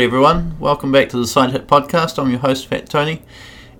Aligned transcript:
G'day 0.00 0.04
everyone, 0.06 0.58
welcome 0.58 0.90
back 0.90 1.10
to 1.10 1.18
the 1.18 1.26
Side 1.26 1.50
Hit 1.50 1.66
Podcast. 1.66 2.18
I'm 2.18 2.30
your 2.30 2.38
host, 2.38 2.68
Fat 2.68 2.88
Tony, 2.88 3.20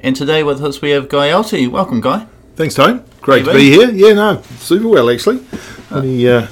and 0.01 0.15
today 0.15 0.43
with 0.43 0.63
us 0.63 0.83
we 0.83 0.91
have 0.91 1.09
Guy 1.09 1.31
Alty. 1.31 1.67
Welcome, 1.67 2.03
Guy. 2.03 2.27
Thanks, 2.57 2.75
Tone. 2.75 3.03
Great 3.23 3.47
to 3.47 3.55
be 3.55 3.71
here. 3.71 3.89
Yeah, 3.91 4.13
no, 4.13 4.43
super 4.59 4.89
well 4.89 5.09
actually. 5.09 5.43
Only, 5.91 6.29
uh, 6.29 6.47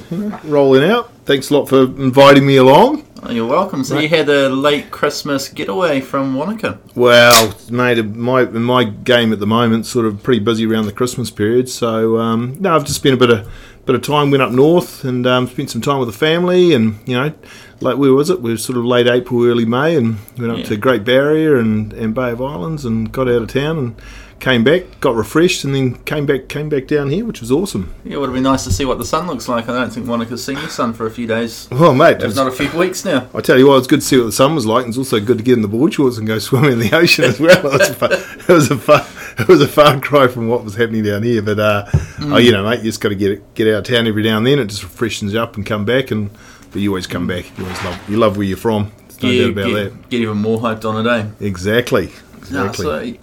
rolling 0.45 0.91
out. 0.91 1.13
Thanks 1.27 1.51
a 1.51 1.55
lot 1.55 1.69
for 1.69 1.83
inviting 1.83 2.47
me 2.47 2.57
along. 2.57 3.07
Oh, 3.29 3.33
you're 3.33 3.47
welcome. 3.47 3.85
So 3.85 3.99
you 3.99 4.09
had 4.09 4.27
a 4.31 4.49
late 4.49 4.91
Christmas 4.91 5.49
getaway 5.51 6.01
from 6.01 6.35
Wanaka. 6.35 6.79
Well, 6.95 7.55
mate, 7.71 8.03
my 8.03 8.47
my 8.47 8.85
game 8.85 9.35
at 9.35 9.39
the 9.39 9.47
moment 9.47 9.85
sort 9.85 10.07
of 10.07 10.23
pretty 10.23 10.41
busy 10.41 10.65
around 10.65 10.87
the 10.87 10.93
Christmas 10.93 11.31
period. 11.31 11.69
So 11.69 12.17
um, 12.17 12.57
no, 12.59 12.75
I've 12.75 12.85
just 12.87 12.99
spent 13.01 13.15
a 13.15 13.19
bit 13.19 13.29
of 13.29 13.47
bit 13.85 13.95
of 13.95 14.01
time. 14.01 14.31
Went 14.31 14.43
up 14.43 14.51
north 14.53 15.05
and 15.05 15.27
um, 15.27 15.47
spent 15.47 15.69
some 15.71 15.83
time 15.83 15.99
with 15.99 16.09
the 16.09 16.15
family, 16.17 16.73
and 16.73 16.99
you 17.07 17.17
know, 17.21 17.35
like 17.81 17.99
where 17.99 18.15
was 18.15 18.31
it? 18.31 18.41
We 18.41 18.51
were 18.51 18.57
sort 18.57 18.79
of 18.79 18.87
late 18.87 19.07
April, 19.07 19.45
early 19.45 19.67
May, 19.67 19.95
and 19.97 20.17
went 20.39 20.51
up 20.53 20.59
Yeah. 20.61 20.65
to 20.65 20.77
Great 20.79 21.05
Barrier 21.05 21.57
and, 21.57 21.93
and 21.93 22.15
Bay 22.15 22.31
of 22.31 22.41
Islands, 22.41 22.87
and 22.87 23.13
got 23.13 23.29
out 23.29 23.43
of 23.43 23.49
town 23.53 23.77
and 23.77 23.97
came 24.41 24.63
back, 24.63 24.85
got 25.01 25.15
refreshed, 25.15 25.65
and 25.65 25.75
then 25.75 25.95
came 26.05 26.25
back 26.27 26.49
came 26.49 26.69
back 26.69 26.87
down 26.87 27.11
here, 27.11 27.25
which 27.25 27.41
was 27.41 27.51
awesome. 27.51 27.93
Yeah, 28.05 28.15
it 28.15 28.21
would 28.21 28.27
have 28.29 28.35
been 28.35 28.43
nice 28.45 28.65
to 28.65 28.73
see 28.73 28.85
what 28.85 28.99
the 28.99 29.05
sun 29.05 29.27
looks 29.27 29.49
like. 29.49 29.69
I 29.69 29.73
don't 29.73 29.91
think 29.93 30.07
Wanaka's 30.07 30.45
seen 30.45 30.57
the 30.57 30.69
sun 30.69 30.93
for 30.93 31.07
a 31.07 31.11
few 31.11 31.27
days. 31.27 31.69
Well, 31.71 31.95
mate, 31.95 32.23
it's 32.23 32.37
not 32.37 32.47
a 32.47 32.53
few 32.53 32.71
weeks 32.79 33.05
now. 33.05 33.29
I 33.35 33.41
tell 33.41 33.59
you 33.59 33.67
what, 33.69 33.79
it's 33.79 33.87
good 33.87 34.01
to 34.01 34.07
see 34.07 34.17
what 34.19 34.27
the 34.27 34.33
sun 34.33 34.55
was 34.55 34.67
like. 34.67 34.85
and 34.85 34.91
It's 34.91 34.99
also 34.99 35.21
good 35.21 35.39
to 35.39 35.45
get 35.45 35.55
in 35.55 35.63
the 35.63 35.69
board 35.69 35.95
shorts 35.95 36.19
and 36.19 36.27
go 36.27 36.39
swimming 36.39 36.73
in 36.73 36.79
the 36.79 36.95
ocean 36.97 37.25
as 37.25 37.41
well. 37.41 37.57
It 37.59 37.63
was 37.65 37.89
a 37.91 37.95
far, 37.95 38.13
it 38.13 38.49
was 38.49 38.71
a 38.71 38.77
far, 38.79 39.07
it 39.39 39.49
was 39.49 39.61
a 39.61 39.69
far 39.69 40.01
cry 40.01 40.29
from 40.29 40.49
what 40.49 40.65
was 40.65 40.75
happening 40.77 41.03
down 41.05 41.23
here. 41.25 41.43
But 41.43 41.59
uh, 41.59 41.87
oh, 42.21 42.37
you 42.39 42.53
know, 42.53 42.65
mate, 42.65 42.79
you 42.79 42.85
just 42.87 43.01
got 43.01 43.09
to 43.11 43.15
get 43.17 43.55
get 43.55 43.67
out 43.69 43.79
of 43.89 43.95
town 43.95 44.07
every 44.07 44.23
now 44.23 44.39
and 44.39 44.47
then. 44.47 44.59
It 44.59 44.67
just 44.67 44.85
freshens 44.85 45.33
you 45.33 45.41
up 45.41 45.57
and 45.57 45.67
come 45.67 45.85
back. 45.85 46.11
And 46.11 46.31
but 46.71 46.81
you 46.83 46.91
always 46.91 47.07
come 47.07 47.27
back. 47.27 47.47
You 47.59 47.65
always 47.65 47.83
love 47.83 48.09
you 48.11 48.17
love 48.19 48.37
where 48.37 48.47
you're 48.47 48.57
from. 48.57 48.93
There's 49.09 49.23
no 49.23 49.31
Yeah, 49.31 49.43
doubt 49.45 49.51
about 49.53 49.67
get, 49.67 49.75
that. 49.75 50.09
get 50.11 50.21
even 50.21 50.37
more 50.39 50.61
hyped 50.61 50.85
on 50.85 51.05
a 51.07 51.23
day. 51.25 51.31
Exactly. 51.45 52.13
Exactly. 52.37 52.85
so, 52.85 53.19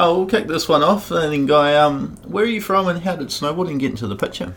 oh, 0.00 0.18
we'll 0.18 0.26
kick 0.26 0.48
this 0.48 0.68
one 0.68 0.82
off. 0.82 1.10
And 1.10 1.32
then, 1.32 1.46
Guy, 1.46 1.76
um, 1.76 2.16
where 2.26 2.44
are 2.44 2.48
you 2.48 2.60
from 2.60 2.88
and 2.88 3.02
how 3.02 3.16
did 3.16 3.28
snowboarding 3.28 3.78
get 3.78 3.90
into 3.90 4.06
the 4.06 4.16
picture? 4.16 4.54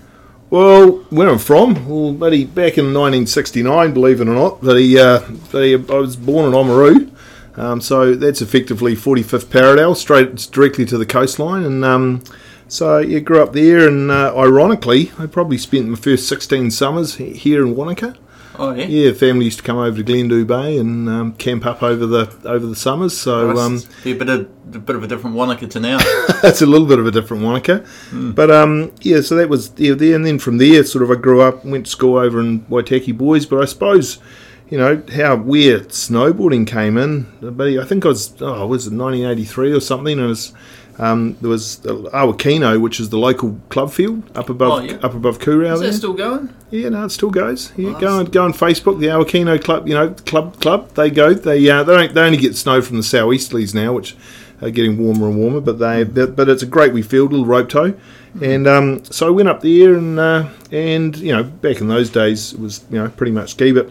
Well, 0.50 0.92
where 1.10 1.30
I'm 1.30 1.40
from, 1.40 1.90
well, 1.90 2.14
buddy, 2.14 2.46
back 2.46 2.78
in 2.78 2.94
1969, 2.94 3.92
believe 3.92 4.22
it 4.22 4.28
or 4.28 4.36
not, 4.36 4.62
buddy, 4.62 5.00
uh, 5.00 5.22
buddy, 5.52 5.74
I 5.74 5.78
was 5.78 6.16
born 6.16 6.46
in 6.46 6.52
Oamaru, 6.52 7.10
um, 7.58 7.82
so 7.82 8.14
that's 8.14 8.40
effectively 8.40 8.96
45th 8.96 9.50
parallel, 9.50 9.96
straight 9.96 10.36
directly 10.52 10.86
to 10.86 10.98
the 11.00 11.08
coastline, 11.08 11.64
and 11.64 11.84
um, 11.84 12.24
so 12.68 13.00
yeah, 13.00 13.18
grew 13.18 13.42
up 13.42 13.54
there, 13.54 13.88
and 13.88 14.12
uh, 14.12 14.38
ironically, 14.38 15.12
I 15.18 15.26
probably 15.26 15.58
spent 15.58 15.88
my 15.88 15.96
first 15.96 16.28
16 16.28 16.70
summers 16.70 17.16
here 17.16 17.66
in 17.66 17.76
Wanaka. 17.76 18.16
Oh, 18.60 18.74
yeah? 18.74 18.86
Yeah, 18.86 19.14
family 19.14 19.46
used 19.46 19.60
to 19.60 19.64
come 19.64 19.78
over 19.78 19.98
to 19.98 20.04
Glendhu 20.04 20.46
Bay 20.46 20.78
and 20.78 21.10
um, 21.10 21.34
camp 21.34 21.66
up 21.66 21.82
over 21.82 22.06
the 22.06 22.30
over 22.46 22.66
the 22.66 22.76
summers, 22.76 23.18
so 23.18 23.54
Must 23.54 23.88
um, 23.88 23.94
be 24.04 24.12
a 24.12 24.16
bit 24.16 24.30
of 24.30 24.42
a 24.76 24.80
bit 24.80 24.96
of 24.96 25.04
a 25.04 25.08
different 25.08 25.36
Wanaka 25.36 25.68
to 25.68 25.80
now. 25.80 25.98
that's 26.42 26.62
a 26.62 26.66
little 26.66 26.88
bit 26.88 27.00
of 27.00 27.08
a 27.08 27.12
different 27.12 27.44
Wanaka. 27.44 27.86
But 28.12 28.52
um, 28.52 28.94
yeah, 29.02 29.22
so 29.22 29.36
that 29.36 29.50
was 29.50 29.72
yeah, 29.78 29.94
there, 29.94 30.16
and 30.16 30.26
then 30.26 30.40
from 30.40 30.58
there, 30.58 30.84
sort 30.84 31.04
of, 31.04 31.12
I 31.12 31.16
grew 31.16 31.42
up, 31.42 31.66
went 31.66 31.86
to 31.86 31.92
school 31.92 32.18
over 32.18 32.40
in 32.40 32.62
Waitaki 32.66 33.18
Boys. 33.18 33.46
But 33.46 33.62
I 33.62 33.66
suppose, 33.66 34.20
you 34.70 34.78
know, 34.78 35.02
how 35.14 35.36
where 35.36 35.80
snowboarding 35.82 36.68
came 36.68 36.98
in. 36.98 37.28
But 37.42 37.68
I 37.68 37.86
think 37.86 38.06
I 38.06 38.10
was, 38.10 38.40
oh, 38.42 38.68
was 38.68 38.88
it 38.88 38.94
1983 38.94 39.72
or 39.72 39.80
something? 39.80 40.14
And 40.14 40.26
it 40.26 40.28
was. 40.28 40.54
Um, 41.00 41.36
there 41.42 41.50
was 41.50 41.80
Awakino, 41.84 42.80
which 42.80 43.00
is 43.00 43.10
the 43.10 43.18
local 43.18 43.60
club 43.70 43.92
field 43.92 44.24
up 44.38 44.50
above 44.50 44.72
Oh, 44.72 44.80
yeah. 44.80 44.94
up 45.02 45.16
above 45.16 45.40
Kurow 45.40 45.74
Is 45.74 45.80
there. 45.80 45.90
that 45.90 45.96
still 45.98 46.14
going? 46.14 46.54
Yeah, 46.70 46.90
no, 46.90 47.06
it 47.06 47.10
still 47.10 47.32
goes. 47.32 47.72
Yeah, 47.76 47.92
Nice. 47.94 48.02
go 48.02 48.20
on, 48.20 48.26
go 48.26 48.44
on 48.46 48.54
Facebook, 48.54 49.00
the 49.00 49.08
Awakino 49.08 49.62
Club. 49.64 49.88
You 49.88 49.96
know, 49.96 50.10
club 50.12 50.60
club. 50.62 50.94
They 50.94 51.10
go. 51.10 51.34
They 51.34 51.68
uh, 51.70 51.84
they 51.84 51.96
don't 51.96 52.14
they 52.14 52.22
only 52.22 52.38
get 52.38 52.56
snow 52.56 52.82
from 52.82 52.98
the 52.98 53.04
southeasterlies 53.04 53.74
now, 53.74 53.94
which 53.94 54.16
are 54.62 54.70
getting 54.70 54.98
warmer 54.98 55.28
and 55.30 55.38
warmer. 55.38 55.62
But 55.62 55.80
they 55.80 56.04
but, 56.04 56.36
but 56.36 56.48
it's 56.48 56.62
a 56.64 56.68
great 56.68 56.94
wee 56.94 57.02
field, 57.02 57.32
little 57.32 57.46
rope 57.46 57.70
toe. 57.70 57.94
And 58.42 58.68
um, 58.68 59.04
so 59.06 59.28
I 59.28 59.30
went 59.30 59.48
up 59.50 59.62
there 59.62 59.94
and 59.96 60.20
uh, 60.20 60.50
and 60.72 61.16
you 61.18 61.32
know 61.36 61.44
back 61.44 61.82
in 61.82 61.88
those 61.88 62.10
days 62.10 62.54
it 62.54 62.60
was 62.60 62.84
you 62.92 62.98
know 63.00 63.10
pretty 63.10 63.32
much 63.32 63.52
ski. 63.52 63.72
But 63.72 63.90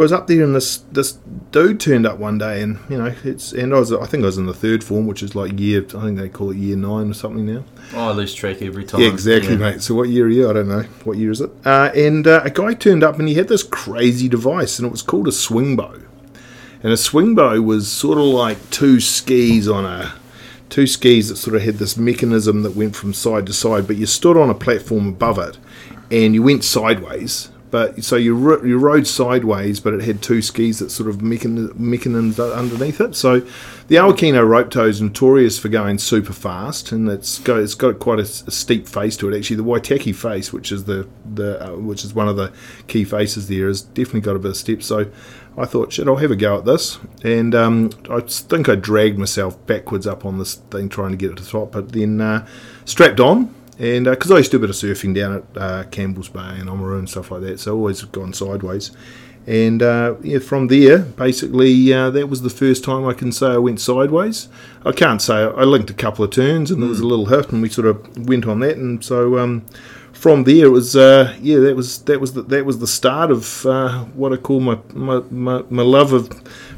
I 0.00 0.02
was 0.04 0.12
up 0.12 0.26
there 0.26 0.44
and 0.44 0.54
this 0.54 0.78
this 0.92 1.12
dude 1.52 1.80
turned 1.80 2.06
up 2.06 2.18
one 2.18 2.36
day 2.38 2.60
and 2.60 2.78
you 2.90 2.98
know 2.98 3.14
it's 3.24 3.52
and 3.52 3.74
I 3.74 3.78
was 3.78 3.92
I 3.92 4.04
think 4.06 4.22
I 4.22 4.26
was 4.26 4.36
in 4.38 4.46
the 4.46 4.54
third 4.54 4.84
form, 4.84 5.06
which 5.06 5.22
is 5.22 5.34
like 5.34 5.58
year 5.58 5.84
I 5.96 6.02
think 6.02 6.18
they 6.18 6.28
call 6.28 6.50
it 6.50 6.56
year 6.58 6.76
nine 6.76 7.10
or 7.10 7.14
something 7.14 7.46
now. 7.46 7.64
Oh, 7.94 8.08
I 8.08 8.12
lose 8.12 8.34
track 8.34 8.60
every 8.62 8.84
time. 8.84 9.00
Yeah, 9.00 9.08
exactly, 9.08 9.52
Yeah. 9.52 9.58
mate. 9.58 9.82
So 9.82 9.94
what 9.94 10.08
year 10.08 10.26
are 10.26 10.30
you? 10.30 10.50
I 10.50 10.52
don't 10.52 10.68
know. 10.68 10.82
What 11.04 11.16
year 11.16 11.30
is 11.30 11.40
it? 11.40 11.50
Uh, 11.64 11.90
and 11.94 12.26
uh, 12.26 12.42
a 12.44 12.50
guy 12.50 12.74
turned 12.74 13.02
up 13.02 13.18
and 13.18 13.26
he 13.28 13.34
had 13.34 13.48
this 13.48 13.62
crazy 13.62 14.28
device, 14.28 14.78
and 14.78 14.86
it 14.86 14.90
was 14.92 15.02
called 15.02 15.28
a 15.28 15.32
swing 15.32 15.76
bow. 15.76 15.98
And 16.82 16.92
a 16.92 16.96
swing 16.96 17.34
bow 17.34 17.60
was 17.62 17.90
sort 17.90 18.18
of 18.18 18.24
like 18.24 18.70
two 18.70 19.00
skis 19.00 19.66
on 19.66 19.84
a 19.86 20.12
two 20.68 20.86
skis 20.86 21.28
that 21.30 21.36
sort 21.36 21.56
of 21.56 21.62
had 21.62 21.76
this 21.76 21.96
mechanism 21.96 22.62
that 22.64 22.76
went 22.76 22.94
from 22.94 23.14
side 23.14 23.46
to 23.46 23.52
side, 23.52 23.86
but 23.86 23.96
you 23.96 24.04
stood 24.04 24.36
on 24.36 24.50
a 24.50 24.54
platform 24.54 25.08
above 25.08 25.38
it, 25.38 25.56
and 26.10 26.34
you 26.34 26.42
went 26.42 26.64
sideways. 26.64 27.50
But 27.76 28.04
so 28.04 28.16
you 28.16 28.34
ro- 28.34 28.62
you 28.64 28.78
rode 28.78 29.06
sideways, 29.06 29.80
but 29.80 29.92
it 29.92 30.00
had 30.00 30.22
two 30.22 30.40
skis 30.40 30.78
that 30.78 30.88
sort 30.88 31.10
of 31.10 31.18
mechan- 31.18 31.78
mechanisms 31.78 32.40
underneath 32.40 33.02
it. 33.02 33.14
So 33.14 33.40
the 33.88 33.96
Awakino 33.96 34.48
rope 34.48 34.70
toe 34.70 34.86
is 34.86 35.02
notorious 35.02 35.58
for 35.58 35.68
going 35.68 35.98
super 35.98 36.32
fast, 36.32 36.90
and 36.90 37.06
it's 37.06 37.38
got 37.38 37.58
it's 37.58 37.74
got 37.74 37.98
quite 37.98 38.18
a 38.18 38.24
steep 38.24 38.88
face 38.88 39.14
to 39.18 39.28
it. 39.28 39.36
Actually, 39.36 39.56
the 39.56 39.64
Waitaki 39.64 40.14
face, 40.14 40.54
which 40.54 40.72
is 40.72 40.84
the 40.84 41.06
the 41.34 41.66
uh, 41.66 41.76
which 41.76 42.02
is 42.02 42.14
one 42.14 42.28
of 42.28 42.36
the 42.36 42.50
key 42.86 43.04
faces 43.04 43.46
there, 43.46 43.68
has 43.68 43.82
definitely 43.82 44.22
got 44.22 44.36
a 44.36 44.38
bit 44.38 44.52
of 44.52 44.56
step. 44.56 44.82
So 44.82 45.10
I 45.58 45.66
thought, 45.66 45.92
shit, 45.92 46.08
I'll 46.08 46.16
have 46.16 46.30
a 46.30 46.36
go 46.36 46.56
at 46.56 46.64
this, 46.64 46.98
and 47.24 47.54
um, 47.54 47.90
I 48.08 48.20
think 48.20 48.70
I 48.70 48.76
dragged 48.76 49.18
myself 49.18 49.66
backwards 49.66 50.06
up 50.06 50.24
on 50.24 50.38
this 50.38 50.54
thing 50.54 50.88
trying 50.88 51.10
to 51.10 51.18
get 51.18 51.32
it 51.32 51.36
to 51.36 51.42
the 51.42 51.50
top, 51.50 51.72
but 51.72 51.92
then 51.92 52.22
uh, 52.22 52.46
strapped 52.86 53.20
on. 53.20 53.54
And 53.78 54.06
because 54.06 54.30
I 54.30 54.38
used 54.38 54.50
to 54.52 54.58
do 54.58 54.64
a 54.64 54.66
bit 54.66 54.70
of 54.70 54.76
surfing 54.76 55.14
down 55.14 55.34
at 55.36 55.44
uh, 55.60 55.84
Campbell's 55.90 56.28
Bay 56.28 56.40
and 56.40 56.68
Oamaru 56.68 56.98
and 56.98 57.08
stuff 57.08 57.30
like 57.30 57.42
that, 57.42 57.60
so 57.60 57.74
always 57.74 58.02
gone 58.02 58.32
sideways. 58.32 58.90
And 59.46 59.80
uh, 59.80 60.16
yeah, 60.22 60.40
from 60.40 60.66
there, 60.66 60.98
basically, 60.98 61.92
uh, 61.92 62.10
that 62.10 62.28
was 62.28 62.42
the 62.42 62.50
first 62.50 62.82
time 62.82 63.06
I 63.06 63.12
can 63.12 63.30
say 63.30 63.46
I 63.46 63.58
went 63.58 63.80
sideways. 63.80 64.48
I 64.84 64.90
can't 64.90 65.22
say 65.22 65.34
I 65.34 65.62
linked 65.62 65.90
a 65.90 65.94
couple 65.94 66.24
of 66.24 66.32
turns, 66.32 66.70
and 66.70 66.82
there 66.82 66.88
was 66.88 66.98
a 66.98 67.06
little 67.06 67.26
hit, 67.26 67.52
and 67.52 67.62
we 67.62 67.68
sort 67.68 67.86
of 67.86 68.28
went 68.28 68.46
on 68.46 68.58
that. 68.60 68.76
And 68.76 69.04
so 69.04 69.38
um, 69.38 69.64
from 70.12 70.44
there, 70.44 70.66
it 70.66 70.70
was 70.70 70.96
uh, 70.96 71.36
yeah, 71.40 71.58
that 71.58 71.76
was 71.76 72.02
that 72.02 72.20
was 72.20 72.32
the, 72.32 72.42
that 72.42 72.66
was 72.66 72.80
the 72.80 72.88
start 72.88 73.30
of 73.30 73.64
uh, 73.66 74.04
what 74.06 74.32
I 74.32 74.36
call 74.36 74.58
my 74.58 74.78
my, 74.94 75.20
my, 75.30 75.62
my 75.70 75.82
love 75.82 76.12
of 76.12 76.28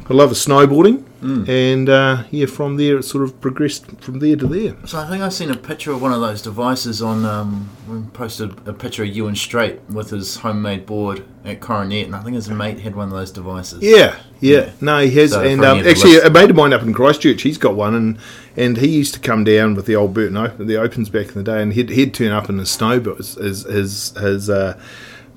my 0.09 0.17
love 0.17 0.31
of 0.31 0.37
snowboarding. 0.37 1.05
And 1.21 1.89
uh, 1.89 2.23
yeah, 2.31 2.47
from 2.47 2.77
there, 2.77 2.99
it 2.99 3.03
sort 3.03 3.25
of 3.25 3.41
progressed 3.41 3.87
from 4.01 4.21
there 4.21 4.37
to 4.37 4.47
there. 4.47 4.77
So 4.87 5.01
I 5.01 5.09
think 5.09 5.21
I've 5.21 5.35
seen 5.35 5.51
a 5.51 5.57
picture 5.57 5.91
of 5.91 6.01
one 6.01 6.13
of 6.13 6.21
those 6.21 6.43
devices 6.43 7.03
on. 7.03 7.25
Um, 7.25 7.69
we 7.89 8.01
posted 8.13 8.69
a 8.69 8.73
picture 8.73 9.03
of 9.03 9.09
Ewan 9.09 9.35
Straight 9.35 9.81
with 9.91 10.11
his 10.11 10.37
homemade 10.37 10.87
board 10.87 11.25
at 11.45 11.61
Coronet, 11.61 12.07
and 12.07 12.15
I 12.15 12.23
think 12.23 12.37
his 12.37 12.49
mate 12.49 12.79
had 12.79 12.95
one 12.95 13.09
of 13.09 13.15
those 13.15 13.33
devices. 13.33 13.83
Yeah, 13.83 14.17
yeah. 14.39 14.59
Yeah. 14.59 14.71
No, 14.81 15.01
he 15.01 15.11
has. 15.19 15.33
So 15.33 15.43
and 15.43 15.65
um, 15.65 15.79
actually, 15.79 16.13
list- 16.13 16.27
a 16.27 16.31
mate 16.31 16.51
of 16.51 16.57
mine 16.57 16.73
up 16.73 16.83
in 16.83 16.95
Christchurch, 16.95 17.43
he's 17.43 17.59
got 17.59 17.75
one, 17.75 17.97
and 17.97 18.19
and 18.57 18.77
he 18.77 18.89
used 18.89 19.15
to 19.15 19.21
come 19.21 19.43
down 19.43 19.75
with 19.75 19.87
the 19.87 19.97
old 19.97 20.15
Burton 20.15 20.37
Open, 20.37 20.69
the 20.69 20.77
Opens 20.77 21.11
back 21.11 21.27
in 21.27 21.35
the 21.35 21.43
day, 21.43 21.61
and 21.61 21.73
he'd, 21.73 21.91
he'd 21.91 22.15
turn 22.15 22.31
up 22.31 22.49
in 22.49 22.59
his 22.59 22.71
snow, 22.71 23.01
but 23.01 23.17
his 23.17 23.35
his 23.35 23.65
his, 23.65 24.11
his 24.19 24.49
uh, 24.49 24.81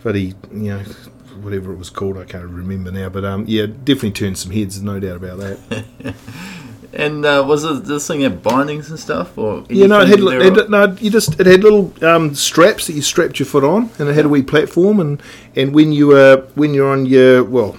but 0.04 0.14
he 0.14 0.36
you 0.52 0.78
know 0.78 0.84
whatever 1.42 1.72
it 1.72 1.78
was 1.78 1.90
called, 1.90 2.18
I 2.18 2.26
can't 2.26 2.46
remember 2.46 2.92
now, 2.92 3.10
but 3.10 3.26
um, 3.26 3.46
yeah, 3.48 3.66
definitely 3.66 4.12
turned 4.12 4.38
some 4.38 4.52
heads, 4.52 4.82
no 4.82 5.00
doubt 5.00 5.18
about 5.18 5.40
that. 5.40 6.16
And 6.94 7.26
uh, 7.26 7.44
was 7.48 7.64
it 7.64 7.86
this 7.86 8.06
thing 8.06 8.22
had 8.22 8.44
bindings 8.44 8.90
and 8.90 9.00
stuff, 9.00 9.38
or 9.38 9.64
Yeah, 9.70 9.88
no, 9.88 10.02
it 10.02 10.10
had, 10.10 10.20
it 10.20 10.58
had 10.58 10.70
no, 10.70 10.92
you 11.00 11.10
just 11.10 11.40
it 11.40 11.46
had 11.46 11.64
little 11.64 11.94
um, 12.04 12.36
straps 12.36 12.88
that 12.88 12.94
you 12.94 13.02
strapped 13.02 13.40
your 13.40 13.46
foot 13.46 13.64
on, 13.64 13.90
and 13.98 14.10
it 14.10 14.14
had 14.14 14.26
a 14.26 14.30
wee 14.30 14.42
platform, 14.42 15.00
and 15.00 15.22
and 15.56 15.74
when 15.74 15.94
you 15.94 16.08
were 16.08 16.46
when 16.56 16.74
you're 16.74 16.92
on 16.92 17.06
your 17.06 17.46
well 17.46 17.78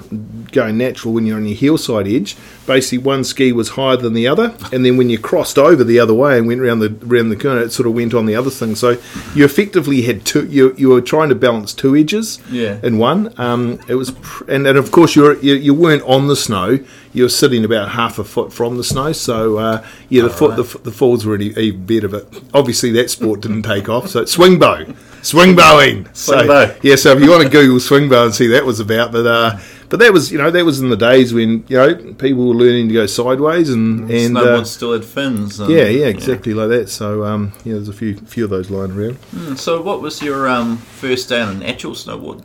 going 0.50 0.79
natural 0.79 1.12
when 1.12 1.26
you're 1.26 1.37
on 1.37 1.44
your 1.44 1.56
heel 1.56 1.76
side 1.76 2.09
edge, 2.09 2.37
basically 2.67 2.99
one 2.99 3.25
ski 3.25 3.53
was 3.53 3.70
higher 3.70 3.97
than 3.97 4.12
the 4.14 4.26
other, 4.29 4.55
and 4.73 4.85
then 4.85 4.97
when 4.97 5.11
you 5.11 5.19
crossed 5.19 5.59
over 5.59 5.82
the 5.85 5.99
other 5.99 6.14
way 6.14 6.38
and 6.38 6.47
went 6.47 6.61
around 6.61 6.79
the 6.81 6.94
around 7.06 7.29
the 7.31 7.37
corner, 7.37 7.61
it 7.62 7.73
sort 7.73 7.87
of 7.87 7.94
went 7.94 8.14
on 8.14 8.26
the 8.26 8.35
other 8.37 8.50
thing. 8.50 8.75
So 8.75 8.99
you 9.35 9.44
effectively 9.44 10.03
had 10.03 10.25
two. 10.25 10.47
You 10.47 10.75
you 10.76 10.88
were 10.91 11.00
trying 11.00 11.29
to 11.31 11.35
balance 11.35 11.73
two 11.75 11.97
edges 11.97 12.41
Yeah. 12.50 12.79
in 12.82 12.99
one. 12.99 13.32
Um, 13.38 13.81
it 13.88 13.94
was, 13.97 14.11
pr- 14.12 14.50
and, 14.50 14.67
and 14.67 14.79
of 14.79 14.91
course 14.93 15.17
you, 15.17 15.23
were, 15.23 15.37
you 15.41 15.55
you 15.55 15.75
weren't 15.75 16.03
on 16.05 16.29
the 16.29 16.37
snow. 16.37 16.79
You 17.14 17.25
were 17.25 17.29
sitting 17.29 17.62
about 17.64 17.91
half 17.91 18.19
a 18.19 18.25
foot 18.25 18.53
from 18.53 18.76
the 18.79 18.85
snow. 18.85 19.12
So 19.12 19.59
uh, 19.59 19.87
yeah, 20.09 20.23
the 20.23 20.31
foot 20.31 20.56
right. 20.56 20.67
the, 20.67 20.79
the 20.79 20.91
falls 20.93 21.26
were 21.26 21.35
any, 21.35 21.47
even 21.59 21.85
better. 21.85 22.09
But 22.09 22.26
obviously 22.55 22.91
that 22.93 23.11
sport 23.11 23.41
didn't 23.43 23.64
take 23.64 23.88
off. 23.88 24.09
So 24.09 24.23
it's 24.23 24.32
swing 24.32 24.59
bow, 24.59 24.87
swing 25.20 25.55
bowing. 25.55 26.06
so, 26.14 26.32
Swing 26.37 26.47
bow. 26.47 26.75
Yeah. 26.82 26.97
So 26.97 27.12
if 27.12 27.20
you 27.23 27.31
want 27.31 27.43
to 27.43 27.50
Google 27.50 27.81
swing 27.81 28.09
bow 28.09 28.25
and 28.26 28.35
see 28.35 28.49
what 28.49 28.55
that 28.55 28.64
was 28.64 28.81
about, 28.81 29.12
but 29.12 29.26
uh, 29.26 29.59
but 29.92 30.00
that 30.00 30.10
was 30.10 30.32
you 30.32 30.38
know 30.38 30.50
that 30.50 30.64
was 30.64 30.80
in 30.80 30.88
the 30.88 30.96
days 30.96 31.34
when 31.34 31.62
you 31.68 31.76
know 31.76 31.94
people 32.14 32.48
were 32.48 32.54
learning 32.54 32.88
to 32.88 32.94
go 32.94 33.04
sideways 33.04 33.68
and 33.68 34.10
and. 34.10 34.34
Snowboard 34.34 34.60
Uh, 34.60 34.64
still 34.64 34.92
had 34.94 35.04
fins. 35.04 35.60
And, 35.60 35.70
yeah, 35.70 35.84
yeah, 35.84 36.06
exactly 36.06 36.54
like 36.54 36.70
that. 36.70 36.88
So, 36.88 37.24
um, 37.26 37.52
yeah, 37.62 37.74
there's 37.74 37.90
a 37.90 37.92
few 37.92 38.16
few 38.16 38.44
of 38.44 38.48
those 38.48 38.70
lying 38.70 38.92
around. 38.92 39.18
Mm, 39.34 39.58
So, 39.58 39.82
what 39.82 40.00
was 40.00 40.22
your 40.22 40.48
um, 40.48 40.78
first 40.78 41.28
day 41.28 41.42
on 41.42 41.56
an 41.56 41.62
actual 41.62 41.92
snowboard? 41.92 42.42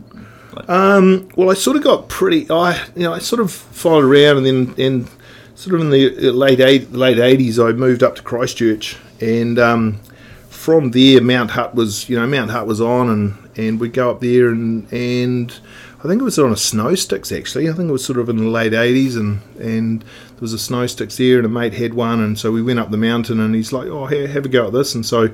Um, 0.68 1.30
Well, 1.38 1.50
I 1.50 1.54
sort 1.54 1.78
of 1.78 1.84
got 1.84 2.10
pretty. 2.10 2.50
I 2.50 2.84
you 2.98 3.04
know 3.04 3.14
I 3.14 3.20
sort 3.20 3.40
of 3.40 3.50
followed 3.50 4.04
around, 4.04 4.36
and 4.40 4.46
then 4.46 4.76
and 4.78 5.08
sort 5.56 5.74
of 5.76 5.80
in 5.80 5.90
the 5.90 6.32
late 6.32 6.60
eight, 6.60 6.92
late 6.92 7.18
eighties, 7.18 7.60
I 7.60 7.72
moved 7.72 8.04
up 8.04 8.18
to 8.18 8.22
Christchurch, 8.24 8.98
and 9.22 9.58
um, 9.58 10.02
from 10.50 10.92
there, 10.92 11.22
Mount 11.22 11.52
Hutt 11.52 11.76
was 11.76 12.10
you 12.10 12.20
know 12.20 12.28
Mount 12.28 12.52
Hutt 12.52 12.68
was 12.68 12.82
on, 12.82 13.10
and 13.10 13.38
and 13.56 13.80
we'd 13.80 13.94
go 13.94 14.12
up 14.12 14.20
there, 14.20 14.50
and 14.50 14.92
and 14.92 15.58
I 16.00 16.08
think 16.08 16.22
it 16.22 16.26
was 16.26 16.38
on 16.38 16.52
a 16.52 16.58
snow 16.58 16.94
sticks 16.96 17.32
actually. 17.32 17.70
I 17.70 17.74
think 17.74 17.90
it 17.90 17.92
was 17.92 18.06
sort 18.06 18.20
of 18.20 18.30
in 18.30 18.38
the 18.38 18.44
late 18.44 18.74
eighties, 18.74 19.16
and 19.16 19.42
and 19.60 20.02
there 20.02 20.42
was 20.42 20.54
a 20.54 20.60
snow 20.60 20.86
sticks 20.88 21.18
there, 21.18 21.38
and 21.38 21.46
a 21.46 21.50
mate 21.50 21.74
had 21.74 21.94
one, 21.94 22.20
and 22.20 22.38
so 22.38 22.52
we 22.52 22.62
went 22.62 22.80
up 22.80 22.92
the 22.92 22.98
mountain, 22.98 23.40
and 23.40 23.56
he's 23.56 23.74
like, 23.74 23.88
oh, 23.88 24.06
here, 24.06 24.28
have 24.28 24.46
a 24.46 24.50
go 24.50 24.68
at 24.68 24.74
this, 24.74 24.96
and 24.96 25.06
so. 25.06 25.30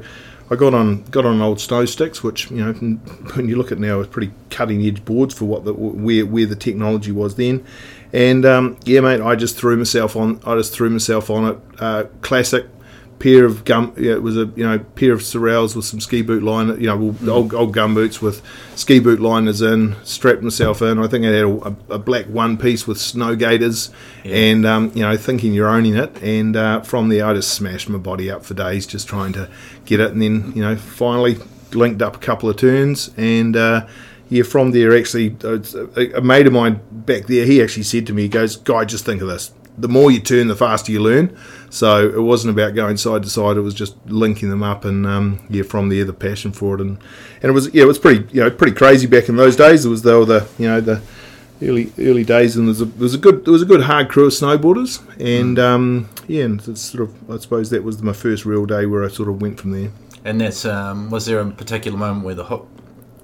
I 0.52 0.56
got 0.56 0.74
on 0.74 1.04
got 1.06 1.26
on 1.26 1.42
old 1.42 1.62
snow 1.62 1.86
sticks, 1.86 2.22
which 2.22 2.52
you 2.52 2.58
know 2.58 2.74
when 2.74 3.48
you 3.48 3.56
look 3.56 3.72
at 3.72 3.80
now, 3.80 4.02
it's 4.02 4.12
pretty 4.12 4.32
cutting 4.50 4.86
edge 4.86 5.04
boards 5.06 5.34
for 5.34 5.46
what 5.46 5.64
the 5.64 5.74
where 5.74 6.26
where 6.26 6.46
the 6.46 6.56
technology 6.56 7.14
was 7.14 7.36
then. 7.36 7.66
And 8.12 8.46
um, 8.46 8.78
yeah, 8.84 9.00
mate, 9.00 9.22
I 9.22 9.36
just 9.36 9.58
threw 9.58 9.78
myself 9.78 10.18
on. 10.18 10.42
I 10.46 10.56
just 10.56 10.74
threw 10.74 10.90
myself 10.90 11.30
on 11.30 11.46
it. 11.46 11.60
Uh, 11.80 12.04
classic 12.22 12.68
pair 13.20 13.46
of 13.46 13.64
gum. 13.66 13.94
Yeah, 13.98 14.14
it 14.14 14.22
was 14.24 14.38
a 14.38 14.46
you 14.56 14.64
know 14.64 14.80
pair 14.80 15.14
of 15.14 15.22
Sorels 15.22 15.76
with 15.76 15.86
some 15.86 16.00
ski 16.00 16.22
boot 16.22 16.44
line. 16.44 16.68
You 16.80 16.88
know, 16.88 17.16
old, 17.32 17.54
old 17.54 17.74
gum 17.74 17.94
boots 17.94 18.22
with 18.22 18.42
ski 18.76 19.00
boot 19.00 19.20
liners 19.20 19.62
in. 19.62 19.96
Strapped 20.04 20.42
myself 20.42 20.82
in. 20.82 21.00
I 21.00 21.08
think 21.08 21.26
I 21.26 21.30
had 21.30 21.46
a, 21.46 21.76
a 21.90 22.00
black 22.00 22.26
one 22.26 22.58
piece 22.58 22.86
with 22.88 23.00
snow 23.00 23.36
gaiters, 23.36 23.90
Yeah. 24.24 24.36
and 24.36 24.66
um, 24.66 24.92
you 24.94 25.02
know 25.02 25.16
thinking 25.18 25.54
you're 25.54 25.70
owning 25.70 25.96
it. 25.96 26.22
And 26.22 26.56
uh, 26.56 26.82
from 26.82 27.10
there, 27.10 27.26
I 27.26 27.34
just 27.34 27.54
smashed 27.54 27.90
my 27.90 27.98
body 27.98 28.30
up 28.30 28.44
for 28.46 28.54
days 28.54 28.86
just 28.88 29.08
trying 29.08 29.34
to 29.34 29.50
get 29.86 30.00
it. 30.00 30.12
And 30.12 30.22
then 30.22 30.52
you 30.56 30.62
know 30.62 30.76
finally 30.76 31.38
linked 31.74 32.02
up 32.02 32.16
a 32.16 32.20
couple 32.20 32.50
of 32.50 32.58
turns 32.58 33.10
and. 33.18 33.56
Uh, 33.56 33.88
yeah, 34.30 34.42
from 34.42 34.72
there, 34.72 34.98
actually, 34.98 35.36
uh, 35.44 35.60
a 35.96 36.14
a 36.18 36.22
mate 36.22 36.48
of 36.48 36.54
mine 36.54 36.80
back 36.92 37.28
there, 37.28 37.46
he 37.46 37.62
actually 37.62 37.84
said 37.84 38.08
to 38.08 38.14
me, 38.14 38.24
he 38.24 38.28
goes, 38.30 38.56
Guy, 38.56 38.84
just 38.86 39.06
think 39.06 39.22
of 39.22 39.28
this. 39.28 39.52
The 39.78 39.88
more 39.88 40.12
you 40.12 40.20
turn, 40.20 40.48
the 40.48 40.56
faster 40.56 40.92
you 40.92 41.02
learn. 41.02 41.36
So 41.70 42.08
it 42.08 42.22
wasn't 42.22 42.54
about 42.54 42.76
going 42.76 42.98
side 42.98 43.24
to 43.24 43.30
side; 43.30 43.58
it 43.58 43.62
was 43.62 43.74
just 43.74 43.96
linking 44.06 44.50
them 44.50 44.62
up, 44.62 44.86
and 44.86 45.08
um, 45.08 45.40
yeah, 45.50 45.64
from 45.64 45.90
there, 45.90 46.06
the 46.06 46.14
passion 46.14 46.52
for 46.52 46.76
it, 46.76 46.82
and 46.82 47.00
and 47.42 47.50
it 47.50 47.52
was 47.52 47.74
yeah, 47.74 47.84
it 47.84 47.88
was 47.88 47.98
pretty 47.98 48.32
you 48.32 48.44
know 48.44 48.52
pretty 48.52 48.76
crazy 48.76 49.08
back 49.08 49.30
in 49.30 49.36
those 49.36 49.56
days. 49.56 49.86
It 49.86 49.90
was 49.90 50.04
though 50.04 50.26
the 50.26 50.48
you 50.60 50.68
know 50.68 50.82
the 50.82 51.02
early 51.62 51.92
early 51.98 52.24
days, 52.24 52.56
and 52.56 52.68
there 52.68 52.72
was 52.72 52.82
a, 52.82 52.86
there 52.86 53.02
was 53.02 53.14
a 53.16 53.18
good 53.18 53.46
there 53.46 53.52
was 53.52 53.62
a 53.62 53.66
good 53.66 53.82
hard 53.82 54.10
crew 54.10 54.26
of 54.26 54.34
snowboarders, 54.34 55.02
and 55.20 55.58
um, 55.58 56.10
yeah, 56.28 56.44
and 56.44 56.66
it's 56.68 56.82
sort 56.82 57.10
of 57.10 57.32
I 57.32 57.38
suppose 57.38 57.70
that 57.72 57.84
was 57.84 58.02
my 58.02 58.14
first 58.14 58.46
real 58.46 58.66
day 58.66 58.86
where 58.86 59.04
I 59.04 59.08
sort 59.08 59.30
of 59.30 59.42
went 59.42 59.60
from 59.60 59.72
there. 59.72 59.92
And 60.26 60.40
that's 60.40 60.66
um, 60.66 61.10
was 61.10 61.26
there 61.26 61.40
a 61.40 61.52
particular 61.52 61.98
moment 61.98 62.24
where 62.24 62.36
the 62.36 62.46
hook 62.46 62.68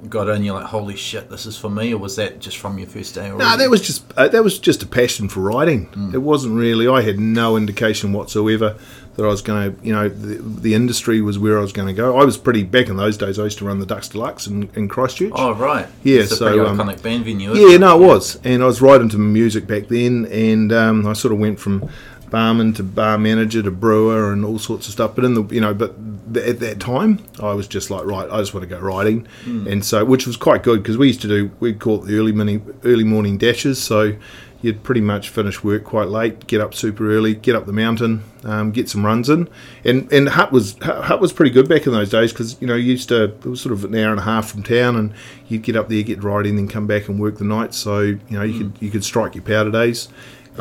got 0.07 0.29
in? 0.29 0.43
You're 0.43 0.55
like, 0.55 0.65
holy 0.65 0.95
shit, 0.95 1.29
this 1.29 1.45
is 1.45 1.57
for 1.57 1.69
me, 1.69 1.93
or 1.93 1.97
was 1.97 2.15
that 2.15 2.39
just 2.39 2.57
from 2.57 2.77
your 2.77 2.87
first 2.87 3.15
day? 3.15 3.29
Already? 3.29 3.37
No, 3.37 3.57
that 3.57 3.69
was 3.69 3.81
just 3.81 4.11
uh, 4.15 4.27
that 4.27 4.43
was 4.43 4.59
just 4.59 4.83
a 4.83 4.85
passion 4.85 5.27
for 5.29 5.41
riding. 5.41 6.11
It 6.13 6.19
wasn't 6.19 6.55
really. 6.55 6.87
I 6.87 7.01
had 7.01 7.19
no 7.19 7.57
indication 7.57 8.13
whatsoever 8.13 8.77
that 9.15 9.23
I 9.23 9.27
was 9.27 9.41
going 9.41 9.75
to. 9.75 9.85
You 9.85 9.93
know, 9.93 10.09
the, 10.09 10.35
the 10.37 10.73
industry 10.73 11.21
was 11.21 11.37
where 11.37 11.57
I 11.57 11.61
was 11.61 11.73
going 11.73 11.87
to 11.87 11.93
go. 11.93 12.17
I 12.17 12.23
was 12.23 12.37
pretty 12.37 12.63
back 12.63 12.87
in 12.87 12.95
those 12.95 13.17
days. 13.17 13.37
I 13.37 13.43
used 13.43 13.57
to 13.57 13.65
run 13.65 13.79
the 13.79 13.85
Dux 13.85 14.07
de 14.07 14.17
Lux 14.17 14.47
in, 14.47 14.69
in 14.75 14.87
Christchurch. 14.87 15.33
Oh 15.35 15.53
right, 15.53 15.87
Yeah, 16.03 16.21
it's 16.21 16.31
a 16.31 16.35
so, 16.37 16.45
pretty 16.45 16.59
um, 16.61 16.77
iconic 16.77 17.01
band 17.03 17.25
venue. 17.25 17.53
Yeah, 17.53 17.77
no, 17.77 18.01
it 18.01 18.05
was, 18.05 18.39
and 18.43 18.63
I 18.63 18.65
was 18.65 18.81
right 18.81 19.01
into 19.01 19.17
music 19.17 19.67
back 19.67 19.87
then, 19.87 20.25
and 20.27 20.71
um, 20.71 21.05
I 21.05 21.13
sort 21.13 21.33
of 21.33 21.39
went 21.39 21.59
from 21.59 21.89
barman 22.29 22.73
to 22.73 22.83
bar 22.83 23.17
manager 23.17 23.61
to 23.63 23.71
brewer 23.71 24.31
and 24.31 24.45
all 24.45 24.59
sorts 24.59 24.87
of 24.87 24.93
stuff. 24.93 25.15
But 25.15 25.25
in 25.25 25.33
the 25.33 25.43
you 25.53 25.61
know, 25.61 25.73
but 25.73 25.95
th- 26.33 26.45
at 26.45 26.59
that 26.59 26.79
time, 26.79 27.19
I 27.41 27.53
was 27.53 27.67
just 27.67 27.89
like, 27.89 28.05
right, 28.05 28.29
I 28.29 28.39
just 28.39 28.53
want 28.53 28.67
to 28.67 28.75
go 28.75 28.79
riding, 28.79 29.27
and 29.45 29.83
so 29.83 30.05
which 30.05 30.27
was 30.27 30.37
quite 30.37 30.63
good 30.63 30.81
because 30.83 30.97
we 30.97 31.07
used 31.07 31.21
to 31.21 31.27
do 31.27 31.51
we'd 31.59 31.79
call 31.79 32.03
it 32.03 32.07
the 32.07 32.17
early 32.17 32.31
mini, 32.31 32.61
early 32.83 33.03
morning 33.03 33.37
dashes, 33.37 33.81
so. 33.81 34.15
You'd 34.61 34.83
pretty 34.83 34.99
much 34.99 35.29
finish 35.29 35.63
work 35.63 35.85
quite 35.85 36.09
late, 36.09 36.45
get 36.47 36.59
up 36.59 36.73
super 36.73 37.09
early, 37.15 37.33
get 37.33 37.55
up 37.55 37.65
the 37.65 37.71
mountain, 37.71 38.25
um, 38.43 38.71
get 38.71 38.89
some 38.89 39.05
runs 39.05 39.29
in, 39.29 39.47
and 39.85 40.11
and 40.11 40.27
Hutt 40.27 40.51
was 40.51 40.75
Hutt 40.81 41.21
was 41.21 41.31
pretty 41.31 41.51
good 41.51 41.69
back 41.69 41.87
in 41.87 41.93
those 41.93 42.09
days 42.09 42.33
because 42.33 42.61
you 42.61 42.67
know 42.67 42.75
you 42.75 42.91
used 42.91 43.07
to 43.07 43.23
it 43.23 43.45
was 43.45 43.61
sort 43.61 43.71
of 43.71 43.85
an 43.85 43.95
hour 43.95 44.11
and 44.11 44.19
a 44.19 44.23
half 44.23 44.51
from 44.51 44.63
town, 44.63 44.97
and 44.97 45.13
you'd 45.47 45.61
get 45.61 45.77
up 45.77 45.87
there, 45.87 46.03
get 46.03 46.21
riding, 46.21 46.57
then 46.57 46.67
come 46.67 46.87
back 46.87 47.07
and 47.07 47.21
work 47.21 47.37
the 47.37 47.45
night. 47.45 47.73
So 47.73 48.01
you 48.01 48.19
know 48.31 48.43
you 48.43 48.57
could 48.59 48.73
you 48.81 48.91
could 48.91 49.05
strike 49.05 49.33
your 49.33 49.45
powder 49.45 49.71
days, 49.71 50.09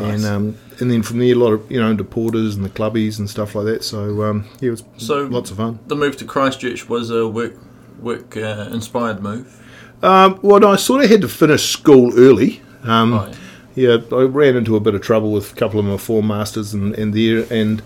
Nice. 0.01 0.25
and 0.25 0.35
um, 0.35 0.57
and 0.81 0.91
then 0.91 1.03
from 1.03 1.19
there 1.19 1.33
a 1.33 1.35
lot 1.35 1.53
of 1.53 1.71
you 1.71 1.81
know 1.81 1.91
into 1.91 2.05
porters 2.05 2.55
and 2.57 2.65
the 2.65 2.69
clubbies 2.71 3.19
and 3.19 3.29
stuff 3.29 3.55
like 3.55 3.65
that. 3.67 3.85
So 3.85 4.23
um, 4.25 4.45
yeah, 4.61 4.69
it 4.69 4.71
was 4.71 4.85
So- 4.97 5.25
lots 5.27 5.51
of 5.51 5.57
fun. 5.59 5.79
The 5.87 5.97
move 5.97 6.17
to 6.19 6.25
Christchurch 6.25 6.89
was 6.89 7.11
a 7.11 7.27
work 7.29 7.55
work 8.01 8.37
uh, 8.37 8.69
inspired 8.73 9.23
move. 9.23 9.55
Um, 10.03 10.39
well, 10.43 10.61
no, 10.61 10.69
I 10.73 10.77
sort 10.77 11.03
of 11.05 11.11
had 11.11 11.23
to 11.23 11.29
finish 11.29 11.71
school 11.71 12.13
early. 12.19 12.61
Um, 12.85 13.13
Right. 13.15 13.35
Yeah, 13.75 13.99
I 14.13 14.23
ran 14.23 14.57
into 14.57 14.75
a 14.75 14.81
bit 14.81 14.95
of 14.97 15.03
trouble 15.03 15.31
with 15.33 15.53
a 15.53 15.55
couple 15.55 15.79
of 15.79 15.87
my 15.87 15.97
form 15.99 16.27
masters 16.29 16.75
and, 16.75 16.95
and 16.97 17.15
there 17.15 17.47
and 17.51 17.81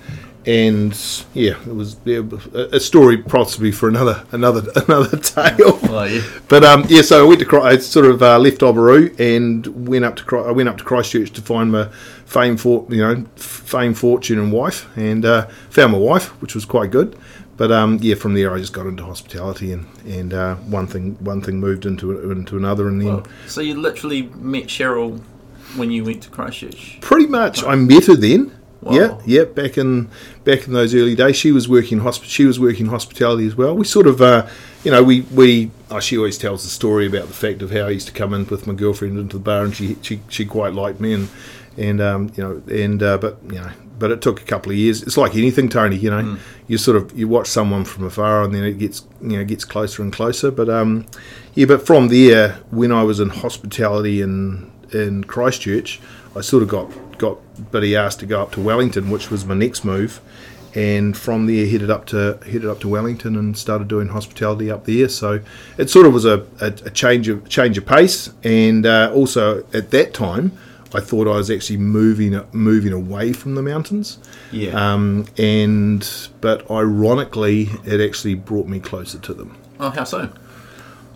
and 0.46 1.24
yeah, 1.34 1.60
it 1.60 1.74
was 1.74 1.96
yeah, 2.04 2.22
a 2.54 2.80
story 2.80 3.18
possibly 3.18 3.70
for 3.70 3.88
another 3.88 4.24
another 4.32 4.62
another 4.88 5.16
tale. 5.16 5.78
Oh 5.82 6.04
yeah. 6.04 6.22
But 6.48 6.64
um, 6.64 6.84
yeah, 6.88 7.02
so 7.02 7.24
I 7.24 7.28
went 7.28 7.40
to 7.40 7.60
I 7.60 7.78
sort 7.78 8.06
of 8.06 8.22
uh, 8.22 8.38
left 8.38 8.60
Oamaru 8.60 9.18
and 9.20 9.88
went 9.88 10.04
up 10.04 10.16
to 10.16 10.38
I 10.38 10.50
went 10.50 10.68
up 10.68 10.78
to 10.78 10.84
Christchurch 10.84 11.32
to 11.32 11.42
find 11.42 11.70
my 11.70 11.88
fame 12.26 12.56
for 12.56 12.86
you 12.88 12.98
know 12.98 13.24
fame, 13.36 13.94
fortune, 13.94 14.38
and 14.38 14.52
wife, 14.52 14.88
and 14.96 15.24
uh, 15.24 15.46
found 15.70 15.92
my 15.92 15.98
wife, 15.98 16.28
which 16.42 16.54
was 16.54 16.64
quite 16.64 16.90
good. 16.90 17.16
But 17.56 17.70
um, 17.70 17.98
yeah, 18.00 18.16
from 18.16 18.34
there 18.34 18.52
I 18.52 18.58
just 18.58 18.72
got 18.72 18.86
into 18.86 19.04
hospitality, 19.04 19.72
and 19.72 19.86
and 20.04 20.32
uh, 20.34 20.56
one 20.56 20.86
thing 20.86 21.16
one 21.20 21.40
thing 21.40 21.60
moved 21.60 21.86
into 21.86 22.30
into 22.30 22.56
another, 22.56 22.88
and 22.88 23.00
then 23.00 23.08
Well, 23.08 23.26
so 23.46 23.60
you 23.60 23.78
literally 23.78 24.22
met 24.22 24.64
Cheryl 24.64 25.20
when 25.76 25.90
you 25.90 26.04
went 26.04 26.22
to 26.24 26.30
Christchurch. 26.30 26.98
pretty 27.00 27.26
much 27.26 27.62
I 27.62 27.76
met 27.76 28.06
her 28.06 28.16
then. 28.16 28.50
Wow. 28.82 28.92
Yeah, 28.94 29.18
yeah, 29.24 29.44
back 29.44 29.78
in 29.78 30.10
back 30.44 30.66
in 30.66 30.72
those 30.72 30.92
early 30.92 31.14
days, 31.14 31.36
she 31.36 31.52
was 31.52 31.68
working 31.68 32.00
hosp- 32.00 32.24
She 32.24 32.44
was 32.44 32.58
working 32.58 32.86
hospitality 32.86 33.46
as 33.46 33.54
well. 33.54 33.76
We 33.76 33.84
sort 33.84 34.08
of, 34.08 34.20
uh, 34.20 34.48
you 34.82 34.90
know, 34.90 35.04
we 35.04 35.20
we. 35.32 35.70
Oh, 35.88 36.00
she 36.00 36.16
always 36.16 36.36
tells 36.36 36.64
the 36.64 36.68
story 36.70 37.06
about 37.06 37.28
the 37.28 37.34
fact 37.34 37.62
of 37.62 37.70
how 37.70 37.86
I 37.86 37.90
used 37.90 38.08
to 38.08 38.12
come 38.12 38.34
in 38.34 38.44
with 38.46 38.66
my 38.66 38.74
girlfriend 38.74 39.18
into 39.18 39.36
the 39.36 39.42
bar, 39.42 39.62
and 39.62 39.74
she 39.74 39.96
she, 40.02 40.20
she 40.28 40.44
quite 40.44 40.74
liked 40.74 40.98
me, 41.00 41.12
and 41.12 41.28
and 41.76 42.00
um, 42.00 42.32
you 42.34 42.42
know, 42.42 42.62
and 42.68 43.00
uh, 43.02 43.18
but 43.18 43.38
you 43.44 43.60
know, 43.60 43.70
but 44.00 44.10
it 44.10 44.20
took 44.20 44.40
a 44.40 44.44
couple 44.44 44.72
of 44.72 44.78
years. 44.78 45.00
It's 45.04 45.16
like 45.16 45.36
anything, 45.36 45.68
Tony. 45.68 45.94
You 45.96 46.10
know, 46.10 46.38
you 46.66 46.76
sort 46.76 46.96
of 46.96 47.16
you 47.16 47.28
watch 47.28 47.46
someone 47.46 47.84
from 47.84 48.04
afar, 48.04 48.42
and 48.42 48.52
then 48.52 48.64
it 48.64 48.78
gets 48.78 49.06
you 49.20 49.38
know 49.38 49.44
gets 49.44 49.64
closer 49.64 50.02
and 50.02 50.12
closer. 50.12 50.50
But 50.50 50.68
um, 50.68 51.06
yeah, 51.54 51.66
but 51.66 51.86
from 51.86 52.08
there, 52.08 52.54
when 52.72 52.90
I 52.90 53.04
was 53.04 53.20
in 53.20 53.28
hospitality 53.28 54.20
in 54.20 54.72
in 54.92 55.22
Christchurch, 55.22 56.00
I 56.34 56.40
sort 56.40 56.64
of 56.64 56.68
got 56.68 56.90
got 57.22 57.38
Biddy 57.72 57.96
asked 57.96 58.20
to 58.20 58.26
go 58.26 58.42
up 58.42 58.52
to 58.52 58.60
Wellington, 58.60 59.08
which 59.10 59.30
was 59.30 59.44
my 59.46 59.54
next 59.54 59.84
move, 59.84 60.20
and 60.74 61.16
from 61.16 61.46
there 61.46 61.66
headed 61.66 61.90
up 61.90 62.04
to 62.06 62.38
headed 62.44 62.66
up 62.66 62.80
to 62.80 62.88
Wellington 62.88 63.36
and 63.36 63.56
started 63.56 63.88
doing 63.88 64.08
hospitality 64.08 64.70
up 64.70 64.84
there. 64.84 65.08
So 65.08 65.40
it 65.78 65.88
sort 65.90 66.06
of 66.06 66.12
was 66.12 66.24
a, 66.24 66.38
a, 66.60 66.66
a 66.84 66.90
change 66.90 67.28
of 67.28 67.48
change 67.48 67.78
of 67.78 67.86
pace, 67.86 68.30
and 68.44 68.84
uh, 68.84 69.10
also 69.14 69.64
at 69.72 69.90
that 69.92 70.12
time. 70.14 70.52
I 70.94 71.00
thought 71.00 71.26
I 71.26 71.36
was 71.38 71.50
actually 71.50 71.78
moving 71.78 72.38
moving 72.52 72.92
away 72.92 73.32
from 73.32 73.54
the 73.54 73.62
mountains, 73.62 74.18
Yeah. 74.50 74.72
um, 74.92 75.24
and 75.38 76.06
but 76.42 76.70
ironically, 76.70 77.70
it 77.86 77.98
actually 78.06 78.34
brought 78.34 78.66
me 78.68 78.78
closer 78.78 79.18
to 79.20 79.32
them. 79.32 79.56
oh, 79.80 79.88
how 79.88 80.04
so? 80.04 80.28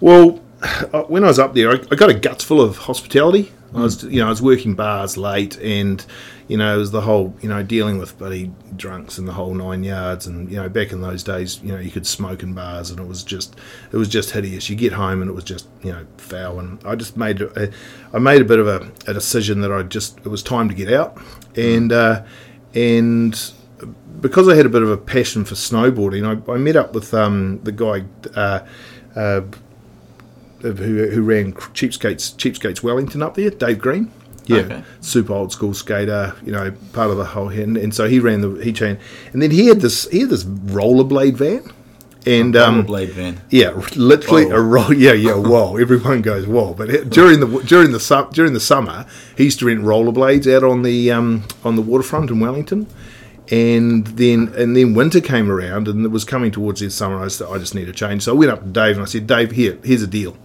Well, 0.00 0.40
uh, 0.62 1.02
when 1.12 1.24
I 1.24 1.26
was 1.26 1.38
up 1.38 1.52
there, 1.54 1.68
I, 1.72 1.74
I 1.90 1.94
got 1.94 2.08
a 2.08 2.14
guts 2.14 2.42
full 2.42 2.62
of 2.62 2.78
hospitality. 2.88 3.52
I 3.76 3.82
was, 3.82 4.02
you 4.04 4.20
know, 4.20 4.26
I 4.26 4.30
was 4.30 4.40
working 4.40 4.74
bars 4.74 5.16
late, 5.16 5.58
and 5.58 6.04
you 6.48 6.56
know, 6.56 6.74
it 6.74 6.78
was 6.78 6.90
the 6.92 7.00
whole, 7.00 7.34
you 7.40 7.48
know, 7.48 7.62
dealing 7.62 7.98
with 7.98 8.16
bloody 8.18 8.52
drunks 8.76 9.18
and 9.18 9.26
the 9.26 9.32
whole 9.32 9.52
nine 9.54 9.84
yards. 9.84 10.26
And 10.26 10.50
you 10.50 10.56
know, 10.56 10.68
back 10.68 10.92
in 10.92 11.00
those 11.00 11.22
days, 11.22 11.60
you 11.62 11.72
know, 11.72 11.78
you 11.78 11.90
could 11.90 12.06
smoke 12.06 12.42
in 12.42 12.54
bars, 12.54 12.90
and 12.90 13.00
it 13.00 13.06
was 13.06 13.22
just, 13.22 13.56
it 13.92 13.96
was 13.96 14.08
just 14.08 14.30
hideous. 14.30 14.70
You 14.70 14.76
get 14.76 14.92
home, 14.92 15.20
and 15.20 15.30
it 15.30 15.34
was 15.34 15.44
just, 15.44 15.66
you 15.82 15.92
know, 15.92 16.06
foul. 16.16 16.58
And 16.58 16.82
I 16.84 16.94
just 16.94 17.16
made, 17.16 17.42
a, 17.42 17.70
I 18.12 18.18
made 18.18 18.40
a 18.40 18.44
bit 18.44 18.58
of 18.58 18.68
a, 18.68 18.90
a 19.06 19.14
decision 19.14 19.60
that 19.60 19.72
I 19.72 19.82
just, 19.82 20.18
it 20.18 20.28
was 20.28 20.42
time 20.42 20.68
to 20.68 20.74
get 20.74 20.92
out, 20.92 21.20
and 21.56 21.92
uh, 21.92 22.24
and 22.74 23.52
because 24.20 24.48
I 24.48 24.54
had 24.54 24.66
a 24.66 24.70
bit 24.70 24.82
of 24.82 24.90
a 24.90 24.96
passion 24.96 25.44
for 25.44 25.54
snowboarding, 25.54 26.24
I, 26.24 26.52
I 26.52 26.56
met 26.58 26.76
up 26.76 26.94
with 26.94 27.12
um, 27.12 27.60
the 27.62 27.72
guy. 27.72 28.04
Uh, 28.34 28.66
uh, 29.14 29.42
who, 30.60 30.72
who 30.74 31.22
ran 31.22 31.52
Cheapskates 31.52 32.34
Cheapskates 32.36 32.82
Wellington 32.82 33.22
up 33.22 33.34
there, 33.34 33.50
Dave 33.50 33.78
Green. 33.78 34.10
Yeah, 34.46 34.58
Okay. 34.58 34.84
super 35.00 35.32
old 35.32 35.50
school 35.52 35.74
skater. 35.74 36.34
You 36.44 36.52
know, 36.52 36.72
part 36.92 37.10
of 37.10 37.16
the 37.16 37.24
whole 37.24 37.48
and, 37.48 37.76
and 37.76 37.92
so 37.94 38.08
he 38.08 38.20
ran 38.20 38.40
the 38.42 38.50
he 38.62 38.72
chain, 38.72 38.96
and 39.32 39.42
then 39.42 39.50
he 39.50 39.66
had 39.66 39.80
this 39.80 40.08
he 40.10 40.20
had 40.20 40.30
this 40.30 40.44
rollerblade 40.44 41.34
van, 41.34 41.68
and 42.26 42.54
um, 42.54 42.84
Rollerblade 42.84 43.08
van. 43.10 43.40
yeah, 43.50 43.70
literally 43.96 44.44
Whoa. 44.46 44.54
a 44.56 44.60
roll. 44.62 44.92
Yeah, 44.92 45.14
yeah, 45.14 45.34
whoa. 45.34 45.76
Everyone 45.76 46.22
goes 46.22 46.46
whoa. 46.46 46.74
But 46.74 47.10
during 47.10 47.40
the 47.40 47.46
during 47.66 47.90
the 47.90 47.98
su- 47.98 48.28
during 48.32 48.52
the 48.52 48.60
summer, 48.60 49.04
he 49.36 49.44
used 49.44 49.58
to 49.58 49.66
rent 49.66 49.80
rollerblades 49.82 50.46
out 50.54 50.62
on 50.62 50.82
the 50.82 51.10
um, 51.10 51.42
on 51.64 51.74
the 51.74 51.82
waterfront 51.82 52.30
in 52.30 52.38
Wellington, 52.38 52.86
and 53.50 54.06
then 54.06 54.52
and 54.56 54.76
then 54.76 54.94
winter 54.94 55.20
came 55.20 55.50
around 55.50 55.88
and 55.88 56.04
it 56.04 56.10
was 56.12 56.24
coming 56.24 56.52
towards 56.52 56.78
the 56.80 56.88
summer. 56.90 57.20
I, 57.20 57.26
said, 57.28 57.48
I 57.50 57.58
just 57.58 57.74
need 57.74 57.88
a 57.88 57.92
change, 57.92 58.22
so 58.22 58.32
I 58.32 58.36
went 58.38 58.52
up 58.52 58.60
to 58.62 58.68
Dave 58.68 58.94
and 58.94 59.02
I 59.02 59.06
said, 59.06 59.26
Dave, 59.26 59.50
here, 59.50 59.78
here's 59.82 60.02
a 60.02 60.06
deal. 60.06 60.36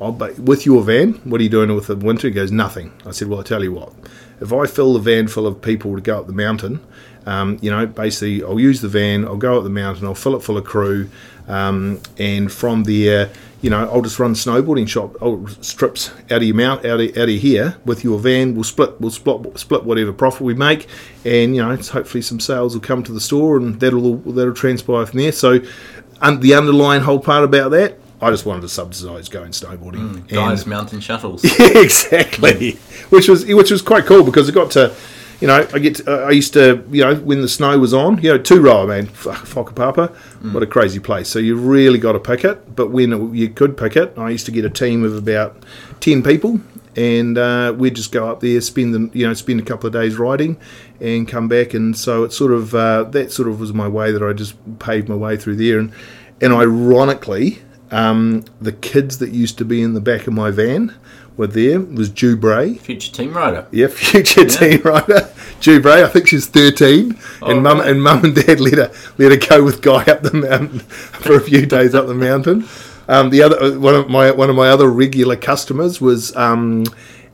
Oh, 0.00 0.12
but 0.12 0.38
with 0.38 0.66
your 0.66 0.82
van, 0.82 1.14
what 1.24 1.40
are 1.40 1.44
you 1.44 1.50
doing 1.50 1.74
with 1.74 1.86
the 1.86 1.96
winter? 1.96 2.28
He 2.28 2.34
goes, 2.34 2.52
nothing. 2.52 2.92
I 3.04 3.10
said, 3.10 3.28
well, 3.28 3.40
I 3.40 3.42
tell 3.42 3.62
you 3.62 3.72
what, 3.72 3.92
if 4.40 4.52
I 4.52 4.66
fill 4.66 4.94
the 4.94 5.00
van 5.00 5.28
full 5.28 5.46
of 5.46 5.60
people 5.62 5.94
to 5.94 6.00
go 6.00 6.18
up 6.18 6.26
the 6.26 6.32
mountain, 6.32 6.80
um, 7.26 7.58
you 7.60 7.70
know, 7.70 7.86
basically, 7.86 8.42
I'll 8.44 8.60
use 8.60 8.80
the 8.80 8.88
van, 8.88 9.24
I'll 9.24 9.36
go 9.36 9.58
up 9.58 9.64
the 9.64 9.70
mountain, 9.70 10.06
I'll 10.06 10.14
fill 10.14 10.36
it 10.36 10.42
full 10.42 10.56
of 10.56 10.64
crew, 10.64 11.10
um, 11.48 12.00
and 12.18 12.52
from 12.52 12.84
there, 12.84 13.30
you 13.62 13.70
know, 13.70 13.90
I'll 13.90 14.02
just 14.02 14.18
run 14.18 14.34
snowboarding 14.34 14.86
shop 14.86 15.16
I'll 15.20 15.46
strips 15.60 16.10
out 16.30 16.38
of 16.38 16.42
your 16.44 16.54
mount, 16.54 16.84
out 16.84 17.00
of, 17.00 17.16
out 17.16 17.28
of 17.28 17.40
here 17.40 17.76
with 17.84 18.04
your 18.04 18.18
van. 18.18 18.54
We'll 18.54 18.64
split, 18.64 19.00
we'll 19.00 19.10
split, 19.10 19.58
split 19.58 19.84
whatever 19.84 20.12
profit 20.12 20.42
we 20.42 20.54
make, 20.54 20.86
and 21.24 21.56
you 21.56 21.62
know, 21.62 21.70
it's 21.72 21.88
hopefully 21.88 22.22
some 22.22 22.38
sales 22.38 22.74
will 22.74 22.82
come 22.82 23.02
to 23.02 23.12
the 23.12 23.20
store, 23.20 23.56
and 23.56 23.80
that'll 23.80 24.18
that'll 24.18 24.54
transpire 24.54 25.06
from 25.06 25.18
there. 25.18 25.32
So, 25.32 25.58
the 25.58 26.54
underlying 26.54 27.02
whole 27.02 27.18
part 27.18 27.44
about 27.44 27.70
that, 27.70 27.98
I 28.20 28.30
just 28.30 28.46
wanted 28.46 28.62
to 28.62 28.68
subsidise 28.68 29.28
going 29.28 29.50
snowboarding. 29.52 30.26
Guys, 30.28 30.62
And- 30.62 30.70
mountain 30.70 31.00
shuttles. 31.00 31.44
yeah, 31.58 31.78
exactly. 31.78 32.72
Which 33.10 33.28
was 33.28 33.44
which 33.46 33.70
was 33.70 33.82
quite 33.82 34.06
cool 34.06 34.24
because 34.24 34.48
I 34.48 34.52
got 34.52 34.70
to, 34.72 34.94
you 35.40 35.46
know, 35.48 35.66
I 35.74 35.78
get 35.78 35.96
to, 35.96 36.24
uh, 36.24 36.28
I 36.28 36.30
used 36.30 36.54
to, 36.54 36.82
you 36.90 37.02
know, 37.04 37.14
when 37.16 37.42
the 37.42 37.48
snow 37.48 37.78
was 37.78 37.92
on, 37.92 38.22
you 38.22 38.32
know, 38.32 38.38
Turoa 38.38 38.88
man, 38.88 39.06
F- 39.08 39.52
Whakapapa, 39.54 40.14
what 40.52 40.62
a 40.62 40.66
crazy 40.66 40.98
place. 40.98 41.28
So 41.28 41.38
you 41.38 41.56
really 41.56 41.98
got 41.98 42.12
to 42.12 42.18
pick 42.20 42.44
it. 42.44 42.74
But 42.74 42.90
when 42.90 43.12
it, 43.12 43.34
you 43.34 43.48
could 43.50 43.76
pick 43.76 43.96
it, 43.96 44.14
I 44.16 44.30
used 44.30 44.46
to 44.46 44.52
get 44.52 44.64
a 44.64 44.70
team 44.70 45.04
of 45.04 45.14
about 45.16 45.62
ten 46.00 46.22
people. 46.22 46.60
And 46.98 47.36
uh, 47.36 47.74
we'd 47.76 47.94
just 47.94 48.10
go 48.10 48.30
up 48.30 48.40
there, 48.40 48.58
spend 48.62 48.94
the, 48.94 49.10
you 49.18 49.26
know, 49.26 49.34
spend 49.34 49.60
a 49.60 49.62
couple 49.62 49.86
of 49.86 49.92
days 49.92 50.16
riding, 50.16 50.56
and 50.98 51.28
come 51.28 51.46
back. 51.46 51.74
And 51.74 51.94
so 51.94 52.24
it 52.24 52.32
sort 52.32 52.52
of 52.52 52.74
uh, 52.74 53.02
that 53.10 53.30
sort 53.30 53.48
of 53.50 53.60
was 53.60 53.74
my 53.74 53.86
way 53.86 54.12
that 54.12 54.22
I 54.22 54.32
just 54.32 54.54
paved 54.78 55.06
my 55.06 55.14
way 55.14 55.36
through 55.36 55.56
there. 55.56 55.78
And 55.78 55.92
and 56.40 56.54
ironically, 56.54 57.58
um, 57.90 58.44
the 58.60 58.72
kids 58.72 59.18
that 59.18 59.30
used 59.30 59.58
to 59.58 59.64
be 59.64 59.82
in 59.82 59.94
the 59.94 60.00
back 60.00 60.26
of 60.26 60.34
my 60.34 60.50
van 60.50 60.94
were 61.36 61.46
there. 61.46 61.80
Was 61.80 62.08
Jew 62.10 62.36
Bray. 62.36 62.74
Future 62.74 63.12
team 63.12 63.34
rider. 63.34 63.66
Yeah, 63.70 63.86
future 63.90 64.46
team 64.46 64.82
rider. 64.82 65.30
Jew 65.60 65.80
Bray, 65.80 66.02
I 66.02 66.06
think 66.06 66.28
she's 66.28 66.46
13. 66.46 67.18
Oh, 67.42 67.50
and 67.50 67.62
mum 67.62 67.78
right. 67.78 67.90
and 67.90 68.02
mum 68.02 68.24
and 68.24 68.34
dad 68.34 68.60
let 68.60 68.74
her, 68.74 68.92
let 69.18 69.32
her 69.32 69.48
go 69.48 69.64
with 69.64 69.82
Guy 69.82 70.04
up 70.04 70.22
the 70.22 70.34
mountain 70.34 70.80
for 70.80 71.36
a 71.36 71.40
few 71.40 71.66
days 71.66 71.94
up 71.94 72.06
the 72.06 72.14
mountain. 72.14 72.66
Um, 73.08 73.30
the 73.30 73.42
other 73.42 73.78
one 73.78 73.94
of 73.94 74.08
my 74.08 74.30
one 74.32 74.50
of 74.50 74.56
my 74.56 74.68
other 74.68 74.90
regular 74.90 75.36
customers 75.36 76.00
was 76.00 76.34
um, 76.34 76.84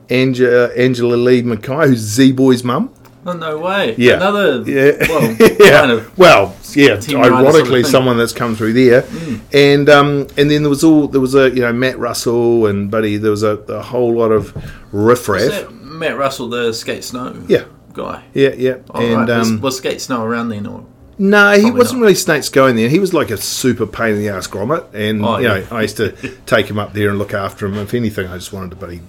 Angela, 0.09 0.67
Angela 0.75 1.15
Lee 1.15 1.41
Mackay, 1.41 1.87
who's 1.87 1.99
Z 1.99 2.33
Boy's 2.33 2.63
mum. 2.63 2.93
Oh, 3.25 3.33
no 3.33 3.57
way. 3.59 3.95
Yeah. 3.97 4.15
Another, 4.15 4.61
Yeah. 4.69 4.97
well, 5.07 5.31
yeah. 5.39 5.69
kind 5.79 5.91
of. 5.91 6.17
well, 6.17 6.55
yeah. 6.75 6.99
Ironically, 7.09 7.63
sort 7.63 7.79
of 7.81 7.87
someone 7.87 8.17
that's 8.17 8.33
come 8.33 8.55
through 8.55 8.73
there, 8.73 9.05
and 9.53 9.89
um, 9.89 10.27
and 10.37 10.51
then 10.51 10.63
there 10.63 10.69
was 10.69 10.83
all 10.83 11.07
there 11.07 11.21
was 11.21 11.33
a 11.35 11.49
you 11.49 11.61
know 11.61 11.71
Matt 11.71 11.97
Russell 11.99 12.65
and 12.65 12.91
Buddy. 12.91 13.17
There 13.17 13.31
was 13.31 13.43
a, 13.43 13.51
a 13.69 13.81
whole 13.81 14.13
lot 14.13 14.31
of 14.31 14.53
riffraff. 14.91 15.71
Matt 15.71 16.17
Russell, 16.17 16.49
the 16.49 16.73
skate 16.73 17.03
snow 17.03 17.33
Yeah. 17.47 17.65
guy? 17.93 18.23
Yeah, 18.33 18.49
yeah. 18.57 18.77
Oh, 18.93 18.99
and 19.01 19.29
right. 19.29 19.37
was, 19.39 19.49
um, 19.51 19.61
was 19.61 19.77
skate 19.77 20.01
snow 20.01 20.23
around 20.23 20.49
then? 20.49 20.65
Or? 20.67 20.85
no, 21.19 21.51
he 21.53 21.61
probably 21.61 21.77
wasn't 21.79 21.99
not. 21.99 22.03
really 22.03 22.15
snakes 22.15 22.49
going 22.49 22.75
there. 22.75 22.89
He 22.89 22.99
was 22.99 23.13
like 23.13 23.29
a 23.29 23.37
super 23.37 23.85
pain 23.85 24.15
in 24.15 24.19
the 24.19 24.29
ass 24.29 24.47
grommet, 24.47 24.85
and 24.93 25.23
Oh, 25.23 25.37
you 25.37 25.47
yeah. 25.47 25.59
know 25.59 25.67
I 25.71 25.83
used 25.83 25.97
to 25.97 26.11
take 26.45 26.65
him 26.67 26.79
up 26.79 26.93
there 26.93 27.09
and 27.09 27.19
look 27.19 27.33
after 27.33 27.67
him. 27.67 27.77
If 27.77 27.93
anything, 27.93 28.27
I 28.27 28.35
just 28.35 28.51
wanted 28.51 28.71
to 28.71 28.75
buddy 28.75 29.01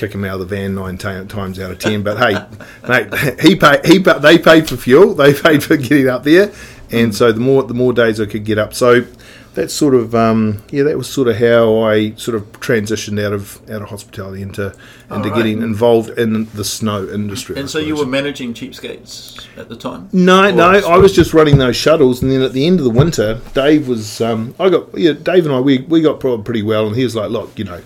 kick 0.00 0.14
him 0.14 0.24
out 0.24 0.40
of 0.40 0.48
the 0.48 0.56
van 0.56 0.74
nine 0.74 0.96
ta 0.96 1.22
times 1.24 1.60
out 1.60 1.70
of 1.70 1.78
ten. 1.78 2.02
But 2.02 2.16
hey, 2.18 2.46
mate, 2.88 3.40
he 3.40 3.54
paid. 3.54 3.84
He 3.84 4.00
pa- 4.00 4.18
they 4.18 4.38
paid 4.38 4.68
for 4.68 4.76
fuel. 4.76 5.14
They 5.20 5.34
paid 5.34 5.62
for 5.62 5.76
getting 5.76 6.08
up 6.08 6.24
there, 6.24 6.50
and 6.90 7.14
so 7.14 7.30
the 7.30 7.40
more 7.40 7.62
the 7.62 7.74
more 7.74 7.92
days 7.92 8.20
I 8.20 8.26
could 8.26 8.44
get 8.44 8.58
up, 8.58 8.74
so. 8.74 9.04
That's 9.52 9.74
sort 9.74 9.96
of 9.96 10.14
um, 10.14 10.62
yeah. 10.70 10.84
That 10.84 10.96
was 10.96 11.10
sort 11.10 11.26
of 11.26 11.36
how 11.36 11.80
I 11.80 12.12
sort 12.12 12.36
of 12.36 12.44
transitioned 12.60 13.20
out 13.20 13.32
of 13.32 13.60
out 13.68 13.82
of 13.82 13.88
hospitality 13.88 14.42
into 14.42 14.72
into 15.10 15.28
right. 15.28 15.36
getting 15.36 15.60
involved 15.60 16.10
in 16.10 16.44
the 16.54 16.64
snow 16.64 17.08
industry. 17.08 17.58
And 17.58 17.68
so 17.68 17.80
you 17.80 17.96
were 17.96 18.06
managing 18.06 18.54
cheapskates 18.54 19.44
at 19.58 19.68
the 19.68 19.74
time? 19.74 20.08
No, 20.12 20.44
Or 20.44 20.52
no, 20.52 20.70
I 20.70 20.98
was 20.98 21.12
just 21.12 21.34
running 21.34 21.58
those 21.58 21.74
shuttles, 21.74 22.22
and 22.22 22.30
then 22.30 22.42
at 22.42 22.52
the 22.52 22.64
end 22.64 22.78
of 22.78 22.84
the 22.84 22.90
winter, 22.90 23.40
Dave 23.52 23.88
was. 23.88 24.20
Um, 24.20 24.54
I 24.60 24.70
got 24.70 24.96
yeah, 24.96 25.14
Dave 25.14 25.46
and 25.46 25.54
I 25.54 25.58
we, 25.58 25.78
we 25.78 26.00
got 26.00 26.20
pretty 26.20 26.62
well, 26.62 26.86
and 26.86 26.94
he 26.94 27.02
was 27.02 27.16
like, 27.16 27.30
"Look, 27.30 27.58
you 27.58 27.64
know, 27.64 27.82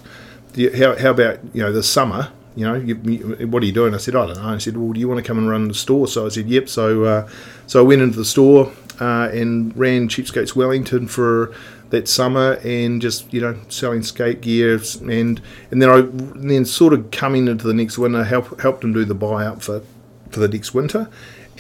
you- 0.55 0.73
how, 0.77 0.97
how 0.97 1.11
about 1.11 1.39
you 1.53 1.63
know 1.63 1.73
this 1.73 1.89
summer? 1.89 2.31
You 2.57 2.67
know, 2.67 2.75
you, 2.75 2.95
you, 3.05 3.49
what 3.49 3.63
are 3.63 3.67
you 3.67 3.73
doing?" 3.73 3.95
I 3.95 3.99
said, 3.99 4.15
"I 4.15 4.27
don't 4.27 4.37
know." 4.37 4.49
I 4.49 4.59
said, 4.59 4.77
"Well, 4.77 4.93
do 4.93 5.01
you 5.01 5.09
want 5.09 5.19
to 5.19 5.27
come 5.27 5.39
and 5.39 5.49
run 5.49 5.69
the 5.69 5.75
store?" 5.75 6.07
So 6.07 6.27
I 6.27 6.29
said, 6.29 6.49
"Yep." 6.49 6.69
So 6.69 7.05
uh, 7.05 7.29
so 7.67 7.81
I 7.81 7.83
went 7.83 8.03
into 8.03 8.17
the 8.17 8.25
store 8.25 8.73
uh, 9.01 9.29
and 9.33 9.77
ran 9.77 10.09
Cheapskates 10.09 10.55
Wellington 10.55 11.09
for 11.09 11.53
that 11.91 12.09
summer, 12.09 12.59
and 12.65 13.03
just 13.03 13.33
you 13.33 13.41
know 13.41 13.59
selling 13.69 14.03
skate 14.03 14.41
gear, 14.41 14.81
and 15.01 15.41
and 15.71 15.83
then 15.83 15.89
I 15.91 15.99
and 15.99 16.51
then 16.51 16.65
sort 16.65 16.93
of 16.93 17.11
coming 17.11 17.49
into 17.49 17.67
the 17.67 17.75
next 17.75 17.99
winter, 17.99 18.23
help 18.25 18.61
helped 18.61 18.85
him 18.85 18.93
do 18.93 19.05
the 19.05 19.15
buy 19.15 19.45
up 19.47 19.63
for 19.63 19.83
for 20.31 20.41
the 20.41 20.49
next 20.49 20.75
winter. 20.75 21.09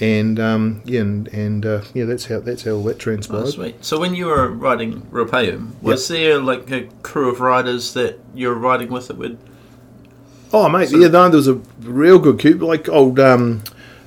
And 0.01 0.41
um, 0.41 0.83
yeah, 0.85 1.03
and, 1.03 1.29
and 1.29 1.65
uh, 1.65 1.83
yeah, 1.95 2.05
that's 2.05 2.25
how 2.27 2.41
that's 2.41 2.65
how 2.65 2.73
all 2.73 2.83
that 2.85 2.97
Oh, 2.97 2.99
transpired. 2.99 3.47
sweet. 3.49 3.85
So 3.85 4.01
when 4.01 4.15
you 4.15 4.27
were 4.27 4.51
riding 4.51 5.03
Ruapehu, 5.13 5.81
was 5.83 6.09
there 6.09 6.39
like 6.41 6.69
a 6.73 6.89
crew 7.03 7.31
of 7.31 7.41
riders 7.41 7.95
that 7.95 8.19
you 8.35 8.49
were 8.49 8.55
riding 8.57 8.91
with 8.91 9.07
that 9.09 9.17
would? 9.19 9.39
Oh 10.53 10.69
mate, 10.69 10.91
yeah, 10.91 11.09
no, 11.09 11.29
there 11.29 11.37
was 11.37 11.49
a 11.49 11.61
real 11.83 12.19
good 12.19 12.39
cube, 12.41 12.63
like 12.63 12.89
old 12.89 13.19
um, 13.21 13.63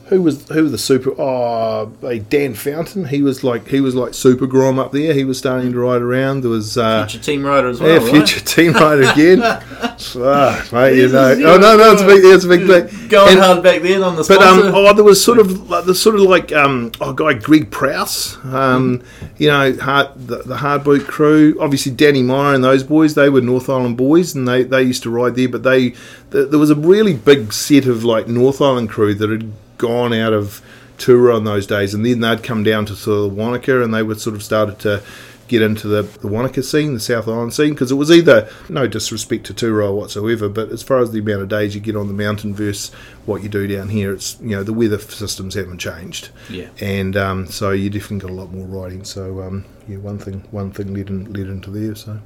who 0.10 0.22
was 0.22 0.48
who 0.50 0.64
was 0.64 0.72
the 0.72 0.78
super? 0.78 1.14
Oh, 1.18 1.92
Dan 2.30 2.54
Fountain. 2.54 3.06
He 3.06 3.22
was 3.22 3.44
like 3.44 3.68
he 3.68 3.82
was 3.82 3.94
like 3.94 4.14
super 4.14 4.48
grom 4.48 4.80
up 4.80 4.92
there. 4.92 5.14
He 5.14 5.26
was 5.26 5.38
starting 5.38 5.72
to 5.72 5.80
ride 5.80 6.02
around. 6.02 6.42
There 6.42 6.50
was 6.50 6.78
uh, 6.78 7.06
Future 7.08 7.24
team 7.24 7.46
rider 7.46 7.68
as 7.68 7.80
well, 7.80 7.90
yeah, 7.90 7.98
right? 7.98 8.12
future 8.12 8.40
team 8.40 8.74
rider 8.74 9.04
again. 9.04 9.42
ah, 9.44 10.68
mate, 10.72 10.98
you 10.98 11.10
know, 11.10 11.32
oh 11.32 11.58
no, 11.58 11.78
no, 11.78 11.92
it's 11.92 12.02
a 12.02 12.06
big, 12.06 12.24
it's 12.24 12.46
a 12.46 12.48
big 12.48 12.68
thing. 12.68 13.10
Going 13.10 13.32
And- 13.32 13.40
hard 13.40 13.64
back 13.64 13.82
then 13.82 14.02
on 14.02 14.16
the 14.16 14.24
But 14.24 14.42
um, 14.42 14.62
oh, 14.74 14.94
there 14.94 15.04
was 15.04 15.24
sort 15.24 15.40
of 15.40 15.70
like 15.70 15.86
the 15.86 15.96
sort 15.96 16.16
of 16.16 16.22
like 16.22 16.54
um, 16.54 16.92
oh, 17.02 17.14
guy 17.14 17.34
Greg 17.34 17.70
Prowse, 17.70 18.38
um, 18.46 19.04
you 19.38 19.50
know, 19.50 19.76
hard, 19.76 20.10
the, 20.16 20.38
the 20.38 20.58
hard 20.58 20.84
boot 20.84 21.06
crew. 21.06 21.58
Obviously, 21.60 21.92
Danny 21.92 22.24
Meyer 22.24 22.56
and 22.56 22.64
those 22.64 22.84
boys, 22.84 23.16
they 23.16 23.30
were 23.30 23.42
North 23.42 23.70
Island 23.70 23.98
boys, 23.98 24.36
and 24.36 24.48
they, 24.48 24.64
they 24.64 24.84
used 24.84 25.04
to 25.04 25.10
ride 25.10 25.36
there. 25.36 25.50
But 25.50 25.64
they, 25.64 25.90
th 25.90 26.50
there 26.50 26.60
was 26.60 26.70
a 26.70 26.76
really 26.76 27.14
big 27.14 27.52
set 27.52 27.86
of 27.88 28.04
like 28.04 28.28
North 28.28 28.62
Island 28.62 28.90
crew 28.90 29.14
that 29.14 29.30
had 29.30 29.52
gone 29.78 30.14
out 30.14 30.34
of 30.34 30.62
tour 30.98 31.32
on 31.32 31.44
those 31.44 31.68
days, 31.68 31.94
and 31.94 32.06
then 32.06 32.20
they'd 32.22 32.44
come 32.44 32.64
down 32.64 32.86
to 32.88 32.96
sort 32.96 33.28
of 33.32 33.38
Wanaka, 33.38 33.84
and 33.84 33.94
they 33.94 34.04
would 34.04 34.20
sort 34.20 34.36
of 34.36 34.44
started 34.44 34.80
to 34.80 35.04
get 35.48 35.62
into 35.62 35.88
the, 35.88 36.02
the 36.02 36.28
Wanaka 36.28 36.62
scene, 36.62 36.94
the 36.94 37.00
South 37.00 37.26
Island 37.26 37.54
scene, 37.54 37.70
because 37.70 37.90
it 37.90 37.96
was 37.96 38.12
either 38.12 38.50
no 38.68 38.86
disrespect 38.86 39.46
to 39.46 39.54
Turoa 39.54 39.96
whatsoever, 39.96 40.50
but 40.50 40.70
as 40.72 40.84
far 40.84 40.98
as 41.00 41.12
the 41.12 41.20
amount 41.20 41.42
of 41.42 41.48
days 41.48 41.74
you 41.74 41.80
get 41.80 41.96
on 41.96 42.08
the 42.08 42.14
mountain 42.14 42.54
versus 42.54 42.94
what 43.26 43.44
you 43.44 43.48
do 43.48 43.66
down 43.66 43.88
here, 43.88 44.12
it's 44.14 44.38
you 44.42 44.50
know 44.50 44.64
the 44.64 44.74
weather 44.74 44.98
systems 45.00 45.54
haven't 45.54 45.78
changed, 45.78 46.30
Yeah. 46.50 46.68
and 46.82 47.16
um, 47.16 47.46
so 47.48 47.72
you 47.72 47.90
definitely 47.90 48.28
got 48.28 48.32
a 48.32 48.34
lot 48.42 48.52
more 48.52 48.66
riding. 48.66 49.06
So 49.06 49.42
um, 49.42 49.64
yeah, 49.88 49.98
one 49.98 50.18
thing 50.20 50.44
one 50.52 50.72
thing 50.72 50.94
led 50.94 51.08
in, 51.10 51.32
led 51.32 51.48
into 51.48 51.70
there. 51.70 51.96
So 51.96 52.20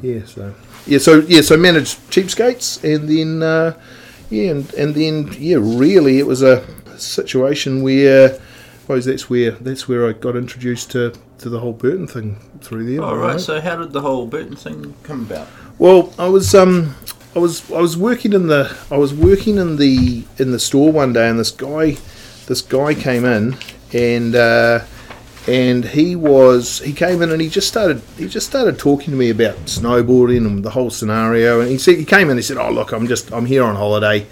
yeah, 0.00 0.24
so 0.24 0.54
yeah, 0.86 0.98
so 0.98 1.18
yeah, 1.20 1.42
so 1.42 1.58
managed 1.58 1.98
cheapskates, 2.10 2.82
and 2.82 3.08
then 3.10 3.42
uh, 3.42 3.78
yeah, 4.30 4.52
and, 4.52 4.72
and 4.74 4.94
then 4.94 5.34
yeah, 5.38 5.56
really 5.60 6.18
it 6.18 6.26
was 6.26 6.40
a 6.42 6.64
situation 6.98 7.82
where. 7.82 8.34
I 8.34 8.86
suppose 8.86 9.06
that's 9.06 9.30
where 9.30 9.52
that's 9.52 9.88
where 9.88 10.06
I 10.06 10.12
got 10.12 10.36
introduced 10.36 10.90
to, 10.90 11.14
to 11.38 11.48
the 11.48 11.58
whole 11.58 11.72
Burton 11.72 12.06
thing 12.06 12.36
through 12.60 12.84
there. 12.84 13.02
All 13.02 13.16
right. 13.16 13.32
right. 13.32 13.40
So 13.40 13.58
how 13.58 13.76
did 13.76 13.92
the 13.92 14.02
whole 14.02 14.26
Burton 14.26 14.56
thing 14.56 14.94
come 15.02 15.22
about? 15.22 15.48
Well, 15.78 16.12
I 16.18 16.28
was 16.28 16.54
um, 16.54 16.94
I 17.34 17.40
was 17.40 17.70
I 17.72 17.80
was 17.80 17.96
working 17.96 18.32
in 18.32 18.46
the 18.46 18.76
I 18.90 18.96
was 18.96 19.12
working 19.12 19.56
in 19.56 19.76
the 19.76 20.24
in 20.38 20.52
the 20.52 20.60
store 20.60 20.92
one 20.92 21.12
day, 21.12 21.28
and 21.28 21.38
this 21.38 21.50
guy, 21.50 21.96
this 22.46 22.62
guy 22.62 22.94
came 22.94 23.24
in, 23.24 23.56
and 23.92 24.36
uh, 24.36 24.84
and 25.48 25.84
he 25.84 26.14
was 26.14 26.78
he 26.80 26.92
came 26.92 27.22
in 27.22 27.32
and 27.32 27.40
he 27.40 27.48
just 27.48 27.66
started 27.66 28.02
he 28.16 28.28
just 28.28 28.46
started 28.46 28.78
talking 28.78 29.10
to 29.10 29.16
me 29.16 29.30
about 29.30 29.56
snowboarding 29.66 30.46
and 30.46 30.64
the 30.64 30.70
whole 30.70 30.90
scenario, 30.90 31.60
and 31.60 31.70
he 31.70 31.78
said 31.78 31.98
he 31.98 32.04
came 32.04 32.28
in 32.28 32.30
and 32.30 32.38
he 32.38 32.42
said, 32.42 32.56
"Oh 32.56 32.70
look, 32.70 32.92
I'm 32.92 33.08
just 33.08 33.32
I'm 33.32 33.46
here 33.46 33.64
on 33.64 33.74
holiday." 33.74 34.26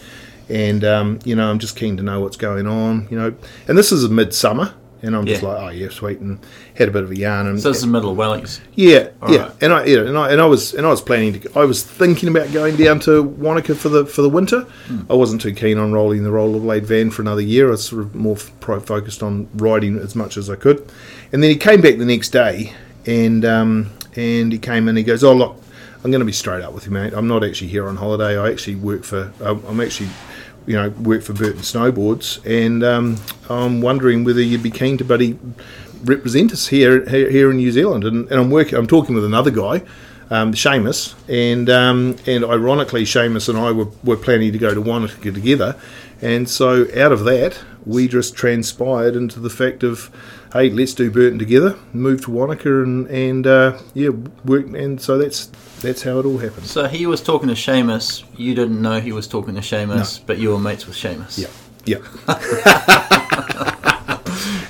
And 0.52 0.84
um, 0.84 1.18
you 1.24 1.34
know, 1.34 1.48
I'm 1.50 1.58
just 1.58 1.76
keen 1.76 1.96
to 1.96 2.02
know 2.02 2.20
what's 2.20 2.36
going 2.36 2.66
on. 2.66 3.08
You 3.10 3.18
know, 3.18 3.34
and 3.68 3.78
this 3.78 3.90
is 3.90 4.06
midsummer, 4.10 4.74
and 5.00 5.16
I'm 5.16 5.24
just 5.24 5.42
Yeah. 5.42 5.48
like, 5.48 5.62
oh 5.62 5.68
yeah, 5.70 5.88
sweet, 5.88 6.18
and 6.18 6.38
had 6.74 6.88
a 6.88 6.90
bit 6.90 7.04
of 7.04 7.10
a 7.10 7.16
yarn. 7.16 7.46
And 7.46 7.58
So 7.58 7.68
this 7.70 7.78
is 7.78 7.84
the 7.84 7.88
middle 7.88 8.10
of 8.10 8.18
Wellings. 8.18 8.60
yeah, 8.74 9.08
All 9.22 9.32
yeah, 9.32 9.40
right. 9.44 9.52
and 9.62 9.72
I, 9.72 9.84
yeah, 9.86 10.00
and 10.00 10.18
I, 10.18 10.30
and 10.30 10.42
I 10.42 10.44
was, 10.46 10.74
and 10.74 10.86
I 10.86 10.90
was 10.90 11.00
planning 11.00 11.40
to. 11.40 11.58
I 11.58 11.64
was 11.64 11.82
thinking 11.82 12.28
about 12.28 12.52
going 12.52 12.76
down 12.76 13.00
to 13.00 13.22
Wanaka 13.22 13.74
for 13.76 13.88
the 13.88 14.04
for 14.04 14.20
the 14.20 14.28
winter. 14.28 14.60
Hmm. 14.88 15.00
I 15.10 15.14
wasn't 15.14 15.40
too 15.40 15.54
keen 15.54 15.78
on 15.78 15.90
rolling 15.92 16.22
the 16.22 16.30
rollerblade 16.30 16.82
van 16.84 17.10
for 17.10 17.22
another 17.22 17.40
year. 17.40 17.68
I 17.68 17.70
was 17.72 17.84
sort 17.86 18.02
of 18.02 18.14
more 18.14 18.36
pro 18.60 18.78
focused 18.78 19.22
on 19.22 19.48
riding 19.54 19.96
as 19.98 20.14
much 20.14 20.36
as 20.36 20.50
I 20.50 20.56
could. 20.56 20.86
And 21.32 21.42
then 21.42 21.48
he 21.50 21.56
came 21.56 21.80
back 21.80 21.96
the 21.96 22.04
next 22.04 22.28
day, 22.28 22.74
and 23.06 23.42
um, 23.46 23.90
and 24.16 24.52
he 24.52 24.58
came 24.58 24.86
in. 24.86 24.96
He 24.96 25.02
goes, 25.02 25.24
"Oh 25.24 25.32
look, 25.32 25.56
I'm 26.04 26.10
going 26.10 26.20
to 26.20 26.26
be 26.26 26.32
straight 26.32 26.62
up 26.62 26.74
with 26.74 26.84
you, 26.84 26.92
mate. 26.92 27.14
I'm 27.14 27.26
not 27.26 27.42
actually 27.42 27.68
here 27.68 27.88
on 27.88 27.96
holiday. 27.96 28.36
I 28.38 28.50
actually 28.50 28.74
work 28.76 29.04
for. 29.04 29.32
I'm 29.42 29.64
I'm 29.66 29.80
actually." 29.80 30.10
You 30.66 30.74
know, 30.74 30.88
work 30.90 31.22
for 31.22 31.32
Burton 31.32 31.62
Snowboards, 31.62 32.44
and 32.46 32.84
um, 32.84 33.16
I'm 33.50 33.80
wondering 33.80 34.24
whether 34.24 34.40
you'd 34.40 34.62
be 34.62 34.70
keen 34.70 34.96
to, 34.98 35.04
buddy, 35.04 35.38
represent 36.04 36.52
us 36.52 36.68
here 36.68 37.08
here, 37.08 37.50
in 37.50 37.56
New 37.56 37.72
Zealand. 37.72 38.04
And, 38.04 38.30
and 38.30 38.40
I'm 38.40 38.50
working. 38.50 38.78
I'm 38.78 38.86
talking 38.86 39.14
with 39.14 39.24
another 39.24 39.50
guy 39.50 39.82
um, 40.32 40.54
Seamus, 40.54 41.14
and 41.28 41.68
um, 41.68 42.16
and 42.26 42.42
ironically, 42.42 43.04
Seamus 43.04 43.50
and 43.50 43.58
I 43.58 43.70
were, 43.70 43.88
were 44.02 44.16
planning 44.16 44.50
to 44.52 44.58
go 44.58 44.72
to 44.72 44.80
Wanaka 44.80 45.30
together, 45.30 45.76
and 46.22 46.48
so 46.48 46.86
out 46.96 47.12
of 47.12 47.24
that, 47.24 47.60
we 47.84 48.08
just 48.08 48.34
transpired 48.34 49.14
into 49.14 49.40
the 49.40 49.50
fact 49.50 49.82
of, 49.82 50.10
hey, 50.54 50.70
let's 50.70 50.94
do 50.94 51.10
Burton 51.10 51.38
together, 51.38 51.78
move 51.92 52.24
to 52.24 52.30
Wanaka, 52.30 52.82
and 52.82 53.06
and 53.08 53.46
uh, 53.46 53.78
yeah, 53.92 54.08
work, 54.44 54.66
and 54.68 55.02
so 55.02 55.18
that's 55.18 55.50
that's 55.82 56.02
how 56.02 56.18
it 56.20 56.24
all 56.26 56.38
happened. 56.38 56.66
So 56.66 56.86
he 56.86 57.06
was 57.06 57.20
talking 57.22 57.48
to 57.48 57.54
Seamus. 57.54 58.24
You 58.36 58.54
didn't 58.54 58.80
know 58.80 59.00
he 59.00 59.12
was 59.12 59.26
talking 59.26 59.54
to 59.56 59.60
Seamus, 59.60 60.20
but 60.24 60.38
you 60.38 60.50
were 60.50 60.58
mates 60.58 60.86
with 60.86 60.96
Seamus. 60.96 61.38
Yeah, 61.38 61.48
yeah. 61.84 61.98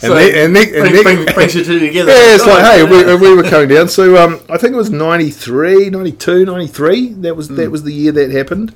So 0.01 0.15
Nick- 0.17 0.35
and 0.35 0.53
Nick- 0.53 0.73
and 0.75 0.81
bring- 0.91 0.93
Nick- 0.95 1.05
bring- 1.05 1.35
brings 1.37 1.55
you 1.55 1.63
two 1.65 1.79
together. 1.79 2.11
Yeah, 2.11 2.35
it's 2.35 2.43
Oh, 2.45 2.49
like, 2.49 2.65
hey, 2.65 2.83
we, 2.83 3.15
we 3.29 3.37
were 3.37 3.45
coming 3.45 3.69
down. 3.69 3.89
So 3.89 4.17
um, 4.17 4.41
I 4.51 4.59
think 4.59 4.73
it 4.75 4.77
was 4.77 4.91
93, 4.91 5.91
92, 5.91 6.45
93. 6.45 7.09
That 7.21 7.37
was 7.37 7.47
that 7.51 7.71
was 7.71 7.85
the 7.85 7.93
year 7.93 8.11
that 8.11 8.33
happened. 8.33 8.75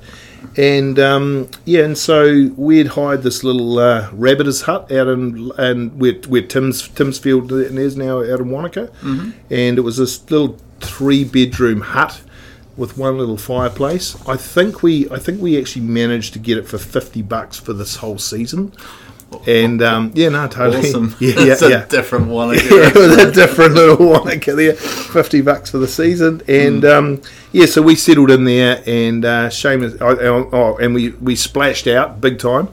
And 0.55 0.97
um, 0.99 1.49
yeah, 1.65 1.83
and 1.83 1.97
so 1.97 2.49
we 2.55 2.77
had 2.77 2.87
hired 2.87 3.23
this 3.23 3.43
little 3.43 3.77
uh, 3.77 4.09
rabbiters 4.13 4.61
hut 4.61 4.89
out 4.89 5.09
in 5.09 5.51
and 5.57 5.99
where, 5.99 6.13
where 6.29 6.43
Tim's 6.43 6.87
Tim's 6.87 7.19
field 7.19 7.51
and 7.51 7.77
is 7.77 7.97
now 7.97 8.19
out 8.19 8.39
in 8.39 8.49
Wanaka, 8.49 8.89
and 9.03 9.77
it 9.77 9.81
was 9.81 9.97
this 9.97 10.31
little 10.31 10.57
three 10.79 11.25
bedroom 11.25 11.81
hut 11.81 12.21
with 12.77 12.97
one 12.97 13.17
little 13.17 13.37
fireplace. 13.37 14.15
I 14.27 14.37
think 14.37 14.83
we 14.83 15.09
I 15.09 15.17
think 15.17 15.41
we 15.41 15.57
actually 15.59 15.85
managed 15.85 16.33
to 16.33 16.39
get 16.39 16.57
it 16.57 16.67
for 16.67 16.77
fifty 16.77 17.21
bucks 17.21 17.59
for 17.59 17.73
this 17.73 17.97
whole 17.97 18.19
season. 18.19 18.71
And 19.45 19.81
um, 19.81 20.11
yeah, 20.15 20.29
no, 20.29 20.47
totally. 20.47 20.87
Awesome. 20.87 21.13
Yeah, 21.19 21.33
yeah, 21.39 21.53
it's 21.53 21.61
a 21.61 21.85
different 21.87 22.27
one. 22.29 22.55
Yeah, 22.55 22.61
it 22.61 22.95
was 22.95 23.17
a 23.17 23.31
different 23.31 23.73
little 23.73 23.97
Wanaka 24.09 24.55
there. 24.55 24.73
Fifty 24.73 25.41
bucks 25.41 25.71
for 25.71 25.79
the 25.79 25.87
season, 25.87 26.41
and 26.47 26.85
um, 26.85 27.21
yeah, 27.51 27.65
so 27.65 27.81
we 27.81 27.95
settled 27.95 28.31
in 28.31 28.45
there, 28.45 28.81
and 28.85 29.25
uh, 29.25 29.49
Seamus, 29.49 29.97
oh, 29.99 30.49
oh, 30.53 30.77
and 30.77 30.93
we 30.93 31.09
we 31.09 31.35
splashed 31.35 31.87
out 31.87 32.21
big 32.21 32.39
time. 32.39 32.69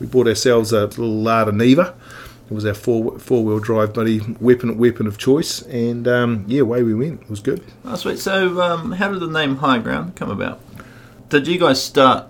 We 0.00 0.06
bought 0.06 0.28
ourselves 0.28 0.72
a 0.72 0.86
little 0.86 1.22
Lada 1.22 1.52
Niva. 1.52 1.94
It 2.50 2.54
was 2.54 2.64
our 2.64 2.74
four 2.74 3.18
four 3.18 3.44
wheel 3.44 3.58
drive 3.60 3.92
buddy 3.92 4.20
weapon 4.40 4.78
weapon 4.78 5.06
of 5.06 5.18
choice, 5.18 5.60
and 5.62 6.08
um, 6.08 6.44
yeah, 6.48 6.62
away 6.62 6.82
we 6.82 6.94
went. 6.94 7.20
It 7.22 7.30
was 7.30 7.40
good. 7.40 7.62
Oh, 7.84 7.94
sweet. 7.96 8.18
So, 8.18 8.60
um, 8.62 8.92
how 8.92 9.10
did 9.12 9.20
the 9.20 9.26
name 9.28 9.56
High 9.56 9.78
Ground 9.78 10.16
come 10.16 10.30
about? 10.30 10.60
Did 11.28 11.46
you 11.46 11.58
guys 11.58 11.82
start 11.82 12.26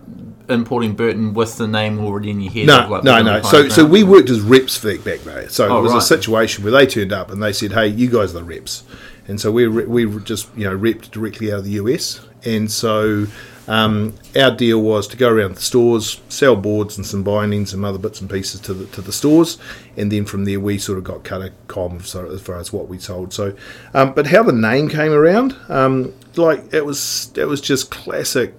importing 0.48 0.94
Burton 0.94 1.34
with 1.34 1.56
the 1.56 1.68
name 1.68 2.00
already 2.00 2.30
in 2.30 2.40
your 2.40 2.52
head? 2.52 2.66
No, 2.66 2.88
like, 2.88 3.04
no, 3.04 3.22
no. 3.22 3.42
So, 3.42 3.68
so 3.68 3.82
Ground? 3.82 3.92
we 3.92 4.02
worked 4.02 4.30
as 4.30 4.40
reps 4.40 4.76
for 4.76 4.96
back 4.98 5.20
there. 5.20 5.48
So 5.50 5.68
Oh, 5.68 5.78
it 5.78 5.82
was 5.82 5.92
right. 5.92 5.98
a 5.98 6.04
situation 6.04 6.64
where 6.64 6.72
they 6.72 6.86
turned 6.86 7.12
up 7.12 7.30
and 7.30 7.40
they 7.40 7.52
said, 7.52 7.72
"Hey, 7.72 7.86
you 7.86 8.08
guys 8.10 8.34
are 8.34 8.38
the 8.38 8.44
reps," 8.44 8.82
and 9.28 9.40
so 9.40 9.52
we 9.52 9.68
we 9.68 10.18
just 10.20 10.48
you 10.56 10.64
know 10.64 10.76
repped 10.76 11.12
directly 11.12 11.52
out 11.52 11.60
of 11.60 11.64
the 11.64 11.72
US, 11.72 12.20
and 12.44 12.68
so 12.68 13.26
um, 13.68 14.14
our 14.34 14.50
deal 14.50 14.80
was 14.80 15.06
to 15.08 15.16
go 15.16 15.28
around 15.28 15.54
the 15.54 15.60
stores, 15.60 16.20
sell 16.28 16.56
boards 16.56 16.96
and 16.96 17.06
some 17.06 17.22
bindings 17.22 17.74
and 17.74 17.84
other 17.84 17.98
bits 17.98 18.20
and 18.20 18.30
pieces 18.30 18.60
to 18.62 18.74
the 18.74 18.86
to 18.86 19.02
the 19.02 19.12
stores, 19.12 19.58
and 19.96 20.10
then 20.10 20.24
from 20.24 20.46
there 20.46 20.58
we 20.58 20.78
sort 20.78 20.96
of 20.96 21.04
got 21.04 21.22
cut 21.22 21.42
a 21.42 21.52
com 21.66 22.00
so 22.00 22.30
as 22.30 22.40
far 22.40 22.56
as 22.56 22.72
what 22.72 22.88
we 22.88 22.98
sold. 22.98 23.32
So, 23.34 23.54
um, 23.92 24.14
but 24.14 24.26
how 24.28 24.42
the 24.42 24.52
name 24.52 24.88
came 24.88 25.12
around, 25.12 25.54
um, 25.68 26.14
like 26.36 26.72
it 26.72 26.86
was 26.86 27.30
it 27.36 27.44
was 27.44 27.60
just 27.60 27.90
classic 27.90 28.54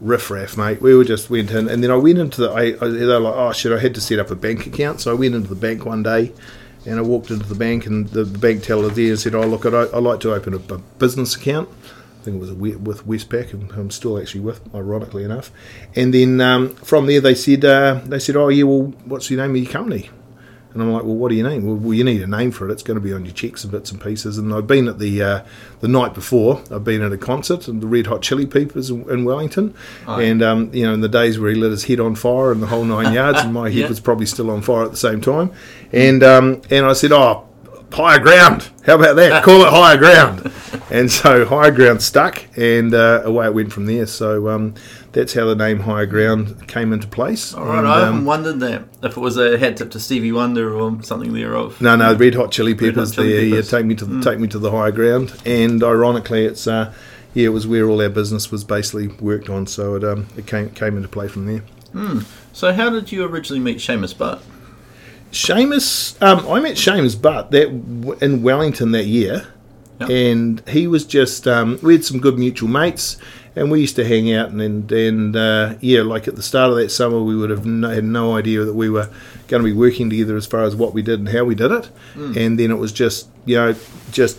riff 0.00 0.30
raff, 0.30 0.56
mate. 0.56 0.80
We 0.80 0.94
were 0.94 1.04
just 1.04 1.28
went 1.28 1.50
in, 1.50 1.68
and 1.68 1.82
then 1.82 1.90
I 1.90 1.96
went 1.96 2.18
into 2.18 2.40
the. 2.40 2.50
I, 2.50 2.62
I, 2.82 2.88
they 2.88 3.04
were 3.04 3.20
like, 3.20 3.34
oh 3.34 3.52
shit, 3.52 3.72
I 3.72 3.78
had 3.78 3.94
to 3.94 4.00
set 4.00 4.18
up 4.18 4.30
a 4.30 4.36
bank 4.36 4.66
account, 4.66 5.02
so 5.02 5.10
I 5.10 5.14
went 5.14 5.34
into 5.34 5.48
the 5.48 5.54
bank 5.54 5.84
one 5.84 6.02
day, 6.02 6.32
and 6.86 6.98
I 6.98 7.02
walked 7.02 7.30
into 7.30 7.46
the 7.46 7.54
bank, 7.54 7.84
and 7.84 8.08
the, 8.08 8.24
the 8.24 8.38
bank 8.38 8.62
teller 8.62 8.88
there 8.88 9.16
said, 9.16 9.34
oh 9.34 9.46
look, 9.46 9.66
I'd, 9.66 9.74
I'd 9.74 10.02
like 10.02 10.20
to 10.20 10.32
open 10.32 10.54
a, 10.54 10.74
a 10.74 10.78
business 10.98 11.36
account. 11.36 11.68
I 12.26 12.28
think 12.28 12.36
it 12.38 12.40
was 12.40 12.52
with 12.52 13.06
Westpac, 13.06 13.52
and 13.52 13.70
I'm 13.72 13.90
still 13.92 14.18
actually 14.18 14.40
with, 14.40 14.60
ironically 14.74 15.22
enough. 15.22 15.52
And 15.94 16.12
then 16.12 16.40
um, 16.40 16.70
from 16.74 17.06
there, 17.06 17.20
they 17.20 17.36
said, 17.36 17.64
uh, 17.64 18.00
they 18.04 18.18
said, 18.18 18.34
oh 18.34 18.48
yeah, 18.48 18.64
well, 18.64 18.82
what's 19.04 19.28
the 19.28 19.36
name 19.36 19.50
of 19.50 19.56
your 19.62 19.70
company? 19.70 20.10
And 20.72 20.82
I'm 20.82 20.92
like, 20.92 21.04
well, 21.04 21.14
what 21.14 21.28
do 21.30 21.36
you 21.36 21.42
name? 21.44 21.64
Well, 21.64 21.76
well, 21.76 21.94
you 21.94 22.02
need 22.04 22.20
a 22.20 22.26
name 22.26 22.50
for 22.50 22.68
it. 22.68 22.72
It's 22.72 22.82
going 22.82 22.96
to 22.96 23.00
be 23.00 23.12
on 23.12 23.24
your 23.24 23.32
checks 23.32 23.62
and 23.62 23.70
bits 23.72 23.92
and 23.92 24.00
pieces. 24.00 24.36
And 24.38 24.52
I've 24.52 24.66
been 24.66 24.88
at 24.88 24.98
the 24.98 25.22
uh, 25.22 25.44
the 25.80 25.88
night 25.88 26.12
before. 26.14 26.60
I've 26.70 26.84
been 26.84 27.00
at 27.00 27.12
a 27.12 27.16
concert 27.16 27.66
and 27.68 27.80
the 27.80 27.86
Red 27.86 28.08
Hot 28.08 28.20
Chili 28.22 28.44
Peppers 28.44 28.90
in, 28.90 29.08
in 29.08 29.24
Wellington. 29.24 29.72
And 30.06 30.42
um, 30.42 30.70
you 30.74 30.84
know, 30.84 30.92
in 30.92 31.00
the 31.00 31.08
days 31.08 31.38
where 31.38 31.50
he 31.50 31.56
lit 31.56 31.70
his 31.70 31.84
head 31.84 31.98
on 32.00 32.14
fire 32.16 32.50
and 32.52 32.60
the 32.62 32.66
whole 32.66 32.84
nine 32.84 33.14
yards, 33.14 33.38
and 33.40 33.54
my 33.54 33.70
head 33.70 33.78
Yeah. 33.82 33.88
was 33.88 34.00
probably 34.00 34.26
still 34.26 34.50
on 34.50 34.60
fire 34.60 34.84
at 34.84 34.90
the 34.90 34.96
same 34.98 35.20
time. 35.22 35.50
And 35.92 36.22
um, 36.22 36.60
and 36.68 36.84
I 36.84 36.92
said, 36.92 37.12
oh, 37.12 37.45
higher 37.96 38.18
ground. 38.18 38.68
How 38.84 38.96
about 38.96 39.16
that? 39.16 39.42
Call 39.44 39.62
it 39.62 39.70
higher 39.70 39.96
ground. 39.96 40.52
And 40.90 41.10
so 41.10 41.44
higher 41.46 41.70
ground 41.70 42.02
stuck, 42.02 42.44
and 42.56 42.94
uh, 42.94 43.22
away 43.24 43.46
it 43.46 43.54
went 43.54 43.72
from 43.72 43.86
there. 43.86 44.06
So 44.06 44.48
um, 44.48 44.74
that's 45.12 45.32
how 45.32 45.46
the 45.46 45.56
name 45.56 45.80
higher 45.80 46.06
ground 46.06 46.68
came 46.68 46.92
into 46.92 47.08
place. 47.08 47.54
All 47.54 47.64
right, 47.64 47.78
And, 47.78 47.88
I 47.88 48.02
um, 48.02 48.08
often 48.08 48.24
wondered 48.26 48.60
that 48.60 48.84
if 49.02 49.16
it 49.16 49.20
was 49.20 49.36
a 49.38 49.58
head 49.58 49.76
tip 49.76 49.90
to 49.92 50.00
Stevie 50.00 50.32
Wonder 50.32 50.74
or 50.74 51.02
something 51.02 51.32
thereof. 51.32 51.80
No, 51.80 51.96
no, 51.96 52.14
Red 52.14 52.34
Hot 52.34 52.52
Chili 52.52 52.72
Hot 52.72 52.80
Peppers. 52.80 53.14
Chili 53.14 53.32
there, 53.32 53.50
Peppers. 53.50 53.72
yeah, 53.72 53.78
take 53.78 53.86
me 53.86 53.94
to 53.96 54.04
the, 54.04 54.22
take 54.22 54.38
me 54.38 54.46
to 54.48 54.58
the 54.58 54.70
higher 54.70 54.92
ground. 54.92 55.34
And 55.44 55.82
ironically, 55.82 56.44
it's 56.44 56.66
uh, 56.66 56.92
yeah, 57.34 57.46
it 57.46 57.52
was 57.52 57.66
where 57.66 57.88
all 57.88 58.00
our 58.00 58.10
business 58.10 58.52
was 58.52 58.62
basically 58.62 59.08
worked 59.08 59.48
on. 59.48 59.66
So 59.66 59.96
it 59.96 60.04
um, 60.04 60.28
it 60.36 60.46
came 60.46 60.70
came 60.70 60.96
into 60.96 61.08
play 61.08 61.28
from 61.28 61.46
there. 61.46 61.62
So, 62.52 62.74
how 62.74 62.90
did 62.90 63.10
you 63.10 63.24
originally 63.24 63.60
meet 63.60 63.78
Seamus 63.78 64.16
Butt? 64.16 64.42
Seamus, 65.32 66.20
um, 66.22 66.46
I 66.48 66.60
met 66.60 66.76
Seamus 66.76 67.20
Butt 67.20 67.50
that 67.50 67.66
w- 68.02 68.18
in 68.20 68.42
Wellington 68.42 68.92
that 68.92 69.06
year, 69.06 69.46
Yep. 70.00 70.10
and 70.10 70.62
he 70.68 70.86
was 70.86 71.04
just 71.06 71.48
um, 71.48 71.78
we 71.82 71.94
had 71.94 72.04
some 72.04 72.20
good 72.20 72.38
mutual 72.38 72.68
mates, 72.68 73.16
and 73.54 73.70
we 73.70 73.80
used 73.80 73.96
to 73.96 74.04
hang 74.06 74.32
out 74.32 74.50
and 74.50 74.60
and, 74.60 74.92
and 74.92 75.36
uh, 75.36 75.74
yeah, 75.80 76.02
like 76.02 76.28
at 76.28 76.36
the 76.36 76.42
start 76.42 76.70
of 76.70 76.76
that 76.76 76.90
summer, 76.90 77.20
we 77.22 77.34
would 77.36 77.48
have 77.50 77.64
no, 77.64 77.88
had 77.88 78.04
no 78.04 78.36
idea 78.36 78.62
that 78.64 78.74
we 78.74 78.90
were 78.90 79.08
going 79.48 79.62
to 79.62 79.64
be 79.66 79.72
working 79.72 80.10
together 80.10 80.36
as 80.36 80.46
far 80.46 80.64
as 80.64 80.76
what 80.76 80.92
we 80.92 81.00
did 81.02 81.18
and 81.20 81.28
how 81.30 81.44
we 81.44 81.54
did 81.54 81.70
it, 81.72 81.88
and 82.14 82.58
then 82.58 82.70
it 82.70 82.76
was 82.78 82.92
just 82.92 83.28
you 83.46 83.56
know 83.56 83.74
just 84.12 84.38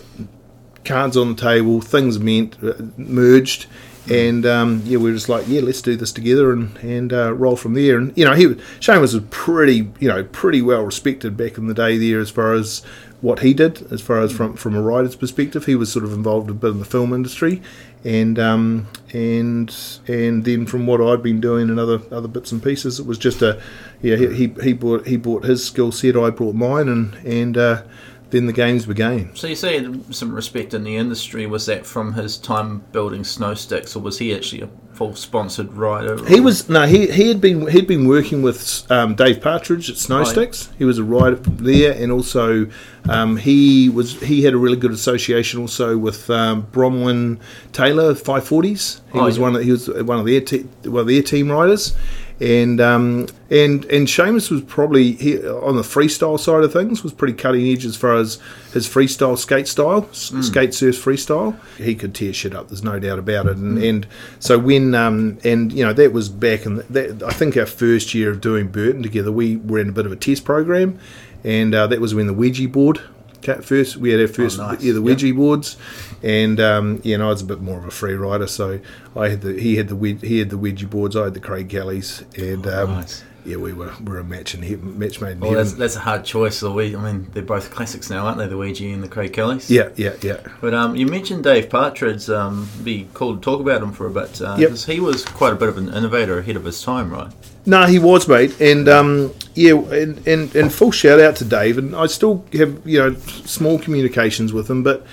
cards 0.84 1.16
on 1.16 1.34
the 1.34 1.40
table, 1.42 1.80
things 1.80 2.18
meant 2.20 2.56
uh, 2.62 2.72
merged, 2.96 3.66
and 4.10 4.46
um, 4.46 4.82
yeah, 4.84 4.98
we 4.98 5.10
were 5.10 5.16
just 5.16 5.28
like, 5.28 5.46
yeah, 5.48 5.60
let's 5.60 5.82
do 5.82 5.96
this 5.96 6.12
together 6.12 6.52
and 6.52 6.76
and 6.78 7.12
uh, 7.12 7.32
roll 7.34 7.56
from 7.56 7.74
there. 7.74 7.98
And 7.98 8.16
you 8.16 8.24
know, 8.24 8.34
he 8.34 8.56
Shane 8.80 9.00
was 9.00 9.18
pretty 9.30 9.90
you 10.00 10.08
know 10.08 10.24
pretty 10.24 10.62
well 10.62 10.82
respected 10.84 11.36
back 11.36 11.58
in 11.58 11.66
the 11.66 11.74
day 11.74 11.96
there 11.98 12.20
as 12.20 12.30
far 12.30 12.54
as 12.54 12.82
what 13.20 13.40
he 13.40 13.52
did, 13.52 13.90
as 13.92 14.00
far 14.00 14.20
as 14.20 14.32
from 14.32 14.54
from 14.54 14.76
a 14.76 14.82
writer's 14.82 15.16
perspective, 15.16 15.66
he 15.66 15.74
was 15.74 15.90
sort 15.90 16.04
of 16.04 16.12
involved 16.12 16.50
a 16.50 16.54
bit 16.54 16.70
in 16.70 16.78
the 16.78 16.84
film 16.84 17.12
industry. 17.12 17.60
And 18.04 18.38
um, 18.38 18.86
and 19.12 19.74
and 20.06 20.44
then 20.44 20.66
from 20.66 20.86
what 20.86 21.00
I'd 21.00 21.22
been 21.22 21.40
doing 21.40 21.68
and 21.68 21.80
other 21.80 22.00
other 22.12 22.28
bits 22.28 22.52
and 22.52 22.62
pieces, 22.62 23.00
it 23.00 23.06
was 23.06 23.18
just 23.18 23.42
a 23.42 23.60
yeah 24.00 24.16
he 24.16 24.48
he, 24.48 24.72
brought 24.72 25.06
he 25.06 25.16
brought 25.16 25.44
his 25.44 25.66
skill 25.66 25.90
set, 25.90 26.16
I 26.16 26.30
brought 26.30 26.54
mine, 26.54 26.88
and 26.88 27.14
and 27.26 27.56
uh, 27.56 27.82
then 28.30 28.46
the 28.46 28.52
games 28.52 28.84
began. 28.86 29.34
So, 29.34 29.46
you 29.46 29.54
say 29.54 29.84
some 30.10 30.34
respect 30.34 30.74
in 30.74 30.84
the 30.84 30.96
industry. 30.96 31.46
Was 31.46 31.66
that 31.66 31.86
from 31.86 32.12
his 32.14 32.36
time 32.36 32.84
building 32.92 33.24
snow 33.24 33.54
sticks, 33.54 33.96
or 33.96 34.00
was 34.00 34.18
he 34.18 34.34
actually 34.34 34.62
a 34.62 34.68
full 34.92 35.14
sponsored 35.14 35.72
rider? 35.74 36.22
He 36.26 36.40
was 36.40 36.68
no, 36.68 36.86
he 36.86 37.06
he 37.10 37.28
had 37.28 37.40
been 37.40 37.68
he'd 37.68 37.86
been 37.86 38.06
working 38.06 38.42
with 38.42 38.90
um, 38.90 39.14
Dave 39.14 39.40
Partridge 39.40 39.88
at 39.88 39.96
Snow 39.96 40.24
Oh, 40.26 40.40
yeah. 40.40 40.52
He 40.78 40.84
was 40.84 40.98
a 40.98 41.04
rider 41.04 41.36
there, 41.36 41.92
and 41.92 42.12
also 42.12 42.68
um, 43.08 43.36
he 43.36 43.88
was 43.88 44.20
he 44.20 44.42
had 44.42 44.52
a 44.54 44.58
really 44.58 44.76
good 44.76 44.92
association 44.92 45.60
also 45.60 45.96
with 45.96 46.28
um, 46.28 46.64
Bromwin 46.72 47.38
Taylor 47.72 48.14
five 48.14 48.44
forties. 48.46 49.00
He 49.12 49.18
Oh, 49.18 49.24
was 49.24 49.36
yeah. 49.38 49.42
one 49.42 49.56
of 49.56 49.62
he 49.62 49.70
was 49.70 49.88
one 49.88 50.18
of 50.18 50.26
their 50.26 50.40
te- 50.40 50.66
one 50.84 51.00
of 51.02 51.06
their 51.06 51.22
team 51.22 51.50
riders. 51.50 51.96
And 52.40 52.80
um, 52.80 53.26
and 53.50 53.84
and 53.86 54.06
Seamus 54.06 54.48
was 54.48 54.62
probably 54.62 55.12
he, 55.14 55.38
on 55.44 55.74
the 55.74 55.82
freestyle 55.82 56.38
side 56.38 56.62
of 56.62 56.72
things 56.72 57.02
was 57.02 57.12
pretty 57.12 57.34
cutting 57.34 57.66
edge 57.66 57.84
as 57.84 57.96
far 57.96 58.14
as 58.14 58.38
his 58.72 58.86
freestyle 58.86 59.36
skate 59.36 59.66
style, 59.66 60.08
s 60.12 60.28
Hmm. 60.28 60.42
skate 60.42 60.72
surf 60.72 61.04
freestyle. 61.04 61.56
He 61.78 61.96
could 61.96 62.14
tear 62.14 62.32
shit 62.32 62.54
up. 62.54 62.68
There's 62.68 62.84
no 62.84 63.00
doubt 63.00 63.18
about 63.18 63.46
it. 63.46 63.56
And, 63.56 63.82
and 63.82 64.06
so 64.38 64.56
when 64.56 64.94
um, 64.94 65.38
and 65.42 65.72
you 65.72 65.84
know 65.84 65.92
that 65.92 66.12
was 66.12 66.28
back 66.28 66.64
in 66.64 66.76
the, 66.76 66.82
that, 66.90 67.22
I 67.24 67.30
think 67.32 67.56
our 67.56 67.66
first 67.66 68.14
year 68.14 68.30
of 68.30 68.40
doing 68.40 68.68
Burton 68.68 69.02
together, 69.02 69.32
we 69.32 69.56
were 69.56 69.80
in 69.80 69.88
a 69.88 69.92
bit 69.92 70.06
of 70.06 70.12
a 70.12 70.16
test 70.16 70.44
program, 70.44 70.96
and 71.42 71.74
uh, 71.74 71.88
that 71.88 72.00
was 72.00 72.14
when 72.14 72.28
the 72.28 72.34
Ouija 72.34 72.68
board. 72.68 73.00
Ca- 73.42 73.60
First, 73.60 73.96
we 73.96 74.10
had 74.10 74.20
our 74.20 74.26
first 74.28 74.58
nice. 74.58 74.82
yeah, 74.82 74.92
the 74.92 75.00
Yep. 75.02 75.04
Ouija 75.22 75.34
boards, 75.34 75.76
and 76.22 76.58
um, 76.60 77.00
you 77.04 77.16
know 77.16 77.26
I 77.26 77.30
was 77.30 77.42
a 77.42 77.46
bit 77.46 77.60
more 77.60 77.78
of 77.78 77.84
a 77.84 77.90
free 77.90 78.14
rider, 78.14 78.46
so 78.46 78.80
I 79.16 79.28
had 79.28 79.40
the 79.42 79.52
he 79.60 79.76
had 79.76 79.88
the 79.88 79.96
wed- 79.96 80.22
he 80.22 80.38
had 80.38 80.50
the 80.50 80.58
wedgie 80.58 80.88
boards, 80.90 81.14
I 81.16 81.24
had 81.24 81.34
the 81.34 81.40
Craig 81.40 81.68
Kellys, 81.68 82.24
and 82.36 82.66
um, 82.66 82.90
nice. 82.92 83.22
yeah, 83.46 83.56
we 83.56 83.72
were 83.72 83.92
we 84.02 84.12
were 84.12 84.18
a 84.18 84.24
match 84.24 84.54
in 84.54 84.62
heaven, 84.62 84.98
match 84.98 85.20
made 85.20 85.32
in 85.32 85.40
Well, 85.40 85.52
that's, 85.52 85.70
heaven. 85.70 85.78
that's 85.80 85.94
a 85.96 86.00
hard 86.00 86.24
choice. 86.24 86.58
The 86.60 86.70
Ouija, 86.72 86.98
I 86.98 87.12
mean, 87.12 87.28
they're 87.32 87.42
both 87.44 87.70
classics 87.70 88.10
now, 88.10 88.26
aren't 88.26 88.38
they? 88.38 88.46
The 88.48 88.56
Ouija 88.56 88.84
and 88.86 89.04
the 89.04 89.08
Craig 89.08 89.32
Kellys. 89.32 89.70
Yeah, 89.70 89.90
yeah, 89.94 90.14
yeah. 90.20 90.40
But 90.60 90.74
um, 90.74 90.96
you 90.96 91.06
mentioned 91.06 91.44
Dave 91.44 91.70
Partridge. 91.70 92.28
Um, 92.28 92.68
be 92.82 93.08
cool 93.14 93.36
to 93.36 93.40
talk 93.40 93.60
about 93.60 93.82
him 93.82 93.92
for 93.92 94.06
a 94.06 94.10
bit. 94.10 94.40
Uh, 94.42 94.56
Yep. 94.58 94.72
he 94.78 94.98
was 95.00 95.24
quite 95.24 95.52
a 95.52 95.56
bit 95.56 95.68
of 95.68 95.78
an 95.78 95.88
innovator 95.94 96.38
ahead 96.40 96.56
of 96.56 96.64
his 96.64 96.82
time, 96.82 97.10
right? 97.12 97.32
No, 97.68 97.84
he 97.86 97.98
was, 97.98 98.26
mate, 98.26 98.58
and 98.60 98.88
um, 98.88 99.34
yeah, 99.54 99.74
and, 99.74 100.26
and 100.26 100.56
and 100.56 100.72
full 100.72 100.90
shout 100.90 101.20
out 101.20 101.36
to 101.36 101.44
Dave. 101.44 101.76
And 101.76 101.94
I 101.94 102.06
still 102.06 102.44
have 102.54 102.80
you 102.86 102.98
know 102.98 103.14
small 103.44 103.78
communications 103.78 104.52
with 104.54 104.70
him, 104.70 104.82
but 104.82 105.06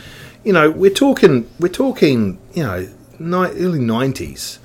you 0.45 0.53
know, 0.53 0.71
we're 0.71 0.89
talking, 0.93 1.49
we're 1.59 1.67
talking, 1.67 2.39
you 2.53 2.63
know, 2.63 2.87
ni- 3.19 3.59
early 3.59 3.79
nineties, 3.79 4.59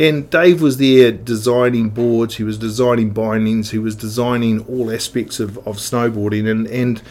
and 0.00 0.30
Dave 0.30 0.62
was 0.62 0.78
there 0.78 1.12
designing 1.12 1.90
boards. 1.90 2.36
He 2.36 2.44
was 2.44 2.56
designing 2.56 3.10
bindings. 3.10 3.70
He 3.72 3.78
was 3.78 3.94
designing 3.94 4.64
all 4.66 4.90
aspects 4.90 5.38
of, 5.40 5.58
of 5.68 5.76
snowboarding, 5.76 6.50
and 6.50 6.66
and 6.68 7.02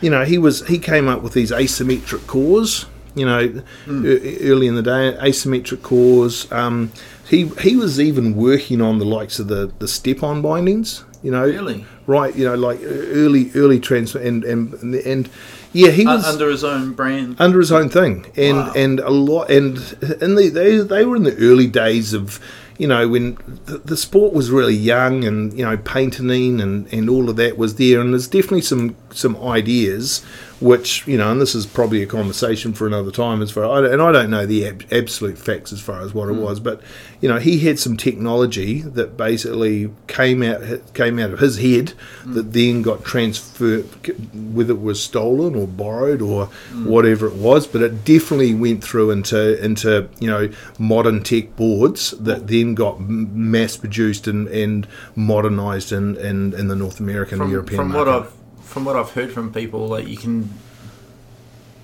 you 0.00 0.10
know, 0.10 0.24
he 0.24 0.38
was 0.38 0.64
he 0.68 0.78
came 0.78 1.08
up 1.08 1.22
with 1.22 1.32
these 1.32 1.50
asymmetric 1.50 2.28
cores. 2.28 2.86
You 3.16 3.26
know, 3.26 3.40
e- 3.88 4.38
early 4.48 4.68
in 4.68 4.76
the 4.76 4.82
day, 4.82 5.16
asymmetric 5.20 5.82
cores. 5.82 6.46
Um, 6.52 6.92
he 7.30 7.46
he 7.62 7.76
was 7.76 7.98
even 8.00 8.34
working 8.36 8.80
on 8.82 8.98
the 8.98 9.04
likes 9.06 9.38
of 9.38 9.46
the 9.48 9.70
the 9.78 9.88
step-on 9.88 10.42
bindings. 10.42 11.04
You 11.22 11.30
know, 11.30 11.44
Really? 11.44 11.84
right? 12.06 12.34
You 12.34 12.46
know, 12.46 12.54
like 12.54 12.80
early 12.82 13.50
early 13.54 13.78
transfer 13.78 14.18
and 14.18 14.42
and 14.44 14.72
and 15.12 15.28
yeah, 15.72 15.90
he 15.90 16.06
Uh, 16.06 16.16
was 16.16 16.24
under 16.26 16.48
his 16.50 16.64
own 16.64 16.92
brand. 16.94 17.36
under 17.38 17.58
his 17.58 17.70
own 17.70 17.88
thing, 17.90 18.26
and 18.36 18.56
Wow. 18.56 18.72
and 18.74 19.00
a 19.00 19.10
lot, 19.10 19.50
and 19.50 19.78
and 20.22 20.36
they, 20.38 20.48
they 20.48 20.78
they 20.78 21.04
were 21.04 21.16
in 21.16 21.24
the 21.24 21.36
early 21.36 21.66
days 21.66 22.14
of 22.14 22.40
you 22.78 22.88
know 22.88 23.06
when 23.06 23.36
the, 23.66 23.78
the 23.84 23.96
sport 23.98 24.32
was 24.32 24.50
really 24.50 24.74
young, 24.74 25.24
and 25.24 25.52
you 25.52 25.62
know 25.64 25.76
painting 25.76 26.58
and 26.60 26.90
and 26.92 27.10
all 27.10 27.28
of 27.28 27.36
that 27.36 27.58
was 27.58 27.74
there, 27.74 28.00
and 28.00 28.14
there's 28.14 28.26
definitely 28.26 28.62
some 28.62 28.96
some 29.12 29.36
ideas 29.36 30.22
which 30.60 31.06
you 31.06 31.16
know, 31.16 31.30
and 31.30 31.40
this 31.40 31.54
is 31.54 31.66
probably 31.66 32.02
a 32.02 32.06
conversation 32.06 32.72
for 32.72 32.86
another 32.86 33.10
time 33.10 33.40
as 33.40 33.50
far 33.50 33.64
I 33.64 33.80
don't- 33.80 33.92
and 33.92 34.02
I 34.02 34.12
don't 34.12 34.30
know 34.30 34.46
the 34.46 34.66
ab- 34.66 34.84
absolute 34.92 35.38
facts 35.38 35.72
as 35.72 35.80
far 35.80 36.02
as 36.02 36.12
what 36.12 36.28
it 36.28 36.34
hmm. 36.34 36.42
was, 36.42 36.60
but 36.60 36.82
you 37.20 37.28
know 37.28 37.38
he 37.38 37.60
had 37.60 37.78
some 37.78 37.96
technology 37.96 38.82
that 38.82 39.16
basically 39.16 39.90
came 40.06 40.42
out 40.42 40.62
came 40.94 41.18
out 41.18 41.30
of 41.30 41.38
his 41.38 41.58
head 41.58 41.90
hmm. 42.22 42.34
that 42.34 42.52
then 42.52 42.82
got 42.82 43.04
transferred, 43.04 43.86
whether 44.34 44.74
it 44.74 44.80
was 44.80 45.02
stolen 45.02 45.54
or 45.54 45.66
borrowed 45.66 46.20
or 46.20 46.46
hmm. 46.46 46.84
whatever 46.84 47.26
it 47.26 47.34
was, 47.34 47.66
but 47.66 47.80
it 47.80 48.04
definitely 48.04 48.54
went 48.54 48.84
through 48.84 49.10
into 49.10 49.62
into 49.64 50.08
you 50.20 50.28
know 50.28 50.50
modern 50.78 51.22
tech 51.22 51.56
boards 51.56 52.10
that 52.12 52.48
then 52.48 52.74
got 52.74 53.00
mass 53.00 53.76
produced 53.76 54.26
and, 54.26 54.48
and 54.48 54.86
modernized 55.16 55.92
in, 55.92 56.16
in, 56.16 56.52
in 56.54 56.68
the 56.68 56.76
North 56.76 57.00
American 57.00 57.40
and 57.40 57.42
from, 57.42 57.50
European 57.50 57.76
from 57.76 57.92
what 57.92 58.06
market. 58.06 58.32
From 58.70 58.84
what 58.84 58.96
I've 58.96 59.10
heard 59.10 59.32
from 59.32 59.52
people, 59.52 59.88
like 59.88 60.06
you 60.06 60.16
can 60.16 60.50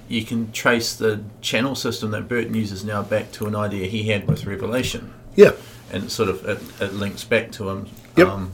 you 0.09 0.25
can 0.25 0.53
trace 0.53 0.95
the 0.95 1.23
channel 1.41 1.75
system 1.75 2.13
that 2.13 2.29
Burton 2.29 2.55
uses 2.55 2.85
now 2.85 3.03
back 3.03 3.33
to 3.33 3.47
an 3.47 3.57
idea 3.57 3.87
he 3.89 4.05
had 4.05 4.29
with 4.29 4.47
Revelation, 4.47 5.13
yeah, 5.35 5.53
and 5.93 6.05
it 6.05 6.11
sort 6.11 6.29
of 6.29 6.45
it, 6.45 6.61
it 6.81 6.95
links 6.95 7.25
back 7.25 7.51
to 7.53 7.69
him. 7.71 7.89
Yep. 8.17 8.29
Um, 8.29 8.53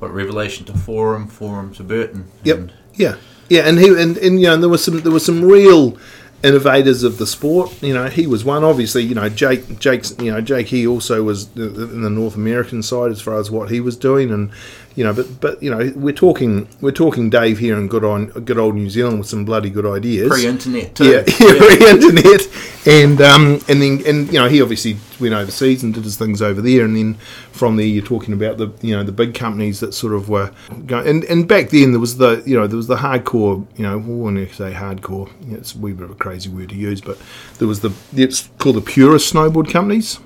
what 0.00 0.12
Revelation 0.12 0.66
to 0.66 0.74
Forum, 0.74 1.28
Forum 1.28 1.72
to 1.74 1.84
Burton. 1.84 2.30
Yep. 2.42 2.56
And 2.56 2.72
Yeah. 2.94 3.16
Yeah, 3.48 3.68
and 3.68 3.78
he 3.78 3.88
and, 3.88 4.16
and 4.16 4.40
you 4.40 4.46
know 4.46 4.56
there 4.56 4.68
was 4.68 4.82
some 4.82 5.00
there 5.00 5.12
was 5.12 5.24
some 5.24 5.44
real 5.44 5.98
innovators 6.42 7.02
of 7.02 7.18
the 7.18 7.26
sport. 7.26 7.82
You 7.82 7.92
know, 7.92 8.06
he 8.06 8.26
was 8.26 8.44
one. 8.44 8.64
Obviously, 8.64 9.02
you 9.02 9.14
know 9.14 9.28
Jake 9.28 9.78
Jake's 9.78 10.14
you 10.18 10.30
know 10.30 10.40
Jake 10.40 10.68
he 10.68 10.86
also 10.86 11.22
was 11.22 11.54
in 11.54 12.02
the 12.02 12.10
North 12.10 12.36
American 12.36 12.82
side 12.82 13.10
as 13.10 13.20
far 13.20 13.38
as 13.38 13.50
what 13.50 13.70
he 13.70 13.80
was 13.80 13.96
doing, 13.96 14.30
and 14.30 14.50
you 14.96 15.02
know, 15.02 15.12
but 15.12 15.40
but 15.40 15.62
you 15.62 15.70
know 15.70 15.92
we're 15.96 16.12
talking 16.14 16.68
we're 16.80 16.92
talking 16.92 17.28
Dave 17.30 17.58
here 17.58 17.76
in 17.76 17.88
good 17.88 18.04
on 18.04 18.26
good 18.26 18.58
old 18.58 18.74
New 18.74 18.88
Zealand 18.88 19.18
with 19.18 19.28
some 19.28 19.44
bloody 19.44 19.70
good 19.70 19.86
ideas. 19.86 20.28
pre-internet 20.28 20.94
too. 20.94 21.04
Yeah, 21.04 21.24
yeah, 21.40 21.90
internet, 21.90 22.48
and 22.86 23.20
um, 23.20 23.60
and 23.68 23.82
then 23.82 24.02
and 24.06 24.32
you 24.32 24.38
know 24.38 24.48
he 24.48 24.62
obviously 24.62 24.96
went 25.20 25.34
overseas 25.34 25.82
and 25.82 25.92
did 25.92 26.04
his 26.04 26.16
things 26.16 26.40
over 26.40 26.60
there, 26.60 26.84
and 26.84 26.96
then 26.96 27.14
from 27.50 27.76
there 27.76 27.86
you're 27.86 28.04
talking 28.04 28.34
about 28.34 28.58
the 28.58 28.72
you 28.82 28.96
know 28.96 29.02
the 29.02 29.12
big 29.12 29.34
companies 29.34 29.80
that 29.80 29.94
sort 29.94 30.12
of 30.14 30.28
were 30.28 30.52
going, 30.86 31.08
and 31.08 31.24
and 31.24 31.48
back 31.48 31.70
then 31.70 31.90
there 31.90 32.00
was 32.00 32.18
the 32.18 32.42
you 32.46 32.58
know 32.58 32.66
there 32.66 32.76
was 32.76 32.86
the 32.86 32.96
hardcore 32.96 33.66
you 33.76 33.82
know 33.82 33.98
when 33.98 34.36
you 34.36 34.46
say 34.48 34.72
hardcore 34.72 35.30
it's 35.50 35.74
a 35.74 35.78
wee 35.78 35.92
bit 35.92 36.04
of 36.04 36.10
a 36.10 36.14
crazy 36.14 36.48
word 36.48 36.68
to 36.68 36.76
use, 36.76 37.00
but 37.00 37.18
there 37.58 37.66
was 37.66 37.80
the 37.80 37.92
it's 38.14 38.48
called 38.58 38.76
the 38.76 38.80
purest 38.80 39.32
snowboard 39.32 39.68
companies. 39.70 40.20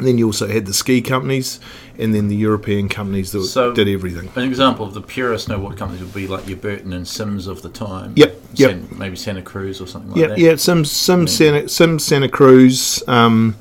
And 0.00 0.08
then 0.08 0.18
you 0.18 0.26
also 0.26 0.48
had 0.48 0.64
the 0.66 0.72
ski 0.72 1.02
companies, 1.02 1.60
and 1.98 2.14
then 2.14 2.28
the 2.28 2.34
European 2.36 2.88
companies 2.88 3.32
that 3.32 3.44
So- 3.44 3.72
did 3.74 3.86
everything. 3.86 4.30
An 4.34 4.44
example 4.44 4.86
of 4.86 4.94
the 4.94 5.02
pure 5.02 5.34
snowboard 5.34 5.76
companies 5.76 6.00
would 6.02 6.14
be 6.14 6.26
like 6.26 6.48
your 6.48 6.56
Burton 6.56 6.92
and 6.94 7.06
Sims 7.06 7.46
of 7.46 7.60
the 7.60 7.68
time. 7.68 8.12
Yep, 8.16 8.40
yep. 8.54 8.70
San- 8.70 8.88
maybe 8.98 9.16
Santa 9.16 9.42
Cruz 9.42 9.78
or 9.80 9.86
something 9.86 10.12
like 10.12 10.20
yeah, 10.20 10.26
that. 10.28 10.38
yeah, 10.38 10.56
some 10.56 10.84
some 10.86 11.26
Santa 11.26 11.68
some 11.68 11.98
Santa 11.98 12.28
Cruz, 12.30 13.02
um, 13.06 13.56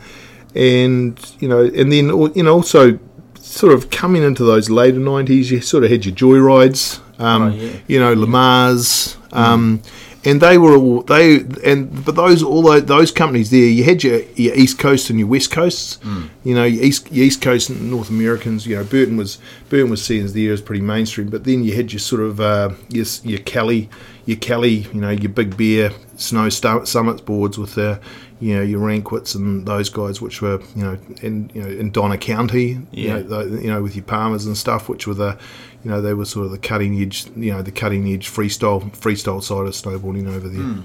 and 0.55 1.19
you 1.39 1.47
know, 1.47 1.59
and 1.65 1.91
then 1.91 2.07
you 2.35 2.43
know 2.43 2.53
also 2.53 2.97
sort 3.41 3.73
of 3.73 3.89
coming 3.89 4.23
into 4.23 4.43
those 4.45 4.69
later 4.69 4.99
nineties, 4.99 5.51
you 5.51 5.59
sort 5.61 5.83
of 5.83 5.91
had 5.91 6.05
your 6.05 6.15
joyrides, 6.15 6.99
um, 7.19 7.41
Oh, 7.43 7.47
yeah. 7.49 7.71
you 7.87 7.99
know, 7.99 8.13
Lamar's, 8.13 9.17
um, 9.33 9.81
and 10.25 10.41
they 10.41 10.57
were 10.57 10.75
all 10.75 11.01
they 11.03 11.45
and 11.63 12.03
but 12.05 12.15
those 12.15 12.43
all 12.43 12.61
those, 12.61 12.85
those 12.85 13.11
companies 13.11 13.51
there, 13.51 13.65
you 13.65 13.83
had 13.83 14.03
your, 14.03 14.21
your 14.35 14.53
East 14.55 14.77
Coast 14.77 15.09
and 15.09 15.17
your 15.17 15.27
West 15.27 15.51
Coasts, 15.51 15.99
you 16.43 16.53
know, 16.53 16.65
your 16.65 16.83
East 16.83 17.11
your 17.11 17.25
East 17.25 17.41
Coast 17.41 17.69
and 17.69 17.89
North 17.89 18.09
Americans. 18.09 18.67
You 18.67 18.75
know, 18.75 18.83
Burton 18.83 19.15
was 19.17 19.39
Burton 19.69 19.89
was 19.89 20.03
seen 20.03 20.25
as 20.25 20.33
there 20.33 20.51
as 20.51 20.61
pretty 20.61 20.81
mainstream, 20.81 21.29
but 21.29 21.45
then 21.45 21.63
you 21.63 21.73
had 21.73 21.93
your 21.93 21.99
sort 21.99 22.21
of 22.21 22.41
uh, 22.41 22.71
your 22.89 23.05
your 23.23 23.39
Kelly, 23.39 23.89
your 24.25 24.37
Kelly, 24.37 24.87
you 24.93 25.01
know, 25.01 25.11
your 25.11 25.31
Big 25.31 25.55
Bear 25.55 25.91
Snow 26.17 26.49
Summits 26.49 27.21
boards 27.21 27.57
with 27.57 27.75
the 27.75 27.99
you 28.39 28.55
know 28.55 28.61
your 28.61 28.79
Rankwits 28.79 29.35
and 29.35 29.65
those 29.65 29.89
guys, 29.89 30.21
which 30.21 30.41
were 30.41 30.61
you 30.75 30.83
know 30.83 30.97
in 31.21 31.51
you 31.53 31.61
know 31.61 31.67
in 31.67 31.91
Donna 31.91 32.17
County, 32.17 32.79
you 32.91 33.09
know, 33.09 33.23
the, 33.23 33.61
you 33.61 33.69
know 33.69 33.81
with 33.81 33.95
your 33.95 34.05
Palmers 34.05 34.45
and 34.45 34.57
stuff, 34.57 34.87
which 34.87 35.07
were 35.07 35.13
the 35.13 35.37
you 35.83 35.91
know 35.91 36.01
they 36.01 36.13
were 36.13 36.25
sort 36.25 36.45
of 36.45 36.51
the 36.51 36.57
cutting 36.57 36.99
edge, 37.01 37.25
you 37.35 37.51
know 37.51 37.61
the 37.61 37.71
cutting 37.71 38.07
edge 38.11 38.29
freestyle 38.29 38.81
freestyle 38.97 39.43
side 39.43 39.67
of 39.67 39.73
snowboarding 39.73 40.27
over 40.27 40.47
there. 40.47 40.83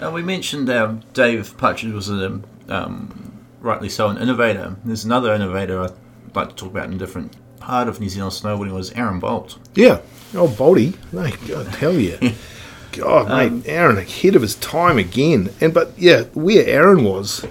Uh, 0.00 0.10
we 0.10 0.22
mentioned 0.22 0.68
um, 0.70 1.02
Dave 1.14 1.56
Partridge 1.56 1.92
was 1.92 2.10
a, 2.10 2.40
um, 2.68 3.32
rightly 3.60 3.88
so 3.88 4.08
an 4.08 4.18
innovator. 4.18 4.76
There's 4.84 5.04
another 5.04 5.32
innovator 5.34 5.82
I'd 5.82 5.92
like 6.34 6.50
to 6.50 6.54
talk 6.54 6.70
about 6.70 6.86
in 6.86 6.94
a 6.94 6.98
different 6.98 7.34
part 7.60 7.88
of 7.88 7.98
New 7.98 8.08
Zealand 8.08 8.32
snowboarding 8.32 8.72
was 8.72 8.92
Aaron 8.92 9.18
Bolt. 9.20 9.58
Yeah. 9.74 10.00
Oh, 10.34 10.48
Boldy. 10.48 10.94
Mate, 11.12 11.38
God, 11.46 11.66
hell 11.66 11.94
yeah. 11.94 12.32
God, 12.96 13.28
mate, 13.28 13.62
Aaron 13.66 13.98
ahead 13.98 14.36
of 14.36 14.42
his 14.42 14.54
time 14.56 14.98
again. 14.98 15.50
And 15.60 15.72
but 15.72 15.92
yeah, 15.96 16.24
where 16.34 16.66
Aaron 16.66 17.04
was, 17.04 17.46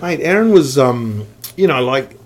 mate, 0.00 0.20
Aaron 0.20 0.50
was 0.52 0.78
um, 0.78 1.26
you 1.56 1.66
know, 1.66 1.82
like 1.82 2.18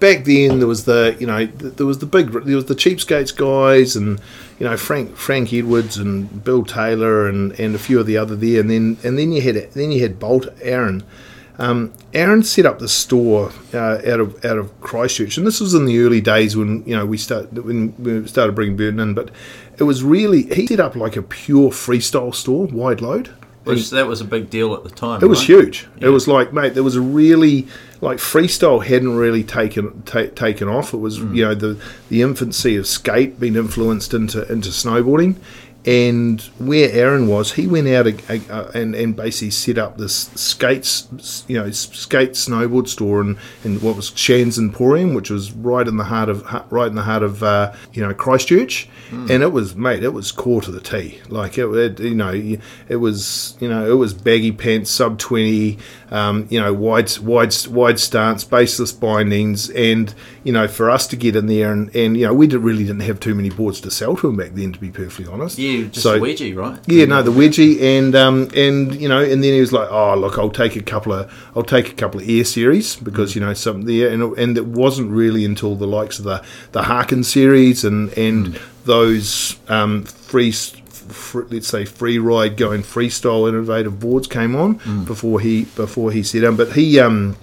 back 0.00 0.24
then 0.24 0.58
there 0.58 0.68
was 0.68 0.84
the 0.84 1.16
you 1.18 1.26
know 1.26 1.46
th- 1.46 1.74
there 1.74 1.86
was 1.86 1.98
the 1.98 2.06
big 2.06 2.32
there 2.44 2.56
was 2.56 2.66
the 2.66 2.74
cheapskates 2.74 3.34
guys 3.34 3.96
and 3.96 4.20
you 4.58 4.66
know 4.66 4.76
Frank 4.76 5.16
Frank 5.16 5.52
Edwards 5.52 5.96
and 5.96 6.44
Bill 6.44 6.64
Taylor 6.64 7.28
and, 7.28 7.58
and 7.58 7.74
a 7.74 7.78
few 7.78 8.00
of 8.00 8.06
the 8.06 8.16
other 8.16 8.36
there 8.36 8.60
and 8.60 8.70
then 8.70 8.98
and 9.04 9.18
then 9.18 9.32
you 9.32 9.42
had 9.42 9.72
then 9.72 9.92
you 9.92 10.02
had 10.02 10.18
Bolt 10.18 10.46
Aaron. 10.60 11.04
Um, 11.58 11.94
Aaron 12.12 12.42
set 12.42 12.66
up 12.66 12.80
the 12.80 12.88
store 12.88 13.50
uh, 13.72 13.98
out 14.06 14.20
of 14.20 14.44
out 14.44 14.58
of 14.58 14.78
Christchurch, 14.82 15.38
and 15.38 15.46
this 15.46 15.58
was 15.58 15.72
in 15.72 15.86
the 15.86 15.98
early 16.00 16.20
days 16.20 16.54
when 16.54 16.84
you 16.84 16.94
know 16.94 17.06
we 17.06 17.16
start 17.16 17.50
when 17.52 17.94
we 17.96 18.26
started 18.26 18.54
bringing 18.54 18.76
Burton 18.76 19.00
in. 19.00 19.14
But 19.14 19.30
it 19.78 19.84
was 19.84 20.02
really 20.02 20.42
he 20.54 20.66
set 20.66 20.80
up 20.80 20.96
like 20.96 21.16
a 21.16 21.22
pure 21.22 21.70
freestyle 21.70 22.34
store, 22.34 22.66
wide 22.66 23.00
load. 23.00 23.30
Which 23.64 23.90
that 23.90 24.06
was 24.06 24.20
a 24.20 24.24
big 24.24 24.48
deal 24.48 24.74
at 24.74 24.84
the 24.84 24.90
time. 24.90 25.20
It 25.20 25.26
was 25.26 25.40
right? 25.40 25.46
huge. 25.46 25.88
Yeah. 25.98 26.08
It 26.08 26.10
was 26.10 26.28
like, 26.28 26.52
mate, 26.52 26.74
there 26.74 26.84
was 26.84 26.94
a 26.94 27.00
really 27.00 27.66
like 28.00 28.18
freestyle 28.18 28.84
hadn't 28.84 29.16
really 29.16 29.42
taken 29.42 30.02
ta- 30.02 30.30
taken 30.36 30.68
off. 30.68 30.94
It 30.94 30.98
was 30.98 31.18
mm. 31.18 31.34
you 31.34 31.44
know 31.44 31.54
the 31.54 31.80
the 32.08 32.22
infancy 32.22 32.76
of 32.76 32.86
skate 32.86 33.40
being 33.40 33.56
influenced 33.56 34.14
into 34.14 34.50
into 34.50 34.68
snowboarding, 34.68 35.36
and 35.86 36.40
where 36.58 36.90
Aaron 36.90 37.28
was, 37.28 37.52
he 37.52 37.66
went 37.66 37.86
out 37.88 38.06
a- 38.06 38.70
and 38.74 38.94
and 38.94 39.14
basically 39.14 39.50
set 39.50 39.78
up 39.78 39.98
this 39.98 40.30
skates 40.34 41.44
you 41.46 41.56
know 41.56 41.70
skate 41.70 42.32
snowboard 42.32 42.88
store 42.88 43.20
in, 43.20 43.38
in 43.64 43.80
what 43.80 43.94
was 43.96 44.12
Shand's 44.16 44.58
Emporium, 44.58 45.14
which 45.14 45.30
was 45.30 45.52
right 45.52 45.86
in 45.86 45.96
the 45.96 46.04
heart 46.04 46.28
of 46.28 46.42
right 46.70 46.88
in 46.88 46.94
the 46.96 47.02
heart 47.02 47.22
of 47.22 47.42
uh, 47.42 47.72
you 47.92 48.02
know 48.06 48.12
Christchurch, 48.12 48.88
and 49.12 49.42
it 49.42 49.52
was 49.52 49.76
mate, 49.76 50.02
it 50.02 50.12
was 50.12 50.32
core 50.32 50.60
to 50.62 50.70
the 50.72 50.80
T. 50.80 51.20
Like 51.28 51.56
it, 51.58 51.66
it 51.68 52.00
you 52.00 52.14
know 52.14 52.32
it 52.88 52.96
was 52.96 53.56
you 53.60 53.68
know 53.68 53.88
it 53.90 53.94
was 53.94 54.12
baggy 54.14 54.52
pants, 54.52 54.90
sub 54.90 55.18
twenty, 55.18 55.78
um, 56.10 56.46
you 56.50 56.60
know 56.60 56.72
wide 56.72 57.16
wide 57.18 57.54
wide 57.68 57.98
stance, 58.00 58.44
baseless 58.44 58.92
bindings, 58.92 59.70
and 59.70 60.14
you 60.44 60.52
know 60.52 60.68
for 60.68 60.90
us 60.90 61.06
to 61.08 61.16
get 61.16 61.34
in 61.36 61.46
there 61.46 61.72
and, 61.72 61.94
and 61.96 62.16
you 62.16 62.26
know 62.26 62.34
we 62.34 62.46
did, 62.46 62.58
really 62.58 62.84
didn't 62.84 63.00
have 63.00 63.18
too 63.20 63.34
many 63.34 63.50
boards 63.50 63.80
to 63.82 63.90
sell 63.90 64.16
to 64.16 64.28
him 64.28 64.36
back 64.36 64.52
then, 64.52 64.72
to 64.72 64.78
be 64.78 64.90
perfectly 64.90 65.26
honest. 65.32 65.58
Yeah, 65.58 65.84
just 65.88 66.02
So- 66.02 66.18
Ouija, 66.20 66.54
right? 66.54 66.78
yeah, 66.86 67.04
no, 67.06 67.22
the 67.22 67.32
Ouija, 67.32 67.62
and 67.84 68.14
um, 68.14 68.48
and 68.54 68.94
you 68.94 69.08
know, 69.08 69.22
and 69.22 69.42
then 69.42 69.52
he 69.54 69.60
was 69.60 69.72
like, 69.72 69.88
"Oh, 69.90 70.14
look, 70.16 70.38
I'll 70.38 70.50
take 70.50 70.76
a 70.76 70.82
couple 70.82 71.12
of, 71.12 71.32
I'll 71.56 71.62
take 71.62 71.90
a 71.90 71.94
couple 71.94 72.20
of 72.20 72.28
air 72.28 72.44
series 72.44 72.96
because 72.96 73.34
you 73.34 73.40
know 73.40 73.54
some 73.54 73.82
there, 73.82 74.08
and 74.10 74.22
and 74.38 74.56
it 74.56 74.66
wasn't 74.66 75.10
really 75.10 75.44
until 75.44 75.74
the 75.74 75.86
likes 75.86 76.18
of 76.18 76.24
the 76.24 76.44
the 76.72 76.82
Harkin 76.84 77.24
series 77.24 77.84
and 77.84 78.16
and 78.16 78.58
those 78.84 79.56
um, 79.68 80.04
free, 80.04 80.52
fr 80.52 80.76
let's 81.50 81.68
say 81.68 81.84
free 81.84 82.18
ride 82.18 82.56
going 82.56 82.82
freestyle 82.82 83.48
innovative 83.48 84.00
boards 84.00 84.26
came 84.26 84.54
on 84.56 85.04
before 85.04 85.40
he 85.40 85.64
before 85.64 86.10
he 86.12 86.22
set 86.22 86.42
them, 86.42 86.56
but 86.56 86.72
he 86.72 86.98
um. 87.00 87.36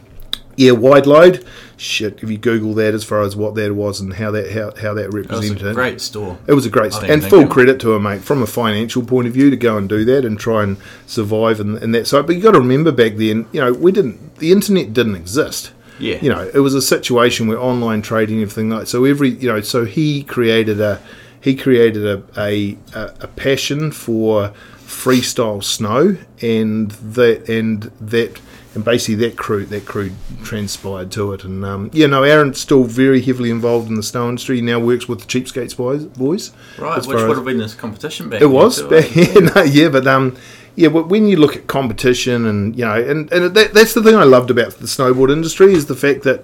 Yeah, 0.55 0.73
wide 0.73 1.07
load, 1.07 1.43
shit, 1.77 2.21
if 2.21 2.29
you 2.29 2.37
Google 2.37 2.75
that 2.75 2.93
as 2.93 3.03
far 3.03 3.23
as 3.23 3.35
what 3.35 3.55
that 3.55 3.73
was 3.73 3.99
and 3.99 4.13
how 4.13 4.29
that 4.29 4.51
how, 4.51 4.71
how 4.79 4.93
that 4.93 5.11
represented 5.11 5.65
a 5.65 5.73
great 5.73 5.99
store. 5.99 6.37
It 6.45 6.53
was 6.53 6.67
a 6.67 6.69
great, 6.69 6.93
I 6.93 6.97
st- 6.97 7.01
think 7.07 7.11
and 7.11 7.23
full 7.27 7.47
credit 7.47 7.79
to 7.79 7.95
him, 7.95 8.03
mate. 8.03 8.21
From 8.21 8.43
a 8.43 8.45
financial 8.45 9.03
point 9.03 9.25
of 9.25 9.33
view, 9.33 9.49
to 9.49 9.57
go 9.57 9.77
and 9.77 9.89
do 9.89 10.05
that 10.05 10.25
and 10.25 10.39
try 10.39 10.61
and 10.61 10.77
survive 11.07 11.59
in, 11.59 11.77
in 11.77 11.91
that 11.93 12.05
side. 12.05 12.27
But 12.27 12.35
you 12.35 12.41
got 12.43 12.51
to 12.51 12.59
remember 12.59 12.91
back 12.91 13.15
then, 13.15 13.47
you 13.51 13.61
know, 13.61 13.73
we 13.73 13.91
didn't. 13.91 14.35
The 14.35 14.51
internet 14.51 14.93
didn't 14.93 15.15
exist. 15.15 15.71
Yeah. 15.97 16.19
You 16.21 16.29
know, 16.29 16.51
it 16.53 16.59
was 16.59 16.75
a 16.75 16.83
situation 16.83 17.47
where 17.47 17.57
online 17.57 18.03
trading, 18.03 18.35
and 18.35 18.43
everything 18.43 18.69
like 18.69 18.85
so. 18.85 19.05
Every 19.05 19.29
you 19.29 19.47
know, 19.47 19.61
so 19.61 19.85
he 19.85 20.21
created 20.21 20.79
a 20.79 21.01
he 21.43 21.55
created 21.55 22.05
a 22.05 22.23
a, 22.37 22.77
a, 22.95 23.27
passion 23.27 23.91
for 23.91 24.53
freestyle 24.79 25.61
snow, 25.61 26.15
and 26.41 26.91
that 26.91 27.49
and 27.49 27.83
that. 27.99 28.39
And 28.75 28.83
basically, 28.83 29.27
that 29.27 29.37
crew 29.37 29.65
that 29.65 29.85
crew 29.85 30.13
transpired 30.43 31.11
to 31.11 31.33
it, 31.33 31.43
and 31.43 31.63
um, 31.63 31.91
yeah, 31.93 32.07
no, 32.07 32.23
Aaron's 32.23 32.59
still 32.59 32.85
very 32.85 33.21
heavily 33.21 33.51
involved 33.51 33.87
in 33.87 33.93
the 33.93 34.01
snow 34.01 34.27
industry. 34.29 34.55
He 34.55 34.61
now 34.63 34.79
works 34.79 35.07
with 35.07 35.19
the 35.19 35.27
Cheapskates 35.27 35.77
boys. 35.77 36.05
boys 36.05 36.51
Right, 36.79 36.97
which 37.05 37.21
would 37.21 37.37
have 37.37 37.45
been 37.45 37.59
this 37.59 37.75
competition 37.75 38.29
back 38.29 38.41
it 38.41 38.47
was, 38.47 38.81
back- 38.81 39.15
yeah, 39.15 39.33
no, 39.55 39.61
yeah, 39.61 39.89
but 39.89 40.07
um, 40.07 40.35
yeah, 40.75 40.89
but 40.89 41.07
when 41.07 41.27
you 41.27 41.37
look 41.37 41.55
at 41.55 41.67
competition 41.67 42.47
and 42.47 42.75
you 42.75 42.83
know, 42.83 42.95
and, 42.95 43.31
and 43.31 43.53
that, 43.55 43.75
that's 43.75 43.93
the 43.93 44.01
thing 44.01 44.15
I 44.15 44.23
loved 44.23 44.49
about 44.49 44.71
the 44.73 44.87
snowboard 44.87 45.31
industry 45.31 45.71
is 45.73 45.85
the 45.85 45.95
fact 45.95 46.23
that 46.23 46.43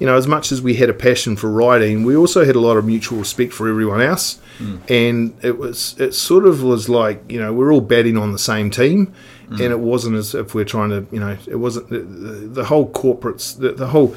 you 0.00 0.06
know, 0.06 0.16
as 0.16 0.26
much 0.26 0.50
as 0.50 0.60
we 0.62 0.74
had 0.74 0.88
a 0.88 0.94
passion 0.94 1.36
for 1.36 1.50
riding, 1.50 2.04
we 2.04 2.16
also 2.16 2.44
had 2.44 2.56
a 2.56 2.60
lot 2.60 2.78
of 2.78 2.86
mutual 2.86 3.18
respect 3.18 3.52
for 3.52 3.68
everyone 3.68 4.00
else, 4.00 4.40
hmm. 4.56 4.78
and 4.88 5.38
it 5.44 5.58
was 5.58 5.94
it 6.00 6.14
sort 6.14 6.46
of 6.46 6.62
was 6.62 6.88
like 6.88 7.22
you 7.30 7.38
know 7.38 7.52
we're 7.52 7.72
all 7.72 7.82
batting 7.82 8.16
on 8.16 8.32
the 8.32 8.38
same 8.38 8.70
team. 8.70 9.14
Hmm. 9.48 9.54
And 9.54 9.72
it 9.72 9.80
wasn't 9.80 10.16
as 10.16 10.34
if 10.34 10.54
we're 10.54 10.64
trying 10.64 10.90
to, 10.90 11.04
you 11.10 11.18
know, 11.18 11.36
it 11.48 11.56
wasn't 11.56 11.90
the, 11.90 11.98
the, 11.98 12.32
the 12.46 12.64
whole 12.66 12.88
corporates, 12.88 13.58
the, 13.58 13.72
the 13.72 13.88
whole 13.88 14.14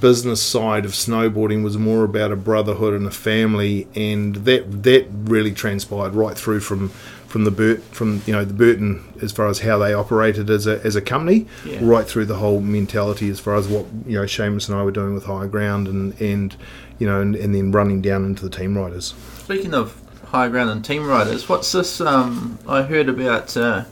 business 0.00 0.42
side 0.42 0.84
of 0.84 0.90
snowboarding 0.90 1.62
was 1.64 1.78
more 1.78 2.04
about 2.04 2.30
a 2.30 2.36
brotherhood 2.36 2.92
and 2.92 3.06
a 3.06 3.10
family, 3.10 3.88
and 3.94 4.36
that 4.36 4.82
that 4.82 5.06
really 5.10 5.52
transpired 5.52 6.14
right 6.14 6.36
through 6.36 6.60
from 6.60 6.92
from 7.36 7.44
the 7.44 7.50
Burt 7.50 7.82
from 7.92 8.22
you 8.24 8.32
know 8.32 8.46
the 8.46 8.54
Burton 8.54 9.04
as 9.20 9.30
far 9.30 9.46
as 9.48 9.58
how 9.58 9.76
they 9.76 9.92
operated 9.92 10.48
as 10.48 10.66
a 10.66 10.80
as 10.86 10.96
a 10.96 11.02
company, 11.02 11.46
Yeah. 11.66 11.80
right 11.82 12.06
through 12.08 12.24
the 12.24 12.36
whole 12.36 12.62
mentality 12.62 13.28
as 13.28 13.38
far 13.38 13.56
as 13.56 13.68
what 13.68 13.84
you 14.06 14.16
know 14.18 14.24
Seamus 14.24 14.70
and 14.70 14.78
I 14.78 14.82
were 14.82 14.90
doing 14.90 15.12
with 15.12 15.26
High 15.26 15.46
Ground 15.46 15.86
and 15.86 16.18
and 16.18 16.56
you 16.98 17.06
know 17.06 17.20
and, 17.20 17.36
and 17.36 17.54
then 17.54 17.72
running 17.72 18.00
down 18.00 18.24
into 18.24 18.42
the 18.42 18.48
team 18.48 18.74
riders. 18.78 19.12
Speaking 19.40 19.74
of 19.74 20.00
high 20.30 20.48
ground 20.48 20.70
and 20.70 20.82
team 20.82 21.06
riders, 21.06 21.46
what's 21.46 21.70
this? 21.72 22.00
Um, 22.00 22.58
I 22.66 22.80
heard 22.80 23.10
about 23.10 23.54
uh, 23.54 23.84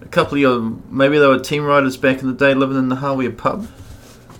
a 0.00 0.06
couple 0.06 0.36
of 0.36 0.40
your, 0.40 0.60
maybe 0.88 1.18
they 1.18 1.26
were 1.26 1.38
team 1.38 1.62
riders 1.64 1.98
back 1.98 2.22
in 2.22 2.26
the 2.26 2.32
day 2.32 2.54
living 2.54 2.78
in 2.78 2.88
the 2.88 2.96
Hawea 2.96 3.36
pub. 3.36 3.68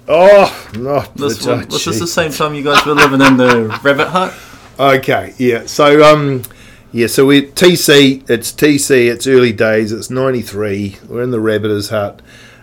Oh 0.09 0.71
no! 0.75 1.05
This 1.17 1.47
one, 1.47 1.69
was 1.69 1.85
this 1.85 1.99
the 1.99 2.07
same 2.07 2.33
time 2.33 2.55
you 2.55 2.65
guys 2.65 2.87
were 2.87 2.95
living 2.95 3.21
in 3.21 3.37
the 3.37 3.79
Rabbit 3.83 4.09
Hut? 4.09 4.33
Okay, 4.79 5.35
yeah. 5.37 5.67
So 5.67 6.03
um, 6.03 6.43
yeah. 6.93 7.07
So 7.07 7.27
we 7.27 7.43
TC. 7.43 8.29
It's 8.29 8.53
TC. 8.53 9.11
It's 9.11 9.27
early 9.27 9.53
days. 9.53 9.93
It's 9.93 10.11
'93. 10.11 10.97
We're 11.09 11.23
in 11.23 11.31
the 11.31 11.41
Rabbiters 11.41 11.91
hut. 11.91 12.21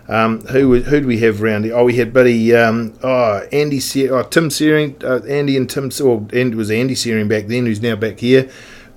Um, 0.08 0.40
who 0.46 0.80
who 0.80 1.00
do 1.00 1.06
we 1.06 1.18
have 1.20 1.42
around 1.42 1.64
here? 1.64 1.76
Oh, 1.76 1.84
we 1.84 1.96
had 1.96 2.12
buddy. 2.12 2.54
Um, 2.54 2.94
oh, 3.02 3.46
Andy. 3.52 3.80
Se- 3.80 4.08
oh, 4.08 4.22
Tim 4.22 4.50
Searing. 4.50 4.96
Uh, 5.04 5.20
Andy 5.28 5.56
and 5.56 5.68
Tim. 5.68 5.90
Well, 6.00 6.26
and 6.32 6.52
it 6.52 6.56
was 6.56 6.70
Andy 6.70 6.94
Searing 6.94 7.28
back 7.28 7.46
then, 7.46 7.66
who's 7.66 7.82
now 7.82 7.96
back 7.96 8.20
here. 8.20 8.50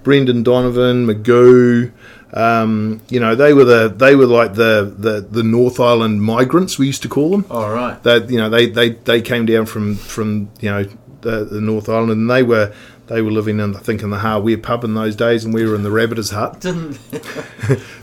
Brendan 0.04 0.44
Donovan, 0.44 1.06
Magoo. 1.06 1.92
Um, 2.34 3.02
you 3.10 3.20
know, 3.20 3.36
they 3.36 3.54
were 3.54 3.66
the 3.66 3.90
they 3.90 4.16
were 4.16 4.26
like 4.26 4.54
the, 4.54 4.94
the 4.98 5.20
the 5.22 5.44
North 5.44 5.80
Island 5.80 6.22
migrants. 6.24 6.80
We 6.80 6.88
used 6.88 7.02
to 7.02 7.10
call 7.10 7.32
them 7.32 7.46
All 7.50 7.72
right. 7.72 8.02
that 8.04 8.30
you 8.30 8.38
know 8.38 8.50
they, 8.50 8.68
they, 8.68 8.90
they 8.92 9.22
came 9.22 9.46
down 9.46 9.66
from 9.66 9.96
from 9.96 10.50
you 10.62 10.70
know 10.70 10.84
the, 11.22 11.44
the 11.44 11.62
North 11.62 11.90
Island 11.90 12.12
and 12.12 12.30
they 12.30 12.42
were 12.44 12.74
they 13.12 13.22
were 13.22 13.32
living 13.32 13.60
in 13.60 13.76
I 13.76 13.80
think 13.80 14.02
in 14.02 14.10
the 14.10 14.18
Hawea 14.18 14.62
pub 14.62 14.84
in 14.84 14.94
those 14.94 15.16
days 15.16 15.44
and 15.46 15.54
we 15.54 15.66
were 15.68 15.76
in 15.76 15.84
the 15.84 15.92
Rabbiters 15.92 16.32
hut. 16.32 16.60
Didn't 16.62 16.94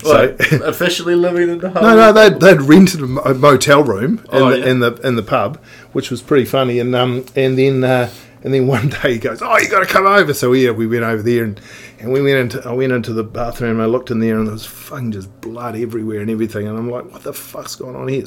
So- 0.02 0.34
what, 0.36 0.40
officially 0.62 1.14
living 1.14 1.48
in 1.48 1.58
the 1.58 1.70
Hawea? 1.70 1.82
No, 1.82 1.96
no, 1.96 2.12
they'd, 2.12 2.40
they'd 2.40 2.62
rented 2.62 3.00
a 3.00 3.04
a 3.04 3.34
motel 3.34 3.82
room 3.82 4.18
in, 4.18 4.24
Oh, 4.30 4.50
the, 4.50 4.58
yeah. 4.58 4.66
in 4.66 4.80
the 4.80 4.92
in 5.06 5.16
the 5.16 5.22
pub, 5.22 5.58
which 5.92 6.10
was 6.10 6.22
pretty 6.22 6.44
funny. 6.44 6.78
And 6.78 6.94
um 6.94 7.24
and 7.34 7.58
then 7.58 7.82
uh, 7.84 8.10
and 8.44 8.54
then 8.54 8.66
one 8.68 8.88
day 9.02 9.14
he 9.14 9.18
goes, 9.18 9.42
"Oh, 9.42 9.58
you 9.58 9.68
got 9.68 9.80
to 9.80 9.86
come 9.86 10.06
over." 10.06 10.32
So 10.32 10.52
yeah, 10.52 10.70
we 10.70 10.86
went 10.86 11.02
over 11.02 11.22
there 11.22 11.42
and, 11.44 11.60
and 11.98 12.12
we 12.12 12.22
went 12.22 12.36
into 12.54 12.68
I 12.68 12.72
went 12.72 12.92
into 12.92 13.12
the 13.12 13.24
bathroom 13.24 13.72
and 13.72 13.82
I 13.82 13.86
looked 13.86 14.10
in 14.12 14.20
there 14.20 14.36
and 14.38 14.46
there 14.46 14.52
was 14.52 14.64
fucking 14.66 15.10
just 15.12 15.40
blood 15.40 15.74
everywhere 15.74 16.20
and 16.20 16.30
everything. 16.30 16.68
And 16.68 16.78
I'm 16.78 16.88
like, 16.88 17.10
"What 17.10 17.24
the 17.24 17.32
fuck's 17.32 17.74
going 17.74 17.96
on 17.96 18.06
here?" 18.08 18.24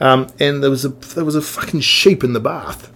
Um, 0.00 0.26
and 0.40 0.62
there 0.62 0.70
was 0.70 0.84
a 0.84 0.88
there 0.88 1.24
was 1.24 1.36
a 1.36 1.42
fucking 1.42 1.80
sheep 1.80 2.24
in 2.24 2.32
the 2.32 2.40
bath, 2.40 2.90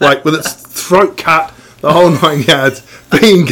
like 0.00 0.24
with 0.24 0.34
its 0.34 0.52
throat 0.52 1.16
cut. 1.16 1.52
The 1.80 1.92
whole 1.92 2.10
nine 2.10 2.42
yards 2.42 2.82
being 3.20 3.46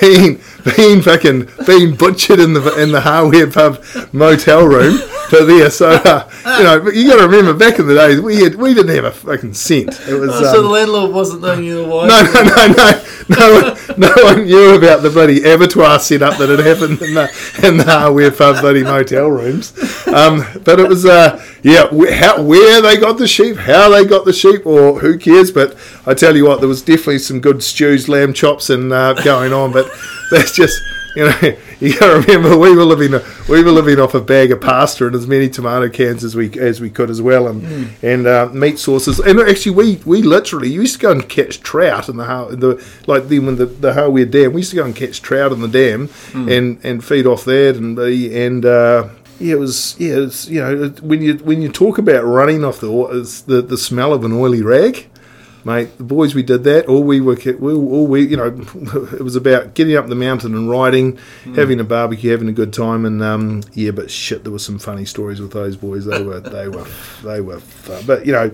being 0.00 0.40
being 0.76 1.00
fucking 1.02 1.48
being 1.66 1.96
butchered 1.96 2.38
in 2.38 2.52
the 2.52 2.74
in 2.80 2.92
the 2.92 3.00
Hawea 3.00 3.52
pub 3.52 3.82
motel 4.12 4.66
room 4.66 4.98
for 5.30 5.44
there. 5.44 5.70
So 5.70 5.90
uh, 5.90 6.28
you 6.58 6.64
know, 6.64 6.80
but 6.80 6.94
you 6.94 7.08
got 7.08 7.16
to 7.16 7.26
remember 7.28 7.54
back 7.54 7.78
in 7.78 7.86
the 7.86 7.94
days 7.94 8.20
we 8.20 8.42
had, 8.42 8.56
we 8.56 8.74
didn't 8.74 8.94
have 8.94 9.04
a 9.06 9.10
fucking 9.12 9.54
cent. 9.54 9.98
It 10.08 10.14
was 10.14 10.30
Oh, 10.30 10.42
so 10.52 10.60
the 10.62 10.66
um, 10.66 10.72
landlord 10.72 11.12
wasn't 11.12 11.40
knowing 11.42 11.64
you 11.64 11.84
were 11.84 12.06
no, 12.06 12.22
no, 12.22 12.42
no, 12.42 12.66
no, 12.68 13.04
no 13.30 13.62
one, 13.62 13.98
no 13.98 14.12
one 14.22 14.44
knew 14.44 14.74
about 14.74 15.02
the 15.02 15.10
bloody 15.10 15.42
abattoir 15.44 15.98
setup 16.00 16.36
that 16.38 16.48
had 16.48 16.58
happened 16.58 17.00
in 17.00 17.14
the 17.14 17.24
in 17.66 17.76
the 17.76 17.84
Hawea 17.84 18.36
pub 18.36 18.60
bloody 18.60 18.82
motel 18.82 19.28
rooms. 19.28 19.72
Um, 20.08 20.44
but 20.64 20.80
it 20.80 20.88
was, 20.88 21.06
uh, 21.06 21.42
yeah, 21.62 21.86
wh- 21.88 22.12
how, 22.12 22.42
where 22.42 22.82
they 22.82 22.96
got 22.96 23.18
the 23.18 23.28
sheep, 23.28 23.56
how 23.56 23.88
they 23.90 24.04
got 24.04 24.24
the 24.24 24.32
sheep, 24.32 24.66
or 24.66 24.98
who 25.00 25.16
cares? 25.18 25.50
But 25.50 25.76
I 26.06 26.14
tell 26.14 26.36
you 26.36 26.46
what, 26.46 26.60
there 26.60 26.68
was 26.68 26.82
definitely 26.82 27.20
some 27.20 27.40
good 27.40 27.62
stews, 27.62 28.08
lamb 28.08 28.32
chops, 28.32 28.68
and 28.70 28.92
uh, 28.92 29.14
going 29.14 29.52
on. 29.52 29.72
But 29.72 29.90
that's 30.30 30.54
just. 30.54 30.80
You 31.16 31.24
know, 31.24 31.38
you 31.80 31.98
got 31.98 32.12
to 32.12 32.20
remember 32.20 32.56
we 32.56 32.74
were 32.74 32.84
living 32.84 33.12
we 33.48 33.62
were 33.64 33.70
living 33.70 33.98
off 33.98 34.14
a 34.14 34.20
bag 34.20 34.52
of 34.52 34.60
pasta 34.60 35.06
and 35.06 35.14
as 35.16 35.26
many 35.26 35.48
tomato 35.48 35.88
cans 35.88 36.24
as 36.24 36.36
we 36.36 36.56
as 36.58 36.80
we 36.80 36.90
could 36.90 37.10
as 37.10 37.20
well, 37.20 37.48
and 37.48 37.92
and 38.02 38.26
uh, 38.26 38.48
meat 38.52 38.78
sauces. 38.78 39.18
And 39.18 39.40
actually, 39.40 39.74
we 39.74 39.96
we 40.04 40.22
literally 40.22 40.70
used 40.70 40.94
to 40.96 41.00
go 41.00 41.10
and 41.10 41.28
catch 41.28 41.60
trout 41.60 42.08
in 42.08 42.16
the 42.16 42.24
Har- 42.24 42.54
the 42.54 42.84
like 43.06 43.28
then 43.28 43.46
when 43.46 43.56
the 43.56 43.66
the 43.66 43.92
Hawea 43.92 44.30
Dam. 44.30 44.52
We 44.52 44.60
used 44.60 44.70
to 44.70 44.76
go 44.76 44.84
and 44.84 44.94
catch 44.94 45.20
trout 45.22 45.52
in 45.52 45.60
the 45.60 45.68
dam 45.68 46.08
and 46.34 46.78
and 46.84 47.04
feed 47.04 47.26
off 47.26 47.44
that 47.44 47.76
and 47.76 47.98
and. 47.98 48.64
Uh, 48.64 49.08
yeah, 49.40 49.54
it 49.54 49.58
was. 49.58 49.96
Yeah, 49.98 50.16
it's 50.18 50.48
you 50.48 50.60
know 50.60 50.88
when 51.00 51.22
you 51.22 51.34
when 51.36 51.62
you 51.62 51.70
talk 51.70 51.96
about 51.96 52.24
running 52.24 52.62
off 52.62 52.78
the 52.80 52.88
the 53.46 53.62
the 53.62 53.78
smell 53.78 54.12
of 54.12 54.22
an 54.22 54.32
oily 54.32 54.60
rag, 54.60 55.08
mate. 55.64 55.96
The 55.98 56.04
boys 56.04 56.34
we 56.34 56.42
did 56.42 56.64
that. 56.64 56.86
All 56.86 57.02
we 57.02 57.20
were, 57.20 57.38
we, 57.58 57.72
all 57.72 58.06
we 58.06 58.26
you 58.26 58.36
know, 58.36 58.46
it 59.12 59.22
was 59.22 59.36
about 59.36 59.74
getting 59.74 59.96
up 59.96 60.08
the 60.08 60.14
mountain 60.14 60.54
and 60.54 60.70
riding, 60.70 61.18
having 61.54 61.80
a 61.80 61.84
barbecue, 61.84 62.30
having 62.30 62.48
a 62.48 62.52
good 62.52 62.72
time, 62.72 63.04
and 63.04 63.22
um, 63.22 63.62
yeah. 63.72 63.90
But 63.90 64.10
shit, 64.10 64.44
there 64.44 64.52
were 64.52 64.58
some 64.58 64.78
funny 64.78 65.04
stories 65.04 65.40
with 65.40 65.52
those 65.52 65.76
boys. 65.76 66.04
They 66.04 66.22
were 66.22 66.40
they 66.40 66.68
were 66.68 66.86
they 67.24 67.40
were, 67.40 67.60
fun. 67.60 68.04
but 68.06 68.26
you 68.26 68.32
know, 68.32 68.50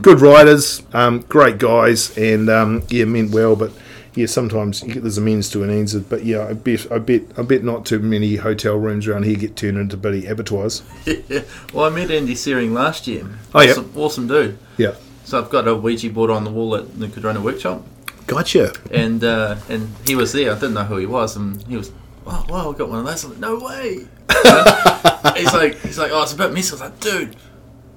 good 0.00 0.20
riders, 0.20 0.82
um, 0.92 1.20
great 1.20 1.58
guys, 1.58 2.16
and 2.16 2.48
um, 2.50 2.82
yeah, 2.88 3.04
meant 3.04 3.32
well, 3.32 3.56
but. 3.56 3.72
Yeah, 4.14 4.26
sometimes 4.26 4.82
you 4.82 4.94
get, 4.94 5.02
there's 5.02 5.18
a 5.18 5.20
means 5.20 5.48
to 5.50 5.62
an 5.62 5.70
ends, 5.70 5.94
but 5.94 6.24
yeah, 6.24 6.44
I 6.44 6.52
bet, 6.54 6.90
I 6.90 6.98
bet, 6.98 7.22
I 7.36 7.42
bet 7.42 7.62
not 7.62 7.86
too 7.86 8.00
many 8.00 8.34
hotel 8.34 8.76
rooms 8.76 9.06
around 9.06 9.26
here 9.26 9.36
get 9.36 9.54
turned 9.54 9.78
into 9.78 9.96
bloody 9.96 10.26
abattoirs. 10.26 10.82
Yeah. 11.04 11.42
Well, 11.72 11.84
I 11.84 11.90
met 11.90 12.10
Andy 12.10 12.34
Searing 12.34 12.74
last 12.74 13.06
year. 13.06 13.28
Oh, 13.54 13.60
yeah. 13.60 13.70
awesome, 13.70 13.92
awesome 13.94 14.26
dude. 14.26 14.58
Yeah, 14.76 14.94
So 15.28 15.38
I've 15.38 15.50
got 15.50 15.68
a 15.68 15.74
Ouija 15.74 16.08
board 16.08 16.30
on 16.30 16.44
the 16.44 16.50
wall 16.50 16.74
at 16.74 16.98
the 16.98 17.06
Cardrona 17.06 17.42
Workshop, 17.42 17.84
gotcha. 18.26 18.72
and 18.90 19.22
uh, 19.22 19.56
and 19.68 19.94
he 20.06 20.14
was 20.14 20.32
there. 20.32 20.50
I 20.50 20.54
didn't 20.54 20.72
know 20.72 20.84
who 20.84 20.96
he 20.96 21.04
was, 21.04 21.36
and 21.36 21.62
he 21.64 21.76
was, 21.76 21.92
oh 22.26 22.46
wow, 22.48 22.72
I 22.72 22.74
got 22.74 22.88
one 22.88 23.00
of 23.00 23.04
those. 23.04 23.24
I'm 23.24 23.32
like, 23.32 23.38
no 23.38 23.58
way. 23.58 24.06
he's 25.36 25.52
like, 25.52 25.78
he's 25.82 25.98
like, 25.98 26.12
oh, 26.12 26.22
it's 26.22 26.32
a 26.32 26.36
bit 26.36 26.54
messy. 26.54 26.70
I 26.70 26.72
was 26.72 26.80
like, 26.80 27.00
dude, 27.00 27.36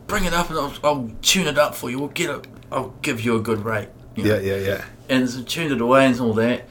bring 0.08 0.26
it 0.26 0.34
up, 0.34 0.50
and 0.50 0.60
I'll, 0.60 0.74
I'll 0.84 1.10
tune 1.22 1.48
it 1.48 1.58
up 1.58 1.74
for 1.74 1.90
you. 1.90 2.00
We'll 2.00 2.10
get 2.10 2.32
it. 2.32 2.48
I'll 2.70 2.94
give 3.02 3.22
you 3.22 3.38
a 3.38 3.40
good 3.40 3.64
rate. 3.64 3.88
you 4.18 4.26
know. 4.26 4.36
Yeah, 4.36 4.42
yeah, 4.42 4.68
yeah. 4.68 4.86
and 5.08 5.30
so 5.30 5.42
tuned 5.44 5.72
it 5.72 5.80
away 5.80 6.08
and 6.08 6.20
all 6.20 6.34
that. 6.34 6.68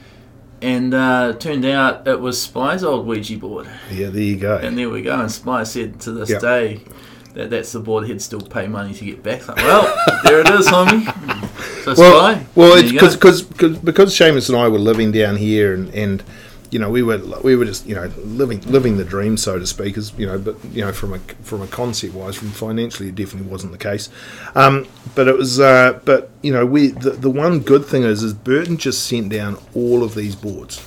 And 0.61 0.93
uh, 0.93 1.33
turned 1.39 1.65
out 1.65 2.07
it 2.07 2.19
was 2.19 2.39
Spy's 2.39 2.83
old 2.83 3.07
Ouija 3.07 3.35
board. 3.39 3.67
Yeah, 3.91 4.09
there 4.11 4.21
you 4.21 4.37
go. 4.37 4.57
And 4.57 4.77
there 4.77 4.91
we 4.91 5.01
go. 5.01 5.19
And 5.19 5.31
Spy 5.31 5.63
said 5.63 5.99
to 6.01 6.11
this 6.11 6.29
Yeah. 6.29 6.37
day 6.37 6.81
that 7.33 7.49
that's 7.49 7.71
the 7.71 7.79
board 7.79 8.07
he'd 8.07 8.21
still 8.21 8.41
pay 8.41 8.67
money 8.67 8.93
to 8.93 9.05
get 9.05 9.23
back. 9.23 9.47
Like, 9.47 9.57
well, 9.57 9.93
there 10.23 10.39
it 10.39 10.49
is, 10.49 10.67
homie. 10.67 11.05
So 11.83 11.95
well, 11.97 12.35
Spy. 12.35 12.45
well, 12.55 12.77
it's 12.77 12.91
because 12.91 13.43
because 13.43 13.77
because 13.77 14.15
Seamus 14.15 14.49
and 14.49 14.57
I 14.57 14.67
were 14.67 14.79
living 14.79 15.11
down 15.11 15.37
here, 15.37 15.73
and, 15.73 15.93
and 15.95 16.23
you 16.69 16.79
know 16.79 16.89
we 16.89 17.01
were 17.03 17.17
we 17.43 17.55
were 17.55 17.65
just 17.65 17.85
you 17.85 17.95
know 17.95 18.11
living 18.17 18.61
living 18.61 18.97
the 18.97 19.05
dream, 19.05 19.37
so 19.37 19.57
to 19.57 19.65
speak. 19.65 19.97
As 19.97 20.13
you 20.17 20.25
know, 20.25 20.37
but 20.37 20.55
you 20.71 20.81
know 20.81 20.91
from 20.91 21.13
a 21.13 21.19
from 21.41 21.61
a 21.61 21.67
concept 21.67 22.13
wise, 22.13 22.35
from 22.35 22.49
financially, 22.49 23.09
it 23.09 23.15
definitely 23.15 23.49
wasn't 23.49 23.71
the 23.71 23.77
case. 23.77 24.09
Um, 24.55 24.87
but 25.15 25.27
it 25.27 25.37
was. 25.37 25.59
Uh, 25.59 25.99
but 26.05 26.29
you 26.41 26.51
know, 26.51 26.65
we 26.65 26.87
the, 26.87 27.11
the 27.11 27.29
one 27.29 27.59
good 27.59 27.85
thing 27.85 28.03
is 28.03 28.23
is 28.23 28.33
Burton 28.33 28.77
just 28.77 29.05
sent 29.07 29.29
down 29.29 29.57
all 29.73 30.03
of 30.03 30.15
these 30.15 30.35
boards, 30.35 30.81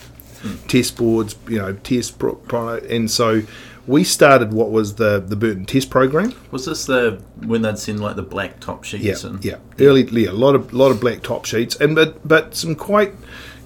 test 0.69 0.97
boards, 0.97 1.37
you 1.49 1.59
know, 1.59 1.73
test 1.73 2.19
product, 2.19 2.87
and 2.87 3.11
so 3.11 3.43
we 3.87 4.05
started 4.05 4.53
what 4.53 4.71
was 4.71 4.95
the 4.95 5.21
the 5.21 5.37
Burton 5.37 5.67
Test 5.67 5.91
program. 5.91 6.35
Was 6.51 6.67
this 6.67 6.87
the 6.87 7.23
when 7.45 7.63
they'd 7.63 7.79
send 7.79 8.01
like 8.01 8.17
the 8.17 8.23
black 8.23 8.61
top 8.61 8.85
sheets? 8.85 9.25
Yeah, 9.25 9.31
and, 9.31 9.45
yeah, 9.45 9.57
early, 9.81 10.05
yeah, 10.05 10.31
a 10.31 10.33
lot 10.33 10.55
of 10.55 10.73
lot 10.73 10.91
of 10.91 11.01
black 11.01 11.23
top 11.23 11.45
sheets, 11.45 11.77
and 11.77 11.95
but 11.95 12.27
but 12.27 12.55
some 12.55 12.75
quite, 12.75 13.13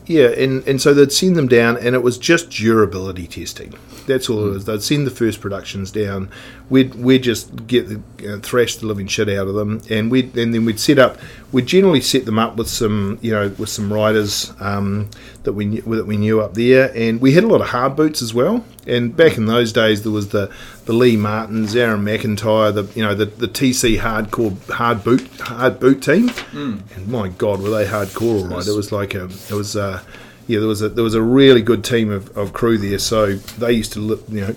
yeah, 0.06 0.28
and 0.28 0.66
and 0.66 0.80
so 0.80 0.92
they'd 0.92 1.12
send 1.12 1.36
them 1.36 1.48
down, 1.48 1.76
and 1.76 1.94
it 1.94 2.02
was 2.02 2.18
just 2.18 2.50
durability 2.50 3.26
testing. 3.26 3.74
That's 4.06 4.30
all 4.30 4.46
it 4.46 4.50
was. 4.50 4.64
They'd 4.64 4.82
send 4.82 5.06
the 5.06 5.10
first 5.10 5.40
productions 5.40 5.92
down. 5.92 6.30
We'd 6.70 6.94
we'd 6.94 7.22
just 7.22 7.66
get 7.66 7.88
the 7.88 8.34
uh, 8.34 8.38
thrash 8.40 8.76
the 8.76 8.86
living 8.86 9.06
shit 9.06 9.28
out 9.28 9.46
of 9.46 9.54
them, 9.54 9.82
and 9.90 10.10
we 10.10 10.22
and 10.22 10.54
then 10.54 10.64
we'd 10.64 10.80
set 10.80 10.98
up. 10.98 11.18
We'd 11.52 11.66
generally 11.66 12.00
set 12.00 12.24
them 12.24 12.38
up 12.38 12.56
with 12.56 12.68
some 12.68 13.18
you 13.20 13.30
know 13.30 13.54
with 13.58 13.68
some 13.68 13.92
riders 13.92 14.52
um, 14.60 15.10
that 15.44 15.52
we 15.52 15.66
knew, 15.66 15.82
that 15.82 16.06
we 16.06 16.16
knew 16.16 16.40
up 16.40 16.54
there, 16.54 16.90
and 16.96 17.20
we 17.20 17.34
had 17.34 17.44
a 17.44 17.48
lot 17.48 17.60
of 17.60 17.68
hard 17.68 17.94
boots 17.94 18.22
as 18.22 18.32
well. 18.32 18.64
And 18.88 19.16
back 19.16 19.36
in 19.36 19.46
those 19.46 19.72
days, 19.72 20.02
there 20.02 20.12
was 20.12 20.28
the 20.28 20.50
the 20.86 20.92
Lee 20.92 21.16
Martins, 21.16 21.76
Aaron 21.76 22.04
McIntyre, 22.04 22.74
the 22.74 22.84
you 22.98 23.04
know 23.04 23.14
the, 23.14 23.26
the 23.26 23.48
TC 23.48 23.98
hardcore 24.00 24.56
hard 24.70 25.04
boot 25.04 25.26
hard 25.40 25.78
boot 25.78 26.02
team, 26.02 26.30
and 26.52 27.08
my 27.08 27.28
God, 27.28 27.60
were 27.60 27.70
they 27.70 27.84
hardcore 27.86 28.42
all 28.42 28.46
right? 28.46 28.66
It 28.66 28.74
was 28.76 28.90
like 28.92 29.14
a 29.14 29.24
it 29.24 29.52
was. 29.52 29.76
Uh, 29.76 30.02
yeah, 30.46 30.60
there 30.60 30.68
was 30.68 30.80
a 30.80 30.88
there 30.88 31.04
was 31.04 31.14
a 31.14 31.20
really 31.20 31.60
good 31.60 31.84
team 31.84 32.10
of, 32.10 32.34
of 32.36 32.54
crew 32.54 32.78
there. 32.78 32.98
So 32.98 33.34
they 33.34 33.72
used 33.72 33.92
to 33.92 34.00
li- 34.00 34.22
you 34.28 34.40
know 34.46 34.54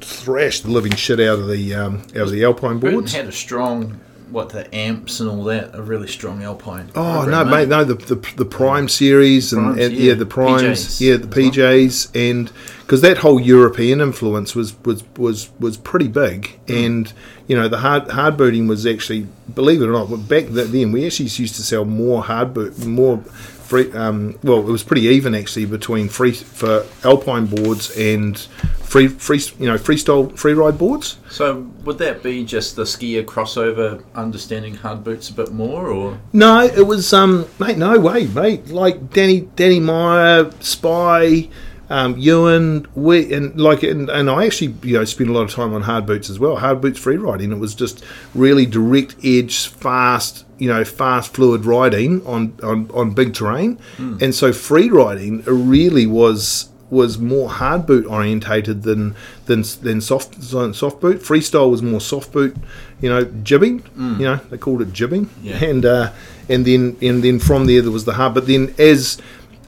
thrash 0.00 0.60
the 0.60 0.70
living 0.70 0.94
shit 0.94 1.20
out 1.20 1.38
of 1.38 1.48
the 1.48 1.74
um, 1.74 1.98
out 2.10 2.22
of 2.22 2.30
the 2.30 2.44
alpine 2.44 2.78
Burton 2.78 2.98
boards. 3.00 3.12
had 3.12 3.26
a 3.26 3.32
strong 3.32 4.00
what 4.30 4.50
the 4.50 4.72
amps 4.74 5.20
and 5.20 5.28
all 5.30 5.44
that, 5.44 5.74
a 5.74 5.82
really 5.82 6.08
strong 6.08 6.42
Alpine. 6.42 6.90
Oh 6.94 7.22
program, 7.24 7.30
no, 7.30 7.40
eh? 7.40 7.56
mate! 7.58 7.68
No, 7.68 7.84
the 7.84 7.94
the, 7.94 8.34
the 8.36 8.44
Prime 8.44 8.88
series 8.88 9.52
and, 9.52 9.74
Primes, 9.74 9.86
and 9.86 9.94
yeah. 9.94 10.08
yeah. 10.08 10.14
the 10.14 10.26
Primes, 10.26 10.62
PJs 10.62 11.00
yeah, 11.00 11.16
the 11.16 11.22
as 11.22 11.28
well. 11.28 11.50
PJs, 11.52 12.30
and 12.30 12.52
because 12.80 13.00
that 13.02 13.18
whole 13.18 13.40
European 13.40 14.00
influence 14.00 14.54
was 14.54 14.74
was 14.84 15.04
was 15.16 15.50
was 15.58 15.76
pretty 15.76 16.08
big, 16.08 16.58
Mm. 16.66 16.86
and 16.86 17.12
you 17.46 17.56
know 17.56 17.68
the 17.68 17.78
hard 17.78 18.10
hard 18.10 18.36
booting 18.36 18.66
was 18.68 18.86
actually, 18.86 19.26
believe 19.54 19.80
it 19.82 19.86
or 19.86 19.92
not, 19.92 20.28
back 20.28 20.46
then 20.48 20.92
we 20.92 21.06
actually 21.06 21.26
used 21.26 21.54
to 21.56 21.62
sell 21.62 21.84
more 21.84 22.22
hard 22.22 22.54
boot, 22.54 22.78
more 22.86 23.22
free. 23.68 23.92
Um, 23.92 24.38
well, 24.42 24.58
it 24.60 24.72
was 24.72 24.82
pretty 24.82 25.02
even 25.02 25.34
actually 25.34 25.66
between 25.66 26.08
free 26.08 26.32
for 26.32 26.86
Alpine 27.04 27.46
boards 27.46 27.96
and 27.96 28.38
free 28.80 29.08
free 29.08 29.40
you 29.58 29.66
know 29.66 29.76
freestyle 29.76 30.36
free 30.36 30.54
ride 30.54 30.78
boards. 30.78 31.18
So 31.28 31.70
would 31.84 31.98
that 31.98 32.22
be 32.22 32.44
just 32.44 32.76
the 32.76 32.84
skier 32.84 33.24
crossover, 33.24 34.02
understanding 34.14 34.74
hard 34.74 35.04
boots 35.04 35.28
a 35.28 35.34
bit 35.34 35.52
more, 35.52 35.88
or 35.88 36.18
No, 36.32 36.62
it 36.62 36.86
was 36.86 37.12
um, 37.12 37.46
mate. 37.58 37.76
No 37.76 37.98
way, 37.98 38.26
mate. 38.26 38.68
Like 38.68 39.10
Danny, 39.10 39.42
Danny 39.56 39.80
Meyer, 39.80 40.50
Spy, 40.60 41.48
um, 41.90 42.16
Ewan, 42.18 42.86
we 42.94 43.32
and 43.32 43.58
like, 43.60 43.82
and, 43.82 44.10
and 44.10 44.28
I 44.28 44.44
actually, 44.46 44.74
you 44.82 44.94
know, 44.98 45.04
spent 45.04 45.30
a 45.30 45.32
lot 45.32 45.42
of 45.42 45.50
time 45.52 45.72
on 45.72 45.82
hard 45.82 46.04
boots 46.06 46.28
as 46.28 46.38
well. 46.38 46.56
Hard 46.56 46.80
boots 46.80 46.98
free 46.98 47.16
riding. 47.16 47.50
It 47.52 47.58
was 47.58 47.74
just 47.74 48.04
really 48.34 48.66
direct 48.66 49.16
edge, 49.24 49.68
fast, 49.68 50.44
you 50.58 50.68
know, 50.68 50.84
fast 50.84 51.34
fluid 51.34 51.64
riding 51.64 52.24
on 52.26 52.54
on, 52.62 52.90
on 52.92 53.12
big 53.14 53.32
terrain, 53.34 53.78
and 53.98 54.34
so 54.34 54.52
free 54.52 54.90
riding 54.90 55.42
really 55.44 56.06
was 56.06 56.68
was 56.90 57.18
more 57.18 57.50
hard 57.50 57.84
boot 57.84 58.06
orientated 58.06 58.82
than 58.82 59.14
than 59.46 59.62
than 59.82 60.00
soft 60.00 60.42
soft 60.42 61.00
boot. 61.00 61.20
Freestyle 61.20 61.70
was 61.70 61.82
more 61.82 62.00
soft 62.00 62.32
boot, 62.32 62.56
you 63.00 63.08
know, 63.10 63.24
jibbing. 63.24 63.82
You 63.96 64.24
know, 64.24 64.36
they 64.50 64.56
called 64.58 64.82
it 64.82 64.92
jibbing, 64.92 65.28
Yeah. 65.42 65.62
and 65.64 65.84
uh, 65.86 66.12
and 66.48 66.64
then 66.66 66.96
and 67.02 67.22
then 67.22 67.38
from 67.40 67.66
there 67.66 67.82
there 67.82 67.90
was 67.90 68.04
the 68.06 68.14
hard. 68.14 68.34
But 68.34 68.46
then 68.46 68.74
as 68.78 69.18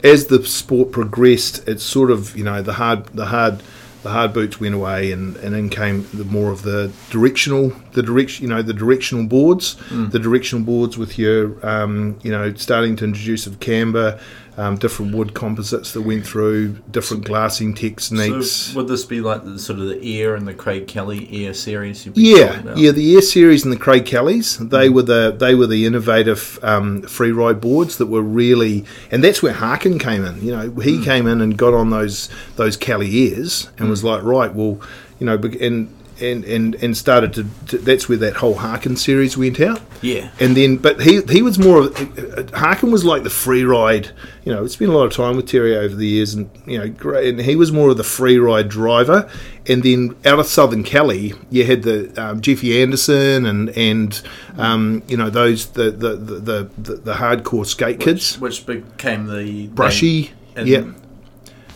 as 0.05 0.27
the 0.27 0.45
sport 0.45 0.93
progressed, 0.93 1.67
it's 1.69 1.83
sort 1.85 2.11
of 2.11 2.37
you 2.37 2.45
know 2.45 2.63
the 2.63 2.75
hard 2.75 3.07
the 3.07 3.27
hard 3.27 3.63
the 4.03 4.11
hard 4.11 4.33
boots 4.33 4.59
went 4.59 4.75
away, 4.75 5.13
and, 5.13 5.37
and 5.37 5.55
then 5.55 5.69
came 5.69 6.07
the 6.15 6.25
more 6.25 6.51
of 6.51 6.63
the 6.63 6.91
directional 7.11 7.73
the 7.93 8.03
direction 8.03 8.45
you 8.45 8.49
know 8.49 8.63
the 8.63 8.73
directional 8.73 9.27
boards, 9.27 9.77
the 9.91 10.19
directional 10.19 10.65
boards 10.65 10.97
with 10.97 11.19
your 11.19 11.65
um, 11.67 12.19
you 12.23 12.31
know 12.31 12.55
starting 12.55 12.97
to 12.97 13.05
introduce 13.05 13.47
of 13.47 13.61
camber. 13.61 14.19
Um, 14.57 14.77
different 14.77 15.15
wood 15.15 15.33
composites 15.33 15.93
that 15.93 16.03
went 16.03 16.27
through 16.27 16.75
different 16.91 17.25
glassing 17.25 17.73
techniques. 17.73 18.11
so 18.51 18.77
would 18.77 18.89
this 18.89 19.05
be 19.05 19.21
like 19.21 19.45
the 19.45 19.59
sort 19.59 19.79
of 19.79 19.87
the 19.89 20.21
Air 20.21 20.35
and 20.35 20.47
the 20.47 20.53
Craig 20.53 20.87
Kelly 20.87 21.47
Air 21.47 21.55
series? 21.55 22.05
you've 22.05 22.15
been 22.15 22.25
Yeah, 22.25 22.75
yeah. 22.77 22.91
The 22.91 23.15
Air 23.15 23.23
Series 23.23 23.65
and 23.65 23.73
the 23.73 23.79
Craig 23.79 24.05
Kellys, 24.05 24.59
they 24.59 24.89
were 24.89 25.03
the 25.03 25.35
they 25.39 25.55
were 25.55 25.67
the 25.67 25.87
innovative 25.87 26.59
um, 26.63 27.03
free 27.03 27.33
ride 27.33 27.61
boards 27.61 27.97
that 27.99 28.07
were 28.07 28.23
really, 28.23 28.85
and 29.11 29.23
that's 29.25 29.43
where 29.43 29.53
Harkin 29.53 29.99
came 29.99 30.25
in. 30.25 30.45
You 30.45 30.57
know, 30.57 30.71
he 30.81 31.03
came 31.03 31.27
in 31.27 31.41
and 31.41 31.57
got 31.57 31.73
on 31.73 31.91
those 31.91 32.29
those 32.57 32.77
Kelly 32.77 33.33
Airs 33.33 33.71
and 33.79 33.89
was 33.89 34.05
like, 34.05 34.23
right, 34.23 34.53
well, 34.53 34.81
you 35.19 35.27
know, 35.27 35.37
and 35.37 35.95
and 36.21 36.45
and 36.45 36.75
and 36.77 36.97
started 36.97 37.33
to, 37.35 37.47
to. 37.69 37.79
That's 37.79 38.09
where 38.09 38.19
that 38.19 38.37
whole 38.37 38.55
Harkin 38.55 38.97
series 38.97 39.37
went 39.37 39.61
out. 39.61 39.81
Yeah. 40.03 40.31
And 40.41 40.57
then, 40.57 40.77
but 40.77 41.01
he 41.01 41.23
he 41.23 41.43
was 41.43 41.59
more 41.59 41.79
of 41.83 42.51
Harkin 42.53 42.91
was 42.91 43.05
like 43.05 43.23
the 43.23 43.31
free 43.31 43.65
ride. 43.65 44.11
You 44.45 44.55
know, 44.55 44.63
we 44.63 44.69
spent 44.69 44.91
a 44.91 44.97
lot 44.97 45.05
of 45.05 45.13
time 45.13 45.37
with 45.37 45.47
Terry 45.47 45.77
over 45.77 45.95
the 45.95 46.07
years, 46.07 46.35
and 46.35 46.51
you 46.67 46.79
know, 46.79 46.89
great. 46.89 47.29
And 47.29 47.41
he 47.41 47.57
was 47.57 47.73
more 47.73 47.91
of 47.91 47.97
the 47.97 48.05
free 48.05 48.39
ride 48.39 48.69
driver. 48.69 49.31
And 49.67 49.83
then 49.83 50.17
out 50.25 50.39
of 50.39 50.47
Southern 50.47 50.83
Cali, 50.83 51.35
you 51.51 51.65
had 51.65 51.83
the 51.83 52.13
um, 52.21 52.41
Jeffy 52.41 52.83
Anderson 52.83 53.47
and 53.47 53.69
and 53.71 54.21
um, 54.57 55.03
you 55.09 55.17
know 55.17 55.31
those 55.31 55.67
the 55.73 55.91
the 55.91 56.17
the, 56.17 56.71
the, 56.79 56.95
the 56.95 57.15
hardcore 57.15 57.67
skate 57.67 58.01
kids, 58.01 58.39
which 58.41 58.67
became 58.67 59.27
the 59.27 59.69
Brushie. 59.69 60.31
and, 60.57 60.69
yeah, 60.69 60.85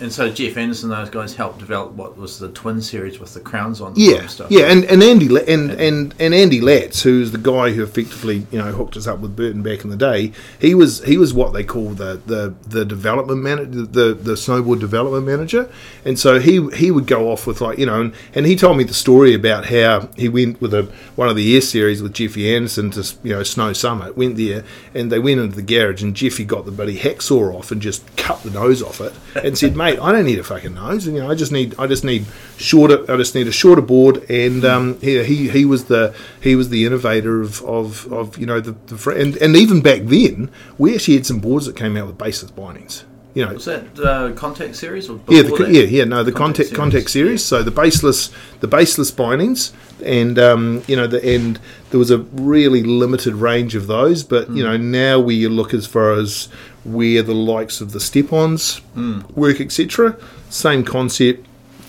And 0.01 0.13
so 0.13 0.31
Jeff 0.31 0.57
Anderson, 0.57 0.91
those 0.91 1.11
guys 1.11 1.35
helped 1.35 1.59
develop 1.59 1.93
what 1.93 2.17
was 2.17 2.39
the 2.39 2.51
twin 2.51 2.83
series 2.83 3.21
with 3.21 3.35
the 3.35 3.41
crowns 3.41 3.81
on. 3.81 3.95
Yeah, 3.97 4.17
and 4.17 4.31
stuff. 4.31 4.51
yeah, 4.51 4.71
and, 4.71 4.85
and 4.85 5.03
Andy 5.03 5.29
La- 5.29 5.41
and, 5.47 5.71
and 5.71 6.15
and 6.19 6.35
Andy 6.35 6.61
Latz, 6.61 7.03
who's 7.03 7.31
the 7.33 7.39
guy 7.39 7.71
who 7.71 7.83
effectively 7.83 8.47
you 8.51 8.59
know 8.59 8.73
hooked 8.73 8.97
us 8.97 9.07
up 9.07 9.21
with 9.21 9.37
Burton 9.37 9.63
back 9.63 9.85
in 9.85 9.91
the 9.91 9.97
day. 9.97 10.33
He 10.61 10.75
was 10.75 11.03
he 11.05 11.17
was 11.17 11.33
what 11.33 11.53
they 11.53 11.65
call 11.65 11.91
the 11.91 12.21
the, 12.27 12.55
the 12.67 12.85
development 12.85 13.43
manager, 13.43 13.83
the 13.83 14.15
the 14.15 14.33
snowboard 14.33 14.81
development 14.81 15.27
manager, 15.27 15.71
and 16.05 16.19
so 16.19 16.41
he 16.41 16.69
he 16.71 16.91
would 16.91 17.07
go 17.07 17.31
off 17.31 17.47
with 17.47 17.61
like 17.61 17.79
you 17.79 17.87
know, 17.87 18.01
and, 18.01 18.15
and 18.35 18.47
he 18.47 18.57
told 18.57 18.77
me 18.77 18.85
the 18.85 18.95
story 18.95 19.33
about 19.33 19.67
how 19.67 20.09
he 20.17 20.29
went 20.29 20.61
with 20.61 20.75
a 20.75 20.91
one 21.15 21.29
of 21.29 21.37
the 21.37 21.55
air 21.55 21.61
series 21.61 22.03
with 22.03 22.15
Jeffy 22.15 22.55
Anderson 22.55 22.91
to 22.93 23.15
you 23.23 23.33
know 23.33 23.43
Snow 23.43 23.73
Summit. 23.73 24.17
Went 24.17 24.37
there 24.37 24.65
and 24.93 25.11
they 25.11 25.19
went 25.19 25.41
into 25.41 25.57
the 25.57 25.63
garage 25.63 26.03
and 26.03 26.15
Jeffy 26.15 26.45
got 26.45 26.65
the 26.65 26.73
bloody 26.73 26.99
hacksaw 26.99 27.55
off 27.55 27.71
and 27.71 27.81
just 27.81 28.05
cut 28.17 28.43
the 28.43 28.51
nose 28.51 28.83
off 28.83 29.01
it 29.01 29.13
and 29.43 29.57
said, 29.57 29.75
"Mate, 29.85 29.99
I 30.01 30.13
don't 30.13 30.25
need 30.25 30.39
a 30.39 30.45
fucking 30.45 30.75
nose. 30.75 31.07
And, 31.07 31.17
You 31.17 31.23
know, 31.23 31.31
I 31.31 31.35
just 31.35 31.53
need 31.53 31.75
I 31.79 31.87
just 31.87 32.05
need 32.05 32.27
shorter. 32.57 33.11
I 33.11 33.17
just 33.17 33.35
need 33.35 33.47
a 33.47 33.53
shorter 33.53 33.83
board." 33.83 34.29
And 34.31 34.65
um, 34.65 35.01
he, 35.01 35.23
he 35.25 35.49
he 35.49 35.65
was 35.65 35.85
the 35.87 36.15
he 36.41 36.57
was 36.57 36.69
the 36.71 36.85
innovator 36.87 37.41
of, 37.43 37.63
of, 37.65 38.13
of 38.13 38.39
you 38.39 38.47
know 38.47 38.61
the, 38.61 38.73
the 38.87 38.97
fr- 38.97 39.13
and 39.13 39.37
and 39.37 39.57
even 39.57 39.81
back 39.83 40.03
then 40.05 40.51
we 40.79 40.95
actually 40.95 41.15
had 41.15 41.27
some 41.27 41.41
boards 41.41 41.67
that 41.67 41.77
came 41.77 41.97
out 41.97 42.07
with 42.07 42.19
baseless 42.19 42.51
bindings. 42.51 43.05
You 43.35 43.45
know, 43.45 43.55
Was 43.55 43.65
that 43.65 43.99
uh, 43.99 44.31
contact 44.35 44.77
series 44.77 45.11
or 45.11 45.19
yeah, 45.29 45.43
the, 45.43 45.69
yeah, 45.69 45.83
yeah. 45.83 46.05
No, 46.05 46.23
the 46.23 46.31
contact 46.31 46.73
contact 46.73 47.11
series. 47.11 47.45
So 47.45 47.65
the 47.65 47.73
baseless, 47.73 48.31
the 48.61 48.69
baseless 48.69 49.11
bindings, 49.11 49.73
and 50.05 50.39
um, 50.39 50.85
you 50.87 50.95
know, 50.95 51.09
the 51.09 51.19
and 51.35 51.59
there 51.91 51.99
was 51.99 52.13
a 52.13 52.19
really 52.19 52.85
limited 52.85 53.35
range 53.35 53.75
of 53.75 53.89
those. 53.89 54.23
But 54.23 54.51
you 54.51 54.63
know, 54.63 54.77
now 54.77 55.19
we 55.19 55.49
look 55.49 55.75
as 55.75 55.85
far 55.85 56.13
as 56.13 56.49
where 56.85 57.23
the 57.23 57.35
likes 57.35 57.81
of 57.81 57.93
the 57.93 58.01
step-ons 58.01 58.79
hmm. 58.95 59.21
work, 59.35 59.61
etc. 59.61 60.17
Same 60.51 60.85
concept. 60.85 61.47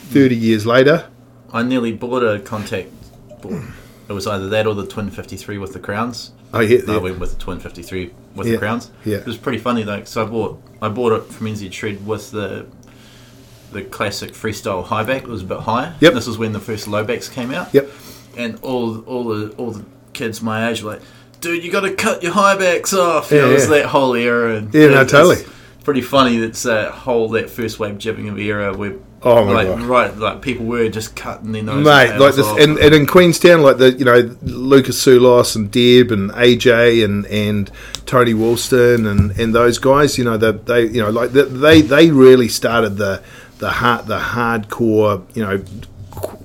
Thirty 0.08 0.36
years 0.36 0.66
later, 0.66 1.10
I 1.52 1.64
nearly 1.64 1.92
bought 1.92 2.24
a 2.24 2.40
contact 2.40 2.90
board. 3.42 3.64
It 4.08 4.14
was 4.14 4.28
either 4.28 4.48
that 4.50 4.68
or 4.68 4.76
the 4.76 4.86
Twin 4.86 5.10
53 5.10 5.58
with 5.58 5.74
the 5.74 5.80
crowns. 5.80 6.32
oh 6.54 6.60
yeah, 6.60 6.80
I 6.88 6.92
yeah. 6.92 6.98
went 7.00 7.20
with 7.20 7.32
the 7.32 7.40
Twin 7.40 7.60
53 7.60 8.12
with 8.36 8.46
Yeah, 8.46 8.54
the 8.54 8.60
crowns. 8.60 8.92
yeah. 9.04 9.18
It 9.18 9.26
was 9.26 9.38
pretty 9.38 9.58
funny 9.58 9.82
though, 9.84 9.98
because 9.98 10.16
I 10.16 10.26
bought 10.26 10.62
I 10.82 10.90
bought 10.90 11.14
it 11.14 11.24
from 11.26 11.48
NZ 11.48 11.72
Shred 11.74 12.06
with 12.06 12.32
the 12.32 12.68
the 13.72 13.84
classic 13.84 14.32
freestyle 14.34 14.84
high 14.86 15.04
back. 15.04 15.24
It 15.24 15.28
was 15.28 15.42
a 15.42 15.46
bit 15.46 15.60
higher. 15.62 15.96
Yep. 16.00 16.14
This 16.14 16.28
was 16.28 16.38
when 16.38 16.54
the 16.54 16.60
first 16.60 16.88
low 16.88 17.04
backs 17.04 17.28
came 17.30 17.52
out. 17.52 17.74
Yep. 17.74 17.90
And 18.38 18.60
all 18.62 19.00
all 19.02 19.24
the 19.24 19.50
all 19.58 19.72
the 19.72 19.86
kids 20.14 20.42
my 20.42 20.70
age 20.70 20.84
were 20.84 20.94
like, 20.94 21.02
"Dude, 21.46 21.64
you 21.64 21.72
got 21.72 21.82
to 21.82 21.94
cut 21.94 22.22
your 22.24 22.34
high 22.34 22.58
backs 22.58 22.94
off." 22.94 23.32
You 23.32 23.38
Yeah, 23.38 23.44
know, 23.46 23.52
it 23.52 23.54
was 23.54 23.64
yeah. 23.70 23.70
that 23.78 23.86
whole 23.88 24.14
era. 24.16 24.56
And 24.58 24.74
Yeah, 24.74 24.88
no, 24.88 25.06
totally. 25.06 25.38
Pretty 25.84 26.02
funny. 26.02 26.38
That's 26.40 26.64
that 26.64 26.92
whole 26.92 27.30
that 27.30 27.50
first 27.50 27.80
wave 27.80 27.98
jibbing 27.98 28.28
of 28.30 28.38
era 28.40 28.74
where. 28.76 28.96
Oh, 29.28 29.44
my 29.44 29.54
like, 29.54 29.68
God. 29.68 29.82
Right, 29.82 30.18
like 30.18 30.42
people 30.44 30.68
were 30.68 30.88
just 30.88 31.16
cutting 31.16 31.52
their 31.52 31.64
noses 31.64 31.84
Mate, 31.86 32.10
and 32.12 32.20
like 32.20 32.36
this, 32.36 32.46
off. 32.46 32.60
and, 32.60 32.78
and 32.78 32.94
in 32.94 33.08
Queenstown, 33.08 33.64
like 33.64 33.80
the 33.80 33.92
you 33.94 34.06
know 34.06 34.36
Lucas 34.44 35.04
Sulos 35.04 35.56
and 35.56 35.72
Deb 35.72 36.12
and 36.12 36.30
AJ 36.32 37.04
and 37.04 37.26
and 37.28 37.72
Tony 38.06 38.34
Woolston 38.36 39.08
and, 39.10 39.32
and 39.40 39.56
those 39.56 39.80
guys, 39.80 40.20
you 40.20 40.24
know, 40.26 40.38
they, 40.38 40.52
they 40.52 40.86
you 40.94 41.02
know 41.02 41.10
like 41.10 41.32
they- 41.32 41.42
they 41.46 41.82
they 41.82 42.12
really 42.12 42.48
started 42.48 42.98
the 42.98 43.24
the 43.58 43.70
hard 43.72 44.06
the 44.06 44.20
hardcore 44.20 45.24
you 45.36 45.44
know 45.44 45.60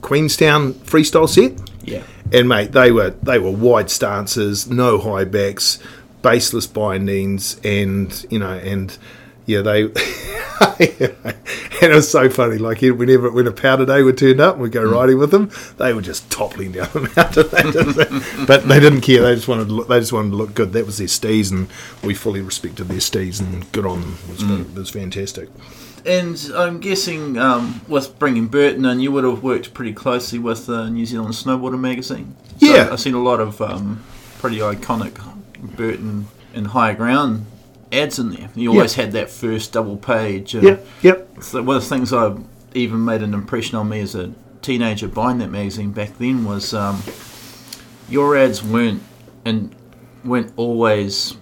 Queenstown 0.00 0.74
freestyle 0.74 1.28
set. 1.28 1.52
yeah. 1.84 2.02
And 2.32 2.48
mate, 2.48 2.72
they 2.72 2.92
were 2.92 3.10
they 3.22 3.38
were 3.38 3.50
wide 3.50 3.90
stances, 3.90 4.68
no 4.68 4.98
high 4.98 5.24
backs, 5.24 5.78
baseless 6.22 6.66
bindings, 6.66 7.60
and 7.64 8.26
you 8.30 8.38
know, 8.38 8.52
and 8.52 8.96
yeah, 9.46 9.62
they 9.62 9.88
And 11.82 11.92
it 11.92 11.94
was 11.94 12.10
so 12.10 12.28
funny. 12.28 12.58
Like 12.58 12.82
whenever 12.82 13.30
when 13.30 13.46
a 13.46 13.52
powder 13.52 13.86
day 13.86 14.02
would 14.02 14.18
turn 14.18 14.38
up, 14.38 14.54
and 14.54 14.62
we'd 14.62 14.72
go 14.72 14.86
hmm. 14.86 14.92
riding 14.92 15.18
with 15.18 15.30
them. 15.30 15.50
They 15.78 15.94
were 15.94 16.02
just 16.02 16.30
toppling 16.30 16.72
down 16.72 16.88
the 16.92 17.00
mountain. 17.16 18.46
But 18.46 18.68
they 18.68 18.80
didn't 18.80 19.00
care. 19.00 19.22
They 19.22 19.34
just 19.34 19.48
wanted 19.48 19.68
to 19.68 19.74
look, 19.74 19.88
they 19.88 19.98
just 19.98 20.12
wanted 20.12 20.30
to 20.30 20.36
look 20.36 20.54
good. 20.54 20.74
That 20.74 20.84
was 20.84 20.98
their 20.98 21.06
steez, 21.06 21.50
and 21.50 21.68
we 22.04 22.14
fully 22.14 22.42
respected 22.42 22.88
their 22.88 22.98
steez 22.98 23.40
and 23.40 23.70
good 23.72 23.86
on 23.86 24.02
them. 24.02 24.18
It 24.24 24.30
was, 24.30 24.42
hmm. 24.42 24.60
it 24.60 24.74
was 24.74 24.90
fantastic. 24.90 25.48
And 26.06 26.50
I'm 26.54 26.80
guessing 26.80 27.36
um, 27.38 27.80
with 27.88 28.18
bringing 28.18 28.46
Burton 28.48 28.84
in, 28.84 29.00
you 29.00 29.12
would 29.12 29.24
have 29.24 29.42
worked 29.42 29.74
pretty 29.74 29.92
closely 29.92 30.38
with 30.38 30.66
the 30.66 30.88
New 30.88 31.04
Zealand 31.06 31.34
Snowboarder 31.34 31.78
magazine. 31.78 32.36
So 32.58 32.66
Yeah. 32.66 32.88
I've 32.90 33.00
seen 33.00 33.14
a 33.14 33.22
lot 33.22 33.40
of 33.40 33.60
um, 33.60 34.02
pretty 34.38 34.58
iconic 34.58 35.18
Burton 35.76 36.28
and 36.54 36.68
higher 36.68 36.94
ground 36.94 37.46
ads 37.92 38.18
in 38.18 38.30
there. 38.30 38.50
You 38.54 38.70
always 38.70 38.94
had 38.94 39.12
that 39.12 39.30
first 39.30 39.72
double 39.72 39.96
page. 39.96 40.54
and 40.54 40.62
Yep, 40.64 40.86
yep. 41.02 41.28
So 41.42 41.62
one 41.62 41.76
of 41.76 41.82
the 41.82 41.88
things 41.88 42.12
I 42.12 42.34
even 42.74 43.04
made 43.04 43.22
an 43.22 43.34
impression 43.34 43.76
on 43.76 43.88
me 43.88 44.00
as 44.00 44.14
a 44.14 44.32
teenager 44.62 45.08
buying 45.08 45.38
that 45.38 45.50
magazine 45.50 45.90
back 45.92 46.16
then 46.18 46.44
was 46.44 46.72
um, 46.74 47.02
your 48.08 48.36
ads 48.36 48.62
weren't 48.62 49.02
and 49.44 49.74
weren't 50.24 50.52
always 50.56 51.36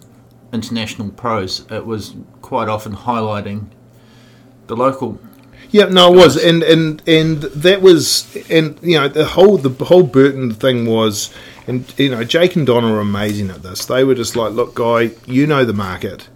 international 0.53 1.11
pros. 1.11 1.67
It 1.71 1.85
was 1.85 2.15
quite 2.43 2.69
often 2.69 2.95
highlighting 2.95 3.67
the 4.69 4.77
local. 4.77 5.19
Yeah, 5.71 5.87
no, 5.87 6.15
it 6.15 6.17
was, 6.17 6.43
and 6.43 6.63
and 6.63 7.03
and 7.07 7.43
that 7.43 7.83
was, 7.83 8.35
and 8.49 8.79
you 8.83 8.99
know, 8.99 9.07
the 9.09 9.27
whole 9.27 9.59
the 9.59 9.85
whole 9.85 10.03
Burton 10.05 10.55
thing 10.55 10.87
was, 10.87 11.31
and 11.67 11.93
you 11.99 12.11
know, 12.11 12.25
Jake 12.25 12.57
and 12.57 12.67
Donna 12.67 12.91
were 12.91 13.01
amazing 13.01 13.51
at 13.51 13.63
this. 13.63 13.85
They 13.85 14.03
were 14.05 14.15
just 14.15 14.35
like, 14.35 14.53
look, 14.53 14.75
guy, 14.75 15.11
you 15.27 15.47
know 15.47 15.65
the 15.67 15.75
market. 15.75 16.27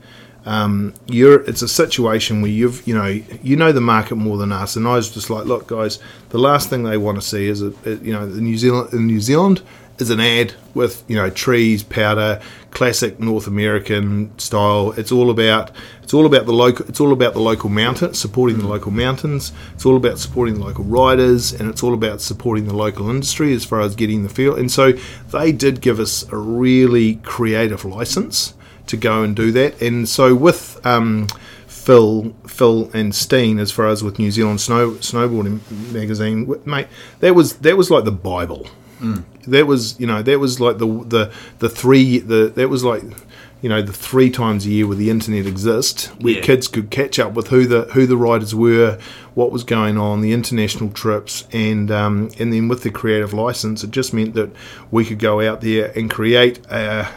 Um, 0.44 0.92
you're 1.06 1.40
it's 1.44 1.62
a 1.62 1.68
situation 1.68 2.42
where 2.42 2.50
you've 2.50 2.86
you 2.86 2.94
know 2.94 3.06
you 3.06 3.56
know 3.56 3.72
the 3.72 3.80
market 3.80 4.16
more 4.16 4.36
than 4.36 4.52
us, 4.52 4.76
and 4.76 4.86
I 4.86 4.96
was 4.96 5.08
just 5.10 5.30
like, 5.30 5.46
look, 5.46 5.66
guys, 5.66 5.98
the 6.28 6.38
last 6.38 6.68
thing 6.68 6.82
they 6.82 6.98
want 6.98 7.16
to 7.16 7.26
see 7.26 7.46
is 7.48 7.62
a, 7.62 7.72
a- 7.86 7.94
you 8.02 8.12
know 8.12 8.26
the 8.28 8.40
New 8.40 8.58
Zealand 8.58 8.92
in 8.92 9.06
New 9.06 9.20
Zealand 9.20 9.62
is 9.98 10.10
an 10.10 10.20
ad 10.20 10.52
with 10.74 11.04
you 11.08 11.16
know 11.16 11.30
trees, 11.30 11.82
powder, 11.82 12.42
classic 12.72 13.20
North 13.20 13.46
American 13.46 14.36
style. 14.38 14.92
It's 14.92 15.12
all 15.12 15.30
about 15.30 15.70
it's 16.02 16.12
all 16.12 16.26
about 16.26 16.46
the 16.46 16.52
local 16.52 16.86
it's 16.88 17.00
all 17.00 17.12
about 17.12 17.34
the 17.34 17.40
local 17.40 17.68
mountain 17.68 18.14
supporting 18.14 18.58
the 18.58 18.66
local 18.66 18.90
mountains. 18.90 19.52
It's 19.74 19.86
all 19.86 19.96
about 19.96 20.18
supporting 20.18 20.54
the 20.54 20.64
local 20.64 20.84
riders, 20.84 21.52
and 21.52 21.68
it's 21.68 21.82
all 21.82 21.94
about 21.94 22.20
supporting 22.20 22.66
the 22.66 22.74
local 22.74 23.08
industry 23.08 23.54
as 23.54 23.64
far 23.64 23.80
as 23.80 23.94
getting 23.94 24.22
the 24.22 24.28
feel. 24.28 24.56
And 24.56 24.70
so 24.70 24.92
they 25.30 25.52
did 25.52 25.80
give 25.80 26.00
us 26.00 26.24
a 26.32 26.36
really 26.36 27.16
creative 27.16 27.84
license 27.84 28.54
to 28.86 28.96
go 28.96 29.22
and 29.22 29.36
do 29.36 29.52
that. 29.52 29.80
And 29.80 30.08
so 30.08 30.34
with 30.34 30.84
um, 30.84 31.28
Phil, 31.66 32.34
Phil 32.46 32.90
and 32.92 33.14
Steen, 33.14 33.58
as 33.58 33.70
far 33.70 33.88
as 33.88 34.02
with 34.02 34.18
New 34.18 34.30
Zealand 34.30 34.60
Snow 34.60 34.92
Snowboarding 34.92 35.60
magazine, 35.92 36.52
mate, 36.64 36.88
that 37.20 37.34
was 37.34 37.56
that 37.58 37.76
was 37.76 37.90
like 37.90 38.04
the 38.04 38.12
Bible. 38.12 38.66
That 39.46 39.66
was 39.66 39.98
you 39.98 40.06
know 40.06 40.22
that 40.22 40.38
was 40.38 40.60
like 40.60 40.78
the 40.78 40.86
the 40.86 41.32
the 41.58 41.68
three 41.68 42.18
the 42.18 42.52
that 42.54 42.68
was 42.68 42.84
like 42.84 43.02
you 43.60 43.68
know 43.68 43.82
the 43.82 43.92
three 43.92 44.30
times 44.30 44.66
a 44.66 44.70
year 44.70 44.86
where 44.86 44.96
the 44.96 45.10
internet 45.10 45.46
exists, 45.46 46.06
where 46.20 46.34
Yeah. 46.34 46.40
kids 46.42 46.68
could 46.68 46.90
catch 46.90 47.18
up 47.18 47.34
with 47.34 47.48
who 47.48 47.66
the 47.66 47.82
who 47.94 48.06
the 48.06 48.16
riders 48.16 48.54
were, 48.54 48.98
what 49.34 49.50
was 49.52 49.64
going 49.64 49.98
on, 49.98 50.20
the 50.20 50.32
international 50.32 50.90
trips, 50.90 51.44
and 51.52 51.90
um, 51.90 52.30
and 52.38 52.52
then 52.52 52.68
with 52.68 52.82
the 52.82 52.90
creative 52.90 53.32
license, 53.32 53.82
it 53.84 53.90
just 53.90 54.12
meant 54.14 54.34
that 54.34 54.50
we 54.90 55.04
could 55.04 55.18
go 55.18 55.40
out 55.40 55.60
there 55.60 55.92
and 55.96 56.08
create 56.10 56.60
a 56.70 57.08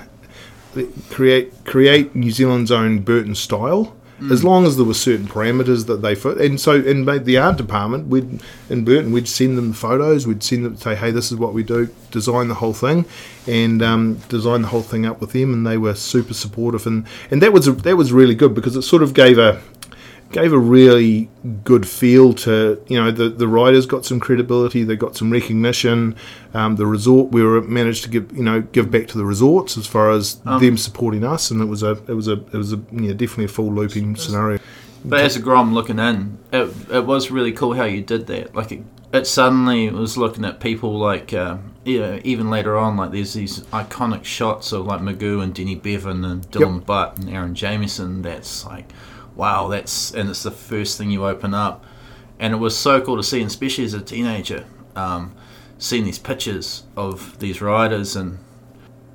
create 1.09 1.53
create 1.65 2.15
New 2.15 2.31
Zealand's 2.31 2.71
own 2.71 2.99
Burton 2.99 3.36
style. 3.36 3.95
As 4.32 4.45
long 4.45 4.66
as 4.66 4.78
there 4.78 4.86
were 4.86 4.93
certain 4.93 5.28
parameters 5.28 5.88
that 5.88 6.01
they 6.01 6.16
fit, 6.16 6.39
and 6.39 6.59
so 6.59 6.76
in 6.76 7.05
the 7.05 7.38
art 7.38 7.57
department, 7.57 8.07
we'd 8.07 8.41
in 8.70 8.86
Burton, 8.86 9.11
we'd 9.11 9.28
send 9.28 9.57
them 9.57 9.74
photos, 9.74 10.26
we'd 10.26 10.41
send 10.41 10.63
them 10.63 10.78
say, 10.78 10.95
"Hey, 10.95 11.11
this 11.11 11.34
is 11.34 11.38
what 11.38 11.53
we 11.53 11.63
do," 11.63 11.89
design 12.11 12.47
the 12.47 12.55
whole 12.55 12.74
thing, 12.74 13.03
and 13.45 13.82
um, 13.82 14.16
design 14.30 14.61
the 14.61 14.70
whole 14.70 14.82
thing 14.82 15.05
up 15.05 15.20
with 15.20 15.34
them, 15.34 15.53
and 15.53 15.68
they 15.68 15.78
were 15.78 15.95
super 15.95 16.34
supportive, 16.34 16.88
and 16.88 17.05
and 17.30 17.41
that 17.41 17.51
was 17.51 17.68
a, 17.68 17.74
that 17.74 17.97
was 17.97 18.13
really 18.13 18.36
good 18.36 18.55
because 18.55 18.78
it 18.78 18.84
sort 18.84 19.03
of 19.03 19.13
gave 19.13 19.38
a 19.38 19.61
gave 20.32 20.51
a 20.51 20.57
really 20.59 21.30
good 21.63 21.88
feel 21.88 22.34
to 22.34 22.84
you 22.88 23.01
know 23.01 23.11
the 23.11 23.30
the 23.30 23.47
riders 23.47 23.86
got 23.86 24.05
some 24.05 24.19
credibility 24.19 24.84
they 24.84 24.95
got 24.95 25.15
some 25.15 25.32
recognition 25.32 26.15
um, 26.53 26.76
the 26.76 26.86
resort 26.86 27.32
we 27.32 27.43
were 27.43 27.61
managed 27.61 28.03
to 28.03 28.09
give 28.09 28.36
you 28.36 28.43
know 28.43 28.61
give 28.61 28.91
back 28.91 29.07
to 29.07 29.17
the 29.17 29.26
resorts 29.26 29.78
as 29.78 29.88
far 29.88 30.11
as 30.11 30.36
them 30.59 30.78
supporting 30.78 31.23
us 31.23 31.51
and 31.51 31.61
it 31.61 31.65
was 31.65 31.84
a 31.84 31.91
it 32.07 32.15
was 32.15 32.28
a 32.28 32.34
it 32.34 32.53
was 32.53 32.73
a 32.73 32.82
yeah 32.91 33.13
definitely 33.13 33.45
a 33.45 33.47
full 33.47 33.71
looping 33.71 34.15
scenario 34.15 34.59
But 35.07 35.19
as 35.19 35.36
a 35.36 35.39
Grom 35.39 35.73
looking 35.76 35.99
in, 35.99 36.39
it, 36.51 36.73
it 36.91 37.05
was 37.05 37.30
really 37.30 37.51
cool 37.51 37.73
how 37.76 37.84
you 37.84 38.01
did 38.01 38.26
that. 38.26 38.55
Like 38.55 38.71
it, 38.71 38.82
it 39.13 39.28
suddenly 39.28 39.88
was 39.91 40.17
looking 40.17 40.43
at 40.43 40.59
people 40.59 40.97
like, 40.97 41.32
uh, 41.32 41.57
yeah, 41.84 42.19
even 42.23 42.49
later 42.49 42.76
on, 42.76 42.97
like 42.97 43.11
there's 43.11 43.34
these 43.34 43.59
iconic 43.65 44.23
shots 44.26 44.71
of 44.71 44.88
like 44.88 45.01
Magoo 45.01 45.43
and 45.43 45.53
Denny 45.53 45.76
Bevan 45.76 46.26
and 46.26 46.49
Dylan 46.49 46.84
Butt 46.84 47.19
and 47.19 47.30
Aaron 47.30 47.53
Jamieson. 47.53 48.23
That's 48.23 48.65
like, 48.65 48.91
wow, 49.36 49.67
that's 49.67 50.13
and 50.13 50.29
it's 50.29 50.43
the 50.43 50.51
first 50.51 50.97
thing 50.97 51.11
you 51.11 51.25
open 51.25 51.53
up, 51.53 51.83
and 52.39 52.53
it 52.53 52.57
was 52.57 52.77
so 52.77 53.01
cool 53.01 53.17
to 53.17 53.23
see, 53.23 53.41
and 53.41 53.47
especially 53.47 53.86
as 53.86 53.93
a 53.93 54.01
teenager, 54.01 54.65
um, 54.95 55.36
seeing 55.77 56.05
these 56.05 56.19
pictures 56.19 56.83
of 56.95 57.38
these 57.39 57.61
riders 57.61 58.15
and 58.15 58.39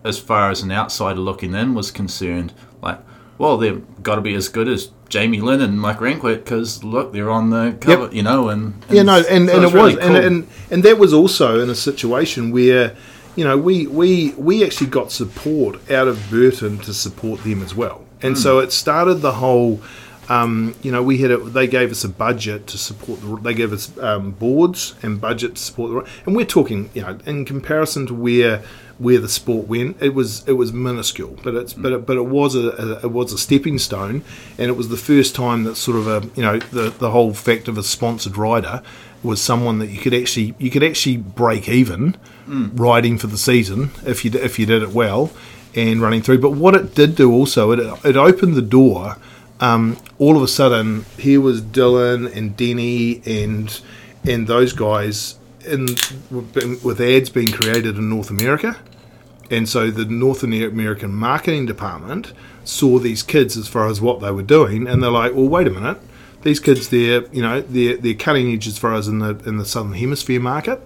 as 0.04 0.18
far 0.18 0.50
as 0.50 0.62
an 0.62 0.72
outsider 0.72 1.20
looking 1.20 1.54
in 1.54 1.74
was 1.74 1.90
concerned, 1.90 2.52
like, 2.82 2.98
well, 3.38 3.56
they've 3.56 3.82
got 4.02 4.16
to 4.16 4.20
be 4.20 4.34
as 4.34 4.48
good 4.48 4.68
as 4.68 4.90
Jamie 5.08 5.40
Lynn 5.40 5.60
and 5.60 5.80
Mike 5.80 6.00
Ranquet 6.00 6.36
because 6.36 6.84
look, 6.84 7.12
they're 7.12 7.30
on 7.30 7.50
the 7.50 7.76
cover, 7.80 8.14
you 8.14 8.22
know, 8.22 8.48
and, 8.48 8.74
and 8.88 8.96
yeah, 8.96 9.02
no, 9.02 9.16
and, 9.16 9.26
so 9.26 9.34
and 9.34 9.48
it 9.48 9.60
was, 9.60 9.74
really 9.74 9.92
and, 9.92 10.00
cool. 10.00 10.16
and 10.16 10.48
and 10.70 10.82
that 10.84 10.98
was 10.98 11.12
also 11.12 11.60
in 11.60 11.68
a 11.68 11.74
situation 11.74 12.50
where, 12.50 12.96
you 13.36 13.44
know, 13.44 13.58
we 13.58 13.86
we 13.86 14.30
we 14.32 14.64
actually 14.64 14.88
got 14.88 15.10
support 15.10 15.90
out 15.90 16.06
of 16.08 16.30
Burton 16.30 16.78
to 16.78 16.94
support 16.94 17.42
them 17.42 17.62
as 17.62 17.74
well, 17.74 18.04
and 18.22 18.38
so 18.38 18.58
it 18.60 18.72
started 18.72 19.16
the 19.16 19.32
whole. 19.32 19.80
Um, 20.30 20.76
you 20.82 20.92
know, 20.92 21.02
we 21.02 21.18
had 21.18 21.32
a, 21.32 21.38
they 21.38 21.66
gave 21.66 21.90
us 21.90 22.04
a 22.04 22.08
budget 22.08 22.68
to 22.68 22.78
support 22.78 23.20
the. 23.20 23.36
They 23.42 23.52
gave 23.52 23.72
us 23.72 23.96
um, 23.98 24.30
boards 24.30 24.94
and 25.02 25.20
budget 25.20 25.56
to 25.56 25.60
support 25.60 25.90
the. 26.06 26.10
And 26.24 26.36
we're 26.36 26.46
talking, 26.46 26.88
you 26.94 27.02
know, 27.02 27.18
in 27.26 27.44
comparison 27.44 28.06
to 28.06 28.14
where 28.14 28.62
where 28.98 29.18
the 29.18 29.28
sport 29.28 29.66
went, 29.66 30.00
it 30.00 30.14
was 30.14 30.46
it 30.46 30.52
was 30.52 30.72
minuscule, 30.72 31.36
but 31.42 31.54
it's 31.56 31.72
but 31.72 31.92
it, 31.92 32.06
but 32.06 32.16
it 32.16 32.26
was 32.26 32.54
a, 32.54 32.68
a 32.68 33.06
it 33.06 33.10
was 33.10 33.32
a 33.32 33.38
stepping 33.38 33.76
stone, 33.78 34.22
and 34.56 34.68
it 34.68 34.76
was 34.76 34.88
the 34.88 34.96
first 34.96 35.34
time 35.34 35.64
that 35.64 35.74
sort 35.74 35.96
of 35.96 36.06
a 36.06 36.24
you 36.36 36.42
know 36.42 36.58
the 36.58 36.90
the 36.90 37.10
whole 37.10 37.34
fact 37.34 37.66
of 37.66 37.76
a 37.76 37.82
sponsored 37.82 38.36
rider 38.36 38.82
was 39.24 39.42
someone 39.42 39.80
that 39.80 39.88
you 39.88 39.98
could 39.98 40.14
actually 40.14 40.54
you 40.58 40.70
could 40.70 40.84
actually 40.84 41.16
break 41.16 41.68
even 41.68 42.16
riding 42.76 43.18
for 43.18 43.26
the 43.26 43.38
season 43.38 43.90
if 44.06 44.24
you 44.24 44.30
if 44.34 44.58
you 44.58 44.66
did 44.66 44.82
it 44.82 44.90
well 44.90 45.32
and 45.74 46.00
running 46.00 46.22
through. 46.22 46.38
But 46.38 46.52
what 46.52 46.74
it 46.74 46.94
did 46.94 47.16
do 47.16 47.32
also 47.32 47.72
it 47.72 47.80
it 48.04 48.16
opened 48.16 48.54
the 48.54 48.62
door. 48.62 49.16
Um, 49.61 49.98
all 50.18 50.36
of 50.36 50.42
a 50.42 50.48
sudden, 50.48 51.04
here 51.18 51.40
was 51.40 51.61
Dylan 51.61 52.34
and 52.34 52.56
Denny 52.56 53.22
and 53.26 53.80
and 54.24 54.46
those 54.46 54.72
guys 54.72 55.38
in 55.66 55.86
with 56.30 57.00
ads 57.00 57.30
being 57.30 57.48
created 57.48 57.96
in 57.96 58.08
North 58.08 58.30
America. 58.30 58.76
And 59.50 59.68
so 59.68 59.90
the 59.90 60.04
North 60.04 60.42
American 60.42 61.12
marketing 61.12 61.66
department 61.66 62.32
saw 62.64 62.98
these 62.98 63.22
kids 63.22 63.56
as 63.56 63.66
far 63.66 63.88
as 63.88 64.00
what 64.00 64.20
they 64.20 64.30
were 64.30 64.42
doing, 64.42 64.86
and 64.86 65.02
they're 65.02 65.11
like, 65.11 65.34
"Well, 65.34 65.48
wait 65.48 65.66
a 65.66 65.70
minute, 65.70 65.98
these 66.42 66.61
kids, 66.61 66.88
they're 66.88 67.26
you 67.32 67.42
know 67.42 67.61
they're 67.61 67.96
they're 67.96 68.14
cutting 68.14 68.52
edge 68.52 68.66
as 68.66 68.78
far 68.78 68.94
as 68.94 69.08
in 69.08 69.18
the 69.18 69.36
in 69.46 69.58
the 69.58 69.64
southern 69.64 69.92
hemisphere 69.92 70.40
market, 70.40 70.80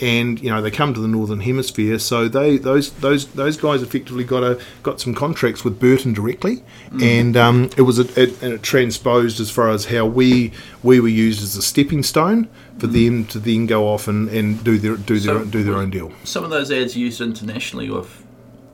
and 0.00 0.40
you 0.40 0.50
know 0.50 0.62
they 0.62 0.70
come 0.70 0.94
to 0.94 1.00
the 1.00 1.08
northern 1.08 1.40
hemisphere, 1.40 1.98
so 1.98 2.28
they 2.28 2.56
those 2.58 2.92
those 2.94 3.26
those 3.28 3.56
guys 3.56 3.82
effectively 3.82 4.24
got 4.24 4.42
a 4.42 4.60
got 4.82 5.00
some 5.00 5.14
contracts 5.14 5.64
with 5.64 5.78
Burton 5.80 6.12
directly, 6.12 6.62
and 7.02 7.36
um, 7.36 7.70
it 7.76 7.82
was 7.82 7.98
a, 7.98 8.02
it, 8.20 8.42
and 8.42 8.52
it 8.52 8.62
transposed 8.62 9.40
as 9.40 9.50
far 9.50 9.70
as 9.70 9.86
how 9.86 10.06
we 10.06 10.52
we 10.82 11.00
were 11.00 11.08
used 11.08 11.42
as 11.42 11.56
a 11.56 11.62
stepping 11.62 12.02
stone 12.02 12.48
for 12.78 12.86
them 12.86 13.24
to 13.26 13.38
then 13.40 13.66
go 13.66 13.88
off 13.88 14.06
and, 14.06 14.28
and 14.28 14.62
do 14.62 14.78
their 14.78 14.96
do 14.96 15.18
their 15.18 15.38
So- 15.38 15.44
do 15.44 15.64
their 15.64 15.74
own 15.74 15.90
deal. 15.90 16.12
some 16.24 16.44
of 16.44 16.50
those 16.50 16.70
ads 16.70 16.96
used 16.96 17.20
internationally 17.20 17.90
with 17.90 18.24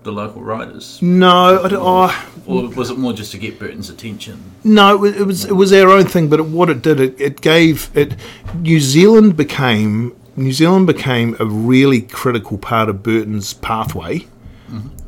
the 0.03 0.13
local 0.13 0.43
riders, 0.43 1.01
No, 1.01 1.59
oh, 1.63 2.27
or 2.45 2.69
was 2.69 2.91
it 2.91 2.99
more 2.99 3.15
just 3.15 3.33
to 3.33 3.39
get 3.39 3.59
Burton's 3.59 3.89
attention? 3.89 4.39
No, 4.63 4.97
it 4.97 5.01
was, 5.01 5.17
it 5.17 5.27
was 5.27 5.45
it 5.47 5.53
was 5.55 5.73
our 5.73 5.89
own 5.89 6.05
thing, 6.05 6.29
but 6.29 6.41
it, 6.41 6.47
what 6.47 6.69
it 6.69 6.83
did, 6.83 7.01
it, 7.01 7.19
it 7.19 7.41
gave 7.41 7.91
it. 7.97 8.15
New 8.55 8.81
Zealand 8.81 9.35
became 9.39 10.15
New 10.37 10.53
Zealand 10.53 10.87
became 10.87 11.37
a 11.39 11.47
really 11.47 12.03
critical 12.03 12.59
part 12.59 12.89
of 12.89 13.03
Burton's 13.03 13.55
pathway 13.55 14.27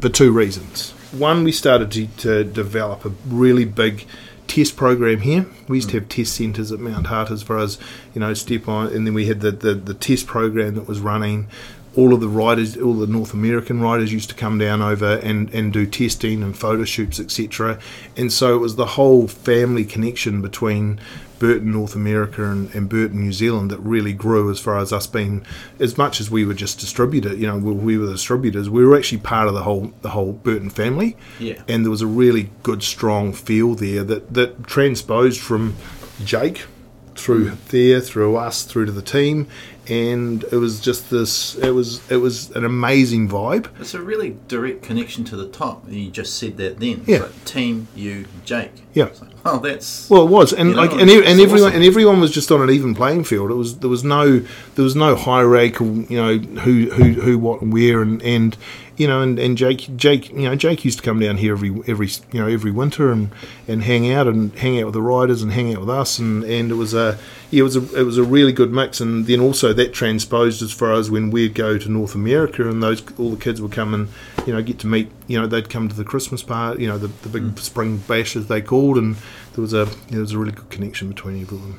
for 0.00 0.08
two 0.08 0.30
reasons. 0.30 0.92
One, 1.12 1.44
we 1.44 1.52
started 1.52 1.90
to, 1.92 2.06
to 2.18 2.44
develop 2.44 3.04
a 3.04 3.12
really 3.26 3.64
big 3.64 4.06
test 4.46 4.76
program 4.76 5.20
here. 5.20 5.46
We 5.68 5.78
used 5.78 5.90
to 5.90 5.98
have 5.98 6.08
test 6.08 6.34
centres 6.34 6.70
at 6.70 6.78
Mount 6.78 7.06
Hutt 7.08 7.30
as 7.30 7.42
far 7.42 7.58
as 7.58 7.78
you 8.14 8.20
know 8.20 8.34
step 8.34 8.68
on, 8.68 8.88
and 8.88 9.06
then 9.06 9.14
we 9.14 9.26
had 9.26 9.40
the, 9.40 9.50
the, 9.50 9.74
the 9.74 9.94
test 9.94 10.26
program 10.26 10.74
that 10.74 10.86
was 10.86 11.00
running 11.00 11.48
all 11.96 12.12
of 12.12 12.20
the 12.20 12.28
riders, 12.28 12.76
all 12.76 12.94
the 12.94 13.06
North 13.06 13.32
American 13.32 13.80
riders 13.80 14.12
used 14.12 14.28
to 14.28 14.34
come 14.34 14.58
down 14.58 14.82
over 14.82 15.16
and, 15.18 15.52
and 15.54 15.72
do 15.72 15.86
testing 15.86 16.42
and 16.42 16.56
photo 16.56 16.84
shoots, 16.84 17.18
etc. 17.18 17.78
And 18.16 18.30
so 18.30 18.54
it 18.54 18.58
was 18.58 18.76
the 18.76 18.84
whole 18.84 19.26
family 19.26 19.84
connection 19.84 20.42
between 20.42 21.00
Burton 21.38 21.72
North 21.72 21.94
America 21.94 22.44
and, 22.44 22.74
and 22.74 22.88
Burton 22.88 23.20
New 23.20 23.32
Zealand 23.32 23.70
that 23.70 23.78
really 23.78 24.12
grew 24.12 24.50
as 24.50 24.58
far 24.58 24.78
as 24.78 24.92
us 24.92 25.06
being, 25.06 25.44
as 25.78 25.98
much 25.98 26.20
as 26.20 26.30
we 26.30 26.44
were 26.44 26.54
just 26.54 26.78
distributor, 26.78 27.34
you 27.34 27.46
know, 27.46 27.58
we, 27.58 27.72
we 27.72 27.98
were 27.98 28.06
the 28.06 28.12
distributors, 28.12 28.70
we 28.70 28.84
were 28.84 28.96
actually 28.96 29.18
part 29.18 29.48
of 29.48 29.54
the 29.54 29.62
whole 29.62 29.92
the 30.02 30.10
whole 30.10 30.32
Burton 30.32 30.70
family. 30.70 31.16
Yeah. 31.38 31.62
And 31.68 31.84
there 31.84 31.90
was 31.90 32.02
a 32.02 32.06
really 32.06 32.50
good, 32.62 32.82
strong 32.82 33.32
feel 33.32 33.74
there 33.74 34.04
that, 34.04 34.34
that 34.34 34.66
transposed 34.66 35.40
from 35.40 35.76
Jake 36.24 36.66
through 37.14 37.52
there, 37.68 38.00
through 38.00 38.36
us, 38.36 38.64
through 38.64 38.86
to 38.86 38.92
the 38.92 39.02
team, 39.02 39.48
and 39.88 40.44
it 40.44 40.56
was 40.56 40.80
just 40.80 41.10
this. 41.10 41.54
It 41.56 41.70
was 41.70 42.08
it 42.10 42.16
was 42.16 42.50
an 42.52 42.64
amazing 42.64 43.28
vibe. 43.28 43.68
It's 43.80 43.94
a 43.94 44.00
really 44.00 44.36
direct 44.48 44.82
connection 44.82 45.24
to 45.24 45.36
the 45.36 45.48
top. 45.48 45.84
You 45.88 46.10
just 46.10 46.38
said 46.38 46.56
that 46.58 46.80
then. 46.80 47.04
Yeah. 47.06 47.18
like 47.20 47.44
team, 47.44 47.88
you, 47.94 48.26
Jake. 48.44 48.72
Yeah. 48.94 49.04
Like, 49.04 49.30
oh, 49.44 49.58
that's. 49.58 50.08
Well, 50.10 50.26
it 50.26 50.30
was, 50.30 50.52
and 50.52 50.70
You 50.70 50.74
know, 50.74 50.80
like, 50.82 50.92
and, 50.92 51.10
and 51.10 51.40
everyone, 51.40 51.68
awesome. 51.68 51.74
and 51.74 51.84
everyone 51.84 52.20
was 52.20 52.30
just 52.30 52.50
on 52.50 52.62
an 52.62 52.70
even 52.70 52.94
playing 52.94 53.24
field. 53.24 53.50
It 53.50 53.54
was 53.54 53.78
there 53.78 53.90
was 53.90 54.04
no 54.04 54.38
there 54.40 54.84
was 54.84 54.96
no 54.96 55.14
hierarchical, 55.14 56.02
you 56.04 56.16
know, 56.16 56.38
who 56.38 56.90
who 56.90 57.12
who 57.20 57.38
what 57.38 57.62
and 57.62 57.72
where, 57.72 58.02
and 58.02 58.22
and 58.22 58.56
you 58.96 59.06
know, 59.06 59.20
and, 59.20 59.38
and 59.38 59.58
Jake 59.58 59.94
Jake, 59.96 60.30
you 60.30 60.42
know, 60.42 60.54
Jake 60.56 60.84
used 60.84 60.98
to 60.98 61.04
come 61.04 61.18
down 61.20 61.36
here 61.36 61.52
every 61.52 61.70
every 61.86 62.08
you 62.32 62.40
know 62.40 62.46
every 62.46 62.70
winter 62.70 63.12
and 63.12 63.30
and 63.68 63.82
hang 63.82 64.10
out 64.12 64.26
and 64.26 64.54
hang 64.58 64.78
out 64.80 64.86
with 64.86 64.94
the 64.94 65.02
riders 65.02 65.42
and 65.42 65.52
hang 65.52 65.74
out 65.74 65.80
with 65.80 65.90
us, 65.90 66.18
and 66.18 66.44
and 66.44 66.70
it 66.70 66.74
was 66.74 66.94
a 66.94 67.18
yeah, 67.50 67.60
it 67.60 67.62
was 67.62 67.76
a 67.76 67.98
it 68.00 68.02
was 68.04 68.18
a 68.18 68.24
really 68.24 68.52
good 68.52 68.72
mix, 68.72 69.00
and 69.00 69.26
then 69.26 69.40
also 69.40 69.72
that 69.72 69.92
transposed 69.92 70.62
as 70.62 70.72
far 70.72 70.92
as 70.92 71.10
when 71.10 71.30
we'd 71.30 71.54
go 71.54 71.78
to 71.78 71.88
North 71.88 72.14
America 72.14 72.68
and 72.68 72.82
those 72.82 73.02
all 73.18 73.30
the 73.30 73.36
kids 73.42 73.60
would 73.60 73.72
come 73.72 73.92
and 73.94 74.08
you 74.46 74.52
know 74.52 74.62
get 74.62 74.78
to 74.80 74.86
meet, 74.86 75.10
you 75.26 75.38
know, 75.40 75.46
they'd 75.46 75.68
come 75.68 75.88
to 75.88 75.94
the 75.96 76.04
Christmas 76.04 76.42
party, 76.42 76.82
you 76.82 76.88
know, 76.88 76.98
the, 76.98 77.08
the 77.22 77.28
big 77.28 77.42
Mm. 77.42 77.58
spring 77.58 77.96
bash 77.98 78.34
as 78.36 78.46
they 78.48 78.60
called, 78.60 78.96
and 78.98 79.16
there 79.54 79.62
was 79.62 79.72
a 79.72 79.86
there 80.10 80.20
was 80.20 80.32
a 80.32 80.38
really 80.38 80.52
good 80.52 80.70
connection 80.70 81.08
between 81.08 81.40
everyone. 81.42 81.74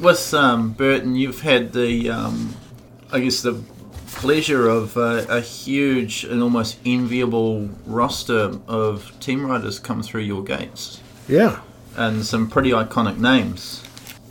With 0.00 0.32
um, 0.32 0.72
Burton, 0.72 1.16
you've 1.16 1.42
had 1.42 1.74
the, 1.74 2.08
um, 2.08 2.56
I 3.12 3.20
guess, 3.20 3.42
the 3.42 3.62
pleasure 4.14 4.68
of 4.68 4.96
uh, 4.96 5.24
a 5.28 5.40
huge 5.40 6.24
and 6.24 6.42
almost 6.42 6.78
enviable 6.84 7.68
roster 7.86 8.58
of 8.68 9.12
team 9.20 9.46
riders 9.46 9.78
come 9.78 10.02
through 10.02 10.22
your 10.22 10.42
gates, 10.44 11.00
Yeah, 11.28 11.60
and 11.96 12.24
some 12.24 12.48
pretty 12.48 12.70
iconic 12.70 13.18
names. 13.18 13.82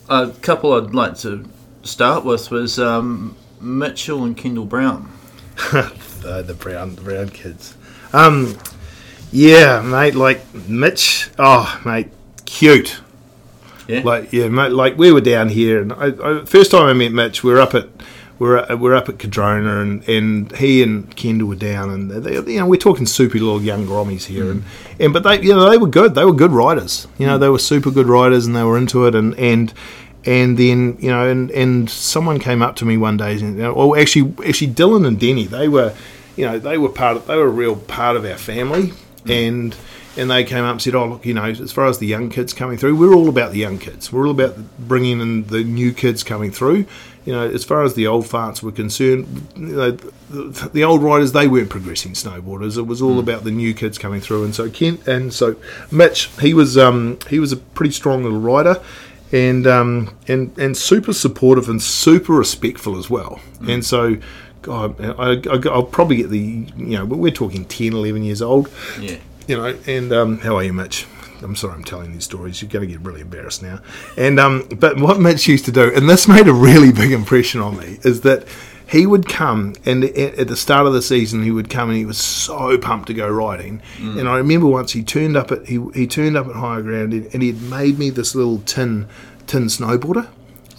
A 0.09 0.29
couple 0.41 0.73
I'd 0.73 0.93
like 0.93 1.17
to 1.19 1.45
start 1.83 2.25
with 2.25 2.51
was 2.51 2.79
um, 2.79 3.35
Mitchell 3.59 4.23
and 4.23 4.35
Kendall 4.35 4.65
Brown. 4.65 5.11
the, 5.71 6.43
the 6.45 6.53
brown 6.53 6.95
the 6.95 7.01
brown 7.01 7.29
kids. 7.29 7.75
Um, 8.13 8.57
yeah, 9.31 9.81
mate. 9.81 10.15
Like 10.15 10.41
Mitch. 10.53 11.29
Oh, 11.39 11.81
mate, 11.85 12.09
cute. 12.45 13.01
Yeah, 13.87 14.01
Like 14.03 14.31
yeah, 14.33 14.47
mate. 14.49 14.71
Like 14.71 14.97
we 14.97 15.11
were 15.11 15.21
down 15.21 15.49
here, 15.49 15.81
and 15.81 15.93
I, 15.93 16.07
I, 16.23 16.45
first 16.45 16.71
time 16.71 16.85
I 16.85 16.93
met 16.93 17.11
Mitch, 17.11 17.43
we 17.43 17.51
were 17.51 17.61
up 17.61 17.73
at. 17.75 17.87
We're, 18.41 18.57
at- 18.57 18.79
we're 18.79 18.95
up 18.95 19.07
at 19.07 19.19
Cardrona 19.19 19.81
and, 19.81 20.09
and 20.09 20.51
he 20.53 20.81
and 20.81 21.15
Kendall 21.15 21.47
were 21.47 21.55
down 21.55 21.91
and 21.91 22.09
they, 22.09 22.33
you 22.33 22.59
know 22.59 22.65
we're 22.65 22.77
talking 22.79 23.05
super 23.05 23.37
little 23.37 23.61
young 23.61 23.85
grommies 23.85 24.25
here 24.25 24.49
and, 24.49 24.63
mm. 24.63 24.65
and 24.99 25.13
but 25.13 25.21
they 25.21 25.43
you 25.43 25.53
know 25.53 25.69
they 25.69 25.77
were 25.77 25.85
good. 25.85 26.15
They 26.15 26.25
were 26.25 26.33
good 26.33 26.49
riders. 26.49 27.07
You 27.19 27.27
know 27.27 27.37
mm. 27.37 27.39
they 27.39 27.49
were 27.49 27.59
super 27.59 27.91
good 27.91 28.07
riders 28.07 28.47
and 28.47 28.55
they 28.55 28.63
were 28.63 28.79
into 28.79 29.05
it 29.05 29.13
and 29.13 29.35
and 29.37 29.71
and 30.25 30.57
then 30.57 30.97
you 30.99 31.11
know 31.11 31.29
and, 31.29 31.51
and 31.51 31.87
someone 31.87 32.39
came 32.39 32.63
up 32.63 32.75
to 32.77 32.85
me 32.85 32.97
one 32.97 33.15
day 33.15 33.33
and 33.33 33.57
you 33.57 33.61
know, 33.61 33.75
well 33.75 33.95
actually 33.95 34.33
actually 34.43 34.73
Dylan 34.73 35.05
and 35.05 35.19
Denny 35.19 35.45
they 35.45 35.67
were 35.67 35.93
you 36.35 36.47
know 36.47 36.57
they 36.57 36.79
were 36.79 36.89
part 36.89 37.17
of 37.17 37.27
they 37.27 37.35
were 37.35 37.45
a 37.45 37.49
real 37.49 37.75
part 37.75 38.15
of 38.15 38.25
our 38.25 38.37
family 38.37 38.87
mm. 39.23 39.29
and 39.29 39.75
and 40.17 40.31
they 40.31 40.43
came 40.43 40.63
up 40.63 40.71
and 40.71 40.81
said 40.81 40.95
oh 40.95 41.05
look 41.05 41.27
you 41.27 41.35
know 41.35 41.45
as 41.45 41.71
far 41.71 41.85
as 41.85 41.99
the 41.99 42.07
young 42.07 42.31
kids 42.31 42.53
coming 42.53 42.79
through 42.79 42.95
we're 42.95 43.13
all 43.13 43.29
about 43.29 43.51
the 43.51 43.59
young 43.59 43.77
kids. 43.77 44.11
We're 44.11 44.25
all 44.25 44.31
about 44.31 44.57
bringing 44.79 45.21
in 45.21 45.43
the 45.45 45.63
new 45.63 45.93
kids 45.93 46.23
coming 46.23 46.49
through 46.49 46.87
you 47.25 47.33
know 47.33 47.47
as 47.49 47.63
far 47.63 47.83
as 47.83 47.93
the 47.93 48.07
old 48.07 48.25
farts 48.25 48.63
were 48.63 48.71
concerned 48.71 49.47
you 49.55 49.75
know 49.75 49.91
the, 49.91 50.69
the 50.73 50.83
old 50.83 51.03
riders 51.03 51.31
they 51.31 51.47
weren't 51.47 51.69
progressing 51.69 52.13
snowboarders 52.13 52.77
it 52.77 52.83
was 52.83 53.01
all 53.01 53.19
about 53.19 53.43
the 53.43 53.51
new 53.51 53.73
kids 53.73 53.97
coming 53.97 54.21
through 54.21 54.43
and 54.43 54.55
so 54.55 54.69
Kent 54.69 55.07
and 55.07 55.33
so 55.33 55.55
Mitch 55.91 56.29
he 56.39 56.53
was 56.53 56.77
um 56.77 57.19
he 57.29 57.39
was 57.39 57.51
a 57.51 57.57
pretty 57.57 57.91
strong 57.91 58.23
little 58.23 58.39
rider 58.39 58.81
and 59.31 59.65
um, 59.65 60.15
and 60.27 60.57
and 60.57 60.75
super 60.75 61.13
supportive 61.13 61.69
and 61.69 61.81
super 61.81 62.33
respectful 62.33 62.97
as 62.97 63.09
well. 63.09 63.39
And 63.61 63.85
so, 63.85 64.17
God, 64.61 64.99
I, 64.99 65.41
I, 65.49 65.59
I'll 65.69 65.83
probably 65.83 66.17
get 66.17 66.29
the 66.29 66.39
you 66.39 66.97
know, 66.97 67.05
we're 67.05 67.31
talking 67.31 67.65
10, 67.65 67.93
11 67.93 68.23
years 68.23 68.41
old, 68.41 68.69
yeah. 68.99 69.17
you 69.47 69.57
know. 69.57 69.77
And 69.87 70.11
um, 70.11 70.39
how 70.39 70.57
are 70.57 70.63
you, 70.63 70.73
Mitch? 70.73 71.07
I'm 71.41 71.55
sorry, 71.55 71.73
I'm 71.73 71.83
telling 71.83 72.13
these 72.13 72.23
stories. 72.23 72.61
You're 72.61 72.69
going 72.69 72.87
to 72.87 72.93
get 72.95 73.05
really 73.05 73.21
embarrassed 73.21 73.63
now. 73.63 73.79
And 74.17 74.39
um, 74.39 74.67
but 74.77 74.99
what 74.99 75.19
Mitch 75.19 75.47
used 75.47 75.65
to 75.65 75.71
do, 75.71 75.91
and 75.93 76.09
this 76.09 76.27
made 76.27 76.47
a 76.47 76.53
really 76.53 76.91
big 76.91 77.11
impression 77.11 77.61
on 77.61 77.77
me, 77.77 77.99
is 78.03 78.21
that 78.21 78.47
he 78.87 79.05
would 79.05 79.25
come 79.25 79.73
and 79.85 80.03
at 80.03 80.49
the 80.49 80.57
start 80.57 80.85
of 80.85 80.91
the 80.91 81.01
season 81.01 81.43
he 81.43 81.51
would 81.51 81.69
come 81.69 81.89
and 81.89 81.97
he 81.97 82.05
was 82.05 82.17
so 82.17 82.77
pumped 82.77 83.07
to 83.07 83.13
go 83.13 83.29
riding. 83.29 83.81
And 84.19 84.27
I 84.27 84.35
remember 84.35 84.67
once 84.67 84.91
he 84.91 85.01
turned 85.01 85.37
up 85.37 85.49
at 85.49 85.65
he, 85.67 85.81
he 85.93 86.07
turned 86.07 86.35
up 86.35 86.47
at 86.47 86.55
higher 86.55 86.81
ground 86.81 87.13
and, 87.13 87.33
and 87.33 87.41
he 87.41 87.53
had 87.53 87.61
made 87.61 87.97
me 87.97 88.09
this 88.09 88.35
little 88.35 88.59
tin 88.59 89.07
tin 89.47 89.67
snowboarder. 89.67 90.27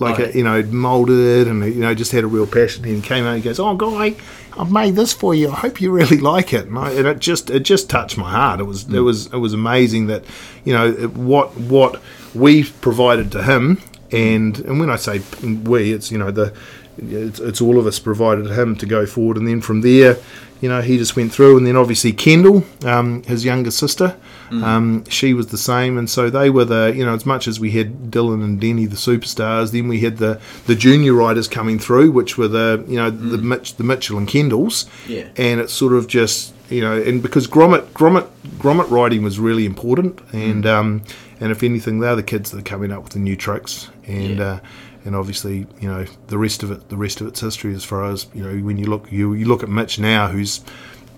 Like 0.03 0.21
Oh, 0.21 0.25
a, 0.25 0.33
you 0.33 0.45
know, 0.45 0.63
molded 0.65 1.49
and 1.49 1.65
you 1.65 1.81
know, 1.81 1.95
just 1.95 2.13
had 2.13 2.25
a 2.25 2.27
real 2.27 2.47
passion. 2.47 2.85
And 2.85 2.97
he 2.97 3.01
came 3.03 3.25
out 3.25 3.35
and 3.35 3.43
he 3.43 3.49
goes, 3.49 3.59
"Oh, 3.59 3.75
guy, 3.75 4.15
I've 4.59 4.71
made 4.71 4.97
this 4.97 5.13
for 5.13 5.35
you. 5.35 5.51
I 5.51 5.55
hope 5.55 5.81
you 5.81 5.91
really 5.91 6.19
like 6.33 6.53
it." 6.53 6.67
And, 6.67 6.79
I, 6.79 6.91
and 6.93 7.07
it 7.07 7.19
just 7.19 7.51
it 7.51 7.61
just 7.61 7.89
touched 7.89 8.19
my 8.19 8.31
heart. 8.31 8.61
It 8.61 8.65
was 8.65 8.93
it 8.93 9.01
was 9.01 9.27
it 9.27 9.39
was 9.39 9.55
amazing 9.55 10.09
that 10.09 10.25
you 10.65 10.73
know 10.73 10.89
it, 10.89 11.13
what 11.15 11.57
what 11.57 12.01
we 12.35 12.65
provided 12.65 13.33
to 13.33 13.43
him, 13.43 13.81
and 14.11 14.59
and 14.61 14.81
when 14.81 14.91
I 14.91 14.97
say 14.97 15.23
we, 15.43 15.93
it's 15.93 16.11
you 16.11 16.19
know 16.19 16.31
the 16.31 16.53
it's, 16.99 17.41
it's 17.41 17.61
all 17.61 17.79
of 17.79 17.87
us 17.87 17.99
provided 17.99 18.51
him 18.51 18.77
to 18.77 18.87
go 18.87 19.07
forward, 19.07 19.37
and 19.37 19.49
then 19.49 19.61
from 19.61 19.81
there, 19.81 20.19
you 20.61 20.69
know, 20.69 20.81
he 20.81 20.99
just 20.99 21.17
went 21.17 21.33
through, 21.33 21.57
and 21.57 21.67
then 21.67 21.77
obviously 21.77 22.13
Kendall, 22.13 22.65
um, 22.85 23.23
his 23.25 23.45
younger 23.45 23.71
sister, 23.71 24.17
um, 24.53 25.05
she 25.09 25.33
was 25.35 25.47
the 25.47 25.57
same, 25.59 25.97
and 25.97 26.11
so 26.11 26.29
they 26.29 26.51
were 26.51 26.65
the 26.65 26.93
you 26.95 27.05
know 27.07 27.15
as 27.15 27.25
much 27.25 27.49
as 27.49 27.59
we 27.59 27.71
had 27.71 28.11
Dylan 28.11 28.45
and 28.45 28.61
Denny 28.61 28.87
the 28.87 28.97
superstars, 28.97 29.73
then 29.73 29.89
we 29.89 30.01
had 30.01 30.19
the 30.19 30.41
the 30.67 30.75
junior 30.75 31.15
riders 31.15 31.49
coming 31.49 31.79
through, 31.79 32.11
which 32.13 32.37
were 32.37 32.49
the 32.49 32.85
you 32.87 32.97
know 32.97 33.11
the 33.11 33.39
Mitch, 33.39 33.77
the 33.77 33.85
Mitchell 33.85 34.19
and 34.19 34.29
Kendalls, 34.29 34.87
Yeah. 35.09 35.29
and 35.37 35.61
it's 35.61 35.73
sort 35.73 35.93
of 35.95 36.07
just 36.07 36.53
you 36.71 36.81
know, 36.81 37.01
and 37.01 37.23
because 37.23 37.47
grommet 37.47 37.85
grommet 37.93 38.27
grommet 38.59 38.91
riding 38.91 39.23
was 39.23 39.39
really 39.39 39.65
important, 39.65 40.21
and 40.33 40.67
um, 40.67 41.03
and 41.41 41.51
if 41.53 41.63
anything, 41.63 42.01
they're 42.01 42.17
the 42.17 42.23
kids 42.23 42.51
that 42.51 42.59
are 42.59 42.63
coming 42.63 42.93
up 42.93 43.03
with 43.05 43.13
the 43.15 43.19
new 43.21 43.37
tricks, 43.37 43.89
and 44.07 44.39
Yeah. 44.39 44.45
uh, 44.45 44.59
and 45.05 45.17
obviously, 45.17 45.67
you 45.81 45.89
know, 45.89 46.05
the 46.29 46.39
rest 46.39 46.63
of 46.63 46.71
it, 46.71 46.89
the 46.89 46.97
rest 46.97 47.21
of 47.21 47.27
it's 47.27 47.41
history. 47.41 47.75
As 47.75 47.83
far 47.85 48.05
as 48.05 48.27
you 48.35 48.43
know, 48.43 48.55
when 48.65 48.77
you 48.77 48.87
look 48.87 49.11
you 49.11 49.33
you 49.35 49.47
look 49.47 49.63
at 49.65 49.69
Mitch 49.69 49.99
now, 49.99 50.29
who's 50.29 50.61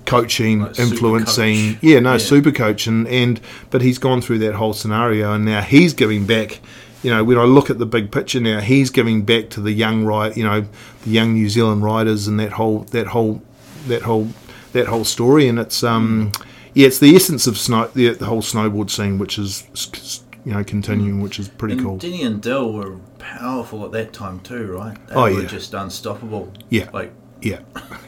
coaching, 0.07 0.61
Like 0.61 0.79
influencing, 0.79 1.75
coach. 1.75 1.83
yeah, 1.83 2.01
no, 2.01 2.13
Yeah. 2.13 2.19
super 2.19 2.53
coach, 2.53 2.87
and 2.87 3.07
and 3.09 3.41
but 3.71 3.83
he's 3.83 3.99
gone 3.99 4.21
through 4.21 4.39
that 4.41 4.55
whole 4.55 4.73
scenario, 4.75 5.33
and 5.33 5.45
now 5.45 5.61
he's 5.61 5.95
giving 5.95 6.27
back. 6.27 6.61
You 7.03 7.11
know, 7.11 7.23
when 7.23 7.37
I 7.39 7.45
look 7.45 7.69
at 7.69 7.79
the 7.79 7.85
big 7.87 8.11
picture 8.11 8.41
now, 8.41 8.61
he's 8.61 8.89
giving 8.91 9.23
back 9.25 9.51
to 9.51 9.61
the 9.61 9.73
young 9.73 10.05
ride, 10.05 10.37
you 10.39 10.45
know, 10.45 10.63
the 11.05 11.11
young 11.11 11.35
New 11.35 11.49
Zealand 11.51 11.83
riders, 11.85 12.27
and 12.27 12.41
that 12.41 12.53
whole 12.53 12.81
that 12.93 13.09
whole 13.09 13.43
that 13.89 14.03
whole 14.03 14.29
that 14.73 14.87
whole 14.87 15.05
story, 15.05 15.47
and 15.49 15.59
it's 15.59 15.83
um, 15.85 16.33
yeah, 16.73 16.87
it's 16.87 16.99
the 16.99 17.15
essence 17.15 17.47
of 17.47 17.59
snow, 17.59 17.91
the, 17.95 18.09
the 18.15 18.25
whole 18.25 18.41
snowboard 18.43 18.91
scene, 18.91 19.19
which 19.19 19.39
is 19.39 19.65
you 20.47 20.53
know 20.53 20.65
continuing, 20.65 21.21
which 21.21 21.39
is 21.39 21.49
pretty 21.49 21.75
And 21.75 21.83
cool. 21.83 21.97
Denny 21.99 22.23
and 22.23 22.41
Dill 22.41 22.73
were 22.73 22.97
powerful 23.19 23.85
at 23.85 23.93
that 23.93 24.13
time 24.15 24.41
too, 24.41 24.67
right? 24.73 24.97
They 25.09 25.15
Oh, 25.15 25.23
were 25.25 25.43
yeah. 25.43 25.47
just 25.49 25.75
unstoppable. 25.75 26.53
Yeah. 26.71 26.89
Like, 26.93 27.13
Yeah, 27.45 27.61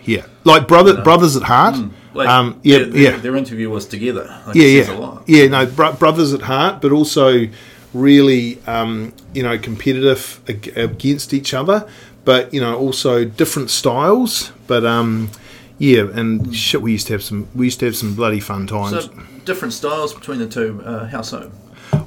yeah, 0.04 0.26
like 0.44 0.66
brother 0.66 1.02
brothers 1.02 1.36
at 1.36 1.42
heart. 1.44 1.76
like 2.14 2.28
um, 2.28 2.58
yeah, 2.62 2.78
their, 2.78 2.96
yeah, 2.96 3.16
their 3.18 3.36
interview 3.36 3.68
was 3.70 3.86
together. 3.86 4.24
Like, 4.46 4.56
yeah, 4.56 4.64
yeah, 4.66 4.90
a 4.92 4.98
lot. 4.98 5.22
yeah. 5.26 5.46
No, 5.48 5.66
bro- 5.66 5.92
brothers 5.92 6.32
at 6.32 6.40
heart, 6.42 6.80
but 6.80 6.90
also 6.90 7.46
really, 7.92 8.58
um, 8.66 9.12
you 9.34 9.42
know, 9.42 9.58
competitive 9.58 10.40
ag- 10.48 10.72
against 10.76 11.32
each 11.34 11.52
other, 11.54 11.86
but 12.24 12.52
you 12.54 12.60
know, 12.60 12.76
also 12.78 13.24
different 13.24 13.70
styles. 13.70 14.52
But 14.66 14.84
um, 14.86 15.30
yeah, 15.78 16.08
and 16.14 16.54
shit, 16.56 16.80
we 16.80 16.92
used 16.92 17.06
to 17.08 17.12
have 17.12 17.22
some. 17.22 17.46
We 17.54 17.66
used 17.66 17.80
to 17.80 17.86
have 17.86 17.96
some 17.96 18.14
bloody 18.14 18.40
fun 18.40 18.66
times. 18.66 19.04
So 19.04 19.10
different 19.44 19.74
styles 19.74 20.14
between 20.14 20.38
the 20.38 20.48
two. 20.48 20.82
Uh, 20.84 21.06
how 21.08 21.20
so? 21.22 21.50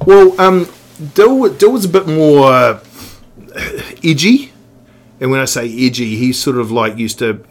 Well, 0.06 0.40
um, 0.42 0.68
Dill, 1.14 1.48
Dill 1.54 1.72
was 1.72 1.86
a 1.86 1.90
bit 1.90 2.08
more 2.08 2.52
uh, 2.52 2.80
edgy, 4.04 4.52
and 5.20 5.32
when 5.32 5.40
I 5.40 5.46
say 5.46 5.66
edgy, 5.66 6.16
he 6.16 6.32
sort 6.32 6.58
of 6.58 6.72
like 6.72 6.98
used 6.98 7.20
to 7.20 7.44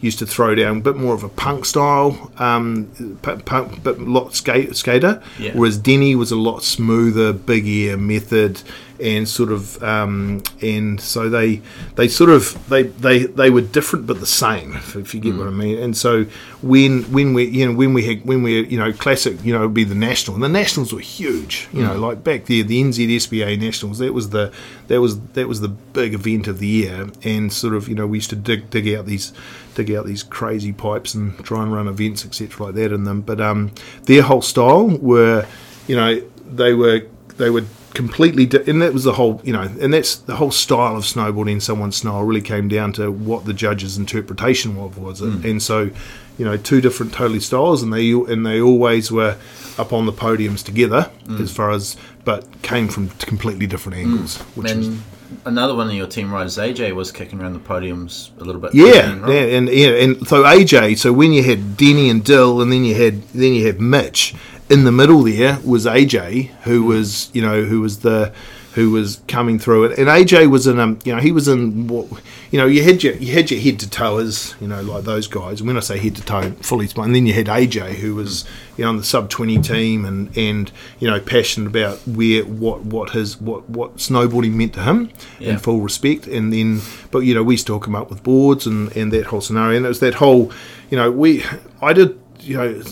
used 0.00 0.18
to 0.18 0.26
throw 0.26 0.54
down 0.54 0.78
a 0.78 0.80
bit 0.80 0.96
more 0.96 1.14
of 1.14 1.24
a 1.24 1.28
punk 1.28 1.64
style, 1.64 2.30
um, 2.38 3.18
punk, 3.22 3.82
but 3.82 3.98
lot 3.98 4.34
skate, 4.34 4.76
skater. 4.76 5.22
Yeah. 5.38 5.52
Whereas 5.54 5.78
Denny 5.78 6.14
was 6.14 6.30
a 6.30 6.36
lot 6.36 6.62
smoother, 6.62 7.32
big 7.32 7.66
ear 7.66 7.96
method, 7.96 8.62
and 9.00 9.28
sort 9.28 9.50
of 9.50 9.82
um, 9.82 10.42
and 10.62 11.00
so 11.00 11.28
they 11.28 11.60
they 11.96 12.08
sort 12.08 12.30
of 12.30 12.68
they 12.68 12.84
they 12.84 13.24
they 13.24 13.50
were 13.50 13.60
different 13.60 14.06
but 14.06 14.20
the 14.20 14.26
same 14.26 14.74
if, 14.94 15.14
you 15.14 15.20
get 15.20 15.36
what 15.36 15.46
I 15.46 15.50
mean. 15.50 15.78
And 15.78 15.96
so 15.96 16.24
when 16.62 17.02
when 17.12 17.34
we 17.34 17.44
you 17.44 17.66
know 17.66 17.76
when 17.76 17.92
we 17.92 18.04
had 18.04 18.24
when 18.24 18.42
we 18.42 18.66
you 18.66 18.78
know 18.78 18.92
classic 18.92 19.42
you 19.44 19.52
know 19.52 19.62
would 19.62 19.74
be 19.74 19.84
the 19.84 19.94
national 19.94 20.34
and 20.34 20.44
the 20.44 20.48
nationals 20.48 20.92
were 20.92 21.00
huge 21.00 21.68
you 21.72 21.82
know 21.82 21.96
like 21.98 22.22
back 22.22 22.46
there 22.46 22.62
the 22.62 22.82
NZSBA 22.82 23.58
nationals 23.58 23.98
that 23.98 24.12
was 24.12 24.30
the 24.30 24.52
that 24.88 25.00
was 25.00 25.20
that 25.30 25.48
was 25.48 25.60
the 25.60 25.68
big 25.68 26.14
event 26.14 26.46
of 26.46 26.58
the 26.58 26.66
year. 26.66 27.08
And 27.22 27.52
sort 27.52 27.74
of 27.74 27.88
you 27.88 27.94
know 27.94 28.06
we 28.06 28.18
used 28.18 28.30
to 28.30 28.36
dig 28.36 28.70
dig 28.70 28.94
out 28.94 29.06
these 29.06 29.32
dig 29.74 29.90
out 29.92 30.06
these 30.06 30.22
crazy 30.22 30.72
pipes 30.72 31.14
and 31.14 31.36
try 31.44 31.62
and 31.62 31.72
run 31.72 31.88
events 31.88 32.24
etc 32.24 32.66
like 32.66 32.74
that 32.76 32.92
in 32.92 33.04
them. 33.04 33.22
But 33.22 33.40
um 33.40 33.72
their 34.04 34.22
whole 34.22 34.42
style 34.42 34.88
were 34.88 35.46
you 35.86 35.96
know 35.96 36.22
they 36.46 36.74
were 36.74 37.06
they 37.36 37.50
were 37.50 37.64
completely 37.94 38.44
di- 38.44 38.62
and 38.68 38.82
that 38.82 38.92
was 38.92 39.04
the 39.04 39.12
whole 39.12 39.40
you 39.44 39.52
know 39.52 39.62
and 39.62 39.94
that's 39.94 40.16
the 40.16 40.36
whole 40.36 40.50
style 40.50 40.96
of 40.96 41.04
snowboarding 41.04 41.62
someone's 41.62 41.96
style 41.96 42.22
really 42.22 42.40
came 42.40 42.68
down 42.68 42.92
to 42.92 43.10
what 43.10 43.44
the 43.44 43.54
judge's 43.54 43.96
interpretation 43.96 44.76
of 44.78 44.98
was 44.98 45.20
it 45.20 45.26
mm. 45.26 45.44
and 45.48 45.62
so 45.62 45.90
you 46.36 46.44
know 46.44 46.56
two 46.56 46.80
different 46.80 47.12
totally 47.12 47.40
styles 47.40 47.82
and 47.82 47.92
they 47.92 48.10
and 48.10 48.44
they 48.44 48.60
always 48.60 49.10
were 49.12 49.38
up 49.78 49.92
on 49.92 50.06
the 50.06 50.12
podiums 50.12 50.64
together 50.64 51.10
mm. 51.24 51.40
as 51.40 51.54
far 51.54 51.70
as 51.70 51.96
but 52.24 52.44
came 52.62 52.88
from 52.88 53.08
completely 53.10 53.66
different 53.66 53.96
mm. 53.96 54.02
angles 54.02 54.38
which 54.56 54.74
was 54.74 54.88
And 54.88 55.02
another 55.44 55.74
one 55.74 55.88
of 55.88 55.94
your 55.94 56.06
team 56.06 56.32
riders, 56.32 56.56
AJ, 56.56 56.94
was 56.94 57.12
kicking 57.12 57.40
around 57.40 57.54
the 57.54 57.58
podiums 57.58 58.30
a 58.40 58.44
little 58.44 58.60
bit. 58.60 58.74
Yeah, 58.74 59.18
right? 59.20 59.32
yeah, 59.32 59.56
and 59.56 59.68
yeah, 59.68 59.88
and 59.88 60.26
so 60.26 60.42
AJ. 60.42 60.98
So 60.98 61.12
when 61.12 61.32
you 61.32 61.42
had 61.42 61.76
Denny 61.76 62.10
and 62.10 62.24
Dill, 62.24 62.60
and 62.60 62.70
then 62.70 62.84
you 62.84 62.94
had 62.94 63.22
then 63.28 63.52
you 63.54 63.66
had 63.66 63.80
Mitch. 63.80 64.34
In 64.70 64.84
the 64.84 64.92
middle 64.92 65.22
there 65.22 65.58
was 65.64 65.84
AJ, 65.86 66.46
who 66.62 66.84
was 66.84 67.30
you 67.34 67.42
know 67.42 67.64
who 67.64 67.80
was 67.80 67.98
the 68.00 68.32
who 68.74 68.90
was 68.90 69.20
coming 69.28 69.56
through 69.56 69.84
it, 69.84 69.98
and 69.98 70.08
AJ 70.08 70.50
was 70.50 70.66
in 70.66 70.80
um 70.80 70.98
you 71.04 71.14
know 71.14 71.20
he 71.20 71.30
was 71.32 71.46
in 71.46 71.86
what 71.86 72.06
you 72.50 72.58
know 72.58 72.66
you 72.66 72.82
had 72.82 73.04
your 73.04 73.14
you 73.16 73.32
had 73.32 73.48
your 73.50 73.60
head 73.60 73.78
to 73.78 73.88
toers 73.88 74.54
you 74.60 74.66
know 74.66 74.80
like 74.82 75.04
those 75.04 75.28
guys. 75.28 75.60
And 75.60 75.68
when 75.68 75.76
I 75.76 75.80
say 75.80 75.98
head 75.98 76.16
to 76.16 76.22
toe, 76.22 76.50
fully 76.62 76.88
spun. 76.88 77.04
And 77.06 77.14
then 77.14 77.26
you 77.26 77.34
had 77.34 77.46
AJ, 77.46 77.96
who 77.96 78.14
was 78.14 78.44
you 78.76 78.82
know 78.84 78.88
on 78.88 78.96
the 78.96 79.04
sub 79.04 79.28
twenty 79.28 79.60
team 79.60 80.04
and 80.06 80.34
and 80.36 80.72
you 80.98 81.08
know 81.10 81.20
passionate 81.20 81.66
about 81.68 81.98
where 82.08 82.42
what 82.44 82.80
what 82.86 83.10
his 83.10 83.38
what 83.40 83.68
what 83.68 83.98
snowboarding 83.98 84.54
meant 84.54 84.72
to 84.74 84.82
him 84.82 85.10
Yeah. 85.38 85.50
in 85.50 85.58
full 85.58 85.82
respect. 85.82 86.26
And 86.26 86.52
then, 86.52 86.80
but 87.10 87.18
you 87.20 87.34
know, 87.34 87.42
we 87.44 87.56
still 87.58 87.78
come 87.78 87.94
up 87.94 88.08
with 88.08 88.22
boards 88.24 88.66
and 88.66 88.90
and 88.96 89.12
that 89.12 89.26
whole 89.26 89.42
scenario. 89.42 89.76
And 89.76 89.84
it 89.84 89.88
was 89.90 90.00
that 90.00 90.14
whole, 90.14 90.50
you 90.90 90.96
know, 90.96 91.12
we 91.12 91.44
I 91.82 91.92
did. 91.92 92.18
You 92.44 92.56
know, 92.56 92.82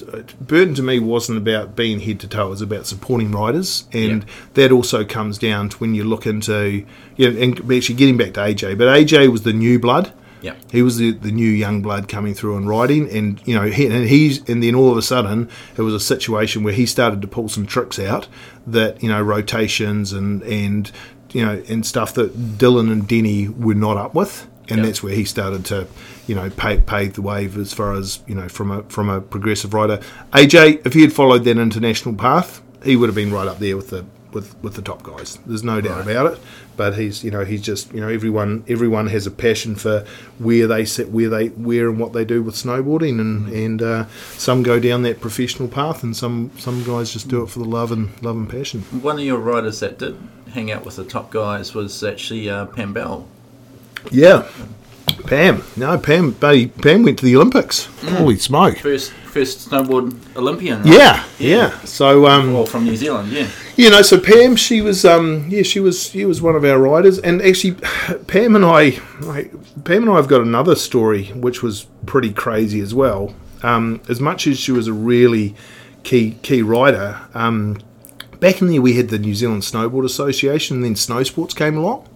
Burton 0.40 0.74
to 0.76 0.82
me 0.82 0.98
wasn't 0.98 1.38
about 1.38 1.76
being 1.76 2.00
head 2.00 2.20
to 2.20 2.28
toe; 2.28 2.46
it 2.46 2.50
was 2.50 2.62
about 2.62 2.86
supporting 2.86 3.30
riders, 3.32 3.84
and 3.92 4.22
Yeah. 4.24 4.28
that 4.55 4.72
also 4.72 5.05
comes 5.05 5.38
down 5.38 5.68
to 5.70 5.76
when 5.78 5.94
you 5.94 6.05
look 6.05 6.26
into, 6.26 6.84
you 7.16 7.30
know, 7.30 7.38
and 7.40 7.59
actually 7.72 7.94
getting 7.96 8.16
back 8.16 8.32
to 8.34 8.40
AJ. 8.40 8.76
But 8.78 8.88
AJ 8.88 9.28
was 9.30 9.42
the 9.42 9.53
new 9.53 9.78
blood, 9.78 10.12
Yeah. 10.40 10.55
he 10.70 10.80
was 10.82 10.96
the, 10.96 11.11
the 11.12 11.30
new 11.30 11.48
young 11.50 11.82
blood 11.82 12.09
coming 12.09 12.34
through 12.34 12.57
and 12.57 12.66
riding, 12.68 13.11
and 13.11 13.40
you 13.44 13.55
know, 13.55 13.66
he, 13.68 13.86
and 13.86 14.09
he's 14.09 14.40
and 14.48 14.62
then 14.62 14.74
all 14.74 14.90
of 14.90 14.96
a 14.96 15.03
sudden 15.03 15.48
it 15.76 15.82
was 15.82 15.94
a 15.94 16.00
situation 16.00 16.62
where 16.62 16.72
he 16.74 16.86
started 16.86 17.20
to 17.22 17.28
pull 17.28 17.48
some 17.48 17.66
tricks 17.66 17.98
out 17.98 18.28
that 18.66 19.03
you 19.03 19.09
know 19.09 19.20
rotations 19.20 20.12
and 20.12 20.42
and 20.44 20.90
you 21.32 21.44
know 21.44 21.62
and 21.68 21.84
stuff 21.84 22.14
that 22.14 22.59
Dylan 22.59 22.90
and 22.90 23.07
Denny 23.07 23.48
were 23.48 23.74
not 23.74 23.96
up 23.98 24.14
with, 24.14 24.46
and 24.68 24.78
Yep. 24.78 24.86
that's 24.86 25.03
where 25.03 25.14
he 25.14 25.24
started 25.24 25.64
to 25.66 25.86
you 26.27 26.35
know 26.35 26.51
pay, 26.51 26.79
pave 26.79 27.14
the 27.14 27.23
wave 27.23 27.57
as 27.59 27.73
far 27.73 27.95
as 27.95 28.20
you 28.27 28.35
know 28.35 28.49
from 28.49 28.70
a 28.70 28.83
from 28.85 29.09
a 29.09 29.20
progressive 29.20 29.75
rider. 29.75 29.99
AJ, 30.33 30.87
if 30.87 30.93
he 30.93 31.03
had 31.03 31.12
followed 31.12 31.45
that 31.45 31.59
international 31.59 32.14
path, 32.14 32.62
he 32.85 32.97
would 32.97 33.09
have 33.09 33.16
been 33.16 33.33
right 33.33 33.49
up 33.49 33.59
there 33.59 33.77
with 33.77 33.91
the 33.91 34.05
with, 34.33 34.61
with 34.62 34.75
the 34.75 34.83
top 34.83 35.03
guys. 35.03 35.39
There's 35.47 35.62
no 35.62 35.81
doubt 35.81 36.03
about 36.03 36.33
it. 36.33 36.41
But 36.75 36.97
he's 36.97 37.23
you 37.23 37.31
know 37.31 37.45
he's 37.45 37.61
just 37.61 37.93
you 37.93 38.01
know 38.01 38.09
everyone 38.09 38.64
everyone 38.66 39.07
has 39.09 39.27
a 39.27 39.31
passion 39.31 39.77
for 39.77 40.07
where 40.39 40.66
they 40.66 40.87
sit 40.87 41.11
where 41.11 41.29
they 41.29 41.49
where 41.49 41.91
and 41.91 41.99
what 42.01 42.14
they 42.14 42.25
do 42.25 42.43
with 42.43 42.55
snowboarding 42.55 43.20
and 43.20 43.49
and 43.49 43.83
uh, 43.83 44.07
some 44.39 44.62
go 44.62 44.81
down 44.81 45.03
that 45.03 45.20
professional 45.20 45.68
path 45.68 46.03
and 46.03 46.16
some 46.16 46.51
some 46.57 46.83
guys 46.83 47.12
just 47.12 47.29
do 47.29 47.43
it 47.43 47.51
for 47.51 47.59
the 47.59 47.66
love 47.66 47.93
and 47.93 48.11
love 48.23 48.37
and 48.37 48.49
passion. 48.49 48.81
One 49.03 49.18
of 49.18 49.25
your 49.25 49.39
riders 49.39 49.81
that 49.81 49.99
did 49.99 50.16
hang 50.53 50.73
out 50.73 50.85
with 50.85 50.97
the 50.97 51.05
top 51.05 51.31
guys 51.31 51.75
was 51.75 52.03
actually 52.03 52.49
uh, 52.49 52.66
Pam 52.66 52.95
Bell. 52.95 53.29
Yeah, 54.11 54.49
Pam. 55.27 55.63
No, 55.77 55.99
Pam. 55.99 56.33
Buddy, 56.33 56.67
Pam 56.69 57.03
went 57.03 57.19
to 57.19 57.25
the 57.25 57.37
Olympics. 57.37 57.87
Holy 58.05 58.37
smoke! 58.37 58.79
First, 58.79 59.13
first 59.13 59.69
snowboard 59.71 60.15
Olympian. 60.37 60.83
right? 60.83 60.93
Yeah, 60.93 61.25
yeah. 61.39 61.79
So 61.85 62.27
um, 62.27 62.53
Well, 62.53 62.67
from 62.67 62.85
New 62.85 62.97
Zealand, 62.97 63.31
yeah. 63.33 63.49
You 63.77 63.91
know, 63.91 64.03
so 64.03 64.21
Pam, 64.21 64.57
she 64.57 64.81
was, 64.83 65.05
um, 65.05 65.47
yeah, 65.49 65.63
she 65.63 65.81
was, 65.81 66.05
she 66.11 66.25
was 66.25 66.43
one 66.43 66.55
of 66.57 66.65
our 66.65 66.79
riders, 66.79 67.19
and 67.19 67.41
actually, 67.43 67.73
Pam 68.27 68.55
and 68.57 68.65
I, 68.65 68.99
like, 69.21 69.51
Pam 69.85 70.03
and 70.03 70.11
I 70.11 70.17
have 70.17 70.29
got 70.29 70.43
another 70.43 70.75
story 70.75 71.27
which 71.29 71.63
was 71.63 71.87
pretty 72.07 72.33
crazy 72.33 72.81
as 72.81 72.95
well. 72.95 73.35
Um, 73.63 74.01
as 74.09 74.21
much 74.21 74.47
as 74.47 74.59
she 74.59 74.73
was 74.73 74.89
a 74.89 74.93
really 74.93 75.55
key 76.03 76.33
key 76.43 76.63
rider, 76.63 77.21
um, 77.33 77.79
back 78.41 78.61
in 78.61 78.67
there 78.67 78.83
we 78.83 78.95
had 78.95 79.09
the 79.09 79.19
New 79.19 79.35
Zealand 79.37 79.63
Snowboard 79.63 80.05
Association, 80.05 80.77
and 80.79 80.85
then 80.85 80.97
snow 80.97 81.23
sports 81.23 81.55
came 81.55 81.77
along. 81.77 82.09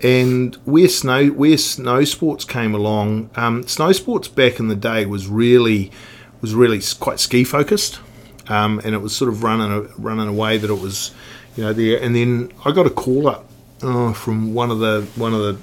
And 0.00 0.54
where 0.64 0.88
snow 0.88 1.28
where 1.28 1.58
snow 1.58 2.04
sports 2.04 2.44
came 2.44 2.74
along, 2.74 3.30
um, 3.34 3.66
snow 3.66 3.92
sports 3.92 4.28
back 4.28 4.60
in 4.60 4.68
the 4.68 4.76
day 4.76 5.06
was 5.06 5.26
really 5.26 5.90
was 6.40 6.54
really 6.54 6.80
quite 7.00 7.18
ski 7.18 7.42
focused, 7.42 7.98
um, 8.48 8.80
and 8.84 8.94
it 8.94 8.98
was 8.98 9.14
sort 9.14 9.28
of 9.28 9.42
running 9.42 9.90
running 9.98 10.28
a 10.28 10.32
way 10.32 10.56
that 10.56 10.70
it 10.70 10.80
was, 10.80 11.12
you 11.56 11.64
know, 11.64 11.72
there. 11.72 12.00
And 12.00 12.14
then 12.14 12.52
I 12.64 12.70
got 12.70 12.86
a 12.86 12.90
call 12.90 13.26
up 13.28 13.48
oh, 13.82 14.12
from 14.12 14.54
one 14.54 14.70
of 14.70 14.78
the 14.78 15.06
one 15.16 15.34
of 15.34 15.40
the 15.40 15.58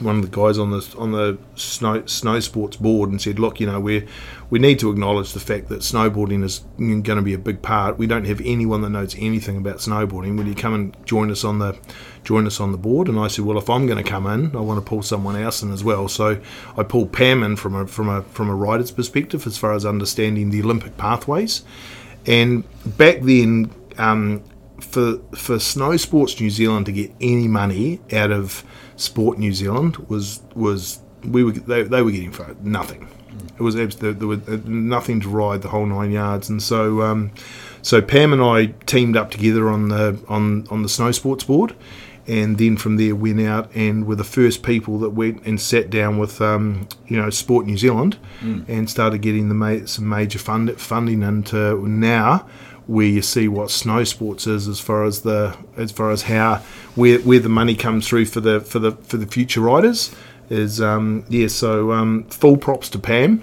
one 0.00 0.16
of 0.16 0.22
the 0.22 0.36
guys 0.36 0.58
on 0.58 0.70
the 0.70 0.94
on 0.98 1.12
the 1.12 1.38
snow 1.56 2.04
snow 2.06 2.40
sports 2.40 2.76
board 2.76 3.10
and 3.10 3.20
said, 3.20 3.38
look, 3.38 3.60
you 3.60 3.66
know, 3.66 3.80
we 3.80 4.06
we 4.50 4.58
need 4.58 4.78
to 4.78 4.90
acknowledge 4.90 5.32
the 5.32 5.40
fact 5.40 5.68
that 5.68 5.80
snowboarding 5.80 6.42
is 6.42 6.60
going 6.78 7.02
to 7.02 7.22
be 7.22 7.34
a 7.34 7.38
big 7.38 7.60
part. 7.60 7.98
We 7.98 8.06
don't 8.06 8.24
have 8.24 8.40
anyone 8.44 8.80
that 8.80 8.90
knows 8.90 9.14
anything 9.18 9.58
about 9.58 9.76
snowboarding. 9.76 10.38
Will 10.38 10.46
you 10.46 10.54
come 10.54 10.74
and 10.74 10.96
join 11.06 11.30
us 11.30 11.44
on 11.44 11.58
the 11.58 11.78
join 12.24 12.46
us 12.46 12.58
on 12.58 12.72
the 12.72 12.78
board? 12.78 13.08
And 13.08 13.18
I 13.18 13.28
said, 13.28 13.44
well, 13.44 13.58
if 13.58 13.68
I'm 13.68 13.86
going 13.86 14.02
to 14.02 14.08
come 14.08 14.26
in, 14.26 14.56
I 14.56 14.60
want 14.60 14.82
to 14.82 14.88
pull 14.88 15.02
someone 15.02 15.36
else 15.36 15.62
in 15.62 15.70
as 15.72 15.84
well. 15.84 16.08
So 16.08 16.40
I 16.76 16.82
pulled 16.82 17.12
Pam 17.12 17.42
in 17.42 17.56
from 17.56 17.74
a 17.74 17.86
from 17.86 18.08
a 18.08 18.22
from 18.22 18.48
a 18.48 18.54
rider's 18.54 18.90
perspective 18.90 19.46
as 19.46 19.58
far 19.58 19.74
as 19.74 19.84
understanding 19.84 20.50
the 20.50 20.62
Olympic 20.62 20.96
pathways. 20.96 21.62
And 22.26 22.64
back 22.96 23.20
then, 23.20 23.70
um, 23.98 24.42
for 24.80 25.18
for 25.34 25.58
Snow 25.58 25.96
Sports 25.98 26.40
New 26.40 26.50
Zealand 26.50 26.86
to 26.86 26.92
get 26.92 27.12
any 27.20 27.48
money 27.48 28.00
out 28.12 28.30
of 28.30 28.64
Sport 28.96 29.38
New 29.38 29.52
Zealand 29.52 29.96
was 30.08 30.40
was 30.54 31.00
we 31.22 31.44
were 31.44 31.52
they, 31.52 31.82
they 31.82 32.02
were 32.02 32.10
getting 32.10 32.34
nothing. 32.62 33.08
It 33.58 33.62
was 33.62 33.74
there, 33.74 33.86
there 33.86 34.28
was 34.28 34.46
uh, 34.48 34.58
nothing 34.64 35.20
to 35.20 35.28
ride 35.28 35.62
the 35.62 35.68
whole 35.68 35.86
nine 35.86 36.12
yards, 36.12 36.48
and 36.48 36.62
so 36.62 37.02
um, 37.02 37.30
so 37.82 38.00
Pam 38.00 38.32
and 38.32 38.42
I 38.42 38.66
teamed 38.86 39.16
up 39.16 39.30
together 39.30 39.68
on 39.68 39.88
the 39.88 40.18
on 40.28 40.66
on 40.70 40.82
the 40.82 40.88
Snow 40.88 41.12
Sports 41.12 41.44
board. 41.44 41.74
And 42.26 42.58
then 42.58 42.76
from 42.76 42.98
there 42.98 43.14
went 43.16 43.40
out 43.40 43.74
and 43.74 44.06
were 44.06 44.14
the 44.14 44.22
first 44.22 44.62
people 44.62 44.98
that 44.98 45.10
went 45.10 45.46
and 45.46 45.58
sat 45.58 45.88
down 45.88 46.18
with, 46.18 46.42
um, 46.42 46.86
you 47.06 47.16
know, 47.16 47.30
Sport 47.30 47.64
New 47.64 47.78
Zealand, 47.78 48.18
and 48.68 48.90
started 48.90 49.22
getting 49.22 49.48
the 49.48 49.54
ma- 49.54 49.86
some 49.86 50.06
major 50.06 50.38
fund- 50.38 50.78
funding 50.78 51.22
into 51.22 51.88
now 51.88 52.46
where 52.86 53.06
you 53.06 53.22
see 53.22 53.48
what 53.48 53.70
snow 53.70 54.04
sports 54.04 54.46
is 54.46 54.68
as 54.68 54.78
far 54.78 55.04
as 55.04 55.22
the 55.22 55.56
as 55.78 55.90
far 55.90 56.10
as 56.10 56.22
how 56.22 56.56
where 56.96 57.18
where 57.20 57.38
the 57.38 57.48
money 57.48 57.74
comes 57.74 58.06
through 58.06 58.24
for 58.26 58.40
the 58.40 58.60
for 58.60 58.78
the 58.78 58.92
for 58.92 59.16
the 59.16 59.26
future 59.26 59.60
riders 59.60 60.14
is 60.50 60.80
um 60.80 61.24
yeah 61.28 61.48
so 61.48 61.92
um 61.92 62.24
full 62.24 62.56
props 62.56 62.88
to 62.88 62.98
Pam 62.98 63.42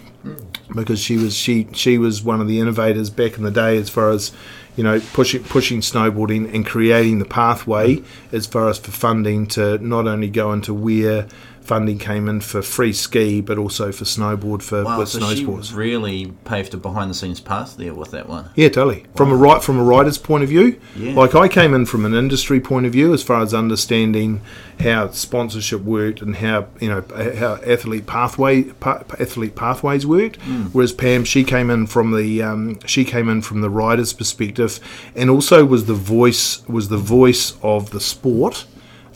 because 0.73 0.99
she 0.99 1.17
was 1.17 1.35
she 1.35 1.67
she 1.73 1.97
was 1.97 2.23
one 2.23 2.41
of 2.41 2.47
the 2.47 2.59
innovators 2.59 3.09
back 3.09 3.37
in 3.37 3.43
the 3.43 3.51
day 3.51 3.77
as 3.77 3.89
far 3.89 4.09
as 4.09 4.31
you 4.75 4.83
know 4.83 4.99
pushing 5.13 5.43
pushing 5.43 5.81
snowboarding 5.81 6.53
and 6.53 6.65
creating 6.65 7.19
the 7.19 7.25
pathway 7.25 8.01
as 8.31 8.47
far 8.47 8.69
as 8.69 8.77
for 8.77 8.91
funding 8.91 9.45
to 9.47 9.77
not 9.79 10.07
only 10.07 10.29
go 10.29 10.51
into 10.51 10.73
where 10.73 11.27
funding 11.65 11.97
came 11.97 12.29
in 12.29 12.39
for 12.41 12.61
free 12.61 12.93
ski 12.93 13.41
but 13.41 13.57
also 13.57 13.91
for 13.91 14.05
snowboard 14.05 14.61
for 14.61 14.83
Wow, 14.83 14.99
with 14.99 15.09
so 15.09 15.19
snow 15.19 15.33
sports 15.35 15.71
really 15.71 16.33
paved 16.45 16.73
a 16.73 16.77
behind 16.77 17.09
the 17.09 17.15
scenes 17.15 17.39
path 17.39 17.75
there 17.77 17.93
with 17.93 18.11
that 18.11 18.29
one. 18.29 18.49
yeah, 18.55 18.69
totally. 18.69 19.05
From 19.15 19.31
a 19.31 19.35
right 19.35 19.63
from 19.63 19.77
a 19.79 19.83
rider's 19.83 20.17
point 20.17 20.43
of 20.43 20.49
view, 20.49 20.79
Yeah. 20.95 21.13
like 21.15 21.33
I 21.35 21.47
came 21.47 21.73
in 21.73 21.85
from 21.85 22.05
an 22.05 22.13
industry 22.13 22.59
point 22.59 22.85
of 22.85 22.91
view 22.91 23.13
as 23.13 23.23
far 23.23 23.41
as 23.41 23.53
understanding 23.53 24.41
how 24.79 25.09
sponsorship 25.09 25.81
worked 25.81 26.21
and 26.21 26.35
how 26.35 26.67
you 26.81 26.89
know 26.89 27.03
how 27.15 27.59
athlete 27.65 28.05
pathway 28.05 28.63
pa- 28.63 29.03
athlete 29.19 29.55
pathways 29.55 30.05
worked. 30.05 30.35
Whereas 30.73 30.91
Pam, 30.91 31.23
she 31.23 31.43
came 31.43 31.69
in 31.69 31.87
from 31.87 32.15
the 32.15 32.41
um, 32.41 32.79
she 32.85 33.05
came 33.05 33.29
in 33.29 33.41
from 33.41 33.61
the 33.61 33.69
rider's 33.69 34.13
perspective, 34.13 34.79
and 35.15 35.29
also 35.29 35.65
was 35.65 35.85
the 35.85 35.93
voice 35.93 36.67
was 36.67 36.89
the 36.89 36.97
voice 36.97 37.53
of 37.63 37.91
the 37.91 37.99
sport 37.99 38.65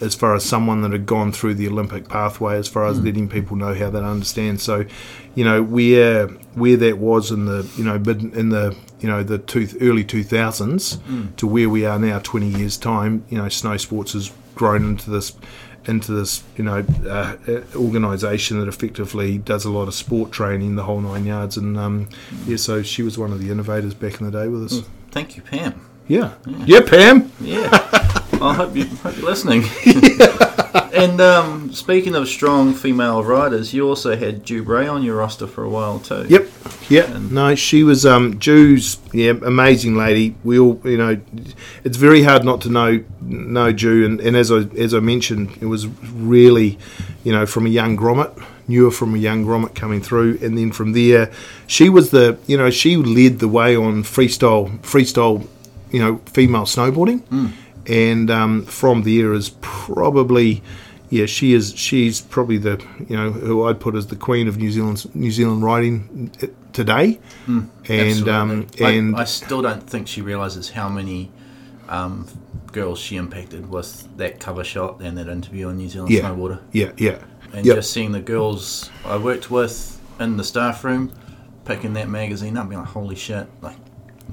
as 0.01 0.15
far 0.15 0.33
as 0.35 0.43
someone 0.45 0.81
that 0.81 0.91
had 0.91 1.05
gone 1.05 1.31
through 1.31 1.55
the 1.55 1.67
Olympic 1.67 2.07
pathway, 2.07 2.57
as 2.57 2.67
far 2.67 2.85
as 2.85 2.97
Hmm. 2.97 3.05
letting 3.05 3.27
people 3.29 3.57
know 3.57 3.73
how 3.73 3.89
they 3.89 3.99
understand. 3.99 4.61
So, 4.61 4.85
you 5.35 5.43
know, 5.43 5.61
where 5.63 6.27
where 6.55 6.77
that 6.77 6.97
was 6.97 7.31
in 7.31 7.45
the 7.45 7.67
you 7.77 7.83
know 7.83 7.99
mid 7.99 8.21
in 8.35 8.49
the 8.49 8.75
you 8.99 9.07
know 9.07 9.23
the 9.23 9.37
two, 9.37 9.67
early 9.81 10.03
two 10.03 10.23
thousands 10.23 10.95
Hmm. 11.07 11.27
to 11.37 11.47
where 11.47 11.69
we 11.69 11.85
are 11.85 11.99
now, 11.99 12.19
twenty 12.19 12.47
years 12.47 12.77
time, 12.77 13.23
you 13.29 13.37
know, 13.37 13.49
snow 13.49 13.77
sports 13.77 14.13
has 14.13 14.31
grown 14.55 14.83
into 14.85 15.09
this 15.09 15.33
into 15.85 16.11
this 16.11 16.43
you 16.57 16.63
know 16.63 16.83
uh, 17.09 17.35
organisation 17.75 18.59
that 18.59 18.67
effectively 18.67 19.37
does 19.37 19.63
a 19.65 19.69
lot 19.71 19.87
of 19.87 19.93
sport 19.93 20.31
training, 20.31 20.75
the 20.75 20.83
whole 20.83 20.99
nine 21.01 21.25
yards, 21.25 21.55
and 21.57 21.77
um, 21.77 22.07
yeah, 22.45 22.57
so 22.57 22.83
she 22.83 23.01
was 23.01 23.17
one 23.17 23.31
of 23.31 23.39
the 23.41 23.49
innovators 23.49 23.93
back 23.93 24.19
in 24.19 24.25
the 24.29 24.31
day 24.31 24.47
with 24.49 24.65
us. 24.65 24.81
Thank 25.11 25.37
you, 25.37 25.41
Pam. 25.41 25.79
Yeah, 26.07 26.33
yeah, 26.65 26.81
Pam. 26.81 27.31
Yeah. 27.39 28.15
I 28.41 28.53
hope, 28.53 28.75
you, 28.75 28.85
hope 28.85 29.17
you're 29.17 29.25
listening. 29.25 29.63
and 30.93 31.19
um, 31.21 31.73
speaking 31.73 32.15
of 32.15 32.27
strong 32.27 32.73
female 32.73 33.23
riders, 33.23 33.73
you 33.73 33.87
also 33.87 34.15
had 34.15 34.45
Ju 34.45 34.63
Bray 34.63 34.87
on 34.87 35.03
your 35.03 35.17
roster 35.17 35.47
for 35.47 35.63
a 35.63 35.69
while 35.69 35.99
too. 35.99 36.25
Yep. 36.29 36.47
Yeah. 36.89 37.19
No, 37.31 37.55
she 37.55 37.83
was 37.83 38.05
um 38.05 38.39
Ju's 38.39 38.97
yeah, 39.13 39.33
amazing 39.43 39.95
lady. 39.95 40.35
We 40.43 40.59
all 40.59 40.79
you 40.83 40.97
know 40.97 41.19
it's 41.83 41.97
very 41.97 42.23
hard 42.23 42.43
not 42.43 42.61
to 42.61 42.69
know 42.69 43.03
know 43.21 43.71
Ju 43.71 44.05
and, 44.05 44.19
and 44.21 44.35
as 44.35 44.51
I 44.51 44.59
as 44.77 44.93
I 44.93 44.99
mentioned, 44.99 45.57
it 45.61 45.65
was 45.65 45.87
really, 45.87 46.77
you 47.23 47.31
know, 47.31 47.45
from 47.45 47.65
a 47.65 47.69
young 47.69 47.97
grommet, 47.97 48.41
knew 48.67 48.85
her 48.85 48.91
from 48.91 49.15
a 49.15 49.19
young 49.19 49.45
grommet 49.45 49.75
coming 49.75 50.01
through 50.01 50.39
and 50.41 50.57
then 50.57 50.71
from 50.71 50.93
there 50.93 51.31
she 51.67 51.89
was 51.89 52.11
the 52.11 52.37
you 52.47 52.57
know, 52.57 52.69
she 52.69 52.95
led 52.95 53.39
the 53.39 53.47
way 53.47 53.75
on 53.75 54.03
freestyle 54.03 54.79
freestyle, 54.79 55.47
you 55.91 55.99
know, 55.99 56.17
female 56.25 56.63
snowboarding. 56.63 57.21
And 57.89 58.29
um, 58.29 58.63
from 58.65 59.03
there 59.03 59.33
is 59.33 59.49
probably 59.61 60.61
yeah, 61.09 61.25
she 61.25 61.53
is. 61.53 61.73
She's 61.75 62.21
probably 62.21 62.57
the 62.59 62.83
you 63.07 63.17
know 63.17 63.31
who 63.31 63.65
I'd 63.65 63.79
put 63.79 63.95
as 63.95 64.07
the 64.07 64.15
queen 64.15 64.47
of 64.47 64.57
New 64.57 64.71
Zealand 64.71 65.13
New 65.15 65.31
Zealand 65.31 65.63
riding 65.63 66.31
uh, 66.43 66.47
today. 66.71 67.19
and 67.47 68.29
um, 68.29 68.51
Absolutely. 68.61 68.85
I- 68.85 68.89
and 68.91 69.15
I, 69.15 69.23
still 69.23 69.61
don't 69.63 69.81
think 69.81 70.07
she 70.07 70.21
realizes 70.21 70.69
how 70.69 70.87
many 70.87 71.31
um, 71.87 72.27
girls 72.71 72.99
she 72.99 73.15
impacted 73.15 73.69
with 73.69 74.07
that 74.17 74.39
cover 74.39 74.63
shot 74.63 75.01
and 75.01 75.17
that 75.17 75.27
interview 75.27 75.69
on 75.69 75.77
New 75.77 75.89
Zealand 75.89 76.11
yeah, 76.11 76.21
Snowboarder. 76.21 76.61
yeah, 76.71 76.91
yeah, 76.97 77.17
And 77.53 77.65
Yep. 77.65 77.77
just 77.77 77.91
seeing 77.91 78.11
the 78.11 78.21
girls 78.21 78.91
I 79.03 79.17
worked 79.17 79.49
with 79.49 79.99
in 80.19 80.37
the 80.37 80.43
staff 80.43 80.83
room 80.83 81.11
picking 81.65 81.93
that 81.93 82.07
magazine 82.07 82.55
up, 82.57 82.69
being 82.69 82.81
like, 82.81 82.89
holy 82.89 83.15
shit. 83.15 83.47
Like, 83.61 83.77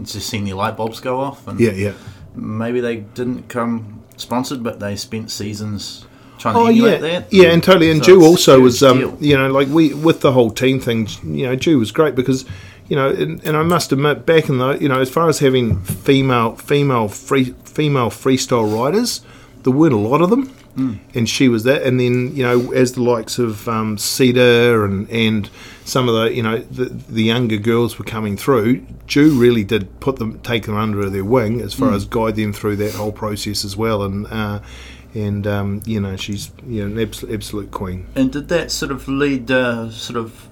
just 0.03 0.29
seeing 0.29 0.45
the 0.45 0.53
light 0.53 0.77
bulbs 0.77 1.01
go 1.01 1.21
off. 1.21 1.49
And 1.49 1.59
yeah, 1.59 1.71
yeah. 1.73 1.93
Maybe 2.37 2.81
they 2.81 2.97
didn't 2.97 3.49
come 3.49 4.03
sponsored, 4.17 4.63
but 4.63 4.81
they 4.81 4.97
spent 4.97 5.31
seasons 5.31 6.07
trying 6.39 6.57
Oh 6.57 6.65
to 6.67 6.71
emulate 6.71 7.01
yeah, 7.03 7.21
that. 7.21 7.33
yeah, 7.33 7.49
and 7.49 7.63
totally. 7.63 7.91
And 7.91 8.05
So 8.05 8.15
Ju 8.21 8.25
also 8.25 8.61
was, 8.61 8.83
um, 8.83 9.17
you 9.21 9.37
know, 9.37 9.51
like 9.51 9.69
we 9.69 9.95
with 9.95 10.21
the 10.21 10.33
whole 10.33 10.51
team 10.51 10.81
thing. 10.81 11.09
You 11.25 11.47
know, 11.47 11.57
Ju 11.57 11.79
was 11.79 11.91
great 11.93 12.15
because, 12.15 12.45
you 12.89 12.97
know, 12.97 13.09
and, 13.09 13.43
and 13.45 13.57
I 13.57 13.63
must 13.63 13.93
admit, 13.93 14.27
back 14.27 14.49
in 14.49 14.59
the, 14.59 14.73
you 14.79 14.89
know, 14.89 15.01
as 15.01 15.11
far 15.11 15.29
as 15.29 15.39
having 15.39 15.81
female 15.83 16.57
female 16.57 17.09
free 17.09 17.55
female 17.65 18.11
freestyle 18.11 18.73
riders, 18.73 19.23
there 19.67 19.75
weren't 19.77 19.93
a 19.93 19.99
lot 19.99 20.23
of 20.23 20.31
them, 20.31 20.47
Hmm. 20.77 20.95
and 21.15 21.29
she 21.29 21.49
was 21.49 21.65
that. 21.65 21.83
And 21.83 21.99
then 21.99 22.35
you 22.37 22.43
know, 22.43 22.71
as 22.73 22.93
the 22.93 23.03
likes 23.03 23.39
of 23.39 23.69
um, 23.69 23.99
Cedar 23.99 24.85
and 24.85 25.11
and 25.11 25.51
some 25.85 26.09
of 26.09 26.15
the 26.15 26.33
you 26.35 26.43
know 26.43 26.59
the, 26.59 26.85
the 26.85 27.23
younger 27.25 27.57
girls 27.57 27.99
were 27.99 28.05
coming 28.05 28.37
through, 28.37 28.87
Ju 29.07 29.31
really 29.39 29.65
did 29.65 29.99
put 30.01 30.17
them 30.17 30.39
take 30.41 30.65
them 30.67 30.77
under 30.77 31.11
their 31.11 31.25
wing 31.25 31.61
as 31.61 31.75
far 31.75 31.93
as 31.93 32.05
guide 32.05 32.37
them 32.37 32.53
through 32.53 32.77
that 32.77 32.95
whole 32.95 33.13
process 33.13 33.65
as 33.65 33.77
well. 33.77 34.03
And 34.03 34.27
uh, 34.29 34.61
and 35.15 35.47
um, 35.47 35.83
you 35.85 36.01
know 36.01 36.15
she's 36.17 36.53
you 36.67 36.87
know, 36.87 36.95
an 36.95 37.03
absolute, 37.09 37.35
absolute 37.35 37.71
queen. 37.71 38.07
And 38.15 38.31
did 38.31 38.49
that 38.49 38.71
sort 38.71 38.93
of 38.93 39.09
lead, 39.09 39.51
uh, 39.51 39.91
sort 39.91 40.17
of 40.17 40.49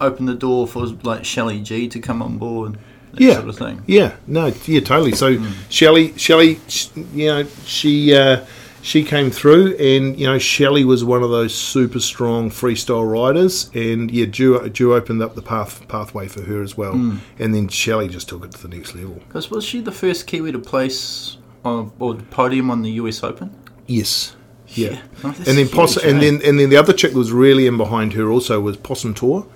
open 0.00 0.26
the 0.26 0.34
door 0.34 0.66
for 0.68 0.86
like 1.02 1.24
Shelley 1.24 1.60
G 1.62 1.88
to 1.88 1.98
come 1.98 2.22
on 2.22 2.38
board? 2.38 2.78
Yeah. 3.18 3.34
sort 3.34 3.48
of 3.48 3.56
thing. 3.58 3.82
Yeah, 3.86 4.14
no, 4.26 4.52
yeah, 4.66 4.80
totally. 4.80 5.12
So 5.12 5.36
Hmm. 5.36 5.52
Shelley, 5.68 6.12
Shelley, 6.16 6.60
sh- 6.68 6.88
you 7.14 7.26
know, 7.26 7.46
she 7.64 8.14
uh, 8.14 8.44
she 8.82 9.02
came 9.02 9.30
through, 9.30 9.74
and 9.76 10.18
you 10.18 10.26
know, 10.26 10.38
Shelley 10.38 10.84
was 10.84 11.02
one 11.04 11.22
of 11.22 11.30
those 11.30 11.52
super 11.54 11.98
strong 11.98 12.50
freestyle 12.50 13.10
riders, 13.10 13.68
and 13.74 14.10
yeah, 14.10 14.26
Ju, 14.26 14.68
Ju 14.68 14.94
opened 14.94 15.22
up 15.22 15.34
the 15.34 15.42
path 15.42 15.86
pathway 15.88 16.28
for 16.28 16.42
her 16.42 16.62
as 16.62 16.76
well, 16.76 16.92
Hmm. 16.92 17.16
and 17.38 17.54
then 17.54 17.68
Shelley 17.68 18.08
just 18.08 18.28
took 18.28 18.44
it 18.44 18.52
to 18.52 18.62
the 18.66 18.74
next 18.76 18.94
level. 18.94 19.20
Because 19.26 19.50
was 19.50 19.64
she 19.64 19.80
the 19.80 19.92
first 19.92 20.26
Kiwi 20.26 20.52
to 20.52 20.58
place 20.58 21.36
on 21.64 21.90
or 21.98 22.14
the 22.14 22.22
podium 22.24 22.70
on 22.70 22.82
the 22.82 22.92
US 22.92 23.22
Open? 23.24 23.50
Yes. 23.86 24.36
Yeah, 24.68 24.90
Yeah. 24.90 24.98
Oh, 25.24 25.28
and 25.46 25.56
then 25.58 25.68
Possum, 25.68 26.08
and 26.08 26.18
eh? 26.18 26.20
then 26.20 26.40
and 26.44 26.58
then 26.60 26.70
the 26.70 26.76
other 26.76 26.92
chick 26.92 27.12
that 27.12 27.18
was 27.18 27.30
really 27.32 27.66
in 27.66 27.76
behind 27.76 28.12
her 28.14 28.30
also 28.30 28.60
was 28.60 28.76
Possum 28.76 29.14
Torr. 29.14 29.46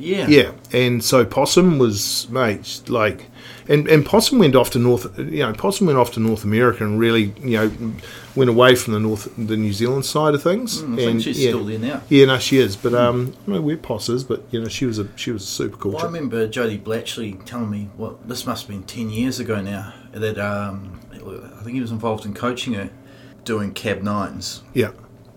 Yeah. 0.00 0.26
Yeah, 0.28 0.52
and 0.72 1.02
so 1.04 1.24
Possum 1.24 1.78
was 1.78 2.28
mate 2.30 2.82
like, 2.88 3.26
and 3.68 3.86
and 3.88 4.04
Possum 4.04 4.38
went 4.38 4.56
off 4.56 4.70
to 4.70 4.78
North. 4.78 5.18
You 5.18 5.40
know, 5.40 5.52
Possum 5.52 5.86
went 5.86 5.98
off 5.98 6.12
to 6.12 6.20
North 6.20 6.44
America 6.44 6.84
and 6.84 6.98
really 6.98 7.34
you 7.42 7.56
know 7.56 7.94
went 8.34 8.50
away 8.50 8.74
from 8.74 8.94
the 8.94 9.00
North 9.00 9.28
the 9.36 9.56
New 9.56 9.72
Zealand 9.72 10.04
side 10.06 10.34
of 10.34 10.42
things. 10.42 10.82
Mm, 10.82 10.92
I 10.92 10.96
think 10.96 11.10
and 11.10 11.22
she's 11.22 11.42
yeah, 11.42 11.50
still 11.50 11.64
there 11.64 11.78
now. 11.78 12.02
Yeah, 12.08 12.26
no, 12.26 12.38
she 12.38 12.58
is. 12.58 12.76
But 12.76 12.94
um, 12.94 13.36
I 13.46 13.52
know 13.52 13.60
where 13.60 13.76
Poss 13.76 14.08
is, 14.08 14.24
but 14.24 14.42
you 14.50 14.60
know, 14.60 14.68
she 14.68 14.86
was 14.86 14.98
a 14.98 15.08
she 15.16 15.30
was 15.30 15.42
a 15.42 15.46
super 15.46 15.76
cool. 15.76 15.92
Well, 15.92 16.02
I 16.02 16.06
remember 16.06 16.48
Jodie 16.48 16.82
Blatchley 16.82 17.44
telling 17.44 17.70
me, 17.70 17.90
well, 17.96 18.18
this 18.24 18.46
must 18.46 18.66
have 18.66 18.70
been 18.70 18.84
10 18.84 19.10
years 19.10 19.38
ago 19.40 19.60
now, 19.60 19.92
that 20.12 20.38
um, 20.38 21.00
I 21.12 21.62
think 21.62 21.74
he 21.74 21.80
was 21.80 21.90
involved 21.92 22.24
in 22.24 22.34
coaching 22.34 22.74
her 22.74 22.90
doing 23.44 23.72
cab 23.72 24.02
nines. 24.02 24.62
Yeah, 24.74 24.92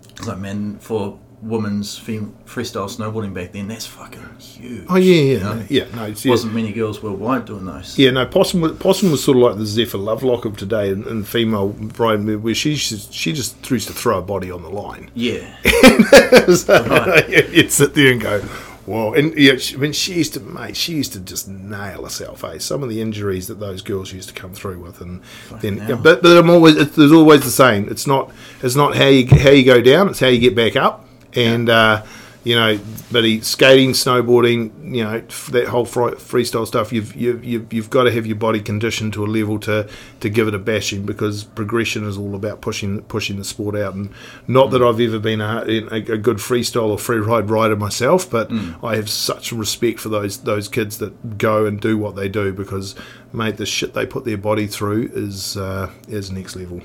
It's 0.10 0.28
like, 0.28 0.38
man, 0.40 0.78
for 0.80 1.20
women's 1.44 1.98
fem- 1.98 2.36
freestyle 2.46 2.90
snowboarding 2.90 3.34
back 3.34 3.52
then, 3.52 3.68
that's 3.68 3.86
fucking 3.86 4.24
huge. 4.40 4.86
oh 4.90 4.96
yeah, 4.96 5.14
yeah, 5.14 5.22
you 5.22 5.40
know? 5.40 5.54
no, 5.54 5.66
yeah. 5.70 5.86
No, 5.96 6.06
it's, 6.06 6.26
yeah. 6.26 6.32
Wasn't 6.32 6.54
many 6.54 6.72
girls 6.72 7.04
worldwide 7.04 7.46
doing 7.46 7.66
those. 7.66 7.98
Yeah, 7.98 8.12
no, 8.12 8.26
Possum 8.26 8.62
was, 8.62 8.72
Possum 8.74 9.12
was 9.12 9.24
sort 9.24 9.38
of 9.38 9.44
like 9.44 9.58
the 9.58 9.66
Zephyr 9.66 9.98
Lovelock 9.98 10.46
of 10.46 10.58
today 10.58 10.90
and, 10.90 11.06
in 11.06 11.24
female 11.24 11.70
riding, 11.98 12.42
where 12.42 12.56
she 12.56 12.76
just, 12.76 13.14
she 13.14 13.34
just 13.34 13.70
used 13.70 13.88
to 13.88 13.94
throw 13.94 14.20
a 14.20 14.22
body 14.22 14.50
on 14.52 14.64
the 14.64 14.70
line. 14.70 15.12
Yeah. 15.14 15.46
so, 16.56 17.24
you'd 17.28 17.72
sit 17.72 17.94
there 17.94 18.14
and 18.14 18.22
go, 18.22 18.40
"Whoa!" 18.86 19.14
And 19.14 19.38
yeah, 19.38 19.58
she, 19.58 19.76
I 19.76 19.80
mean, 19.80 19.92
she 19.92 20.14
used 20.14 20.34
to, 20.36 20.40
mate, 20.40 20.78
she 20.78 20.94
used 20.94 21.12
to 21.14 21.20
just 21.20 21.50
nail 21.50 22.04
herself. 22.04 22.44
Eh? 22.46 22.60
Some 22.60 22.84
of 22.84 22.90
the 22.90 23.02
injuries 23.02 23.48
that 23.48 23.60
those 23.60 23.82
girls 23.82 24.14
used 24.14 24.30
to 24.30 24.36
come 24.36 24.54
through 24.54 24.80
with, 24.80 25.02
and 25.02 25.22
then, 25.60 25.78
yeah, 25.78 25.96
but 25.96 26.22
but 26.22 26.38
I'm 26.38 26.50
always, 26.50 26.78
it's, 26.78 26.96
there's 26.96 27.12
always 27.12 27.44
the 27.44 27.52
same. 27.52 27.90
It's 27.90 28.08
not, 28.08 28.32
it's 28.62 28.76
not 28.76 28.96
how 28.96 29.08
you 29.08 29.28
how 29.28 29.50
you 29.50 29.66
go 29.66 29.82
down. 29.82 30.08
It's 30.08 30.22
how 30.22 30.28
you 30.28 30.40
get 30.40 30.56
back 30.56 30.78
up. 30.78 31.06
And 31.36 31.70
uh, 31.70 32.04
you 32.44 32.56
know, 32.56 32.78
but 33.10 33.24
he, 33.24 33.40
skating, 33.40 33.92
snowboarding, 33.92 34.94
you 34.94 35.04
know, 35.04 35.24
f- 35.30 35.48
that 35.54 35.68
whole 35.68 35.86
freestyle 35.86 36.68
stuff. 36.68 36.92
You've 36.92 37.16
you've 37.16 37.44
you've, 37.44 37.72
you've 37.72 37.90
got 37.90 38.04
to 38.04 38.12
have 38.12 38.26
your 38.26 38.36
body 38.36 38.60
conditioned 38.60 39.14
to 39.14 39.24
a 39.24 39.28
level 39.28 39.60
to 39.60 39.88
to 40.20 40.30
give 40.30 40.50
it 40.50 40.54
a 40.54 40.60
bashing 40.60 41.06
because 41.06 41.46
progression 41.46 42.06
is 42.06 42.18
all 42.18 42.36
about 42.36 42.60
pushing 42.60 43.02
pushing 43.04 43.38
the 43.38 43.46
sport 43.46 43.78
out. 43.78 43.94
And 43.94 44.10
not 44.46 44.72
that 44.72 44.84
I've 44.84 45.00
ever 45.00 45.20
been 45.20 45.40
a, 45.40 45.64
a, 45.66 45.96
a 45.96 46.18
good 46.18 46.38
freestyle 46.38 46.90
or 46.90 46.98
free 46.98 47.20
ride 47.20 47.50
rider 47.50 47.78
myself, 47.78 48.30
but 48.30 48.52
I 48.84 48.98
have 48.98 49.10
such 49.10 49.54
respect 49.54 50.02
for 50.02 50.10
those 50.10 50.40
those 50.40 50.68
kids 50.68 50.98
that 50.98 51.38
go 51.38 51.66
and 51.66 51.80
do 51.80 51.98
what 51.98 52.18
they 52.18 52.28
do 52.28 52.52
because, 52.52 52.94
mate, 53.32 53.56
the 53.56 53.66
shit 53.66 53.94
they 53.94 54.06
put 54.06 54.26
their 54.26 54.38
body 54.38 54.68
through 54.68 55.12
is 55.14 55.56
uh, 55.56 55.90
is 56.10 56.30
next 56.30 56.58
level. 56.58 56.82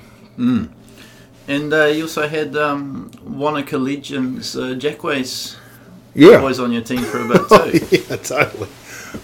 And 1.49 1.73
uh, 1.73 1.85
you 1.85 2.03
also 2.03 2.27
had 2.27 2.55
um, 2.55 3.09
Wanaka 3.25 3.77
Legends, 3.77 4.55
uh, 4.55 4.75
Jackways, 4.77 5.55
Yeah, 6.13 6.39
boys 6.39 6.59
on 6.59 6.71
your 6.71 6.83
team 6.83 7.01
for 7.01 7.19
a 7.21 7.27
bit 7.27 7.49
too. 7.89 7.97
yeah, 7.97 8.15
totally. 8.17 8.69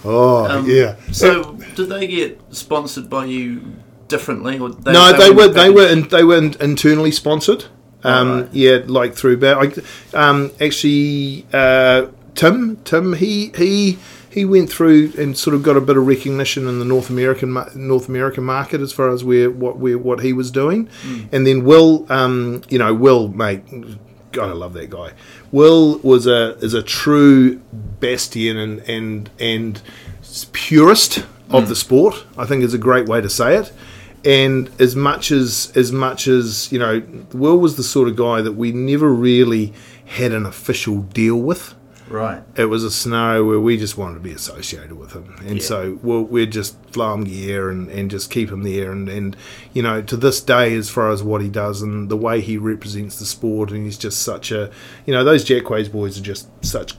Oh 0.04 0.46
Um, 0.50 0.66
yeah. 0.68 0.96
So, 1.12 1.54
did 1.76 1.90
they 1.90 2.08
get 2.08 2.42
sponsored 2.50 3.10
by 3.10 3.26
you 3.26 3.62
differently, 4.08 4.58
or 4.58 4.70
they, 4.70 4.92
no, 4.92 5.14
they, 5.14 5.30
were 5.30 5.46
in 5.46 5.54
they 5.54 5.70
were 5.70 5.88
in, 5.88 6.08
they 6.10 6.24
were 6.24 6.38
in, 6.38 6.56
internally 6.60 7.12
sponsored. 7.12 7.66
Um, 8.04 8.30
Alright. 8.32 8.54
Yeah, 8.54 8.80
like 8.88 9.14
through 9.16 9.38
like, 9.38 9.78
um, 10.14 10.52
actually, 10.60 11.46
uh, 11.54 12.08
Tim 12.34 12.78
Tim 12.86 13.14
he 13.14 13.52
he 13.56 13.98
he 14.36 14.44
went 14.44 14.70
through 14.70 15.14
and 15.18 15.38
sort 15.38 15.56
of 15.56 15.64
got 15.64 15.78
a 15.78 15.82
bit 15.82 15.96
of 15.96 16.06
recognition 16.06 16.68
in 16.68 16.78
the 16.78 16.84
North 16.86 17.10
American 17.10 17.54
North 17.74 18.10
American 18.10 18.44
market 18.44 18.82
as 18.82 18.92
far 18.92 19.10
as 19.10 19.24
where 19.24 19.50
what 19.50 19.78
where 19.78 19.98
what 19.98 20.20
he 20.20 20.34
was 20.34 20.52
doing, 20.52 20.90
and 21.32 21.48
then 21.48 21.64
Will, 21.64 22.06
um, 22.12 22.62
you 22.68 22.78
know, 22.78 22.94
Will, 22.94 23.30
mate, 23.30 23.62
God, 24.34 24.50
I 24.50 24.54
love 24.54 24.74
that 24.74 24.90
guy. 24.90 25.14
Will 25.54 26.00
was 26.00 26.28
a 26.28 26.58
is 26.58 26.74
a 26.74 26.84
true 26.84 27.62
bastion 28.02 28.58
and 28.58 28.80
and 28.82 29.30
and 29.40 29.82
purist 30.52 31.26
of 31.50 31.70
the 31.70 31.76
sport. 31.76 32.26
I 32.38 32.46
think 32.46 32.62
is 32.62 32.74
a 32.74 32.78
great 32.78 33.08
way 33.08 33.22
to 33.22 33.30
say 33.30 33.56
it. 33.56 33.72
And 34.26 34.70
as 34.82 34.98
much 34.98 35.32
as 35.32 35.72
as 35.76 35.94
much 35.94 36.28
as 36.28 36.70
you 36.74 36.80
know, 36.80 37.02
Will 37.32 37.58
was 37.58 37.78
the 37.78 37.84
sort 37.84 38.10
of 38.10 38.18
guy 38.18 38.42
that 38.42 38.52
we 38.54 38.74
never 38.74 39.14
really 39.14 39.72
had 40.06 40.34
an 40.34 40.46
official 40.46 41.04
deal 41.04 41.38
with. 41.38 41.74
Right. 42.08 42.44
it 42.56 42.66
was 42.66 42.84
a 42.84 42.92
scenario 42.92 43.44
where 43.44 43.60
we 43.60 43.78
just 43.78 43.98
wanted 43.98 44.16
to 44.16 44.20
be 44.20 44.32
associated 44.32 44.94
with 44.94 45.14
him, 45.14 45.36
and 45.46 45.58
Yeah. 45.58 45.64
so 45.64 46.00
we'll, 46.04 46.24
we'd 46.24 46.52
just 46.52 46.76
fly 46.92 47.14
him 47.14 47.24
gear 47.24 47.70
and, 47.70 47.90
and 47.90 48.12
just 48.12 48.30
keep 48.30 48.52
him 48.52 48.64
there, 48.64 48.92
and, 48.92 49.10
and 49.10 49.36
you 49.74 49.82
know 49.82 50.02
to 50.04 50.16
this 50.18 50.40
day, 50.42 50.76
as 50.76 50.90
far 50.90 51.10
as 51.12 51.24
what 51.24 51.42
he 51.42 51.50
does 51.50 51.82
and 51.82 52.10
the 52.10 52.18
way 52.18 52.42
he 52.42 52.58
represents 52.58 53.18
the 53.20 53.26
sport, 53.26 53.72
and 53.72 53.86
he's 53.86 53.98
just 53.98 54.22
such 54.22 54.52
a, 54.52 54.70
you 55.06 55.14
know, 55.14 55.24
those 55.24 55.44
Jackways 55.46 55.92
boys 55.92 56.18
are 56.20 56.24
just 56.24 56.48
such 56.64 56.96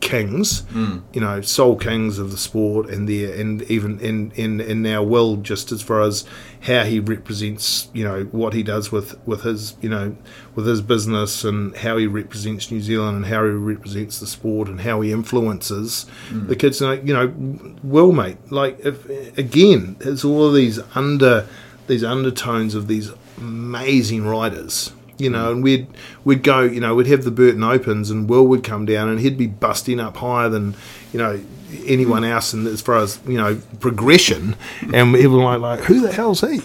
kings, 0.00 0.64
you 1.12 1.20
know, 1.20 1.40
soul 1.40 1.76
kings 1.76 2.18
of 2.18 2.30
the 2.30 2.36
sport, 2.36 2.88
and 2.88 3.08
there, 3.08 3.34
and 3.34 3.62
even 3.62 3.98
in 4.00 4.30
in 4.32 4.60
in 4.60 4.82
now 4.82 5.02
Will 5.02 5.36
just 5.36 5.72
as 5.72 5.82
far 5.82 6.02
as 6.02 6.24
how 6.60 6.84
he 6.84 7.00
represents, 7.00 7.88
you 7.92 8.04
know, 8.04 8.24
what 8.24 8.52
he 8.54 8.62
does 8.62 8.92
with 8.92 9.18
with 9.26 9.42
his, 9.42 9.76
you 9.80 9.88
know, 9.88 10.16
with 10.54 10.66
his 10.66 10.80
business 10.80 11.44
and 11.44 11.76
how 11.76 11.96
he 11.96 12.06
represents 12.06 12.70
New 12.70 12.80
Zealand 12.80 13.16
and 13.16 13.26
how 13.26 13.44
he 13.44 13.50
represents 13.50 14.20
the 14.20 14.26
sport 14.26 14.68
and 14.68 14.80
how 14.80 15.00
he 15.00 15.12
influences 15.12 16.06
the 16.30 16.54
mm. 16.54 16.58
kids. 16.58 16.80
And, 16.80 17.06
you 17.06 17.14
know, 17.14 17.76
Will 17.82 18.12
mate, 18.12 18.38
like 18.50 18.78
if 18.84 19.08
again, 19.38 19.96
it's 20.00 20.24
all 20.24 20.46
of 20.46 20.54
these 20.54 20.78
under 20.94 21.46
these 21.86 22.04
undertones 22.04 22.74
of 22.74 22.88
these 22.88 23.12
amazing 23.38 24.24
riders 24.26 24.92
you 25.18 25.30
know, 25.30 25.52
and 25.52 25.62
we'd 25.62 25.86
we'd 26.24 26.42
go, 26.42 26.60
you 26.60 26.80
know, 26.80 26.94
we'd 26.94 27.06
have 27.06 27.24
the 27.24 27.30
Burton 27.30 27.62
Opens, 27.62 28.10
and 28.10 28.28
Will 28.28 28.46
would 28.46 28.64
come 28.64 28.84
down, 28.86 29.08
and 29.08 29.20
he'd 29.20 29.38
be 29.38 29.46
busting 29.46 30.00
up 30.00 30.16
higher 30.18 30.48
than, 30.48 30.74
you 31.12 31.18
know, 31.18 31.40
anyone 31.86 32.24
else, 32.24 32.52
and 32.52 32.66
as 32.66 32.80
far 32.80 32.98
as 32.98 33.18
you 33.26 33.38
know, 33.38 33.60
progression, 33.80 34.56
and 34.82 35.14
everyone 35.16 35.60
like, 35.60 35.78
like, 35.78 35.80
who 35.80 36.00
the 36.00 36.12
hell's 36.12 36.40
he? 36.40 36.60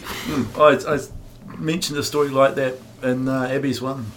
I, 0.57 0.79
I 0.87 0.99
mentioned 1.57 1.97
a 1.97 2.03
story 2.03 2.29
like 2.29 2.55
that 2.55 2.77
in 3.03 3.27
uh, 3.27 3.43
Abby's 3.43 3.81
one. 3.81 4.07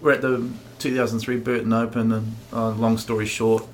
We're 0.00 0.12
at 0.12 0.22
the 0.22 0.50
2003 0.78 1.38
Burton 1.38 1.72
Open, 1.72 2.12
and 2.12 2.36
uh, 2.52 2.70
long 2.70 2.98
story 2.98 3.26
short, 3.26 3.64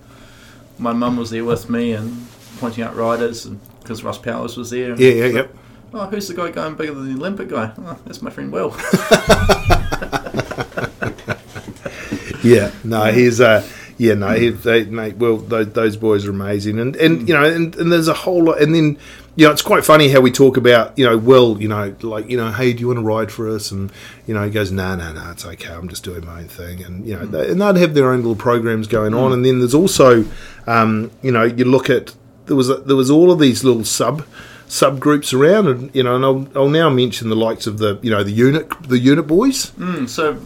my 0.78 0.92
mum 0.92 1.16
was 1.16 1.30
there 1.30 1.44
with 1.44 1.70
me 1.70 1.92
and 1.92 2.26
pointing 2.58 2.84
out 2.84 2.96
riders, 2.96 3.46
and 3.46 3.60
because 3.80 4.04
Ross 4.04 4.18
Powers 4.18 4.56
was 4.56 4.70
there. 4.70 4.94
Yeah, 5.00 5.24
yeah, 5.24 5.26
yep. 5.26 5.56
Oh, 5.94 6.06
who's 6.06 6.28
the 6.28 6.34
guy 6.34 6.50
going 6.50 6.74
bigger 6.74 6.94
than 6.94 7.08
the 7.08 7.18
Olympic 7.18 7.48
guy? 7.48 7.72
Oh, 7.78 7.98
that's 8.04 8.20
my 8.22 8.30
friend 8.30 8.52
Will. 8.52 8.76
Yeah, 12.42 12.70
no, 12.84 13.04
he's 13.06 13.40
uh, 13.40 13.66
yeah, 13.98 14.14
no, 14.14 14.28
he, 14.30 14.50
they, 14.50 14.84
mate. 14.84 15.16
Well, 15.16 15.38
those, 15.38 15.72
those 15.72 15.96
boys 15.96 16.26
are 16.26 16.30
amazing, 16.30 16.78
and 16.78 16.94
and 16.96 17.28
you 17.28 17.34
know, 17.34 17.44
and, 17.44 17.74
and 17.76 17.92
there's 17.92 18.08
a 18.08 18.14
whole 18.14 18.44
lot, 18.44 18.62
and 18.62 18.74
then 18.74 18.96
you 19.36 19.46
know, 19.46 19.52
it's 19.52 19.62
quite 19.62 19.84
funny 19.84 20.08
how 20.08 20.20
we 20.20 20.30
talk 20.30 20.56
about 20.56 20.96
you 20.96 21.04
know, 21.04 21.18
Will, 21.18 21.60
you 21.60 21.68
know, 21.68 21.94
like 22.02 22.30
you 22.30 22.36
know, 22.36 22.50
hey, 22.52 22.72
do 22.72 22.80
you 22.80 22.86
want 22.86 22.98
to 22.98 23.04
ride 23.04 23.32
for 23.32 23.48
us? 23.48 23.70
And 23.70 23.92
you 24.26 24.34
know, 24.34 24.44
he 24.44 24.50
goes, 24.50 24.70
no, 24.70 24.94
no, 24.94 25.12
no, 25.12 25.30
it's 25.32 25.44
okay, 25.44 25.72
I'm 25.72 25.88
just 25.88 26.04
doing 26.04 26.24
my 26.24 26.40
own 26.40 26.48
thing, 26.48 26.82
and 26.84 27.06
you 27.06 27.16
know, 27.16 27.26
they, 27.26 27.50
and 27.50 27.60
they'd 27.60 27.76
have 27.76 27.94
their 27.94 28.12
own 28.12 28.18
little 28.18 28.36
programs 28.36 28.86
going 28.86 29.14
on, 29.14 29.32
and 29.32 29.44
then 29.44 29.58
there's 29.58 29.74
also, 29.74 30.24
um, 30.66 31.10
you 31.22 31.32
know, 31.32 31.44
you 31.44 31.64
look 31.64 31.90
at 31.90 32.14
there 32.46 32.56
was 32.56 32.70
a, 32.70 32.76
there 32.76 32.96
was 32.96 33.10
all 33.10 33.32
of 33.32 33.40
these 33.40 33.64
little 33.64 33.84
sub 33.84 34.24
subgroups 34.68 35.32
around, 35.38 35.66
and 35.68 35.94
you 35.94 36.02
know, 36.02 36.16
and 36.16 36.24
I'll, 36.24 36.48
I'll 36.54 36.68
now 36.68 36.90
mention 36.90 37.28
the 37.28 37.36
likes 37.36 37.66
of 37.66 37.78
the 37.78 37.98
you 38.02 38.10
know 38.10 38.22
the 38.22 38.30
unit 38.32 38.70
the 38.82 38.98
unit 38.98 39.26
boys. 39.26 39.70
Mm, 39.72 40.08
so, 40.08 40.38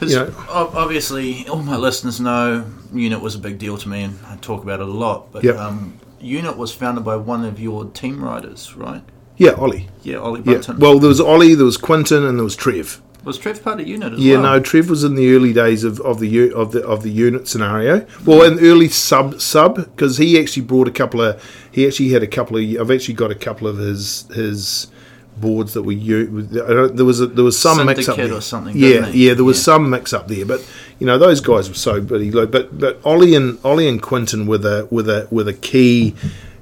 You 0.00 0.16
know- 0.16 0.34
obviously 0.50 1.46
all 1.48 1.62
my 1.62 1.76
listeners 1.76 2.20
know 2.20 2.64
Unit 2.92 3.20
was 3.22 3.34
a 3.34 3.38
big 3.38 3.58
deal 3.58 3.76
to 3.78 3.88
me, 3.88 4.02
and 4.02 4.18
I 4.28 4.36
talk 4.36 4.62
about 4.62 4.80
it 4.80 4.88
a 4.88 4.90
lot. 4.92 5.32
But 5.32 5.44
Yep. 5.44 5.56
um, 5.56 5.94
Unit 6.20 6.56
was 6.56 6.72
founded 6.72 7.04
by 7.04 7.16
one 7.16 7.44
of 7.44 7.58
your 7.60 7.84
team 7.86 8.22
riders, 8.22 8.74
right? 8.76 9.02
Yeah, 9.36 9.52
Ollie. 9.52 9.88
Yeah, 10.02 10.16
Ollie 10.18 10.42
Yeah. 10.44 10.60
Well, 10.78 10.98
there 10.98 11.08
was 11.08 11.20
Ollie, 11.20 11.54
there 11.54 11.64
was 11.64 11.76
Quinton, 11.78 12.24
and 12.24 12.38
there 12.38 12.44
was 12.44 12.54
Trev. 12.56 13.00
was 13.24 13.38
Trev 13.38 13.62
part 13.62 13.80
of 13.80 13.86
Unit 13.88 14.12
as 14.12 14.18
Yeah, 14.18 14.34
well? 14.38 14.42
Yeah, 14.44 14.50
no, 14.56 14.60
Trev 14.60 14.90
was 14.90 15.04
in 15.04 15.14
the 15.14 15.32
early 15.34 15.52
days 15.52 15.84
of, 15.84 16.00
of 16.00 16.18
the 16.20 16.52
of 16.52 16.72
the 16.72 16.84
of 16.84 17.02
the 17.04 17.10
unit 17.10 17.46
scenario. 17.48 18.04
Well, 18.26 18.42
in 18.42 18.58
early 18.58 18.88
sub 18.88 19.40
sub 19.40 19.76
because 19.76 20.18
he 20.18 20.38
actually 20.40 20.64
brought 20.64 20.88
a 20.88 20.92
couple 20.92 21.20
of 21.22 21.40
he 21.72 21.86
actually 21.86 22.10
had 22.10 22.22
a 22.22 22.26
couple 22.26 22.56
of 22.56 22.80
I've 22.80 22.90
actually 22.90 23.14
got 23.14 23.30
a 23.30 23.34
couple 23.34 23.66
of 23.66 23.78
his 23.78 24.26
his 24.34 24.88
boards 25.36 25.72
that 25.72 25.82
we 25.82 25.94
used. 25.94 26.50
There 26.50 27.04
was 27.04 27.20
a, 27.20 27.26
there 27.26 27.44
was 27.44 27.58
some 27.58 27.84
mix 27.86 28.00
up 28.08 28.16
Syndicate 28.16 28.30
there. 28.30 28.38
or 28.38 28.40
something, 28.42 28.76
Yeah, 28.76 29.08
yeah, 29.08 29.34
there 29.34 29.44
was 29.44 29.56
Yeah. 29.58 29.62
some 29.62 29.90
mix 29.90 30.12
up 30.12 30.28
there, 30.28 30.44
but 30.44 30.64
you 30.98 31.06
know 31.06 31.18
those 31.18 31.40
guys 31.40 31.68
were 31.68 31.74
so 31.74 32.00
bloody 32.00 32.30
low. 32.30 32.46
But 32.46 32.78
but 32.78 33.00
Ollie 33.04 33.34
and 33.34 33.58
Ollie 33.64 33.88
and 33.88 34.00
Quinton 34.00 34.46
were 34.46 34.58
the 34.58 34.86
were 34.90 35.02
the 35.02 35.28
were 35.30 35.44
the 35.44 35.54
key. 35.54 36.14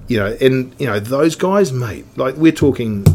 You 0.09 0.19
know, 0.19 0.37
and 0.41 0.75
you 0.81 0.87
know 0.87 0.99
those 0.99 1.37
guys, 1.37 1.73
mate. 1.73 2.05
Like 2.17 2.35
we're 2.35 2.51
talking, 2.51 3.07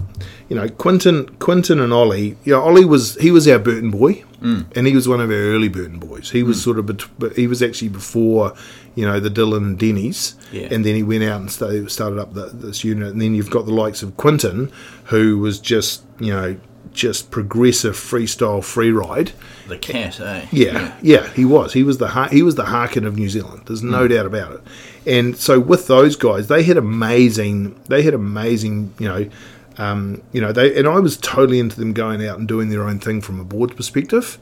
you 0.48 0.56
know, 0.56 0.70
Quinton, 0.70 1.28
Quinton 1.40 1.82
and 1.82 1.92
Ollie. 1.92 2.38
You 2.46 2.54
know, 2.54 2.62
Ollie 2.62 2.86
was 2.86 3.16
he 3.16 3.32
was 3.32 3.50
our 3.50 3.60
Burton 3.60 3.92
boy, 3.92 4.24
mm. 4.42 4.66
and 4.78 4.88
he 4.88 4.96
was 4.96 5.06
one 5.06 5.20
of 5.20 5.30
our 5.30 5.36
early 5.36 5.68
Burton 5.68 6.00
boys. 6.00 6.32
He 6.32 6.42
was 6.42 6.58
mm. 6.58 6.64
sort 6.64 6.80
of, 6.80 6.86
bet- 6.86 7.10
but 7.20 7.36
he 7.36 7.48
was 7.48 7.62
actually 7.62 7.90
before, 7.90 8.54
you 8.96 9.06
know, 9.06 9.20
the 9.20 9.30
Dylan 9.30 9.78
Denny's, 9.78 10.36
Yeah. 10.52 10.68
and 10.72 10.86
then 10.86 10.96
he 10.96 11.04
went 11.04 11.24
out 11.24 11.42
and 11.42 11.52
sta- 11.52 11.88
started 11.88 12.18
up 12.20 12.34
the, 12.34 12.46
this 12.48 12.84
unit. 12.84 13.10
And 13.14 13.22
then 13.22 13.36
you've 13.36 13.50
got 13.52 13.66
the 13.66 13.74
likes 13.74 14.02
of 14.04 14.18
Quinton, 14.18 14.72
who 15.06 15.38
was 15.40 15.60
just, 15.60 16.04
you 16.20 16.32
know, 16.34 16.58
just 16.94 17.30
progressive 17.30 17.96
freestyle 17.96 18.62
freeride. 18.62 19.32
The 19.68 19.78
cat, 19.78 20.20
eh? 20.22 20.46
Yeah, 20.52 20.96
yeah, 21.02 21.28
he 21.34 21.44
was. 21.44 21.74
He 21.74 21.84
was 21.84 21.98
the 21.98 22.08
Har- 22.10 22.30
he 22.30 22.42
was 22.42 22.56
the 22.56 22.66
Harkin 22.66 23.06
of 23.06 23.16
New 23.18 23.28
Zealand. 23.30 23.64
There's 23.66 23.84
no 23.84 24.08
doubt 24.08 24.26
about 24.26 24.54
it. 24.54 24.62
And 25.06 25.36
so 25.38 25.60
with 25.60 25.88
those 25.88 26.16
guys, 26.16 26.48
they 26.48 26.64
had 26.64 26.78
amazing. 26.78 27.78
They 27.90 28.02
had 28.02 28.14
amazing. 28.14 28.94
You 28.98 29.08
know, 29.10 29.30
um, 29.78 30.22
you 30.32 30.42
know 30.42 30.52
they 30.52 30.78
and 30.78 30.88
I 30.88 31.00
was 31.00 31.18
totally 31.18 31.60
into 31.60 31.78
them 31.80 31.94
going 31.94 32.26
out 32.26 32.40
and 32.40 32.48
doing 32.48 32.70
their 32.70 32.84
own 32.84 33.00
thing 33.00 33.22
from 33.22 33.40
a 33.40 33.44
board 33.44 33.76
perspective, 33.76 34.38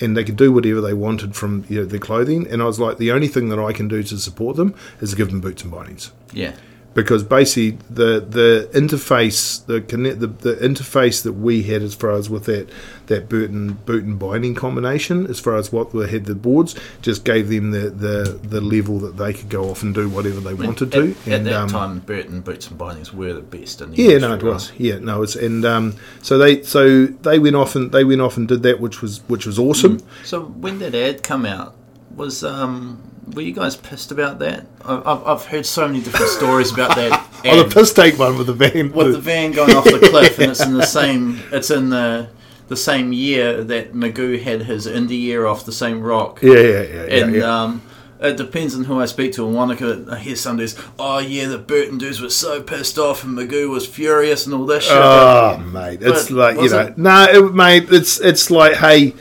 and 0.00 0.16
they 0.16 0.24
could 0.24 0.36
do 0.36 0.52
whatever 0.52 0.80
they 0.80 0.94
wanted 0.94 1.34
from 1.34 1.64
you 1.68 1.80
know, 1.80 1.86
their 1.86 2.00
clothing. 2.00 2.46
And 2.50 2.62
I 2.62 2.66
was 2.66 2.78
like, 2.78 2.98
the 2.98 3.12
only 3.12 3.28
thing 3.28 3.48
that 3.48 3.58
I 3.58 3.72
can 3.72 3.88
do 3.88 4.02
to 4.02 4.18
support 4.18 4.56
them 4.56 4.74
is 5.00 5.14
give 5.14 5.30
them 5.30 5.40
boots 5.40 5.62
and 5.62 5.72
bindings 5.72 6.12
Yeah. 6.32 6.52
Because 6.96 7.22
basically 7.22 7.78
the 7.90 8.20
the 8.20 8.68
interface 8.72 9.64
the 9.66 9.82
connect 9.82 10.18
the, 10.18 10.26
the 10.26 10.54
interface 10.56 11.22
that 11.22 11.34
we 11.34 11.62
had 11.62 11.82
as 11.82 11.94
far 11.94 12.12
as 12.12 12.28
with 12.28 12.46
that 12.46 12.68
that 13.06 13.28
boot 13.28 13.50
and 13.50 13.84
boot 13.84 14.02
and 14.02 14.18
binding 14.18 14.54
combination 14.54 15.26
as 15.26 15.38
far 15.38 15.56
as 15.56 15.70
what 15.70 15.92
we 15.94 16.08
had 16.08 16.24
the 16.24 16.34
boards 16.34 16.74
just 17.02 17.24
gave 17.24 17.50
them 17.50 17.70
the, 17.70 17.90
the 17.90 18.40
the 18.42 18.60
level 18.60 18.98
that 18.98 19.18
they 19.18 19.32
could 19.32 19.50
go 19.50 19.70
off 19.70 19.82
and 19.82 19.94
do 19.94 20.08
whatever 20.08 20.40
they 20.40 20.54
wanted 20.54 20.90
to 20.90 21.14
At, 21.26 21.32
at 21.32 21.44
that 21.44 21.52
um, 21.52 21.68
time, 21.68 21.98
Burton 22.00 22.40
boots 22.40 22.68
and 22.68 22.78
bindings 22.78 23.12
were 23.12 23.34
the 23.34 23.42
best 23.42 23.82
in 23.82 23.90
the 23.90 23.96
yeah, 23.96 24.18
no, 24.18 24.32
it 24.34 24.40
industry, 24.40 24.48
was. 24.48 24.72
Yeah, 24.78 24.98
no, 24.98 25.22
it's 25.22 25.36
and 25.36 25.64
um, 25.66 25.96
so 26.22 26.38
they 26.38 26.62
so 26.62 27.04
they 27.06 27.38
went 27.38 27.56
off 27.56 27.76
and 27.76 27.92
they 27.92 28.04
went 28.04 28.22
off 28.22 28.38
and 28.38 28.48
did 28.48 28.62
that, 28.62 28.80
which 28.80 29.02
was 29.02 29.20
which 29.28 29.44
was 29.44 29.58
awesome. 29.58 29.98
right? 29.98 30.04
So 30.24 30.44
when 30.44 30.78
that 30.78 30.94
ad 30.94 31.22
come 31.22 31.44
out, 31.44 31.76
was 32.16 32.42
um, 32.42 33.00
were 33.34 33.42
you 33.42 33.52
guys 33.52 33.76
pissed 33.76 34.10
about 34.10 34.38
that? 34.40 34.66
I've, 34.84 35.26
I've 35.26 35.44
heard 35.44 35.66
so 35.66 35.86
many 35.86 36.00
different 36.02 36.30
stories 36.30 36.72
about 36.72 36.96
that. 36.96 37.24
Oh, 37.44 37.62
the 37.62 37.72
piss 37.72 37.92
take 37.92 38.18
one 38.18 38.36
with 38.38 38.48
the 38.48 38.54
van. 38.54 38.90
with 38.90 39.12
the 39.12 39.20
van 39.20 39.52
going 39.52 39.76
off 39.76 39.84
the 39.84 40.00
cliff, 40.10 40.40
and 40.40 40.50
it's 40.50 40.64
in 40.64 40.72
the 40.72 40.84
same. 40.84 41.40
It's 41.52 41.70
in 41.70 41.90
the 41.90 42.28
the 42.66 42.76
same 42.76 43.12
year 43.12 43.62
that 43.62 43.92
Magoo 43.92 44.42
had 44.42 44.62
his 44.62 44.88
indy 44.88 45.32
air 45.32 45.46
off 45.46 45.64
the 45.64 45.70
same 45.70 46.00
rock. 46.00 46.40
yeah, 46.42 46.54
yeah, 46.54 46.60
yeah, 46.60 46.82
yeah. 46.82 47.24
and 47.24 47.34
yeah. 47.36 47.62
um, 47.62 47.82
it 48.18 48.36
depends 48.36 48.74
on 48.74 48.82
who 48.84 49.00
I 49.00 49.06
speak 49.06 49.32
to. 49.34 49.46
In 49.46 49.54
Wanaka, 49.54 50.06
I 50.10 50.18
hear 50.18 50.34
some 50.34 50.56
days, 50.56 50.76
oh 50.98 51.18
yeah, 51.18 51.46
the 51.46 51.58
Burton 51.58 51.98
dudes 51.98 52.20
were 52.20 52.30
so 52.30 52.60
pissed 52.62 52.98
off, 52.98 53.22
and 53.22 53.38
Magoo 53.38 53.68
was 53.70 53.86
furious, 53.86 54.46
and 54.46 54.54
all 54.54 54.66
this 54.66 54.84
shit. 54.84 54.96
Oh, 54.96 55.58
mate, 55.58 56.00
it's 56.02 56.28
but 56.28 56.30
like 56.30 56.56
you 56.56 56.70
know, 56.70 56.94
no, 56.96 57.26
it, 57.28 57.54
mate, 57.54 57.86
it's 57.90 58.20
it's 58.20 58.50
like, 58.50 58.74
hey, 58.74 59.14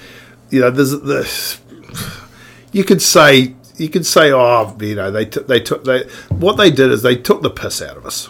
you 0.50 0.62
know, 0.62 0.72
there's 0.72 0.91
the, 0.91 1.60
you 2.76 2.84
could 2.84 3.02
say, 3.02 3.56
you 3.78 3.88
could 3.88 4.06
say, 4.06 4.34
oh, 4.34 4.76
you 4.82 4.96
know, 4.96 5.10
they 5.10 5.24
took, 5.24 5.48
they 5.48 5.62
took, 5.62 5.86
they, 5.86 6.04
what 6.28 6.58
they 6.58 6.70
did 6.70 6.92
is 6.92 7.04
they 7.04 7.16
took 7.16 7.42
the 7.42 7.50
piss 7.50 7.82
out 7.82 7.96
of 7.96 8.06
us, 8.06 8.28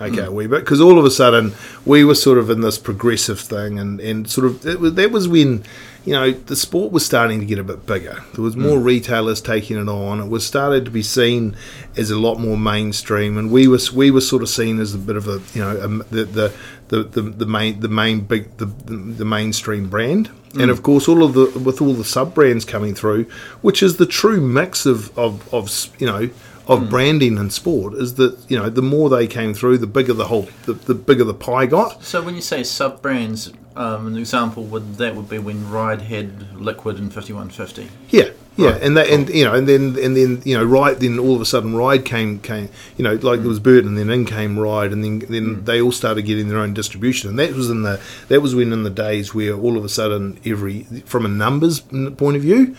okay, 0.00 0.20
hmm. 0.20 0.28
a 0.28 0.30
wee 0.30 0.46
bit, 0.46 0.60
because 0.60 0.80
all 0.80 1.00
of 1.00 1.04
a 1.04 1.10
sudden 1.10 1.52
we 1.84 2.04
were 2.04 2.14
sort 2.14 2.38
of 2.38 2.48
in 2.48 2.60
this 2.60 2.78
progressive 2.78 3.40
thing, 3.40 3.76
and 3.76 4.00
and 4.00 4.30
sort 4.30 4.46
of 4.46 4.64
it 4.64 4.78
was, 4.78 4.94
that 4.94 5.10
was 5.10 5.26
when. 5.26 5.64
You 6.04 6.14
know, 6.14 6.30
the 6.30 6.56
sport 6.56 6.90
was 6.90 7.04
starting 7.04 7.40
to 7.40 7.44
get 7.44 7.58
a 7.58 7.64
bit 7.64 7.84
bigger. 7.84 8.24
There 8.32 8.42
was 8.42 8.56
more 8.56 8.78
hmm. 8.78 8.84
retailers 8.84 9.42
taking 9.42 9.76
it 9.76 9.88
on. 9.90 10.20
It 10.20 10.28
was 10.28 10.46
started 10.46 10.86
to 10.86 10.90
be 10.90 11.02
seen 11.02 11.54
as 11.98 12.10
a 12.10 12.18
lot 12.18 12.38
more 12.38 12.56
mainstream, 12.56 13.36
and 13.36 13.50
we 13.50 13.68
were 13.68 13.80
we 13.92 14.10
were 14.10 14.22
sort 14.22 14.42
of 14.42 14.48
seen 14.48 14.80
as 14.80 14.94
a 14.94 14.98
bit 14.98 15.16
of 15.16 15.28
a 15.28 15.42
you 15.52 15.60
know 15.60 15.76
a, 15.76 15.88
the, 16.14 16.24
the 16.24 16.54
the 16.88 17.02
the 17.02 17.22
the 17.22 17.46
main 17.46 17.80
the 17.80 17.88
main 17.88 18.20
big 18.20 18.56
the 18.56 18.66
the 18.66 19.24
mainstream 19.24 19.88
brand, 19.88 20.30
mm. 20.50 20.62
and 20.62 20.70
of 20.70 20.82
course 20.82 21.08
all 21.08 21.22
of 21.22 21.34
the 21.34 21.58
with 21.58 21.80
all 21.80 21.94
the 21.94 22.04
sub 22.04 22.34
brands 22.34 22.64
coming 22.64 22.94
through, 22.94 23.24
which 23.60 23.82
is 23.82 23.96
the 23.96 24.06
true 24.06 24.40
mix 24.40 24.86
of 24.86 25.16
of, 25.18 25.52
of 25.52 25.70
you 25.98 26.06
know 26.06 26.30
of 26.66 26.80
mm. 26.80 26.90
branding 26.90 27.38
and 27.38 27.52
sport 27.52 27.94
is 27.94 28.14
that 28.14 28.38
you 28.48 28.58
know 28.58 28.68
the 28.68 28.82
more 28.82 29.08
they 29.08 29.26
came 29.26 29.54
through, 29.54 29.78
the 29.78 29.86
bigger 29.86 30.12
the 30.12 30.26
whole 30.26 30.48
the, 30.66 30.74
the 30.74 30.94
bigger 30.94 31.24
the 31.24 31.34
pie 31.34 31.66
got. 31.66 32.04
So 32.04 32.22
when 32.22 32.34
you 32.34 32.42
say 32.42 32.62
sub 32.62 33.00
brands, 33.02 33.52
um, 33.78 34.08
an 34.08 34.16
example 34.18 34.64
would 34.64 34.96
that 34.96 35.14
would 35.14 35.28
be 35.28 35.38
when 35.38 35.70
Ride 35.70 36.02
had 36.02 36.60
Liquid 36.60 36.98
and 36.98 37.14
fifty 37.14 37.32
one 37.32 37.48
fifty. 37.48 37.88
Yeah, 38.10 38.30
yeah, 38.56 38.70
Right. 38.72 38.82
and 38.82 38.96
that, 38.96 39.08
and 39.08 39.28
you 39.28 39.44
know, 39.44 39.54
and 39.54 39.68
then 39.68 39.96
and 40.02 40.16
then 40.16 40.42
you 40.44 40.58
know, 40.58 40.64
right 40.64 40.98
then 40.98 41.18
all 41.18 41.36
of 41.36 41.40
a 41.40 41.44
sudden, 41.46 41.76
Ride 41.76 42.04
came 42.04 42.40
came, 42.40 42.68
you 42.96 43.04
know, 43.04 43.14
like 43.14 43.38
there 43.40 43.48
was 43.48 43.60
Burton, 43.60 43.90
and 43.90 43.96
then 43.98 44.10
in 44.10 44.24
came 44.24 44.58
Ride, 44.58 44.92
and 44.92 45.04
then 45.04 45.20
then 45.30 45.64
they 45.64 45.80
all 45.80 45.92
started 45.92 46.22
getting 46.22 46.48
their 46.48 46.58
own 46.58 46.74
distribution, 46.74 47.30
and 47.30 47.38
that 47.38 47.52
was 47.54 47.70
in 47.70 47.82
the 47.82 48.00
that 48.26 48.42
was 48.42 48.54
when 48.54 48.72
in 48.72 48.82
the 48.82 48.90
days 48.90 49.32
where 49.32 49.54
all 49.54 49.78
of 49.78 49.84
a 49.84 49.88
sudden 49.88 50.40
every 50.44 50.82
from 51.06 51.24
a 51.24 51.28
numbers 51.28 51.78
point 51.78 52.36
of 52.36 52.42
view, 52.42 52.74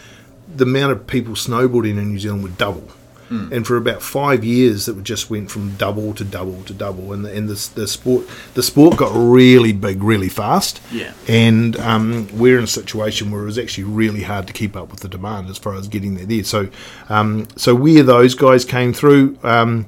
the 0.54 0.66
amount 0.66 0.92
of 0.92 1.08
people 1.08 1.34
snowboarding 1.34 1.98
in 1.98 2.12
New 2.12 2.20
Zealand 2.20 2.44
would 2.44 2.58
double. 2.58 2.88
And 3.30 3.68
for 3.68 3.78
about 3.78 4.02
five 4.02 4.44
years, 4.44 4.88
it 4.88 5.04
just 5.04 5.30
went 5.30 5.52
from 5.52 5.76
double 5.76 6.14
to 6.16 6.24
double 6.24 6.64
to 6.64 6.74
double, 6.74 7.14
and 7.14 7.24
the, 7.24 7.32
and 7.32 7.48
the, 7.48 7.70
the 7.76 7.88
sport 7.88 8.28
the 8.56 8.64
sport 8.64 8.98
got 8.98 9.12
really 9.14 9.72
big 9.72 10.04
really 10.04 10.30
fast. 10.30 10.82
Yeah. 10.92 11.14
And 11.28 11.78
um, 11.78 12.28
we're 12.38 12.58
in 12.58 12.64
a 12.64 12.68
situation 12.68 13.32
where 13.32 13.42
it 13.44 13.46
was 13.46 13.60
actually 13.60 13.86
really 13.86 14.24
hard 14.24 14.48
to 14.48 14.54
keep 14.54 14.76
up 14.76 14.90
with 14.90 15.02
the 15.02 15.10
demand 15.10 15.50
as 15.50 15.58
far 15.58 15.76
as 15.76 15.88
getting 15.88 16.16
there. 16.16 16.26
there. 16.26 16.44
So, 16.44 16.70
um, 17.10 17.48
so 17.56 17.76
where 17.76 18.04
those 18.04 18.36
guys 18.36 18.66
came 18.66 18.94
through, 18.94 19.38
um, 19.44 19.86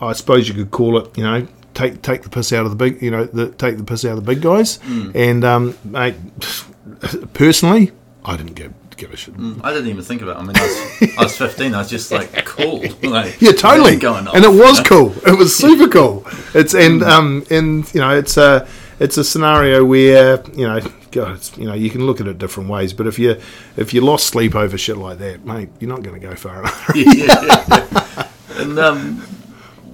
I 0.00 0.12
suppose 0.12 0.48
you 0.48 0.54
could 0.54 0.70
call 0.70 0.98
it, 0.98 1.16
you 1.16 1.24
know, 1.24 1.46
take 1.74 2.02
take 2.02 2.22
the 2.22 2.30
piss 2.30 2.52
out 2.52 2.64
of 2.64 2.70
the 2.70 2.76
big, 2.76 3.00
you 3.00 3.10
know, 3.10 3.24
the, 3.24 3.50
take 3.52 3.76
the 3.76 3.84
piss 3.84 4.04
out 4.04 4.18
of 4.18 4.24
the 4.24 4.34
big 4.34 4.42
guys. 4.42 4.78
And 5.14 5.44
um, 5.44 5.78
mate, 5.84 6.16
personally, 7.34 7.92
I 8.24 8.36
didn't 8.36 8.54
give 8.54 8.72
give 9.00 9.12
a 9.12 9.16
shit. 9.16 9.34
I 9.64 9.72
didn't 9.72 9.88
even 9.88 10.02
think 10.04 10.22
about. 10.22 10.36
it. 10.36 10.40
I 10.40 10.42
mean, 10.42 10.56
I 10.56 10.62
was, 10.62 11.18
I 11.18 11.22
was 11.24 11.36
15. 11.36 11.74
I 11.74 11.78
was 11.78 11.90
just 11.90 12.12
like, 12.12 12.44
cool. 12.44 12.84
Like, 13.02 13.40
Yeah, 13.40 13.52
totally. 13.52 13.96
Going 13.96 14.28
off, 14.28 14.34
and 14.36 14.44
it 14.44 14.48
was 14.48 14.78
you 14.78 14.84
know? 14.84 15.10
cool. 15.10 15.12
It 15.26 15.36
was 15.36 15.56
super 15.56 15.88
cool. 15.88 16.24
It's 16.54 16.74
and 16.74 17.02
um 17.02 17.44
and 17.50 17.92
you 17.94 18.00
know 18.00 18.16
it's 18.16 18.36
a 18.36 18.68
it's 19.00 19.16
a 19.16 19.24
scenario 19.24 19.84
where 19.84 20.42
you 20.54 20.66
know 20.68 20.80
God, 21.10 21.40
you 21.56 21.64
know 21.64 21.74
you 21.74 21.90
can 21.90 22.06
look 22.06 22.20
at 22.20 22.28
it 22.28 22.38
different 22.38 22.68
ways. 22.68 22.92
But 22.92 23.06
if 23.06 23.18
you 23.18 23.40
if 23.76 23.92
you 23.94 24.00
lost 24.02 24.26
sleep 24.28 24.54
over 24.54 24.76
shit 24.78 24.96
like 24.96 25.18
that, 25.18 25.44
mate, 25.44 25.70
you're 25.80 25.90
not 25.90 26.02
going 26.02 26.20
to 26.20 26.24
go 26.24 26.36
far 26.36 26.60
enough. 26.60 26.90
yeah, 26.94 27.12
yeah, 27.14 27.44
yeah. 27.68 28.28
And 28.58 28.78
um, 28.78 29.26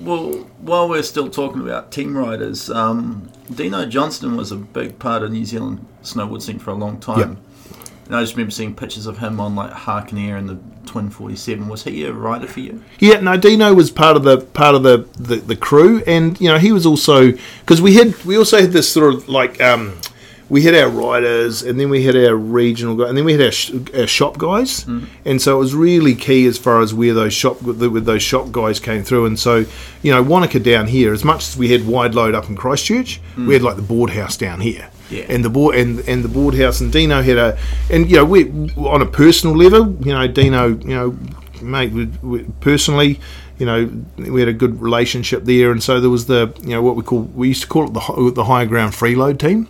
well, 0.01 0.33
while 0.61 0.89
we're 0.89 1.03
still 1.03 1.31
talking 1.31 1.63
about 1.63 1.91
team 1.93 2.17
riders, 2.17 2.69
um, 2.71 3.31
Dino 3.55 3.87
Johnston 3.87 4.37
was 4.37 4.51
a 4.53 4.57
big 4.57 4.99
part 4.99 5.23
of 5.23 5.31
New 5.33 5.45
Zealand 5.45 5.87
snowboard 6.03 6.43
scene 6.43 6.59
for 6.59 6.71
a 6.71 6.75
long 6.75 6.99
time. 6.99 7.39
I 8.11 8.21
just 8.21 8.35
remember 8.35 8.53
seeing 8.53 8.75
pictures 8.75 9.07
of 9.07 9.19
him 9.19 9.41
on 9.41 9.57
like 9.57 9.73
Harkeneer 9.73 10.39
and 10.39 10.49
the 10.49 10.59
Twin 10.87 11.11
Forty 11.11 11.35
Seven. 11.37 11.69
Was 11.69 11.83
he 11.85 12.05
a 12.05 12.13
rider 12.13 12.47
for 12.47 12.61
you? 12.61 12.83
Yeah, 13.01 13.21
no, 13.21 13.37
Dino 13.37 13.75
was 13.75 13.91
part 13.91 14.17
of 14.17 14.23
the 14.23 14.39
part 14.39 14.75
of 14.75 14.83
the, 14.85 15.09
the, 15.19 15.37
the 15.37 15.57
crew, 15.57 16.03
and 16.07 16.41
you 16.41 16.49
know 16.49 16.59
he 16.59 16.71
was 16.73 16.87
also 16.87 17.33
because 17.61 17.83
we 17.83 17.95
had 17.95 18.15
we 18.25 18.37
also 18.37 18.61
had 18.61 18.71
this 18.71 18.89
sort 18.93 19.13
of 19.15 19.29
like 19.29 19.61
um, 19.61 19.99
we 20.49 20.63
had 20.63 20.77
our 20.77 20.89
riders, 20.89 21.65
and 21.65 21.81
then 21.81 21.91
we 21.91 22.05
had 22.05 22.15
our 22.15 22.37
regional 22.37 22.95
guys, 22.95 23.09
and 23.09 23.19
then 23.19 23.25
we 23.25 23.33
had 23.33 23.43
our, 23.43 23.51
sh- 23.51 23.73
our 23.95 24.07
shop 24.07 24.39
guys, 24.39 24.87
and 25.25 25.43
so 25.43 25.57
it 25.57 25.59
was 25.59 25.75
really 25.75 26.15
key 26.15 26.47
as 26.47 26.57
far 26.57 26.81
as 26.83 26.95
where 26.95 27.13
those 27.13 27.33
shop 27.35 27.61
with 27.63 28.05
those 28.05 28.23
shop 28.23 28.53
guys 28.53 28.79
came 28.79 29.03
through, 29.03 29.27
and 29.27 29.37
so 29.41 29.65
you 30.03 30.13
know 30.13 30.23
Wanaka 30.23 30.61
down 30.61 30.87
here, 30.87 31.13
as 31.13 31.25
much 31.25 31.49
as 31.49 31.57
we 31.57 31.73
had 31.73 31.85
wide 31.89 32.15
load 32.15 32.37
up 32.37 32.49
in 32.49 32.55
Christchurch, 32.55 33.21
we 33.37 33.55
had 33.55 33.63
like 33.63 33.75
the 33.75 33.83
board 33.83 34.11
house 34.11 34.37
down 34.37 34.61
here. 34.61 34.91
Yeah. 35.11 35.25
And 35.29 35.45
the 35.45 35.51
board 35.51 35.77
and 35.77 36.01
and 36.09 36.25
the 36.25 36.29
board 36.29 36.55
house 36.55 36.81
and 36.81 36.93
Dino 36.93 37.23
had 37.23 37.37
a 37.37 37.59
and 37.91 38.11
you 38.11 38.17
know 38.17 38.25
we 38.25 38.51
on 38.77 39.03
a 39.03 39.07
personal 39.07 39.57
level 39.57 39.95
you 40.05 40.13
know 40.13 40.27
Dino 40.27 40.69
you 40.69 40.95
know 40.97 41.19
mate 41.63 41.93
we, 41.93 42.07
we, 42.23 42.43
personally 42.61 43.21
you 43.59 43.67
know 43.67 43.91
we 44.17 44.41
had 44.41 44.49
a 44.49 44.53
good 44.53 44.81
relationship 44.81 45.45
there 45.45 45.71
and 45.71 45.83
so 45.83 46.01
there 46.01 46.11
was 46.11 46.27
the 46.27 46.53
you 46.63 46.71
know 46.71 46.83
what 46.83 46.97
we 46.97 47.03
call 47.03 47.21
we 47.23 47.49
used 47.49 47.63
to 47.63 47.69
call 47.69 47.85
it 47.87 47.95
the 47.95 48.33
the 48.35 48.45
high 48.45 48.65
ground 48.65 48.93
freeload 48.95 49.39
team 49.39 49.69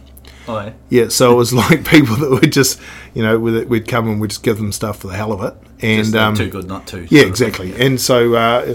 Oh, 0.49 0.59
yeah. 0.61 0.73
yeah 0.91 1.09
so 1.09 1.33
it 1.33 1.37
was 1.37 1.53
like 1.63 1.85
people 1.85 2.17
that 2.17 2.31
would 2.31 2.53
just 2.53 2.81
you 3.15 3.23
know 3.23 3.39
we'd, 3.39 3.69
we'd 3.69 3.89
come 3.89 4.09
and 4.09 4.21
we'd 4.21 4.31
just 4.31 4.43
give 4.43 4.57
them 4.57 4.73
stuff 4.73 4.99
for 5.01 5.09
the 5.09 5.17
hell 5.17 5.33
of 5.33 5.43
it 5.43 5.55
and 5.83 6.17
um, 6.17 6.35
too 6.35 6.49
good, 6.49 6.67
not 6.67 6.87
too. 6.87 7.07
yeah, 7.11 7.25
exactly. 7.25 7.73
thing. 7.73 7.83
And 7.83 8.01
so 8.01 8.35
uh, 8.35 8.75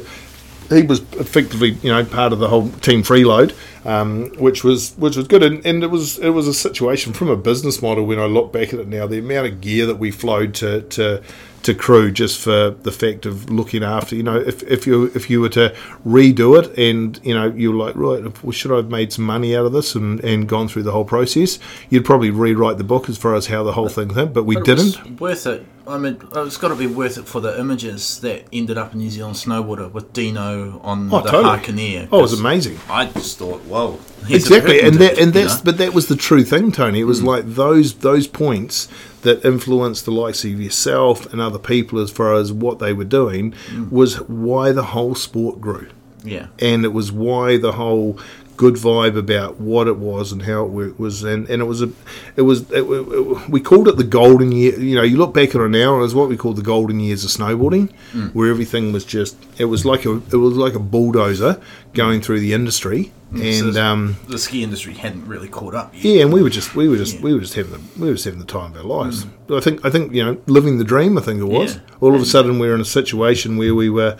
he 0.71 0.83
was 0.83 0.99
effectively, 1.13 1.71
you 1.81 1.91
know, 1.91 2.03
part 2.05 2.33
of 2.33 2.39
the 2.39 2.47
whole 2.47 2.69
team 2.69 3.03
freeload, 3.03 3.53
um, 3.85 4.29
which 4.37 4.63
was 4.63 4.93
which 4.93 5.17
was 5.17 5.27
good. 5.27 5.43
And, 5.43 5.65
and 5.65 5.83
it 5.83 5.91
was 5.91 6.17
it 6.19 6.29
was 6.29 6.47
a 6.47 6.53
situation 6.53 7.13
from 7.13 7.29
a 7.29 7.35
business 7.35 7.81
model. 7.81 8.05
When 8.05 8.19
I 8.19 8.25
look 8.25 8.51
back 8.53 8.73
at 8.73 8.79
it 8.79 8.87
now, 8.87 9.07
the 9.07 9.19
amount 9.19 9.47
of 9.47 9.61
gear 9.61 9.85
that 9.85 9.95
we 9.95 10.11
flowed 10.11 10.53
to 10.55 10.81
to 10.81 11.21
to 11.63 11.73
crew 11.75 12.11
just 12.11 12.39
for 12.39 12.71
the 12.71 12.91
fact 12.91 13.25
of 13.25 13.49
looking 13.49 13.83
after, 13.83 14.15
you 14.15 14.23
know, 14.23 14.37
if, 14.37 14.63
if 14.63 14.87
you 14.87 15.05
if 15.15 15.29
you 15.29 15.41
were 15.41 15.49
to 15.49 15.75
redo 16.05 16.61
it 16.61 16.77
and 16.77 17.19
you 17.23 17.33
know 17.33 17.47
you're 17.47 17.73
like 17.75 17.95
right, 17.95 18.43
well, 18.43 18.51
should 18.51 18.71
I 18.71 18.77
have 18.77 18.89
made 18.89 19.13
some 19.13 19.25
money 19.25 19.55
out 19.55 19.65
of 19.65 19.73
this 19.73 19.93
and, 19.95 20.19
and 20.23 20.47
gone 20.49 20.67
through 20.67 20.83
the 20.83 20.91
whole 20.91 21.05
process? 21.05 21.59
You'd 21.89 22.05
probably 22.05 22.31
rewrite 22.31 22.77
the 22.77 22.83
book 22.83 23.09
as 23.09 23.17
far 23.17 23.35
as 23.35 23.47
how 23.47 23.63
the 23.63 23.73
whole 23.73 23.89
thing 23.89 24.09
went, 24.13 24.33
but 24.33 24.43
we 24.43 24.55
But 24.55 24.65
didn't. 24.65 25.19
worth 25.19 25.45
it. 25.47 25.65
I 25.87 25.97
mean, 25.97 26.21
it's 26.35 26.57
got 26.57 26.69
to 26.69 26.75
be 26.75 26.87
worth 26.87 27.17
it 27.17 27.27
for 27.27 27.41
the 27.41 27.59
images 27.59 28.19
that 28.21 28.45
ended 28.53 28.77
up 28.77 28.93
in 28.93 28.99
New 28.99 29.09
Zealand 29.09 29.35
snowboarder 29.35 29.91
with 29.91 30.13
Dino 30.13 30.79
on 30.83 31.11
Oh, 31.11 31.21
the 31.21 31.31
totally. 31.31 32.07
Oh, 32.11 32.19
it 32.19 32.21
was 32.21 32.39
amazing. 32.39 32.79
I 32.89 33.05
just 33.07 33.39
thought, 33.39 33.61
whoa, 33.63 33.99
exactly 34.29 34.79
and 34.81 34.95
that 34.97 35.17
and 35.17 35.27
you 35.35 35.41
that's 35.41 35.57
know? 35.57 35.61
but 35.71 35.77
that 35.79 35.93
was 35.93 36.07
the 36.07 36.15
true 36.15 36.43
thing 36.43 36.71
tony 36.71 36.99
it 36.99 37.05
was 37.05 37.21
mm. 37.21 37.25
like 37.25 37.43
those 37.45 37.95
those 37.95 38.27
points 38.27 38.87
that 39.21 39.43
influenced 39.45 40.05
the 40.05 40.11
likes 40.11 40.43
of 40.43 40.59
yourself 40.59 41.31
and 41.31 41.41
other 41.41 41.59
people 41.59 41.99
as 41.99 42.11
far 42.11 42.33
as 42.35 42.51
what 42.51 42.79
they 42.79 42.93
were 42.93 43.03
doing 43.03 43.53
mm. 43.69 43.91
was 43.91 44.21
why 44.21 44.71
the 44.71 44.83
whole 44.83 45.15
sport 45.15 45.61
grew. 45.61 45.89
Yeah, 46.23 46.47
and 46.59 46.85
it 46.85 46.93
was 46.93 47.11
why 47.11 47.57
the 47.57 47.71
whole 47.71 48.19
good 48.63 48.75
vibe 48.75 49.17
about 49.17 49.51
what 49.59 49.85
it 49.87 49.97
was 49.97 50.31
and 50.33 50.41
how 50.43 50.59
it 50.65 50.69
wa- 50.77 50.93
was 50.97 51.23
and, 51.23 51.49
and 51.51 51.61
it 51.63 51.65
was 51.65 51.81
a 51.81 51.89
it 52.35 52.43
was 52.49 52.59
it, 52.71 52.83
it- 52.83 53.49
we 53.49 53.59
called 53.69 53.87
it 53.91 53.97
the 53.97 54.09
golden 54.21 54.51
year 54.51 54.73
you 54.79 54.95
know 54.97 55.01
you 55.11 55.17
look 55.17 55.33
back 55.33 55.55
on 55.55 55.61
it 55.67 55.69
now 55.83 55.95
it 55.97 56.01
was 56.07 56.13
what 56.13 56.29
we 56.29 56.37
called 56.37 56.57
the 56.57 56.61
golden 56.75 56.99
years 56.99 57.23
of 57.25 57.31
snowboarding 57.31 57.87
where 58.35 58.49
everything 58.49 58.91
was 58.93 59.03
just 59.17 59.35
it 59.57 59.65
was 59.73 59.81
like 59.91 60.05
a 60.05 60.13
it 60.35 60.39
was 60.47 60.55
like 60.65 60.75
a 60.75 60.79
bulldozer 60.93 61.53
going 61.93 62.21
through 62.21 62.39
the 62.39 62.53
industry 62.53 63.11
and 63.33 63.73
So 63.73 63.81
um 63.89 64.17
the 64.27 64.37
ski 64.37 64.61
industry 64.61 64.93
hadn't 64.93 65.25
really 65.33 65.47
caught 65.57 65.73
up 65.81 65.87
yet. 65.95 66.03
yeah, 66.03 66.21
and 66.23 66.31
we 66.33 66.41
were 66.43 66.49
just 66.59 66.75
we 66.75 66.85
were 66.89 66.97
just 67.03 67.15
Yeah. 67.15 67.21
we 67.25 67.33
were 67.33 67.39
just 67.47 67.55
having 67.59 67.71
the 67.75 67.81
we 68.01 68.07
were 68.09 68.13
just 68.19 68.25
having 68.25 68.43
the 68.45 68.51
time 68.59 68.71
of 68.75 68.77
our 68.81 68.89
lives. 68.97 69.25
I 69.49 69.61
think 69.65 69.85
I 69.87 69.89
think 69.89 70.05
you 70.17 70.23
know 70.25 70.33
living 70.57 70.77
the 70.77 70.89
dream. 70.93 71.17
I 71.17 71.21
think 71.27 71.39
it 71.39 71.49
was. 71.59 71.69
Yeah. 71.75 71.81
All 72.03 72.13
of 72.17 72.21
a 72.21 72.25
sudden, 72.35 72.59
we 72.61 72.67
were 72.67 72.75
in 72.79 72.81
a 72.89 72.91
situation 72.99 73.49
where 73.61 73.73
we 73.83 73.89
were 73.89 74.13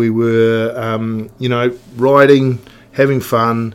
we 0.00 0.08
were 0.20 0.72
um, 0.86 1.28
you 1.38 1.50
know 1.54 1.66
riding, 1.96 2.58
having 2.96 3.20
fun, 3.20 3.74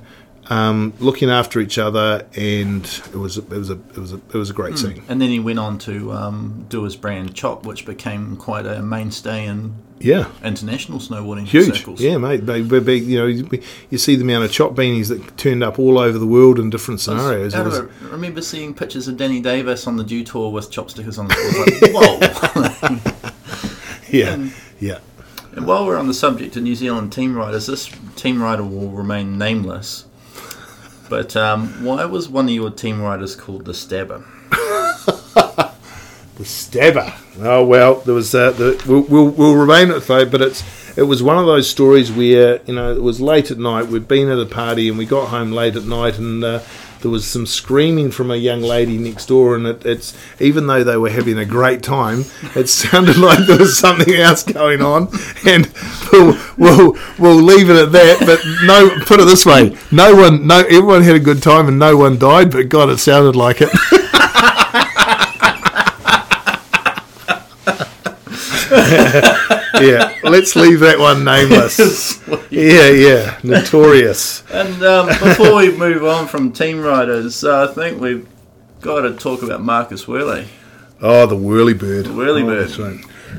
um, 0.49 0.91
looking 0.99 1.29
after 1.29 1.59
each 1.61 1.77
other, 1.77 2.25
and 2.35 2.83
it 3.13 3.15
was 3.15 3.37
it 3.37 3.47
was 3.49 3.69
a 3.69 3.73
it 3.73 3.97
was 3.97 4.11
a 4.13 4.17
it 4.17 4.33
was 4.33 4.49
a 4.49 4.53
great 4.53 4.77
scene. 4.77 5.01
And 5.07 5.21
then 5.21 5.29
he 5.29 5.39
went 5.39 5.59
on 5.59 5.77
to 5.79 6.11
um, 6.11 6.65
do 6.67 6.83
his 6.83 6.95
brand 6.95 7.33
Chop, 7.33 7.65
which 7.65 7.85
became 7.85 8.35
quite 8.35 8.65
a 8.65 8.81
mainstay 8.81 9.45
in 9.45 9.75
Yeah. 9.99 10.25
international 10.43 10.99
snowboarding 10.99 11.45
Huge, 11.45 11.77
circles. 11.77 12.01
yeah, 12.01 12.17
mate. 12.17 12.45
They, 12.47 12.61
they, 12.61 12.95
you 12.95 13.17
know, 13.19 13.27
you, 13.27 13.47
you 13.91 13.97
see 13.99 14.15
the 14.15 14.23
amount 14.23 14.43
of 14.45 14.51
chop 14.51 14.73
beanies 14.73 15.07
that 15.09 15.37
turned 15.37 15.63
up 15.63 15.77
all 15.79 15.97
over 15.99 16.17
the 16.17 16.25
world 16.27 16.57
in 16.59 16.69
different 16.71 16.99
scenarios. 16.99 17.53
Of 17.53 17.65
was- 17.67 17.79
I 17.79 18.09
remember 18.11 18.41
seeing 18.41 18.73
pictures 18.73 19.07
of 19.07 19.15
Danny 19.17 19.39
Davis 19.39 19.85
on 19.87 19.95
the 19.97 20.03
Dew 20.03 20.23
Tour 20.25 20.51
with 20.51 20.69
chop 20.71 20.89
stickers 20.89 21.17
on 21.19 21.27
the 21.27 21.35
floor. 21.35 21.65
Like, 21.93 23.01
whoa! 23.13 23.21
yeah, 24.09 24.49
yeah. 24.79 24.99
And 25.53 25.67
while 25.67 25.85
we're 25.85 25.97
on 25.97 26.07
the 26.07 26.13
subject 26.13 26.55
of 26.55 26.63
New 26.63 26.75
Zealand 26.75 27.11
team 27.11 27.35
riders, 27.35 27.67
this 27.67 27.89
team 28.15 28.41
rider 28.41 28.63
will 28.63 28.89
remain 28.89 29.37
nameless. 29.37 30.05
But 31.09 31.35
um, 31.35 31.83
why 31.83 32.05
was 32.05 32.29
one 32.29 32.45
of 32.45 32.51
your 32.51 32.71
team 32.71 33.01
riders 33.01 33.35
called 33.35 33.65
the 33.65 33.73
Stabber? 33.73 34.23
The 36.41 36.47
stabber. 36.47 37.13
Oh 37.39 37.63
well, 37.63 37.95
there 37.95 38.15
was 38.15 38.33
uh, 38.33 38.49
the 38.49 38.83
we'll, 38.87 39.01
we'll, 39.01 39.29
we'll 39.29 39.55
remain 39.55 39.91
at 39.91 40.01
though, 40.07 40.25
but 40.25 40.41
it's 40.41 40.63
it 40.97 41.03
was 41.03 41.21
one 41.21 41.37
of 41.37 41.45
those 41.45 41.69
stories 41.69 42.11
where 42.11 42.59
you 42.65 42.73
know 42.73 42.91
it 42.95 43.03
was 43.03 43.21
late 43.21 43.51
at 43.51 43.59
night. 43.59 43.89
We'd 43.89 44.07
been 44.07 44.27
at 44.27 44.39
a 44.39 44.47
party 44.47 44.89
and 44.89 44.97
we 44.97 45.05
got 45.05 45.27
home 45.27 45.51
late 45.51 45.75
at 45.75 45.83
night, 45.83 46.17
and 46.17 46.43
uh, 46.43 46.61
there 47.01 47.11
was 47.11 47.27
some 47.27 47.45
screaming 47.45 48.11
from 48.11 48.31
a 48.31 48.35
young 48.35 48.61
lady 48.61 48.97
next 48.97 49.27
door. 49.27 49.55
And 49.55 49.65
it, 49.67 49.85
it's 49.85 50.17
even 50.39 50.67
though 50.67 50.83
they 50.83 50.97
were 50.97 51.09
having 51.09 51.37
a 51.37 51.45
great 51.45 51.83
time, 51.83 52.25
it 52.55 52.69
sounded 52.69 53.17
like 53.19 53.45
there 53.45 53.57
was 53.57 53.77
something 53.77 54.13
else 54.13 54.43
going 54.43 54.81
on. 54.81 55.09
And 55.45 55.71
we'll 56.11 56.37
we'll, 56.57 56.97
we'll 57.17 57.41
leave 57.41 57.69
it 57.69 57.75
at 57.75 57.91
that. 57.91 58.19
But 58.25 58.41
no, 58.65 58.89
put 59.05 59.19
it 59.19 59.25
this 59.25 59.45
way: 59.45 59.77
no 59.91 60.15
one, 60.15 60.47
no 60.47 60.59
everyone 60.59 61.03
had 61.03 61.15
a 61.15 61.19
good 61.19 61.41
time 61.43 61.67
and 61.67 61.79
no 61.79 61.97
one 61.97 62.17
died. 62.17 62.51
But 62.51 62.69
God, 62.69 62.89
it 62.89 62.99
sounded 62.99 63.35
like 63.35 63.57
it. 63.61 63.69
yeah, 69.81 70.10
let's 70.23 70.55
leave 70.55 70.79
that 70.81 70.99
one 70.99 71.23
nameless. 71.23 72.21
Yeah, 72.51 72.89
yeah, 72.89 73.39
notorious. 73.43 74.43
And 74.51 74.83
um, 74.83 75.07
before 75.07 75.55
we 75.55 75.75
move 75.75 76.03
on 76.03 76.27
from 76.27 76.51
team 76.51 76.81
riders, 76.81 77.45
uh, 77.45 77.69
I 77.69 77.73
think 77.73 78.01
we've 78.01 78.27
got 78.81 79.01
to 79.01 79.15
talk 79.15 79.41
about 79.41 79.61
Marcus 79.61 80.05
Worley. 80.05 80.49
Oh, 81.01 81.25
the 81.25 81.37
whirly 81.37 81.73
bird. 81.73 82.07
The 82.07 82.13
whirly 82.13 82.43
bird. 82.43 82.69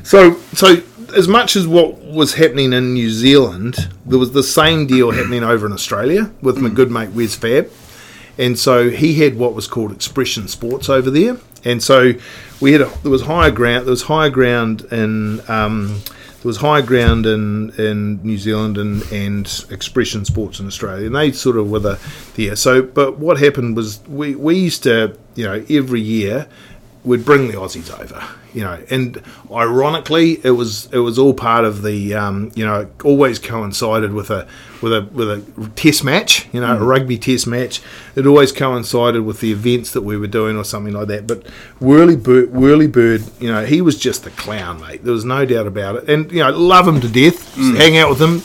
So, 0.03 0.39
so 0.55 0.77
as 1.15 1.29
much 1.29 1.57
as 1.57 1.67
what 1.67 1.99
was 1.99 2.35
happening 2.35 2.73
in 2.73 2.95
New 2.95 3.11
Zealand, 3.11 3.91
there 4.07 4.19
was 4.19 4.33
the 4.33 4.43
same 4.43 4.87
deal 4.87 5.11
happening 5.11 5.45
over 5.45 5.67
in 5.67 5.73
Australia 5.73 6.31
with 6.41 6.59
my 6.59 6.69
good 6.69 6.91
mate 6.91 7.11
Wes 7.11 7.35
Fab. 7.35 7.71
And 8.39 8.59
so 8.59 8.89
he 8.89 9.21
had 9.21 9.37
what 9.37 9.55
was 9.55 9.67
called 9.69 9.93
Expression 9.93 10.49
Sports 10.49 10.89
over 10.89 11.11
there. 11.11 11.37
And 11.65 11.83
so 11.83 12.13
we 12.61 12.73
had 12.73 12.81
a, 12.81 12.91
there 13.03 13.11
was 13.11 13.23
higher 13.23 13.51
ground. 13.51 13.87
There 13.87 13.91
was 13.91 14.05
higher 14.05 14.31
ground 14.31 14.87
in 14.91 15.49
um, 15.51 16.01
there 16.43 16.49
was 16.49 16.57
high 16.57 16.81
ground 16.81 17.25
in, 17.25 17.71
in 17.79 18.21
New 18.25 18.37
Zealand 18.37 18.77
and, 18.77 19.03
and 19.13 19.65
Expression 19.71 20.25
Sports 20.25 20.59
in 20.59 20.67
Australia, 20.67 21.07
and 21.07 21.15
they 21.15 21.31
sort 21.31 21.57
of 21.57 21.71
were 21.71 21.79
the 21.79 22.01
there. 22.35 22.57
So, 22.57 22.83
but 22.83 23.19
what 23.19 23.39
happened 23.39 23.77
was 23.77 24.01
we 24.09 24.35
we 24.35 24.57
used 24.57 24.83
to 24.83 25.17
you 25.37 25.45
know 25.45 25.65
every 25.71 26.01
year 26.01 26.49
we'd 27.05 27.25
bring 27.25 27.49
the 27.49 27.55
Aussies 27.55 27.91
over, 27.99 28.25
you 28.55 28.63
know, 28.63 28.83
and 28.91 29.23
ironically, 29.51 30.41
it 30.45 30.53
was 30.53 30.87
it 30.93 30.99
was 30.99 31.19
all 31.19 31.35
part 31.35 31.65
of 31.65 31.83
the 31.83 32.15
um, 32.15 32.53
you 32.55 32.65
know 32.65 32.89
always 33.05 33.39
coincided 33.39 34.13
with 34.13 34.31
a 34.31 34.47
with 34.81 34.93
a 34.93 35.03
with 35.13 35.31
a 35.31 35.71
test 35.75 36.05
match, 36.05 36.49
you 36.53 36.61
know, 36.61 36.77
a 36.77 36.85
rugby 36.85 37.19
test 37.19 37.47
match. 37.47 37.81
It 38.15 38.27
always 38.27 38.53
coincided 38.53 39.23
with 39.23 39.41
the 39.41 39.53
events 39.53 39.93
that 39.93 40.03
we 40.03 40.17
were 40.17 40.27
doing 40.27 40.57
or 40.57 40.65
something 40.65 40.93
like 40.95 41.09
that. 41.09 41.27
But 41.27 41.47
Whirly 41.81 42.17
Bird, 42.17 42.53
Whirly 42.53 42.87
Bird, 42.87 43.25
you 43.41 43.53
know, 43.53 43.65
he 43.65 43.81
was 43.81 43.99
just 43.99 44.27
a 44.27 44.31
clown, 44.31 44.81
mate. 44.81 45.05
There 45.05 45.13
was 45.13 45.25
no 45.25 45.45
doubt 45.45 45.67
about 45.67 45.97
it, 45.97 46.09
and 46.09 46.31
you 46.31 46.41
know, 46.41 46.51
love 46.51 46.87
him 46.87 47.01
to 47.01 47.09
death. 47.09 47.55
Hang 47.57 47.97
out 47.97 48.11
with 48.11 48.21
him 48.21 48.43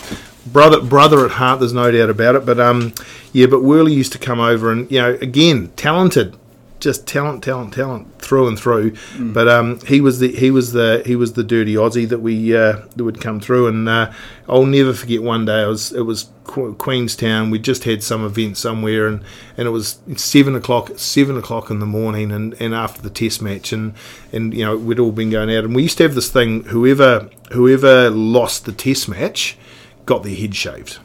brother 0.52 0.82
brother 0.82 1.26
at 1.26 1.32
heart. 1.32 1.60
There's 1.60 1.74
no 1.74 1.92
doubt 1.92 2.10
about 2.10 2.36
it. 2.36 2.46
But 2.46 2.60
um, 2.60 2.94
yeah, 3.34 3.48
but 3.48 3.62
Whirly 3.62 3.94
used 3.94 4.14
to 4.14 4.20
come 4.20 4.40
over 4.40 4.72
and 4.72 4.90
you 4.92 5.02
know 5.02 5.18
again 5.22 5.72
talented, 5.76 6.36
just 6.80 7.08
talent, 7.08 7.44
talent, 7.44 7.74
talent 7.74 8.20
through 8.20 8.48
and 8.48 8.60
through. 8.60 8.96
But 9.20 9.48
um, 9.48 9.80
he 9.82 10.02
was 10.02 10.20
the 10.20 10.32
he 10.32 10.52
was 10.52 10.74
the 10.74 11.04
he 11.06 11.16
was 11.16 11.34
the 11.34 11.44
dirty 11.44 11.76
Aussie 11.76 12.08
that 12.10 12.20
we 12.20 12.56
uh, 12.56 12.82
that 12.96 13.04
would 13.04 13.22
come 13.22 13.40
through. 13.40 13.68
And 13.68 13.88
uh, 13.90 14.12
I'll 14.48 14.66
never 14.66 14.94
forget 14.94 15.24
one 15.24 15.46
day. 15.46 15.64
It 15.64 15.68
was 15.68 15.92
it 15.92 16.02
was 16.02 16.30
Qu- 16.44 16.76
Queenstown. 16.76 17.50
We 17.50 17.60
just 17.60 17.84
had 17.84 18.04
some 18.04 18.26
event 18.26 18.58
somewhere, 18.58 19.08
and, 19.08 19.24
and 19.58 19.68
it 19.68 19.72
was 19.72 20.00
seven 20.16 20.56
o'clock 20.56 20.92
seven 20.98 21.38
o'clock 21.38 21.70
in 21.70 21.80
the 21.80 21.86
morning, 21.86 22.32
and, 22.32 22.54
and 22.62 22.74
after 22.74 23.02
the 23.02 23.10
test 23.10 23.42
match, 23.42 23.74
and 23.74 23.94
and 24.32 24.54
you 24.54 24.66
know 24.66 24.78
we'd 24.78 25.00
all 25.00 25.12
been 25.12 25.30
going 25.30 25.50
out, 25.56 25.64
and 25.66 25.76
we 25.76 25.84
used 25.84 25.98
to 25.98 26.04
have 26.04 26.16
this 26.16 26.32
thing. 26.32 26.64
Whoever 26.66 27.30
whoever 27.52 28.10
lost 28.10 28.66
the 28.66 28.72
test 28.72 29.10
match 29.10 29.58
got 30.06 30.24
their 30.24 30.36
head 30.36 30.56
shaved. 30.56 31.00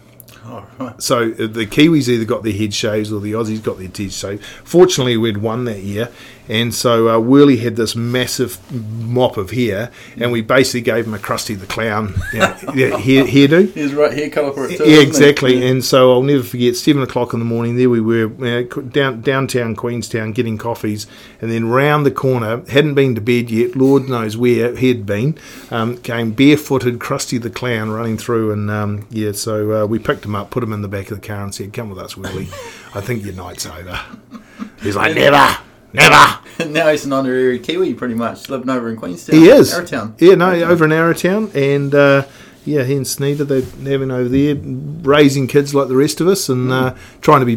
Right. 0.79 0.95
So 1.03 1.33
uh, 1.33 1.47
the 1.47 1.67
Kiwis 1.67 2.09
either 2.09 2.25
got 2.25 2.43
their 2.43 2.53
head 2.53 2.75
shaves 2.75 3.13
or 3.13 3.21
the 3.21 3.33
Aussies 3.33 3.63
got 3.63 3.79
their 3.79 3.89
head 3.89 4.13
shaved. 4.13 4.45
Fortunately, 4.65 5.17
we'd 5.17 5.39
won 5.39 5.65
that 5.65 5.81
year, 5.81 6.11
and 6.53 6.75
so 6.75 7.09
uh, 7.09 7.19
Whirly 7.19 7.57
had 7.57 7.77
this 7.77 7.97
massive 7.97 8.61
mop 8.71 9.39
of 9.39 9.53
hair, 9.53 9.91
and 10.19 10.31
we 10.31 10.43
basically 10.43 10.83
gave 10.83 11.07
him 11.07 11.15
a 11.15 11.19
Krusty 11.19 11.59
the 11.59 11.65
Clown 11.65 12.15
you 12.31 12.39
know, 12.41 12.57
yeah, 12.75 12.99
hair, 12.99 13.25
hairdo. 13.25 13.73
His 13.73 13.95
right 13.95 14.13
hair 14.13 14.29
colour 14.29 14.53
for 14.53 14.67
it 14.67 14.77
too. 14.77 14.85
Yeah, 14.85 14.99
it? 14.99 15.09
exactly. 15.09 15.67
And 15.67 15.83
so 15.83 16.13
I'll 16.13 16.23
never 16.23 16.43
forget. 16.43 16.77
Seven 16.77 17.03
o'clock 17.03 17.33
in 17.33 17.39
the 17.39 17.47
morning, 17.47 17.77
there 17.77 17.89
we 17.89 18.03
were 18.03 18.27
uh, 18.45 18.63
down 18.83 19.23
downtown 19.23 19.75
Queenstown 19.75 20.33
getting 20.33 20.59
coffees, 20.59 21.07
and 21.41 21.51
then 21.51 21.69
round 21.69 22.05
the 22.05 22.11
corner, 22.11 22.63
hadn't 22.69 22.95
been 22.95 23.15
to 23.15 23.23
bed 23.23 23.51
yet. 23.51 23.75
Lord 23.75 24.11
knows 24.11 24.37
where 24.37 24.77
he'd 24.77 25.07
been. 25.07 25.39
Um, 25.71 25.97
came 25.97 26.33
barefooted, 26.33 26.99
Krusty 26.99 27.41
the 27.41 27.49
Clown 27.49 27.89
running 27.89 28.19
through, 28.19 28.53
and 28.53 28.71
um, 28.71 29.07
yeah, 29.09 29.33
so 29.33 29.85
uh, 29.85 29.87
we 29.87 29.99
picked 29.99 30.27
him 30.27 30.35
up, 30.35 30.51
put 30.51 30.63
him 30.63 30.75
in 30.75 30.83
the 30.83 30.89
back 30.89 31.11
of 31.11 31.19
the 31.23 31.27
car, 31.27 31.45
and 31.45 31.55
said, 31.55 31.73
"Come 31.73 31.89
with 31.89 31.99
us, 31.99 32.15
Willie. 32.15 32.49
I 32.95 33.01
think 33.01 33.25
your 33.25 33.33
night's 33.35 33.65
over." 33.65 33.99
He's 34.83 34.97
like, 34.97 35.15
"Never, 35.15 35.57
never." 35.95 36.41
now 36.69 36.89
he's 36.89 37.05
an 37.05 37.13
honorary 37.13 37.59
Kiwi, 37.59 37.95
pretty 37.95 38.15
much, 38.15 38.49
living 38.49 38.71
over 38.71 38.89
in 38.89 38.97
Queenstown. 38.97 39.39
He 39.39 39.49
is. 39.49 39.73
Arrowtown. 39.73 40.21
Yeah, 40.21 40.35
no, 40.35 40.51
over 40.51 40.85
in 40.85 40.91
Arrowtown, 40.91 41.55
and 41.55 41.95
uh, 41.95 42.27
yeah, 42.65 42.85
he 42.85 42.97
and 42.97 43.07
Sneeder 43.07 43.45
they're 43.45 43.63
having 43.91 44.11
over 44.11 44.29
there, 44.29 44.57
raising 44.57 45.47
kids 45.47 45.75
like 45.75 45.89
the 45.89 45.97
rest 45.97 46.21
of 46.21 46.29
us, 46.29 46.49
and 46.49 46.71
uh, 46.71 46.95
trying 47.21 47.41
to 47.41 47.47
be 47.47 47.57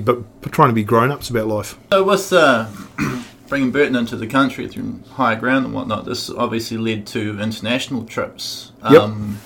trying 0.49 0.69
to 0.69 0.73
be 0.73 0.83
grown 0.83 1.11
ups 1.11 1.29
about 1.29 1.47
life. 1.47 1.77
So 1.91 2.03
with 2.03 2.33
uh, 2.33 2.67
bringing 3.47 3.71
Burton 3.71 3.95
into 3.95 4.15
the 4.15 4.27
country 4.27 4.67
through 4.67 5.01
higher 5.11 5.35
ground 5.35 5.65
and 5.65 5.73
whatnot, 5.73 6.05
this 6.05 6.29
obviously 6.29 6.77
led 6.77 7.05
to 7.07 7.39
international 7.39 8.05
trips. 8.05 8.71
Yep. 8.89 9.01
Um, 9.01 9.39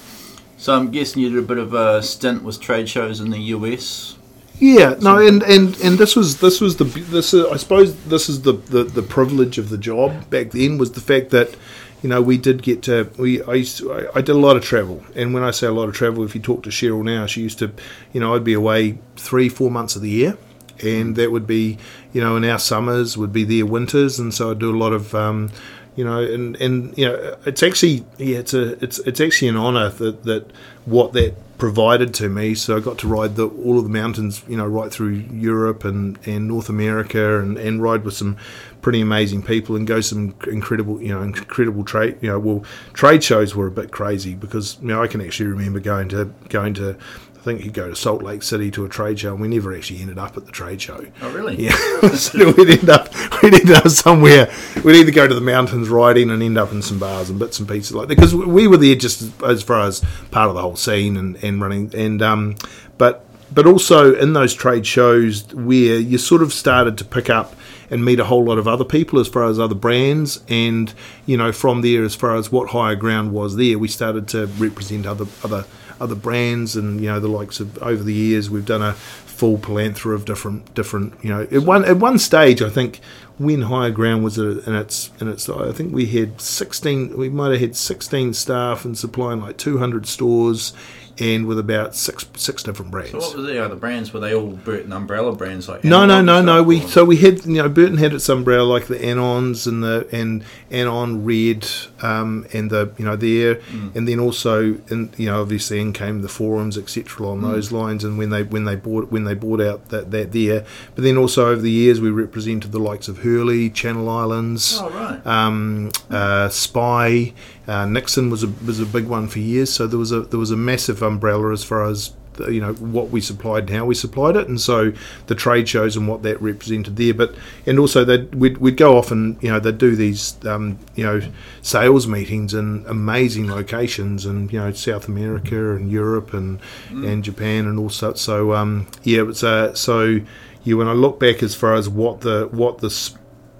so 0.57 0.75
I'm 0.75 0.91
guessing 0.91 1.21
you 1.21 1.29
did 1.29 1.39
a 1.39 1.47
bit 1.47 1.57
of 1.57 1.73
a 1.73 2.03
stint 2.03 2.43
with 2.43 2.59
trade 2.59 2.89
shows 2.89 3.21
in 3.21 3.29
the 3.29 3.39
US. 3.39 4.17
Yeah, 4.59 4.95
no, 4.99 5.25
and, 5.25 5.41
and, 5.43 5.79
and 5.79 5.97
this 5.97 6.17
was 6.17 6.41
this 6.41 6.59
was 6.59 6.75
the 6.75 6.83
this 6.83 7.33
uh, 7.33 7.49
I 7.49 7.55
suppose 7.55 7.95
this 8.05 8.27
is 8.27 8.41
the, 8.41 8.53
the, 8.53 8.83
the 8.83 9.01
privilege 9.01 9.57
of 9.57 9.69
the 9.69 9.77
job 9.77 10.29
back 10.29 10.51
then 10.51 10.77
was 10.77 10.91
the 10.91 11.01
fact 11.01 11.29
that 11.29 11.55
you 12.03 12.09
know 12.09 12.21
we 12.21 12.37
did 12.37 12.61
get 12.61 12.83
to 12.83 13.09
we 13.17 13.41
I 13.43 13.53
used 13.53 13.77
to, 13.77 13.93
I, 13.93 14.17
I 14.17 14.21
did 14.21 14.35
a 14.35 14.39
lot 14.39 14.57
of 14.57 14.63
travel. 14.63 15.01
And 15.15 15.33
when 15.33 15.43
I 15.43 15.51
say 15.51 15.67
a 15.67 15.71
lot 15.71 15.87
of 15.87 15.95
travel 15.95 16.25
if 16.25 16.35
you 16.35 16.41
talk 16.41 16.63
to 16.63 16.69
Cheryl 16.69 17.03
now 17.05 17.25
she 17.25 17.41
used 17.41 17.59
to 17.59 17.71
you 18.11 18.19
know 18.19 18.35
I'd 18.35 18.43
be 18.43 18.53
away 18.53 18.99
three 19.15 19.47
four 19.47 19.71
months 19.71 19.95
of 19.95 20.01
the 20.01 20.09
year. 20.09 20.37
And 20.83 21.15
that 21.15 21.31
would 21.31 21.47
be 21.47 21.77
you 22.11 22.19
know 22.19 22.35
in 22.35 22.43
our 22.43 22.59
summers 22.59 23.17
would 23.17 23.31
be 23.31 23.45
their 23.45 23.65
winters. 23.65 24.19
And 24.19 24.33
so 24.33 24.51
I'd 24.51 24.59
do 24.59 24.75
a 24.75 24.77
lot 24.77 24.91
of 24.91 25.15
um, 25.15 25.51
you 25.95 26.03
know 26.03 26.19
and 26.19 26.57
and 26.57 26.97
you 26.97 27.05
know 27.05 27.37
it's 27.45 27.63
actually 27.63 28.05
yeah 28.17 28.39
it's 28.39 28.53
a 28.53 28.83
it's 28.83 28.99
it's 28.99 29.21
actually 29.21 29.47
an 29.47 29.57
honor 29.57 29.89
that 29.89 30.23
that 30.23 30.51
what 30.85 31.13
that 31.13 31.35
provided 31.59 32.13
to 32.13 32.29
me 32.29 32.55
so 32.55 32.77
I 32.77 32.79
got 32.79 32.97
to 32.99 33.07
ride 33.07 33.35
the 33.35 33.47
all 33.47 33.77
of 33.77 33.83
the 33.83 33.89
mountains 33.89 34.41
you 34.47 34.55
know 34.55 34.65
right 34.65 34.89
through 34.89 35.09
Europe 35.09 35.83
and 35.83 36.17
and 36.25 36.47
North 36.47 36.69
America 36.69 37.39
and 37.39 37.57
and 37.57 37.83
ride 37.83 38.05
with 38.05 38.13
some 38.13 38.37
pretty 38.81 39.01
amazing 39.01 39.43
people 39.43 39.75
and 39.75 39.85
go 39.85 39.99
some 39.99 40.33
incredible 40.47 41.01
you 41.01 41.09
know 41.09 41.21
incredible 41.21 41.83
trade 41.83 42.17
you 42.21 42.29
know 42.29 42.39
well 42.39 42.63
trade 42.93 43.23
shows 43.25 43.55
were 43.55 43.67
a 43.67 43.71
bit 43.71 43.91
crazy 43.91 44.35
because 44.35 44.77
you 44.81 44.87
know 44.87 45.03
I 45.03 45.07
can 45.07 45.19
actually 45.19 45.47
remember 45.47 45.81
going 45.81 46.07
to 46.09 46.33
going 46.47 46.73
to 46.75 46.97
I 47.39 47.41
think 47.41 47.61
he'd 47.61 47.73
go 47.73 47.87
to 47.87 47.95
Salt 47.95 48.21
Lake 48.21 48.43
City 48.43 48.69
to 48.71 48.83
a 48.83 48.89
trade 48.89 49.17
show, 49.17 49.31
and 49.31 49.39
we 49.39 49.47
never 49.47 49.73
actually 49.73 50.01
ended 50.01 50.17
up 50.17 50.35
at 50.35 50.45
the 50.45 50.51
trade 50.51 50.81
show. 50.81 51.05
Oh, 51.21 51.31
really? 51.31 51.55
Yeah, 51.55 51.71
so 52.15 52.51
we'd 52.51 52.69
end 52.69 52.89
up 52.89 53.13
we'd 53.41 53.53
end 53.53 53.71
up 53.71 53.87
somewhere. 53.87 54.51
We'd 54.83 54.97
either 54.97 55.11
go 55.11 55.25
to 55.25 55.33
the 55.33 55.39
mountains 55.39 55.87
riding 55.87 56.31
and 56.31 56.43
end 56.43 56.57
up 56.57 56.73
in 56.73 56.81
some 56.81 56.99
bars 56.99 57.29
and 57.29 57.39
bits 57.39 57.57
and 57.57 57.67
pieces 57.67 57.95
like 57.95 58.09
that 58.09 58.15
because 58.15 58.35
we 58.35 58.67
were 58.67 58.75
there 58.75 58.95
just 58.95 59.21
as, 59.21 59.31
as 59.43 59.63
far 59.63 59.83
as 59.83 60.03
part 60.31 60.49
of 60.49 60.55
the 60.55 60.61
whole 60.61 60.75
scene 60.75 61.15
and, 61.15 61.41
and 61.41 61.61
running 61.61 61.95
and 61.95 62.21
um, 62.21 62.57
but 62.97 63.23
but 63.53 63.65
also 63.65 64.13
in 64.15 64.33
those 64.33 64.53
trade 64.53 64.85
shows 64.85 65.53
where 65.53 65.97
you 65.97 66.17
sort 66.17 66.41
of 66.41 66.51
started 66.51 66.97
to 66.97 67.05
pick 67.05 67.29
up 67.29 67.55
and 67.89 68.03
meet 68.03 68.19
a 68.19 68.25
whole 68.25 68.43
lot 68.43 68.57
of 68.57 68.67
other 68.67 68.85
people 68.85 69.17
as 69.17 69.29
far 69.29 69.45
as 69.45 69.59
other 69.59 69.75
brands 69.75 70.43
and 70.49 70.93
you 71.25 71.37
know 71.37 71.53
from 71.53 71.81
there 71.81 72.03
as 72.03 72.15
far 72.15 72.35
as 72.35 72.51
what 72.51 72.71
higher 72.71 72.95
ground 72.95 73.31
was 73.31 73.55
there 73.55 73.79
we 73.79 73.87
started 73.87 74.27
to 74.27 74.45
represent 74.57 75.05
other 75.05 75.25
other 75.41 75.65
other 75.99 76.15
brands 76.15 76.75
and 76.75 77.01
you 77.01 77.07
know 77.07 77.19
the 77.19 77.27
likes 77.27 77.59
of 77.59 77.77
over 77.83 78.03
the 78.03 78.13
years 78.13 78.49
we've 78.49 78.65
done 78.65 78.81
a 78.81 78.93
full 78.93 79.57
plethora 79.57 80.15
of 80.15 80.25
different 80.25 80.73
different 80.73 81.13
you 81.23 81.29
know 81.29 81.43
at 81.43 81.63
one 81.63 81.85
at 81.85 81.97
one 81.97 82.19
stage 82.19 82.61
I 82.61 82.69
think 82.69 82.99
when 83.37 83.63
higher 83.63 83.91
ground 83.91 84.23
was 84.23 84.37
in 84.37 84.75
its 84.75 85.11
in 85.19 85.27
its 85.27 85.47
I 85.49 85.71
think 85.71 85.93
we 85.93 86.05
had 86.07 86.41
16 86.41 87.17
we 87.17 87.29
might 87.29 87.51
have 87.51 87.61
had 87.61 87.75
16 87.75 88.33
staff 88.33 88.85
and 88.85 88.97
supplying 88.97 89.41
like 89.41 89.57
200 89.57 90.05
stores 90.05 90.73
and 91.19 91.45
with 91.47 91.59
about 91.59 91.95
six 91.95 92.25
six 92.35 92.63
different 92.63 92.91
brands. 92.91 93.11
So 93.11 93.17
what 93.19 93.35
were 93.35 93.41
the 93.43 93.63
other 93.63 93.75
brands? 93.75 94.13
Were 94.13 94.19
they 94.19 94.33
all 94.33 94.47
Burton 94.47 94.93
umbrella 94.93 95.33
brands 95.35 95.67
like? 95.67 95.83
No, 95.83 96.05
no, 96.05 96.21
no, 96.21 96.41
no. 96.41 96.63
We 96.63 96.79
so 96.81 97.03
we 97.05 97.17
had 97.17 97.45
you 97.45 97.61
know 97.61 97.69
Burton 97.69 97.97
had 97.97 98.13
its 98.13 98.27
umbrella 98.29 98.63
like 98.63 98.87
the 98.87 98.95
Anons 98.97 99.67
and 99.67 99.83
the 99.83 100.07
and 100.11 100.43
Anon 100.71 101.25
Red 101.25 101.67
um, 102.01 102.45
and 102.53 102.69
the 102.69 102.91
you 102.97 103.05
know 103.05 103.15
there 103.15 103.55
Mm. 103.69 103.95
and 103.95 104.07
then 104.07 104.19
also 104.19 104.77
and 104.89 105.13
you 105.17 105.25
know 105.27 105.41
obviously 105.41 105.79
in 105.79 105.91
came 105.93 106.21
the 106.21 106.29
forums 106.29 106.77
etc. 106.77 107.03
Mm. 107.03 107.19
along 107.19 107.41
those 107.41 107.71
lines 107.71 108.03
and 108.03 108.17
when 108.17 108.29
they 108.29 108.43
when 108.43 108.63
they 108.65 108.75
bought 108.75 109.11
when 109.11 109.25
they 109.25 109.33
bought 109.33 109.59
out 109.61 109.89
that 109.89 110.11
that 110.11 110.31
there 110.31 110.65
but 110.95 111.03
then 111.03 111.17
also 111.17 111.47
over 111.49 111.61
the 111.61 111.69
years 111.71 111.99
we 111.99 112.09
represented 112.09 112.71
the 112.71 112.79
likes 112.79 113.07
of 113.07 113.19
Hurley, 113.19 113.69
Channel 113.69 114.07
Islands, 114.09 114.77
Oh 114.81 114.89
right. 114.89 115.25
um, 115.27 115.91
uh, 116.09 116.47
Spy, 116.49 117.33
uh, 117.67 117.85
Nixon 117.85 118.29
was 118.29 118.43
a 118.43 118.47
was 118.65 118.79
a 118.79 118.85
big 118.85 119.05
one 119.07 119.27
for 119.27 119.39
years. 119.39 119.71
So 119.71 119.87
there 119.87 119.99
was 119.99 120.11
a 120.11 120.21
there 120.21 120.39
was 120.39 120.51
a 120.51 120.57
massive 120.57 121.01
umbrella 121.01 121.51
as 121.51 121.63
far 121.63 121.85
as 121.85 122.13
the- 122.33 122.53
you 122.53 122.61
know 122.61 122.73
what 122.73 123.09
we 123.09 123.21
supplied 123.21 123.63
and 123.63 123.71
how 123.77 123.85
we 123.85 123.93
supplied 123.93 124.35
it, 124.35 124.47
and 124.47 124.59
so 124.59 124.91
the 125.27 125.35
trade 125.35 125.67
shows 125.67 125.95
and 125.97 126.07
what 126.07 126.23
that 126.23 126.41
represented 126.41 126.95
there. 126.95 127.13
But 127.13 127.35
and 127.65 127.77
also 127.77 128.03
that 128.05 128.33
we'd, 128.33 128.57
we'd 128.57 128.77
go 128.77 128.97
off 128.97 129.11
and 129.11 129.37
you 129.43 129.49
know 129.51 129.59
they'd 129.59 129.77
do 129.77 129.95
these 129.95 130.37
um, 130.45 130.79
you 130.95 131.03
know 131.03 131.21
sales 131.61 132.07
meetings 132.07 132.53
in 132.53 132.85
amazing 132.87 133.49
locations 133.51 134.25
and 134.25 134.51
you 134.51 134.59
know 134.59 134.71
South 134.71 135.07
America 135.07 135.75
and 135.75 135.91
Europe 135.91 136.33
and 136.33 136.59
and 136.89 137.23
Japan 137.23 137.67
and 137.67 137.77
all 137.77 137.89
such. 137.89 138.17
So 138.17 138.53
um, 138.53 138.87
yeah, 139.03 139.27
it's 139.29 139.43
uh, 139.43 139.73
so 139.75 140.21
yeah 140.63 140.75
when 140.75 140.87
I 140.87 140.93
look 140.93 141.19
back 141.19 141.43
as 141.43 141.55
far 141.55 141.75
as 141.75 141.87
what 141.89 142.21
the 142.21 142.47
what 142.51 142.79
the 142.79 142.89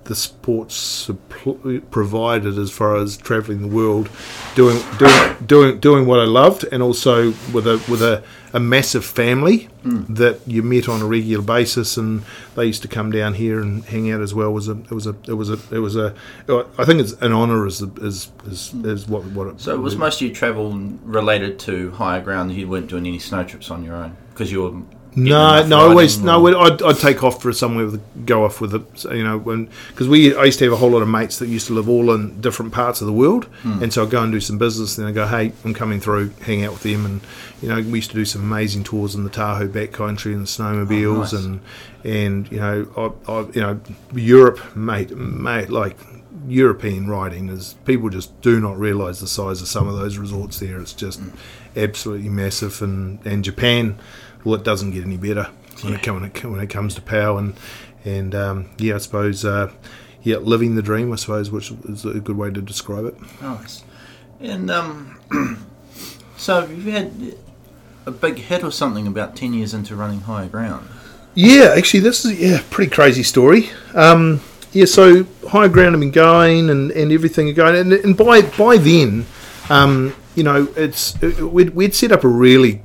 the 0.09 0.15
sports 0.15 1.07
suppl- 1.07 1.83
provided 1.91 2.57
as 2.57 2.71
far 2.71 2.95
as 2.95 3.15
traveling 3.15 3.61
the 3.61 3.67
world, 3.67 4.09
doing 4.55 4.81
doing 4.97 5.35
doing 5.45 5.79
doing 5.79 6.05
what 6.07 6.19
I 6.19 6.23
loved, 6.25 6.65
and 6.71 6.81
also 6.81 7.27
with 7.53 7.67
a 7.67 7.75
with 7.87 8.01
a, 8.01 8.23
a 8.51 8.59
massive 8.59 9.05
family 9.05 9.69
hmm. 9.83 10.11
that 10.11 10.39
you 10.47 10.63
met 10.63 10.89
on 10.89 11.03
a 11.03 11.05
regular 11.05 11.43
basis, 11.43 11.95
and 11.95 12.23
they 12.55 12.65
used 12.65 12.81
to 12.81 12.87
come 12.87 13.11
down 13.11 13.35
here 13.35 13.61
and 13.61 13.85
hang 13.85 14.09
out 14.11 14.19
as 14.19 14.33
well. 14.33 14.51
Was 14.51 14.67
a 14.67 14.79
it 14.79 14.91
was 14.91 15.05
a 15.05 15.15
it 15.27 15.35
was 15.35 15.51
a 15.51 15.59
it 15.69 15.79
was 15.79 15.95
a 15.95 16.15
I 16.79 16.85
think 16.85 17.01
it's 17.01 17.13
an 17.21 17.31
honour 17.31 17.67
as 17.67 17.79
is 17.81 18.31
is 18.47 18.73
is 18.83 19.07
what 19.07 19.23
what 19.25 19.45
it, 19.45 19.61
So 19.61 19.79
was 19.79 19.95
most 19.95 20.15
of 20.15 20.27
your 20.27 20.35
travel 20.35 20.73
related 21.03 21.59
to 21.59 21.91
higher 21.91 22.21
ground? 22.21 22.51
You 22.51 22.67
weren't 22.67 22.87
doing 22.87 23.05
any 23.05 23.19
snow 23.19 23.43
trips 23.43 23.69
on 23.69 23.83
your 23.83 23.95
own 23.95 24.17
because 24.31 24.51
you 24.51 24.63
were 24.63 24.81
No, 25.23 25.65
no, 25.65 25.79
I 25.79 25.81
always 25.89 26.19
no. 26.19 26.45
I'd, 26.47 26.81
I'd 26.81 26.97
take 26.97 27.23
off 27.23 27.41
for 27.41 27.51
somewhere 27.53 27.85
with 27.85 28.25
go 28.25 28.45
off 28.45 28.61
with 28.61 28.73
it, 28.75 29.03
you 29.05 29.23
know, 29.23 29.37
when 29.37 29.69
because 29.89 30.07
we 30.07 30.35
I 30.35 30.45
used 30.45 30.59
to 30.59 30.65
have 30.65 30.73
a 30.73 30.77
whole 30.77 30.91
lot 30.91 31.01
of 31.01 31.07
mates 31.07 31.39
that 31.39 31.47
used 31.47 31.67
to 31.67 31.73
live 31.73 31.87
all 31.89 32.11
in 32.13 32.39
different 32.41 32.71
parts 32.73 33.01
of 33.01 33.07
the 33.07 33.13
world, 33.13 33.45
Hmm. 33.63 33.83
and 33.83 33.93
so 33.93 34.03
I'd 34.03 34.09
go 34.09 34.21
and 34.23 34.31
do 34.31 34.39
some 34.39 34.57
business. 34.57 34.95
Then 34.95 35.05
I 35.07 35.11
go, 35.11 35.27
hey, 35.27 35.51
I'm 35.65 35.73
coming 35.73 35.99
through, 35.99 36.31
hang 36.41 36.63
out 36.65 36.73
with 36.73 36.83
them, 36.83 37.05
and 37.05 37.21
you 37.61 37.69
know, 37.69 37.75
we 37.75 37.99
used 37.99 38.11
to 38.11 38.15
do 38.15 38.25
some 38.25 38.41
amazing 38.43 38.83
tours 38.83 39.15
in 39.15 39.23
the 39.23 39.29
Tahoe 39.29 39.67
backcountry 39.67 40.33
and 40.33 40.45
snowmobiles, 40.45 41.15
Oh, 41.15 41.19
nice. 41.21 41.33
and 41.33 41.59
and 42.03 42.51
you 42.51 42.59
know, 42.59 42.87
I, 43.27 43.31
I 43.31 43.39
you 43.53 43.61
know, 43.61 43.79
Europe, 44.13 44.75
mate, 44.75 45.11
mate, 45.15 45.69
like. 45.69 45.97
European 46.47 47.07
riding 47.07 47.49
is 47.49 47.75
people 47.85 48.09
just 48.09 48.39
do 48.41 48.59
not 48.59 48.79
realise 48.79 49.19
the 49.19 49.27
size 49.27 49.61
of 49.61 49.67
some 49.67 49.87
of 49.87 49.97
those 49.97 50.17
resorts 50.17 50.59
there. 50.59 50.79
It's 50.79 50.93
just 50.93 51.19
absolutely 51.75 52.29
massive, 52.29 52.81
and 52.81 53.19
and 53.25 53.43
Japan, 53.43 53.99
well, 54.43 54.55
it 54.55 54.63
doesn't 54.63 54.91
get 54.91 55.03
any 55.03 55.17
better 55.17 55.49
when, 55.81 55.93
it, 55.93 56.07
when, 56.07 56.23
it, 56.23 56.45
when 56.45 56.59
it 56.59 56.69
comes 56.69 56.95
to 56.95 57.01
power 57.01 57.39
and 57.39 57.55
and 58.05 58.33
um, 58.33 58.69
yeah, 58.77 58.95
I 58.95 58.97
suppose 58.99 59.43
uh, 59.43 59.71
yeah, 60.23 60.37
living 60.37 60.75
the 60.75 60.81
dream, 60.81 61.11
I 61.11 61.15
suppose, 61.15 61.51
which 61.51 61.71
is 61.71 62.05
a 62.05 62.19
good 62.19 62.37
way 62.37 62.49
to 62.49 62.61
describe 62.61 63.05
it. 63.05 63.15
Nice. 63.41 63.83
And 64.39 64.71
um, 64.71 65.19
so 66.37 66.65
you've 66.65 66.85
had 66.85 67.35
a 68.05 68.11
big 68.11 68.37
hit 68.37 68.63
or 68.63 68.71
something 68.71 69.07
about 69.07 69.35
ten 69.35 69.53
years 69.53 69.73
into 69.73 69.95
running 69.95 70.21
higher 70.21 70.47
ground. 70.47 70.87
Yeah, 71.35 71.73
actually, 71.75 72.01
this 72.01 72.25
is 72.25 72.39
yeah, 72.39 72.61
pretty 72.69 72.91
crazy 72.91 73.23
story. 73.23 73.69
Um, 73.93 74.41
yeah, 74.71 74.85
so 74.85 75.25
higher 75.47 75.69
ground 75.69 75.93
have 75.93 75.99
been 75.99 76.11
going 76.11 76.69
and, 76.69 76.91
and 76.91 77.11
everything 77.11 77.53
going, 77.53 77.75
and, 77.75 77.93
and 77.93 78.17
by 78.17 78.41
by 78.41 78.77
then, 78.77 79.25
um, 79.69 80.15
you 80.35 80.43
know, 80.43 80.67
it's 80.75 81.21
it, 81.21 81.41
we'd, 81.41 81.71
we'd 81.71 81.93
set 81.93 82.11
up 82.11 82.23
a 82.23 82.27
really 82.27 82.81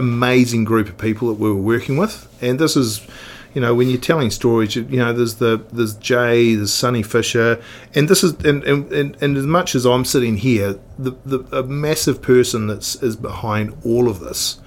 amazing 0.00 0.64
group 0.64 0.88
of 0.88 0.98
people 0.98 1.28
that 1.28 1.34
we 1.34 1.48
were 1.48 1.62
working 1.74 1.96
with, 1.96 2.28
and 2.42 2.58
this 2.58 2.76
is. 2.76 3.06
You 3.52 3.60
know, 3.60 3.74
when 3.74 3.90
you're 3.90 3.98
telling 3.98 4.30
stories, 4.30 4.76
you, 4.76 4.86
you 4.88 4.98
know, 4.98 5.12
there's 5.12 5.34
the 5.34 5.60
there's 5.72 5.94
Jay, 5.96 6.54
there's 6.54 6.72
Sonny 6.72 7.02
Fisher, 7.02 7.60
and 7.96 8.08
this 8.08 8.22
is 8.22 8.34
and, 8.44 8.62
and, 8.62 8.92
and, 8.92 9.20
and 9.20 9.36
as 9.36 9.44
much 9.44 9.74
as 9.74 9.84
I'm 9.84 10.04
sitting 10.04 10.36
here, 10.36 10.78
the, 10.96 11.16
the 11.24 11.38
a 11.58 11.64
massive 11.64 12.22
person 12.22 12.68
that's 12.68 12.94
is 13.02 13.16
behind 13.16 13.76
all 13.84 14.08
of 14.08 14.20
this, 14.20 14.60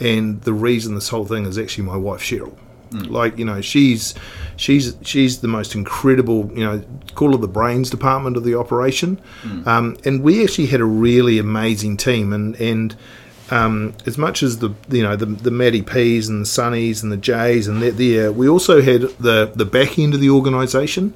and 0.00 0.42
the 0.42 0.52
reason 0.52 0.96
this 0.96 1.10
whole 1.10 1.24
thing 1.24 1.46
is 1.46 1.56
actually 1.56 1.84
my 1.84 1.96
wife 1.96 2.22
Cheryl. 2.22 2.56
Like 2.90 3.38
you 3.38 3.44
know, 3.44 3.60
she's 3.60 4.14
she's 4.56 4.96
she's 5.02 5.40
the 5.40 5.48
most 5.48 5.74
incredible. 5.74 6.50
You 6.54 6.64
know, 6.64 6.84
call 7.14 7.32
her 7.32 7.38
the 7.38 7.48
brains 7.48 7.90
department 7.90 8.36
of 8.36 8.44
the 8.44 8.56
operation. 8.58 9.20
Um, 9.66 9.96
and 10.04 10.22
we 10.22 10.42
actually 10.42 10.66
had 10.66 10.80
a 10.80 10.84
really 10.84 11.38
amazing 11.38 11.96
team. 11.96 12.32
And 12.32 12.54
and 12.56 12.96
um, 13.50 13.94
as 14.06 14.16
much 14.16 14.42
as 14.42 14.58
the 14.58 14.74
you 14.90 15.02
know 15.02 15.16
the 15.16 15.26
the 15.26 15.50
Matty 15.50 15.82
P's 15.82 16.28
and 16.28 16.42
the 16.42 16.48
Sunnies 16.48 17.02
and 17.02 17.12
the 17.12 17.16
Jays 17.16 17.68
and 17.68 17.82
that 17.82 17.96
there, 17.96 18.32
we 18.32 18.48
also 18.48 18.80
had 18.80 19.02
the 19.18 19.52
the 19.54 19.64
back 19.64 19.98
end 19.98 20.14
of 20.14 20.20
the 20.20 20.30
organisation 20.30 21.14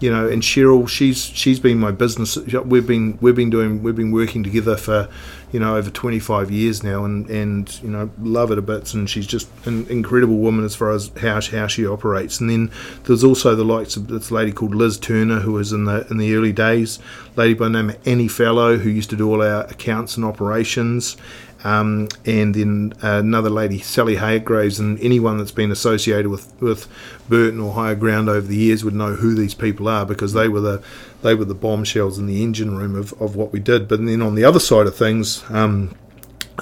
you 0.00 0.10
know, 0.10 0.26
and 0.26 0.42
Cheryl, 0.42 0.88
she's 0.88 1.22
she's 1.22 1.60
been 1.60 1.78
my 1.78 1.90
business. 1.90 2.36
We've 2.36 2.86
been 2.86 3.18
we've 3.20 3.34
been 3.34 3.50
doing 3.50 3.82
we've 3.82 3.94
been 3.94 4.12
working 4.12 4.42
together 4.42 4.76
for, 4.78 5.10
you 5.52 5.60
know, 5.60 5.76
over 5.76 5.90
twenty 5.90 6.18
five 6.18 6.50
years 6.50 6.82
now, 6.82 7.04
and 7.04 7.28
and 7.28 7.82
you 7.82 7.90
know 7.90 8.10
love 8.18 8.48
her 8.48 8.56
to 8.56 8.62
bits. 8.62 8.94
And 8.94 9.08
she's 9.10 9.26
just 9.26 9.48
an 9.66 9.86
incredible 9.88 10.38
woman 10.38 10.64
as 10.64 10.74
far 10.74 10.90
as 10.90 11.10
how 11.20 11.42
how 11.42 11.66
she 11.66 11.86
operates. 11.86 12.40
And 12.40 12.48
then 12.48 12.70
there's 13.04 13.22
also 13.22 13.54
the 13.54 13.64
likes 13.64 13.96
of 13.96 14.08
this 14.08 14.30
lady 14.30 14.52
called 14.52 14.74
Liz 14.74 14.98
Turner, 14.98 15.40
who 15.40 15.52
was 15.52 15.70
in 15.70 15.84
the 15.84 16.06
in 16.10 16.16
the 16.16 16.34
early 16.34 16.52
days, 16.52 16.98
lady 17.36 17.52
by 17.52 17.66
the 17.66 17.70
name 17.70 17.90
of 17.90 18.08
Annie 18.08 18.28
Fallow, 18.28 18.78
who 18.78 18.88
used 18.88 19.10
to 19.10 19.16
do 19.16 19.30
all 19.30 19.42
our 19.42 19.64
accounts 19.64 20.16
and 20.16 20.24
operations. 20.24 21.18
Um, 21.62 22.08
and 22.24 22.54
then 22.54 22.94
another 23.02 23.50
lady, 23.50 23.80
Sally 23.80 24.16
Haygraves, 24.16 24.80
and 24.80 24.98
anyone 25.00 25.38
that's 25.38 25.50
been 25.50 25.70
associated 25.70 26.28
with, 26.28 26.52
with 26.60 26.88
Burton 27.28 27.60
or 27.60 27.74
Higher 27.74 27.94
Ground 27.94 28.28
over 28.28 28.46
the 28.46 28.56
years 28.56 28.82
would 28.82 28.94
know 28.94 29.14
who 29.14 29.34
these 29.34 29.54
people 29.54 29.86
are 29.88 30.06
because 30.06 30.32
they 30.32 30.48
were 30.48 30.60
the 30.60 30.82
they 31.22 31.34
were 31.34 31.44
the 31.44 31.54
bombshells 31.54 32.18
in 32.18 32.26
the 32.26 32.42
engine 32.42 32.76
room 32.76 32.96
of, 32.96 33.12
of 33.20 33.36
what 33.36 33.52
we 33.52 33.60
did. 33.60 33.88
But 33.88 34.04
then 34.04 34.22
on 34.22 34.34
the 34.34 34.44
other 34.44 34.60
side 34.60 34.86
of 34.86 34.96
things, 34.96 35.44
um, 35.50 35.94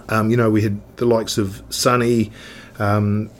um, 0.08 0.30
you 0.30 0.36
know, 0.36 0.50
we 0.50 0.62
had 0.62 0.80
the 0.96 1.06
likes 1.06 1.38
of 1.38 1.62
Sunny. 1.70 2.32
um, 2.78 3.30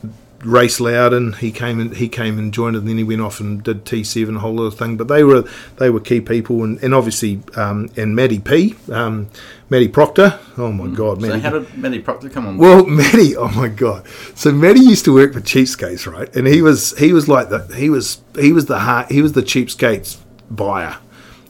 Race 0.43 0.79
Loudon. 0.79 1.33
He 1.33 1.51
came 1.51 1.79
and 1.79 1.95
he 1.95 2.07
came 2.09 2.37
and 2.39 2.53
joined, 2.53 2.75
and 2.75 2.87
then 2.87 2.97
he 2.97 3.03
went 3.03 3.21
off 3.21 3.39
and 3.39 3.61
did 3.63 3.85
T 3.85 4.03
seven, 4.03 4.37
a 4.37 4.39
whole 4.39 4.59
other 4.65 4.75
thing. 4.75 4.97
But 4.97 5.07
they 5.07 5.23
were 5.23 5.43
they 5.77 5.89
were 5.89 5.99
key 5.99 6.21
people, 6.21 6.63
and, 6.63 6.81
and 6.83 6.93
obviously 6.93 7.41
um, 7.55 7.89
and 7.97 8.15
Maddie 8.15 8.39
P, 8.39 8.75
um, 8.91 9.27
Maddie 9.69 9.87
Proctor. 9.87 10.39
Oh 10.57 10.71
my 10.71 10.87
God, 10.87 11.21
So 11.21 11.27
Maddie. 11.27 11.39
how 11.41 11.49
did 11.51 11.77
Matty 11.77 11.99
Proctor 11.99 12.29
come 12.29 12.47
on? 12.47 12.57
Well, 12.57 12.85
Matty, 12.87 13.35
oh 13.35 13.49
my 13.49 13.67
god! 13.67 14.05
So 14.35 14.51
Matty 14.51 14.81
used 14.81 15.05
to 15.05 15.13
work 15.13 15.33
for 15.33 15.41
Cheapskates, 15.41 16.11
right? 16.11 16.33
And 16.35 16.47
he 16.47 16.61
was 16.61 16.97
he 16.97 17.13
was 17.13 17.27
like 17.27 17.49
the 17.49 17.65
he 17.75 17.89
was 17.89 18.21
he 18.39 18.51
was 18.53 18.65
the 18.67 18.79
heart, 18.79 19.11
he 19.11 19.21
was 19.21 19.33
the 19.33 19.43
Cheapskates 19.43 20.17
buyer. 20.49 20.97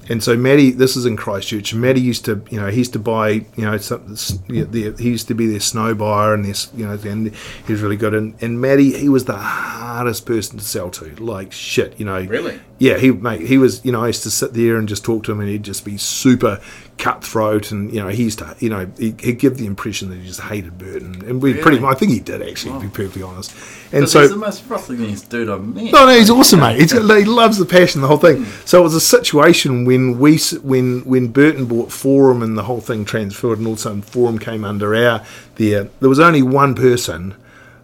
And 0.09 0.23
so 0.23 0.35
Matty, 0.35 0.71
this 0.71 0.97
is 0.97 1.05
in 1.05 1.15
Christchurch. 1.15 1.73
Matty 1.75 2.01
used 2.01 2.25
to, 2.25 2.43
you 2.49 2.59
know, 2.59 2.67
he 2.67 2.79
used 2.79 2.93
to 2.93 2.99
buy, 2.99 3.29
you 3.29 3.45
know, 3.57 3.77
some, 3.77 4.15
you 4.47 4.61
know, 4.61 4.65
the, 4.65 5.01
he 5.01 5.09
used 5.09 5.27
to 5.27 5.35
be 5.35 5.45
their 5.45 5.59
snow 5.59 5.93
buyer, 5.93 6.33
and 6.33 6.43
this, 6.43 6.71
you 6.75 6.85
know, 6.87 6.97
and 7.05 7.33
he 7.67 7.71
was 7.71 7.81
really 7.81 7.95
good. 7.95 8.15
And, 8.15 8.35
and 8.41 8.59
Matty, 8.59 8.97
he 8.97 9.07
was 9.07 9.25
the 9.25 9.37
hardest 9.37 10.25
person 10.25 10.57
to 10.57 10.65
sell 10.65 10.89
to, 10.89 11.15
like 11.23 11.51
shit, 11.51 11.99
you 11.99 12.05
know. 12.05 12.21
Really? 12.21 12.59
Yeah, 12.79 12.97
he 12.97 13.11
mate, 13.11 13.41
he 13.41 13.57
was. 13.57 13.85
You 13.85 13.91
know, 13.91 14.03
I 14.03 14.07
used 14.07 14.23
to 14.23 14.31
sit 14.31 14.53
there 14.53 14.77
and 14.77 14.87
just 14.87 15.05
talk 15.05 15.23
to 15.25 15.31
him, 15.31 15.41
and 15.41 15.49
he'd 15.49 15.63
just 15.63 15.85
be 15.85 15.97
super 15.97 16.59
cutthroat, 16.99 17.71
and 17.71 17.91
you 17.91 17.99
know, 17.99 18.09
he 18.09 18.23
used 18.23 18.39
to, 18.39 18.55
you 18.59 18.69
know, 18.69 18.85
he, 18.97 19.15
he'd 19.19 19.39
give 19.39 19.57
the 19.57 19.65
impression 19.65 20.09
that 20.09 20.17
he 20.17 20.27
just 20.27 20.41
hated 20.41 20.77
Burton, 20.77 21.23
and 21.25 21.41
we 21.41 21.53
pretty. 21.53 21.69
Really? 21.69 21.79
much, 21.79 21.95
I 21.95 21.99
think 21.99 22.11
he 22.11 22.19
did 22.19 22.41
actually, 22.41 22.73
to 22.73 22.79
be 22.81 22.87
perfectly 22.89 23.23
honest. 23.23 23.55
And 23.91 24.07
so, 24.07 24.21
he's 24.21 24.29
the 24.29 24.35
most 24.35 24.67
frothlingest 24.67 25.29
dude 25.29 25.49
I've 25.49 25.65
met. 25.65 25.91
no, 25.91 26.05
no, 26.05 26.15
he's 26.15 26.29
awesome, 26.29 26.59
mate. 26.59 26.79
He's 26.79 26.91
he 26.91 27.25
loves 27.25 27.57
the 27.57 27.65
passion, 27.65 28.01
the 28.01 28.07
whole 28.07 28.17
thing. 28.17 28.43
Hmm. 28.43 28.65
So 28.65 28.79
it 28.79 28.83
was 28.83 28.93
a 28.93 29.01
situation 29.01 29.85
when 29.85 30.19
we, 30.19 30.37
when 30.61 30.99
when 31.05 31.29
Burton 31.29 31.65
bought 31.65 31.91
Forum 31.91 32.43
and 32.43 32.57
the 32.57 32.63
whole 32.63 32.81
thing 32.81 33.05
transferred, 33.05 33.57
and 33.57 33.65
all 33.65 33.73
of 33.73 33.79
a 33.79 33.81
sudden 33.81 34.01
Forum 34.03 34.37
came 34.37 34.63
under 34.63 34.93
our 34.93 35.25
there. 35.55 35.85
There 35.99 36.09
was 36.09 36.19
only 36.19 36.43
one 36.43 36.75
person 36.75 37.35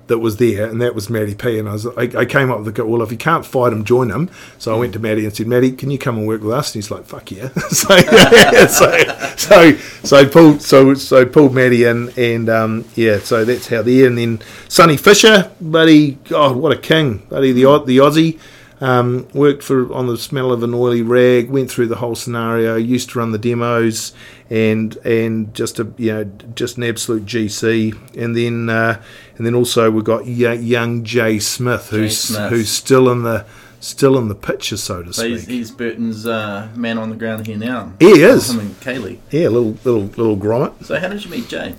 that 0.08 0.20
was 0.20 0.38
there, 0.38 0.70
and 0.70 0.82
that 0.82 0.96
was 0.96 1.10
Matty 1.10 1.36
P. 1.36 1.60
And 1.60 1.68
I 1.68 1.74
was, 1.74 1.88
I, 1.88 2.10
I 2.16 2.26
came 2.26 2.52
up 2.52 2.62
with 2.62 2.76
the 2.76 2.86
well, 2.86 3.02
if 3.02 3.12
you 3.12 3.18
can't 3.18 3.46
fight 3.46 3.74
him, 3.74 3.84
join 3.84 4.10
him. 4.10 4.30
So 4.58 4.76
I 4.76 4.80
went 4.80 4.94
to 4.94 5.00
Matty 5.00 5.26
and 5.26 5.36
said, 5.36 5.48
Matty, 5.48 5.72
can 5.72 5.92
you 5.92 5.98
come 5.98 6.18
and 6.18 6.28
work 6.28 6.42
with 6.42 6.54
us? 6.54 6.74
And 6.74 6.84
he's 6.84 6.92
like, 6.92 7.06
fuck 7.06 7.32
yeah. 7.32 7.50
so, 7.70 7.96
yeah, 7.96 8.68
so 8.68 9.36
so 9.38 9.76
so 10.04 10.28
pulled 10.28 10.62
so 10.62 10.94
so 10.94 11.26
pulled 11.26 11.54
Matty 11.54 11.84
in, 11.86 12.12
and 12.18 12.50
um, 12.50 12.86
yeah, 12.96 13.20
so 13.20 13.46
that's 13.46 13.68
how 13.68 13.82
there. 13.82 14.08
And 14.08 14.18
then 14.18 14.42
Sonny 14.68 14.98
Fisher, 14.98 15.52
buddy, 15.60 16.12
God, 16.12 16.56
what 16.56 16.72
a 16.72 16.80
king, 16.80 17.20
buddy, 17.30 17.52
the 17.52 17.64
the 17.80 17.98
Aussie. 17.98 18.40
Um, 18.82 19.28
worked 19.34 19.64
for 19.64 19.94
on 19.94 20.08
the 20.08 20.18
smell 20.18 20.52
of 20.52 20.62
an 20.62 20.74
oily 20.74 21.02
rag. 21.02 21.50
Went 21.50 21.72
through 21.72 21.88
the 21.88 21.96
whole 21.98 22.16
scenario. 22.16 22.76
Used 22.76 23.12
to 23.12 23.20
run 23.20 23.32
the 23.32 23.38
demos, 23.38 24.14
and 24.50 24.96
and 24.98 25.54
just 25.54 25.80
a 25.80 25.88
you 25.98 26.12
know 26.14 26.24
just 26.56 26.78
an 26.78 26.84
absolute 26.84 27.26
GC. 27.26 28.16
And 28.18 28.36
then 28.36 28.70
uh, 28.70 29.02
and 29.38 29.46
then 29.46 29.56
also 29.56 29.90
we've 29.90 30.04
got 30.04 30.28
young 30.28 31.04
Jay 31.06 31.40
Smith, 31.40 31.90
who's 31.90 32.18
Smith. 32.18 32.50
who's 32.50 32.70
still 32.70 33.10
in 33.10 33.24
the 33.24 33.46
still 33.80 34.18
in 34.18 34.28
the 34.28 34.36
picture, 34.36 34.78
so 34.78 35.04
to 35.04 35.14
speak. 35.14 35.32
he's, 35.32 35.46
he's 35.46 35.72
Burton's 35.72 36.26
uh, 36.28 36.70
man 36.76 36.98
on 36.98 37.10
the 37.10 37.16
ground 37.16 37.48
here 37.48 37.58
now. 37.58 37.94
He 38.00 38.08
is. 38.24 38.50
Him 38.50 38.60
and 38.60 38.80
Kaylee. 38.82 39.20
yeah, 39.32 39.48
little 39.48 39.78
little 39.86 40.04
little 40.04 40.38
grommet. 40.38 40.84
So 40.86 41.00
how 41.00 41.08
did 41.08 41.24
you 41.24 41.32
meet 41.32 41.48
Jay? 41.48 41.76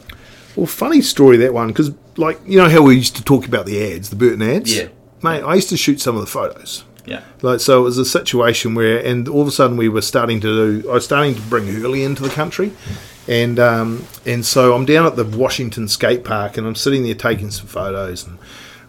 Well, 0.54 0.66
funny 0.66 1.02
story 1.02 1.36
that 1.36 1.52
one 1.52 1.68
because 1.68 1.90
like 2.16 2.40
you 2.46 2.56
know 2.56 2.70
how 2.70 2.80
we 2.80 2.96
used 2.96 3.16
to 3.16 3.22
talk 3.22 3.46
about 3.46 3.66
the 3.66 3.92
ads, 3.92 4.08
the 4.08 4.16
Burton 4.16 4.40
ads. 4.40 4.74
Yeah. 4.74 4.88
mate, 5.22 5.42
I 5.42 5.56
used 5.56 5.68
to 5.68 5.76
shoot 5.76 6.00
some 6.00 6.14
of 6.14 6.22
the 6.22 6.26
photos. 6.26 6.84
Yeah. 7.06 7.22
Like 7.42 7.60
so, 7.60 7.80
it 7.80 7.84
was 7.84 7.98
a 7.98 8.04
situation 8.04 8.74
where, 8.74 8.98
and 8.98 9.28
all 9.28 9.42
of 9.42 9.48
a 9.48 9.52
sudden, 9.52 9.76
we 9.76 9.88
were 9.88 10.02
starting 10.02 10.40
to 10.40 10.82
do. 10.82 10.90
I 10.90 10.94
was 10.94 11.04
starting 11.04 11.34
to 11.34 11.40
bring 11.42 11.66
Hurley 11.66 12.02
into 12.02 12.22
the 12.22 12.28
country, 12.28 12.72
and 13.28 13.58
um, 13.58 14.06
and 14.26 14.44
so 14.44 14.74
I'm 14.74 14.84
down 14.84 15.06
at 15.06 15.16
the 15.16 15.24
Washington 15.24 15.88
skate 15.88 16.24
park, 16.24 16.56
and 16.56 16.66
I'm 16.66 16.74
sitting 16.74 17.04
there 17.04 17.14
taking 17.14 17.50
some 17.50 17.68
photos, 17.68 18.26
and 18.26 18.38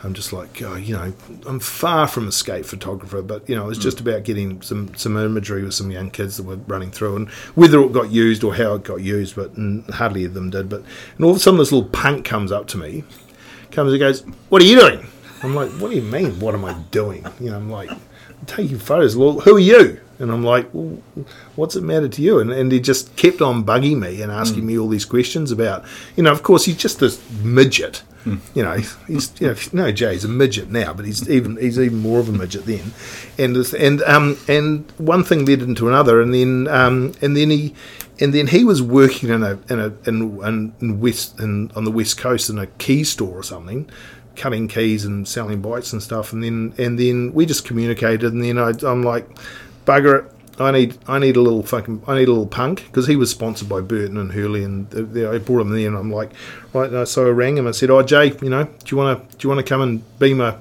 I'm 0.03 0.13
just 0.13 0.31
like, 0.31 0.61
oh, 0.61 0.75
you 0.75 0.95
know, 0.95 1.11
I'm 1.47 1.59
far 1.59 2.07
from 2.07 2.27
a 2.27 2.31
skate 2.31 2.65
photographer, 2.65 3.21
but 3.21 3.47
you 3.49 3.55
know, 3.55 3.65
it 3.65 3.67
was 3.67 3.79
just 3.79 3.99
about 3.99 4.23
getting 4.23 4.61
some 4.61 4.93
some 4.95 5.17
imagery 5.17 5.63
with 5.63 5.73
some 5.73 5.89
young 5.91 6.11
kids 6.11 6.37
that 6.37 6.43
were 6.43 6.55
running 6.55 6.91
through, 6.91 7.15
and 7.15 7.29
whether 7.55 7.81
it 7.81 7.93
got 7.93 8.11
used 8.11 8.43
or 8.43 8.55
how 8.55 8.75
it 8.75 8.83
got 8.83 9.01
used, 9.01 9.35
but 9.35 9.51
hardly 9.93 10.23
of 10.25 10.33
them 10.33 10.51
did. 10.51 10.69
But 10.69 10.83
and 11.15 11.25
all 11.25 11.31
of 11.31 11.37
a 11.37 11.39
sudden, 11.39 11.59
this 11.59 11.71
little 11.71 11.89
punk 11.89 12.25
comes 12.25 12.51
up 12.51 12.67
to 12.67 12.77
me, 12.77 13.03
comes 13.71 13.91
and 13.91 13.99
goes, 13.99 14.21
"What 14.49 14.61
are 14.61 14.65
you 14.65 14.79
doing?" 14.79 15.07
I'm 15.41 15.55
like, 15.55 15.71
"What 15.71 15.89
do 15.89 15.95
you 15.95 16.03
mean? 16.03 16.39
What 16.39 16.53
am 16.53 16.65
I 16.65 16.73
doing?" 16.91 17.25
You 17.39 17.49
know, 17.49 17.57
I'm 17.57 17.69
like, 17.69 17.89
"I'm 17.91 17.99
taking 18.47 18.79
photos." 18.79 19.15
Well, 19.15 19.41
who 19.41 19.57
are 19.57 19.59
you? 19.59 19.99
And 20.19 20.31
I'm 20.31 20.43
like, 20.43 20.67
well, 20.73 20.97
"What's 21.55 21.75
it 21.75 21.83
matter 21.83 22.07
to 22.07 22.21
you?" 22.21 22.39
And 22.39 22.51
and 22.51 22.71
he 22.71 22.79
just 22.79 23.15
kept 23.15 23.41
on 23.41 23.63
bugging 23.63 23.99
me 23.99 24.21
and 24.21 24.31
asking 24.31 24.65
me 24.65 24.77
all 24.79 24.87
these 24.87 25.05
questions 25.05 25.51
about, 25.51 25.85
you 26.15 26.23
know, 26.23 26.31
of 26.31 26.41
course 26.41 26.65
he's 26.65 26.77
just 26.77 26.99
this 26.99 27.21
midget. 27.43 28.01
You 28.53 28.63
know, 28.63 28.77
he's 29.07 29.31
you 29.39 29.47
know, 29.47 29.55
no 29.71 29.91
Jay's 29.91 30.25
a 30.25 30.27
midget 30.27 30.69
now, 30.69 30.91
but 30.91 31.05
he's 31.05 31.29
even 31.29 31.55
he's 31.55 31.79
even 31.79 31.99
more 31.99 32.19
of 32.19 32.27
a 32.27 32.33
midget 32.33 32.65
then, 32.65 32.91
and 33.37 33.55
and 33.55 34.01
um 34.03 34.37
and 34.49 34.91
one 34.97 35.23
thing 35.23 35.45
led 35.45 35.61
into 35.61 35.87
another, 35.87 36.19
and 36.19 36.33
then 36.33 36.67
um 36.67 37.13
and 37.21 37.37
then 37.37 37.49
he 37.51 37.73
and 38.19 38.33
then 38.33 38.47
he 38.47 38.65
was 38.65 38.81
working 38.81 39.29
in 39.29 39.43
a 39.43 39.57
in 39.69 39.79
a 39.79 39.93
in, 40.09 40.73
in 40.81 40.99
west 40.99 41.39
in, 41.39 41.71
on 41.75 41.85
the 41.85 41.91
west 41.91 42.17
coast 42.17 42.49
in 42.49 42.57
a 42.57 42.67
key 42.67 43.05
store 43.05 43.37
or 43.39 43.43
something, 43.43 43.89
cutting 44.37 44.67
keys 44.69 45.03
and 45.03 45.27
selling 45.27 45.61
bikes 45.61 45.91
and 45.91 46.01
stuff. 46.01 46.31
And 46.31 46.43
then 46.43 46.73
and 46.77 46.97
then 46.97 47.33
we 47.33 47.45
just 47.45 47.65
communicated. 47.65 48.31
And 48.31 48.43
then 48.43 48.57
I, 48.57 48.71
I'm 48.87 49.03
like, 49.03 49.27
bugger 49.85 50.25
it. 50.25 50.31
I 50.59 50.71
need 50.71 50.97
I 51.07 51.19
need 51.19 51.35
a 51.37 51.41
little 51.41 51.61
fucking 51.61 52.01
I 52.07 52.15
need 52.15 52.27
a 52.27 52.31
little 52.31 52.47
punk 52.47 52.85
because 52.87 53.05
he 53.05 53.15
was 53.15 53.29
sponsored 53.29 53.69
by 53.69 53.79
Burton 53.81 54.17
and 54.17 54.31
Hurley 54.31 54.63
and 54.63 54.89
they, 54.89 55.01
they- 55.03 55.27
I 55.27 55.37
brought 55.37 55.61
him 55.61 55.69
there 55.69 55.87
and 55.87 55.95
I'm 55.95 56.11
like 56.11 56.31
right 56.73 56.91
uh, 56.91 57.05
so 57.05 57.27
I 57.27 57.29
rang 57.29 57.57
him 57.57 57.67
I 57.67 57.71
said 57.71 57.91
oh 57.91 58.01
Jay 58.01 58.35
you 58.41 58.49
know 58.49 58.63
do 58.63 58.71
you 58.87 58.97
want 58.97 59.29
to 59.29 59.37
do 59.37 59.45
you 59.47 59.53
want 59.53 59.63
to 59.63 59.69
come 59.69 59.81
and 59.81 60.17
be 60.17 60.33
my 60.33 60.55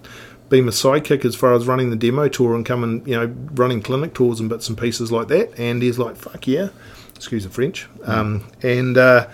be 0.51 0.61
my 0.61 0.70
sidekick 0.70 1.24
as 1.24 1.35
far 1.35 1.55
as 1.55 1.66
running 1.66 1.89
the 1.89 1.97
demo 1.97 2.28
tour 2.28 2.55
and 2.55 2.66
come 2.66 2.85
and 2.85 3.07
you 3.09 3.16
know 3.16 3.35
running 3.55 3.81
clinic 3.81 4.12
tours 4.12 4.39
and 4.39 4.51
bits 4.51 4.69
and 4.69 4.77
pieces 4.77 5.11
like 5.11 5.28
that 5.28 5.59
and 5.59 5.81
he's 5.81 5.98
like 5.98 6.15
fuck 6.16 6.47
yeah 6.47 6.69
excuse 7.15 7.44
the 7.44 7.48
French 7.51 7.89
um, 8.05 8.44
and 8.62 8.98
uh, 8.98 9.27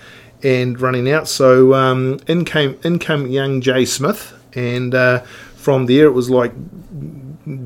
and 0.42 0.80
running 0.80 1.10
out 1.10 1.28
so 1.28 1.74
um, 1.74 2.18
in 2.26 2.44
came 2.44 2.78
in 2.82 2.98
came 2.98 3.26
young 3.26 3.60
Jay 3.60 3.84
Smith 3.84 4.32
and 4.54 4.94
uh, 4.94 5.20
from 5.54 5.86
there 5.86 6.06
it 6.06 6.12
was 6.12 6.30
like 6.30 6.52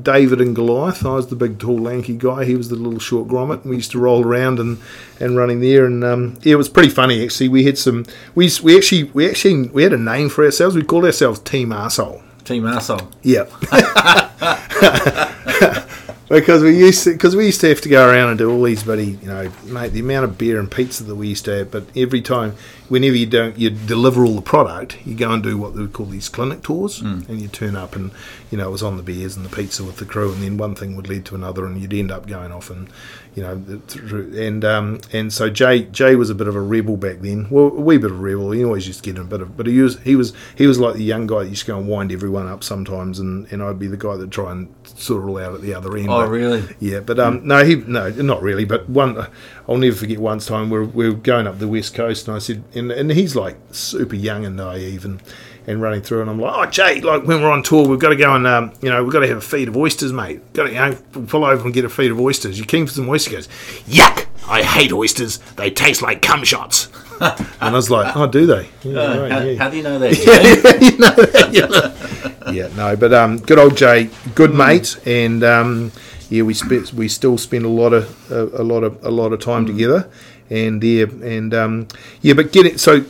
David 0.01 0.41
and 0.41 0.55
Goliath. 0.55 1.05
I 1.05 1.13
was 1.13 1.27
the 1.27 1.35
big, 1.35 1.59
tall, 1.59 1.77
lanky 1.77 2.17
guy. 2.17 2.45
He 2.45 2.55
was 2.55 2.69
the 2.69 2.75
little 2.75 2.99
short 2.99 3.27
grommet. 3.27 3.61
And 3.61 3.69
we 3.69 3.75
used 3.75 3.91
to 3.91 3.99
roll 3.99 4.25
around 4.25 4.59
and, 4.59 4.79
and 5.19 5.37
running 5.37 5.59
there, 5.59 5.85
and 5.85 6.03
um, 6.03 6.37
yeah, 6.41 6.53
it 6.53 6.57
was 6.57 6.69
pretty 6.69 6.89
funny 6.89 7.23
actually. 7.23 7.49
We 7.49 7.63
had 7.63 7.77
some. 7.77 8.05
We 8.33 8.49
we 8.63 8.75
actually 8.75 9.03
we 9.05 9.29
actually 9.29 9.69
we 9.69 9.83
had 9.83 9.93
a 9.93 9.97
name 9.97 10.29
for 10.29 10.43
ourselves. 10.43 10.75
We 10.75 10.83
called 10.83 11.05
ourselves 11.05 11.39
Team 11.39 11.69
Arsehole. 11.69 12.23
Team 12.43 12.63
arsehole. 12.63 13.11
Yeah. 13.23 13.45
because 16.29 16.61
we 16.63 16.77
used 16.77 17.03
to 17.05 17.13
because 17.13 17.35
we 17.35 17.45
used 17.45 17.61
to 17.61 17.69
have 17.69 17.81
to 17.81 17.89
go 17.89 18.09
around 18.09 18.29
and 18.29 18.37
do 18.37 18.51
all 18.51 18.63
these 18.63 18.83
bloody 18.83 19.11
you 19.21 19.27
know 19.27 19.51
mate 19.65 19.89
the 19.89 19.99
amount 19.99 20.25
of 20.25 20.37
beer 20.37 20.59
and 20.59 20.69
pizza 20.69 21.03
that 21.03 21.15
we 21.15 21.27
used 21.27 21.45
to 21.45 21.51
have 21.51 21.71
but 21.71 21.85
every 21.95 22.21
time 22.21 22.55
whenever 22.89 23.15
you 23.15 23.25
don't 23.25 23.57
you 23.57 23.69
deliver 23.69 24.23
all 24.25 24.35
the 24.35 24.41
product 24.41 24.97
you 25.05 25.13
go 25.15 25.31
and 25.31 25.43
do 25.43 25.57
what 25.57 25.73
they 25.75 25.81
would 25.81 25.93
call 25.93 26.05
these 26.05 26.29
clinic 26.29 26.61
tours 26.63 27.01
and 27.01 27.41
you 27.41 27.47
turn 27.47 27.75
up 27.75 27.95
and 27.95 28.11
you 28.49 28.57
know 28.57 28.67
it 28.67 28.71
was 28.71 28.83
on 28.83 28.95
the 28.97 29.03
beers 29.03 29.35
and 29.35 29.45
the 29.45 29.53
pizza 29.55 29.83
with 29.83 29.97
the 29.97 30.05
crew 30.05 30.31
and 30.31 30.41
then 30.41 30.57
one 30.57 30.73
thing 30.75 30.95
would 30.95 31.07
lead 31.09 31.25
to 31.25 31.35
another 31.35 31.65
and 31.65 31.81
you'd 31.81 31.93
end 31.93 32.11
up 32.11 32.27
going 32.27 32.51
off 32.51 32.69
and 32.69 32.87
you 33.35 33.43
know 33.43 33.61
through, 33.87 34.33
and 34.39 34.63
um, 34.65 34.99
and 35.13 35.31
so 35.31 35.49
Jay 35.49 35.83
Jay 35.83 36.15
was 36.15 36.29
a 36.29 36.35
bit 36.35 36.47
of 36.47 36.55
a 36.55 36.61
rebel 36.61 36.97
back 36.97 37.19
then 37.19 37.47
well 37.49 37.65
a 37.67 37.69
wee 37.81 37.97
bit 37.97 38.09
of 38.11 38.17
a 38.17 38.21
rebel 38.21 38.51
he 38.51 38.63
always 38.63 38.87
used 38.87 39.03
to 39.03 39.11
get 39.11 39.19
in 39.19 39.25
a 39.27 39.29
bit 39.29 39.41
of 39.41 39.55
but 39.57 39.67
he 39.67 39.79
was 39.81 39.99
he 39.99 40.15
was 40.15 40.33
he 40.55 40.65
was 40.65 40.79
like 40.79 40.95
the 40.95 41.03
young 41.03 41.27
guy 41.27 41.43
that 41.43 41.49
used 41.49 41.65
to 41.65 41.71
go 41.73 41.77
and 41.77 41.87
wind 41.87 42.11
everyone 42.11 42.47
up 42.47 42.63
sometimes 42.63 43.19
and, 43.19 43.51
and 43.51 43.61
I'd 43.61 43.77
be 43.79 43.87
the 43.87 43.97
guy 43.97 44.15
that 44.17 44.31
try 44.31 44.51
and 44.51 44.73
sort 44.85 45.23
it 45.23 45.27
all 45.27 45.37
out 45.37 45.53
at 45.53 45.61
the 45.61 45.73
other 45.73 45.95
end 45.97 46.09
Oh, 46.09 46.21
but- 46.21 46.29
really? 46.29 46.63
yeah, 46.79 46.99
but 47.01 47.19
um, 47.19 47.45
no, 47.47 47.63
he 47.63 47.75
no, 47.75 48.09
not 48.09 48.41
really. 48.41 48.65
But 48.65 48.89
one, 48.89 49.27
I'll 49.67 49.77
never 49.77 49.95
forget. 49.95 50.19
Once 50.19 50.45
time 50.45 50.69
we 50.69 50.79
we're 50.79 50.85
we 50.85 51.09
we're 51.09 51.15
going 51.15 51.47
up 51.47 51.59
the 51.59 51.67
west 51.67 51.93
coast, 51.93 52.27
and 52.27 52.35
I 52.35 52.39
said, 52.39 52.63
and, 52.73 52.91
and 52.91 53.11
he's 53.11 53.35
like 53.35 53.57
super 53.71 54.15
young 54.15 54.45
and 54.45 54.55
naive, 54.55 55.03
and 55.05 55.21
and 55.67 55.81
running 55.81 56.01
through, 56.01 56.21
and 56.21 56.29
I'm 56.29 56.39
like, 56.39 56.53
oh 56.55 56.69
Jay, 56.71 57.01
like 57.01 57.23
when 57.23 57.41
we're 57.41 57.51
on 57.51 57.61
tour, 57.63 57.85
we've 57.87 57.99
got 57.99 58.09
to 58.09 58.15
go 58.15 58.33
and 58.33 58.47
um, 58.47 58.71
you 58.81 58.89
know, 58.89 59.03
we've 59.03 59.11
got 59.11 59.19
to 59.19 59.27
have 59.27 59.37
a 59.37 59.41
feed 59.41 59.67
of 59.67 59.75
oysters, 59.75 60.13
mate. 60.13 60.53
Got 60.53 60.63
to 60.67 60.69
you 60.69 60.75
know, 60.75 60.97
pull 61.27 61.43
over 61.43 61.65
and 61.65 61.73
get 61.73 61.83
a 61.83 61.89
feed 61.89 62.11
of 62.11 62.19
oysters. 62.21 62.57
You 62.57 62.65
keen 62.65 62.87
for 62.87 62.93
some 62.93 63.09
oysters? 63.09 63.47
He 63.85 63.97
goes, 63.97 63.99
yuck! 63.99 64.25
I 64.47 64.63
hate 64.63 64.93
oysters. 64.93 65.39
They 65.57 65.69
taste 65.69 66.01
like 66.01 66.21
cum 66.21 66.45
shots. 66.45 66.87
and 67.19 67.35
I 67.59 67.71
was 67.71 67.89
like, 67.91 68.15
oh, 68.15 68.27
do 68.27 68.45
they? 68.45 68.69
Yeah, 68.83 68.99
Uh, 68.99 69.19
right, 69.19 69.31
how, 69.31 69.39
yeah. 69.39 69.57
how 69.57 69.69
do 69.69 69.77
you 69.77 69.83
know 69.83 69.99
that? 69.99 70.13
Jay? 70.79 70.85
you 70.85 70.97
know 70.97 71.11
that, 71.11 72.33
yeah, 72.53 72.69
no, 72.77 72.95
but 72.95 73.13
um, 73.13 73.37
good 73.39 73.59
old 73.59 73.75
Jay, 73.75 74.09
good 74.35 74.53
mate, 74.53 74.97
and 75.05 75.43
um, 75.43 75.91
yeah, 76.29 76.43
we 76.43 76.53
spent 76.53 76.93
we 76.93 77.07
still 77.07 77.37
spend 77.37 77.65
a 77.65 77.69
lot 77.69 77.93
of 77.93 78.31
a, 78.31 78.61
a 78.61 78.63
lot 78.63 78.83
of 78.83 79.03
a 79.03 79.11
lot 79.11 79.33
of 79.33 79.39
time 79.39 79.65
together, 79.65 80.09
and 80.49 80.83
yeah, 80.83 81.05
and 81.21 81.53
um, 81.53 81.87
yeah, 82.21 82.33
but 82.33 82.51
get 82.51 82.65
it. 82.65 82.79
So, 82.79 83.05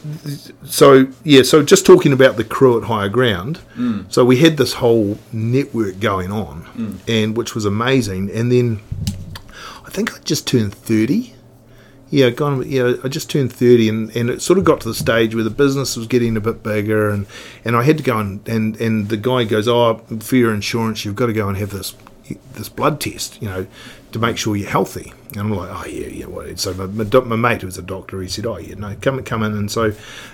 so 0.64 1.08
yeah, 1.24 1.44
so 1.44 1.64
just 1.64 1.86
talking 1.86 2.14
about 2.14 2.38
the 2.38 2.44
crew 2.44 2.78
at 2.80 2.88
Higher 2.88 3.10
Ground. 3.10 3.60
So 4.10 4.26
we 4.26 4.38
had 4.38 4.58
this 4.58 4.74
whole 4.74 5.18
network 5.32 6.00
going 6.00 6.32
on, 6.32 7.00
and 7.08 7.36
which 7.38 7.56
was 7.56 7.66
amazing, 7.66 8.30
and 8.32 8.52
then 8.52 8.82
I 9.86 9.90
think 9.90 10.14
I 10.16 10.20
just 10.20 10.48
turned 10.48 10.74
thirty. 10.74 11.34
Yeah, 12.10 12.30
gone. 12.30 12.64
Yeah, 12.70 12.94
I 13.04 13.10
just 13.10 13.30
turned 13.30 13.52
thirty, 13.52 13.90
and, 13.90 14.16
and 14.16 14.30
it 14.30 14.42
sort 14.42 14.58
of 14.60 14.66
got 14.66 14.82
to 14.82 14.88
the 14.88 14.96
stage 14.96 15.36
where 15.36 15.44
the 15.44 15.50
business 15.50 15.98
was 15.98 16.08
getting 16.08 16.38
a 16.38 16.42
bit 16.42 16.64
bigger, 16.64 17.10
and, 17.10 17.28
and 17.66 17.76
I 17.76 17.84
had 17.84 17.98
to 17.98 18.04
go 18.04 18.18
and, 18.18 18.48
and 18.48 18.80
and 18.80 19.10
the 19.10 19.18
guy 19.18 19.44
goes, 19.44 19.68
"Oh, 19.68 19.96
for 20.20 20.36
your 20.36 20.54
insurance, 20.54 21.04
you've 21.04 21.16
got 21.16 21.26
to 21.26 21.34
go 21.34 21.50
and 21.50 21.58
have 21.58 21.72
this 21.72 21.96
this 22.54 22.70
blood 22.70 23.00
test, 23.00 23.42
you 23.42 23.48
know, 23.48 23.68
to 24.12 24.20
make 24.20 24.38
sure 24.38 24.56
you're 24.56 24.70
healthy." 24.70 25.14
And 25.30 25.38
I'm 25.38 25.52
like, 25.52 25.70
"Oh 25.72 25.86
yeah, 25.88 26.08
yeah." 26.08 26.26
What? 26.26 26.60
So 26.60 26.74
my, 26.74 26.86
my, 26.86 27.20
my 27.22 27.36
mate 27.36 27.62
who 27.62 27.68
was 27.68 27.78
a 27.78 27.82
doctor, 27.82 28.22
he 28.22 28.28
said, 28.28 28.46
"Oh 28.46 28.58
yeah, 28.58 28.76
no, 28.76 28.96
come 29.02 29.22
come 29.24 29.44
in." 29.44 29.54
And 29.54 29.72
so 29.72 29.94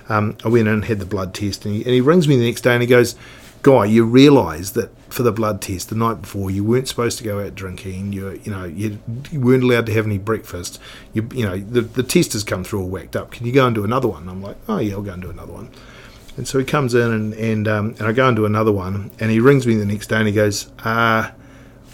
um, 0.09 0.37
I 0.43 0.49
went 0.49 0.67
in 0.67 0.73
and 0.73 0.85
had 0.85 0.99
the 0.99 1.05
blood 1.05 1.33
test, 1.33 1.65
and 1.65 1.75
he, 1.75 1.83
and 1.83 1.91
he 1.91 2.01
rings 2.01 2.27
me 2.27 2.37
the 2.37 2.45
next 2.45 2.61
day 2.61 2.73
and 2.73 2.81
he 2.81 2.87
goes, 2.87 3.15
"Guy, 3.61 3.85
you 3.85 4.05
realise 4.05 4.71
that 4.71 4.91
for 5.09 5.23
the 5.23 5.31
blood 5.31 5.61
test 5.61 5.89
the 5.89 5.95
night 5.95 6.21
before 6.21 6.49
you 6.49 6.63
weren't 6.63 6.87
supposed 6.87 7.19
to 7.19 7.23
go 7.23 7.39
out 7.39 7.55
drinking. 7.55 8.13
You 8.13 8.39
you 8.43 8.51
know 8.51 8.65
you, 8.65 8.99
you 9.31 9.39
weren't 9.39 9.63
allowed 9.63 9.85
to 9.87 9.93
have 9.93 10.05
any 10.05 10.17
breakfast. 10.17 10.79
You 11.13 11.27
you 11.33 11.45
know 11.45 11.57
the 11.57 11.81
the 11.81 12.03
test 12.03 12.33
has 12.33 12.43
come 12.43 12.63
through 12.63 12.81
all 12.81 12.89
whacked 12.89 13.15
up. 13.15 13.31
Can 13.31 13.45
you 13.45 13.51
go 13.51 13.65
and 13.65 13.75
do 13.75 13.83
another 13.83 14.07
one?" 14.07 14.27
I'm 14.27 14.41
like, 14.41 14.57
"Oh 14.67 14.79
yeah, 14.79 14.93
I'll 14.93 15.01
go 15.01 15.13
and 15.13 15.21
do 15.21 15.29
another 15.29 15.53
one." 15.53 15.69
And 16.35 16.47
so 16.47 16.57
he 16.57 16.65
comes 16.65 16.95
in 16.95 17.11
and 17.11 17.33
and, 17.33 17.67
um, 17.67 17.95
and 17.99 18.07
I 18.07 18.11
go 18.11 18.27
and 18.27 18.35
do 18.35 18.45
another 18.45 18.71
one, 18.71 19.11
and 19.19 19.29
he 19.29 19.39
rings 19.39 19.67
me 19.67 19.75
the 19.75 19.85
next 19.85 20.07
day 20.07 20.17
and 20.17 20.27
he 20.27 20.33
goes, 20.33 20.71
uh, 20.83 21.29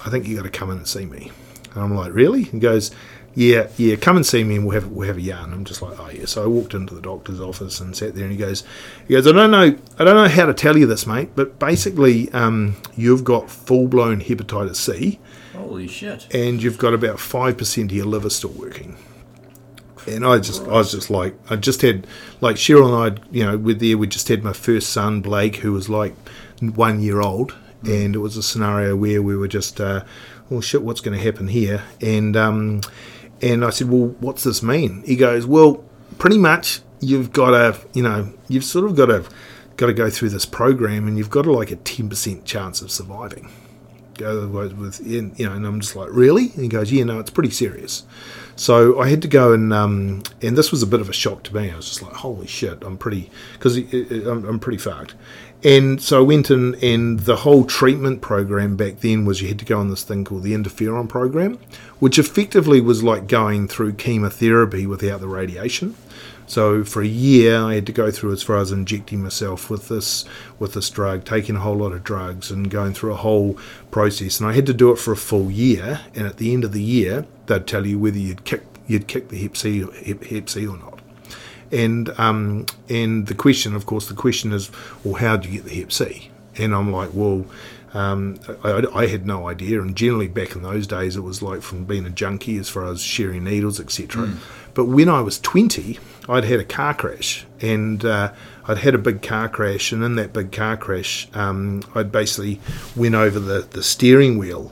I 0.06 0.10
think 0.10 0.28
you 0.28 0.36
got 0.38 0.44
to 0.44 0.50
come 0.50 0.72
in 0.72 0.78
and 0.78 0.88
see 0.88 1.06
me. 1.06 1.32
And 1.74 1.84
I'm 1.84 1.94
like, 1.96 2.14
really? 2.14 2.44
He 2.44 2.60
goes, 2.60 2.92
yeah, 3.36 3.68
yeah, 3.78 3.96
come 3.96 4.16
and 4.18 4.26
see 4.26 4.44
me 4.44 4.56
and 4.56 4.66
we'll 4.66 4.74
have 4.74 4.88
we'll 4.88 5.08
have 5.08 5.18
a 5.18 5.22
yarn. 5.22 5.54
I'm 5.54 5.64
just 5.64 5.82
like, 5.82 6.00
oh 6.00 6.10
yeah. 6.10 6.26
So 6.26 6.44
I 6.44 6.48
walked 6.48 6.74
into 6.74 6.96
the 6.96 7.02
doctor's 7.02 7.40
office 7.40 7.80
and 7.80 7.96
sat 7.96 8.16
there, 8.16 8.24
and 8.24 8.32
he 8.32 8.38
goes, 8.38 8.64
he 9.08 9.14
goes, 9.14 9.28
I 9.28 9.32
don't 9.32 9.52
know, 9.52 9.78
I 10.00 10.04
don't 10.04 10.16
know 10.16 10.28
how 10.28 10.46
to 10.46 10.54
tell 10.54 10.78
you 10.78 10.86
this, 10.86 11.06
mate, 11.06 11.30
but 11.36 11.60
basically, 11.60 12.32
um, 12.32 12.76
you've 12.96 13.24
got 13.24 13.50
full 13.50 13.88
blown 13.88 14.20
hepatitis 14.20 14.78
C, 14.78 15.20
Holy 15.54 15.88
shit. 15.88 16.28
and 16.34 16.62
you've 16.62 16.78
got 16.80 16.94
about 16.94 17.20
five 17.20 17.58
percent 17.58 17.92
of 17.92 17.98
your 17.98 18.08
liver 18.08 18.30
still 18.30 18.52
working. 18.52 18.98
And 20.08 20.26
I 20.26 20.40
just, 20.40 20.64
I 20.64 20.72
was 20.72 20.92
just 20.92 21.10
like, 21.12 21.36
I 21.52 21.56
just 21.56 21.82
had, 21.82 22.08
like 22.42 22.56
Cheryl 22.56 22.88
and 22.88 23.20
I, 23.20 23.24
you 23.32 23.46
know, 23.46 23.58
with 23.58 23.80
there, 23.80 23.98
we 23.98 24.08
just 24.08 24.28
had 24.28 24.44
my 24.44 24.54
first 24.54 24.90
son 24.90 25.22
Blake, 25.22 25.58
who 25.58 25.72
was 25.72 25.88
like 25.88 26.16
one 26.62 27.00
year 27.00 27.22
old, 27.22 27.54
and 27.84 28.16
it 28.16 28.20
was 28.20 28.38
a 28.38 28.44
scenario 28.44 28.96
where 28.96 29.22
we 29.22 29.36
were 29.38 29.48
just, 29.48 29.80
uh, 29.80 30.04
well, 30.50 30.62
shit, 30.62 30.82
what's 30.82 31.02
going 31.02 31.18
to 31.18 31.24
happen 31.24 31.48
here? 31.48 31.84
And 32.02 32.36
um, 32.36 32.82
and 33.42 33.64
I 33.64 33.70
said, 33.70 33.90
well, 33.90 34.08
what's 34.20 34.44
this 34.44 34.62
mean? 34.62 35.04
He 35.06 35.16
goes, 35.16 35.46
well, 35.46 35.84
pretty 36.18 36.38
much 36.38 36.82
you've 37.00 37.32
got 37.32 37.52
to, 37.52 37.80
you 37.94 38.04
know, 38.04 38.34
you've 38.48 38.66
sort 38.66 38.86
of 38.86 38.96
got 38.96 39.08
to, 39.08 39.24
got 39.78 39.88
to 39.88 39.94
go 39.94 40.10
through 40.10 40.30
this 40.30 40.46
program, 40.46 41.08
and 41.08 41.18
you've 41.18 41.30
got 41.30 41.46
a, 41.46 41.52
like 41.52 41.72
a 41.72 41.78
ten 41.78 42.10
percent 42.10 42.46
chance 42.46 42.82
of 42.82 42.92
surviving. 42.92 43.50
Go 44.16 44.46
with 44.50 45.00
you 45.08 45.32
know 45.38 45.54
and 45.54 45.66
I'm 45.66 45.80
just 45.80 45.96
like 45.96 46.10
really? 46.12 46.52
And 46.52 46.64
he 46.64 46.68
goes 46.68 46.92
yeah 46.92 47.06
no 47.06 47.20
it's 47.22 47.30
pretty 47.30 47.52
serious. 47.52 48.04
So 48.58 49.00
I 49.00 49.08
had 49.08 49.22
to 49.22 49.30
go 49.30 49.54
and 49.54 49.72
um, 49.72 50.24
and 50.42 50.58
this 50.58 50.72
was 50.72 50.84
a 50.84 50.88
bit 50.88 51.00
of 51.00 51.08
a 51.10 51.14
shock 51.14 51.44
to 51.44 51.56
me. 51.56 51.72
I 51.72 51.76
was 51.78 51.88
just 51.88 52.02
like 52.02 52.12
holy 52.12 52.46
shit 52.46 52.84
I'm 52.84 52.98
pretty 52.98 53.32
because 53.54 53.78
I'm, 53.78 54.44
I'm 54.44 54.60
pretty 54.60 54.78
fucked 54.78 55.16
and 55.64 56.02
so 56.02 56.20
I 56.20 56.22
went 56.22 56.50
in 56.50 56.76
and 56.82 57.20
the 57.22 57.38
whole 57.38 57.66
treatment 57.66 58.22
program 58.22 58.78
back 58.78 59.00
then 59.00 59.26
was 59.26 59.42
you 59.42 59.50
had 59.50 59.60
to 59.60 59.66
go 59.66 59.80
on 59.80 59.90
this 59.90 60.04
thing 60.04 60.24
called 60.24 60.44
the 60.44 60.54
interferon 60.54 61.10
program 61.10 61.60
which 62.00 62.18
effectively 62.18 62.80
was 62.82 63.04
like 63.04 63.28
going 63.28 63.68
through 63.68 63.94
chemotherapy 63.94 64.86
without 64.86 65.20
the 65.20 65.28
radiation 65.28 65.96
so 66.50 66.84
for 66.84 67.04
a 67.04 67.08
year, 67.08 67.62
I 67.62 67.76
had 67.76 67.86
to 67.86 67.92
go 67.92 68.10
through 68.10 68.34
as 68.34 68.42
far 68.42 68.58
as 68.58 68.72
injecting 68.72 69.22
myself 69.22 69.70
with 69.70 69.88
this 69.88 70.26
with 70.58 70.74
this 70.74 70.90
drug, 70.90 71.24
taking 71.24 71.56
a 71.56 71.60
whole 71.60 71.76
lot 71.76 71.92
of 71.92 72.04
drugs, 72.04 72.50
and 72.50 72.72
going 72.72 72.96
through 72.96 73.14
a 73.14 73.18
whole 73.18 73.56
process. 73.92 74.40
And 74.40 74.50
I 74.50 74.54
had 74.54 74.66
to 74.66 74.74
do 74.74 74.92
it 74.92 74.98
for 74.98 75.12
a 75.12 75.16
full 75.16 75.52
year. 75.52 76.02
And 76.16 76.26
at 76.26 76.38
the 76.38 76.52
end 76.52 76.64
of 76.64 76.72
the 76.72 76.82
year, 76.82 77.28
they'd 77.46 77.68
tell 77.68 77.86
you 77.86 78.00
whether 78.00 78.18
you'd 78.18 78.46
kick 78.46 78.64
you'd 78.88 79.08
kick 79.08 79.30
the 79.30 79.38
Hep 79.38 79.56
C 79.56 79.86
Hep, 80.06 80.24
Hep 80.24 80.50
C 80.50 80.66
or 80.66 80.78
not. 80.78 80.99
And 81.72 82.10
um, 82.20 82.66
and 82.88 83.28
the 83.28 83.36
question, 83.36 83.76
of 83.76 83.86
course, 83.86 84.08
the 84.08 84.16
question 84.16 84.52
is, 84.54 84.72
well, 85.04 85.16
how 85.16 85.38
do 85.38 85.50
you 85.50 85.62
get 85.62 85.70
the 85.70 85.76
Hep 85.76 85.92
C? 85.92 86.32
And 86.58 86.74
I'm 86.74 86.92
like, 86.92 87.12
well. 87.14 87.46
Um, 87.92 88.40
I, 88.64 88.84
I 88.94 89.08
had 89.08 89.26
no 89.26 89.48
idea, 89.48 89.82
and 89.82 89.96
generally 89.96 90.28
back 90.28 90.56
in 90.56 90.62
those 90.62 90.86
days, 90.86 91.16
it 91.16 91.22
was 91.22 91.42
like 91.42 91.64
from 91.64 91.86
being 91.86 92.06
a 92.06 92.12
junkie 92.12 92.60
as 92.60 92.70
far 92.70 92.86
as 92.86 93.02
sharing 93.02 93.46
needles, 93.46 93.80
etc. 93.80 94.30
But 94.74 94.86
when 94.86 95.10
I 95.10 95.22
was 95.22 95.40
20, 95.40 96.00
I'd 96.28 96.44
had 96.44 96.60
a 96.60 96.66
car 96.66 96.94
crash, 96.94 97.46
and 97.62 98.06
uh, 98.06 98.32
I'd 98.68 98.78
had 98.78 98.94
a 98.94 99.00
big 99.00 99.22
car 99.22 99.50
crash, 99.50 99.92
and 99.92 100.04
in 100.04 100.16
that 100.16 100.34
big 100.34 100.52
car 100.52 100.78
crash, 100.78 101.28
um, 101.34 101.82
I'd 101.96 102.12
basically 102.12 102.60
went 102.96 103.16
over 103.16 103.40
the, 103.40 103.62
the 103.62 103.84
steering 103.84 104.38
wheel, 104.38 104.72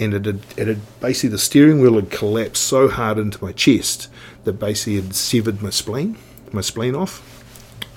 and 0.00 0.14
it 0.14 0.24
had, 0.24 0.40
it 0.56 0.66
had 0.66 1.00
basically 1.00 1.28
the 1.28 1.38
steering 1.38 1.80
wheel 1.80 1.94
had 1.94 2.10
collapsed 2.10 2.62
so 2.64 2.88
hard 2.88 3.18
into 3.18 3.44
my 3.44 3.52
chest 3.52 4.08
that 4.44 4.54
basically 4.54 4.96
had 4.96 5.14
severed 5.14 5.62
my 5.62 5.70
spleen, 5.70 6.16
my 6.54 6.60
spleen 6.62 6.94
off 6.94 7.22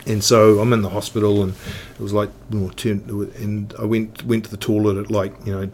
and 0.07 0.23
so 0.23 0.59
I'm 0.59 0.71
in 0.73 0.81
the 0.81 0.89
hospital, 0.89 1.43
and 1.43 1.53
it 1.93 1.99
was 1.99 2.13
like, 2.13 2.29
and 2.51 3.73
I 3.77 3.83
went 3.83 4.23
went 4.23 4.45
to 4.45 4.51
the 4.51 4.57
toilet 4.57 4.97
at 4.97 5.11
like 5.11 5.33
you 5.45 5.53
know 5.53 5.69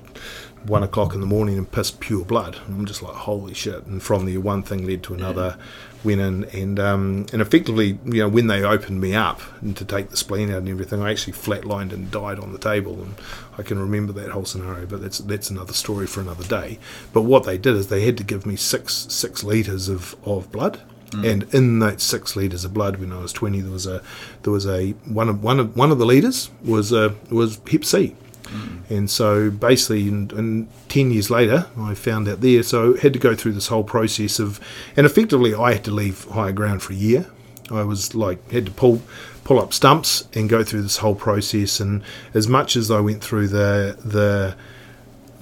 one 0.65 0.81
o'clock 0.81 1.13
in 1.13 1.19
the 1.19 1.27
morning 1.27 1.57
and 1.57 1.69
pissed 1.69 1.99
pure 1.99 2.25
blood. 2.25 2.57
And 2.65 2.75
I'm 2.75 2.85
just 2.85 3.03
like, 3.03 3.13
holy 3.13 3.53
shit! 3.53 3.85
And 3.85 4.01
from 4.01 4.25
there, 4.25 4.39
one 4.39 4.63
thing 4.63 4.87
led 4.87 5.03
to 5.03 5.13
another. 5.13 5.57
Went 6.03 6.19
in 6.19 6.43
and 6.45 6.79
um, 6.79 7.27
and 7.31 7.41
effectively, 7.41 7.97
you 8.03 8.23
know, 8.23 8.27
when 8.27 8.47
they 8.47 8.61
opened 8.61 8.99
me 8.99 9.15
up 9.15 9.39
and 9.61 9.77
to 9.77 9.85
take 9.85 10.09
the 10.09 10.17
spleen 10.17 10.49
out 10.49 10.57
and 10.57 10.67
everything, 10.67 11.01
I 11.01 11.11
actually 11.11 11.31
flatlined 11.33 11.93
and 11.93 12.11
died 12.11 12.39
on 12.39 12.51
the 12.51 12.59
table. 12.59 13.01
And 13.01 13.15
I 13.57 13.61
can 13.61 13.79
remember 13.79 14.11
that 14.13 14.31
whole 14.31 14.43
scenario, 14.43 14.85
but 14.85 15.01
that's 15.01 15.19
that's 15.19 15.49
another 15.49 15.71
story 15.71 16.07
for 16.07 16.19
another 16.19 16.43
day. 16.43 16.79
But 17.13 17.21
what 17.21 17.45
they 17.45 17.57
did 17.57 17.75
is 17.75 17.87
they 17.87 18.05
had 18.05 18.17
to 18.17 18.23
give 18.25 18.45
me 18.45 18.57
six 18.57 19.05
six 19.09 19.43
liters 19.43 19.87
of, 19.87 20.15
of 20.25 20.51
blood. 20.51 20.81
Mm. 21.13 21.31
And 21.31 21.53
in 21.53 21.79
that 21.79 22.01
six 22.01 22.35
liters 22.35 22.65
of 22.65 22.73
blood, 22.73 22.97
when 22.97 23.11
I 23.11 23.19
was 23.19 23.33
twenty, 23.33 23.61
there 23.61 23.71
was 23.71 23.87
a 23.87 24.01
there 24.43 24.53
was 24.53 24.65
a 24.65 24.91
one 25.05 25.29
of 25.29 25.43
one 25.43 25.59
of 25.59 25.75
one 25.75 25.91
of 25.91 25.99
the 25.99 26.05
liters 26.05 26.49
was 26.63 26.91
a 26.91 27.15
was 27.29 27.59
Hep 27.71 27.85
C, 27.85 28.15
mm. 28.43 28.89
and 28.89 29.09
so 29.09 29.51
basically, 29.51 30.07
in, 30.07 30.31
in 30.37 30.67
10 30.89 31.11
years 31.11 31.29
later, 31.29 31.67
I 31.77 31.93
found 31.93 32.27
out 32.27 32.41
there. 32.41 32.63
So 32.63 32.95
I 32.95 32.99
had 32.99 33.13
to 33.13 33.19
go 33.19 33.35
through 33.35 33.53
this 33.53 33.67
whole 33.67 33.83
process 33.83 34.39
of, 34.39 34.59
and 34.97 35.05
effectively, 35.05 35.53
I 35.53 35.73
had 35.73 35.83
to 35.85 35.91
leave 35.91 36.25
higher 36.25 36.51
ground 36.51 36.81
for 36.81 36.93
a 36.93 36.97
year. 36.97 37.27
I 37.71 37.83
was 37.83 38.13
like, 38.13 38.51
had 38.51 38.65
to 38.65 38.71
pull 38.71 39.01
pull 39.43 39.59
up 39.59 39.73
stumps 39.73 40.27
and 40.33 40.49
go 40.49 40.63
through 40.63 40.81
this 40.81 40.97
whole 40.97 41.15
process. 41.15 41.79
And 41.79 42.01
as 42.33 42.47
much 42.47 42.75
as 42.75 42.89
I 42.89 42.99
went 42.99 43.21
through 43.21 43.49
the, 43.49 43.97
the, 44.03 44.55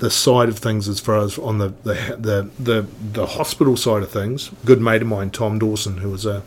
the 0.02 0.10
side 0.10 0.50
of 0.50 0.58
things 0.58 0.90
as 0.90 1.00
far 1.00 1.20
as 1.20 1.38
on 1.38 1.60
the 1.60 1.70
the, 1.84 2.18
the 2.20 2.50
the 2.60 2.88
the 3.14 3.26
hospital 3.28 3.78
side 3.78 4.02
of 4.02 4.10
things. 4.10 4.50
Good 4.66 4.82
mate 4.82 5.04
of 5.04 5.08
mine, 5.08 5.30
Tom 5.30 5.60
Dawson, 5.60 5.98
who 5.98 6.10
was 6.10 6.26
a 6.26 6.42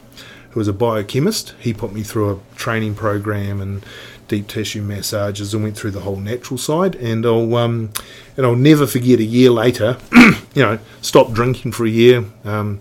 who 0.50 0.60
was 0.60 0.66
a 0.66 0.72
biochemist. 0.72 1.54
He 1.60 1.72
put 1.72 1.92
me 1.92 2.02
through 2.02 2.32
a 2.32 2.56
training 2.56 2.96
program 2.96 3.60
and 3.60 3.86
deep 4.26 4.48
tissue 4.48 4.82
massages 4.82 5.54
and 5.54 5.62
went 5.62 5.76
through 5.76 5.92
the 5.92 6.00
whole 6.00 6.16
natural 6.16 6.58
side. 6.58 6.96
And 6.96 7.24
I'll 7.24 7.54
um, 7.54 7.92
and 8.36 8.44
I'll 8.44 8.56
never 8.56 8.88
forget 8.88 9.20
a 9.20 9.24
year 9.24 9.50
later, 9.50 9.98
you 10.12 10.62
know, 10.62 10.80
stopped 11.00 11.32
drinking 11.32 11.72
for 11.72 11.86
a 11.86 11.90
year, 11.90 12.24
um, 12.44 12.80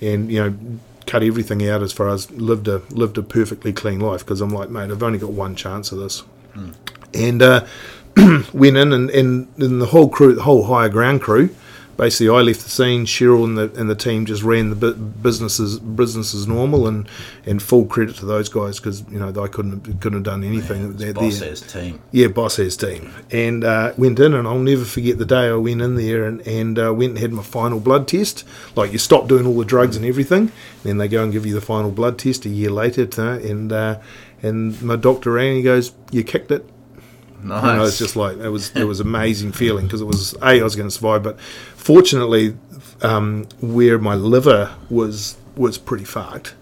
and 0.00 0.32
you 0.32 0.42
know. 0.42 0.56
Cut 1.06 1.22
everything 1.22 1.68
out 1.68 1.82
as 1.82 1.92
far 1.92 2.08
as 2.08 2.30
lived 2.30 2.66
a 2.66 2.78
lived 2.88 3.18
a 3.18 3.22
perfectly 3.22 3.74
clean 3.74 4.00
life 4.00 4.20
because 4.20 4.40
I'm 4.40 4.48
like, 4.48 4.70
mate, 4.70 4.90
I've 4.90 5.02
only 5.02 5.18
got 5.18 5.32
one 5.32 5.54
chance 5.54 5.92
of 5.92 5.98
this, 5.98 6.22
and 7.12 7.42
uh, 7.42 7.66
went 8.52 8.76
in 8.76 8.92
and, 8.92 9.10
and, 9.10 9.48
and 9.58 9.80
the 9.80 9.86
whole 9.86 10.08
crew, 10.08 10.34
the 10.34 10.42
whole 10.42 10.64
higher 10.64 10.88
ground 10.88 11.20
crew, 11.20 11.54
basically 11.96 12.28
I 12.28 12.42
left 12.42 12.62
the 12.62 12.70
scene. 12.70 13.06
Cheryl 13.06 13.44
and 13.44 13.56
the 13.56 13.72
and 13.80 13.88
the 13.88 13.94
team 13.94 14.26
just 14.26 14.42
ran 14.42 14.70
the 14.70 14.76
bu- 14.76 14.94
businesses 14.94 15.78
business 15.78 16.34
as 16.34 16.46
normal, 16.46 16.86
and, 16.86 17.08
and 17.46 17.62
full 17.62 17.86
credit 17.86 18.16
to 18.16 18.26
those 18.26 18.48
guys 18.48 18.78
because 18.78 19.02
you 19.10 19.18
know 19.18 19.28
I 19.28 19.48
couldn't 19.48 19.86
have, 19.86 20.00
couldn't 20.00 20.18
have 20.18 20.22
done 20.24 20.44
anything. 20.44 20.96
They're 20.96 21.12
Boss 21.14 21.38
there. 21.38 21.54
says 21.56 21.72
team. 21.72 22.00
Yeah, 22.12 22.28
boss 22.28 22.56
has 22.56 22.76
team, 22.76 23.12
and 23.30 23.64
uh, 23.64 23.92
went 23.96 24.18
in, 24.18 24.34
and 24.34 24.46
I'll 24.46 24.58
never 24.58 24.84
forget 24.84 25.18
the 25.18 25.26
day 25.26 25.48
I 25.48 25.54
went 25.54 25.82
in 25.82 25.94
there 25.96 26.24
and 26.24 26.40
and 26.46 26.78
uh, 26.78 26.92
went 26.94 27.10
and 27.10 27.18
had 27.18 27.32
my 27.32 27.42
final 27.42 27.80
blood 27.80 28.08
test. 28.08 28.44
Like 28.76 28.92
you 28.92 28.98
stop 28.98 29.28
doing 29.28 29.46
all 29.46 29.56
the 29.58 29.64
drugs 29.64 29.96
and 29.96 30.04
everything, 30.04 30.52
then 30.82 30.98
they 30.98 31.08
go 31.08 31.22
and 31.22 31.32
give 31.32 31.46
you 31.46 31.54
the 31.54 31.60
final 31.60 31.90
blood 31.90 32.18
test 32.18 32.44
a 32.44 32.48
year 32.48 32.70
later, 32.70 33.06
to, 33.06 33.32
and 33.32 33.72
uh, 33.72 34.00
and 34.42 34.80
my 34.82 34.96
doctor 34.96 35.32
rang 35.32 35.48
and 35.48 35.56
he 35.58 35.62
goes, 35.62 35.92
"You 36.10 36.24
kicked 36.24 36.50
it." 36.50 36.68
Nice. 37.44 37.62
And 37.62 37.72
I 37.72 37.80
was 37.80 37.98
just 37.98 38.16
like, 38.16 38.38
it 38.38 38.48
was 38.48 38.74
it 38.74 38.84
was 38.84 39.00
amazing 39.00 39.52
feeling 39.52 39.86
because 39.86 40.00
it 40.00 40.06
was 40.06 40.34
a 40.34 40.44
I 40.44 40.62
was 40.62 40.76
going 40.76 40.88
to 40.88 40.94
survive, 40.94 41.22
but 41.22 41.38
fortunately, 41.40 42.56
um, 43.02 43.46
where 43.60 43.98
my 43.98 44.14
liver 44.14 44.74
was 44.88 45.36
was 45.56 45.78
pretty 45.78 46.04
fucked. 46.04 46.54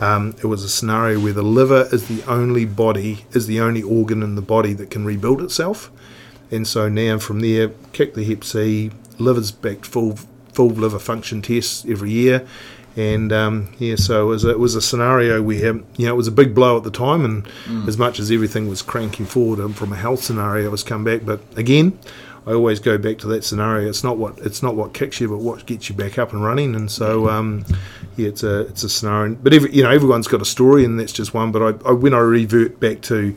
Um, 0.00 0.34
it 0.38 0.46
was 0.46 0.64
a 0.64 0.70
scenario 0.70 1.20
where 1.20 1.34
the 1.34 1.42
liver 1.42 1.86
is 1.92 2.08
the 2.08 2.22
only 2.26 2.64
body 2.64 3.26
is 3.32 3.46
the 3.46 3.60
only 3.60 3.82
organ 3.82 4.22
in 4.22 4.34
the 4.34 4.40
body 4.40 4.72
that 4.72 4.90
can 4.90 5.04
rebuild 5.04 5.42
itself, 5.42 5.90
and 6.50 6.66
so 6.66 6.88
now 6.88 7.18
from 7.18 7.40
there, 7.40 7.72
kick 7.92 8.14
the 8.14 8.24
Hep 8.24 8.42
C, 8.42 8.90
liver's 9.18 9.50
back 9.50 9.84
full 9.84 10.18
full 10.54 10.68
liver 10.68 10.98
function 10.98 11.42
tests 11.42 11.84
every 11.86 12.10
year, 12.10 12.46
and 12.96 13.30
um, 13.30 13.72
yeah, 13.78 13.96
so 13.96 14.22
it 14.22 14.28
was 14.28 14.44
a, 14.44 14.50
it 14.50 14.58
was 14.58 14.74
a 14.74 14.80
scenario 14.80 15.42
where 15.42 15.74
you 15.74 15.84
know 15.98 16.14
it 16.14 16.16
was 16.16 16.28
a 16.28 16.32
big 16.32 16.54
blow 16.54 16.78
at 16.78 16.84
the 16.84 16.90
time, 16.90 17.24
and 17.24 17.46
as 17.86 17.98
much 17.98 18.18
as 18.18 18.30
everything 18.30 18.68
was 18.68 18.80
cranking 18.82 19.26
forward 19.26 19.74
from 19.74 19.92
a 19.92 19.96
health 19.96 20.22
scenario, 20.22 20.66
it 20.66 20.70
was 20.70 20.82
come 20.82 21.04
back. 21.04 21.20
But 21.24 21.40
again, 21.56 21.98
I 22.46 22.52
always 22.52 22.80
go 22.80 22.96
back 22.96 23.18
to 23.18 23.26
that 23.28 23.44
scenario. 23.44 23.88
It's 23.88 24.02
not 24.02 24.16
what 24.16 24.38
it's 24.38 24.62
not 24.62 24.76
what 24.76 24.94
kicks 24.94 25.20
you, 25.20 25.28
but 25.28 25.38
what 25.38 25.66
gets 25.66 25.90
you 25.90 25.94
back 25.94 26.18
up 26.18 26.32
and 26.32 26.42
running. 26.42 26.74
And 26.74 26.90
so 26.90 27.28
um, 27.28 27.66
yeah, 28.16 28.28
it's 28.28 28.42
a 28.42 28.60
it's 28.60 28.82
a 28.82 28.88
scenario. 28.88 29.34
But 29.34 29.52
every, 29.52 29.72
you 29.74 29.82
know 29.82 29.90
everyone's 29.90 30.28
got 30.28 30.40
a 30.40 30.46
story, 30.46 30.84
and 30.84 30.98
that's 30.98 31.12
just 31.12 31.34
one. 31.34 31.52
But 31.52 31.62
I, 31.62 31.88
I 31.88 31.92
when 31.92 32.14
I 32.14 32.18
revert 32.18 32.80
back 32.80 33.02
to 33.02 33.36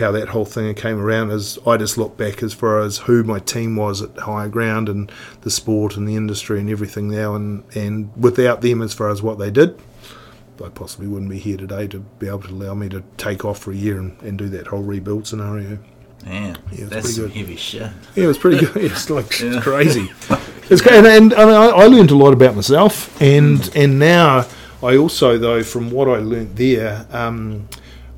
how 0.00 0.10
that 0.12 0.28
whole 0.28 0.44
thing 0.44 0.74
came 0.74 0.98
around 0.98 1.30
is 1.30 1.58
I 1.66 1.76
just 1.76 1.96
look 1.96 2.16
back 2.16 2.42
as 2.42 2.52
far 2.52 2.80
as 2.80 2.98
who 2.98 3.22
my 3.22 3.38
team 3.38 3.76
was 3.76 4.02
at 4.02 4.16
higher 4.18 4.48
ground 4.48 4.88
and 4.88 5.10
the 5.42 5.50
sport 5.50 5.96
and 5.96 6.08
the 6.08 6.16
industry 6.16 6.58
and 6.58 6.68
everything 6.68 7.08
now 7.08 7.34
and, 7.36 7.62
and 7.76 8.10
without 8.16 8.60
them 8.62 8.82
as 8.82 8.92
far 8.92 9.10
as 9.10 9.22
what 9.22 9.38
they 9.38 9.50
did 9.50 9.78
I 10.62 10.68
possibly 10.68 11.06
wouldn't 11.06 11.30
be 11.30 11.38
here 11.38 11.56
today 11.56 11.86
to 11.88 12.00
be 12.00 12.26
able 12.26 12.40
to 12.40 12.48
allow 12.50 12.74
me 12.74 12.88
to 12.90 13.02
take 13.16 13.44
off 13.46 13.58
for 13.60 13.70
a 13.72 13.76
year 13.76 13.98
and, 13.98 14.20
and 14.20 14.36
do 14.36 14.48
that 14.50 14.66
whole 14.66 14.82
rebuild 14.82 15.26
scenario 15.26 15.78
Man, 16.26 16.58
Yeah, 16.70 16.84
that's 16.84 17.16
pretty 17.16 17.32
good. 17.32 17.36
heavy 17.38 17.56
shit. 17.56 17.80
yeah 17.80 18.24
it 18.24 18.26
was 18.26 18.36
pretty 18.36 18.58
good 18.66 18.76
it's 18.84 19.08
like 19.08 19.40
Yeah. 19.40 19.54
it's 19.54 19.62
crazy 19.64 20.10
it's 20.68 20.82
great 20.82 20.96
and, 20.96 21.06
and, 21.06 21.32
and 21.32 21.50
I, 21.50 21.68
I 21.68 21.86
learned 21.86 22.10
a 22.10 22.16
lot 22.16 22.32
about 22.34 22.54
myself 22.56 23.20
and 23.22 23.70
and 23.74 23.98
now 23.98 24.46
I 24.82 24.96
also 24.98 25.38
though 25.38 25.62
from 25.62 25.90
what 25.90 26.08
I 26.08 26.16
learnt 26.18 26.56
there 26.56 27.06
um, 27.10 27.66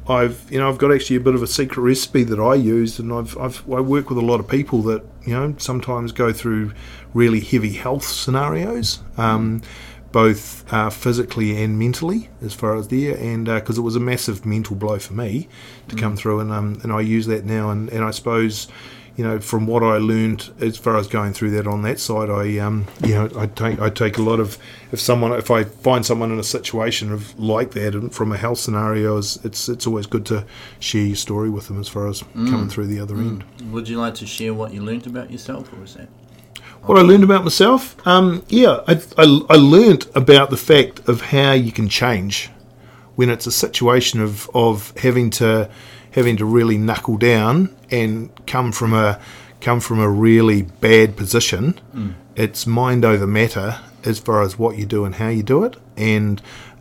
I've 0.09 0.51
you 0.51 0.59
know 0.59 0.69
I've 0.69 0.79
got 0.79 0.93
actually 0.93 1.17
a 1.17 1.21
bit 1.21 1.35
of 1.35 1.43
a 1.43 1.47
secret 1.47 1.83
recipe 1.83 2.25
that 2.25 2.41
I 2.41 2.55
use, 2.55 2.99
and 2.99 3.13
I've, 3.13 3.37
I've 3.39 3.63
I 3.71 3.81
work 3.81 4.09
with 4.09 4.19
a 4.19 4.23
lot 4.23 4.41
of 4.41 4.49
people 4.49 4.83
that 4.83 5.05
you 5.25 5.33
know 5.33 5.55
sometimes 5.59 6.13
go 6.13 6.33
through 6.33 6.73
really 7.15 7.41
heavy 7.41 7.73
health 7.73 8.05
scenarios, 8.05 9.01
um, 9.17 9.63
both 10.11 10.71
uh, 10.73 10.91
physically 10.91 11.63
and 11.63 11.79
mentally, 11.79 12.31
as 12.43 12.53
far 12.53 12.75
as 12.77 12.89
there, 12.89 13.17
and 13.17 13.45
because 13.45 13.79
it 13.79 13.83
was 13.83 13.95
a 13.95 14.01
massive 14.01 14.45
mental 14.45 14.75
blow 14.75 14.99
for 14.99 15.15
me 15.15 15.49
to 15.89 15.95
come 15.95 16.17
through, 16.17 16.41
and 16.41 16.51
um, 16.51 16.81
and 16.83 16.93
I 16.93 17.01
use 17.01 17.27
that 17.27 17.45
now, 17.45 17.71
and, 17.71 17.89
and 17.91 18.03
I 18.05 18.11
suppose 18.11 18.67
you 19.17 19.25
know, 19.25 19.39
from 19.39 19.67
what 19.67 19.83
I 19.83 19.99
learned 19.99 20.51
as 20.61 20.79
far 20.79 20.97
as 20.97 21.07
going 21.07 21.35
through 21.35 21.51
that 21.53 21.67
on 21.67 21.83
that 21.83 22.01
side, 22.01 22.31
I, 22.31 22.59
um, 22.59 22.87
you 23.05 23.15
know, 23.15 23.31
I 23.37 23.47
take 23.47 23.79
I 23.81 23.91
take 23.91 24.17
a 24.17 24.23
lot 24.23 24.41
of 24.41 24.57
if 24.91 25.01
someone 25.01 25.33
if 25.33 25.51
I 25.51 25.65
find 25.65 26.05
someone 26.05 26.33
in 26.33 26.39
a 26.39 26.45
situation 26.45 27.13
of 27.13 27.39
like 27.39 27.73
that 27.73 27.95
and 27.95 28.15
from 28.15 28.33
a 28.33 28.39
health 28.39 28.59
scenario, 28.59 29.19
it's 29.19 29.37
it's, 29.45 29.69
it's 29.69 29.87
always 29.87 30.07
good 30.07 30.25
to 30.27 30.47
share 30.79 31.05
your 31.05 31.17
story 31.17 31.51
with 31.51 31.69
them 31.69 31.79
as 31.79 31.89
far 31.89 32.09
as 32.09 32.23
coming 32.33 32.69
through 32.69 32.87
the 32.87 33.01
other 33.01 33.17
end. 33.17 33.45
Would 33.71 33.89
you 33.89 33.99
like 33.99 34.15
to 34.17 34.27
share 34.27 34.55
what 34.55 34.73
you 34.73 34.83
learned 34.83 35.07
about 35.07 35.31
yourself, 35.31 35.73
or 35.75 35.85
is 35.85 35.95
that? 35.95 36.09
What 36.85 36.99
I 36.99 37.03
learned 37.03 37.23
about 37.23 37.45
myself, 37.45 37.95
um, 38.09 38.45
yeah, 38.49 38.81
I, 38.89 39.01
I, 39.17 39.41
I 39.51 39.55
learned 39.55 40.09
about 40.17 40.51
the 40.51 40.57
fact 40.57 41.09
of 41.09 41.21
how 41.21 41.53
you 41.53 41.71
can 41.71 41.89
change 41.89 42.51
when 43.15 43.31
it's 43.31 43.47
a 43.47 43.53
situation 43.53 44.21
of, 44.21 44.51
of 44.53 44.93
having 44.97 45.31
to 45.31 45.71
having 46.13 46.37
to 46.37 46.45
really 46.45 46.79
knuckle 46.79 47.17
down 47.17 47.75
and 47.91 48.31
come 48.47 48.73
from 48.73 48.93
a 48.93 49.21
come 49.61 49.81
from 49.81 50.01
a 50.01 50.09
really 50.09 50.63
bad 50.63 51.17
position. 51.17 51.81
Mm. 51.95 52.15
It's 52.35 52.67
mind 52.67 53.05
over 53.05 53.27
matter 53.27 53.81
as 54.05 54.19
far 54.19 54.43
as 54.43 54.59
what 54.59 54.77
you 54.77 54.87
do 54.87 55.05
and 55.05 55.15
how 55.15 55.29
you 55.29 55.43
do 55.43 55.65
it, 55.65 55.77
and 55.97 56.41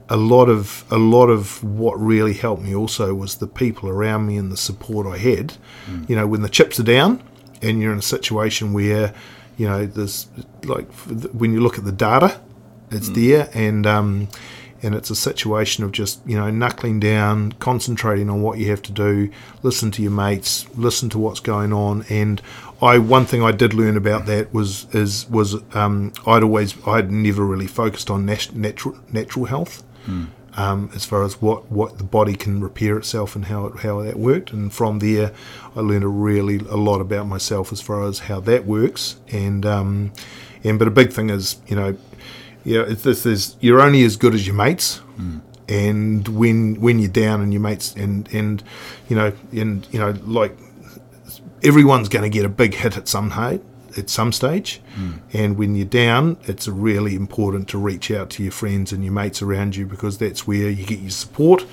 a 0.10 0.18
lot 0.18 0.49
of 0.49 0.84
a 0.91 0.98
lot 0.98 1.28
of 1.28 1.64
what 1.64 1.99
really 1.99 2.34
helped 2.34 2.62
me 2.64 2.76
also 2.76 3.14
was 3.14 3.36
the 3.36 3.48
people 3.48 3.90
around 3.90 4.28
me 4.28 4.38
and 4.38 4.52
the 4.52 4.58
support 4.58 5.08
I 5.08 5.18
had. 5.18 5.53
Mm. 5.88 6.10
You 6.10 6.16
know, 6.16 6.28
when 6.28 6.41
the 6.41 6.49
chips 6.49 6.80
are 6.80 6.84
down 6.84 7.24
and 7.62 7.82
you're 7.82 7.94
in 7.94 7.99
a 7.99 8.03
situation 8.03 8.74
where 8.74 9.14
you 9.58 9.68
know 9.68 9.86
there's 9.86 10.28
like 10.64 10.91
when 11.34 11.53
you 11.53 11.62
look 11.62 11.78
at 11.78 11.86
the 11.86 11.91
data 11.91 12.40
it's 12.91 13.10
mm. 13.10 13.16
there 13.16 13.49
and 13.53 13.86
um, 13.88 14.28
and 14.84 14.95
it's 14.95 15.10
a 15.10 15.16
situation 15.16 15.84
of 15.84 15.91
just 15.91 16.22
you 16.26 16.38
know 16.38 16.49
knuckling 16.49 16.99
down 16.99 17.52
concentrating 17.53 18.30
on 18.30 18.41
what 18.41 18.58
you 18.58 18.70
have 18.70 18.82
to 18.82 18.91
do 18.91 19.30
listen 19.64 19.91
to 19.91 20.02
your 20.02 20.12
mates 20.12 20.66
listen 20.76 21.10
to 21.10 21.20
what's 21.20 21.40
going 21.40 21.72
on 21.74 22.03
and 22.10 22.41
I 22.82 22.98
one 22.98 23.26
thing 23.26 23.44
I 23.44 23.52
did 23.52 23.74
learn 23.74 23.95
about 23.95 24.26
that 24.26 24.53
was 24.53 24.88
is 24.94 25.30
was 25.30 25.56
um, 25.76 26.14
I'd 26.26 26.44
always 26.44 26.76
I'd 26.88 27.12
never 27.12 27.45
really 27.45 27.68
focused 27.68 28.10
on 28.10 28.26
nat- 28.26 28.56
natural 28.56 28.98
natural 29.12 29.45
health 29.45 29.84
um, 30.58 30.90
as 30.95 31.06
far 31.06 31.24
as 31.24 31.41
what, 31.41 31.72
what 31.72 31.98
the 31.98 32.03
body 32.03 32.36
can 32.36 32.62
repair 32.62 32.98
itself 32.98 33.36
and 33.36 33.45
how 33.45 33.68
it, 33.68 33.80
how 33.80 34.02
that 34.02 34.18
worked. 34.18 34.52
And 34.52 34.72
from 34.74 34.99
there, 34.99 35.32
I 35.76 35.80
learned 35.80 36.03
a 36.03 36.10
really 36.10 36.58
a 36.58 36.76
lot 36.76 36.99
about 36.99 37.28
myself 37.28 37.72
as 37.72 37.82
far 37.82 38.03
as 38.03 38.20
how 38.20 38.40
that 38.41 38.66
works. 38.66 39.18
And 39.32 39.66
um, 39.66 40.12
and 40.64 40.78
but 40.78 40.88
a 40.88 40.91
big 40.91 41.14
thing 41.14 41.30
is 41.30 41.58
you 41.68 41.76
know, 41.76 41.98
yeah, 42.64 42.84
it's 42.88 43.04
this 43.04 43.26
is 43.26 43.56
you're 43.60 43.82
only 43.82 44.04
as 44.04 44.18
good 44.18 44.34
as 44.34 44.46
your 44.46 44.56
mates. 44.56 44.98
Hmm. 44.98 45.40
And 45.68 46.28
when 46.28 46.80
when 46.82 47.00
you're 47.00 47.10
down 47.10 47.42
and 47.42 47.54
your 47.54 47.62
mates 47.62 47.94
and 47.96 48.32
and 48.34 48.64
you 49.08 49.16
know 49.16 49.34
and 49.52 49.88
you 49.92 50.00
know 50.00 50.14
like 50.26 50.58
everyone's 51.64 52.10
going 52.10 52.24
to 52.24 52.30
get 52.30 52.46
a 52.46 52.50
big 52.50 52.76
hit 52.76 52.98
at 52.98 53.08
some 53.08 53.32
height 53.32 53.64
at 53.98 54.10
some 54.10 54.32
stage. 54.32 54.82
Hmm. 54.96 55.12
And 55.34 55.58
when 55.58 55.76
you're 55.76 55.86
down 55.86 56.38
it's 56.44 56.68
really 56.68 57.16
important 57.16 57.68
to 57.70 57.78
reach 57.78 58.12
out 58.12 58.30
to 58.32 58.44
your 58.44 58.52
friends 58.52 58.92
and 58.92 59.04
your 59.04 59.14
mates 59.14 59.42
around 59.42 59.76
you 59.76 59.86
because 59.86 60.18
that's 60.18 60.46
where 60.46 60.70
you 60.70 60.86
get 60.86 61.00
your 61.00 61.12
support. 61.12 61.66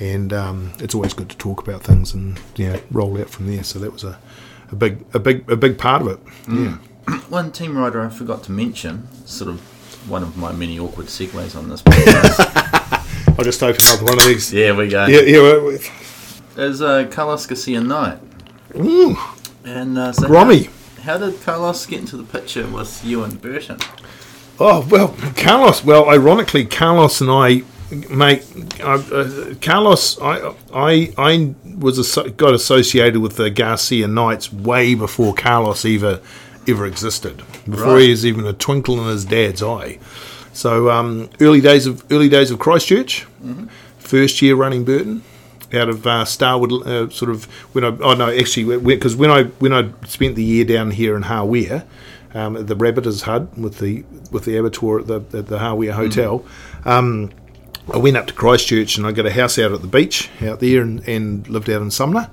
And 0.00 0.32
um, 0.32 0.72
it's 0.80 0.94
always 0.94 1.14
good 1.14 1.30
to 1.30 1.36
talk 1.36 1.62
about 1.62 1.82
things 1.82 2.12
and 2.12 2.40
yeah 2.56 2.80
roll 2.90 3.20
out 3.20 3.30
from 3.30 3.46
there. 3.46 3.62
So 3.62 3.78
that 3.78 3.92
was 3.92 4.04
a, 4.04 4.18
a 4.72 4.76
big 4.76 5.04
a 5.14 5.18
big 5.18 5.50
a 5.50 5.56
big 5.56 5.78
part 5.78 6.02
of 6.02 6.08
it. 6.08 6.18
Hmm. 6.46 6.64
Yeah. 6.64 6.78
One 7.28 7.52
team 7.52 7.78
rider 7.78 8.00
I 8.00 8.08
forgot 8.08 8.42
to 8.44 8.52
mention, 8.52 9.06
sort 9.26 9.50
of 9.50 9.73
one 10.08 10.22
of 10.22 10.36
my 10.36 10.52
many 10.52 10.78
awkward 10.78 11.06
segues 11.06 11.56
on 11.56 11.68
this 11.68 11.82
podcast. 11.82 13.28
I'll 13.38 13.44
just 13.44 13.62
open 13.62 13.84
up 13.86 14.02
one 14.02 14.18
of 14.18 14.26
these. 14.26 14.52
Yeah, 14.52 14.76
we 14.76 14.88
go. 14.88 15.06
Yeah, 15.06 15.20
yeah. 15.20 15.60
wait. 15.62 15.90
Is 16.56 16.80
uh, 16.82 17.08
Carlos 17.10 17.46
Garcia 17.46 17.80
Knight. 17.80 18.18
Ooh, 18.76 19.16
And 19.64 19.98
uh, 19.98 20.12
so 20.12 20.28
Grommy. 20.28 20.66
How, 21.00 21.12
how 21.14 21.18
did 21.18 21.40
Carlos 21.42 21.84
get 21.86 22.00
into 22.00 22.16
the 22.16 22.22
picture 22.24 22.66
with 22.66 23.04
you 23.04 23.24
and 23.24 23.40
Burton? 23.40 23.78
Oh 24.60 24.86
well, 24.88 25.16
Carlos. 25.36 25.84
Well, 25.84 26.08
ironically, 26.08 26.64
Carlos 26.64 27.20
and 27.20 27.28
I, 27.30 27.62
mate, 28.08 28.44
uh, 28.80 29.02
uh, 29.12 29.54
Carlos, 29.60 30.20
I, 30.20 30.54
I, 30.72 31.12
I 31.18 31.54
was 31.76 31.98
asso- 31.98 32.28
got 32.30 32.54
associated 32.54 33.20
with 33.20 33.34
the 33.36 33.50
Garcia 33.50 34.06
Knights 34.06 34.52
way 34.52 34.94
before 34.94 35.34
Carlos 35.34 35.84
ever, 35.84 36.20
ever 36.68 36.86
existed. 36.86 37.42
Before 37.68 37.98
he 37.98 38.04
Right. 38.06 38.10
was 38.10 38.26
even 38.26 38.46
a 38.46 38.52
twinkle 38.52 39.00
in 39.00 39.08
his 39.08 39.24
dad's 39.24 39.62
eye. 39.62 39.98
So 40.52 40.90
um, 40.90 41.30
early 41.40 41.60
days 41.60 41.86
of 41.86 42.04
early 42.10 42.28
days 42.28 42.50
of 42.50 42.58
Christchurch, 42.58 43.26
first 43.98 44.40
year 44.42 44.54
running 44.54 44.84
Burton. 44.84 45.22
Out 45.72 45.88
of 45.88 46.06
uh, 46.06 46.24
Starwood, 46.24 46.86
uh, 46.86 47.08
sort 47.10 47.32
of 47.32 47.46
when 47.74 47.82
I 47.84 47.88
oh 48.00 48.14
no 48.14 48.28
actually 48.30 48.78
because 48.78 49.16
when 49.16 49.28
I 49.30 49.44
when 49.58 49.72
I 49.72 49.90
spent 50.06 50.36
the 50.36 50.44
year 50.44 50.64
down 50.64 50.92
here 50.92 51.16
in 51.16 51.24
Hawea, 51.24 51.84
um, 52.32 52.56
at 52.56 52.68
the 52.68 52.76
Rabbiters 52.76 53.22
Hut 53.22 53.58
with 53.58 53.78
the 53.78 54.04
with 54.30 54.44
the 54.44 54.56
abattoir 54.56 55.00
at 55.00 55.06
the 55.08 55.16
at 55.36 55.48
the 55.48 55.58
Hawea 55.58 55.92
Hotel, 55.92 56.44
um, 56.84 57.32
I 57.92 57.96
went 57.96 58.16
up 58.16 58.28
to 58.28 58.34
Christchurch 58.34 58.96
and 58.98 59.04
I 59.04 59.10
got 59.10 59.26
a 59.26 59.32
house 59.32 59.58
out 59.58 59.72
at 59.72 59.80
the 59.80 59.88
beach 59.88 60.30
out 60.42 60.60
there 60.60 60.80
and, 60.80 61.02
and 61.08 61.48
lived 61.48 61.68
out 61.68 61.82
in 61.82 61.90
Sumner. 61.90 62.30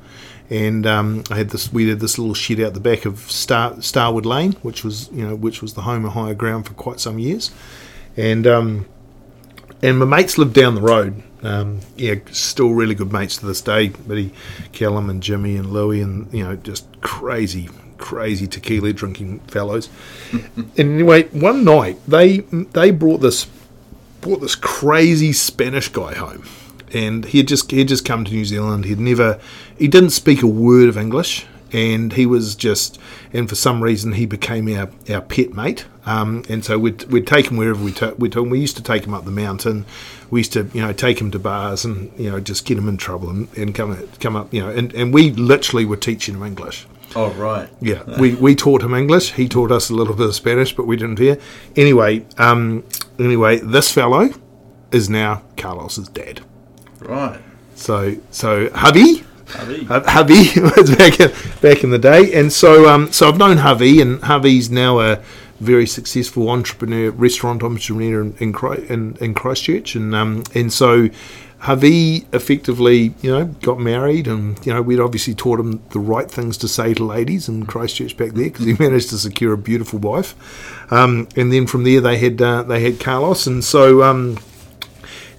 And 0.52 0.86
um, 0.86 1.24
I 1.32 1.38
had 1.38 1.52
this. 1.52 1.72
We 1.72 1.88
had 1.88 2.02
this 2.02 2.20
little 2.20 2.34
shed 2.34 2.60
out 2.60 2.74
the 2.74 2.82
back 2.82 3.06
of 3.06 3.20
Star, 3.32 3.82
Starwood 3.82 4.26
Lane, 4.26 4.52
which 4.62 4.84
was 4.84 5.10
you 5.14 5.26
know 5.26 5.34
which 5.34 5.62
was 5.62 5.76
the 5.76 5.84
home 5.84 6.04
of 6.04 6.12
higher 6.12 6.34
ground 6.34 6.68
for 6.68 6.74
quite 6.74 7.00
some 7.00 7.18
years. 7.18 7.52
And 8.18 8.46
um, 8.46 8.86
and 9.82 9.98
my 9.98 10.06
mates 10.06 10.38
lived 10.38 10.54
down 10.54 10.76
the 10.76 10.82
road. 10.82 11.24
Um, 11.44 11.80
yeah, 11.96 12.16
still 12.32 12.74
really 12.74 12.94
good 12.94 13.12
mates 13.12 13.38
to 13.38 13.46
this 13.46 13.62
day. 13.62 13.90
Buddy 13.90 14.32
Callum 14.74 15.10
and 15.10 15.24
Jimmy 15.24 15.56
and 15.56 15.72
Louie, 15.72 16.02
and 16.02 16.32
you 16.34 16.44
know, 16.44 16.56
just 16.56 16.86
crazy, 17.02 17.70
crazy 17.98 18.46
tequila 18.46 18.94
drinking 18.94 19.40
fellows. 19.42 19.90
and 20.32 20.72
anyway, 20.78 21.24
one 21.30 21.64
night 21.64 21.98
they 22.08 22.40
they 22.40 22.92
brought 22.92 23.22
this 23.22 23.48
brought 24.20 24.42
this 24.42 24.56
crazy 24.56 25.34
Spanish 25.34 25.88
guy 25.88 26.14
home, 26.14 26.44
and 26.94 27.26
he 27.26 27.40
had 27.40 27.48
just 27.48 27.72
he 27.72 27.80
had 27.80 27.88
just 27.88 28.06
come 28.06 28.24
to 28.26 28.32
New 28.32 28.46
Zealand. 28.46 28.86
He'd 28.86 29.00
never 29.00 29.40
he 29.82 29.88
didn't 29.88 30.12
speak 30.12 30.44
a 30.44 30.48
word 30.48 30.88
of 30.88 30.96
English, 30.96 31.48
and 31.74 32.14
he 32.14 32.28
was 32.28 32.56
just 32.56 33.00
and 33.34 33.50
for 33.50 33.56
some 33.56 33.82
reason 33.82 34.14
he 34.14 34.28
became 34.28 34.72
our, 34.74 34.92
our 35.10 35.22
pet 35.22 35.54
mate. 35.54 35.86
Um, 36.06 36.44
and 36.50 36.64
so 36.64 36.78
we'd, 36.78 37.04
we'd 37.06 37.28
take 37.28 37.48
him 37.48 37.58
wherever 37.58 37.84
we 37.84 37.92
took. 37.92 38.18
We 38.20 38.30
took. 38.30 38.48
We 38.48 38.60
used 38.60 38.78
to 38.78 38.84
take 38.84 39.06
him 39.06 39.14
up 39.16 39.26
the 39.26 39.32
mountain. 39.32 39.86
We 40.30 40.42
used 40.42 40.54
to 40.54 40.70
you 40.72 40.82
know 40.82 40.94
take 40.94 41.20
him 41.20 41.32
to 41.32 41.40
bars 41.40 41.84
and 41.84 42.12
you 42.18 42.30
know 42.30 42.40
just 42.40 42.66
get 42.66 42.78
him 42.78 42.88
in 42.88 42.98
trouble 42.98 43.32
and, 43.32 43.58
and 43.58 43.74
come 43.74 44.08
come 44.20 44.36
up 44.36 44.54
you 44.54 44.62
know 44.62 44.70
and, 44.70 44.94
and 44.94 45.12
we 45.14 45.32
literally 45.32 45.86
were 45.86 45.98
teaching 45.98 46.36
him 46.36 46.44
English. 46.44 46.86
Oh, 47.16 47.32
right. 47.32 47.70
Yeah, 47.82 48.04
we, 48.22 48.36
we 48.36 48.56
taught 48.56 48.84
him 48.84 48.94
English. 48.94 49.34
He 49.34 49.50
taught 49.50 49.70
us 49.70 49.90
a 49.90 49.94
little 49.94 50.16
bit 50.16 50.28
of 50.28 50.36
Spanish, 50.36 50.74
but 50.74 50.86
we 50.88 50.96
didn't 50.96 51.20
hear. 51.20 51.38
Anyway, 51.76 52.26
um, 52.38 52.86
anyway, 53.20 53.60
this 53.60 53.92
fellow 53.92 54.30
is 54.94 55.10
now 55.10 55.44
Carlos's 55.58 56.08
dad. 56.08 56.40
Right. 57.00 57.42
So 57.76 58.16
so 58.30 58.68
Javi, 58.70 59.26
Javi. 59.52 59.88
Jav- 59.88 60.06
Javi 60.06 60.78
was 60.78 60.96
back 60.96 61.20
in, 61.20 61.32
back 61.62 61.84
in 61.84 61.90
the 61.92 62.00
day, 62.00 62.34
and 62.34 62.52
so 62.52 62.90
um, 62.90 63.12
so 63.12 63.28
I've 63.28 63.38
known 63.38 63.58
Javi, 63.58 64.02
and 64.02 64.20
Javi's 64.22 64.70
now 64.70 65.00
a 65.00 65.22
very 65.60 65.86
successful 65.86 66.50
entrepreneur, 66.50 67.12
restaurant 67.12 67.64
entrepreneur 67.64 68.22
in 68.22 68.36
in, 68.40 68.56
in, 68.90 69.18
in 69.20 69.34
Christchurch, 69.34 69.96
and 69.96 70.16
um, 70.16 70.44
and 70.56 70.72
so. 70.72 71.10
Javi 71.62 72.26
effectively, 72.34 73.14
you 73.22 73.30
know, 73.30 73.46
got 73.46 73.80
married, 73.80 74.26
and 74.26 74.58
you 74.66 74.74
know, 74.74 74.82
we'd 74.82 75.00
obviously 75.00 75.36
taught 75.36 75.60
him 75.60 75.80
the 75.92 76.00
right 76.00 76.28
things 76.28 76.58
to 76.58 76.68
say 76.68 76.96
to 76.96 77.06
ladies 77.06 77.48
in 77.48 77.68
Christchurch 77.68 78.18
back 78.18 78.32
there 78.32 78.46
because 78.46 78.66
he 78.66 78.74
managed 78.80 79.12
to 79.12 79.20
secure 79.20 79.54
a 79.54 79.60
beautiful 79.60 80.00
wife. 80.00 80.34
Um, 80.92 81.28
and 81.36 81.54
then 81.54 81.68
from 81.68 81.84
there, 81.84 82.02
they 82.02 82.18
had 82.18 82.42
uh, 82.42 82.64
they 82.64 82.80
had 82.80 83.00
Carlos, 83.00 83.46
and 83.46 83.64
so 83.64 84.02
um, 84.02 84.40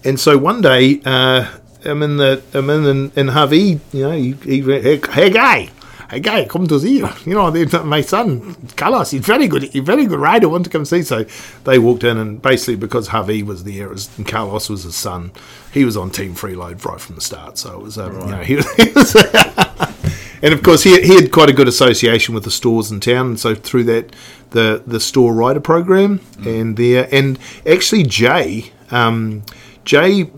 and 0.04 0.18
so 0.18 0.36
one 0.36 0.60
day, 0.60 1.00
uh, 1.04 1.48
I'm 1.84 2.02
in 2.02 2.16
the 2.16 2.42
I'm 2.54 2.70
in 2.70 2.84
in, 2.86 3.12
in 3.16 3.26
Javi, 3.28 3.80
you 3.92 4.02
know, 4.02 4.12
he, 4.12 4.32
he 4.32 4.60
hey, 4.60 5.00
hey 5.10 5.30
guy, 5.30 5.70
hey 6.10 6.20
guy, 6.20 6.44
come 6.44 6.66
to 6.68 6.78
see 6.78 6.98
you. 6.98 7.08
You 7.24 7.34
know, 7.34 7.50
they, 7.50 7.64
my 7.82 8.00
son 8.00 8.56
Carlos, 8.76 9.10
he's 9.10 9.24
very 9.24 9.48
good, 9.48 9.64
he's 9.64 9.82
very 9.82 10.06
good 10.06 10.18
rider. 10.18 10.48
Want 10.48 10.64
to 10.64 10.70
come 10.70 10.84
see? 10.84 11.02
So 11.02 11.24
they 11.64 11.78
walked 11.78 12.04
in, 12.04 12.16
and 12.18 12.40
basically 12.40 12.76
because 12.76 13.08
Javi 13.08 13.44
was 13.44 13.64
there, 13.64 13.90
and 13.90 14.26
Carlos 14.26 14.68
was 14.68 14.84
his 14.84 14.96
son, 14.96 15.32
he 15.72 15.84
was 15.84 15.96
on 15.96 16.10
Team 16.10 16.34
Freeload 16.34 16.84
right 16.84 17.00
from 17.00 17.14
the 17.14 17.20
start. 17.20 17.58
So 17.58 17.74
it 17.74 17.82
was, 17.82 17.98
um, 17.98 18.18
you 18.20 18.26
know, 18.26 18.42
he 18.42 18.56
was. 18.56 18.66
He 18.76 18.90
was 18.92 19.16
And 20.42 20.52
of 20.52 20.64
course, 20.64 20.82
he, 20.82 21.00
he 21.02 21.14
had 21.14 21.30
quite 21.30 21.48
a 21.48 21.52
good 21.52 21.68
association 21.68 22.34
with 22.34 22.42
the 22.42 22.50
stores 22.50 22.90
in 22.90 22.98
town, 22.98 23.26
and 23.26 23.40
so 23.40 23.54
through 23.54 23.84
that, 23.84 24.14
the 24.50 24.82
the 24.84 24.98
store 24.98 25.32
rider 25.32 25.60
program, 25.60 26.20
and 26.44 26.76
there, 26.76 27.08
and 27.12 27.38
actually 27.64 28.02
Jay, 28.02 28.72
um, 28.90 29.44
Jay, 29.84 30.30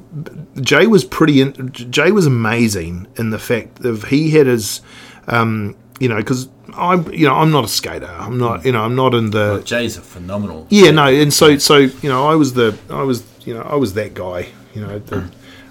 Jay 0.60 0.86
was 0.86 1.04
pretty. 1.04 1.40
In, 1.40 1.72
Jay 1.72 2.10
was 2.12 2.26
amazing 2.26 3.06
in 3.16 3.30
the 3.30 3.38
fact 3.38 3.84
of 3.84 4.04
he 4.04 4.30
had 4.30 4.46
his, 4.46 4.80
um, 5.28 5.76
you 6.00 6.08
know, 6.08 6.16
because 6.16 6.48
I'm, 6.74 7.10
you 7.12 7.26
know, 7.26 7.34
I'm 7.34 7.50
not 7.50 7.64
a 7.64 7.68
skater. 7.68 8.06
I'm 8.06 8.38
not, 8.38 8.64
you 8.64 8.72
know, 8.72 8.82
I'm 8.82 8.94
not 8.94 9.14
in 9.14 9.30
the. 9.30 9.38
Well, 9.38 9.62
Jay's 9.62 9.96
a 9.96 10.00
phenomenal. 10.02 10.66
Yeah, 10.70 10.90
no, 10.90 11.06
and 11.06 11.32
so 11.32 11.58
so 11.58 11.78
you 11.78 12.08
know, 12.08 12.26
I 12.28 12.34
was 12.34 12.54
the 12.54 12.76
I 12.90 13.02
was 13.02 13.24
you 13.44 13.54
know 13.54 13.62
I 13.62 13.76
was 13.76 13.94
that 13.94 14.14
guy. 14.14 14.48
You 14.74 14.80
know, 14.80 14.98
the, 14.98 15.30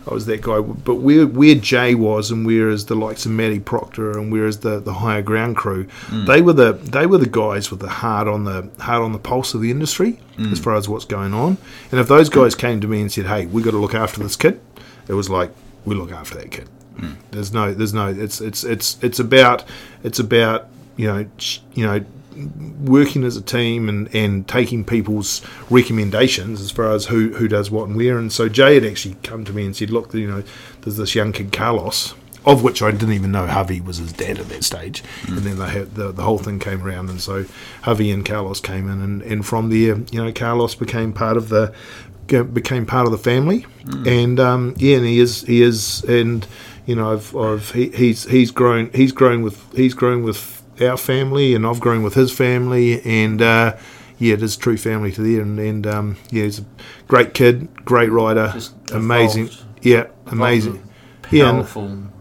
I 0.10 0.14
was 0.14 0.26
that 0.26 0.41
guy. 0.41 0.60
But 0.60 0.95
where 0.95 1.26
where 1.26 1.55
Jay 1.55 1.95
was, 1.95 2.31
and 2.31 2.45
whereas 2.45 2.85
the 2.85 2.95
likes 2.95 3.26
of 3.26 3.31
Matty 3.31 3.60
Proctor, 3.60 4.18
and 4.18 4.31
whereas 4.31 4.60
the 4.60 4.80
the 4.80 4.93
higher 4.93 5.22
ground 5.22 5.55
crew, 5.57 5.88
they 6.26 6.41
were 6.41 6.53
the 6.53 6.73
they 6.73 7.05
were 7.05 7.18
the 7.18 7.27
guys 7.30 7.72
with 7.72 7.80
the 7.80 7.89
heart 7.89 8.27
on 8.27 8.43
the 8.43 8.69
heart 8.80 9.01
on 9.01 9.11
the 9.14 9.19
pulse 9.19 9.53
of 9.53 9.61
the 9.61 9.72
industry 9.72 10.19
as 10.51 10.60
far 10.60 10.76
as 10.76 10.89
what's 10.89 11.05
going 11.05 11.34
on. 11.34 11.57
And 11.91 11.99
if 11.99 12.07
those 12.07 12.27
guys 12.30 12.55
came 12.55 12.81
to 12.81 12.88
me 12.88 13.01
and 13.01 13.11
said, 13.11 13.27
"Hey, 13.27 13.45
we 13.45 13.61
got 13.61 13.72
to 13.72 13.77
look 13.77 13.93
after 13.95 14.22
this 14.23 14.35
kid," 14.35 14.60
it 15.07 15.13
was 15.13 15.30
like 15.30 15.51
we 15.85 15.95
look 15.95 16.11
after 16.11 16.35
that 16.35 16.51
kid. 16.51 16.69
There's 17.31 17.51
no, 17.51 17.73
there's 17.73 17.93
no. 17.93 18.07
It's 18.07 18.39
it's 18.39 18.63
it's 18.63 18.97
it's 19.03 19.19
about 19.19 19.65
it's 20.03 20.19
about 20.19 20.67
you 20.95 21.07
know 21.07 21.25
ch- 21.38 21.61
you 21.73 21.85
know 21.85 22.05
working 22.84 23.23
as 23.23 23.38
a 23.38 23.41
team 23.41 23.89
and, 23.89 24.13
and 24.15 24.47
taking 24.47 24.84
people's 24.84 25.41
recommendations 25.69 26.61
as 26.61 26.71
far 26.71 26.91
as 26.91 27.05
who, 27.05 27.30
who 27.34 27.47
does 27.47 27.69
what 27.69 27.88
and 27.88 27.95
where. 27.95 28.17
And 28.17 28.31
so 28.31 28.49
Jay 28.49 28.75
had 28.75 28.85
actually 28.85 29.15
come 29.23 29.45
to 29.45 29.53
me 29.53 29.65
and 29.65 29.75
said, 29.75 29.91
look, 29.91 30.13
you 30.13 30.27
know, 30.27 30.43
there's 30.81 30.97
this 30.97 31.13
young 31.13 31.31
kid, 31.31 31.51
Carlos, 31.51 32.15
of 32.45 32.63
which 32.63 32.81
I 32.81 32.91
didn't 32.91 33.13
even 33.13 33.31
know 33.31 33.45
Javi 33.45 33.84
was 33.84 33.97
his 33.97 34.13
dad 34.13 34.39
at 34.39 34.49
that 34.49 34.63
stage. 34.63 35.03
Mm. 35.23 35.38
And 35.38 35.45
then 35.45 35.59
they 35.59 35.69
had, 35.69 35.95
the, 35.95 36.11
the 36.11 36.23
whole 36.23 36.39
thing 36.39 36.59
came 36.59 36.84
around. 36.84 37.09
And 37.09 37.21
so 37.21 37.43
Javi 37.84 38.13
and 38.13 38.25
Carlos 38.25 38.59
came 38.59 38.89
in. 38.89 39.01
And, 39.01 39.21
and 39.21 39.45
from 39.45 39.69
there, 39.69 39.97
you 40.11 40.23
know, 40.23 40.31
Carlos 40.31 40.75
became 40.75 41.13
part 41.13 41.38
of 41.38 41.49
the 41.49 41.73
became 42.27 42.85
part 42.85 43.05
of 43.05 43.11
the 43.11 43.17
family. 43.17 43.65
And 44.05 44.39
um, 44.39 44.73
yeah, 44.77 44.97
and 44.97 45.05
he 45.05 45.19
is, 45.19 45.41
he 45.41 45.61
is, 45.61 46.03
and, 46.05 46.47
you 46.85 46.95
know, 46.95 47.11
I've, 47.13 47.35
I've 47.35 47.71
he, 47.71 47.89
he's 47.89 48.23
he's 48.25 48.49
grown 48.49 48.89
he's 48.93 49.11
grown 49.11 49.41
with 49.41 49.61
he's 49.75 49.93
grown 49.93 50.23
with 50.23 50.63
our 50.81 50.95
family, 50.97 51.53
and 51.53 51.67
I've 51.67 51.79
grown 51.81 52.01
with 52.01 52.13
his 52.13 52.31
family, 52.31 53.01
and 53.01 53.41
uh, 53.41 53.75
yeah, 54.19 54.35
it 54.35 54.41
is 54.41 54.55
true 54.55 54.77
family 54.77 55.11
to 55.11 55.21
there, 55.21 55.41
and, 55.41 55.59
and 55.59 55.85
um, 55.85 56.17
yeah, 56.31 56.43
he's 56.43 56.59
a 56.59 56.65
great 57.09 57.33
kid, 57.33 57.67
great 57.83 58.09
rider, 58.09 58.51
Just 58.53 58.73
amazing, 58.91 59.49
yeah, 59.81 60.05
amazing, 60.27 60.81
yeah, 61.29 61.49
and- 61.49 61.65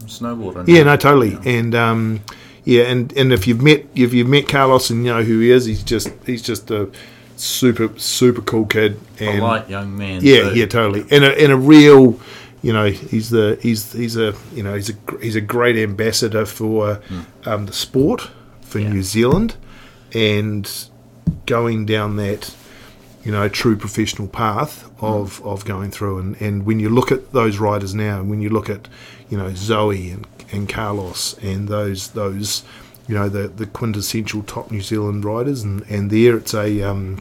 snowboarder. 0.05 0.67
yeah, 0.67 0.83
no, 0.83 0.97
totally, 0.97 1.37
and 1.45 1.73
um, 1.73 2.19
yeah, 2.65 2.83
and, 2.83 3.11
and 3.13 3.31
if 3.31 3.47
you've 3.47 3.61
met 3.61 3.85
if 3.95 4.13
you've 4.13 4.27
met 4.27 4.49
Carlos 4.49 4.89
and 4.89 5.05
you 5.05 5.13
know 5.13 5.23
who 5.23 5.39
he 5.39 5.49
is, 5.49 5.63
he's 5.65 5.81
just 5.83 6.09
he's 6.25 6.41
just 6.41 6.69
a 6.71 6.89
super 7.43 7.97
super 7.99 8.41
cool 8.41 8.65
kid, 8.65 8.99
and 9.19 9.39
Polite 9.39 9.69
young 9.69 9.97
man. 9.97 10.21
yeah, 10.23 10.49
too. 10.49 10.55
yeah, 10.59 10.65
totally. 10.65 11.05
And 11.11 11.23
a, 11.23 11.41
and 11.43 11.51
a 11.51 11.57
real, 11.57 12.19
you 12.61 12.71
know, 12.73 12.85
he's 12.89 13.29
the 13.29 13.57
he's 13.61 13.91
he's 13.93 14.15
a 14.17 14.33
you 14.53 14.63
know 14.63 14.73
he's 14.75 14.89
a 14.89 14.93
he's 15.21 15.35
a 15.35 15.41
great 15.41 15.75
ambassador 15.75 16.45
for 16.45 17.01
um, 17.45 17.65
the 17.65 17.73
sport 17.73 18.29
for 18.61 18.79
Yeah. 18.79 18.89
New 18.93 19.03
Zealand, 19.03 19.55
and 20.13 20.69
going 21.45 21.85
down 21.85 22.15
that 22.15 22.55
you 23.23 23.31
know 23.31 23.47
true 23.49 23.75
professional 23.75 24.27
path 24.27 24.89
of 25.01 25.45
of 25.45 25.65
going 25.65 25.91
through. 25.91 26.19
And 26.19 26.41
and 26.41 26.65
when 26.65 26.79
you 26.79 26.89
look 26.89 27.11
at 27.11 27.33
those 27.33 27.57
riders 27.57 27.93
now, 27.93 28.19
and 28.19 28.29
when 28.29 28.41
you 28.41 28.49
look 28.49 28.69
at 28.69 28.87
you 29.29 29.37
know 29.37 29.49
Zoi 29.51 30.13
and 30.13 30.27
and 30.51 30.69
Carlos 30.69 31.35
and 31.41 31.67
those 31.67 32.09
those 32.09 32.63
you 33.07 33.15
know 33.15 33.27
the 33.27 33.47
the 33.49 33.65
quintessential 33.65 34.43
top 34.43 34.71
New 34.71 34.81
Zealand 34.81 35.25
riders, 35.25 35.61
and 35.63 35.83
and 35.89 36.09
there 36.09 36.37
it's 36.37 36.53
a 36.53 36.81
um, 36.83 37.19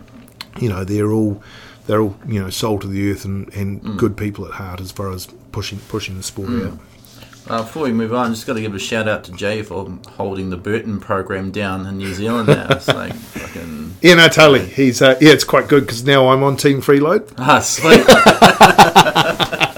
you 0.61 0.69
know 0.69 0.85
they're 0.85 1.11
all 1.13 1.43
they're 1.87 2.01
all 2.01 2.17
you 2.27 2.41
know 2.41 2.51
soul 2.51 2.79
to 2.79 2.87
the 2.87 3.11
earth 3.11 3.25
and, 3.25 3.53
and 3.55 3.99
good 3.99 4.17
people 4.17 4.47
at 4.47 4.53
heart 4.53 4.81
as 4.81 4.93
far 4.93 5.11
as 5.11 5.27
pushing 5.53 5.79
pushing 5.89 6.17
the 6.17 6.23
sport 6.23 6.51
out. 6.51 6.79
Uh, 7.49 7.61
before 7.63 7.83
we 7.83 7.93
move 7.93 8.15
on, 8.15 8.33
just 8.33 8.47
got 8.47 8.55
to 8.55 8.61
give 8.61 8.73
a 8.73 8.79
shout 8.79 9.09
out 9.09 9.25
to 9.25 9.33
Jay 9.33 9.63
for 9.63 9.99
holding 10.11 10.51
the 10.51 10.57
Burton 10.57 11.01
program 11.01 11.51
down 11.51 11.85
in 11.87 11.99
New 11.99 12.15
Zealand 12.15 12.47
now. 12.47 12.69
It's 12.71 12.87
like 12.87 13.13
fucking 13.35 13.97
Yeah, 14.01 14.15
no, 14.15 14.29
totally. 14.29 14.65
He's 14.67 15.03
uh, 15.03 15.19
yeah, 15.21 15.33
it's 15.33 15.43
quite 15.43 15.67
good 15.67 15.81
because 15.85 16.05
now 16.05 16.29
I'm 16.29 16.45
on 16.45 16.57
Team 16.57 16.81
Freeload. 16.81 17.33
ah 17.39 17.59
sweet. 17.59 18.07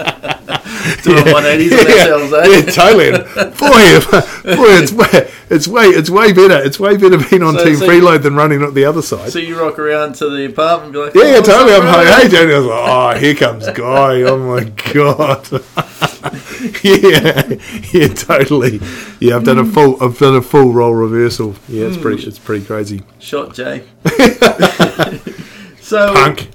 Doing 1.03 1.23
180s 1.23 1.71
on 1.71 1.87
ourselves, 1.87 2.33
eh? 2.33 2.47
yeah, 2.47 2.61
totally. 2.71 3.24
Boy, 3.35 3.51
boy, 4.55 4.71
it's 4.79 4.93
way, 4.93 5.29
it's 5.49 5.67
way, 5.67 5.85
it's 5.87 6.09
way 6.09 6.31
better. 6.31 6.63
It's 6.63 6.79
way 6.79 6.95
better 6.95 7.17
being 7.29 7.43
on 7.43 7.55
So- 7.55 7.65
Team 7.65 7.75
so- 7.75 7.87
Freeload 7.87 8.23
than 8.23 8.35
running 8.35 8.63
at 8.63 8.73
the 8.73 8.85
other 8.85 9.01
side. 9.01 9.31
So 9.31 9.39
you 9.39 9.59
rock 9.59 9.77
around 9.77 10.15
to 10.15 10.29
the 10.29 10.45
apartment 10.45 10.85
and 10.85 10.93
be 10.93 10.99
like, 10.99 11.13
yeah, 11.15 11.33
yeah, 11.33 11.37
"Oh, 11.39 11.41
totally. 11.41 11.73
I'm 11.75 11.85
like, 11.85 12.07
hey, 12.07 12.29
Tony. 12.29 12.53
I 12.53 12.57
was 12.57 12.65
like, 12.67 12.89
oh, 12.89 13.19
here 13.19 13.35
comes 13.35 13.67
Guy. 13.69 14.21
Oh 14.21 14.37
my 14.37 14.63
god. 14.93 15.51
yeah, 16.83 17.53
yeah, 17.91 18.07
totally. 18.13 18.79
Yeah, 19.19 19.35
I've 19.35 19.43
done 19.43 19.59
a 19.59 19.65
full, 19.65 20.01
I've 20.01 20.17
done 20.17 20.35
a 20.37 20.41
full 20.41 20.71
role 20.71 20.93
reversal. 20.93 21.55
Yeah, 21.67 21.87
it's 21.87 21.97
pretty, 21.97 22.23
hmm. 22.23 22.29
it's 22.29 22.39
pretty 22.39 22.65
crazy. 22.65 23.03
Shot 23.19 23.53
Jay. 23.53 23.83
so 25.81 26.13
Punk. 26.13 26.49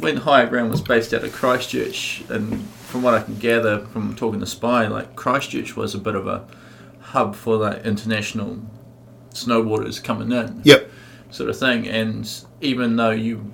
when 0.00 0.18
Higher 0.18 0.46
Ground 0.46 0.70
was 0.70 0.82
based 0.82 1.14
out 1.14 1.24
of 1.24 1.32
Christchurch, 1.32 2.22
and 2.28 2.68
from 2.86 3.02
what 3.02 3.14
I 3.14 3.22
can 3.22 3.36
gather 3.38 3.80
from 3.86 4.14
talking 4.16 4.40
to 4.40 4.46
Spy, 4.46 4.86
like 4.86 5.16
Christchurch 5.16 5.76
was 5.76 5.94
a 5.94 5.98
bit 5.98 6.14
of 6.14 6.26
a 6.26 6.44
hub 7.00 7.34
for 7.34 7.56
like 7.56 7.84
international 7.84 8.58
snowboarders 9.32 10.02
coming 10.02 10.32
in, 10.32 10.60
Yep. 10.64 10.90
sort 11.30 11.50
of 11.50 11.58
thing. 11.58 11.86
And 11.88 12.28
even 12.60 12.96
though 12.96 13.10
you, 13.10 13.50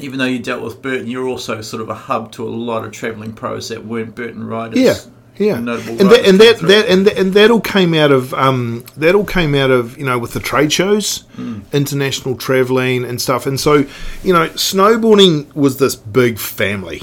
even 0.00 0.18
though 0.18 0.24
you 0.26 0.38
dealt 0.38 0.62
with 0.62 0.82
Burton, 0.82 1.06
you're 1.08 1.28
also 1.28 1.60
sort 1.60 1.82
of 1.82 1.88
a 1.88 1.94
hub 1.94 2.32
to 2.32 2.46
a 2.46 2.50
lot 2.50 2.84
of 2.84 2.92
travelling 2.92 3.32
pros 3.32 3.68
that 3.68 3.84
weren't 3.86 4.14
Burton 4.14 4.46
riders. 4.46 4.78
Yeah, 4.78 4.94
yeah, 5.38 5.58
and 5.58 5.68
that, 5.68 5.86
and 5.86 6.40
that, 6.40 6.58
that 6.60 6.86
and 6.88 7.06
that, 7.06 7.18
and 7.18 7.32
that 7.34 7.50
all 7.50 7.60
came 7.60 7.92
out 7.94 8.10
of 8.10 8.32
um, 8.34 8.84
that 8.96 9.14
all 9.14 9.24
came 9.26 9.54
out 9.54 9.70
of 9.70 9.96
you 9.98 10.04
know 10.04 10.18
with 10.18 10.32
the 10.32 10.40
trade 10.40 10.72
shows, 10.72 11.24
international 11.72 12.36
traveling 12.36 13.04
and 13.04 13.20
stuff, 13.20 13.46
and 13.46 13.60
so 13.60 13.84
you 14.22 14.32
know 14.32 14.48
snowboarding 14.50 15.54
was 15.54 15.76
this 15.78 15.94
big 15.94 16.38
family, 16.38 17.02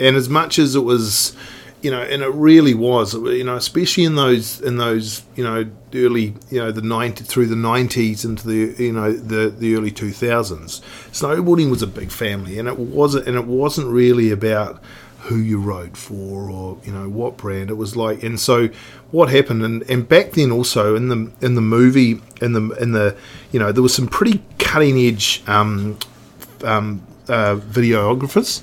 and 0.00 0.16
as 0.16 0.28
much 0.28 0.58
as 0.58 0.74
it 0.74 0.80
was, 0.80 1.36
you 1.82 1.90
know, 1.90 2.02
and 2.02 2.22
it 2.22 2.32
really 2.32 2.74
was, 2.74 3.14
you 3.14 3.44
know, 3.44 3.56
especially 3.56 4.04
in 4.04 4.14
those 4.14 4.60
in 4.60 4.76
those 4.76 5.22
you 5.36 5.44
know 5.44 5.70
early 5.94 6.34
you 6.50 6.58
know 6.58 6.72
the 6.72 6.82
90 6.82 7.24
through 7.24 7.46
the 7.46 7.54
90s 7.54 8.24
into 8.24 8.46
the 8.48 8.82
you 8.82 8.92
know 8.92 9.12
the 9.12 9.48
the 9.48 9.76
early 9.76 9.92
2000s 9.92 10.80
snowboarding 11.12 11.70
was 11.70 11.82
a 11.82 11.86
big 11.86 12.10
family 12.10 12.58
and 12.58 12.66
it 12.66 12.76
wasn't 12.76 13.24
and 13.28 13.36
it 13.36 13.46
wasn't 13.46 13.86
really 13.86 14.32
about 14.32 14.82
who 15.24 15.38
you 15.38 15.58
rode 15.58 15.96
for 15.96 16.50
or 16.50 16.78
you 16.84 16.92
know 16.92 17.08
what 17.08 17.36
brand. 17.38 17.70
It 17.70 17.74
was 17.74 17.96
like 17.96 18.22
and 18.22 18.38
so 18.38 18.68
what 19.10 19.30
happened 19.30 19.62
and, 19.62 19.82
and 19.90 20.06
back 20.06 20.32
then 20.32 20.50
also 20.50 20.94
in 20.96 21.08
the 21.08 21.32
in 21.40 21.54
the 21.54 21.62
movie 21.62 22.20
in 22.42 22.52
the 22.52 22.70
in 22.80 22.92
the 22.92 23.16
you 23.50 23.58
know 23.58 23.72
there 23.72 23.82
was 23.82 23.94
some 23.94 24.06
pretty 24.06 24.42
cutting 24.58 24.98
edge 24.98 25.42
um, 25.46 25.98
um, 26.62 27.06
uh, 27.28 27.56
videographers 27.56 28.62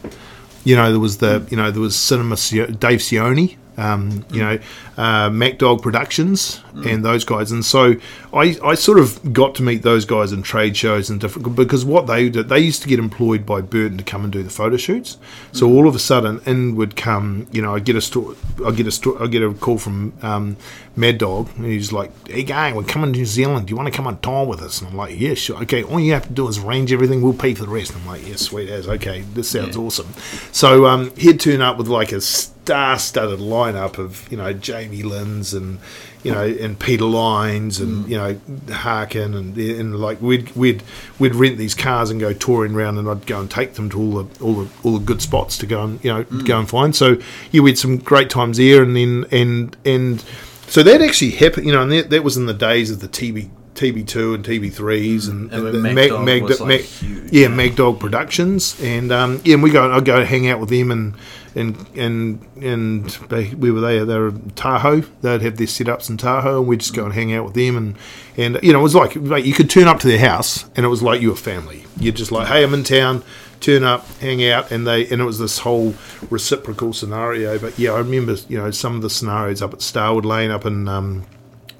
you 0.63 0.75
know 0.75 0.91
there 0.91 0.99
was 0.99 1.17
the 1.17 1.45
you 1.49 1.57
know 1.57 1.71
there 1.71 1.81
was 1.81 1.95
cinema 1.95 2.35
Dave 2.35 2.99
Seoane 2.99 3.57
um, 3.77 4.25
you 4.31 4.41
know 4.41 4.59
uh, 4.97 5.29
Mack 5.29 5.57
Dawg 5.57 5.81
Productions 5.81 6.61
and 6.85 7.03
those 7.03 7.25
guys. 7.25 7.51
And 7.51 7.65
so 7.65 7.95
I, 8.33 8.57
I 8.63 8.75
sort 8.75 8.97
of 8.99 9.33
got 9.33 9.55
to 9.55 9.63
meet 9.63 9.81
those 9.81 10.05
guys 10.05 10.31
in 10.31 10.41
trade 10.41 10.75
shows 10.77 11.09
and 11.09 11.19
different 11.19 11.55
because 11.55 11.83
what 11.83 12.07
they 12.07 12.29
did 12.29 12.47
they 12.49 12.59
used 12.59 12.81
to 12.83 12.87
get 12.87 12.97
employed 12.99 13.45
by 13.45 13.61
Burton 13.61 13.97
to 13.97 14.03
come 14.03 14.23
and 14.23 14.31
do 14.31 14.41
the 14.43 14.49
photo 14.49 14.77
shoots. 14.77 15.17
So 15.53 15.67
all 15.67 15.87
of 15.87 15.95
a 15.95 15.99
sudden 15.99 16.39
in 16.45 16.75
would 16.75 16.95
come 16.95 17.47
you 17.51 17.61
know 17.61 17.75
I 17.75 17.79
get 17.79 17.95
a 17.95 18.01
sto- 18.01 18.35
I 18.65 18.71
get 18.71 18.87
a 18.87 18.91
sto- 18.91 19.17
I 19.21 19.27
get 19.27 19.43
a 19.43 19.53
call 19.53 19.77
from 19.77 20.13
um, 20.21 20.55
Mack 20.95 21.17
Dawg 21.17 21.49
and 21.57 21.65
he's 21.65 21.91
like 21.91 22.11
hey 22.27 22.43
guy 22.43 22.71
we're 22.73 22.83
coming 22.83 23.11
to 23.13 23.19
New 23.19 23.25
Zealand. 23.25 23.67
Do 23.67 23.71
you 23.71 23.77
want 23.77 23.87
to 23.87 23.95
come 23.95 24.07
on 24.07 24.19
tour 24.19 24.45
with 24.45 24.61
us? 24.61 24.79
And 24.81 24.89
I'm 24.91 24.95
like 24.97 25.19
yeah 25.19 25.33
sure. 25.33 25.61
Okay 25.63 25.83
all 25.83 25.99
you 25.99 26.13
have 26.13 26.27
to 26.27 26.33
do 26.33 26.47
is 26.47 26.57
arrange 26.59 26.93
everything. 26.93 27.21
We'll 27.21 27.33
pay 27.33 27.53
for 27.53 27.63
the 27.63 27.69
rest. 27.71 27.91
And 27.93 28.01
I'm 28.01 28.07
like 28.07 28.27
yeah 28.27 28.35
sweet 28.37 28.69
as. 28.69 28.87
Okay 28.87 29.21
this 29.33 29.49
sounds 29.49 29.75
Yeah. 29.75 29.83
awesome. 29.83 30.07
So 30.53 30.85
um, 30.85 31.11
he'd 31.17 31.39
turn 31.39 31.61
up 31.61 31.77
with 31.77 31.87
like 31.87 32.11
a 32.13 32.21
star-studded 32.21 33.39
lineup 33.39 33.97
of 33.97 34.31
you 34.31 34.37
know 34.37 34.53
Jamie 34.81 35.03
Lynn's 35.03 35.53
and 35.53 35.79
you 36.23 36.31
know 36.31 36.43
and 36.43 36.79
Peter 36.79 37.05
Lines 37.05 37.79
and 37.79 38.05
mm. 38.05 38.09
you 38.09 38.17
know 38.17 38.73
Harkin 38.73 39.33
and 39.35 39.55
and 39.57 39.99
like 39.99 40.21
we'd 40.21 40.55
we'd 40.55 40.81
we'd 41.19 41.35
rent 41.35 41.57
these 41.57 41.75
cars 41.75 42.09
and 42.09 42.19
go 42.19 42.33
touring 42.33 42.73
around 42.73 42.97
and 42.97 43.07
I'd 43.07 43.25
go 43.27 43.39
and 43.39 43.49
take 43.49 43.75
them 43.75 43.89
to 43.91 43.99
all 43.99 44.23
the 44.23 44.43
all 44.43 44.53
the 44.55 44.69
all 44.83 44.97
the 44.97 45.05
good 45.05 45.21
spots 45.21 45.57
to 45.59 45.67
go 45.67 45.83
and 45.83 46.03
you 46.03 46.11
know 46.11 46.23
mm. 46.23 46.45
go 46.45 46.57
and 46.57 46.67
find 46.67 46.95
so 46.95 47.17
yeah 47.51 47.61
we 47.61 47.71
had 47.71 47.77
some 47.77 47.97
great 47.97 48.29
times 48.29 48.57
there 48.57 48.81
and 48.81 48.95
then 48.95 49.25
and 49.31 49.77
and 49.85 50.25
so 50.67 50.81
that 50.81 51.01
actually 51.01 51.31
happened 51.31 51.67
you 51.67 51.71
know 51.71 51.83
and 51.83 51.91
that, 51.91 52.09
that 52.09 52.23
was 52.23 52.37
in 52.37 52.47
the 52.47 52.53
days 52.53 52.89
of 52.89 53.01
the 53.01 53.07
TV 53.07 53.49
TB2 53.75 54.35
and 54.35 54.45
TB3s 54.45 54.73
mm. 54.73 55.29
and, 55.29 55.51
And 55.53 55.67
the 55.67 55.73
Mag- 55.73 55.95
Mag-Dog 55.95 56.25
Mag- 56.25 56.49
like, 56.49 56.67
Mag- 56.67 56.81
huge, 56.81 57.31
yeah, 57.31 57.41
yeah. 57.41 57.47
Mack 57.47 57.75
Dawg 57.75 57.99
Productions, 57.99 58.79
and 58.81 59.11
um, 59.11 59.41
yeah, 59.45 59.53
and 59.53 59.63
we 59.63 59.71
go. 59.71 59.89
I 59.89 60.01
go 60.01 60.25
hang 60.25 60.47
out 60.49 60.59
with 60.59 60.69
them, 60.69 60.91
and 60.91 61.15
and 61.55 61.75
and 61.95 62.45
and 62.61 63.09
they 63.29 63.53
we 63.53 63.71
were 63.71 63.81
there. 63.81 64.05
They 64.05 64.17
were 64.17 64.29
in 64.29 64.51
Tahoe. 64.51 65.01
They'd 65.21 65.41
have 65.41 65.57
their 65.57 65.67
setups 65.67 66.09
in 66.09 66.17
Tahoe, 66.17 66.59
and 66.59 66.67
we'd 66.67 66.79
just 66.79 66.93
go 66.93 67.05
and 67.05 67.13
hang 67.13 67.33
out 67.33 67.45
with 67.45 67.53
them, 67.53 67.77
and 67.77 67.97
and 68.37 68.59
you 68.63 68.73
know 68.73 68.79
it 68.79 68.83
was 68.83 68.95
like 68.95 69.15
like 69.15 69.45
you 69.45 69.53
could 69.53 69.69
turn 69.69 69.87
up 69.87 69.99
to 69.99 70.07
their 70.07 70.19
house, 70.19 70.69
and 70.75 70.85
it 70.85 70.89
was 70.89 71.01
like 71.03 71.21
you 71.21 71.29
were 71.29 71.35
family. 71.35 71.85
You're 71.99 72.13
just 72.13 72.31
like, 72.31 72.47
hey, 72.47 72.63
I'm 72.63 72.73
in 72.73 72.83
town. 72.83 73.23
Turn 73.59 73.83
up, 73.83 74.07
hang 74.17 74.43
out, 74.47 74.71
and 74.71 74.87
they 74.87 75.07
and 75.07 75.21
it 75.21 75.25
was 75.25 75.37
this 75.37 75.59
whole 75.59 75.93
reciprocal 76.29 76.93
scenario. 76.93 77.59
But 77.59 77.77
yeah, 77.77 77.91
I 77.91 77.99
remember 77.99 78.35
you 78.47 78.57
know 78.57 78.71
some 78.71 78.95
of 78.95 79.01
the 79.01 79.09
scenarios 79.09 79.61
up 79.61 79.73
at 79.73 79.81
Starwood 79.81 80.25
Lane, 80.25 80.49
up 80.49 80.65
in 80.65 80.87
um, 80.87 81.27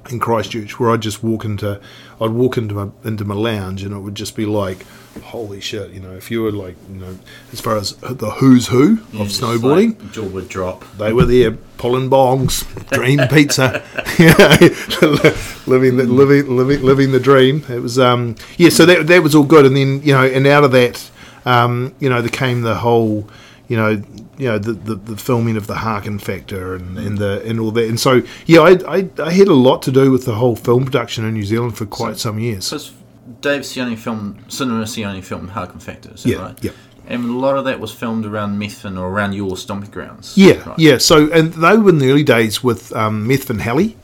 in 0.10 0.20
Christchurch 0.20 0.80
where 0.80 0.92
I'd 0.92 1.02
just 1.02 1.24
walk 1.24 1.46
into 1.46 1.80
I'd 2.20 2.32
walk 2.32 2.58
into 2.58 2.76
my 2.76 2.90
into 3.04 3.26
my 3.26 3.36
lounge 3.36 3.84
and 3.84 3.94
it 3.94 4.00
would 4.00 4.16
just 4.16 4.36
be 4.36 4.46
like 4.46 4.86
holy 5.24 5.60
shit 5.60 5.92
you 5.92 6.00
know 6.00 6.14
if 6.14 6.32
you 6.32 6.42
were 6.42 6.52
like 6.52 6.76
you 6.90 6.96
know 6.96 7.18
as 7.52 7.60
far 7.60 7.78
as 7.78 7.96
the 7.98 8.32
who's 8.32 8.68
who 8.68 8.94
of 9.20 9.28
snowboarding 9.28 10.00
like, 10.00 10.12
jaw 10.12 10.26
would 10.26 10.48
drop. 10.48 10.86
they 10.98 11.12
were 11.12 11.26
there 11.26 11.52
pulling 11.82 12.10
bongs 12.10 12.64
dream 12.92 13.20
pizza. 13.30 13.82
Living 15.68 15.98
the 15.98 16.04
living 16.04 16.56
living 16.56 16.84
living 16.84 17.12
the 17.12 17.20
dream. 17.20 17.64
It 17.70 17.80
was 17.80 17.98
um 17.98 18.36
yeah 18.58 18.70
so 18.70 18.86
that 18.86 19.08
that 19.08 19.24
was 19.24 19.34
all 19.34 19.44
good. 19.44 19.66
And 19.66 19.76
then 19.76 20.02
you 20.04 20.14
know 20.14 20.24
and 20.24 20.46
out 20.48 20.64
of 20.64 20.72
that 20.74 21.10
um 21.46 21.96
you 22.00 22.10
know 22.10 22.22
there 22.22 22.30
came 22.30 22.62
the 22.62 22.76
whole 22.76 23.28
you 23.68 23.78
know 23.78 23.90
you 24.38 24.48
know 24.48 24.60
the, 24.60 24.74
the, 24.74 24.96
the 24.96 25.18
filming 25.18 25.58
of 25.58 25.68
the 25.68 25.76
Harkin 25.76 26.20
factor 26.20 26.76
and, 26.76 26.98
and 26.98 27.18
the 27.18 27.42
and 27.46 27.60
all 27.60 27.72
that. 27.72 27.88
And 27.88 28.00
so 28.00 28.22
yeah 28.46 28.62
I, 28.62 28.98
I 28.98 29.10
I 29.18 29.32
had 29.32 29.48
a 29.48 29.54
lot 29.54 29.82
to 29.84 29.92
do 29.92 30.12
with 30.12 30.26
the 30.26 30.36
whole 30.36 30.56
film 30.56 30.86
production 30.86 31.26
in 31.26 31.34
New 31.34 31.46
Zealand 31.46 31.78
for 31.78 31.86
quite 31.86 32.18
some 32.18 32.38
years 32.38 32.94
Dave 33.42 33.62
Seoane 33.62 33.98
filmed, 33.98 34.44
Cinema 34.48 34.84
Seoane 34.86 35.24
filmed 35.24 35.50
Harkin 35.50 35.80
Factor, 35.80 36.14
is 36.14 36.24
that 36.24 36.30
Yeah, 36.30 36.38
right? 36.42 36.64
yeah. 36.64 36.72
And 37.08 37.26
a 37.26 37.34
lot 37.34 37.58
of 37.58 37.66
that 37.66 37.80
was 37.80 37.92
filmed 37.92 38.26
around 38.26 38.60
Methven 38.60 38.98
or 38.98 39.10
around 39.10 39.34
your 39.34 39.58
stomping 39.58 39.90
grounds. 39.90 40.38
Yeah, 40.38 40.64
right? 40.70 40.80
yeah. 40.80 40.98
So, 41.00 41.30
and 41.32 41.52
they 41.54 41.76
were 41.78 41.90
in 41.90 41.98
the 41.98 42.10
early 42.12 42.24
days 42.24 42.64
with 42.64 42.96
um, 42.96 43.28
Methven 43.28 43.60
Heli, 43.60 43.98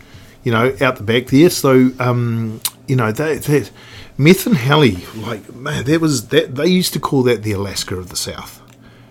you 0.44 0.52
know, 0.52 0.76
out 0.82 0.98
the 0.98 1.04
back 1.04 1.28
there. 1.28 1.50
So, 1.50 1.92
um, 2.00 2.60
you 2.88 2.96
know, 2.96 3.12
that 3.12 3.44
that 3.44 3.72
Methven 4.18 4.56
Heli, 4.56 4.98
like 5.16 5.54
man, 5.54 5.86
that 5.86 6.02
was 6.02 6.30
that 6.30 6.56
they 6.56 6.68
used 6.68 6.92
to 6.94 7.00
call 7.00 7.24
that 7.24 7.44
the 7.44 7.52
Alaska 7.54 7.96
of 7.96 8.10
the 8.10 8.16
South. 8.18 8.62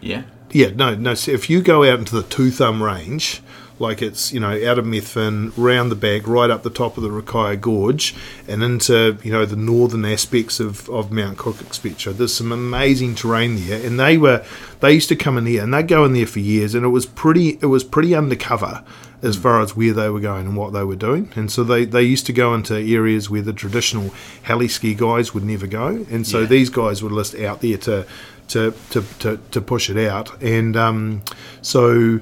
Yeah. 0.00 0.24
Yeah, 0.50 0.70
no, 0.74 0.94
no. 0.94 1.14
So 1.14 1.32
if 1.32 1.48
you 1.48 1.62
go 1.62 1.84
out 1.84 1.98
into 2.00 2.14
the 2.16 2.22
Two 2.22 2.50
Thumb 2.50 2.82
Range, 2.82 3.40
like 3.78 4.00
it's 4.02 4.32
you 4.32 4.40
know 4.40 4.52
out 4.68 4.78
of 4.78 4.84
Methven, 4.84 5.52
round 5.56 5.90
the 5.90 5.96
back, 5.96 6.26
right 6.26 6.50
up 6.50 6.62
the 6.62 6.70
top 6.70 6.96
of 6.96 7.02
the 7.02 7.08
Rakaia 7.08 7.60
Gorge, 7.60 8.14
and 8.48 8.62
into 8.62 9.18
you 9.22 9.32
know 9.32 9.44
the 9.44 9.56
northern 9.56 10.04
aspects 10.04 10.60
of, 10.60 10.88
of 10.88 11.12
Mount 11.12 11.38
Cook, 11.38 11.60
etc. 11.60 12.12
There's 12.12 12.34
some 12.34 12.52
amazing 12.52 13.14
terrain 13.14 13.56
there, 13.66 13.84
and 13.84 13.98
they 13.98 14.16
were 14.16 14.44
they 14.80 14.92
used 14.92 15.08
to 15.08 15.16
come 15.16 15.38
in 15.38 15.46
here 15.46 15.62
and 15.62 15.72
they 15.72 15.78
would 15.78 15.88
go 15.88 16.04
in 16.04 16.12
there 16.12 16.26
for 16.26 16.40
years, 16.40 16.74
and 16.74 16.84
it 16.84 16.90
was 16.90 17.06
pretty 17.06 17.58
it 17.62 17.66
was 17.66 17.84
pretty 17.84 18.14
undercover 18.14 18.84
as 19.22 19.36
mm. 19.36 19.42
far 19.42 19.60
as 19.60 19.74
where 19.74 19.94
they 19.94 20.10
were 20.10 20.20
going 20.20 20.46
and 20.46 20.56
what 20.56 20.72
they 20.72 20.84
were 20.84 20.96
doing, 20.96 21.30
and 21.36 21.50
so 21.50 21.64
they 21.64 21.84
they 21.84 22.02
used 22.02 22.26
to 22.26 22.32
go 22.32 22.54
into 22.54 22.74
areas 22.74 23.28
where 23.28 23.42
the 23.42 23.52
traditional 23.52 24.10
heli 24.42 24.68
ski 24.68 24.94
guys 24.94 25.34
would 25.34 25.44
never 25.44 25.66
go, 25.66 26.06
and 26.10 26.26
so 26.26 26.40
Yeah. 26.40 26.46
these 26.46 26.70
guys 26.70 27.02
were 27.02 27.10
list 27.10 27.34
out 27.34 27.60
there 27.60 27.78
to 27.78 28.06
to, 28.48 28.72
to, 28.90 29.02
to, 29.18 29.38
to 29.50 29.60
push 29.60 29.90
it 29.90 29.96
out. 30.08 30.40
And 30.42 30.76
um, 30.76 31.22
so, 31.62 32.20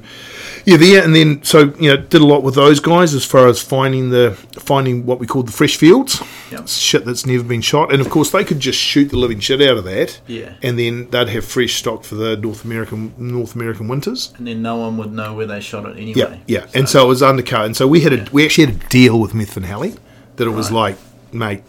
yeah, 0.65 0.77
there, 0.77 1.05
and 1.05 1.15
then 1.15 1.43
so 1.45 1.75
you 1.79 1.91
know, 1.91 1.97
did 1.99 2.21
a 2.21 2.27
lot 2.27 2.43
with 2.43 2.55
those 2.55 2.81
guys 2.81 3.15
as 3.15 3.25
far 3.25 3.47
as 3.49 3.61
finding 3.63 4.11
the 4.11 4.33
finding 4.53 5.05
what 5.07 5.19
we 5.19 5.27
call 5.27 5.43
the 5.43 5.53
fresh 5.53 5.77
fields, 5.77 6.23
Yep. 6.51 6.69
shit 6.69 7.05
that's 7.05 7.27
never 7.27 7.43
been 7.45 7.61
shot. 7.61 7.93
And 7.93 8.01
of 8.01 8.09
course, 8.11 8.31
they 8.31 8.45
could 8.45 8.61
just 8.61 8.79
shoot 8.79 9.07
the 9.11 9.17
living 9.19 9.41
shit 9.41 9.61
out 9.63 9.77
of 9.77 9.85
that. 9.85 10.21
Yeah. 10.27 10.55
and 10.63 10.79
then 10.79 11.11
they'd 11.11 11.29
have 11.29 11.45
fresh 11.45 11.75
stock 11.75 12.05
for 12.05 12.15
the 12.15 12.37
North 12.37 12.65
American 12.65 13.13
North 13.19 13.55
American 13.55 13.89
winters. 13.89 14.33
And 14.39 14.47
then 14.47 14.63
no 14.63 14.77
one 14.77 14.97
would 14.97 15.13
know 15.13 15.35
where 15.35 15.47
they 15.47 15.61
shot 15.61 15.85
it 15.87 15.97
anyway. 15.99 16.43
Yeah, 16.47 16.61
yeah. 16.61 16.67
And 16.75 16.89
so 16.89 17.05
it 17.05 17.09
was 17.09 17.23
undercut. 17.23 17.67
And 17.67 17.77
so 17.77 17.87
we 17.87 18.01
had 18.01 18.13
a 18.13 18.27
we 18.33 18.45
actually 18.45 18.67
had 18.67 18.77
a 18.83 18.89
deal 18.89 19.21
with 19.21 19.33
Methven 19.33 19.65
Heli 19.65 19.95
that 20.37 20.47
it 20.47 20.51
was 20.51 20.71
like, 20.73 20.97
mate, 21.33 21.63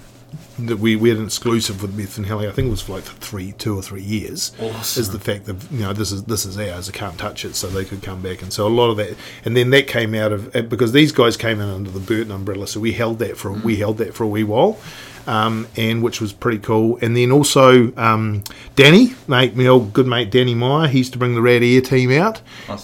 that 0.57 0.77
we, 0.77 0.95
we 0.95 1.09
had 1.09 1.17
an 1.17 1.25
exclusive 1.25 1.81
with 1.81 1.97
Methven 1.97 2.25
Heli. 2.25 2.47
I 2.47 2.51
think 2.51 2.67
it 2.67 2.71
was 2.71 2.81
for 2.81 2.93
like 2.93 3.03
for 3.03 3.15
three, 3.17 3.51
two 3.53 3.77
or 3.77 3.81
three 3.81 4.01
years. 4.01 4.53
Awesome. 4.59 5.01
Is 5.01 5.09
the 5.11 5.19
fact 5.19 5.45
that 5.45 5.57
you 5.71 5.79
know 5.79 5.93
this 5.93 6.11
is 6.11 6.23
this 6.23 6.45
is 6.45 6.57
ours. 6.57 6.89
I 6.89 6.91
can't 6.93 7.17
touch 7.17 7.45
it, 7.45 7.55
so 7.55 7.67
they 7.67 7.85
could 7.85 8.01
come 8.01 8.21
back. 8.21 8.41
And 8.41 8.51
so 8.53 8.67
a 8.67 8.69
lot 8.69 8.89
of 8.89 8.97
that, 8.97 9.15
and 9.43 9.55
then 9.55 9.69
that 9.71 9.87
came 9.87 10.15
out 10.15 10.31
of 10.31 10.55
uh, 10.55 10.61
because 10.61 10.91
these 10.91 11.11
guys 11.11 11.35
came 11.37 11.59
in 11.59 11.69
under 11.69 11.89
the 11.89 11.99
Burton 11.99 12.31
umbrella, 12.31 12.67
so 12.67 12.79
we 12.79 12.93
held 12.93 13.19
that 13.19 13.37
for 13.37 13.51
we 13.51 13.77
held 13.77 13.97
that 13.97 14.13
for 14.13 14.23
a 14.23 14.27
wee 14.27 14.43
while. 14.43 14.77
Um, 15.27 15.67
and 15.75 16.03
which 16.03 16.21
was 16.21 16.33
pretty 16.33 16.59
cool. 16.59 16.99
And 17.01 17.17
then 17.17 17.31
also 17.31 17.91
um, 17.97 18.43
Danny, 18.75 19.15
mate, 19.27 19.55
my 19.55 19.65
old 19.65 19.91
good 19.91 20.05
mate 20.05 20.29
Danny 20.29 20.53
Meyer, 20.53 20.87
he 20.87 20.99
used 20.99 21.13
to 21.13 21.17
bring 21.17 21.33
the 21.33 21.41
Rad 21.41 21.63
Air 21.63 21.81
team 21.81 22.11
out, 22.11 22.43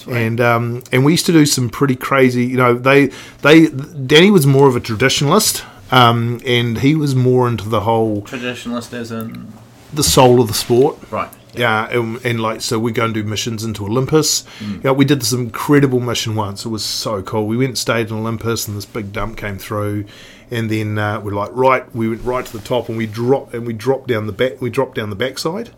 and 0.10 0.42
um, 0.42 0.82
and 0.92 1.06
we 1.06 1.14
used 1.14 1.28
to 1.28 1.34
do 1.34 1.46
some 1.46 1.70
pretty 1.70 1.96
crazy. 1.96 2.44
You 2.44 2.58
know, 2.58 2.74
they 2.74 3.12
they 3.44 3.68
Danny 3.68 4.32
was 4.32 4.48
more 4.48 4.68
of 4.68 4.76
a 4.76 4.82
traditionalist, 4.82 5.64
um, 5.92 6.42
and 6.46 6.80
he 6.80 6.96
was 6.96 7.16
more 7.16 7.48
into 7.48 7.68
the 7.70 7.82
whole 7.82 8.22
Traditionalist 8.24 8.94
as 8.94 9.12
in. 9.12 9.52
the 9.94 10.04
soul 10.04 10.42
of 10.42 10.48
the 10.48 10.54
sport. 10.54 10.98
Right. 11.12 11.30
Yeah, 11.54 11.90
and, 11.90 12.26
and 12.26 12.40
like 12.40 12.62
so, 12.62 12.80
we 12.80 12.94
go 12.94 13.04
and 13.04 13.14
do 13.14 13.24
missions 13.26 13.66
into 13.66 13.86
Olympus. 13.86 14.46
Yeah, 14.86 14.92
we 14.92 15.04
did 15.04 15.20
this 15.20 15.34
incredible 15.34 16.00
mission 16.00 16.34
once. 16.36 16.64
It 16.66 16.70
was 16.70 16.84
so 16.86 17.22
cool. 17.22 17.46
We 17.46 17.58
went 17.58 17.70
and 17.72 17.78
stayed 17.78 18.08
in 18.10 18.14
Olympus, 18.16 18.70
and 18.70 18.78
this 18.78 18.86
big 18.86 19.12
dump 19.12 19.36
came 19.36 19.58
through, 19.58 20.06
and 20.50 20.70
then 20.72 20.98
uh, 20.98 21.20
we're 21.20 21.34
like, 21.34 21.50
right, 21.52 21.94
we 21.94 22.08
went 22.08 22.24
right 22.24 22.46
to 22.46 22.54
the 22.58 22.64
top, 22.64 22.88
and 22.88 22.98
we 22.98 23.06
dropped 23.06 23.54
and 23.54 23.68
we 23.68 23.74
dropped 23.74 24.08
down 24.08 24.28
the 24.28 24.32
back. 24.32 24.62
We 24.62 24.70
dropped 24.70 24.96
down 24.96 25.10
the 25.10 25.16
backside, 25.18 25.72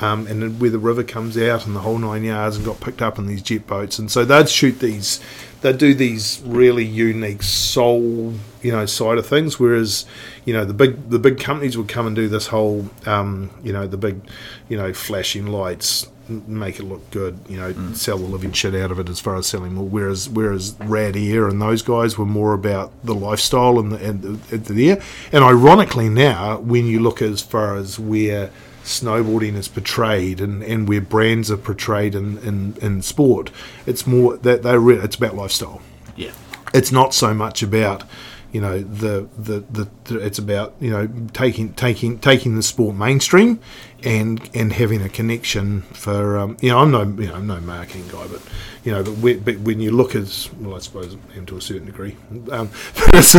um, 0.00 0.28
and 0.28 0.42
then 0.42 0.60
where 0.60 0.70
the 0.70 0.78
river 0.78 1.02
comes 1.02 1.36
out, 1.36 1.66
and 1.66 1.74
the 1.74 1.80
whole 1.80 1.98
nine 1.98 2.22
yards, 2.22 2.54
and 2.56 2.64
got 2.64 2.78
picked 2.80 3.02
up 3.02 3.18
in 3.18 3.26
these 3.26 3.42
jet 3.42 3.66
boats. 3.66 3.98
And 3.98 4.12
so 4.12 4.24
they'd 4.24 4.48
shoot 4.48 4.78
these, 4.78 5.18
they'd 5.60 5.78
do 5.78 5.94
these 5.94 6.40
really 6.44 6.84
unique 6.84 7.42
soul, 7.42 8.34
you 8.62 8.72
know, 8.72 8.86
side 8.86 9.18
of 9.18 9.26
things. 9.26 9.58
Whereas, 9.58 10.06
you 10.44 10.54
know, 10.54 10.64
the 10.64 10.74
big 10.74 11.10
the 11.10 11.18
big 11.18 11.38
companies 11.38 11.76
would 11.76 11.88
come 11.88 12.06
and 12.06 12.16
do 12.16 12.28
this 12.28 12.48
whole, 12.48 12.88
um, 13.06 13.50
you 13.62 13.72
know, 13.72 13.86
the 13.86 13.96
big, 13.96 14.20
you 14.68 14.76
know, 14.76 14.92
flashing 14.92 15.46
lights, 15.46 16.08
make 16.28 16.78
it 16.78 16.84
look 16.84 17.10
good, 17.10 17.38
you 17.48 17.56
know, 17.56 17.74
sell 17.92 18.18
the 18.18 18.24
living 18.24 18.52
shit 18.52 18.74
out 18.74 18.90
of 18.90 18.98
it 18.98 19.08
as 19.08 19.20
far 19.20 19.36
as 19.36 19.46
selling 19.46 19.74
more. 19.74 19.88
Whereas 19.88 20.28
whereas 20.28 20.76
Rad 20.80 21.16
Air 21.16 21.48
and 21.48 21.60
those 21.60 21.82
guys 21.82 22.16
were 22.16 22.26
more 22.26 22.54
about 22.54 22.92
the 23.04 23.14
lifestyle 23.14 23.78
and 23.78 23.92
the 23.92 24.08
and 24.08 24.22
the, 24.22 24.54
and 24.54 24.64
the 24.64 24.90
air. 24.90 25.02
And 25.32 25.44
ironically 25.44 26.08
now, 26.08 26.58
when 26.58 26.86
you 26.86 27.00
look 27.00 27.20
as 27.20 27.42
far 27.42 27.76
as 27.76 27.98
where 27.98 28.50
snowboarding 28.90 29.54
is 29.56 29.68
portrayed 29.68 30.40
and, 30.40 30.62
and 30.62 30.88
where 30.88 31.00
brands 31.00 31.50
are 31.50 31.56
portrayed 31.56 32.14
in, 32.14 32.38
in, 32.38 32.76
in 32.82 33.02
sport, 33.02 33.50
it's 33.86 34.06
more 34.06 34.36
that 34.38 34.62
they 34.62 34.76
re- 34.76 34.96
it's 34.98 35.16
about 35.16 35.34
lifestyle 35.36 35.80
Yeah. 36.16 36.32
it's 36.74 36.92
not 36.92 37.14
so 37.14 37.32
much 37.34 37.62
about 37.62 38.04
you 38.52 38.60
know 38.60 38.80
the, 38.80 39.28
the 39.38 39.60
the 39.70 39.88
the 40.04 40.18
it's 40.18 40.38
about 40.40 40.74
you 40.80 40.90
know 40.90 41.08
taking 41.32 41.72
taking 41.74 42.18
taking 42.18 42.56
the 42.56 42.64
sport 42.64 42.96
mainstream 42.96 43.60
and 44.02 44.50
and 44.54 44.72
having 44.72 45.02
a 45.02 45.08
connection 45.08 45.82
for 45.92 46.36
um, 46.36 46.56
you 46.60 46.68
know 46.70 46.80
I'm 46.80 46.90
no 46.90 47.02
you 47.02 47.28
know 47.28 47.34
I'm 47.36 47.46
no 47.46 47.60
marketing 47.60 48.08
guy 48.08 48.26
but 48.26 48.42
you 48.82 48.90
know 48.90 49.04
but, 49.04 49.14
we, 49.18 49.34
but 49.36 49.60
when 49.60 49.78
you 49.78 49.92
look 49.92 50.16
at 50.16 50.50
well 50.58 50.74
I 50.74 50.80
suppose 50.80 51.14
I 51.32 51.38
am 51.38 51.46
to 51.46 51.58
a 51.58 51.60
certain 51.60 51.86
degree 51.86 52.16
um, 52.50 52.70
but 52.96 53.14
it's 53.14 53.36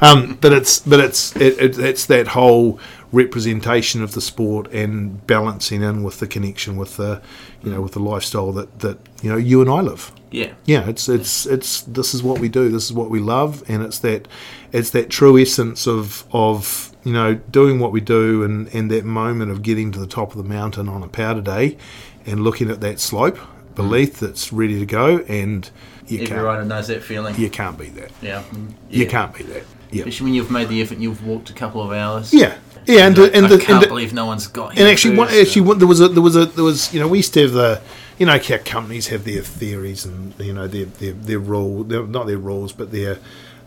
um, 0.00 0.38
but 0.40 0.52
it's 0.52 0.78
but 0.78 1.00
it's 1.00 1.34
it, 1.34 1.58
it, 1.58 1.78
it's 1.80 2.06
that 2.06 2.28
whole 2.28 2.78
representation 3.12 4.02
of 4.02 4.12
the 4.12 4.20
sport 4.20 4.66
and 4.72 5.24
balancing 5.26 5.82
in 5.82 6.02
with 6.02 6.18
the 6.18 6.26
connection 6.26 6.76
with 6.76 6.96
the 6.96 7.20
you 7.62 7.70
know 7.70 7.80
with 7.80 7.92
the 7.92 8.00
lifestyle 8.00 8.52
that 8.52 8.80
that 8.80 8.98
you 9.22 9.30
know 9.30 9.36
you 9.36 9.60
and 9.60 9.70
I 9.70 9.80
live 9.82 10.10
Yeah. 10.30 10.52
yeah 10.64 10.88
it's 10.88 11.08
it's 11.08 11.44
it's 11.46 11.82
this 11.82 12.14
is 12.14 12.22
what 12.22 12.40
we 12.40 12.48
do 12.48 12.70
this 12.70 12.84
is 12.86 12.92
what 12.92 13.10
we 13.10 13.20
love 13.20 13.62
and 13.68 13.82
it's 13.82 13.98
that 14.00 14.26
it's 14.72 14.90
that 14.90 15.10
true 15.10 15.38
essence 15.38 15.86
of 15.86 16.24
of 16.32 16.90
you 17.04 17.12
know 17.12 17.34
doing 17.34 17.78
what 17.80 17.92
we 17.92 18.00
do 18.00 18.42
and 18.42 18.68
and 18.74 18.90
that 18.90 19.04
moment 19.04 19.50
of 19.50 19.60
getting 19.62 19.92
to 19.92 19.98
the 20.00 20.06
top 20.06 20.30
of 20.32 20.38
the 20.38 20.48
mountain 20.48 20.88
on 20.88 21.02
a 21.02 21.08
powder 21.08 21.42
day 21.42 21.76
and 22.24 22.42
looking 22.42 22.70
at 22.70 22.80
that 22.80 22.98
slope 22.98 23.38
beneath 23.74 24.20
that's 24.20 24.52
ready 24.52 24.78
to 24.78 24.86
go 24.86 25.18
and 25.28 25.70
you 26.06 26.16
Every 26.18 26.26
can't 26.28 26.42
rider 26.42 26.64
knows 26.64 26.88
that 26.88 27.02
feeling. 27.02 27.34
you 27.38 27.50
can't 27.50 27.78
beat 27.78 27.94
that 27.96 28.10
Yeah. 28.22 28.42
Mm. 28.52 28.72
you 28.90 29.06
can't 29.06 29.34
beat 29.36 29.48
that 29.48 29.64
yeah 29.90 30.00
Especially 30.00 30.24
when 30.24 30.34
you've 30.34 30.50
made 30.50 30.68
the 30.68 30.80
effort, 30.80 30.94
and 30.94 31.02
you've 31.02 31.24
walked 31.26 31.50
a 31.50 31.52
couple 31.52 31.82
of 31.82 31.92
hours. 31.92 32.32
yeah 32.32 32.56
yeah 32.86 33.06
and 33.06 33.18
and 33.18 33.46
I 33.46 33.48
the, 33.48 33.58
can't 33.58 33.70
and 33.70 33.82
the, 33.82 33.86
believe 33.88 34.12
no 34.12 34.26
one's 34.26 34.46
got. 34.46 34.78
and 34.78 34.88
actually, 34.88 35.16
one, 35.16 35.28
actually, 35.28 35.62
one, 35.62 35.78
there 35.78 35.88
was 35.88 36.00
a 36.00 36.08
there 36.08 36.22
was 36.22 36.36
a 36.36 36.46
there 36.46 36.64
was 36.64 36.92
you 36.92 37.00
know 37.00 37.08
we 37.08 37.18
used 37.18 37.34
to 37.34 37.42
have 37.42 37.52
the 37.52 37.80
you 38.18 38.26
know 38.26 38.38
how 38.38 38.58
companies 38.58 39.08
have 39.08 39.24
their 39.24 39.42
theories 39.42 40.04
and 40.04 40.34
you 40.38 40.52
know 40.52 40.66
their 40.66 40.86
their 40.86 41.12
their 41.12 41.38
rule 41.38 41.84
their, 41.84 42.04
not 42.06 42.26
their 42.26 42.38
rules 42.38 42.72
but 42.72 42.92
their 42.92 43.18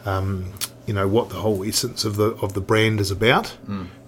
um, 0.05 0.53
you 0.85 0.93
know 0.93 1.07
what 1.07 1.29
the 1.29 1.35
whole 1.37 1.63
essence 1.63 2.05
of 2.05 2.15
the 2.15 2.31
of 2.41 2.53
the 2.53 2.61
brand 2.61 2.99
is 2.99 3.11
about. 3.11 3.57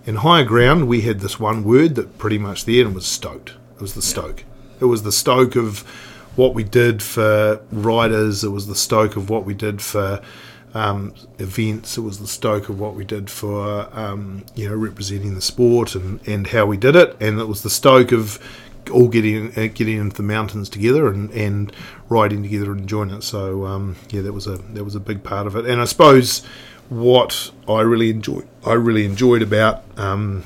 In 0.05 0.15
higher 0.17 0.45
ground, 0.45 0.87
we 0.87 1.01
had 1.01 1.19
this 1.19 1.37
one 1.37 1.65
word 1.65 1.95
that 1.95 2.17
pretty 2.17 2.37
much 2.37 2.63
there 2.63 2.85
and 2.85 2.95
was 2.95 3.05
stoked. 3.05 3.53
It 3.75 3.81
was 3.81 3.93
the 3.93 4.01
stoke. 4.01 4.45
It 4.79 4.85
was 4.85 5.03
the 5.03 5.11
stoke 5.11 5.57
of 5.57 5.79
what 6.37 6.53
we 6.53 6.63
did 6.63 7.03
for 7.03 7.59
riders. 7.71 8.43
It 8.43 8.49
was 8.49 8.67
the 8.67 8.75
stoke 8.75 9.17
of 9.17 9.29
what 9.29 9.43
we 9.43 9.53
did 9.53 9.81
for 9.81 10.21
um, 10.73 11.13
events. 11.39 11.97
It 11.97 12.01
was 12.01 12.19
the 12.19 12.27
stoke 12.27 12.69
of 12.69 12.79
what 12.79 12.93
we 12.95 13.05
did 13.05 13.29
for 13.29 13.89
um, 13.97 14.43
you 14.55 14.69
know 14.69 14.75
representing 14.75 15.35
the 15.35 15.41
sport 15.41 15.95
and, 15.95 16.19
and 16.27 16.47
how 16.47 16.65
we 16.65 16.77
did 16.77 16.95
it. 16.95 17.15
And 17.19 17.39
it 17.39 17.45
was 17.47 17.63
the 17.63 17.69
stoke 17.69 18.11
of 18.11 18.39
all 18.91 19.07
getting 19.09 19.47
uh, 19.57 19.67
getting 19.73 19.97
into 19.97 20.15
the 20.15 20.23
mountains 20.23 20.69
together 20.69 21.07
and, 21.07 21.29
and 21.31 21.73
riding 22.09 22.41
together 22.43 22.71
and 22.71 22.81
enjoying 22.81 23.09
it. 23.11 23.23
So 23.23 23.65
um, 23.65 23.95
yeah, 24.09 24.21
that 24.21 24.33
was 24.33 24.47
a 24.47 24.57
that 24.57 24.83
was 24.83 24.95
a 24.95 24.99
big 24.99 25.23
part 25.23 25.47
of 25.47 25.55
it. 25.55 25.65
And 25.65 25.81
I 25.81 25.85
suppose 25.85 26.43
what 26.89 27.51
I 27.67 27.81
really 27.81 28.09
enjoyed 28.09 28.47
I 28.65 28.73
really 28.73 29.03
enjoyed 29.05 29.41
about 29.41 29.83
um, 29.97 30.43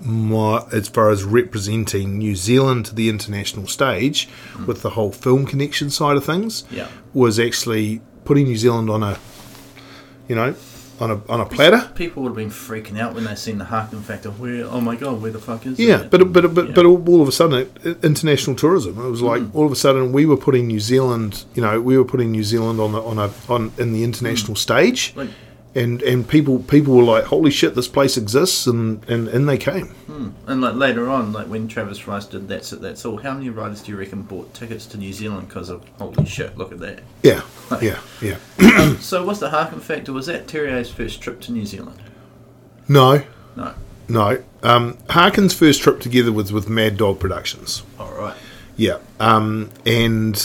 my 0.00 0.64
as 0.72 0.88
far 0.88 1.10
as 1.10 1.24
representing 1.24 2.18
New 2.18 2.36
Zealand 2.36 2.86
to 2.86 2.94
the 2.94 3.08
international 3.08 3.66
stage 3.66 4.28
with 4.66 4.82
the 4.82 4.90
whole 4.90 5.12
film 5.12 5.46
connection 5.46 5.88
side 5.90 6.16
of 6.16 6.24
things 6.24 6.64
Yeah. 6.70 6.88
was 7.14 7.38
actually 7.38 8.00
putting 8.24 8.44
New 8.46 8.56
Zealand 8.56 8.90
on 8.90 9.02
a 9.02 9.18
you 10.28 10.34
know 10.34 10.54
on 11.00 11.10
a 11.10 11.20
on 11.28 11.40
a 11.40 11.46
platter. 11.46 11.90
People 11.94 12.22
would 12.22 12.30
have 12.30 12.36
been 12.36 12.50
freaking 12.50 12.98
out 12.98 13.14
when 13.14 13.24
they 13.24 13.34
seen 13.34 13.58
the 13.58 13.64
Harkin 13.64 14.00
factor. 14.02 14.30
Where? 14.30 14.64
Oh 14.64 14.80
my 14.80 14.96
god, 14.96 15.20
where 15.20 15.30
the 15.30 15.38
fuck 15.38 15.66
is 15.66 15.78
Yeah, 15.78 15.98
that? 15.98 16.10
but 16.10 16.32
but 16.32 16.54
but 16.54 16.68
Yeah. 16.68 16.74
but 16.74 16.86
all 16.86 17.20
of 17.22 17.28
a 17.28 17.32
sudden, 17.32 17.68
international 18.02 18.56
tourism. 18.56 18.98
It 18.98 19.10
was 19.10 19.22
like 19.22 19.42
mm. 19.42 19.54
all 19.54 19.66
of 19.66 19.72
a 19.72 19.76
sudden 19.76 20.12
we 20.12 20.24
were 20.26 20.36
putting 20.36 20.66
New 20.66 20.80
Zealand. 20.80 21.44
You 21.54 21.62
know, 21.62 21.80
we 21.80 21.98
were 21.98 22.04
putting 22.04 22.30
New 22.30 22.44
Zealand 22.44 22.80
on 22.80 22.92
the 22.92 23.02
on 23.02 23.18
a 23.18 23.30
on 23.48 23.72
in 23.78 23.92
the 23.92 24.04
international 24.04 24.54
mm. 24.54 24.58
stage, 24.58 25.12
Like, 25.16 25.30
and 25.74 26.02
and 26.02 26.28
people 26.28 26.60
people 26.60 26.94
were 26.96 27.02
like, 27.02 27.24
"Holy 27.24 27.50
shit, 27.50 27.74
this 27.74 27.88
place 27.88 28.16
exists!" 28.16 28.66
And 28.66 29.02
and 29.08 29.28
and 29.28 29.48
they 29.48 29.58
came. 29.58 29.94
and 30.46 30.60
like 30.60 30.74
later 30.74 31.08
on, 31.08 31.32
like 31.32 31.46
when 31.48 31.66
Travis 31.68 32.06
Rice 32.06 32.26
did 32.26 32.48
That's 32.48 32.72
It, 32.72 32.80
That's 32.80 33.04
All, 33.04 33.16
how 33.18 33.34
many 33.34 33.50
riders 33.50 33.82
do 33.82 33.92
you 33.92 33.98
reckon 33.98 34.22
bought 34.22 34.52
tickets 34.54 34.86
to 34.86 34.98
New 34.98 35.12
Zealand 35.12 35.48
because 35.48 35.70
of 35.70 35.82
holy 35.98 36.24
shit? 36.26 36.56
Look 36.56 36.72
at 36.72 36.78
that. 36.80 37.00
Yeah, 37.22 37.42
yeah, 37.82 37.98
yeah. 38.20 38.96
So, 38.98 39.24
what's 39.24 39.40
the 39.40 39.50
Harkin 39.50 39.80
factor? 39.80 40.12
Was 40.12 40.26
that 40.26 40.46
Terje's 40.46 40.90
first 40.90 41.20
trip 41.20 41.40
to 41.42 41.52
New 41.52 41.66
Zealand? 41.66 41.98
No, 42.88 43.22
No. 43.56 43.74
no. 44.08 44.42
Um, 44.62 44.98
Harkin's 45.08 45.54
first 45.54 45.82
trip 45.82 46.00
together 46.00 46.32
was 46.32 46.52
with 46.52 46.68
Mack 46.68 46.94
Dawg 46.96 47.18
Productions. 47.18 47.82
All 47.98 48.12
right. 48.14 48.34
Yeah. 48.76 48.98
Um, 49.20 49.70
and 49.86 50.36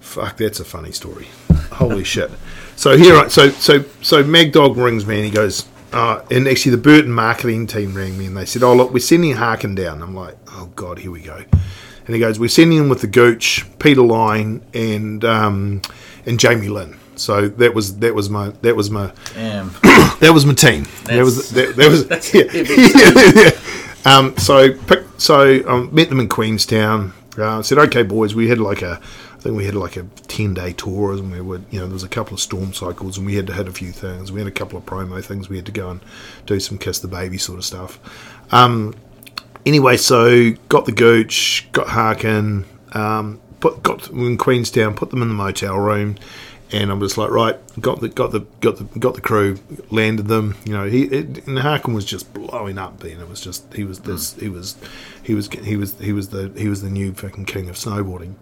fuck, 0.00 0.36
that's 0.36 0.60
a 0.60 0.64
funny 0.64 0.92
story. 0.92 1.26
Holy 1.72 2.04
shit. 2.04 2.30
So 2.78 2.96
here, 2.96 3.28
so 3.28 3.50
so 3.50 3.84
so 4.02 4.22
Mack 4.22 4.52
Dawg 4.52 4.76
rings 4.76 5.04
me 5.04 5.16
and 5.16 5.24
he 5.24 5.32
goes, 5.32 5.66
uh, 5.92 6.22
and 6.30 6.46
actually 6.46 6.70
the 6.70 6.80
Burton 6.80 7.10
marketing 7.10 7.66
team 7.66 7.92
rang 7.92 8.16
me 8.16 8.26
and 8.26 8.36
they 8.36 8.44
said, 8.44 8.62
oh 8.62 8.72
look, 8.72 8.92
we're 8.92 9.00
sending 9.00 9.34
Harkin 9.34 9.74
down. 9.74 10.00
I'm 10.00 10.14
like, 10.14 10.36
oh 10.52 10.70
god, 10.76 11.00
here 11.00 11.10
we 11.10 11.20
go. 11.20 11.42
And 12.06 12.14
he 12.14 12.20
goes, 12.20 12.38
we're 12.38 12.48
sending 12.48 12.78
him 12.78 12.88
with 12.88 13.00
the 13.00 13.08
Gooch, 13.08 13.66
Peter 13.80 14.02
Line, 14.02 14.64
and 14.74 15.24
um, 15.24 15.82
and 16.24 16.38
Jamie 16.38 16.68
Lynn. 16.68 16.96
So 17.16 17.48
that 17.48 17.74
was 17.74 17.98
that 17.98 18.14
was 18.14 18.30
my 18.30 18.50
that 18.62 18.76
was 18.76 18.92
my 18.92 19.12
Damn. 19.34 19.70
that 20.20 20.30
was 20.32 20.46
my 20.46 20.54
team. 20.54 20.86
That 21.06 21.24
was 21.24 21.50
that, 21.50 21.74
that 21.74 21.90
was 21.90 22.32
yeah. 22.32 23.42
yeah. 23.42 23.60
Um, 24.04 24.38
so 24.38 24.72
pick, 24.72 25.04
so 25.18 25.68
um, 25.68 25.92
met 25.92 26.08
them 26.08 26.20
in 26.20 26.28
Queenstown. 26.28 27.12
Uh, 27.36 27.60
said 27.60 27.78
okay, 27.78 28.04
boys. 28.04 28.36
We 28.36 28.48
had 28.48 28.58
like 28.58 28.82
a 28.82 29.00
I 29.38 29.40
think 29.40 29.56
we 29.56 29.66
had 29.66 29.76
like 29.76 29.96
a 29.96 30.02
ten 30.26 30.54
day 30.54 30.72
tour, 30.72 31.12
and 31.12 31.30
we 31.30 31.40
would 31.40 31.64
you 31.70 31.78
know 31.78 31.86
there 31.86 31.92
was 31.92 32.02
a 32.02 32.08
couple 32.08 32.34
of 32.34 32.40
storm 32.40 32.72
cycles, 32.72 33.18
and 33.18 33.26
we 33.26 33.36
had 33.36 33.46
to 33.46 33.52
hit 33.52 33.68
a 33.68 33.72
few 33.72 33.92
things. 33.92 34.32
We 34.32 34.40
had 34.40 34.48
a 34.48 34.52
couple 34.52 34.76
of 34.76 34.84
promo 34.84 35.24
things. 35.24 35.48
We 35.48 35.56
had 35.56 35.66
to 35.66 35.72
go 35.72 35.90
and 35.90 36.00
do 36.46 36.58
some 36.58 36.76
kiss 36.76 36.98
the 36.98 37.08
baby 37.08 37.38
sort 37.38 37.58
of 37.58 37.64
stuff. 37.64 38.00
Um, 38.50 38.94
anyway, 39.64 39.96
so 39.96 40.50
got 40.68 40.86
the 40.86 40.92
gooch, 40.92 41.68
got 41.70 41.88
Harkin, 41.88 42.64
um, 42.92 43.40
put 43.60 43.82
got 43.82 44.10
in 44.10 44.38
Queenstown, 44.38 44.94
put 44.94 45.10
them 45.10 45.22
in 45.22 45.28
the 45.28 45.34
motel 45.34 45.78
room, 45.78 46.16
and 46.72 46.90
I 46.90 46.94
was 46.94 47.16
like, 47.16 47.30
right, 47.30 47.56
got 47.80 48.00
the 48.00 48.08
got 48.08 48.32
the 48.32 48.40
got 48.60 48.76
the 48.76 48.98
got 48.98 49.14
the 49.14 49.20
crew, 49.20 49.58
landed 49.90 50.26
them. 50.26 50.56
You 50.64 50.72
know, 50.72 50.86
he 50.86 51.04
it, 51.04 51.46
and 51.46 51.58
Harkin 51.58 51.94
was 51.94 52.04
just 52.04 52.34
blowing 52.34 52.76
up. 52.76 53.00
Then 53.00 53.20
it 53.20 53.28
was 53.28 53.40
just 53.40 53.72
he 53.72 53.84
was 53.84 54.00
this 54.00 54.34
he 54.34 54.48
was 54.48 54.76
he 55.22 55.34
was 55.34 55.48
he 55.48 55.76
was 55.76 55.98
he 56.00 56.12
was 56.12 56.30
the 56.30 56.52
he 56.56 56.68
was 56.68 56.82
the 56.82 56.90
new 56.90 57.12
fucking 57.14 57.44
king 57.44 57.68
of 57.68 57.76
snowboarding. 57.76 58.34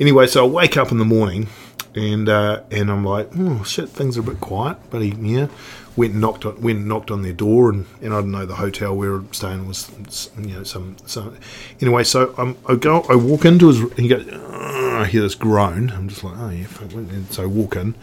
Anyway, 0.00 0.26
so 0.26 0.44
I 0.44 0.48
wake 0.48 0.76
up 0.76 0.90
in 0.90 0.98
the 0.98 1.04
morning, 1.04 1.48
and 1.94 2.28
uh, 2.28 2.62
and 2.70 2.90
I'm 2.90 3.04
like, 3.04 3.28
oh 3.36 3.62
shit, 3.64 3.88
things 3.90 4.16
are 4.16 4.20
a 4.20 4.24
bit 4.24 4.40
quiet. 4.40 4.78
But 4.90 5.02
he, 5.02 5.10
yeah, 5.10 5.48
went 5.96 6.12
and 6.12 6.20
knocked 6.20 6.44
on, 6.46 6.60
went 6.60 6.78
and 6.80 6.88
knocked 6.88 7.10
on 7.10 7.22
their 7.22 7.32
door, 7.32 7.70
and, 7.70 7.86
and 8.00 8.12
I 8.14 8.20
don't 8.20 8.30
know 8.32 8.46
the 8.46 8.56
hotel 8.56 8.96
we 8.96 9.08
were 9.08 9.24
staying 9.32 9.66
was, 9.68 9.90
you 10.38 10.54
know, 10.56 10.62
some 10.64 10.96
some. 11.06 11.36
Anyway, 11.80 12.04
so 12.04 12.34
I'm, 12.38 12.56
I 12.68 12.74
go, 12.76 13.02
I 13.08 13.14
walk 13.16 13.44
into 13.44 13.68
his, 13.68 13.78
and 13.80 13.98
he 13.98 14.08
goes, 14.08 14.26
I 14.32 15.06
hear 15.06 15.22
this 15.22 15.34
groan. 15.34 15.90
I'm 15.90 16.08
just 16.08 16.24
like, 16.24 16.34
oh 16.38 16.50
yeah, 16.50 16.66
fuck. 16.66 16.92
and 16.92 17.30
so 17.32 17.42
I 17.44 17.46
walk 17.46 17.76
in. 17.76 17.94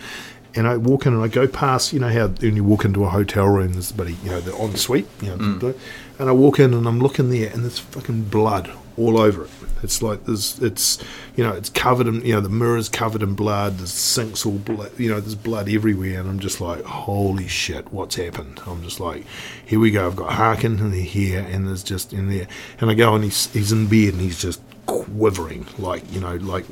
And 0.56 0.68
I 0.68 0.76
walk 0.78 1.06
in 1.06 1.14
and 1.14 1.22
I 1.22 1.28
go 1.28 1.48
past, 1.48 1.94
you 1.94 2.00
know 2.00 2.10
how 2.10 2.30
when 2.30 2.56
you 2.56 2.64
walk 2.64 2.84
into 2.84 3.04
a 3.04 3.10
hotel 3.10 3.46
room, 3.46 3.74
there's 3.74 3.92
the 3.92 4.12
you 4.12 4.30
know, 4.32 4.40
the 4.42 4.56
ensuite, 4.58 5.06
you 5.22 5.28
know, 5.36 5.38
the- 5.60 5.76
and 6.18 6.30
I 6.30 6.32
walk 6.32 6.58
in 6.60 6.74
and 6.74 6.88
I'm 6.88 7.00
looking 7.00 7.30
there 7.30 7.52
and 7.52 7.62
there's 7.64 7.78
fucking 7.78 8.24
blood 8.24 8.72
all 8.98 9.20
over 9.20 9.46
it. 9.46 9.50
It's 9.84 10.02
like 10.02 10.26
there's, 10.26 10.60
it's, 10.60 11.04
you 11.36 11.44
know, 11.44 11.54
it's 11.54 11.70
covered 11.70 12.08
in, 12.08 12.26
you 12.26 12.34
know, 12.34 12.42
the 12.42 12.50
mirror's 12.50 12.90
covered 12.90 13.22
in 13.22 13.36
blood. 13.36 13.78
There's 13.78 13.92
sinks 13.92 14.46
all 14.46 14.58
blood, 14.58 14.92
you 14.98 15.10
know, 15.10 15.20
there's 15.20 15.36
blood 15.36 15.70
everywhere, 15.70 16.20
and 16.20 16.30
I'm 16.30 16.40
just 16.40 16.60
like, 16.60 16.84
holy 16.84 17.48
shit, 17.48 17.92
what's 17.94 18.16
happened? 18.16 18.60
I'm 18.66 18.84
just 18.84 19.00
like, 19.00 19.26
here 19.66 19.80
we 19.80 19.92
go. 19.92 20.08
I've 20.08 20.16
got 20.16 20.34
Harkin 20.34 20.80
in 20.80 20.92
here, 20.92 21.46
and 21.50 21.68
there's 21.68 21.84
just 21.84 22.14
in 22.14 22.30
there, 22.30 22.48
and 22.80 22.90
I 22.90 22.94
go 22.96 23.14
and 23.16 23.24
he's 23.24 23.52
he's 23.54 23.72
in 23.72 23.88
bed 23.88 24.14
and 24.14 24.22
he's 24.22 24.42
just 24.42 24.62
quivering, 24.88 25.68
like 25.78 26.12
you 26.12 26.20
know, 26.20 26.36
like 26.38 26.66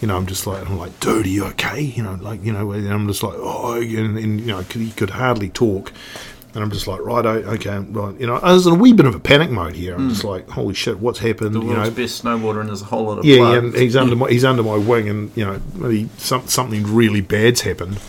you 0.00 0.08
know, 0.08 0.16
I'm 0.16 0.26
just 0.26 0.46
like, 0.46 0.68
I'm 0.68 0.78
like, 0.78 0.98
dude, 1.00 1.26
are 1.26 1.28
you 1.28 1.44
okay? 1.46 1.80
You 1.80 2.02
know, 2.02 2.14
like 2.14 2.42
you 2.42 2.52
know, 2.52 2.72
and 2.72 2.88
I'm 2.88 3.06
just 3.06 3.22
like, 3.22 3.34
oh, 3.36 3.74
and, 3.74 4.16
and 4.16 4.40
you 4.40 4.46
know, 4.46 4.60
he 4.60 4.92
could 4.92 5.10
hardly 5.10 5.50
talk. 5.50 5.92
And 6.56 6.64
I'm 6.64 6.70
just 6.70 6.86
like, 6.86 7.02
right, 7.02 7.22
okay, 7.26 7.76
right. 7.76 8.18
You 8.18 8.26
know, 8.26 8.36
I 8.36 8.54
was 8.54 8.66
in 8.66 8.72
a 8.72 8.76
wee 8.76 8.94
bit 8.94 9.04
of 9.04 9.14
a 9.14 9.20
panic 9.20 9.50
mode 9.50 9.74
here. 9.74 9.94
I'm 9.94 10.08
just 10.08 10.24
like, 10.24 10.48
holy 10.48 10.72
shit, 10.72 10.98
what's 10.98 11.18
happened? 11.18 11.54
The 11.54 11.60
you 11.60 11.66
world's 11.66 11.90
know, 11.90 11.94
best 11.94 12.24
snowboarder, 12.24 12.60
and 12.60 12.70
there's 12.70 12.80
a 12.80 12.86
whole 12.86 13.04
lot 13.04 13.18
of 13.18 13.26
yeah, 13.26 13.36
blood. 13.36 13.52
yeah, 13.52 13.58
and 13.58 13.74
he's 13.74 13.94
under 13.94 14.16
my 14.16 14.30
he's 14.30 14.42
under 14.42 14.62
my 14.62 14.78
wing, 14.78 15.06
and 15.10 15.36
you 15.36 15.44
know, 15.44 15.60
maybe 15.74 16.08
some, 16.16 16.46
something 16.48 16.82
really 16.94 17.20
bad's 17.20 17.60
happened. 17.60 18.00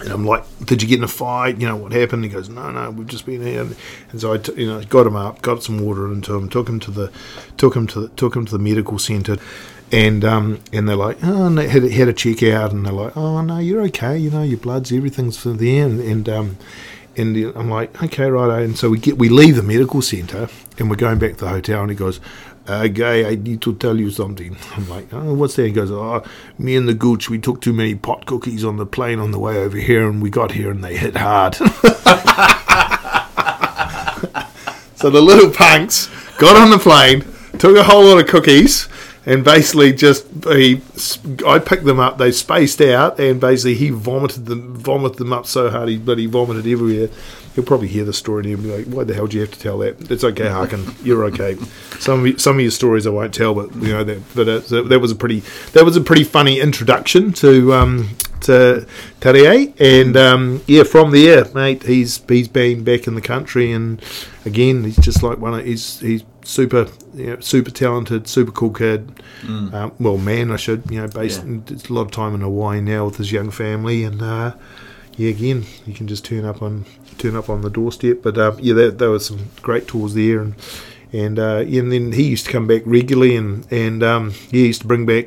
And 0.00 0.08
I'm 0.10 0.24
like, 0.24 0.44
did 0.64 0.80
you 0.80 0.88
get 0.88 0.96
in 0.96 1.04
a 1.04 1.08
fight? 1.08 1.58
You 1.60 1.66
know 1.68 1.76
what 1.76 1.92
happened? 1.92 2.24
He 2.24 2.30
goes, 2.30 2.48
no, 2.48 2.70
no, 2.70 2.90
we've 2.90 3.06
just 3.06 3.26
been 3.26 3.42
here. 3.42 3.60
And, 3.62 3.76
and 4.12 4.20
so 4.20 4.32
I, 4.32 4.38
t- 4.38 4.54
you 4.54 4.66
know, 4.66 4.82
got 4.84 5.06
him 5.06 5.16
up, 5.16 5.42
got 5.42 5.62
some 5.62 5.80
water 5.80 6.10
into 6.10 6.36
him, 6.36 6.48
took 6.48 6.68
him 6.68 6.80
to 6.80 6.90
the, 6.90 7.12
took 7.58 7.76
him 7.76 7.86
to 7.88 8.00
the, 8.02 8.08
took 8.10 8.34
him 8.34 8.46
to 8.46 8.52
the 8.52 8.62
medical 8.62 8.98
centre, 8.98 9.36
and 9.92 10.24
um, 10.24 10.60
and 10.72 10.88
they're 10.88 10.96
like, 10.96 11.18
oh, 11.22 11.46
and 11.46 11.58
they 11.58 11.68
had, 11.68 11.84
a- 11.84 11.90
had 11.90 12.08
a 12.08 12.12
check 12.14 12.42
out, 12.44 12.72
and 12.72 12.86
they're 12.86 12.92
like, 12.94 13.14
oh 13.16 13.42
no, 13.42 13.58
you're 13.58 13.82
okay. 13.88 14.16
You 14.16 14.30
know, 14.30 14.42
your 14.42 14.58
blood's 14.58 14.90
everything's 14.92 15.36
for 15.36 15.50
there, 15.50 15.84
and, 15.84 16.00
and 16.00 16.28
um, 16.28 16.56
and 17.18 17.36
I'm 17.56 17.70
like, 17.70 18.02
okay, 18.02 18.30
right. 18.30 18.62
And 18.62 18.78
so 18.78 18.90
we 18.90 18.98
get 18.98 19.18
we 19.18 19.28
leave 19.28 19.56
the 19.56 19.62
medical 19.62 20.02
centre 20.02 20.48
and 20.78 20.88
we're 20.88 20.96
going 20.96 21.18
back 21.18 21.36
to 21.38 21.44
the 21.44 21.50
hotel, 21.50 21.82
and 21.82 21.90
he 21.90 21.96
goes, 21.96 22.20
guy, 22.68 23.28
I 23.28 23.34
need 23.34 23.62
to 23.62 23.74
tell 23.74 23.98
you 23.98 24.10
something. 24.10 24.56
I'm 24.76 24.88
like, 24.88 25.12
oh, 25.12 25.34
what's 25.34 25.56
that? 25.56 25.66
He 25.66 25.72
goes, 25.72 25.90
oh, 25.90 26.22
me 26.58 26.76
and 26.76 26.88
the 26.88 26.94
gooch, 26.94 27.30
we 27.30 27.38
took 27.38 27.60
too 27.60 27.72
many 27.72 27.94
pot 27.94 28.26
cookies 28.26 28.64
on 28.64 28.76
the 28.76 28.86
plane 28.86 29.18
on 29.18 29.30
the 29.30 29.38
way 29.38 29.58
over 29.58 29.76
here, 29.76 30.08
and 30.08 30.22
we 30.22 30.30
got 30.30 30.52
here 30.52 30.70
and 30.70 30.84
they 30.84 30.96
hit 30.96 31.16
hard. 31.16 31.54
so 34.96 35.10
the 35.10 35.20
little 35.20 35.50
punks 35.50 36.08
got 36.38 36.56
on 36.56 36.70
the 36.70 36.78
plane, 36.78 37.24
took 37.58 37.76
a 37.76 37.82
whole 37.82 38.04
lot 38.04 38.18
of 38.18 38.26
cookies, 38.26 38.88
and 39.28 39.44
basically 39.44 39.92
just 39.92 40.26
he, 40.44 40.80
I 41.46 41.58
picked 41.58 41.84
them 41.84 42.00
up. 42.00 42.16
They 42.16 42.32
spaced 42.32 42.80
out, 42.80 43.20
and 43.20 43.38
basically 43.38 43.74
he 43.74 43.90
vomited 43.90 44.46
them, 44.46 44.74
vomited 44.74 45.18
them 45.18 45.34
up 45.34 45.46
so 45.46 45.68
hard 45.68 45.90
he, 45.90 45.98
he 45.98 46.24
vomited 46.24 46.66
everywhere. 46.66 47.10
He'll 47.54 47.64
probably 47.64 47.88
hear 47.88 48.04
the 48.04 48.12
story 48.14 48.44
and 48.44 48.50
you'll 48.50 48.62
be 48.62 48.84
like, 48.84 48.86
"Why 48.86 49.04
the 49.04 49.12
hell 49.12 49.26
do 49.26 49.36
you 49.36 49.42
have 49.42 49.50
to 49.50 49.58
tell 49.58 49.76
that?" 49.78 50.10
It's 50.10 50.24
okay, 50.24 50.48
Harkin. 50.48 50.94
You're 51.02 51.24
okay. 51.24 51.56
Some 51.98 52.20
of 52.20 52.26
you, 52.26 52.38
some 52.38 52.56
of 52.56 52.62
your 52.62 52.70
stories 52.70 53.06
I 53.06 53.10
won't 53.10 53.34
tell, 53.34 53.54
but 53.54 53.74
you 53.74 53.92
know 53.92 54.02
that. 54.02 54.22
But 54.34 54.48
uh, 54.48 54.60
so 54.62 54.82
that 54.84 54.98
was 54.98 55.12
a 55.12 55.16
pretty 55.16 55.40
that 55.72 55.84
was 55.84 55.96
a 55.96 56.00
pretty 56.00 56.24
funny 56.24 56.58
introduction 56.58 57.32
to 57.34 57.74
um, 57.74 58.08
to 58.42 58.86
Terje, 59.20 59.78
and 59.78 60.16
um, 60.16 60.62
yeah, 60.66 60.84
from 60.84 61.10
there, 61.10 61.44
mate, 61.52 61.82
he's 61.82 62.22
he's 62.28 62.48
been 62.48 62.82
back 62.82 63.06
in 63.06 63.14
the 63.14 63.20
country, 63.20 63.72
and 63.72 64.00
again, 64.46 64.84
he's 64.84 64.96
just 64.96 65.22
like 65.22 65.36
one 65.36 65.52
of 65.52 65.66
he's 65.66 66.00
he's 66.00 66.24
super 66.44 66.86
you 67.18 67.26
know, 67.26 67.40
super 67.40 67.70
talented, 67.70 68.28
super 68.28 68.52
cool 68.52 68.70
kid. 68.72 69.22
Um, 69.74 69.92
well, 69.98 70.16
man, 70.18 70.50
I 70.50 70.56
should 70.56 70.82
you 70.90 71.00
know, 71.00 71.08
based 71.08 71.44
Yeah. 71.44 71.58
it's 71.68 71.88
a 71.88 71.92
lot 71.92 72.02
of 72.02 72.10
time 72.12 72.34
in 72.34 72.40
Hawaii 72.40 72.80
now 72.80 73.06
with 73.06 73.16
his 73.16 73.32
young 73.32 73.50
family, 73.50 74.04
and 74.04 74.22
uh, 74.22 74.52
yeah, 75.16 75.30
again, 75.30 75.64
you 75.86 75.94
can 75.94 76.06
just 76.06 76.24
turn 76.24 76.44
up 76.44 76.62
on 76.62 76.84
turn 77.18 77.34
up 77.36 77.50
on 77.50 77.62
the 77.62 77.70
doorstep. 77.70 78.18
But 78.22 78.38
um, 78.38 78.58
yeah, 78.60 78.74
there, 78.74 78.90
there 78.90 79.10
were 79.10 79.18
some 79.18 79.50
great 79.62 79.86
tours 79.88 80.14
there, 80.14 80.40
and 80.40 80.54
and 81.12 81.38
uh, 81.38 81.64
and 81.66 81.90
then 81.92 82.12
he 82.12 82.24
used 82.24 82.46
to 82.46 82.52
come 82.52 82.66
back 82.66 82.82
regularly, 82.86 83.34
and 83.36 83.66
and 83.72 84.02
um, 84.02 84.30
he 84.50 84.66
used 84.66 84.82
to 84.82 84.86
bring 84.86 85.04
back 85.06 85.26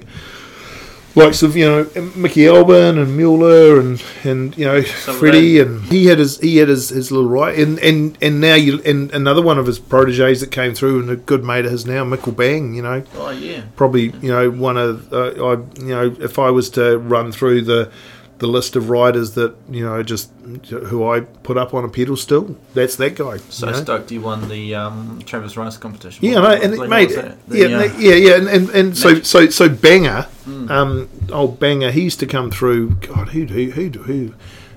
likes 1.16 1.44
of 1.44 1.56
you 1.56 1.66
know 1.66 2.02
Mickey 2.16 2.48
Albin 2.48 2.98
and 2.98 3.16
Mueller 3.18 3.80
and 3.80 4.04
and 4.24 4.58
you 4.58 4.66
know 4.66 4.78
of 4.78 4.88
Freddie, 4.88 5.60
and 5.60 5.84
he 5.86 6.06
had 6.08 6.20
his 6.20 6.40
he 6.40 6.58
had 6.58 6.70
his, 6.70 6.90
his 6.90 7.12
little 7.12 7.30
right, 7.30 7.58
and 7.58 7.80
and 7.80 8.18
and 8.22 8.40
now 8.40 8.56
you 8.56 8.82
and 8.84 9.12
another 9.12 9.42
one 9.42 9.58
of 9.60 9.66
his 9.66 9.80
proteges 9.80 10.42
that 10.42 10.52
came 10.52 10.74
through, 10.74 11.00
and 11.02 11.10
a 11.10 11.16
good 11.16 11.44
mate 11.44 11.66
of 11.66 11.72
his 11.72 11.86
now, 11.86 12.04
Mikkel 12.04 12.36
Bang, 12.36 12.74
you 12.74 12.82
know. 12.82 13.04
Oh 13.16 13.30
yeah. 13.30 13.64
probably 13.76 14.12
you 14.22 14.32
know 14.32 14.50
one 14.50 14.78
of 14.78 15.12
uh, 15.14 15.32
I 15.32 15.54
you 15.80 15.96
know 15.96 16.16
if 16.20 16.40
I 16.40 16.50
was 16.50 16.70
to 16.72 16.98
run 16.98 17.32
through 17.32 17.64
the 17.64 17.92
the 18.42 18.48
list 18.48 18.76
of 18.76 18.90
riders 18.90 19.36
that 19.36 19.56
you 19.70 19.86
know 19.86 20.02
just 20.02 20.32
who 20.70 21.08
I 21.08 21.20
put 21.20 21.58
up 21.58 21.76
on 21.76 21.86
a 21.86 21.88
pedestal, 21.88 22.58
that's 22.74 22.96
that 22.96 23.14
guy. 23.14 23.38
So 23.38 23.68
you 23.68 23.74
know? 23.74 23.78
stoked 23.78 24.12
you 24.12 24.22
won 24.22 24.50
the 24.50 24.74
um, 24.74 25.22
Travis 25.28 25.56
Rice 25.56 25.78
competition. 25.78 26.26
Yeah, 26.26 26.40
no, 26.40 26.48
and 26.48 26.90
mate. 26.90 27.10
The, 27.10 27.38
yeah, 27.50 27.66
uh, 27.66 27.84
yeah, 28.00 28.16
yeah, 28.16 28.38
and 28.38 28.48
and, 28.48 28.70
and 28.72 28.98
so 28.98 29.22
so 29.22 29.48
so 29.52 29.70
Banger, 29.70 30.28
um, 30.48 31.08
old 31.32 31.60
Banger, 31.60 31.92
he 31.92 32.02
used 32.02 32.20
to 32.22 32.26
come 32.26 32.50
through. 32.50 32.96
God, 32.96 33.30
who 33.30 33.46
who 33.46 33.70
who 33.70 33.90
who. 33.90 34.34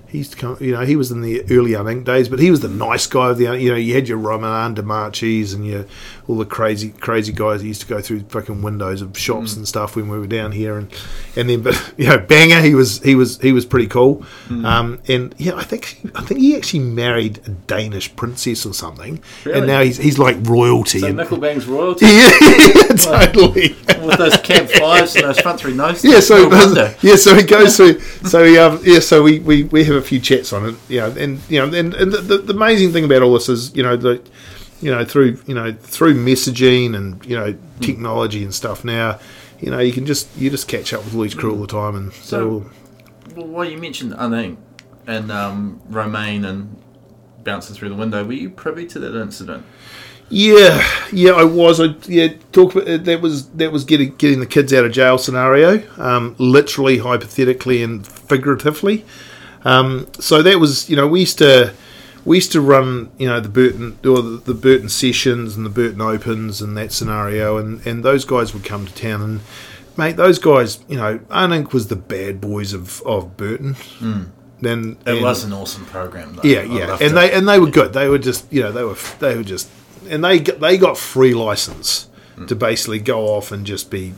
He 0.07 0.19
used 0.19 0.31
to 0.31 0.39
come, 0.39 0.57
you 0.61 0.71
know, 0.71 0.83
he 0.83 0.95
was 0.95 1.11
in 1.11 1.23
the 1.23 1.43
early 1.51 1.73
Uninc 1.73 2.05
days, 2.05 2.29
but 2.29 2.39
he 2.39 2.49
was 2.49 2.61
the 2.61 2.69
nice 2.69 3.05
guy 3.05 3.31
of 3.31 3.39
the, 3.39 3.59
you 3.59 3.69
know, 3.69 3.75
you 3.75 3.95
had 3.95 4.07
your 4.07 4.19
Romain 4.19 4.75
De 4.75 4.83
Marchis 4.85 5.53
and 5.53 5.67
your 5.67 5.87
all 6.27 6.37
the 6.37 6.45
crazy, 6.47 6.91
crazy 6.91 7.33
guys 7.33 7.61
that 7.61 7.67
used 7.67 7.83
to 7.83 7.87
go 7.87 8.01
through 8.01 8.21
fucking 8.29 8.63
windows 8.63 9.03
of 9.03 9.17
shops 9.19 9.57
and 9.57 9.69
stuff 9.69 9.95
when 9.97 10.09
we 10.09 10.19
were 10.19 10.27
down 10.27 10.53
here, 10.53 10.79
and 10.79 10.91
and 11.37 11.49
then, 11.51 11.63
but 11.63 11.95
you 11.97 12.07
know, 12.07 12.19
Banger, 12.19 12.61
he 12.61 12.75
was, 12.75 13.03
he 13.03 13.15
was, 13.15 13.39
he 13.41 13.53
was 13.53 13.65
pretty 13.67 13.87
cool, 13.89 14.25
um, 14.51 15.01
and 15.09 15.35
yeah, 15.39 15.55
I 15.55 15.65
think, 15.65 16.01
I 16.15 16.23
think 16.23 16.41
he 16.41 16.57
actually 16.57 16.81
married 16.81 17.39
a 17.47 17.51
Danish 17.51 18.15
princess 18.17 18.65
or 18.65 18.73
something, 18.75 19.23
Really? 19.45 19.59
and 19.59 19.67
now 19.67 19.83
he's 19.83 19.99
he's 19.99 20.19
like 20.19 20.37
royalty. 20.43 21.01
So 21.01 21.09
and- 21.09 21.19
Nickelback's 21.19 21.67
royalty 21.67 22.07
yeah, 22.07 22.31
totally. 22.97 23.75
with 24.07 24.19
those 24.19 24.37
cab 24.39 24.69
fives 24.71 25.17
and 25.17 25.25
those 25.25 25.41
front 25.41 25.61
three 25.61 25.75
nose. 25.75 26.05
Yeah, 26.05 26.21
so 26.21 26.49
no 26.49 26.95
yeah, 27.03 27.17
so 27.17 27.35
he 27.35 27.43
goes 27.43 27.77
through. 27.77 28.01
So 28.01 28.45
he, 28.45 28.59
um, 28.59 28.81
yeah, 28.85 29.01
so 29.01 29.23
we, 29.23 29.41
we, 29.41 29.65
we 29.65 29.85
have 29.85 29.97
a 29.97 30.03
few 30.03 30.21
chats 30.21 30.53
on 30.53 30.69
it. 30.69 30.75
Yeah, 30.89 31.09
and 31.17 31.41
you 31.49 31.59
know, 31.61 31.67
and, 31.77 31.95
and 31.95 32.13
the, 32.13 32.19
the, 32.19 32.39
the 32.39 32.53
amazing 32.55 32.93
thing 32.93 33.05
about 33.05 33.23
all 33.23 33.35
this 33.35 33.49
is, 33.49 33.75
you 33.77 33.83
know, 33.83 33.97
the, 33.97 34.23
you 34.81 34.91
know, 34.91 35.05
through 35.05 35.39
you 35.47 35.55
know 35.55 35.73
through 35.73 36.15
messaging 36.15 36.95
and 36.97 37.25
you 37.25 37.37
know 37.37 37.57
technology 37.81 38.43
and 38.43 38.55
stuff. 38.55 38.85
Now, 38.85 39.19
you 39.61 39.71
know, 39.71 39.79
you 39.81 39.93
can 39.93 40.07
just 40.07 40.29
you 40.37 40.51
just 40.51 40.69
catch 40.69 40.93
up 40.93 41.05
with 41.05 41.15
all 41.15 41.23
these 41.23 41.35
crew 41.35 41.53
all 41.53 41.61
the 41.61 41.67
time, 41.67 41.95
and 41.97 42.13
so, 42.13 42.65
So- 42.65 42.71
Well, 43.37 43.47
well, 43.47 43.65
you 43.71 43.79
mentioned 43.79 44.15
I 44.15 44.29
think 44.31 44.59
and 45.07 45.31
um, 45.31 45.81
Romain 45.89 46.45
and 46.45 46.77
bouncing 47.43 47.75
through 47.77 47.91
the 47.91 47.95
window. 47.95 48.25
Were 48.25 48.33
you 48.33 48.51
privy 48.51 48.87
to 48.87 48.99
that 49.01 49.21
incident? 49.21 49.65
Yeah, 50.31 50.83
yeah, 51.13 51.33
I 51.33 51.45
was. 51.45 51.81
I 51.81 51.95
yeah, 52.07 52.29
talk 52.53 52.75
about 52.75 53.05
that 53.05 53.21
was 53.21 53.49
that 53.51 53.71
was 53.73 53.85
getting 53.85 54.15
getting 54.17 54.41
the 54.41 54.47
kids 54.47 54.73
out 54.73 54.85
of 54.87 54.93
jail 54.93 55.19
scenario, 55.19 55.83
um, 56.01 56.35
literally, 56.39 56.99
hypothetically, 56.99 57.83
and 57.83 58.07
figuratively. 58.07 59.05
Um, 59.65 60.07
so 60.19 60.43
that 60.43 60.59
was, 60.59 60.89
you 60.91 60.97
know, 60.97 61.07
we 61.07 61.21
used 61.21 61.39
to 61.39 61.73
we 62.25 62.37
used 62.39 62.53
to 62.53 62.61
run, 62.61 63.11
you 63.19 63.29
know, 63.29 63.41
the 63.41 63.49
Burton 63.49 63.99
or 64.05 64.23
the, 64.23 64.55
Burton 64.55 64.89
sessions 64.89 65.57
and 65.57 65.65
the 65.65 65.71
Burton 65.71 66.01
Opens 66.01 66.63
and 66.63 66.77
that 66.77 66.93
scenario, 66.93 67.57
and 67.59 67.87
and 67.87 68.03
those 68.03 68.25
guys 68.25 68.55
would 68.55 68.65
come 68.65 68.87
to 68.87 68.95
town 68.95 69.23
and. 69.23 69.41
Mate, 69.97 70.17
those 70.17 70.41
guys, 70.41 70.81
you 70.89 70.97
know, 70.97 71.19
Uninc 71.31 71.73
was 71.73 71.87
the 71.87 71.95
bad 71.95 72.41
boys 72.41 72.73
of, 72.73 73.01
of 73.03 73.37
Burton. 73.37 73.75
Hmm. 73.75 74.23
Then 74.61 74.97
It 75.07 75.13
and- 75.15 75.23
was 75.23 75.45
an 75.45 75.53
awesome 75.53 75.85
program. 75.85 76.35
Though. 76.35 76.43
yeah, 76.43 76.63
yeah, 76.63 76.95
and 76.95 77.03
it. 77.03 77.15
they 77.15 77.33
and 77.33 77.49
they 77.49 77.61
were 77.61 77.71
good. 77.71 77.93
They 77.93 78.09
were 78.09 78.19
just 78.19 78.53
you 78.53 78.61
know 78.63 78.73
they 78.73 78.83
were 78.83 78.97
they 79.21 79.37
were 79.37 79.45
just 79.45 79.69
and 80.09 80.25
they 80.25 80.39
they 80.41 80.79
got 80.79 80.99
free 80.99 81.35
license 81.35 82.09
hmm. 82.35 82.47
to 82.47 82.57
basically 82.57 82.99
go 82.99 83.27
off 83.27 83.53
and 83.53 83.65
just 83.65 83.91
be 83.91 84.15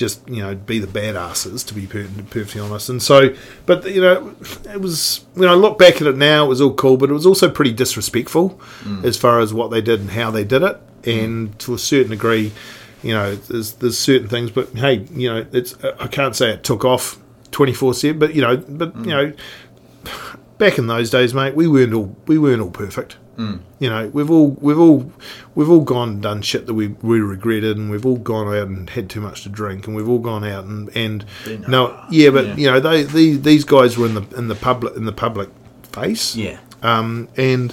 just 0.00 0.26
you 0.26 0.42
know 0.42 0.54
be 0.54 0.78
the 0.78 0.86
badasses 0.86 1.64
to 1.66 1.74
be 1.74 1.86
perfectly 1.86 2.60
honest. 2.60 2.88
And 2.88 3.02
so, 3.02 3.34
but 3.66 3.84
you 3.84 4.00
know, 4.00 4.34
it 4.72 4.80
was 4.80 5.26
when 5.34 5.48
I 5.48 5.52
look 5.52 5.78
back 5.78 5.96
at 5.96 6.06
it 6.06 6.16
now, 6.16 6.46
it 6.46 6.48
was 6.48 6.60
all 6.60 6.72
cool, 6.72 6.96
but 6.96 7.10
it 7.10 7.12
was 7.12 7.26
also 7.26 7.50
pretty 7.50 7.72
disrespectful 7.72 8.58
mm. 8.80 9.04
as 9.04 9.18
far 9.18 9.40
as 9.40 9.52
what 9.52 9.70
they 9.70 9.82
did 9.82 10.00
and 10.00 10.10
how 10.10 10.30
they 10.30 10.42
did 10.42 10.62
it, 10.62 10.80
and 11.04 11.50
mm. 11.52 11.58
to 11.58 11.74
a 11.74 11.78
certain 11.78 12.10
degree. 12.10 12.50
You 13.02 13.12
know, 13.14 13.34
there's 13.34 13.74
there's 13.74 13.98
certain 13.98 14.28
things, 14.28 14.50
but 14.50 14.70
hey, 14.70 15.06
you 15.12 15.32
know, 15.32 15.46
it's 15.52 15.74
I 15.84 16.06
can't 16.06 16.34
say 16.34 16.50
it 16.50 16.64
took 16.64 16.84
off 16.84 17.18
twenty 17.50 17.74
four 17.74 17.94
seven, 17.94 18.18
but 18.18 18.34
you 18.34 18.40
know, 18.40 18.56
but 18.56 18.94
you 18.96 19.02
mm. 19.02 19.06
know, 19.06 19.32
back 20.58 20.78
in 20.78 20.86
those 20.86 21.10
days, 21.10 21.34
mate, 21.34 21.54
we 21.54 21.68
weren't 21.68 21.92
all 21.92 22.16
we 22.26 22.38
weren't 22.38 22.62
all 22.62 22.70
perfect. 22.70 23.16
You 23.78 23.88
know, 23.88 24.08
we've 24.08 24.30
all 24.30 24.50
we've 24.60 24.78
all 24.78 25.10
we've 25.54 25.70
all 25.70 25.80
gone 25.80 26.08
and 26.10 26.22
done 26.22 26.42
shit 26.42 26.66
that 26.66 26.74
we, 26.74 26.88
we 26.88 27.20
regretted, 27.20 27.76
and 27.78 27.90
we've 27.90 28.04
all 28.04 28.18
gone 28.18 28.48
out 28.48 28.68
and 28.68 28.90
had 28.90 29.08
too 29.08 29.20
much 29.20 29.42
to 29.44 29.48
drink, 29.48 29.86
and 29.86 29.96
we've 29.96 30.08
all 30.08 30.18
gone 30.18 30.44
out 30.44 30.64
and 30.64 30.90
and 30.96 31.24
no, 31.68 31.98
yeah, 32.10 32.30
but 32.30 32.44
Yeah. 32.46 32.56
you 32.56 32.66
know, 32.70 32.80
they, 32.80 33.02
these 33.04 33.40
these 33.42 33.64
guys 33.64 33.96
were 33.96 34.06
in 34.06 34.14
the 34.14 34.24
in 34.36 34.48
the 34.48 34.54
public 34.54 34.94
in 34.96 35.04
the 35.06 35.12
public 35.12 35.48
face, 35.92 36.36
Yeah. 36.36 36.58
um, 36.82 37.28
and 37.36 37.72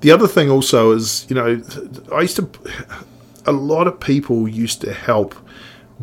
the 0.00 0.10
other 0.10 0.26
thing 0.26 0.50
also 0.50 0.92
is, 0.92 1.26
you 1.28 1.36
know, 1.36 1.62
I 2.12 2.22
used 2.22 2.36
to, 2.36 2.48
a 3.46 3.52
lot 3.52 3.86
of 3.86 4.00
people 4.00 4.48
used 4.48 4.80
to 4.80 4.92
help 4.92 5.34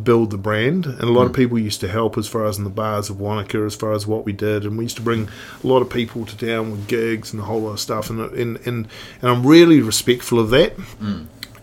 build 0.01 0.31
the 0.31 0.37
brand, 0.37 0.85
and 0.85 1.01
a 1.01 1.11
lot 1.11 1.25
of 1.25 1.33
people 1.33 1.59
used 1.59 1.81
to 1.81 1.87
help 1.87 2.17
as 2.17 2.27
far 2.27 2.45
as 2.45 2.57
in 2.57 2.63
the 2.63 2.69
bars 2.69 3.09
of 3.09 3.19
Wanaka, 3.19 3.59
as 3.65 3.75
far 3.75 3.93
as 3.93 4.07
what 4.07 4.25
we 4.25 4.33
did, 4.33 4.65
and 4.65 4.77
we 4.77 4.85
used 4.85 4.97
to 4.97 5.01
bring 5.01 5.29
a 5.63 5.67
lot 5.67 5.81
of 5.81 5.89
people 5.89 6.25
to 6.25 6.37
town 6.37 6.71
with 6.71 6.87
gigs 6.87 7.33
and 7.33 7.41
a 7.41 7.45
whole 7.45 7.61
lot 7.61 7.71
of 7.71 7.79
stuff, 7.79 8.09
and 8.09 8.19
and 8.19 8.57
and, 8.65 8.87
and 9.21 9.29
I'm 9.29 9.45
really 9.45 9.81
respectful 9.81 10.39
of 10.39 10.49
that. 10.51 10.73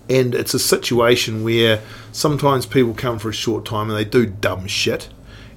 And 0.09 0.35
it's 0.37 0.55
a 0.55 0.59
situation 0.61 1.43
where 1.43 1.81
sometimes 2.13 2.65
people 2.65 2.95
come 2.95 3.19
for 3.19 3.31
a 3.31 3.35
short 3.35 3.65
time 3.65 3.91
and 3.91 3.99
they 3.99 4.05
do 4.05 4.25
dumb 4.25 4.67
shit. 4.69 5.09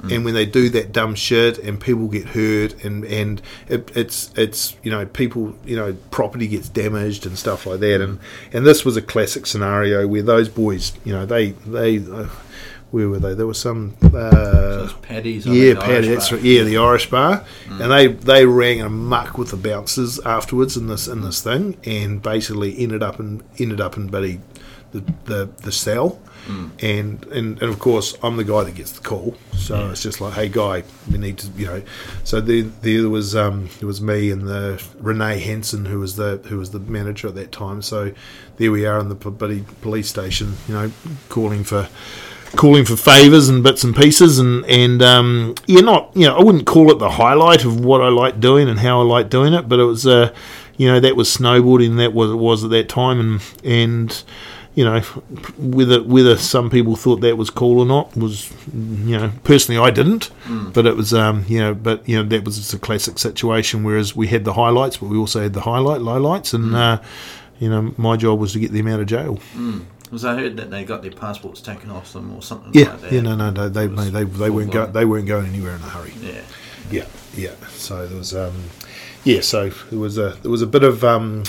And 0.10 0.24
when 0.24 0.34
they 0.34 0.46
do 0.46 0.70
that 0.70 0.94
dumb 0.94 1.14
shit, 1.14 1.58
and 1.58 1.78
people 1.78 2.08
get 2.08 2.30
hurt, 2.30 2.86
and 2.86 3.04
and 3.04 3.42
it, 3.68 3.92
it's 3.98 4.32
it's 4.38 4.78
you 4.82 4.90
know 4.90 5.06
people 5.06 5.54
you 5.66 5.76
know 5.76 5.94
property 6.10 6.48
gets 6.48 6.70
damaged 6.70 7.26
and 7.26 7.38
stuff 7.38 7.66
like 7.66 7.82
that, 7.82 8.00
and 8.00 8.18
and 8.54 8.66
this 8.66 8.86
was 8.86 8.96
a 8.96 9.02
classic 9.02 9.46
scenario 9.46 10.08
where 10.08 10.22
those 10.22 10.48
boys 10.48 10.94
you 11.04 11.12
know 11.12 11.26
they 11.26 11.52
they 11.68 11.98
uh, 12.00 12.30
where 12.92 13.08
were 13.10 13.20
they? 13.20 13.34
There 13.34 13.48
was 13.48 13.60
some 13.60 13.96
uh, 14.02 14.90
paddies. 15.02 15.48
I 15.48 15.52
yeah, 15.52 15.80
Paddy, 15.80 16.08
that's 16.08 16.32
right. 16.32 16.42
Yeah, 16.42 16.64
the 16.64 16.78
Irish 16.78 17.10
bar, 17.10 17.46
and 17.70 17.92
they 17.92 18.08
they 18.08 18.46
rang 18.46 18.82
amok 18.82 19.38
with 19.38 19.52
the 19.52 19.58
bouncers 19.58 20.20
afterwards 20.20 20.76
in 20.76 20.88
this 20.88 21.08
in 21.08 21.22
this 21.22 21.42
thing, 21.42 21.78
and 21.86 22.22
basically 22.22 22.78
ended 22.80 23.04
up 23.04 23.20
in 23.20 23.44
ended 23.60 23.80
up 23.82 23.98
in 23.98 24.08
Buddy 24.08 24.42
the 24.92 25.02
the, 25.26 25.50
the 25.64 25.72
cell, 25.72 26.20
and, 26.48 27.24
and 27.28 27.62
and 27.62 27.62
of 27.62 27.78
course 27.78 28.18
I'm 28.24 28.38
the 28.38 28.44
guy 28.44 28.64
that 28.64 28.74
gets 28.74 28.92
the 28.94 29.02
call, 29.02 29.36
so 29.56 29.92
it's 29.92 30.02
just 30.02 30.20
like, 30.20 30.34
hey 30.34 30.50
guy, 30.50 30.84
we 31.12 31.20
need 31.20 31.38
to 31.40 31.48
you 31.56 31.68
know, 31.68 31.84
so 32.24 32.42
there 32.42 32.64
there 32.64 33.08
was 33.08 33.36
um 33.36 33.70
it 33.80 33.86
was 33.86 34.02
me 34.02 34.32
and 34.32 34.48
the 34.48 34.84
Renee 35.00 35.40
Henson 35.40 35.86
who 35.86 36.00
was 36.00 36.16
the 36.16 36.42
who 36.46 36.58
was 36.58 36.72
the 36.72 36.80
manager 36.80 37.28
at 37.28 37.36
that 37.36 37.52
time, 37.52 37.84
so 37.84 38.12
there 38.58 38.72
we 38.72 38.86
are 38.88 39.00
in 39.00 39.10
the 39.10 39.16
Buddy 39.16 39.64
police 39.82 40.10
station, 40.10 40.56
you 40.68 40.74
know, 40.74 40.92
calling 41.30 41.64
for 41.64 41.88
calling 42.56 42.86
for 42.86 42.96
favours 42.96 43.50
and 43.50 43.64
bits 43.64 43.84
and 43.84 43.96
pieces 43.96 44.40
and 44.40 44.66
and 44.66 45.02
um, 45.02 45.56
yeah 45.68 45.82
not 45.82 46.12
you 46.16 46.26
know 46.26 46.36
I 46.38 46.44
wouldn't 46.44 46.66
call 46.66 46.92
it 46.92 47.00
the 47.00 47.10
highlight 47.12 47.64
of 47.66 47.84
what 47.84 48.02
I 48.02 48.10
like 48.10 48.40
doing 48.40 48.68
and 48.70 48.80
how 48.80 49.00
I 49.02 49.04
like 49.04 49.30
doing 49.30 49.54
it 49.54 49.70
but 49.70 49.80
it 49.80 49.84
was 49.84 50.06
uh, 50.08 50.34
you 50.78 50.88
know 50.88 51.00
that 51.00 51.16
was 51.16 51.30
snowboarding 51.36 51.98
that 51.98 52.14
was 52.14 52.32
it 52.32 52.36
was 52.36 52.64
at 52.64 52.70
that 52.72 52.90
time 52.90 53.20
and 53.20 53.42
and 53.64 54.24
you 54.76 54.86
know 54.86 55.00
whether 55.58 56.02
whether 56.04 56.38
some 56.38 56.70
people 56.70 56.96
thought 56.96 57.22
that 57.22 57.38
was 57.38 57.50
cool 57.50 57.80
or 57.80 57.86
not 57.86 58.16
was 58.16 58.52
you 58.74 59.18
know 59.18 59.32
personally 59.44 59.80
I 59.80 59.90
didn't 59.92 60.32
but 60.74 60.86
it 60.86 60.96
was 60.96 61.14
um 61.14 61.44
you 61.48 61.60
know 61.60 61.74
but 61.74 62.08
you 62.08 62.16
know 62.16 62.24
that 62.30 62.46
was 62.46 62.58
just 62.58 62.74
a 62.74 62.80
classic 62.80 63.20
situation 63.20 63.84
whereas 63.84 64.16
we 64.16 64.28
had 64.28 64.44
the 64.46 64.54
highlights 64.54 64.98
but 64.98 65.10
we 65.10 65.18
also 65.18 65.42
had 65.42 65.54
the 65.54 65.62
highlight 65.62 66.02
lowlights 66.02 66.54
and 66.54 66.76
uh, 66.76 67.02
you 67.60 67.70
know 67.70 67.94
my 67.98 68.16
job 68.16 68.40
was 68.40 68.54
to 68.54 68.60
get 68.60 68.72
them 68.72 68.88
out 68.88 69.00
of 69.00 69.08
jail 69.08 69.40
Because 70.10 70.26
I 70.26 70.36
heard 70.36 70.58
that 70.58 70.72
they 70.72 70.84
got 70.84 71.02
their 71.04 71.12
passports 71.12 71.62
taken 71.62 71.92
off 71.92 72.14
them 72.14 72.34
or 72.36 72.42
something 72.42 72.72
yeah 72.74 72.90
like 72.92 73.02
that. 73.02 73.12
yeah 73.12 73.22
no 73.22 73.36
no 73.36 73.52
no 73.52 73.70
they 73.70 73.88
was 73.88 74.12
they, 74.12 74.24
they 74.24 74.50
weren't 74.50 74.72
go, 74.72 74.86
they 74.88 75.06
weren't 75.06 75.28
going 75.28 75.46
anywhere 75.46 75.76
in 75.76 75.82
a 75.82 75.90
hurry 75.90 76.14
Yeah. 76.22 76.42
Yeah, 76.92 77.06
yeah. 77.36 77.54
So 77.70 78.08
there 78.08 78.18
was, 78.18 78.34
um, 78.36 78.64
yeah. 79.24 79.42
So 79.42 79.70
there 79.70 80.00
was 80.00 80.18
a 80.18 80.30
there 80.42 80.50
was 80.50 80.64
a 80.64 80.68
bit 80.68 80.84
of, 80.84 81.04
um, 81.04 81.44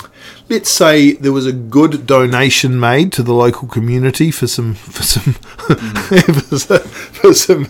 let's 0.49 0.69
say, 0.69 1.13
there 1.13 1.31
was 1.31 1.47
a 1.47 1.51
good 1.53 2.05
donation 2.05 2.79
made 2.79 3.11
to 3.13 3.23
the 3.23 3.33
local 3.33 3.67
community 3.67 4.29
for 4.29 4.45
some 4.45 4.75
for 4.75 5.01
some 5.01 5.33
for 5.33 6.59
some 6.59 6.79
for, 6.83 7.33
some, 7.33 7.65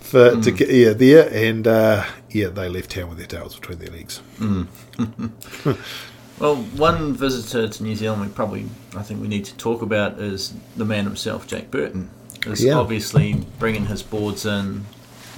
for 0.00 0.40
to 0.40 0.50
get 0.50 0.70
yeah 0.70 0.94
there 0.94 1.28
and 1.30 1.66
uh, 1.66 2.04
yeah 2.30 2.48
they 2.48 2.68
left 2.70 2.90
town 2.92 3.10
with 3.10 3.18
their 3.18 3.26
tails 3.26 3.56
between 3.56 3.78
their 3.78 3.90
legs. 3.90 4.22
Well, 6.38 6.56
one 6.56 7.14
visitor 7.14 7.66
to 7.66 7.82
New 7.82 7.96
Zealand 7.96 8.20
we 8.20 8.28
probably 8.28 8.66
I 8.96 9.02
think 9.02 9.20
we 9.20 9.28
need 9.28 9.44
to 9.46 9.54
talk 9.56 9.82
about 9.82 10.18
is 10.20 10.52
the 10.76 10.84
man 10.84 11.04
himself, 11.04 11.46
Jake 11.46 11.70
Burton. 11.70 12.10
Is 12.46 12.62
Yeah. 12.62 12.74
obviously 12.74 13.44
bringing 13.58 13.86
his 13.86 14.02
boards 14.02 14.44
in. 14.46 14.84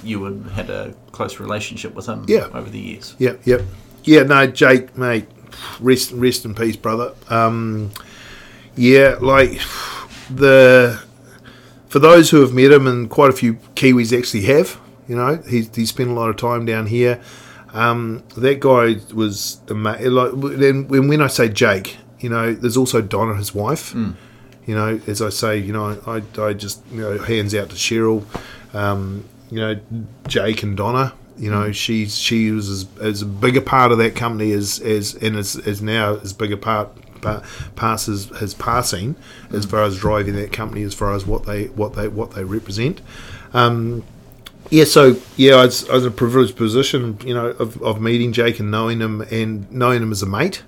You 0.03 0.19
would 0.21 0.45
had 0.53 0.69
a 0.69 0.93
close 1.11 1.39
relationship 1.39 1.95
with 1.95 2.05
him 2.07 2.25
Yeah. 2.27 2.47
over 2.53 2.69
the 2.69 2.79
years. 2.79 3.15
Yep, 3.17 3.41
yep. 3.45 3.61
Yeah, 4.03 4.23
no, 4.23 4.47
Jake, 4.47 4.97
mate, 4.97 5.25
rest 5.79 6.11
rest 6.11 6.45
in 6.45 6.53
peace, 6.53 6.75
brother. 6.75 7.11
Um, 7.29 7.91
yeah, 8.75 9.15
like 9.19 9.59
the 10.33 10.99
for 11.87 11.99
those 11.99 12.29
who 12.29 12.41
have 12.41 12.53
met 12.53 12.71
him, 12.71 12.85
and 12.87 13.09
quite 13.09 13.29
a 13.29 13.33
few 13.33 13.57
Kiwis 13.75 14.15
actually 14.17 14.43
have. 14.43 14.77
You 15.07 15.15
know, 15.15 15.39
he's 15.49 15.69
he 15.75 15.85
spent 15.85 16.09
a 16.09 16.13
lot 16.13 16.29
of 16.29 16.35
time 16.37 16.65
down 16.65 16.85
here. 16.87 17.19
Um, 17.73 18.23
that 18.37 18.59
guy 18.59 18.95
was 19.13 19.59
ama- 19.69 19.99
like. 19.99 20.31
Then 20.59 20.87
when 20.87 21.07
when 21.07 21.21
I 21.21 21.27
say 21.27 21.49
Jake, 21.49 21.97
you 22.19 22.29
know, 22.29 22.53
there's 22.53 22.77
also 22.77 23.01
Donna, 23.01 23.35
his 23.35 23.53
wife. 23.53 23.93
You 24.65 24.75
know, 24.75 24.99
as 25.07 25.21
I 25.21 25.29
say, 25.29 25.57
you 25.57 25.73
know, 25.73 25.99
I, 26.05 26.21
I 26.41 26.53
just 26.53 26.81
you 26.91 27.01
know 27.01 27.17
hands 27.19 27.53
out 27.55 27.69
to 27.69 27.75
Cheryl. 27.75 28.23
Um, 28.75 29.25
you 29.51 29.57
know, 29.59 29.79
Jake 30.27 30.63
and 30.63 30.75
Donna. 30.77 31.13
You 31.37 31.49
know, 31.49 31.71
she's 31.71 32.17
she 32.17 32.51
was 32.51 32.69
as, 32.69 32.87
as 32.99 33.23
big 33.23 33.55
a 33.55 33.61
part 33.61 33.91
of 33.91 33.97
that 33.99 34.15
company 34.15 34.51
as 34.51 34.79
as 34.79 35.15
and 35.15 35.35
is, 35.37 35.55
is 35.55 35.81
now 35.81 36.15
as 36.17 36.33
big 36.33 36.51
a 36.51 36.57
part 36.57 36.89
pa- 37.21 37.43
passes 37.75 38.25
his 38.39 38.53
passing 38.53 39.15
as 39.51 39.65
far 39.65 39.83
as 39.83 39.97
driving 39.97 40.35
that 40.35 40.51
company 40.51 40.83
as 40.83 40.93
far 40.93 41.13
as 41.13 41.25
what 41.25 41.45
they 41.45 41.65
what 41.67 41.93
they 41.93 42.07
what 42.07 42.31
they 42.31 42.43
represent. 42.43 43.01
Um, 43.53 44.03
yeah, 44.69 44.83
so 44.85 45.15
yeah, 45.35 45.55
I 45.55 45.65
was, 45.65 45.89
I 45.89 45.93
was 45.93 46.05
in 46.05 46.11
a 46.11 46.15
privileged 46.15 46.55
position, 46.55 47.17
you 47.25 47.33
know, 47.33 47.47
of, 47.47 47.81
of 47.81 48.01
meeting 48.01 48.33
Jake 48.33 48.59
and 48.59 48.71
knowing 48.71 48.99
him 48.99 49.21
and 49.21 49.71
knowing 49.71 50.01
him 50.01 50.11
as 50.11 50.21
a 50.21 50.27
mate. 50.27 50.63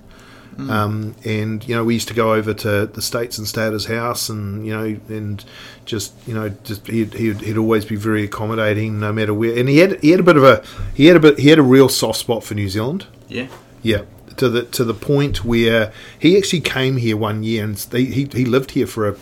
Um, 0.58 1.14
and 1.24 1.66
you 1.66 1.74
know, 1.74 1.84
we 1.84 1.94
used 1.94 2.08
to 2.08 2.14
go 2.14 2.34
over 2.34 2.52
to 2.52 2.86
the 2.86 3.02
states 3.02 3.38
and 3.38 3.48
stay 3.48 3.66
at 3.66 3.72
his 3.72 3.86
house, 3.86 4.28
and 4.28 4.66
you 4.66 4.72
know, 4.72 5.00
and 5.08 5.44
just 5.84 6.12
you 6.26 6.34
know, 6.34 6.50
just 6.50 6.86
he'd, 6.86 7.14
he'd, 7.14 7.40
he'd 7.40 7.56
always 7.56 7.84
be 7.84 7.96
very 7.96 8.24
accommodating, 8.24 9.00
no 9.00 9.12
matter 9.12 9.32
where. 9.32 9.58
And 9.58 9.68
he 9.68 9.78
had 9.78 10.00
he 10.02 10.10
had 10.10 10.20
a 10.20 10.22
bit 10.22 10.36
of 10.36 10.44
a 10.44 10.62
he 10.94 11.06
had 11.06 11.16
a 11.16 11.20
bit 11.20 11.38
he 11.38 11.48
had 11.48 11.58
a 11.58 11.62
real 11.62 11.88
soft 11.88 12.18
spot 12.18 12.44
for 12.44 12.54
New 12.54 12.68
Zealand. 12.68 13.06
Yeah. 13.28 13.48
Yeah, 13.82 14.02
to 14.36 14.48
the 14.48 14.62
to 14.64 14.84
the 14.84 14.94
point 14.94 15.44
where 15.44 15.92
he 16.18 16.36
actually 16.36 16.60
came 16.60 16.98
here 16.98 17.16
one 17.16 17.42
year 17.42 17.64
and 17.64 17.76
they, 17.76 18.04
he 18.04 18.28
he 18.32 18.44
lived 18.44 18.72
here 18.72 18.86
for 18.86 19.08
a 19.08 19.16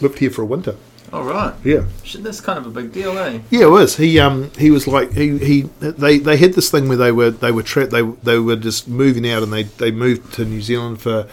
lived 0.00 0.18
here 0.18 0.30
for 0.30 0.42
a 0.42 0.46
winter. 0.46 0.76
All 1.12 1.24
right. 1.24 1.54
Yeah. 1.64 1.84
Shit, 2.04 2.22
that's 2.22 2.40
kind 2.40 2.58
of 2.58 2.66
a 2.66 2.70
big 2.70 2.92
deal, 2.92 3.16
eh? 3.18 3.38
Yeah, 3.50 3.62
it 3.64 3.70
was. 3.70 3.96
He 3.96 4.18
um 4.20 4.50
he 4.58 4.70
was 4.70 4.86
like 4.86 5.12
he, 5.12 5.38
he 5.38 5.62
they, 5.80 6.18
they 6.18 6.36
had 6.36 6.52
this 6.54 6.70
thing 6.70 6.86
where 6.88 6.98
they 6.98 7.12
were 7.12 7.30
they 7.30 7.50
were 7.50 7.62
tra- 7.62 7.86
they 7.86 8.02
they 8.02 8.38
were 8.38 8.56
just 8.56 8.88
moving 8.88 9.28
out 9.28 9.42
and 9.42 9.52
they, 9.52 9.62
they 9.62 9.90
moved 9.90 10.34
to 10.34 10.44
New 10.44 10.60
Zealand 10.60 11.00
for 11.00 11.26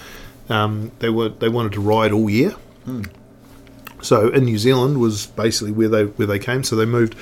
um 0.49 0.91
they 0.99 1.10
were 1.10 1.30
they 1.30 1.49
wanted 1.49 1.73
to 1.73 1.81
ride 1.81 2.11
all 2.14 2.30
year. 2.30 2.56
So 4.02 4.30
in 4.30 4.45
New 4.45 4.57
Zealand 4.57 4.99
was 4.99 5.26
basically 5.27 5.72
where 5.72 5.89
they 5.89 6.06
where 6.06 6.27
they 6.27 6.39
came. 6.39 6.64
So 6.64 6.76
they 6.76 6.85
moved. 6.85 7.15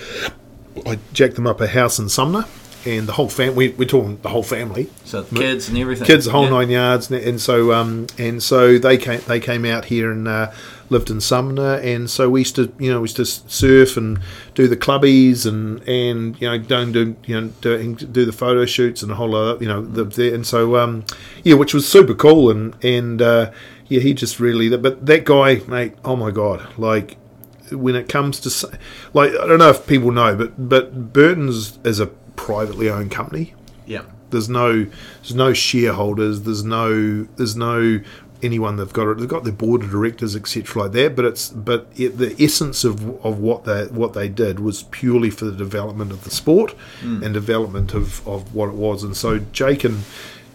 I 0.86 1.00
jacked 1.14 1.36
them 1.36 1.48
up 1.48 1.62
a 1.62 1.68
house 1.68 2.00
in 2.00 2.10
Sumner, 2.10 2.46
and 2.86 3.08
the 3.08 3.14
whole 3.14 3.30
family. 3.30 3.70
We, 3.70 3.74
we're 3.76 3.88
talking 3.88 4.20
the 4.22 4.30
whole 4.30 4.44
family 4.44 4.90
So 5.06 5.24
kids 5.24 5.70
and 5.70 5.78
everything. 5.78 6.06
kids 6.06 6.26
the 6.26 6.32
whole 6.32 6.44
Yeah. 6.46 6.50
nine 6.50 6.70
yards 6.70 7.10
and, 7.12 7.24
and 7.24 7.40
so 7.40 7.72
um 7.74 8.08
and 8.18 8.42
so 8.44 8.78
they 8.78 8.98
came 8.98 9.22
they 9.28 9.40
came 9.40 9.66
out 9.66 9.86
here 9.86 10.12
and 10.12 10.28
uh, 10.28 10.52
lived 10.94 11.10
in 11.10 11.20
Sumner 11.20 11.76
and 11.76 12.10
so 12.10 12.30
we 12.30 12.42
used 12.42 12.56
to 12.56 12.74
you 12.80 12.90
know 12.92 13.02
we 13.02 13.06
used 13.06 13.18
to 13.18 13.26
surf 13.26 13.98
and 13.98 14.20
do 14.56 14.68
the 14.68 14.78
clubbies 14.78 15.46
and 15.46 15.82
and 15.88 16.40
you 16.40 16.48
know 16.50 16.58
don't 16.58 16.92
do 16.94 17.16
you 17.26 17.42
know 17.42 17.48
do, 17.62 17.96
do 17.96 18.26
the 18.26 18.32
photo 18.32 18.66
shoots 18.66 19.04
and 19.04 19.12
a 19.12 19.16
whole 19.16 19.30
lot 19.30 19.56
of, 19.56 19.62
you 19.62 19.68
know 19.68 19.82
the, 19.82 20.06
the 20.06 20.34
and 20.34 20.48
so 20.48 20.78
um 20.78 21.04
yeah 21.44 21.56
which 21.56 21.74
was 21.74 21.88
super 21.88 22.14
cool 22.14 22.50
and 22.50 22.76
and 22.84 23.22
uh, 23.22 23.52
yeah 23.88 24.00
he 24.00 24.14
just 24.14 24.40
really 24.40 24.76
but 24.78 25.06
that 25.06 25.26
guy 25.26 25.56
mate 25.68 25.94
oh 26.06 26.16
my 26.16 26.32
god 26.32 26.66
like 26.78 27.18
when 27.72 27.96
it 27.96 28.08
comes 28.08 28.40
to 28.40 28.78
like 29.14 29.32
I 29.32 29.48
don't 29.48 29.60
know 29.60 29.70
if 29.70 29.86
people 29.88 30.12
know 30.12 30.36
but 30.36 30.70
but 30.70 31.12
Burton's 31.14 31.80
is 31.84 32.00
a 32.00 32.08
privately 32.36 32.90
owned 32.90 33.12
company 33.12 33.54
Yeah. 33.86 34.04
there's 34.30 34.50
no 34.50 34.86
there's 35.22 35.36
no 35.36 35.54
shareholders. 35.54 36.42
There's 36.42 36.64
no 36.64 37.24
there's 37.38 37.56
no 37.56 38.00
anyone 38.44 38.76
they've 38.76 38.92
got. 38.92 39.18
They've 39.18 39.28
got 39.28 39.44
their 39.44 39.54
board 39.54 39.84
of 39.84 39.92
directors, 39.92 40.36
etc. 40.36 40.84
like 40.84 40.92
that. 40.94 41.16
But 41.16 41.26
it's 41.26 41.50
but 41.50 41.88
it, 41.96 42.18
the 42.18 42.36
essence 42.44 42.84
of 42.84 43.04
of 43.26 43.40
what 43.40 43.66
they 43.66 43.86
what 43.86 44.14
they 44.14 44.30
did 44.30 44.60
was 44.60 44.84
purely 44.84 45.30
for 45.30 45.46
the 45.46 45.52
development 45.52 46.12
of 46.12 46.24
the 46.24 46.32
sport 46.32 46.72
hmm. 47.02 47.24
and 47.24 47.34
development 47.34 47.94
of 47.94 48.28
of 48.28 48.54
what 48.54 48.70
it 48.70 48.76
was. 48.76 49.04
And 49.04 49.16
so 49.16 49.40
Jake 49.52 49.84
and 49.84 50.04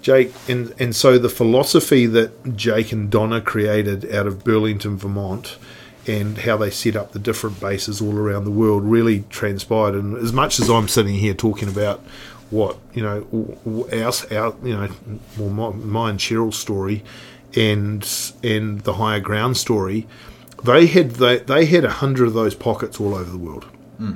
Jake 0.02 0.32
and 0.48 0.74
and 0.78 0.94
so 0.94 1.18
the 1.18 1.28
philosophy 1.28 2.06
that 2.06 2.56
Jake 2.56 2.92
and 2.92 3.10
Donna 3.10 3.40
created 3.40 4.12
out 4.12 4.26
of 4.26 4.44
Burlington, 4.44 4.96
Vermont. 4.96 5.56
And 6.06 6.38
how 6.38 6.56
they 6.56 6.70
set 6.70 6.96
up 6.96 7.12
the 7.12 7.18
different 7.18 7.60
bases 7.60 8.00
all 8.00 8.16
around 8.16 8.44
the 8.44 8.50
world 8.50 8.82
really 8.82 9.24
transpired. 9.28 9.94
And 9.94 10.16
as 10.16 10.32
much 10.32 10.58
as 10.58 10.70
I'm 10.70 10.88
sitting 10.88 11.16
here 11.16 11.34
talking 11.34 11.68
about 11.68 12.02
what 12.50 12.78
you 12.94 13.02
know 13.02 13.26
our, 13.92 14.12
our 14.38 14.56
you 14.62 14.74
know 14.74 14.88
well 15.36 15.50
my, 15.50 15.70
my 15.70 16.10
and 16.10 16.18
Cheryl's 16.18 16.58
story 16.58 17.04
and 17.56 18.32
and 18.42 18.80
the 18.80 18.94
higher 18.94 19.20
ground 19.20 19.56
story 19.56 20.06
they 20.64 20.86
had 20.86 21.12
they, 21.12 21.38
they 21.38 21.66
had 21.66 21.84
a 21.84 21.90
hundred 21.90 22.26
of 22.26 22.34
those 22.34 22.54
pockets 22.54 23.00
all 23.00 23.14
over 23.14 23.30
the 23.30 23.38
world. 23.38 23.64
Hmm. 23.98 24.14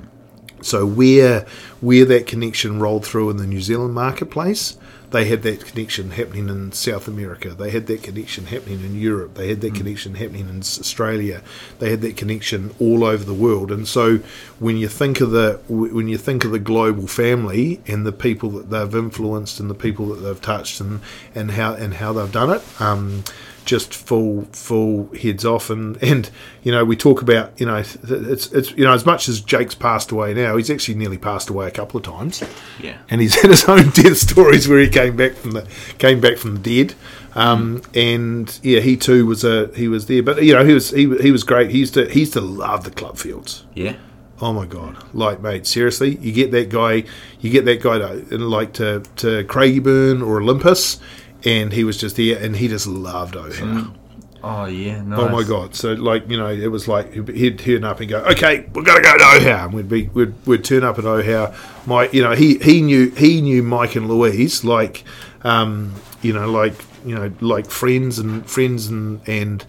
So 0.60 0.86
where 0.86 1.46
where 1.80 2.04
that 2.04 2.26
connection 2.26 2.80
rolled 2.80 3.04
through 3.04 3.30
in 3.30 3.36
the 3.36 3.46
New 3.46 3.60
Zealand 3.60 3.94
marketplace, 3.94 4.76
they 5.12 5.26
had 5.26 5.42
that 5.42 5.64
connection 5.64 6.10
happening 6.10 6.48
in 6.48 6.72
South 6.72 7.06
America. 7.06 7.50
They 7.50 7.70
had 7.70 7.86
that 7.86 8.02
connection 8.02 8.46
happening 8.46 8.80
in 8.80 8.98
Europe. 8.98 9.34
They 9.34 9.48
had 9.48 9.60
that 9.60 9.74
connection 9.74 10.14
happening 10.14 10.48
in 10.48 10.58
Australia. 10.58 11.42
They 11.78 11.90
had 11.90 12.00
that 12.00 12.16
connection 12.16 12.74
all 12.80 13.04
over 13.04 13.22
the 13.22 13.34
world. 13.34 13.70
And 13.70 13.86
so 13.86 14.18
when 14.58 14.76
you 14.76 14.88
think 14.88 15.20
of 15.20 15.30
the 15.30 15.60
when 15.68 16.08
you 16.08 16.18
think 16.18 16.44
of 16.44 16.50
the 16.50 16.58
global 16.58 17.06
family 17.06 17.80
and 17.86 18.06
the 18.06 18.12
people 18.12 18.50
that 18.50 18.70
they've 18.70 18.94
influenced 18.94 19.60
and 19.60 19.68
the 19.68 19.74
people 19.74 20.06
that 20.06 20.16
they've 20.16 20.40
touched 20.40 20.80
and 20.80 21.00
and 21.34 21.52
how 21.52 21.74
and 21.74 21.94
how 21.94 22.12
they've 22.12 22.32
done 22.32 22.50
it. 22.50 22.80
Um, 22.80 23.24
just 23.64 23.94
full 23.94 24.42
full 24.52 25.08
heads 25.14 25.44
off 25.44 25.70
and 25.70 26.02
and 26.02 26.30
you 26.62 26.72
know 26.72 26.84
we 26.84 26.96
talk 26.96 27.22
about 27.22 27.52
you 27.60 27.66
know 27.66 27.76
it's 27.76 28.52
it's 28.52 28.70
you 28.72 28.84
know 28.84 28.92
as 28.92 29.06
much 29.06 29.28
as 29.28 29.40
Jake's 29.40 29.74
passed 29.74 30.10
away 30.10 30.34
now 30.34 30.56
he's 30.56 30.70
actually 30.70 30.94
nearly 30.96 31.18
passed 31.18 31.48
away 31.50 31.66
a 31.66 31.70
couple 31.70 31.98
of 31.98 32.04
times 32.04 32.42
Yeah. 32.80 32.98
and 33.08 33.20
he's 33.20 33.34
had 33.42 33.50
his 33.50 33.64
own 33.68 33.90
death 33.90 34.16
stories 34.18 34.68
where 34.68 34.78
he 34.80 34.88
came 34.88 35.16
back 35.16 35.34
from 35.34 35.52
the 35.52 35.66
came 35.98 36.20
back 36.20 36.38
from 36.38 36.56
the 36.60 36.84
dead 36.84 36.94
um, 37.34 37.82
and 37.94 38.58
yeah 38.62 38.80
he 38.80 38.96
too 38.96 39.26
was 39.26 39.44
a 39.44 39.68
he 39.74 39.88
was 39.88 40.06
there 40.06 40.22
but 40.22 40.42
you 40.42 40.52
know 40.54 40.64
he 40.64 40.74
was 40.74 40.90
he, 40.90 41.02
he 41.18 41.30
was 41.30 41.44
great 41.44 41.70
he 41.70 41.78
used 41.78 41.94
to 41.94 42.06
he 42.10 42.20
used 42.20 42.32
to 42.34 42.40
love 42.40 42.84
the 42.84 42.90
club 42.90 43.16
fields 43.18 43.64
Yeah. 43.74 43.94
Oh 44.44 44.52
my 44.52 44.66
god! 44.66 44.96
Like, 45.14 45.40
mate, 45.40 45.68
seriously, 45.68 46.16
you 46.16 46.32
get 46.32 46.50
that 46.50 46.68
guy, 46.68 47.04
you 47.38 47.48
get 47.50 47.64
that 47.66 47.80
guy 47.80 47.98
to 47.98 48.38
like 48.38 48.72
to 48.72 49.04
to 49.16 49.44
Craigieburn 49.44 50.20
or 50.20 50.40
Olympus, 50.40 50.98
and 51.44 51.72
he 51.72 51.84
was 51.84 51.96
just 51.96 52.16
there, 52.16 52.42
and 52.42 52.56
he 52.56 52.68
just 52.68 52.86
loved 52.86 53.34
Ohau. 53.34 53.94
Oh 54.44 54.64
yeah. 54.64 55.00
Nice. 55.02 55.20
Oh 55.20 55.28
my 55.28 55.44
god! 55.44 55.74
So 55.74 55.92
like, 55.92 56.28
you 56.28 56.36
know, 56.36 56.48
it 56.48 56.66
was 56.66 56.88
like 56.88 57.12
he'd 57.28 57.58
turn 57.60 57.84
up 57.84 58.00
and 58.00 58.08
go, 58.08 58.18
"Okay, 58.24 58.66
we're 58.74 58.82
gonna 58.82 59.00
go 59.00 59.16
to 59.16 59.24
Ohau," 59.24 59.64
and 59.66 59.74
we'd 59.74 59.88
be 59.88 60.08
we'd, 60.08 60.34
we'd 60.46 60.64
turn 60.64 60.82
up 60.82 60.98
at 60.98 61.04
Ohau. 61.04 61.54
My, 61.86 62.08
you 62.08 62.22
know, 62.22 62.32
he 62.32 62.58
he 62.58 62.82
knew 62.82 63.10
he 63.10 63.40
knew 63.40 63.62
Mike 63.62 63.94
and 63.94 64.08
Louise 64.08 64.64
like, 64.64 65.04
um, 65.42 65.94
you 66.22 66.32
know, 66.32 66.50
like 66.50 66.74
you 67.06 67.14
know, 67.14 67.32
like 67.40 67.70
friends 67.70 68.18
and 68.18 68.48
friends 68.48 68.88
and 68.88 69.20
and 69.28 69.64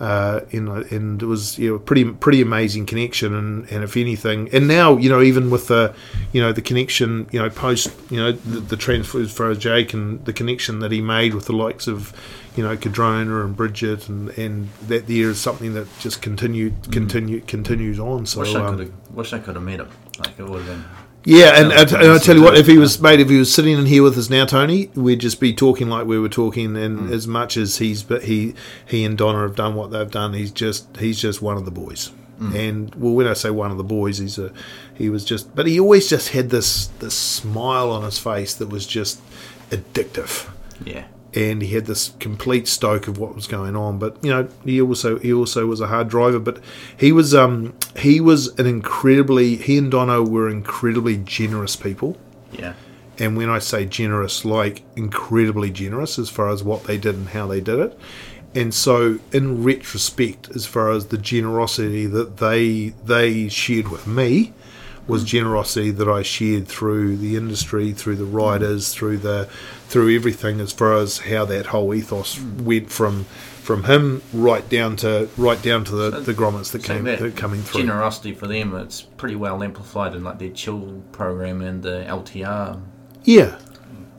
uh, 0.00 0.40
know, 0.60 0.84
and 0.90 1.22
it 1.22 1.26
was 1.26 1.58
you 1.58 1.70
know 1.70 1.78
pretty 1.78 2.04
pretty 2.04 2.40
amazing 2.40 2.86
connection. 2.86 3.34
And, 3.34 3.70
and 3.70 3.84
if 3.84 3.96
anything, 3.96 4.48
and 4.52 4.66
now 4.66 4.96
you 4.96 5.08
know 5.08 5.22
even 5.22 5.50
with 5.50 5.68
the 5.68 5.94
you 6.32 6.40
know 6.40 6.52
the 6.52 6.62
connection 6.62 7.28
you 7.30 7.38
know 7.38 7.48
post 7.50 7.92
you 8.10 8.18
know 8.18 8.32
the, 8.32 8.60
the 8.60 8.76
transfer 8.76 9.24
for 9.26 9.54
Jake 9.54 9.92
and 9.92 10.24
the 10.24 10.32
connection 10.32 10.80
that 10.80 10.90
he 10.90 11.00
made 11.00 11.34
with 11.34 11.46
the 11.46 11.52
likes 11.52 11.86
of 11.86 12.12
you 12.56 12.62
know 12.62 12.76
Cardrona 12.76 13.44
and 13.44 13.56
Bridget 13.56 14.08
and 14.08 14.30
and 14.30 14.68
that 14.88 15.06
there 15.06 15.30
is 15.30 15.40
something 15.40 15.74
that 15.74 15.86
just 16.00 16.20
continued 16.20 16.90
continue 16.90 17.40
continues 17.40 17.98
on. 18.00 18.26
So 18.26 18.40
Wish 18.40 18.54
I 18.54 18.64
um, 18.64 18.76
could 18.76 18.86
have. 18.86 19.14
Wish 19.14 19.32
I 19.32 19.38
could 19.38 19.54
have 19.54 19.64
met 19.64 19.80
him. 19.80 19.90
Like 20.18 20.38
it 20.38 20.48
would 20.48 20.62
have 20.62 20.66
been. 20.66 20.84
Yeah, 21.24 21.60
and, 21.60 21.72
and, 21.72 21.92
and 21.92 22.12
I 22.12 22.18
tell 22.18 22.36
you 22.36 22.42
what, 22.42 22.56
if 22.56 22.66
he 22.66 22.78
was 22.78 23.00
mate, 23.00 23.20
if 23.20 23.28
he 23.28 23.38
was 23.38 23.52
sitting 23.52 23.78
in 23.78 23.86
here 23.86 24.02
with 24.02 24.18
us 24.18 24.28
now, 24.28 24.44
Tony, 24.44 24.90
we'd 24.94 25.20
just 25.20 25.40
be 25.40 25.54
talking 25.54 25.88
like 25.88 26.06
we 26.06 26.18
were 26.18 26.28
talking. 26.28 26.76
And 26.76 27.10
as 27.12 27.26
much 27.26 27.56
as 27.56 27.78
he's, 27.78 28.02
but 28.02 28.24
he 28.24 28.54
he 28.86 29.04
and 29.04 29.16
Donna 29.16 29.42
have 29.42 29.56
done 29.56 29.74
what 29.74 29.90
they've 29.90 30.10
done, 30.10 30.32
he's 30.34 30.50
just 30.50 30.96
he's 30.96 31.20
just 31.20 31.40
one 31.40 31.56
of 31.56 31.64
the 31.64 31.70
boys. 31.70 32.10
And 32.40 32.92
well, 32.96 33.14
when 33.14 33.28
I 33.28 33.34
say 33.34 33.50
one 33.50 33.70
of 33.70 33.76
the 33.76 33.84
boys, 33.84 34.18
he's 34.18 34.36
a 34.36 34.52
he 34.94 35.08
was 35.08 35.24
just, 35.24 35.54
but 35.54 35.66
he 35.66 35.78
always 35.78 36.08
just 36.08 36.30
had 36.30 36.50
this 36.50 36.88
this 36.98 37.14
smile 37.14 37.90
on 37.90 38.02
his 38.02 38.18
face 38.18 38.54
that 38.54 38.68
was 38.68 38.84
just 38.84 39.20
addictive 39.70 40.50
Yeah. 40.84 41.04
And 41.34 41.62
he 41.62 41.74
had 41.74 41.86
this 41.86 42.10
complete 42.20 42.68
stoke 42.68 43.08
of 43.08 43.18
what 43.18 43.34
was 43.34 43.46
going 43.46 43.74
on. 43.74 43.98
But 43.98 44.22
you 44.22 44.30
know, 44.30 44.48
he 44.64 44.80
also 44.80 45.18
he 45.18 45.32
also 45.32 45.66
was 45.66 45.80
a 45.80 45.86
hard 45.86 46.08
driver. 46.08 46.38
But 46.38 46.60
he 46.96 47.10
was 47.12 47.34
um 47.34 47.74
he 47.96 48.20
was 48.20 48.48
an 48.58 48.66
incredibly 48.66 49.56
he 49.56 49.78
and 49.78 49.90
Donna 49.90 50.22
were 50.22 50.48
incredibly 50.48 51.16
generous 51.16 51.76
people. 51.76 52.18
Yeah. 52.52 52.74
And 53.18 53.36
when 53.36 53.48
I 53.48 53.60
say 53.60 53.84
generous, 53.86 54.44
like 54.44 54.82
incredibly 54.96 55.70
generous 55.70 56.18
as 56.18 56.28
far 56.28 56.50
as 56.50 56.62
what 56.62 56.84
they 56.84 56.98
did 56.98 57.14
and 57.14 57.28
how 57.28 57.46
they 57.46 57.60
did 57.60 57.78
it. 57.78 57.98
And 58.54 58.74
so, 58.74 59.18
in 59.32 59.64
retrospect, 59.64 60.50
as 60.54 60.66
far 60.66 60.90
as 60.90 61.06
the 61.06 61.16
generosity 61.16 62.06
that 62.06 62.36
they 62.36 62.90
they 63.04 63.48
shared 63.48 63.88
with 63.88 64.06
me, 64.06 64.52
was 65.06 65.24
generosity 65.24 65.90
that 65.90 66.08
I 66.08 66.22
shared 66.22 66.68
through 66.68 67.16
the 67.16 67.36
industry, 67.36 67.92
through 67.92 68.16
the 68.16 68.24
riders, 68.24 68.94
through 68.94 69.18
the 69.18 69.48
through 69.92 70.14
everything, 70.16 70.60
as 70.60 70.72
far 70.72 70.94
as 70.94 71.18
how 71.18 71.44
that 71.44 71.66
whole 71.66 71.92
ethos 71.94 72.40
went 72.40 72.90
from 72.90 73.24
from 73.62 73.84
him 73.84 74.20
right 74.32 74.68
down 74.68 74.96
to 74.96 75.28
right 75.36 75.62
down 75.62 75.84
to 75.84 75.94
the, 75.94 76.10
the 76.20 76.34
grommets 76.34 76.72
that 76.72 76.82
So 76.82 76.94
came 76.94 77.04
that 77.04 77.20
that 77.20 77.36
coming 77.36 77.62
through. 77.62 77.82
generosity 77.82 78.32
for 78.34 78.48
them, 78.48 78.74
it's 78.74 79.02
pretty 79.02 79.36
well 79.36 79.62
amplified 79.62 80.14
in 80.16 80.24
like 80.24 80.38
their 80.40 80.50
chill 80.50 81.02
program 81.12 81.60
and 81.62 81.80
the 81.82 82.04
LTR 82.08 82.80
yeah, 83.24 83.56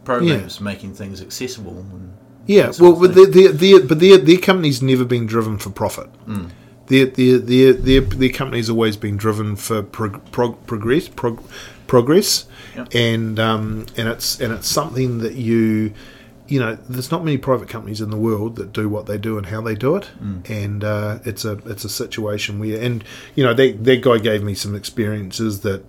programs, 0.06 0.62
making 0.62 0.94
things 0.94 1.22
accessible. 1.22 1.78
And 1.80 2.14
Yeah, 2.46 2.72
well, 2.80 2.98
but 2.98 3.16
their, 3.16 3.26
their, 3.26 3.52
their, 3.52 3.82
but 3.84 4.00
their, 4.00 4.18
their 4.18 4.38
company's 4.38 4.82
never 4.82 5.04
been 5.04 5.26
driven 5.26 5.58
for 5.58 5.72
profit. 5.72 6.08
Mm. 6.26 6.50
Their, 6.88 7.06
their, 7.08 7.38
their, 7.40 7.74
their, 7.74 8.02
their 8.02 8.30
company's 8.30 8.70
always 8.70 8.96
been 8.96 9.18
driven 9.18 9.56
for 9.58 9.84
prog- 9.84 10.32
prog- 10.32 10.66
progress, 10.68 11.10
prog- 11.10 11.44
progress, 11.88 12.46
Yep. 12.76 12.96
and 12.96 13.40
um, 13.40 13.86
and 13.98 14.08
it's 14.08 14.40
and 14.42 14.52
it's 14.54 14.68
something 14.68 15.20
that 15.20 15.36
you, 15.36 15.94
you 16.48 16.60
know, 16.60 16.76
there's 16.90 17.12
not 17.12 17.24
many 17.24 17.38
private 17.38 17.70
companies 17.70 18.02
in 18.02 18.10
the 18.10 18.18
world 18.18 18.56
that 18.56 18.74
do 18.74 18.90
what 18.90 19.06
they 19.06 19.18
do 19.18 19.38
and 19.38 19.46
how 19.48 19.62
they 19.62 19.76
do 19.76 19.96
it, 19.96 20.10
and 20.50 20.84
uh, 20.84 21.20
it's 21.26 21.46
a 21.46 21.54
it's 21.70 21.84
a 21.86 21.90
situation 21.90 22.60
where, 22.60 22.82
and 22.82 23.04
you 23.36 23.44
know, 23.44 23.54
that 23.54 23.84
that 23.84 24.02
guy 24.02 24.18
gave 24.18 24.44
me 24.44 24.54
some 24.56 24.76
experiences 24.76 25.62
that 25.62 25.84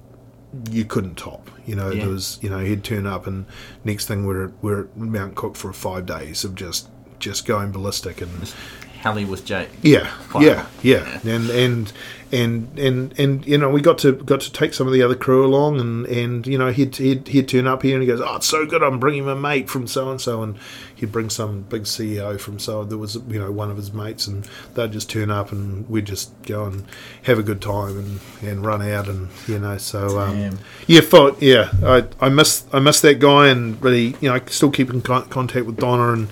you 0.71 0.85
couldn't 0.85 1.17
top. 1.17 1.51
You 1.67 1.75
know, 1.77 1.91
Yeah. 1.91 2.05
there 2.05 2.13
was 2.13 2.39
you 2.43 2.51
know 2.51 2.59
he'd 2.61 2.85
turn 2.85 3.07
up 3.07 3.27
and 3.27 3.47
next 3.85 4.07
thing 4.07 4.27
we're 4.27 4.53
we're 4.63 4.83
at 4.83 4.97
Mount 4.97 5.35
Cook 5.35 5.57
for 5.57 5.73
five 5.73 6.07
days 6.07 6.45
of 6.45 6.55
just 6.55 6.89
just 7.19 7.47
going 7.47 7.73
ballistic 7.73 8.21
and 8.21 8.53
Heli 9.05 9.27
with 9.27 9.45
Jake. 9.45 9.69
yeah 9.83 10.11
Wow. 10.35 10.41
yeah 10.41 10.67
yeah 10.83 11.19
and 11.25 11.51
and 11.51 11.93
and 12.33 12.79
and 12.79 13.15
and 13.21 13.47
you 13.47 13.59
know 13.59 13.69
we 13.69 13.81
got 13.83 13.99
to 13.99 14.13
got 14.13 14.41
to 14.41 14.51
take 14.51 14.73
some 14.75 14.87
of 14.89 14.93
the 14.95 15.03
other 15.03 15.15
crew 15.15 15.45
along 15.47 15.79
and 15.79 16.07
and 16.07 16.47
you 16.47 16.57
know 16.59 16.73
he'd 16.73 16.97
he'd, 16.97 17.29
he'd 17.29 17.47
turn 17.49 17.67
up 17.67 17.83
here 17.83 17.95
and 17.95 18.03
he 18.03 18.07
goes 18.09 18.21
oh 18.21 18.37
it's 18.37 18.47
so 18.49 18.65
good 18.67 18.83
I'm 18.83 18.99
bringing 18.99 19.27
my 19.27 19.35
mate 19.35 19.69
from 19.71 19.87
so 19.87 20.11
and 20.11 20.19
so 20.21 20.43
and 20.43 20.57
he'd 20.97 21.13
bring 21.13 21.29
some 21.31 21.63
big 21.69 21.83
CEO 21.83 22.41
from 22.41 22.59
so 22.59 22.83
there 22.83 22.99
was 22.99 23.17
you 23.29 23.39
know 23.39 23.53
one 23.53 23.71
of 23.71 23.77
his 23.77 23.93
mates 23.93 24.27
and 24.27 24.49
they'd 24.75 24.91
just 24.91 25.11
turn 25.11 25.31
up 25.31 25.53
and 25.53 25.89
we'd 25.89 26.07
just 26.07 26.33
go 26.43 26.65
and 26.65 26.85
have 27.25 27.39
a 27.39 27.43
good 27.43 27.61
time 27.61 27.97
and 27.99 28.21
and 28.43 28.65
run 28.65 28.81
out 28.83 29.07
and 29.07 29.29
you 29.47 29.59
know 29.61 29.77
so 29.77 30.19
um, 30.19 30.59
yeah, 30.89 31.01
for, 31.03 31.37
yeah, 31.41 31.71
I 31.85 32.05
I 32.21 32.31
miss 32.31 32.65
I 32.73 32.79
miss 32.81 33.01
that 33.03 33.19
guy, 33.21 33.49
and 33.49 33.81
really, 33.83 34.17
you 34.21 34.29
know, 34.29 34.35
I 34.35 34.41
still 34.47 34.71
keep 34.71 34.91
in 34.91 35.01
con- 35.03 35.29
contact 35.29 35.65
with 35.67 35.77
Donna 35.79 36.13
and 36.13 36.29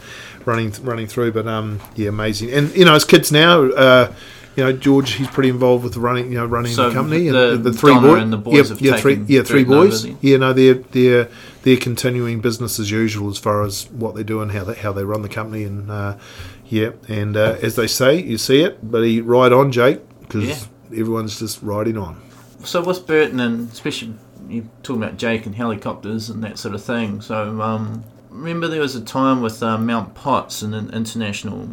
running 0.47 0.73
running 0.83 1.07
through. 1.07 1.33
But 1.33 1.47
um, 1.47 1.81
yeah, 1.97 2.09
amazing. 2.09 2.53
And 2.53 2.75
you 2.77 2.85
know, 2.85 2.95
as 2.95 3.05
kids 3.05 3.31
now, 3.33 3.63
uh, 3.63 4.13
you 4.57 4.65
know, 4.65 4.73
George, 4.73 5.13
he's 5.13 5.29
pretty 5.29 5.49
involved 5.49 5.83
with 5.85 5.95
the 5.95 6.01
running, 6.01 6.31
you 6.31 6.37
know, 6.39 6.45
running 6.47 6.73
So 6.73 6.89
the 6.89 6.95
company 6.95 7.29
the- 7.29 7.53
and 7.55 7.65
the, 7.65 7.71
the 7.71 7.77
three 7.77 7.95
boys. 7.95 8.23
and 8.23 8.33
the 8.33 8.37
boys 8.37 8.55
yeah, 8.55 8.63
have 8.65 8.81
yeah, 8.83 8.97
three, 8.97 9.15
yeah, 9.27 9.43
three 9.43 9.65
Burton 9.65 9.79
over 9.79 9.89
boys. 9.91 10.07
Yeah, 10.21 10.37
no, 10.39 10.53
they're 10.53 10.75
they're 10.75 11.29
they're 11.63 11.77
continuing 11.79 12.41
business 12.41 12.79
as 12.79 12.91
usual 12.91 13.31
as 13.31 13.39
far 13.39 13.63
as 13.63 13.89
what 13.91 14.15
they 14.15 14.23
do 14.23 14.41
and 14.43 14.53
how 14.53 14.65
they 14.65 14.75
how 14.75 14.93
they 14.93 15.05
run 15.05 15.23
the 15.23 15.29
company. 15.29 15.65
And 15.65 15.91
uh, 15.91 16.19
yeah, 16.67 16.91
and 17.09 17.37
uh, 17.37 17.57
as 17.63 17.77
they 17.77 17.87
say, 17.87 18.21
you 18.21 18.37
see 18.39 18.61
it, 18.63 18.79
but 18.91 19.03
he 19.05 19.21
ride 19.21 19.53
on, 19.53 19.73
Jake, 19.73 20.01
because 20.21 20.45
Yeah. 20.91 21.01
everyone's 21.01 21.39
just 21.39 21.63
riding 21.63 21.97
on. 21.97 22.21
So 22.65 22.83
what's 22.83 22.99
Burton 22.99 23.41
and 23.41 23.71
especially 23.73 24.15
You're 24.49 24.65
talking 24.83 25.03
about 25.03 25.17
Jake 25.17 25.47
and 25.47 25.55
helicopters 25.55 26.29
and 26.31 26.45
that 26.45 26.59
sort 26.59 26.75
of 26.75 26.83
thing. 26.83 27.21
So 27.23 27.61
um, 27.63 28.05
remember 28.33 28.69
there 28.69 28.81
was 28.81 28.95
a 28.97 29.01
time 29.01 29.41
with 29.43 29.63
uh, 29.63 29.79
Mount 29.79 30.15
Potts 30.15 30.63
and 30.63 30.75
an 30.75 30.91
international 30.93 31.69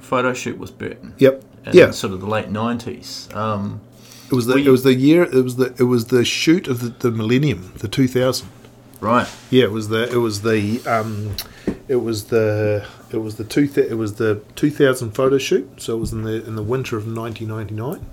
photo 0.00 0.32
shoot 0.34 0.58
with 0.58 0.78
Burton. 0.78 1.14
Yep. 1.18 1.44
In 1.66 1.72
Yeah. 1.74 1.90
sort 1.90 2.12
of 2.12 2.20
the 2.20 2.26
late 2.26 2.50
nineties. 2.50 3.28
Um, 3.34 3.80
It 4.30 4.34
was 4.34 4.46
the 4.46 4.54
We- 4.56 4.66
it 4.66 4.70
was 4.70 4.82
the 4.82 4.94
year 4.94 5.22
it 5.22 5.42
was 5.44 5.56
the 5.56 5.74
it 5.78 5.84
was 5.84 6.06
the 6.06 6.24
shoot 6.24 6.68
of 6.68 6.80
the, 6.80 6.92
the 6.98 7.10
millennium, 7.10 7.72
the 7.78 7.88
two 7.88 8.06
thousand. 8.08 8.48
right. 9.00 9.26
Yeah, 9.50 9.64
it 9.64 9.72
was 9.72 9.88
the 9.88 10.02
it 10.12 10.18
was 10.18 10.42
the 10.42 10.80
um, 10.86 11.30
it 11.88 11.96
was 12.02 12.24
the 12.24 12.84
it 13.10 13.18
was 13.18 13.36
the 13.36 13.44
two 13.44 13.66
th- 13.66 13.90
it 13.90 13.94
was 13.96 14.14
the 14.14 14.40
two 14.54 14.70
thousand 14.70 15.12
photo 15.12 15.38
shoot. 15.38 15.66
So 15.78 15.96
it 15.96 16.00
was 16.00 16.12
in 16.12 16.22
the 16.22 16.44
in 16.46 16.56
the 16.56 16.62
winter 16.62 16.96
of 16.98 17.06
nineteen 17.06 17.48
ninety 17.48 17.74
nine, 17.74 18.04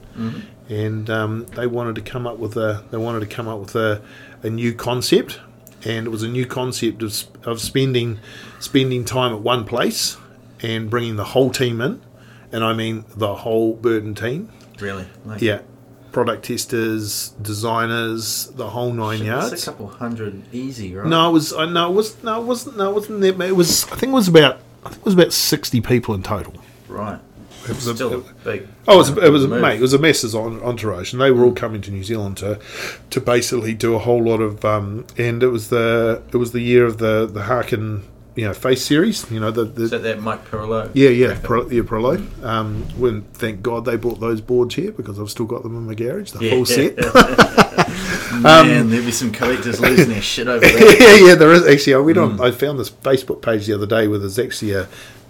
and 0.69 1.09
um, 1.09 1.45
they 1.55 1.67
wanted 1.67 1.95
to 1.95 2.01
come 2.01 2.25
up 2.27 2.37
with 2.39 2.55
a 2.57 2.83
they 2.91 2.97
wanted 2.97 3.19
to 3.21 3.35
come 3.35 3.47
up 3.47 3.59
with 3.59 3.75
a, 3.75 4.01
a 4.43 4.49
new 4.49 4.73
concept, 4.73 5.39
and 5.85 6.07
it 6.07 6.09
was 6.09 6.23
a 6.23 6.27
new 6.27 6.45
concept 6.45 7.03
of 7.03 7.23
of 7.43 7.61
spending 7.61 8.19
spending 8.59 9.05
time 9.05 9.33
at 9.33 9.41
one 9.41 9.63
place 9.65 10.17
and 10.61 10.89
bringing 10.89 11.15
the 11.15 11.23
whole 11.25 11.49
team 11.51 11.79
in, 11.81 12.01
and 12.51 12.63
I 12.63 12.73
mean 12.73 13.05
the 13.15 13.35
whole 13.35 13.73
Burton 13.73 14.15
team. 14.15 14.49
Really. 14.79 15.05
Like, 15.25 15.41
Yeah, 15.41 15.61
product 16.11 16.45
testers, 16.45 17.29
designers, 17.41 18.47
the 18.55 18.69
whole 18.69 18.91
nine 18.93 19.19
Shit, 19.19 19.27
yards. 19.27 19.49
That's 19.51 19.63
a 19.63 19.71
couple 19.71 19.87
hundred 19.87 20.43
easy, 20.53 20.95
right? 20.95 21.07
No, 21.07 21.29
it 21.29 21.33
was. 21.33 21.53
I 21.53 21.65
no, 21.65 21.91
it 21.91 21.93
was. 21.93 22.23
No, 22.23 22.41
it 22.41 22.45
wasn't. 22.45 22.77
No, 22.77 22.91
it 22.91 22.93
wasn't 22.93 23.21
that. 23.21 23.39
It 23.41 23.55
was. 23.55 23.85
I 23.91 23.95
think 23.95 24.11
it 24.11 24.15
was 24.15 24.27
about. 24.27 24.59
I 24.85 24.89
think 24.89 24.99
it 24.99 25.05
was 25.05 25.13
about 25.13 25.33
sixty 25.33 25.81
people 25.81 26.15
in 26.15 26.23
total. 26.23 26.53
Right. 26.87 27.19
It 27.65 27.75
was 27.75 27.87
a- 27.87 27.95
Still 27.95 28.13
a 28.13 28.19
big. 28.43 28.67
Oh, 28.87 28.95
it 28.95 28.97
was, 28.97 29.09
it 29.17 29.29
was 29.31 29.47
move. 29.47 29.61
mate. 29.61 29.77
It 29.77 29.81
was 29.81 29.93
a 29.93 29.99
Messrs 29.99 30.35
en- 30.35 30.61
entourage, 30.61 31.13
and 31.13 31.21
they 31.21 31.31
were 31.31 31.43
all 31.43 31.53
coming 31.53 31.81
to 31.81 31.91
New 31.91 32.03
Zealand 32.03 32.37
to, 32.37 32.59
to 33.09 33.19
basically 33.21 33.73
do 33.73 33.95
a 33.95 33.99
whole 33.99 34.23
lot 34.23 34.41
of. 34.41 34.63
Um, 34.63 35.05
and 35.17 35.41
it 35.43 35.47
was 35.47 35.69
the 35.69 36.21
it 36.33 36.37
was 36.37 36.51
the 36.51 36.61
year 36.61 36.85
of 36.85 36.97
the 36.99 37.25
the 37.25 37.43
Harkin 37.43 38.03
you 38.35 38.45
know 38.45 38.53
face 38.53 38.85
series. 38.85 39.29
You 39.31 39.39
know 39.39 39.49
the, 39.51 39.63
the 39.65 39.83
Is 39.83 39.91
that 39.91 40.21
Mike 40.21 40.45
Perillo? 40.49 40.91
yeah 40.93 41.09
yeah 41.09 41.39
pro, 41.41 41.67
yeah 41.69 41.81
Prolo. 41.83 42.21
Um, 42.43 42.83
when 42.97 43.21
thank 43.33 43.61
God 43.61 43.85
they 43.85 43.95
bought 43.95 44.19
those 44.19 44.41
boards 44.41 44.75
here 44.75 44.91
because 44.91 45.19
I've 45.19 45.29
still 45.29 45.45
got 45.45 45.63
them 45.63 45.75
in 45.75 45.87
my 45.87 45.93
garage, 45.95 46.31
the 46.31 46.49
whole 46.49 46.65
set. 46.65 46.95
Man, 48.41 48.89
there'd 48.89 49.05
be 49.05 49.11
some 49.11 49.31
collectors 49.31 49.79
losing 49.79 50.09
their 50.09 50.21
shit 50.21 50.47
over 50.47 50.59
that. 50.65 50.97
yeah, 51.21 51.27
yeah, 51.29 51.35
there 51.35 51.53
is 51.53 51.65
actually. 51.65 51.93
I 51.95 51.97
went 51.99 52.17
Mm. 52.17 52.39
on. 52.39 52.41
I 52.41 52.51
found 52.51 52.79
this 52.79 52.89
Facebook 52.89 53.41
page 53.41 53.65
the 53.65 53.73
other 53.73 53.85
day 53.85 54.07
where 54.07 54.19
there's 54.19 54.37
actually 54.39 54.73
a 54.73 54.87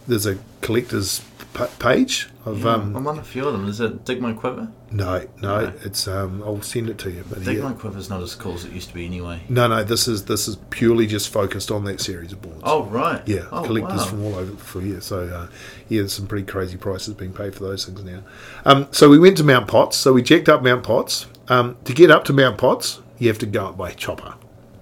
there's 0.07 0.25
a 0.25 0.37
collector's 0.61 1.19
pa- 1.55 1.69
page 1.79 2.29
of 2.45 2.63
um. 2.67 2.95
I'm 2.95 3.07
on 3.07 3.17
a 3.17 3.23
few 3.23 3.47
of 3.47 3.53
them. 3.53 3.67
Is 3.67 3.79
it 3.81 4.05
Dig 4.05 4.21
My 4.21 4.33
Quiver? 4.33 4.67
No, 4.91 5.25
no, 5.41 5.61
No. 5.61 5.73
it's 5.83 6.07
um. 6.07 6.43
I'll 6.43 6.61
send 6.61 6.89
it 6.89 6.99
to 6.99 7.09
you. 7.09 7.23
But 7.27 7.43
Dig 7.43 7.57
yeah. 7.57 7.63
My 7.63 7.73
Quiver's 7.73 8.09
not 8.09 8.21
as 8.21 8.35
cool 8.35 8.53
as 8.53 8.65
it 8.65 8.71
used 8.71 8.89
to 8.89 8.93
be 8.93 9.05
anyway. 9.05 9.41
No, 9.49 9.67
no, 9.67 9.83
this 9.83 10.07
is 10.07 10.25
this 10.25 10.47
is 10.47 10.57
purely 10.69 11.07
just 11.07 11.29
focused 11.29 11.71
on 11.71 11.83
that 11.85 11.99
series 11.99 12.31
of 12.33 12.41
boards. 12.43 12.61
Oh, 12.63 12.83
right. 12.83 13.21
yeah, 13.27 13.45
Oh, 13.51 13.63
collectors 13.63 14.01
wow. 14.01 14.05
from 14.05 14.23
all 14.25 14.35
over 14.35 14.55
for 14.57 14.81
here. 14.81 15.01
So 15.01 15.23
uh, 15.27 15.47
yeah, 15.89 16.01
there's 16.01 16.13
some 16.13 16.27
pretty 16.27 16.45
crazy 16.45 16.77
prices 16.77 17.15
being 17.15 17.33
paid 17.33 17.55
for 17.55 17.63
those 17.63 17.85
things 17.85 18.03
now. 18.03 18.21
Um, 18.65 18.87
so 18.91 19.09
we 19.09 19.17
went 19.17 19.37
to 19.37 19.43
Mount 19.43 19.67
Potts. 19.67 19.97
So 19.97 20.13
we 20.13 20.21
checked 20.21 20.47
up 20.49 20.61
Mount 20.61 20.83
Potts. 20.83 21.25
Um, 21.47 21.77
to 21.85 21.93
get 21.93 22.11
up 22.11 22.23
to 22.25 22.33
Mount 22.33 22.57
Potts, 22.57 22.99
you 23.17 23.27
have 23.29 23.39
to 23.39 23.45
go 23.45 23.67
up 23.67 23.77
by 23.77 23.91
chopper. 23.91 24.35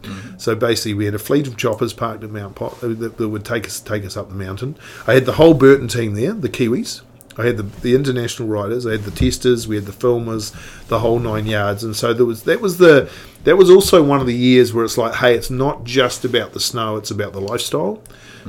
Mm-hmm. 0.04 0.38
So 0.38 0.56
basically, 0.56 0.94
we 0.94 1.06
had 1.06 1.16
a 1.16 1.20
fleet 1.20 1.48
of 1.48 1.58
choppers 1.58 1.94
parked 1.94 2.24
at 2.24 2.30
Mount 2.30 2.56
Pot 2.56 2.80
that, 2.82 3.18
that 3.18 3.30
would 3.30 3.46
take 3.46 3.66
us 3.66 3.80
take 3.80 4.06
us 4.06 4.16
up 4.16 4.30
the 4.30 4.36
mountain. 4.36 4.78
I 5.08 5.14
had 5.14 5.26
the 5.26 5.34
whole 5.34 5.54
Burton 5.54 5.88
team 5.88 6.14
there, 6.14 6.34
the 6.34 6.50
Kiwis. 6.50 7.02
I 7.36 7.46
had 7.46 7.58
the, 7.58 7.64
the 7.64 7.96
international 7.96 8.48
riders. 8.48 8.86
I 8.86 8.92
had 8.92 9.04
the 9.04 9.12
testers. 9.12 9.68
We 9.68 9.76
had 9.76 9.86
the 9.86 9.92
filmers, 9.92 10.54
the 10.88 11.00
whole 11.00 11.18
nine 11.18 11.48
yards. 11.48 11.84
And 11.84 11.96
so 11.96 12.14
there 12.14 12.28
was 12.28 12.44
that 12.44 12.62
was 12.62 12.78
the 12.78 13.10
that 13.44 13.58
was 13.58 13.70
also 13.70 14.04
one 14.04 14.22
of 14.22 14.28
the 14.28 14.36
years 14.36 14.74
where 14.74 14.86
it's 14.86 14.98
like, 14.98 15.16
hey, 15.16 15.34
it's 15.34 15.50
not 15.50 15.84
just 15.84 16.24
about 16.24 16.54
the 16.54 16.60
snow; 16.60 16.96
it's 16.98 17.12
about 17.12 17.34
the 17.34 17.42
lifestyle. 17.42 18.02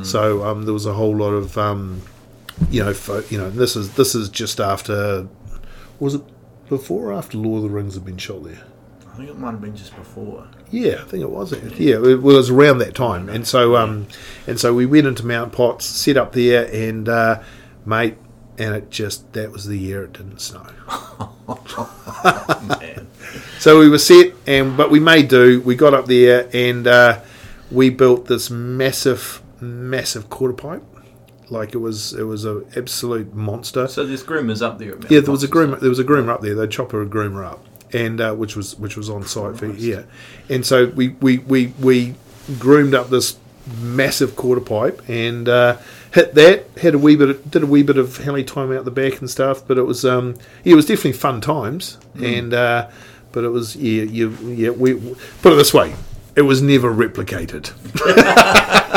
So 0.02 0.44
um, 0.44 0.64
there 0.64 0.74
was 0.74 0.86
a 0.86 0.92
whole 0.92 1.16
lot 1.16 1.30
of 1.30 1.56
um, 1.56 2.02
you 2.70 2.82
know, 2.82 2.94
you 3.30 3.38
know, 3.38 3.50
this 3.50 3.76
is 3.76 3.94
this 3.94 4.14
is 4.14 4.28
just 4.28 4.60
after 4.60 5.28
was 6.00 6.16
it 6.16 6.22
before 6.68 7.10
or 7.10 7.12
after 7.12 7.38
Lord 7.38 7.58
of 7.58 7.70
the 7.70 7.76
Rings 7.76 7.94
had 7.94 8.04
been 8.04 8.18
shot 8.18 8.44
there? 8.44 8.62
I 9.08 9.16
think 9.16 9.30
it 9.30 9.38
might 9.38 9.52
have 9.52 9.60
been 9.60 9.76
just 9.76 9.94
before. 9.94 10.48
Yeah, 10.74 11.02
I 11.02 11.04
think 11.04 11.22
it 11.22 11.30
was. 11.30 11.52
Yeah, 11.78 12.04
it 12.04 12.20
was 12.20 12.50
around 12.50 12.78
that 12.78 12.96
time, 12.96 13.28
and 13.28 13.46
so 13.46 13.76
um, 13.76 14.08
and 14.48 14.58
so 14.58 14.74
we 14.74 14.86
went 14.86 15.06
into 15.06 15.24
Mount 15.24 15.52
Potts, 15.52 15.84
set 15.84 16.16
up 16.16 16.32
there, 16.32 16.68
and 16.72 17.08
uh, 17.08 17.42
mate, 17.86 18.16
and 18.58 18.74
it 18.74 18.90
just 18.90 19.32
that 19.34 19.52
was 19.52 19.66
the 19.66 19.78
year 19.78 20.02
it 20.02 20.14
didn't 20.14 20.40
snow. 20.40 20.66
Man. 22.68 23.06
So 23.58 23.78
we 23.80 23.88
were 23.88 23.98
set, 23.98 24.34
and 24.46 24.76
but 24.76 24.90
we 24.90 25.00
made 25.00 25.28
do. 25.28 25.60
We 25.62 25.74
got 25.74 25.94
up 25.94 26.06
there, 26.06 26.50
and 26.52 26.86
uh, 26.86 27.20
we 27.70 27.88
built 27.88 28.26
this 28.26 28.50
massive, 28.50 29.42
massive 29.60 30.28
quarter 30.28 30.54
pipe. 30.54 30.82
Like 31.50 31.74
it 31.74 31.78
was, 31.78 32.12
it 32.12 32.24
was 32.24 32.44
an 32.44 32.66
absolute 32.76 33.34
monster. 33.34 33.86
So 33.88 34.04
there's 34.04 34.22
groomers 34.22 34.60
up 34.60 34.78
there. 34.78 34.90
At 34.92 35.00
Mount 35.00 35.10
Yeah, 35.10 35.20
there 35.20 35.30
was 35.30 35.44
a 35.44 35.48
groomer. 35.48 35.80
There 35.80 35.88
was 35.88 35.98
a 35.98 36.04
groomer 36.04 36.28
up 36.28 36.42
there. 36.42 36.54
They'd 36.54 36.70
chop 36.70 36.92
a 36.92 37.06
groomer 37.06 37.46
up, 37.46 37.64
and 37.94 38.20
uh, 38.20 38.34
which 38.34 38.56
was 38.56 38.76
which 38.78 38.96
was 38.96 39.08
on 39.08 39.24
site 39.24 39.56
for 39.56 39.66
yeah. 39.66 40.02
And 40.50 40.66
so 40.66 40.86
we 40.88 41.10
we, 41.20 41.38
we 41.38 41.68
we 41.80 42.14
groomed 42.58 42.94
up 42.94 43.08
this 43.08 43.38
massive 43.80 44.36
quarter 44.36 44.60
pipe 44.60 45.08
and 45.08 45.48
uh, 45.48 45.78
hit 46.12 46.34
that. 46.34 46.66
Had 46.82 46.94
a 46.94 46.98
wee 46.98 47.16
bit, 47.16 47.30
of, 47.30 47.50
did 47.50 47.62
a 47.62 47.66
wee 47.66 47.82
bit 47.82 47.96
of 47.96 48.18
heli 48.18 48.44
time 48.44 48.72
out 48.72 48.84
the 48.84 48.90
back 48.90 49.20
and 49.20 49.30
stuff. 49.30 49.66
But 49.66 49.78
it 49.78 49.84
was 49.84 50.04
um 50.04 50.34
yeah, 50.64 50.72
it 50.72 50.76
was 50.76 50.86
definitely 50.86 51.12
fun 51.12 51.40
times. 51.40 51.98
And 52.20 52.52
uh, 52.52 52.90
but 53.32 53.44
it 53.44 53.50
was 53.50 53.76
yeah 53.76 54.02
you 54.02 54.30
yeah 54.42 54.70
we 54.70 54.94
put 55.40 55.52
it 55.52 55.56
this 55.56 55.72
way, 55.72 55.94
it 56.36 56.42
was 56.42 56.60
never 56.60 56.92
replicated. 56.92 57.72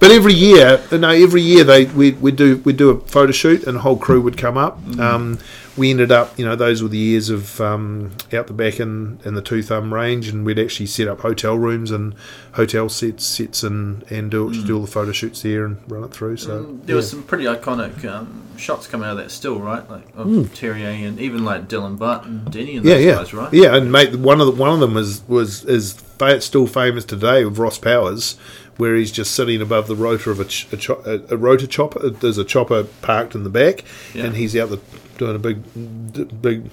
But 0.00 0.12
every 0.12 0.32
year, 0.32 0.80
no, 0.92 1.10
every 1.10 1.42
year 1.42 1.64
they 1.64 1.84
we 1.84 2.12
we 2.12 2.32
do 2.32 2.58
we 2.58 2.72
do 2.72 2.90
a 2.90 3.00
photo 3.00 3.30
shoot 3.30 3.64
and 3.64 3.76
a 3.76 3.80
whole 3.80 3.98
crew 3.98 4.22
would 4.22 4.38
come 4.38 4.56
up. 4.56 4.78
Um, 4.98 5.38
we 5.78 5.90
ended 5.90 6.10
up, 6.12 6.38
you 6.38 6.44
know, 6.44 6.56
those 6.56 6.82
were 6.82 6.88
the 6.88 6.98
years 6.98 7.30
of 7.30 7.60
um, 7.60 8.10
out 8.32 8.46
the 8.48 8.52
back 8.52 8.80
in, 8.80 9.20
in 9.24 9.34
the 9.34 9.40
Two 9.42 9.62
Thumb 9.62 9.94
range, 9.94 10.28
and 10.28 10.44
we'd 10.44 10.58
actually 10.58 10.86
set 10.86 11.08
up 11.08 11.20
hotel 11.20 11.56
rooms 11.56 11.90
and 11.90 12.14
hotel 12.52 12.88
sets 12.88 13.24
sets 13.24 13.62
and 13.62 14.02
and 14.10 14.30
do 14.30 14.52
do 14.66 14.74
all 14.76 14.82
the 14.82 14.90
photo 14.90 15.12
shoots 15.12 15.42
there 15.42 15.64
and 15.64 15.78
run 15.88 16.04
it 16.04 16.10
through. 16.12 16.36
So 16.36 16.64
Mm. 16.64 16.86
There 16.86 16.96
was 16.96 17.08
some 17.08 17.22
pretty 17.22 17.44
iconic 17.44 18.04
um, 18.04 18.42
shots 18.56 18.86
coming 18.88 19.06
out 19.06 19.12
of 19.12 19.18
that 19.18 19.30
still, 19.30 19.58
right? 19.60 19.88
Like 19.88 20.04
of 20.16 20.52
Terrier 20.54 20.88
and 20.88 21.20
even 21.20 21.44
like 21.44 21.68
Dylan 21.68 21.96
Butt 21.98 22.24
and 22.24 22.50
Denny 22.50 22.76
and 22.76 22.84
yeah, 22.84 22.94
those 22.94 23.04
yeah, 23.04 23.14
guys, 23.14 23.34
right? 23.34 23.52
yeah. 23.54 23.76
And 23.76 23.92
mate, 23.92 24.16
one 24.16 24.40
of 24.40 24.46
the, 24.46 24.52
one 24.52 24.70
of 24.70 24.80
them 24.80 24.94
was 24.94 25.22
was 25.28 25.64
is 25.64 25.92
fa- 25.92 26.40
still 26.40 26.66
famous 26.66 27.04
today 27.04 27.42
of 27.44 27.58
Ross 27.58 27.78
Powers, 27.78 28.36
where 28.78 28.94
he's 28.96 29.12
just 29.12 29.34
sitting 29.34 29.60
above 29.60 29.86
the 29.88 29.94
rotor 29.96 30.30
of 30.30 30.40
a, 30.40 30.44
ch- 30.46 30.66
a, 30.72 30.76
cho- 30.76 31.02
a, 31.04 31.34
a 31.34 31.36
rotor 31.36 31.66
chopper. 31.66 32.08
There's 32.10 32.38
a 32.38 32.44
chopper 32.44 32.84
parked 33.02 33.34
in 33.34 33.44
the 33.44 33.50
back, 33.50 33.84
Yeah. 34.14 34.24
and 34.24 34.36
he's 34.36 34.56
out 34.56 34.70
the, 34.70 34.80
doing 35.18 35.36
a 35.36 35.38
big 35.38 36.40
big 36.42 36.70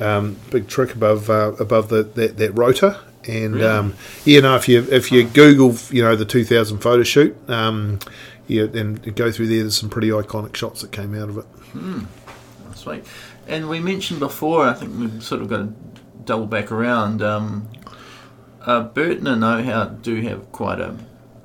um, 0.00 0.36
big 0.50 0.68
trick 0.68 0.94
above 0.94 1.28
uh, 1.28 1.52
above 1.60 1.88
the 1.90 2.02
that, 2.04 2.38
that 2.38 2.52
rotor. 2.52 2.98
And 3.28 3.54
Really? 3.54 3.66
um, 3.66 3.94
you 4.24 4.40
know, 4.42 4.56
if 4.56 4.68
you 4.68 4.84
if 4.90 5.12
you 5.12 5.24
Google, 5.24 5.76
you 5.90 6.02
know, 6.02 6.16
the 6.16 6.24
2000 6.24 6.78
photo 6.78 7.02
shoot, 7.04 7.36
um, 7.48 8.00
yeah, 8.48 8.64
and 8.64 9.14
go 9.14 9.30
through 9.30 9.46
there, 9.46 9.60
there's 9.60 9.76
some 9.76 9.90
pretty 9.90 10.08
iconic 10.08 10.56
shots 10.56 10.80
that 10.82 10.90
came 10.90 11.14
out 11.14 11.28
of 11.28 11.38
it. 11.38 11.44
Sweet. 12.74 13.04
And 13.46 13.68
we 13.68 13.80
mentioned 13.80 14.18
before, 14.20 14.66
I 14.66 14.72
think 14.74 14.98
we've 14.98 15.22
sort 15.22 15.42
of 15.42 15.48
got 15.48 15.58
to 15.58 15.72
double 16.24 16.46
back 16.46 16.72
around. 16.72 17.22
Um, 17.22 17.68
uh, 18.62 18.82
Burton 18.82 19.26
and 19.26 19.42
Ohau 19.42 20.00
do 20.02 20.20
have 20.22 20.50
quite 20.52 20.80
a 20.80 20.96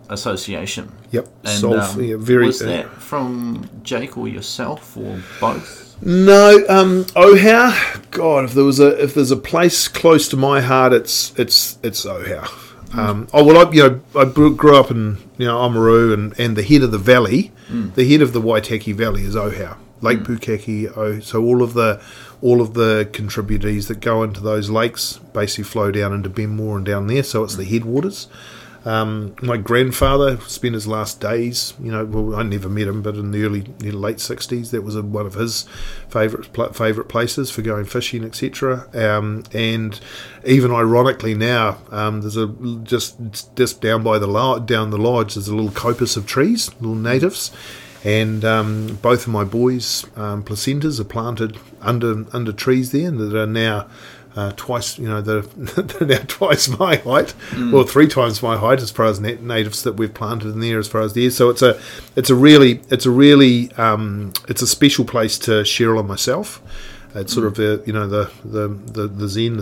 association. 0.09 0.91
Yep, 1.11 1.27
And 1.43 1.59
Solve, 1.59 1.97
um, 1.97 2.03
yeah, 2.03 2.15
very. 2.17 2.47
was 2.47 2.61
uh, 2.61 2.65
that 2.65 2.89
from 3.01 3.69
Jake 3.83 4.17
or 4.17 4.27
yourself 4.27 4.95
or 4.97 5.21
both? 5.39 5.95
No, 6.01 6.63
um, 6.69 7.05
Ohau. 7.15 8.11
God, 8.11 8.45
if 8.45 8.53
there 8.53 8.63
was 8.63 8.79
a 8.79 9.01
if 9.03 9.13
there's 9.13 9.31
a 9.31 9.37
place 9.37 9.87
close 9.87 10.27
to 10.29 10.37
my 10.37 10.61
heart, 10.61 10.93
it's 10.93 11.37
it's 11.39 11.79
it's 11.81 12.05
Ohau. 12.05 12.47
Um, 12.97 13.27
oh 13.33 13.43
well, 13.43 13.67
I 13.67 13.71
you 13.71 13.83
know 13.83 14.01
I 14.15 14.25
grew 14.25 14.77
up 14.77 14.91
in 14.91 15.17
you 15.37 15.45
know 15.45 15.57
Oamaru 15.57 16.13
and, 16.13 16.39
and 16.39 16.55
the 16.55 16.63
head 16.63 16.83
of 16.83 16.91
the 16.91 16.97
valley, 16.97 17.51
the 17.69 18.07
head 18.09 18.21
of 18.21 18.33
the 18.33 18.41
Waitaki 18.41 18.93
Valley 18.93 19.23
is 19.23 19.35
Ohau, 19.35 19.75
Lake 20.01 20.19
Pukaki. 20.19 20.95
Oh, 20.95 21.19
so 21.19 21.43
all 21.43 21.61
of 21.61 21.73
the 21.73 22.01
all 22.41 22.61
of 22.61 22.75
the 22.75 23.09
contributors 23.11 23.87
that 23.87 23.99
go 23.99 24.23
into 24.23 24.39
those 24.39 24.69
lakes 24.69 25.17
basically 25.33 25.63
flow 25.63 25.91
down 25.91 26.13
into 26.13 26.29
Benmore 26.29 26.77
and 26.77 26.85
down 26.85 27.07
there. 27.07 27.23
So 27.23 27.43
it's 27.43 27.55
the 27.55 27.65
headwaters. 27.65 28.27
Um, 28.87 29.35
my 29.41 29.57
grandfather 29.57 30.37
spent 30.41 30.73
his 30.73 30.87
last 30.87 31.19
days, 31.19 31.73
you 31.77 31.91
know, 31.91 32.05
well, 32.05 32.39
I 32.39 32.43
never 32.43 32.69
met 32.69 32.87
him, 32.87 33.01
but 33.01 33.15
in 33.15 33.31
the 33.31 33.43
early, 33.43 33.65
you 33.81 33.91
know, 33.91 33.97
late 33.97 34.21
sixties, 34.21 34.71
that 34.71 34.81
was 34.81 34.95
a, 34.95 35.01
one 35.01 35.25
of 35.25 35.33
his 35.33 35.63
favourite 36.07 36.53
pl- 36.53 36.71
favourite 36.71 37.09
places 37.09 37.51
for 37.51 37.61
going 37.61 37.83
fishing, 37.83 38.23
etc. 38.23 38.87
Um, 38.93 39.43
and 39.51 39.99
even 40.45 40.71
ironically 40.71 41.33
now, 41.33 41.79
um, 41.91 42.21
there's 42.21 42.37
a 42.37 42.47
just 42.83 43.17
just 43.57 43.81
down 43.81 44.03
by 44.03 44.19
the 44.19 44.59
down 44.65 44.91
the 44.91 44.97
lodge, 44.97 45.33
there's 45.33 45.49
a 45.49 45.55
little 45.55 45.71
coppice 45.71 46.15
of 46.15 46.25
trees, 46.25 46.73
little 46.75 46.95
natives. 46.95 47.51
And 48.05 48.45
um, 48.45 48.99
both 49.01 49.23
of 49.23 49.33
my 49.33 49.43
boys' 49.43 50.05
um, 50.15 50.43
placentas 50.43 50.97
are 51.01 51.03
planted 51.03 51.57
under 51.81 52.25
under 52.31 52.53
trees 52.53 52.93
there, 52.93 53.11
that 53.11 53.35
are 53.35 53.47
now 53.47 53.87
uh, 54.37 54.51
twice, 54.55 54.97
you 54.99 55.07
know, 55.09 55.19
they're, 55.19 55.41
they're 55.81 56.07
now 56.07 56.23
twice 56.27 56.67
my 56.79 56.95
height, 56.97 57.33
or 57.73 57.83
three 57.83 58.07
times 58.07 58.41
my 58.43 58.55
height 58.55 58.79
as 58.81 58.91
far 58.91 59.07
as 59.07 59.19
nat- 59.19 59.41
natives 59.41 59.81
that 59.83 59.93
we've 59.93 60.13
planted 60.13 60.49
in 60.53 60.59
there 60.59 60.77
as 60.79 60.87
far 60.87 61.01
as 61.01 61.13
there. 61.13 61.31
So 61.31 61.49
it's 61.49 61.61
a, 61.63 61.79
it's 62.15 62.29
a 62.29 62.35
really, 62.35 62.81
it's 62.89 63.05
a 63.05 63.11
really, 63.11 63.71
um, 63.73 64.33
it's 64.47 64.61
a 64.61 64.67
special 64.67 65.05
place 65.05 65.39
to 65.39 65.51
Cheryl 65.63 65.99
and 65.99 66.07
myself. 66.07 66.61
It's 67.15 67.33
sort 67.33 67.47
of 67.47 67.55
the, 67.55 67.81
you 67.87 67.93
know, 67.93 68.05
the 68.07 68.29
the 68.45 68.67
the, 68.67 69.07
the 69.07 69.27
zen, 69.27 69.57
the, 69.57 69.61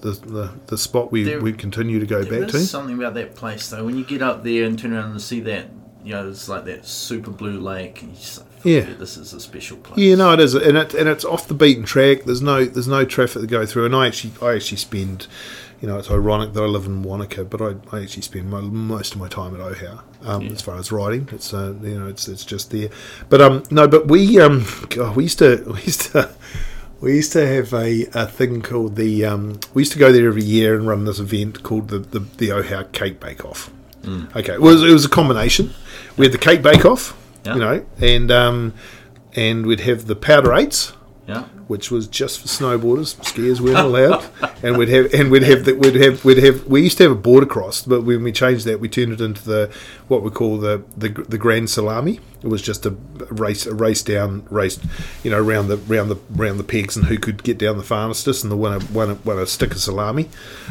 the, 0.00 0.10
the, 0.10 0.52
the, 0.66 0.78
spot 0.78 1.12
we, 1.12 1.22
There- 1.22 1.40
we 1.40 1.52
continue 1.52 2.00
to 2.00 2.06
go 2.06 2.24
There 2.24 2.40
back 2.40 2.54
is 2.54 2.62
to. 2.62 2.66
something 2.66 2.96
about 2.98 3.14
that 3.14 3.36
place 3.36 3.68
though. 3.70 3.84
When 3.84 3.96
you 3.96 4.04
get 4.04 4.22
up 4.22 4.42
there 4.42 4.64
and 4.64 4.76
turn 4.76 4.92
around 4.92 5.12
and 5.12 5.22
see 5.22 5.38
that, 5.40 5.66
you 6.04 6.14
know, 6.14 6.28
it's 6.28 6.48
like 6.48 6.64
that 6.64 6.84
super 6.84 7.30
blue 7.30 7.60
lake. 7.60 8.02
And 8.02 8.10
you 8.12 8.16
just 8.18 8.38
like, 8.38 8.48
Yeah. 8.66 8.86
this 8.98 9.16
is 9.16 9.32
a 9.32 9.40
special 9.40 9.76
place. 9.78 9.98
Yeah, 9.98 10.16
no, 10.16 10.32
it 10.32 10.40
is, 10.40 10.54
and 10.54 10.76
it 10.76 10.94
and 10.94 11.08
it's 11.08 11.24
off 11.24 11.48
the 11.48 11.54
beaten 11.54 11.84
track. 11.84 12.24
There's 12.24 12.42
no 12.42 12.64
there's 12.64 12.88
no 12.88 13.04
traffic 13.04 13.42
to 13.42 13.46
go 13.46 13.64
through, 13.66 13.86
and 13.86 13.94
I 13.96 14.06
actually 14.08 14.32
I 14.42 14.54
actually 14.56 14.78
spend, 14.78 15.26
you 15.80 15.88
know, 15.88 15.98
it's 15.98 16.10
ironic 16.10 16.52
that 16.54 16.62
I 16.62 16.66
live 16.66 16.86
in 16.86 17.02
Wanaka, 17.02 17.44
but 17.44 17.60
I, 17.62 17.74
I 17.96 18.02
actually 18.02 18.22
spend 18.22 18.50
my, 18.50 18.60
most 18.60 19.14
of 19.14 19.20
my 19.20 19.28
time 19.28 19.54
at 19.54 19.60
Ohau 19.60 20.00
um, 20.24 20.42
Yeah. 20.42 20.52
as 20.52 20.62
far 20.62 20.76
as 20.78 20.90
riding. 20.92 21.28
It's 21.32 21.54
uh, 21.54 21.74
you 21.82 21.98
know, 21.98 22.08
it's 22.08 22.28
it's 22.28 22.44
just 22.44 22.70
there. 22.72 22.88
But 23.28 23.40
um, 23.40 23.62
no, 23.70 23.86
but 23.88 24.08
we 24.08 24.40
um, 24.40 24.64
God, 24.90 25.16
we 25.16 25.24
used 25.24 25.38
to 25.38 25.62
we 25.72 25.80
used 25.82 26.02
to. 26.12 26.30
We 26.98 27.16
used 27.16 27.32
to 27.32 27.46
have 27.46 27.74
a, 27.74 28.06
a 28.14 28.26
thing 28.26 28.62
called 28.62 28.96
the. 28.96 29.26
Um, 29.26 29.60
we 29.74 29.82
used 29.82 29.92
to 29.92 29.98
go 29.98 30.10
there 30.12 30.26
every 30.28 30.42
year 30.42 30.74
and 30.74 30.88
run 30.88 31.04
this 31.04 31.18
event 31.18 31.62
called 31.62 31.88
the 31.88 31.98
the, 31.98 32.20
the 32.20 32.48
Ohau 32.48 32.90
Cake 32.92 33.20
Bake 33.20 33.44
Off. 33.44 33.70
Okay, 34.34 34.54
it 34.54 34.62
was 34.62 34.82
it 34.82 34.90
was 34.92 35.04
a 35.04 35.08
combination. 35.10 35.74
We 36.16 36.24
had 36.24 36.32
the 36.32 36.38
cake 36.38 36.62
bake 36.62 36.86
off, 36.86 37.14
Yeah. 37.46 37.54
you 37.54 37.60
know, 37.60 37.86
and 38.00 38.30
um, 38.30 38.74
and 39.34 39.66
we'd 39.66 39.80
have 39.80 40.06
the 40.06 40.16
powder 40.16 40.52
eights, 40.54 40.92
Yeah. 41.28 41.44
which 41.68 41.90
was 41.90 42.06
just 42.08 42.40
for 42.40 42.48
snowboarders. 42.48 43.14
Skiers 43.16 43.60
weren't 43.60 43.78
allowed, 43.78 44.24
and 44.62 44.76
we'd 44.78 44.88
have 44.88 45.12
and 45.14 45.30
we'd 45.30 45.42
have 45.42 45.64
the, 45.64 45.74
we'd 45.74 45.94
have 45.96 46.24
we'd 46.24 46.38
have 46.38 46.66
we 46.66 46.82
used 46.82 46.96
to 46.98 47.04
have 47.04 47.12
a 47.12 47.16
border 47.16 47.46
cross, 47.46 47.82
but 47.82 48.02
when 48.02 48.22
we 48.22 48.32
changed 48.32 48.64
that, 48.66 48.80
we 48.80 48.88
turned 48.88 49.12
it 49.12 49.20
into 49.20 49.42
the 49.44 49.70
what 50.08 50.22
we 50.22 50.30
call 50.30 50.58
the 50.58 50.82
the, 50.96 51.08
the 51.08 51.38
grand 51.38 51.70
salami. 51.70 52.20
It 52.42 52.48
was 52.48 52.62
just 52.62 52.86
a 52.86 52.90
race 53.30 53.66
a 53.66 53.74
race 53.74 54.02
down 54.02 54.46
race, 54.50 54.78
you 55.22 55.30
know, 55.30 55.40
round 55.40 55.68
the 55.68 55.76
round 55.78 56.10
the 56.10 56.18
round 56.30 56.60
the 56.60 56.64
pegs 56.64 56.96
and 56.96 57.06
who 57.06 57.18
could 57.18 57.42
get 57.42 57.58
down 57.58 57.76
the 57.78 57.82
fastest, 57.82 58.42
and 58.42 58.52
the 58.52 58.56
winner 58.56 58.78
won 58.92 59.10
a, 59.10 59.14
won 59.14 59.38
a 59.38 59.46
stick 59.46 59.72
of 59.72 59.78
salami. 59.78 60.28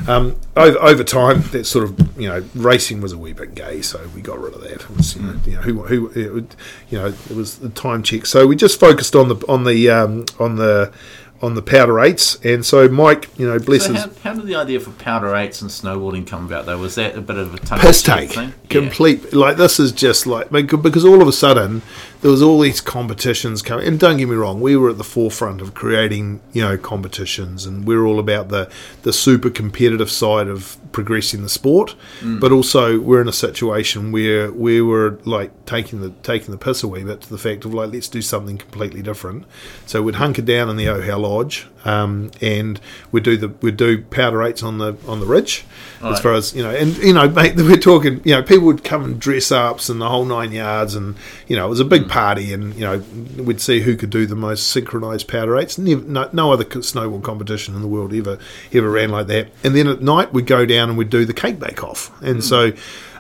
Um, 0.08 0.38
over, 0.56 0.78
over 0.80 1.04
time, 1.04 1.42
that 1.52 1.66
sort 1.66 1.86
of 1.86 2.20
you 2.20 2.30
know 2.30 2.46
racing 2.54 3.02
was 3.02 3.12
a 3.12 3.18
wee 3.18 3.34
bit 3.34 3.56
gay, 3.56 3.82
so 3.82 4.08
we 4.16 4.22
got 4.22 4.40
rid 4.40 4.54
of 4.54 4.62
that. 4.62 4.82
It 4.82 4.90
was, 4.90 5.16
you, 5.16 5.24
know, 5.24 5.40
you 5.46 5.54
know 5.54 5.62
who 5.62 5.82
who 5.84 6.08
it 6.12 6.34
would, 6.34 6.56
you 6.90 7.00
know 7.00 7.08
it 7.08 7.36
was 7.36 7.60
the 7.60 7.70
time 7.70 8.04
check. 8.04 8.26
So 8.26 8.48
we 8.48 8.56
just 8.56 8.80
focused 8.80 9.16
on 9.16 9.30
the 9.30 9.36
on 9.48 9.64
the 9.64 9.90
um, 9.90 10.26
on 10.40 10.56
the 10.56 10.94
on 11.42 11.54
the 11.54 11.62
powder 11.62 12.00
eights, 12.00 12.44
and 12.46 12.66
so 12.66 12.88
Mike, 12.88 13.30
you 13.38 13.48
know, 13.48 13.60
blesses. 13.60 14.02
So 14.02 14.10
how, 14.10 14.16
how 14.24 14.34
did 14.34 14.46
the 14.46 14.56
idea 14.56 14.80
for 14.80 14.92
powder 14.92 15.36
eights 15.36 15.62
and 15.62 15.70
snowboarding 15.70 16.26
come 16.26 16.46
about? 16.46 16.66
Though 16.66 16.78
was 16.78 16.96
that 16.96 17.16
a 17.16 17.22
bit 17.22 17.38
of 17.38 17.54
a 17.54 17.58
tongue 17.58 17.80
piss 17.80 18.02
take, 18.02 18.32
thing? 18.32 18.50
Yeah. 18.50 18.68
complete. 18.70 19.34
Like 19.34 19.58
this 19.58 19.80
is 19.80 19.92
just 19.92 20.26
like 20.26 20.50
because 20.50 21.04
all 21.04 21.22
of 21.22 21.28
a 21.28 21.34
sudden 21.34 21.82
there 22.22 22.32
was 22.32 22.42
all 22.42 22.60
these 22.60 22.82
competitions 22.82 23.62
coming. 23.62 23.86
And 23.86 24.00
don't 24.00 24.18
get 24.18 24.30
me 24.30 24.36
wrong, 24.36 24.62
we 24.62 24.76
were 24.78 24.90
at 24.90 24.98
the 24.98 25.04
forefront 25.04 25.62
of 25.62 25.74
creating 25.74 26.42
you 26.54 26.62
know 26.62 26.78
competitions, 26.78 27.66
and 27.66 27.86
we 27.86 27.96
are 27.96 28.06
all 28.06 28.20
about 28.20 28.48
the 28.50 28.72
the 29.04 29.12
super 29.12 29.50
competitive 29.50 30.10
side 30.10 30.48
of 30.48 30.78
progressing 30.96 31.44
the 31.44 31.50
sport. 31.50 31.94
But 32.40 32.52
also 32.54 33.00
we're 33.00 33.22
in 33.22 33.28
a 33.28 33.34
situation 33.34 34.14
where 34.14 34.50
we 34.52 34.82
were 34.82 35.20
like 35.26 35.52
taking 35.66 36.00
the 36.00 36.12
taking 36.24 36.52
the 36.52 36.58
piss 36.58 36.84
a 36.84 36.88
wee 36.88 37.04
bit 37.04 37.20
to 37.22 37.30
the 37.30 37.38
fact 37.38 37.66
of 37.66 37.74
like 37.74 37.92
let's 37.92 38.08
do 38.08 38.22
something 38.22 38.58
completely 38.58 39.02
different. 39.02 39.44
So 39.86 40.02
we'd 40.02 40.16
hunker 40.16 40.42
down 40.42 40.70
in 40.70 40.78
the 40.78 40.86
Ohau 40.86 41.20
Lodge, 41.20 41.68
um, 41.84 42.32
and 42.42 42.80
we'd 43.12 43.24
do 43.24 43.36
the 43.36 43.50
we'd 43.50 43.76
do 43.78 44.02
powder 44.04 44.42
eights 44.42 44.64
on 44.64 44.78
the 44.78 44.96
on 45.06 45.20
the 45.20 45.26
ridge. 45.26 45.66
As 45.98 46.02
Right. 46.14 46.20
far 46.24 46.34
as 46.34 46.54
you 46.56 46.64
know, 46.64 46.70
and 46.72 46.96
you 46.98 47.14
know, 47.14 47.28
mate, 47.30 47.56
we're 47.58 47.76
talking. 47.78 48.22
You 48.24 48.36
know, 48.36 48.44
people 48.44 48.66
would 48.68 48.84
come 48.86 49.04
and 49.04 49.20
dress 49.20 49.52
ups 49.52 49.90
and 49.90 50.00
the 50.00 50.08
whole 50.08 50.24
nine 50.26 50.52
yards, 50.54 50.96
and 50.96 51.16
you 51.48 51.56
know, 51.58 51.66
it 51.66 51.70
was 51.70 51.80
a 51.82 51.86
big 51.86 52.08
party, 52.08 52.54
and 52.54 52.74
you 52.76 52.82
know, 52.82 53.04
we'd 53.44 53.60
see 53.60 53.82
who 53.82 53.96
could 53.98 54.10
do 54.12 54.26
the 54.26 54.36
most 54.36 54.68
synchronized 54.68 55.28
powder 55.28 55.58
eights. 55.58 55.78
Never, 55.78 56.02
no, 56.04 56.30
no 56.32 56.54
other 56.54 56.82
snowball 56.82 57.20
competition 57.22 57.76
in 57.76 57.82
the 57.82 57.88
world 57.88 58.14
ever 58.14 58.38
ever 58.74 58.90
ran 58.90 59.10
like 59.10 59.28
that. 59.28 59.50
And 59.64 59.76
then 59.76 59.88
at 59.88 60.02
night 60.02 60.32
we'd 60.34 60.46
go 60.48 60.66
down 60.66 60.85
and 60.90 60.98
we'd 60.98 61.10
do 61.10 61.26
the 61.26 61.34
cake 61.34 61.60
bake 61.60 61.84
off, 61.84 62.12
and 62.22 62.44
so. 62.44 62.72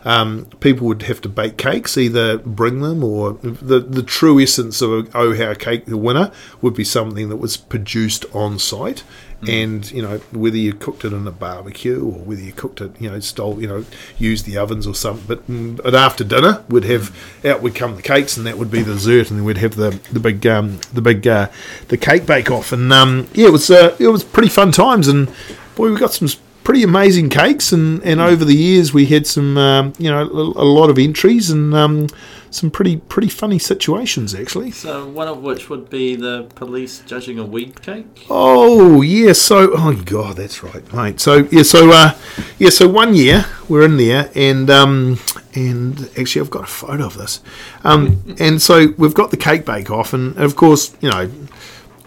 Um, 0.07 0.45
people 0.59 0.85
would 0.85 1.01
have 1.01 1.19
to 1.21 1.29
bake 1.29 1.57
cakes, 1.57 1.97
either 1.97 2.37
bring 2.37 2.81
them 2.81 3.03
or 3.03 3.33
the 3.41 3.79
the 3.79 4.03
true 4.03 4.39
essence 4.39 4.79
of 4.79 4.91
a 4.91 5.03
Ohau 5.05 5.57
cake, 5.57 5.87
the 5.87 5.97
winner, 5.97 6.31
would 6.61 6.75
be 6.75 6.83
something 6.83 7.27
that 7.29 7.37
was 7.37 7.57
produced 7.57 8.23
on 8.31 8.59
site. 8.59 9.03
And 9.47 9.91
you 9.91 10.01
know 10.01 10.17
whether 10.31 10.57
you 10.57 10.73
cooked 10.73 11.05
it 11.05 11.13
in 11.13 11.27
a 11.27 11.31
barbecue 11.31 12.03
or 12.03 12.19
whether 12.19 12.41
you 12.41 12.51
cooked 12.51 12.81
it, 12.81 12.99
you 12.99 13.09
know, 13.09 13.19
stole, 13.19 13.61
you 13.61 13.67
know, 13.67 13.85
used 14.17 14.45
the 14.45 14.57
ovens 14.57 14.87
or 14.87 14.95
something. 14.95 15.25
But, 15.27 15.47
mm, 15.47 15.77
but 15.77 15.93
after 15.93 16.23
dinner, 16.23 16.63
we'd 16.69 16.85
have 16.85 17.15
out 17.43 17.61
would 17.61 17.75
come 17.75 17.95
the 17.95 18.01
cakes, 18.01 18.37
and 18.37 18.45
that 18.47 18.57
would 18.57 18.71
be 18.71 18.81
the 18.81 18.93
dessert, 18.93 19.29
and 19.29 19.39
then 19.39 19.45
we'd 19.45 19.57
have 19.57 19.75
the 19.75 19.99
the 20.11 20.19
big 20.19 20.45
um, 20.47 20.79
the 20.93 21.01
big 21.01 21.27
uh, 21.27 21.49
the 21.89 21.97
cake 21.97 22.25
bake 22.25 22.49
off. 22.49 22.71
And 22.71 22.91
um, 22.93 23.27
yeah, 23.33 23.47
it 23.47 23.51
was 23.51 23.69
uh, 23.69 23.95
it 23.99 24.07
was 24.07 24.23
pretty 24.23 24.49
fun 24.49 24.71
times, 24.71 25.07
and 25.07 25.27
boy, 25.75 25.91
we 25.91 25.97
got 25.97 26.13
some 26.13 26.27
pretty 26.65 26.83
amazing 26.83 27.29
cakes, 27.29 27.71
and, 27.71 28.03
and 28.03 28.19
over 28.19 28.43
the 28.43 28.55
years 28.55 28.93
we 28.93 29.05
had 29.05 29.25
some 29.25 29.57
um, 29.57 29.93
you 29.97 30.11
know 30.11 30.23
a, 30.23 30.63
a 30.63 30.67
lot 30.67 30.89
of 30.89 30.97
entries 30.97 31.49
and 31.49 31.73
um, 31.73 32.07
some 32.49 32.71
pretty 32.71 32.97
pretty 32.97 33.29
funny 33.29 33.59
situations 33.59 34.35
actually. 34.35 34.71
So 34.71 35.07
one 35.07 35.27
of 35.27 35.41
which 35.41 35.69
would 35.69 35.89
be 35.89 36.15
the 36.15 36.49
police 36.55 36.99
judging 37.05 37.39
a 37.39 37.45
weed 37.45 37.81
cake. 37.81 38.25
Oh 38.29 39.01
yeah, 39.01 39.31
so 39.33 39.71
oh 39.73 40.01
god, 40.05 40.37
that's 40.37 40.63
right, 40.63 40.91
mate. 40.93 41.21
So 41.21 41.47
yeah, 41.51 41.63
so 41.63 41.91
uh, 41.91 42.17
yeah, 42.57 42.71
so 42.71 42.89
one 42.89 43.13
year 43.13 43.45
we're 43.69 43.85
in 43.85 43.97
there, 43.97 44.31
and 44.35 44.69
um, 44.69 45.19
and 45.53 46.09
actually 46.17 46.41
I've 46.41 46.49
got 46.49 46.63
a 46.63 46.67
photo 46.67 47.05
of 47.05 47.17
this, 47.17 47.41
um, 47.83 48.35
and 48.39 48.61
so 48.61 48.87
we've 48.97 49.13
got 49.13 49.31
the 49.31 49.37
cake 49.37 49.65
bake 49.65 49.91
off, 49.91 50.13
and 50.13 50.35
of 50.37 50.55
course 50.55 50.97
you 50.99 51.09
know 51.11 51.31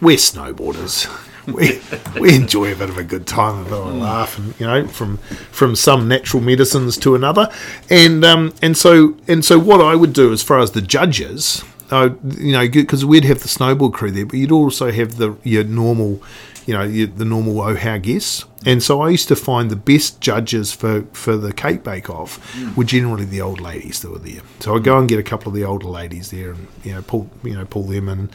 we're 0.00 0.16
snowboarders. 0.16 1.06
We, 1.52 1.80
we 2.20 2.34
enjoy 2.34 2.72
a 2.72 2.76
bit 2.76 2.90
of 2.90 2.98
a 2.98 3.04
good 3.04 3.26
time, 3.26 3.60
a 3.60 3.64
bit 3.64 3.72
of 3.72 3.86
a 3.86 3.90
laugh, 3.90 4.38
and 4.38 4.58
you 4.60 4.66
know, 4.66 4.86
from 4.86 5.16
from 5.50 5.76
some 5.76 6.08
natural 6.08 6.42
medicines 6.42 6.96
to 6.98 7.14
another, 7.14 7.50
and 7.88 8.24
um, 8.24 8.52
and 8.60 8.76
so 8.76 9.16
and 9.26 9.44
so 9.44 9.58
what 9.58 9.80
I 9.80 9.94
would 9.94 10.12
do 10.12 10.32
as 10.32 10.42
far 10.42 10.58
as 10.58 10.72
the 10.72 10.82
judges, 10.82 11.64
uh, 11.90 12.10
you 12.36 12.52
know, 12.52 12.68
because 12.68 13.04
we'd 13.04 13.24
have 13.24 13.40
the 13.40 13.48
snowboard 13.48 13.94
crew 13.94 14.10
there, 14.10 14.26
but 14.26 14.34
you'd 14.34 14.52
also 14.52 14.90
have 14.90 15.16
the 15.16 15.36
your 15.42 15.64
normal, 15.64 16.22
you 16.66 16.74
know, 16.74 16.82
your, 16.82 17.06
the 17.06 17.24
normal 17.24 17.54
Ohau 17.54 18.02
guests. 18.02 18.44
And 18.66 18.82
so 18.82 19.00
I 19.00 19.10
used 19.10 19.28
to 19.28 19.36
find 19.36 19.70
the 19.70 19.76
best 19.76 20.20
judges 20.20 20.72
for, 20.72 21.02
for 21.12 21.36
the 21.36 21.52
cake 21.52 21.84
bake 21.84 22.10
off 22.10 22.40
were 22.76 22.84
generally 22.84 23.24
the 23.24 23.40
old 23.40 23.60
ladies 23.60 24.00
that 24.00 24.10
were 24.10 24.18
there. 24.18 24.40
So 24.60 24.74
I'd 24.74 24.82
go 24.82 24.98
and 24.98 25.08
get 25.08 25.18
a 25.18 25.22
couple 25.22 25.50
of 25.50 25.54
the 25.54 25.64
older 25.64 25.86
ladies 25.86 26.30
there 26.30 26.50
and 26.50 26.66
you 26.82 26.92
know 26.92 27.02
pull 27.02 27.30
you 27.44 27.54
know 27.54 27.64
pull 27.64 27.84
them 27.84 28.08
in 28.08 28.30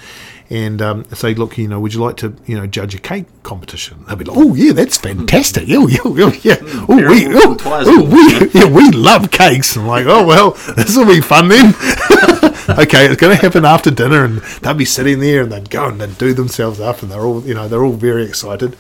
and 0.50 0.82
um, 0.82 1.06
say, 1.14 1.34
look, 1.34 1.58
you 1.58 1.68
know, 1.68 1.80
would 1.80 1.94
you 1.94 2.00
like 2.00 2.18
to 2.18 2.36
you 2.45 2.56
know 2.56 2.68
judge 2.68 2.95
a 2.95 3.00
cake 3.00 3.26
competition? 3.44 4.06
They'd 4.08 4.18
be 4.18 4.26
like, 4.26 4.38
oh 4.38 4.54
yeah, 4.54 4.72
that's 4.72 4.98
fantastic. 4.98 5.66
Oh 5.70 5.88
yeah, 5.88 6.00
oh, 6.06 6.34
yeah. 6.44 6.58
Oh 6.62 6.95
we 6.95 7.28
oh, 7.28 7.58
oh, 7.66 8.04
we 8.04 8.60
yeah, 8.60 8.70
we 8.70 8.91
love 8.91 9.32
cakes. 9.32 9.76
I'm 9.76 9.88
like, 9.88 10.06
oh 10.06 10.26
well, 10.26 10.52
this 10.76 10.95
will 10.95 11.08
be 11.08 11.22
fun 11.22 11.50
then. 11.50 11.70
okay, 12.70 13.08
it's 13.08 13.20
going 13.20 13.36
to 13.36 13.41
happen 13.41 13.66
after 13.66 13.91
dinner, 13.91 14.24
and 14.24 14.38
they'd 14.62 14.78
be 14.78 14.86
sitting 14.86 15.20
there, 15.20 15.41
and 15.41 15.52
they'd 15.52 15.70
go 15.70 15.90
and 15.90 16.00
they'd 16.00 16.18
do 16.18 16.34
themselves 16.34 16.80
up, 16.80 17.02
and 17.02 17.12
they're 17.12 17.26
all, 17.26 17.44
you 17.44 17.54
know, 17.54 17.68
they're 17.68 17.84
all 17.84 17.94
very 17.94 18.26
excited. 18.26 18.78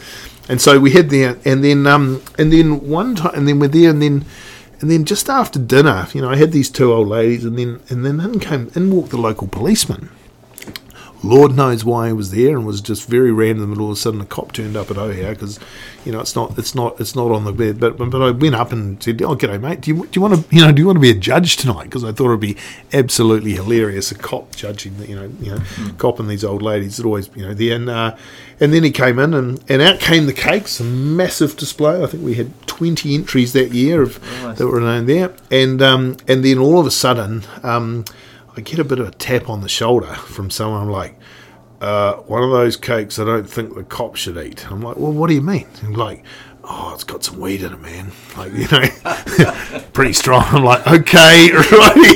And 0.49 0.61
so 0.61 0.79
we 0.79 0.91
had 0.91 1.09
there, 1.09 1.37
and 1.45 1.63
then, 1.63 1.87
um, 1.87 2.21
and 2.37 2.51
then 2.51 2.89
one 2.89 3.15
time, 3.15 3.33
and 3.35 3.47
then 3.47 3.59
we're 3.59 3.69
there, 3.69 3.89
and 3.89 4.01
then, 4.01 4.25
and 4.81 4.91
then 4.91 5.05
just 5.05 5.29
after 5.29 5.57
dinner, 5.57 6.07
you 6.13 6.21
know, 6.21 6.29
I 6.29 6.35
had 6.35 6.51
these 6.51 6.69
two 6.69 6.91
old 6.91 7.07
ladies, 7.07 7.45
and 7.45 7.57
then, 7.57 7.79
and 7.89 8.05
then 8.05 8.19
in 8.19 8.39
came, 8.39 8.69
in 8.75 8.91
walked 8.91 9.11
the 9.11 9.17
local 9.17 9.47
policeman. 9.47 10.09
Lord 11.23 11.55
knows 11.55 11.85
why 11.85 12.07
he 12.07 12.13
was 12.13 12.31
there, 12.31 12.57
and 12.57 12.65
was 12.65 12.81
just 12.81 13.07
very 13.07 13.31
random. 13.31 13.71
And 13.71 13.79
all 13.81 13.91
of 13.91 13.93
a 13.93 13.99
sudden, 13.99 14.19
a 14.19 14.25
cop 14.25 14.51
turned 14.51 14.75
up 14.75 14.91
at 14.91 14.97
Ohau 14.97 15.29
because, 15.29 15.57
you 16.03 16.11
know, 16.11 16.19
it's 16.19 16.35
not, 16.35 16.57
it's 16.57 16.75
not, 16.75 16.99
it's 16.99 17.15
not 17.15 17.31
on 17.31 17.45
the 17.45 17.53
bed. 17.53 17.79
But, 17.79 17.97
but 17.97 18.21
I 18.21 18.31
went 18.31 18.55
up 18.55 18.73
and 18.73 19.01
said, 19.01 19.21
"Oh, 19.21 19.35
g'day, 19.35 19.59
mate. 19.59 19.81
Do 19.81 19.91
you, 19.91 20.05
do 20.05 20.09
you 20.13 20.21
want 20.21 20.35
to, 20.35 20.55
you 20.55 20.61
know, 20.61 20.71
do 20.73 20.81
you 20.81 20.85
want 20.85 20.97
to 20.97 21.01
be 21.01 21.11
a 21.11 21.15
judge 21.15 21.55
tonight?" 21.55 21.85
Because 21.85 22.03
I 22.03 22.11
thought 22.11 22.27
it'd 22.27 22.41
be 22.41 22.57
absolutely 22.91 23.53
hilarious 23.53 24.11
a 24.11 24.15
cop 24.15 24.53
judging, 24.55 24.95
you 25.07 25.15
know, 25.15 25.31
you 25.39 25.51
know, 25.55 25.61
cop 25.97 26.19
and 26.19 26.29
these 26.29 26.43
old 26.43 26.61
ladies 26.61 26.97
that 26.97 27.05
always, 27.05 27.29
you 27.35 27.43
know, 27.43 27.53
there. 27.53 27.75
And 27.77 27.89
uh, 27.89 28.17
and 28.59 28.73
then 28.73 28.83
he 28.83 28.91
came 28.91 29.17
in, 29.17 29.33
and, 29.33 29.63
and 29.69 29.81
out 29.81 29.99
came 30.01 30.25
the 30.25 30.33
cakes, 30.33 30.79
a 30.79 30.83
massive 30.83 31.55
display. 31.55 32.03
I 32.03 32.07
think 32.07 32.23
we 32.23 32.33
had 32.33 32.51
twenty 32.67 33.15
entries 33.15 33.53
that 33.53 33.71
year 33.71 34.01
of 34.01 34.21
Nice. 34.43 34.57
that 34.57 34.67
were 34.67 34.81
known 34.81 35.05
there. 35.05 35.33
And 35.49 35.81
um, 35.81 36.17
and 36.27 36.43
then 36.43 36.57
all 36.57 36.79
of 36.79 36.85
a 36.85 36.91
sudden. 36.91 37.43
Um, 37.63 38.03
I 38.55 38.61
get 38.61 38.79
a 38.79 38.83
bit 38.83 38.99
of 38.99 39.07
a 39.07 39.11
tap 39.11 39.49
on 39.49 39.61
the 39.61 39.69
shoulder 39.69 40.13
from 40.13 40.49
someone 40.49 40.89
like, 40.89 41.17
uh, 41.81 42.15
one 42.15 42.43
of 42.43 42.51
those 42.51 42.77
cakes 42.77 43.19
I 43.19 43.25
don't 43.25 43.49
think 43.49 43.75
the 43.75 43.83
cop 43.83 44.15
should 44.15 44.37
eat. 44.37 44.71
I'm 44.71 44.81
like, 44.81 44.95
well, 44.95 45.11
what 45.11 45.27
do 45.27 45.33
you 45.33 45.41
mean? 45.41 45.67
And 45.81 45.97
like, 45.97 46.23
oh, 46.63 46.93
it's 46.93 47.03
got 47.03 47.23
some 47.23 47.39
weed 47.39 47.61
in 47.61 47.73
it, 47.73 47.81
man. 47.81 48.11
Like, 48.37 48.53
you 48.53 48.67
know, 48.69 49.83
pretty 49.93 50.13
strong. 50.13 50.45
I'm 50.47 50.63
like, 50.63 50.87
okay, 50.87 51.51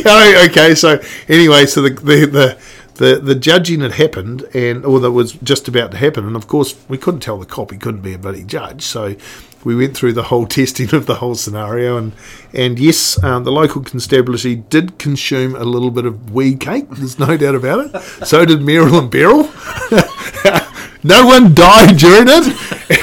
right, 0.06 0.48
okay. 0.50 0.74
So 0.74 1.02
anyway, 1.28 1.66
so 1.66 1.82
the 1.82 1.90
the 1.90 2.26
the. 2.26 2.58
The, 2.98 3.20
the 3.20 3.36
judging 3.36 3.82
had 3.82 3.92
happened, 3.92 4.48
and 4.56 4.84
or 4.84 5.00
that 5.02 5.12
was 5.12 5.34
just 5.34 5.68
about 5.68 5.92
to 5.92 5.98
happen, 5.98 6.26
and 6.26 6.36
of 6.36 6.48
course 6.48 6.76
we 6.90 6.98
couldn't 6.98 7.20
tell 7.20 7.38
the 7.38 7.46
cop 7.46 7.70
he 7.70 7.78
couldn't 7.78 8.02
be 8.02 8.14
a 8.14 8.18
bloody 8.18 8.44
judge. 8.44 8.82
So 8.82 9.16
we 9.64 9.76
went 9.76 9.96
through 9.96 10.14
the 10.14 10.24
whole 10.24 10.46
testing 10.58 10.94
of 10.94 11.06
the 11.06 11.16
whole 11.16 11.36
scenario, 11.36 11.98
and 11.98 12.14
and 12.54 12.80
yes, 12.80 13.22
um, 13.24 13.44
the 13.44 13.52
local 13.52 13.82
constabulary 13.82 14.56
did 14.56 14.98
consume 14.98 15.56
a 15.56 15.64
little 15.64 15.92
bit 15.92 16.06
of 16.06 16.32
weed 16.32 16.60
cake. 16.60 16.90
There's 16.92 17.20
no 17.20 17.38
doubt 17.38 17.56
about 17.56 17.94
it. 17.94 18.02
So 18.26 18.46
did 18.46 18.62
Merrill 18.62 19.00
and 19.00 19.12
Beryl. 19.12 19.44
no 21.04 21.26
one 21.26 21.54
died 21.54 21.98
during 21.98 22.28
it, 22.30 22.48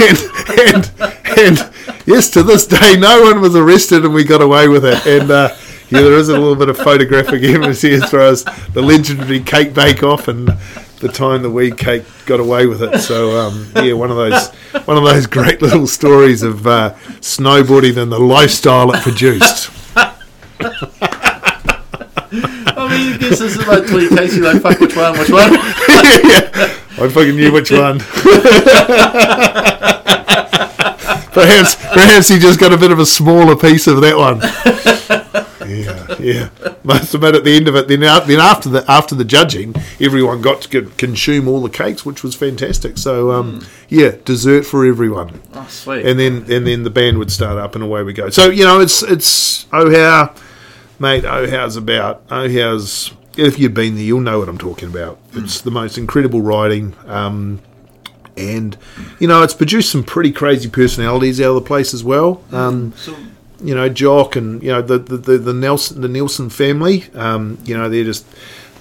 and 0.00 0.18
and 0.60 0.92
and 1.38 1.72
yes, 2.06 2.30
to 2.30 2.42
this 2.42 2.66
day, 2.66 2.96
no 2.96 3.22
one 3.22 3.40
was 3.40 3.56
arrested, 3.56 4.04
and 4.04 4.14
we 4.14 4.24
got 4.24 4.42
away 4.42 4.68
with 4.68 4.84
it. 4.84 5.06
And 5.06 5.30
uh, 5.30 5.54
yeah, 5.90 6.00
there 6.00 6.14
is 6.14 6.28
a 6.28 6.32
little 6.32 6.56
bit 6.56 6.68
of 6.68 6.78
photographic 6.78 7.42
evidence 7.42 7.82
here 7.82 8.02
as 8.02 8.44
the 8.72 8.82
legendary 8.82 9.40
cake 9.40 9.74
bake 9.74 10.02
off 10.02 10.28
and 10.28 10.50
the 11.04 11.12
time 11.12 11.42
the 11.42 11.50
weed 11.50 11.76
cake 11.76 12.02
got 12.24 12.40
away 12.40 12.66
with 12.66 12.82
it. 12.82 12.98
So 12.98 13.38
um, 13.38 13.70
yeah, 13.76 13.92
one 13.92 14.10
of 14.10 14.16
those 14.16 14.48
one 14.86 14.96
of 14.96 15.04
those 15.04 15.26
great 15.26 15.60
little 15.60 15.86
stories 15.86 16.42
of 16.42 16.66
uh, 16.66 16.94
snowboarding 17.20 18.02
and 18.02 18.10
the 18.10 18.18
lifestyle 18.18 18.90
it 18.94 19.02
produced. 19.02 19.70
I 22.76 22.88
mean, 22.88 23.18
guess 23.18 23.38
this 23.38 23.56
is 23.56 23.66
like 23.66 23.86
Tweet 23.86 24.08
Casey, 24.10 24.40
like, 24.40 24.62
fuck, 24.62 24.80
which 24.80 24.96
one, 24.96 25.12
which 25.18 25.28
one? 25.30 25.52
yeah, 25.88 26.72
I 26.98 27.08
fucking 27.12 27.36
knew 27.36 27.52
which 27.52 27.70
one. 27.70 27.98
perhaps, 31.32 31.74
perhaps 31.74 32.28
he 32.28 32.38
just 32.38 32.58
got 32.58 32.72
a 32.72 32.78
bit 32.78 32.90
of 32.90 32.98
a 32.98 33.06
smaller 33.06 33.56
piece 33.56 33.86
of 33.86 34.00
that 34.00 34.16
one. 34.16 34.40
Yeah, 35.74 36.16
yeah. 36.20 36.48
Must 36.84 37.14
admit, 37.14 37.34
at 37.34 37.44
the 37.44 37.56
end 37.56 37.68
of 37.68 37.74
it, 37.76 37.88
then, 37.88 38.00
then 38.00 38.40
after 38.40 38.68
the 38.68 38.84
after 38.90 39.14
the 39.14 39.24
judging, 39.24 39.74
everyone 40.00 40.40
got 40.42 40.62
to 40.62 40.82
consume 40.96 41.48
all 41.48 41.60
the 41.62 41.70
cakes, 41.70 42.04
which 42.06 42.22
was 42.22 42.34
fantastic. 42.34 42.98
So, 42.98 43.32
um, 43.32 43.66
yeah, 43.88 44.12
dessert 44.24 44.64
for 44.66 44.84
everyone, 44.86 45.40
Oh, 45.54 45.66
sweet. 45.68 46.04
and 46.06 46.18
then 46.18 46.46
and 46.50 46.66
then 46.66 46.82
the 46.84 46.90
band 46.90 47.18
would 47.18 47.30
start 47.32 47.58
up, 47.58 47.74
and 47.74 47.82
away 47.84 48.02
we 48.02 48.12
go. 48.12 48.30
So, 48.30 48.50
you 48.50 48.64
know, 48.64 48.80
it's 48.80 49.02
it's 49.02 49.66
oh 49.72 49.90
how, 49.90 50.34
mate, 50.98 51.24
oh 51.24 51.48
how's 51.50 51.76
about 51.76 52.22
oh 52.30 52.48
how's. 52.48 53.12
If 53.36 53.58
you've 53.58 53.74
been 53.74 53.96
there, 53.96 54.04
you'll 54.04 54.20
know 54.20 54.38
what 54.38 54.48
I'm 54.48 54.58
talking 54.58 54.88
about. 54.88 55.18
It's 55.32 55.60
the 55.60 55.72
most 55.72 55.98
incredible 55.98 56.40
riding. 56.40 56.94
Um, 57.06 57.60
and 58.36 58.76
you 59.20 59.28
know 59.28 59.42
it's 59.42 59.54
produced 59.54 59.90
some 59.90 60.02
pretty 60.02 60.32
crazy 60.32 60.68
personalities 60.68 61.40
out 61.40 61.50
of 61.50 61.54
the 61.56 61.60
place 61.60 61.94
as 61.94 62.02
well. 62.04 62.42
Um, 62.52 62.92
so, 62.96 63.14
you 63.66 63.74
know, 63.74 63.88
Jock 63.88 64.36
and 64.36 64.62
you 64.62 64.70
know 64.70 64.82
the 64.82 64.98
the, 64.98 65.16
the, 65.16 65.38
the 65.38 65.54
Nelson 65.54 66.00
the 66.00 66.08
Nelson 66.08 66.50
family. 66.50 67.04
Um, 67.14 67.58
you 67.64 67.76
know, 67.76 67.88
they're 67.88 68.04
just 68.04 68.26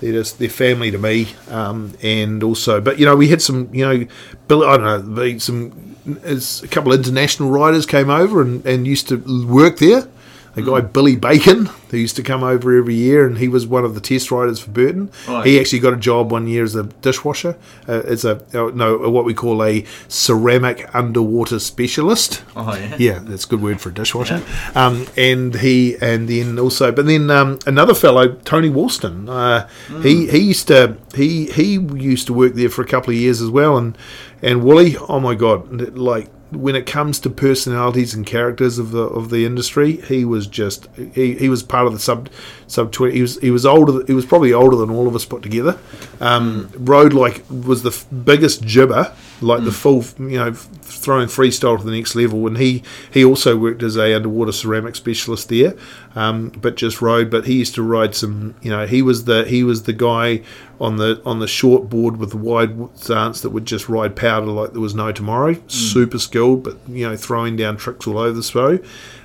they're 0.01 0.13
just 0.13 0.39
they're 0.39 0.49
family 0.49 0.91
to 0.91 0.97
me. 0.97 1.27
Um, 1.49 1.93
and 2.03 2.43
also, 2.43 2.81
but 2.81 2.99
you 2.99 3.05
know, 3.05 3.15
we 3.15 3.29
had 3.29 3.41
some 3.41 3.69
you 3.73 3.85
know, 3.85 4.05
Bill, 4.47 4.63
I 4.63 4.77
don't 4.77 5.15
know, 5.15 5.37
some 5.37 5.95
a 6.05 6.67
couple 6.67 6.91
of 6.91 6.99
international 6.99 7.49
riders 7.49 7.85
came 7.85 8.09
over 8.09 8.41
and, 8.41 8.65
and 8.65 8.85
used 8.85 9.07
to 9.09 9.17
work 9.47 9.77
there. 9.77 10.07
A 10.55 10.61
guy 10.61 10.81
Billy 10.81 11.15
Bacon 11.15 11.65
who 11.89 11.97
used 11.97 12.15
to 12.15 12.23
come 12.23 12.43
over 12.43 12.75
every 12.77 12.93
year, 12.95 13.25
and 13.25 13.37
he 13.39 13.47
was 13.47 13.65
one 13.67 13.83
of 13.85 13.95
the 13.95 14.01
test 14.01 14.29
riders 14.31 14.59
for 14.59 14.69
Burton. 14.71 15.11
He 15.43 15.59
actually 15.59 15.79
got 15.79 15.93
a 15.93 15.97
job 15.97 16.31
one 16.31 16.47
year 16.47 16.63
as 16.63 16.75
a 16.75 16.83
dishwasher, 16.83 17.55
uh, 17.87 18.01
as 18.05 18.23
a 18.25 18.43
uh, 18.53 18.71
no, 18.73 18.97
what 19.09 19.25
we 19.25 19.33
call 19.33 19.63
a 19.63 19.83
ceramic 20.07 20.87
underwater 20.93 21.59
specialist. 21.59 22.43
oh, 22.55 22.73
yeah. 22.75 22.95
Yeah, 22.99 23.19
that's 23.21 23.45
a 23.45 23.47
good 23.47 23.61
word 23.61 23.81
for 23.81 23.89
a 23.89 23.93
dishwasher. 23.93 24.43
Um, 24.75 25.07
and 25.17 25.55
he, 25.55 25.95
and 26.01 26.27
then 26.29 26.59
also, 26.59 26.91
but 26.91 27.05
then 27.05 27.29
um, 27.31 27.59
another 27.65 27.93
fellow, 27.95 28.33
Tony 28.45 28.69
Woolston. 28.69 29.27
Uh, 29.29 29.67
He 30.01 30.27
he 30.27 30.37
used 30.39 30.67
to 30.67 30.97
he 31.15 31.45
he 31.47 31.73
used 32.13 32.27
to 32.27 32.33
work 32.33 32.53
there 32.53 32.69
for 32.69 32.81
a 32.81 32.87
couple 32.87 33.11
of 33.13 33.17
years 33.19 33.41
as 33.41 33.49
well. 33.49 33.77
And 33.77 33.97
and 34.41 34.63
Wooly, 34.63 34.97
oh 34.97 35.19
my 35.19 35.35
god, 35.35 35.97
like 35.97 36.29
when 36.55 36.75
it 36.75 36.85
comes 36.85 37.19
to 37.19 37.29
personalities 37.29 38.13
and 38.13 38.25
characters 38.25 38.77
of 38.79 38.91
the 38.91 39.03
of 39.03 39.29
the 39.29 39.45
industry, 39.45 39.97
he 39.97 40.25
was 40.25 40.47
just 40.47 40.87
he, 41.13 41.35
he 41.35 41.49
was 41.49 41.63
part 41.63 41.87
of 41.87 41.93
the 41.93 41.99
sub 41.99 42.29
sub 42.67 42.91
twenty. 42.91 43.15
He 43.15 43.21
was 43.21 43.39
he 43.39 43.51
was 43.51 43.65
older. 43.65 44.05
He 44.05 44.13
was 44.13 44.25
probably 44.25 44.53
older 44.53 44.75
than 44.75 44.89
all 44.89 45.07
of 45.07 45.15
us 45.15 45.25
put 45.25 45.41
together. 45.41 45.77
Um, 46.19 46.69
Rode 46.75 47.13
like 47.13 47.43
was 47.49 47.83
the 47.83 47.89
f- 47.89 48.05
biggest 48.23 48.63
jibber, 48.63 49.13
like 49.41 49.63
the 49.63 49.71
full 49.71 50.03
you 50.19 50.37
know 50.37 50.49
f- 50.49 50.67
throwing 50.81 51.27
freestyle 51.27 51.77
to 51.77 51.83
the 51.83 51.91
next 51.91 52.15
level. 52.15 52.45
And 52.47 52.57
he 52.57 52.83
he 53.11 53.23
also 53.23 53.57
worked 53.57 53.83
as 53.83 53.97
a 53.97 54.15
underwater 54.15 54.51
ceramic 54.51 54.95
specialist 54.95 55.49
there, 55.49 55.75
um, 56.15 56.49
but 56.49 56.75
just 56.75 57.01
rode. 57.01 57.29
But 57.29 57.45
he 57.45 57.55
used 57.55 57.75
to 57.75 57.83
ride 57.83 58.15
some. 58.15 58.55
You 58.61 58.71
know, 58.71 58.85
he 58.85 59.01
was 59.01 59.25
the 59.25 59.45
he 59.45 59.63
was 59.63 59.83
the 59.83 59.93
guy 59.93 60.41
on 60.83 60.97
the 60.97 61.21
on 61.25 61.39
the 61.39 61.47
short 61.47 61.89
board 61.89 62.17
with 62.17 62.31
the 62.31 62.37
wide 62.37 62.75
stance 62.97 63.41
that 63.41 63.51
would 63.51 63.65
just 63.65 63.87
ride 63.89 64.15
powder 64.15 64.47
like 64.47 64.71
there 64.73 64.81
was 64.81 64.93
no 64.93 65.11
tomorrow. 65.11 65.55
Super 65.67 66.19
skilled, 66.19 66.63
but 66.63 66.77
you 66.87 67.07
know 67.09 67.15
throwing 67.15 67.55
down 67.55 67.77
tricks 67.77 68.05
all 68.05 68.17
over 68.17 68.33
the 68.33 68.43
show. 68.43 68.79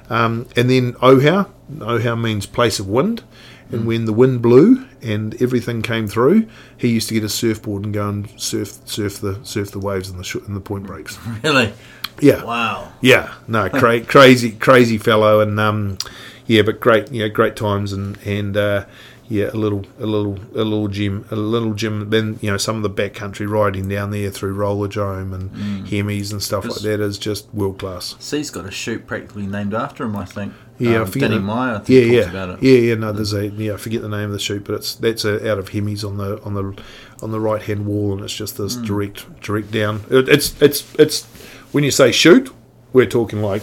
Um, 0.09 0.47
and 0.57 0.71
then 0.71 0.95
Ohau, 0.95 1.51
Ohau 1.77 2.19
means 2.21 2.47
place 2.47 2.79
of 2.79 2.89
wind. 2.89 3.23
And 3.71 3.87
when 3.87 4.07
the 4.07 4.15
wind 4.15 4.41
blew 4.41 4.87
and 5.03 5.35
everything 5.43 5.83
came 5.83 6.09
through, 6.09 6.49
he 6.79 6.89
used 6.89 7.09
to 7.09 7.15
get 7.15 7.23
a 7.23 7.29
surfboard 7.29 7.85
and 7.85 7.93
go 7.93 8.09
and 8.09 8.27
surf 8.41 8.79
surf 8.87 9.21
the 9.21 9.39
surf 9.43 9.71
the 9.73 9.79
waves 9.79 10.09
and 10.09 10.19
the 10.19 10.25
sh- 10.25 10.37
and 10.47 10.57
the 10.57 10.61
point 10.61 10.85
breaks. 10.87 11.19
Really? 11.43 11.75
Yeah, 12.21 12.43
Wow. 12.45 12.91
yeah, 13.03 13.35
no, 13.47 13.69
cra- 13.81 14.01
crazy, 14.01 14.53
crazy 14.53 14.97
fellow, 14.99 15.41
and 15.41 15.61
um, 15.61 15.99
yeah, 16.47 16.63
but 16.63 16.81
great, 16.81 17.13
yeah, 17.13 17.29
great 17.29 17.57
times, 17.57 17.93
and 17.93 18.17
and 18.25 18.57
uh, 18.57 18.87
yeah, 19.29 19.51
a 19.53 19.57
little, 19.57 19.85
a 20.01 20.07
little, 20.07 20.39
a 20.55 20.65
little 20.65 20.89
gym, 20.89 21.27
a 21.31 21.37
little 21.37 21.75
gym. 21.75 22.11
Then 22.11 22.39
you 22.41 22.51
know 22.51 22.57
some 22.57 22.77
of 22.77 22.83
the 22.83 22.91
backcountry 22.91 23.49
riding 23.49 23.89
down 23.89 24.11
there 24.11 24.31
through 24.31 24.55
Roller 24.55 24.89
Dome 24.89 25.33
and 25.35 25.51
Hemis 25.87 26.33
and 26.33 26.43
stuff 26.43 26.65
like 26.65 26.81
that 26.81 27.01
is 27.01 27.19
just 27.19 27.53
world 27.55 27.79
class. 27.79 28.17
C's 28.19 28.51
got 28.51 28.65
a 28.67 28.71
shoot 28.71 29.07
practically 29.07 29.47
named 29.47 29.75
after 29.75 30.05
him, 30.05 30.17
I 30.17 30.25
think. 30.25 30.53
Yeah, 30.79 30.93
I 30.93 30.97
um, 31.03 31.07
forget 31.07 31.31
Danny 31.31 31.41
the- 31.41 31.47
Meyer, 31.47 31.75
I 31.75 31.79
think, 31.81 31.89
Yeah, 31.89 32.13
yeah, 32.21 32.31
about 32.31 32.49
it. 32.51 32.63
yeah, 32.63 32.79
yeah. 32.79 32.95
No, 32.95 33.13
there's 33.13 33.33
a 33.33 33.49
yeah. 33.49 33.75
I 33.75 33.77
forget 33.77 34.01
the 34.01 34.09
name 34.09 34.27
of 34.27 34.33
the 34.33 34.39
shoot, 34.39 34.65
but 34.65 34.75
it's 34.77 34.95
that's 34.95 35.25
uh 35.25 35.41
out 35.45 35.59
of 35.59 35.71
Hemis 35.71 36.05
on 36.09 36.17
the 36.19 36.41
on 36.45 36.55
the 36.55 36.81
on 37.23 37.31
the 37.33 37.41
right 37.41 37.61
hand 37.63 37.85
wall, 37.87 38.13
and 38.15 38.23
it's 38.23 38.35
just 38.35 38.57
this 38.59 38.77
Hmm. 38.77 38.85
direct 38.85 39.41
direct 39.43 39.71
down. 39.73 40.03
It, 40.11 40.29
it's 40.29 40.61
it's 40.63 40.95
it's 40.99 41.25
when 41.73 41.83
you 41.85 41.91
say 41.91 42.13
shoot, 42.13 42.51
we're 42.93 43.07
talking 43.07 43.43
like 43.43 43.63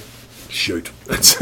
shoot. 0.50 0.92
It's 1.10 1.40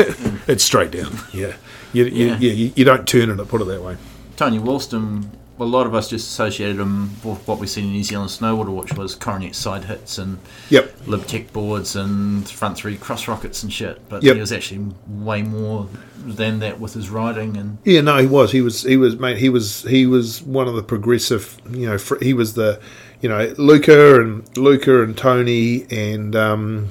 it's 0.47 0.63
straight 0.63 0.91
down. 0.91 1.17
Yeah, 1.33 1.55
you, 1.91 2.05
you, 2.05 2.27
Yeah. 2.27 2.37
yeah. 2.39 2.51
You, 2.51 2.71
you 2.75 2.85
don't 2.85 3.07
turn 3.07 3.29
it. 3.31 3.47
Put 3.47 3.61
it 3.61 3.65
that 3.65 3.81
way. 3.81 3.97
Tony 4.35 4.59
Woolston, 4.59 5.29
well, 5.57 5.69
a 5.69 5.71
lot 5.71 5.85
of 5.85 5.93
us 5.93 6.09
just 6.09 6.27
associated 6.29 6.79
him 6.79 7.09
with 7.23 7.47
what 7.47 7.59
we've 7.59 7.69
seen 7.69 7.85
in 7.85 7.91
New 7.91 8.03
Zealand 8.03 8.29
snowboarder, 8.31 8.75
which 8.75 8.93
was 8.93 9.13
coronet 9.15 9.53
side 9.55 9.85
hits 9.85 10.17
and 10.17 10.39
Yep. 10.69 10.93
lib 11.05 11.27
tech 11.27 11.53
boards 11.53 11.95
and 11.95 12.47
front 12.49 12.75
three 12.77 12.97
cross 12.97 13.27
rockets 13.27 13.61
and 13.63 13.71
shit. 13.71 14.01
But 14.09 14.23
Yep. 14.23 14.33
he 14.35 14.41
was 14.41 14.51
actually 14.51 14.87
way 15.07 15.43
more 15.43 15.87
than 16.25 16.59
that 16.59 16.79
with 16.79 16.93
his 16.93 17.09
riding 17.09 17.55
and 17.57 17.77
Yeah, 17.83 18.01
no, 18.01 18.17
he 18.17 18.25
was. 18.27 18.51
He 18.51 18.61
was. 18.61 18.81
He 18.83 18.97
was. 18.97 19.19
Mate, 19.19 19.37
he 19.37 19.49
was. 19.49 19.83
He 19.83 20.05
was 20.07 20.41
one 20.41 20.67
of 20.67 20.75
the 20.75 20.83
progressive. 20.83 21.57
You 21.69 21.85
know, 21.87 21.97
fr- 21.97 22.21
he 22.21 22.33
was 22.33 22.53
the. 22.55 22.79
You 23.21 23.29
know, 23.29 23.53
Luca 23.57 24.19
and 24.19 24.57
Luca 24.57 25.01
and 25.01 25.15
Tony 25.15 25.85
and 25.89 26.35
um, 26.35 26.89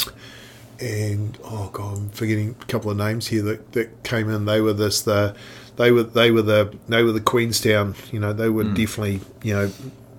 and 0.80 1.36
oh 1.44 1.68
god, 1.72 1.96
I'm 1.98 2.08
forgetting 2.10 2.56
a 2.60 2.64
couple 2.66 2.90
of 2.90 2.96
names 2.96 3.26
here 3.28 3.42
that, 3.42 3.72
that 3.72 4.02
came 4.02 4.30
in. 4.30 4.44
They 4.46 4.60
were 4.60 4.72
this. 4.72 5.02
The 5.02 5.34
they 5.76 5.90
were 5.92 6.02
they 6.02 6.30
were 6.30 6.42
the 6.42 6.74
they 6.88 7.02
were 7.02 7.12
the 7.12 7.20
Queenstown. 7.20 7.94
You 8.10 8.20
know, 8.20 8.32
they 8.32 8.48
were 8.48 8.64
definitely 8.64 9.20
you 9.42 9.54
know 9.54 9.70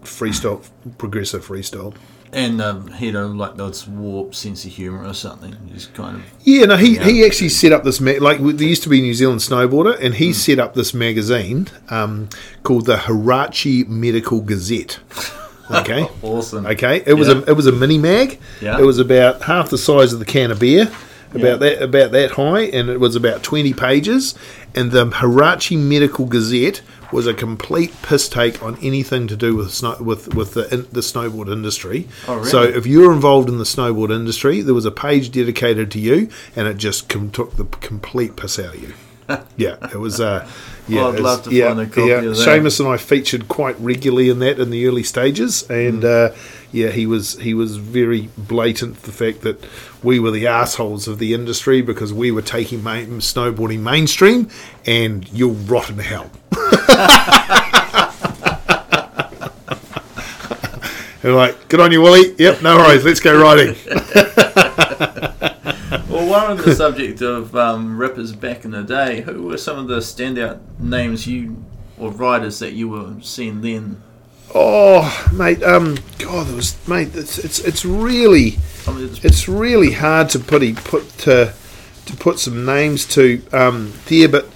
freestyle 0.04 0.66
progressive 0.98 1.46
freestyle. 1.48 1.96
and 2.34 2.60
um, 2.62 2.88
he 2.94 3.06
had 3.08 3.16
a 3.16 3.26
like 3.28 3.56
this 3.58 3.88
warped 3.88 4.36
sense 4.36 4.66
of 4.66 4.72
humour 4.72 5.06
or 5.08 5.14
something. 5.14 5.56
He's 5.72 5.86
kind 5.88 6.18
of 6.18 6.24
Yeah, 6.44 6.66
no, 6.66 6.78
he, 6.78 6.98
he 6.98 7.24
actually 7.26 7.50
set 7.50 7.72
up 7.72 7.84
this 7.84 8.02
ma- 8.02 8.14
like 8.20 8.40
there 8.40 8.68
used 8.68 8.84
to 8.84 8.90
be 8.90 9.00
a 9.00 9.02
New 9.02 9.14
Zealand 9.14 9.40
snowboarder, 9.42 9.98
and 10.02 10.16
he 10.16 10.34
set 10.34 10.60
up 10.60 10.74
this 10.74 10.94
magazine 10.94 11.68
um, 11.90 12.30
called 12.64 12.86
the 12.88 12.98
Hirachi 12.98 13.88
Medical 13.88 14.42
Gazette. 14.42 15.00
Okay, 15.72 16.06
awesome. 16.22 16.66
okay, 16.68 17.02
it 17.06 17.14
was 17.14 17.30
Yeah. 17.30 17.36
a 17.48 17.52
it 17.52 17.54
was 17.56 17.68
a 17.68 17.72
mini 17.72 17.98
mag. 17.98 18.38
Yeah. 18.62 18.80
it 18.80 18.84
was 18.84 19.00
about 19.00 19.42
half 19.44 19.70
the 19.70 19.78
size 19.78 20.12
of 20.12 20.20
the 20.20 20.26
can 20.26 20.52
of 20.52 20.60
beer, 20.60 20.92
about 21.34 21.44
Yeah. 21.62 21.70
that 21.70 21.82
about 21.82 22.12
that 22.12 22.32
high, 22.32 22.62
and 22.62 22.90
it 22.90 23.00
was 23.00 23.16
about 23.16 23.44
twenty 23.44 23.74
pages. 23.74 24.36
And 24.76 24.92
the 24.92 25.06
Harachi 25.06 25.76
Medical 25.78 26.26
Gazette 26.26 26.82
was 27.12 27.28
a 27.28 27.34
complete 27.34 27.94
piss 28.02 28.28
take 28.28 28.64
on 28.64 28.76
anything 28.82 29.28
to 29.28 29.36
do 29.36 29.56
with 29.56 29.72
snow, 29.72 29.96
with 30.00 30.34
with 30.34 30.56
the 30.56 30.74
in, 30.74 30.88
the 30.92 31.02
snowboard 31.02 31.52
industry. 31.52 32.08
Oh, 32.28 32.38
really? 32.38 32.50
So 32.50 32.64
if 32.64 32.88
you 32.88 33.02
were 33.02 33.14
involved 33.14 33.50
in 33.50 33.58
the 33.60 33.64
snowboard 33.66 34.10
industry, 34.14 34.62
there 34.62 34.74
was 34.74 34.86
a 34.86 34.92
page 34.92 35.32
dedicated 35.32 35.92
to 35.92 36.00
you, 36.00 36.30
and 36.56 36.68
it 36.68 36.78
just 36.78 37.10
com- 37.10 37.30
took 37.30 37.56
the 37.56 37.66
complete 37.66 38.36
piss 38.36 38.58
out 38.58 38.74
of 38.76 38.82
you. 38.82 38.94
yeah, 39.58 39.76
it 39.94 40.00
was. 40.00 40.20
Uh, 40.20 40.48
yeah, 40.88 41.02
Oh, 41.06 41.14
I'd 41.14 41.20
love 41.20 41.44
to 41.44 41.52
yeah, 41.52 41.68
find 41.70 41.80
a 41.80 41.86
copy 41.86 42.08
yeah. 42.10 42.16
of 42.16 42.36
that. 42.36 42.48
Seamus 42.48 42.80
and 42.82 42.90
I 42.90 42.98
featured 42.98 43.48
quite 43.48 43.80
regularly 43.80 44.30
in 44.30 44.40
that 44.40 44.60
in 44.60 44.70
the 44.70 44.86
early 44.88 45.04
stages, 45.04 45.64
and 45.70 46.04
Mm. 46.04 46.32
uh, 46.32 46.36
yeah, 46.74 46.90
he 46.90 47.06
was 47.06 47.40
he 47.40 47.54
was 47.54 47.78
very 47.78 48.30
blatant 48.36 49.04
the 49.04 49.12
fact 49.12 49.42
that 49.42 49.64
we 50.02 50.20
were 50.20 50.32
the 50.32 50.48
assholes 50.48 51.08
of 51.08 51.20
the 51.20 51.34
industry 51.34 51.84
because 51.84 52.12
we 52.12 52.32
were 52.32 52.42
taking 52.42 52.84
main, 52.84 53.20
snowboarding 53.20 53.80
mainstream, 53.80 54.50
and 54.86 55.32
you'll 55.32 55.54
rot 55.54 55.92
in 55.92 56.00
hell. 56.00 56.32
and 61.24 61.36
like, 61.36 61.70
good 61.70 61.80
on 61.80 61.92
you, 61.92 62.02
Willie. 62.02 62.34
Yep, 62.40 62.64
no 62.64 62.78
worries. 62.78 63.06
Let's 63.06 63.20
go 63.20 63.40
riding. 63.40 63.76
Well, 66.10 66.30
while 66.30 66.52
on 66.52 66.58
the 66.58 66.76
subject 66.76 67.22
of 67.22 67.56
um, 67.56 67.98
rippers 67.98 68.34
back 68.34 68.66
in 68.66 68.72
the 68.72 68.84
day, 68.84 69.22
who 69.22 69.48
were 69.48 69.58
some 69.58 69.80
of 69.80 69.88
the 69.88 69.98
standout 69.98 70.60
names 70.80 71.26
you 71.26 71.66
or 71.98 72.12
riders 72.12 72.60
that 72.60 72.74
you 72.74 72.88
were 72.88 73.16
seeing 73.20 73.62
then? 73.62 74.02
Oh, 74.54 75.30
mate. 75.34 75.64
Um, 75.64 75.98
God, 76.20 76.48
there 76.48 76.56
was 76.56 76.76
mate. 76.88 77.10
It's 77.16 77.38
it's 77.40 77.60
it's 77.60 77.84
really 77.86 78.58
it's- 78.88 79.48
really 79.48 79.92
hard 79.92 80.30
to 80.30 80.40
put 80.40 80.62
put 80.84 81.10
to 81.20 81.54
to 82.06 82.18
put 82.18 82.40
some 82.40 82.66
names 82.66 83.06
to 83.08 83.42
um, 83.52 83.94
there. 84.08 84.30
But 84.30 84.48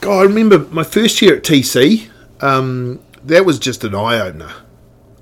God, 0.00 0.20
I 0.20 0.22
remember 0.22 0.60
my 0.70 0.84
first 0.84 1.20
year 1.20 1.36
at 1.36 1.42
TC. 1.42 2.08
Um, 2.40 3.00
that 3.24 3.44
was 3.44 3.58
just 3.58 3.84
an 3.84 3.94
eye 3.94 4.18
opener. 4.18 4.52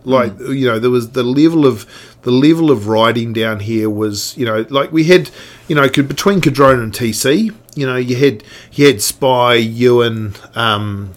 Like 0.05 0.39
you 0.39 0.67
know, 0.67 0.79
there 0.79 0.91
was 0.91 1.11
the 1.11 1.23
level 1.23 1.67
of 1.67 1.87
the 2.23 2.31
level 2.31 2.71
of 2.71 2.87
riding 2.87 3.33
down 3.33 3.61
here 3.61 3.91
was 3.91 4.37
you 4.37 4.47
know 4.47 4.65
like 4.71 4.93
we 4.93 5.05
had 5.05 5.31
you 5.69 5.75
know 5.75 5.89
could, 5.89 6.09
between 6.09 6.41
Cardrona 6.41 6.83
and 6.83 6.93
TC. 6.93 7.55
You 7.75 7.87
know, 7.87 7.97
you 7.97 8.17
had 8.17 8.43
you 8.73 8.87
had 8.87 9.03
Spy, 9.03 9.55
Ewan, 9.57 10.35
um, 10.55 11.13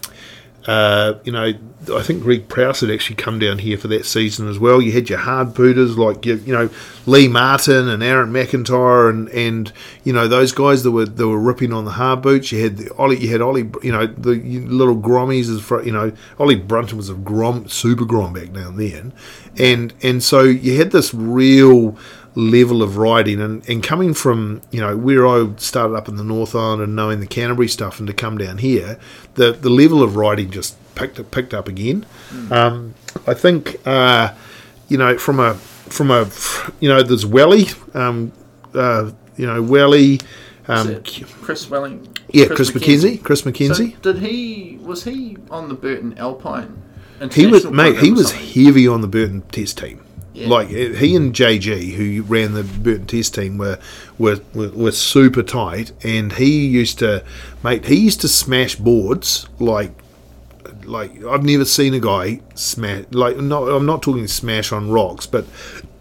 uh, 0.66 1.18
you 1.24 1.32
know, 1.32 1.52
I 1.92 2.02
think 2.02 2.22
Greg 2.22 2.48
Prowse 2.48 2.80
had 2.80 2.90
actually 2.90 3.16
come 3.16 3.38
down 3.38 3.58
here 3.58 3.76
for 3.76 3.88
that 3.88 4.06
season 4.06 4.48
as 4.48 4.58
well. 4.58 4.80
You 4.80 4.92
had 4.92 5.10
your 5.10 5.18
hard 5.18 5.52
booters 5.52 5.98
like 5.98 6.24
you, 6.24 6.36
know 6.46 6.70
Lee 7.04 7.28
Martin 7.28 7.86
and 7.88 8.02
Aaron 8.02 8.32
McIntyre 8.32 9.10
and, 9.10 9.28
and 9.28 9.70
you 10.04 10.12
know 10.14 10.26
those 10.26 10.52
guys 10.52 10.82
that 10.82 10.92
were 10.92 11.04
that 11.04 11.28
were 11.28 11.38
ripping 11.38 11.74
on 11.74 11.84
the 11.84 11.90
hard 11.92 12.22
boots. 12.22 12.50
You 12.50 12.62
had 12.62 12.78
the 12.78 12.94
Ollie, 12.94 13.18
you 13.18 13.28
had 13.28 13.42
Ollie, 13.42 13.68
you 13.82 13.92
know 13.92 14.06
the 14.06 14.36
little 14.36 14.96
Grommies 14.96 15.50
as 15.54 15.86
you 15.86 15.92
know 15.92 16.12
Ollie 16.38 16.56
Brunton 16.56 16.96
was 16.96 17.10
a 17.10 17.14
Grom 17.14 17.68
super 17.68 18.06
Grom 18.06 18.32
back 18.32 18.52
down 18.52 18.76
then, 18.76 19.12
and 19.58 19.92
and 20.02 20.22
so 20.22 20.42
you 20.44 20.78
had 20.78 20.92
this 20.92 21.12
real 21.12 21.98
level 22.34 22.82
of 22.82 22.96
riding 22.96 23.40
and, 23.40 23.68
and 23.68 23.82
coming 23.82 24.12
from 24.12 24.60
you 24.70 24.80
know 24.80 24.96
where 24.96 25.26
I 25.26 25.48
started 25.56 25.94
up 25.94 26.08
in 26.08 26.16
the 26.16 26.24
North 26.24 26.54
Island 26.54 26.82
and 26.82 26.96
knowing 26.96 27.20
the 27.20 27.26
Canterbury 27.26 27.68
stuff 27.68 27.98
and 27.98 28.08
to 28.08 28.12
come 28.12 28.38
down 28.38 28.58
here 28.58 28.98
the 29.34 29.52
the 29.52 29.70
level 29.70 30.02
of 30.02 30.16
riding 30.16 30.50
just 30.50 30.76
picked 30.94 31.20
up, 31.20 31.30
picked 31.30 31.54
up 31.54 31.68
again 31.68 32.04
um, 32.50 32.94
I 33.26 33.34
think 33.34 33.80
uh, 33.86 34.34
you 34.88 34.98
know 34.98 35.16
from 35.16 35.38
a 35.38 35.54
from 35.54 36.10
a 36.10 36.28
you 36.80 36.88
know 36.88 37.02
there's 37.02 37.24
Welly 37.24 37.66
um, 37.94 38.32
uh, 38.74 39.12
you 39.36 39.46
know 39.46 39.62
Welly 39.62 40.20
um, 40.66 41.02
Chris 41.40 41.70
Welling. 41.70 42.16
yeah 42.30 42.46
Chris, 42.46 42.72
McKenzie 42.72 43.22
Chris 43.22 43.42
McKenzie 43.42 43.94
So 43.94 44.12
did 44.12 44.22
he 44.22 44.78
was 44.82 45.04
he 45.04 45.36
on 45.50 45.68
the 45.68 45.74
Burton 45.74 46.18
Alpine? 46.18 46.82
He 47.32 47.46
was 47.46 47.64
mate. 47.66 47.98
He 47.98 48.10
was 48.10 48.30
something? 48.30 48.64
heavy 48.64 48.88
on 48.88 49.00
the 49.00 49.08
Burton 49.08 49.42
Test 49.42 49.78
team. 49.78 50.03
Yeah. 50.34 50.48
Like 50.48 50.70
eh, 50.70 50.94
he 50.94 51.14
and 51.16 51.32
JG, 51.32 51.92
who 51.94 52.22
ran 52.22 52.54
the 52.54 52.64
Burton 52.64 53.06
Test 53.06 53.34
team, 53.34 53.56
were, 53.56 53.78
were 54.18 54.40
were 54.52 54.70
were 54.70 54.92
super 54.92 55.42
tight. 55.42 55.92
And 56.02 56.32
he 56.32 56.66
used 56.66 56.98
to, 56.98 57.24
mate. 57.62 57.86
He 57.86 57.96
used 57.96 58.20
to 58.22 58.28
smash 58.28 58.74
boards 58.76 59.48
like 59.58 59.92
like 60.84 61.24
I've 61.24 61.44
never 61.44 61.64
seen 61.64 61.94
a 61.94 62.00
guy 62.00 62.40
smash 62.54 63.04
like 63.10 63.36
not. 63.38 63.68
I'm 63.68 63.86
not 63.86 64.02
talking 64.02 64.26
smash 64.26 64.72
on 64.72 64.90
rocks, 64.90 65.26
but 65.26 65.46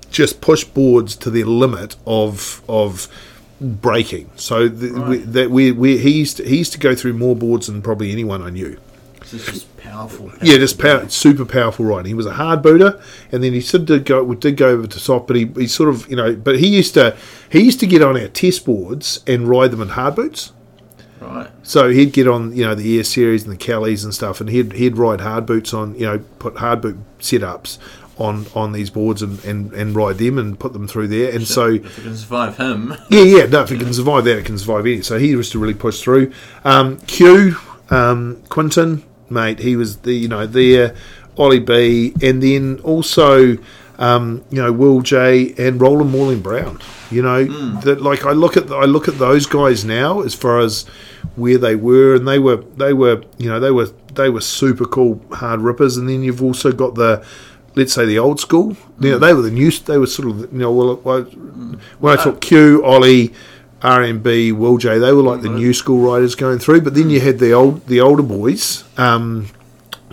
just 0.10 0.42
push 0.42 0.64
boards 0.64 1.16
to 1.18 1.30
the 1.30 1.44
limit 1.44 1.96
of 2.08 2.64
of 2.68 3.08
breaking. 3.62 4.30
So 4.36 4.68
the, 4.68 5.00
we, 5.02 5.18
that 5.18 5.52
we, 5.52 5.72
we 5.72 5.98
he 5.98 6.12
used 6.12 6.38
to, 6.38 6.44
he 6.44 6.58
used 6.58 6.74
to 6.74 6.80
go 6.80 6.96
through 6.96 7.14
more 7.14 7.36
boards 7.36 7.68
than 7.68 7.82
probably 7.82 8.12
anyone 8.12 8.42
I 8.42 8.50
knew. 8.50 8.80
Just 9.26 9.68
powerful. 9.94 10.32
Yeah, 10.42 10.58
just 10.58 10.80
power, 10.80 11.08
super 11.10 11.46
powerful 11.46 11.86
riding. 11.86 12.08
He 12.08 12.14
was 12.14 12.26
a 12.26 12.34
hard 12.34 12.62
booter, 12.62 13.02
and 13.32 13.44
then 13.44 13.54
he 13.54 13.62
sort 13.62 13.82
of 13.82 13.88
did 13.88 14.06
go 14.06 14.34
did 14.34 14.58
go 14.58 14.70
over 14.70 14.88
to 14.88 15.00
soft, 15.00 15.28
but 15.28 15.36
he, 15.36 15.46
he 15.56 15.68
sort 15.68 15.90
of 15.90 16.10
you 16.10 16.16
know, 16.16 16.36
but 16.36 16.60
he 16.60 16.68
used 16.68 16.94
to 16.96 17.16
he 17.50 17.62
used 17.62 17.80
to 17.82 17.88
get 17.88 18.02
on 18.02 18.20
our 18.20 18.28
test 18.28 18.66
boards 18.66 19.24
and 19.28 19.48
ride 19.48 19.72
them 19.72 19.82
in 19.82 19.90
hard 19.90 20.16
boots. 20.16 20.52
Right. 21.20 21.50
So 21.64 21.90
he'd 21.90 22.12
get 22.12 22.28
on 22.28 22.56
you 22.56 22.66
know 22.66 22.76
the 22.76 22.98
Air 22.98 23.04
Series 23.04 23.44
and 23.44 23.52
the 23.52 23.58
Kellys 23.58 24.04
and 24.04 24.14
stuff, 24.14 24.42
and 24.42 24.50
he'd 24.50 24.74
he'd 24.74 24.98
ride 24.98 25.22
hard 25.22 25.46
boots 25.46 25.74
on 25.74 25.96
you 25.96 26.06
know 26.06 26.20
put 26.40 26.58
hard 26.58 26.82
boot 26.82 26.98
setups 27.20 27.78
on 28.18 28.46
on 28.54 28.74
these 28.74 28.90
boards 28.90 29.22
and, 29.22 29.44
and, 29.46 29.74
and 29.74 29.96
ride 29.96 30.18
them 30.18 30.38
and 30.38 30.60
put 30.60 30.74
them 30.74 30.88
through 30.88 31.08
there. 31.08 31.34
And 31.34 31.48
so 31.48 31.68
if 31.68 31.98
you 31.98 32.04
can 32.04 32.16
survive 32.16 32.58
him, 32.58 32.96
yeah, 33.10 33.22
yeah, 33.22 33.46
no, 33.46 33.62
if 33.62 33.72
it 33.72 33.80
can 33.80 33.94
survive 33.94 34.26
that, 34.26 34.38
it 34.38 34.46
can 34.46 34.58
survive 34.58 34.86
any. 34.86 35.02
So 35.02 35.18
he 35.18 35.36
was 35.36 35.50
to 35.52 35.60
really 35.60 35.74
push 35.74 36.02
through. 36.02 36.34
Um, 36.64 37.00
Q, 37.02 37.58
um, 37.90 38.44
Quinton, 38.50 39.04
mate, 39.34 39.60
he 39.60 39.76
was 39.76 39.98
the 39.98 40.14
you 40.14 40.28
know 40.28 40.46
there. 40.46 40.92
Uh, 40.92 40.96
Ollie 41.38 41.60
B, 41.60 42.14
and 42.22 42.42
then 42.42 42.80
also 42.84 43.58
um, 44.00 44.44
you 44.50 44.62
know 44.62 44.72
Will 44.72 45.02
J 45.02 45.54
and 45.58 45.80
Roland 45.80 46.12
Morling 46.12 46.42
Brown. 46.42 46.80
You 47.12 47.22
know 47.22 47.46
hmm. 47.46 47.80
that 47.82 48.02
like 48.02 48.26
I 48.26 48.32
look 48.32 48.58
at 48.58 48.72
I 48.72 48.86
look 48.86 49.08
at 49.08 49.18
those 49.18 49.46
guys 49.46 49.86
now 49.86 50.22
as 50.22 50.34
far 50.34 50.60
as 50.60 50.84
where 51.36 51.58
they 51.58 51.76
were, 51.76 52.16
and 52.16 52.28
they 52.28 52.40
were 52.40 52.58
they 52.78 52.94
were 52.94 53.24
you 53.38 53.50
know 53.50 53.60
they 53.60 53.72
were 53.72 53.88
they 54.14 54.30
were 54.30 54.42
super 54.42 54.86
cool 54.86 55.22
hard 55.32 55.62
rippers, 55.62 55.98
and 55.98 56.08
then 56.08 56.24
you've 56.24 56.44
also 56.44 56.72
got 56.72 56.96
the 56.96 57.26
let's 57.76 57.94
say 57.94 58.06
the 58.06 58.20
old 58.20 58.40
school. 58.40 58.78
You 59.00 59.12
know, 59.12 59.16
hmm. 59.18 59.24
they 59.24 59.34
were 59.34 59.42
the 59.42 59.52
new. 59.52 59.72
They 59.72 59.98
were 59.98 60.08
sort 60.08 60.30
of 60.30 60.54
you 60.54 60.60
know 60.60 60.72
well, 60.72 60.96
well, 60.98 61.22
hmm. 61.24 61.76
when 62.00 62.18
I 62.18 62.24
talk 62.24 62.42
Q, 62.42 62.84
Ollie, 62.86 63.34
RMB, 63.84 64.54
Will 64.54 64.78
J, 64.78 64.98
they 64.98 65.12
were 65.12 65.22
like 65.22 65.42
the 65.42 65.50
new 65.50 65.74
school 65.74 66.00
writers 66.00 66.36
going 66.36 66.58
through. 66.58 66.82
But 66.82 66.96
then 66.96 67.10
you 67.10 67.20
had 67.20 67.38
the 67.40 67.52
old 67.52 67.86
the 67.88 68.00
older 68.00 68.24
boys. 68.24 68.86
Um, 68.98 69.48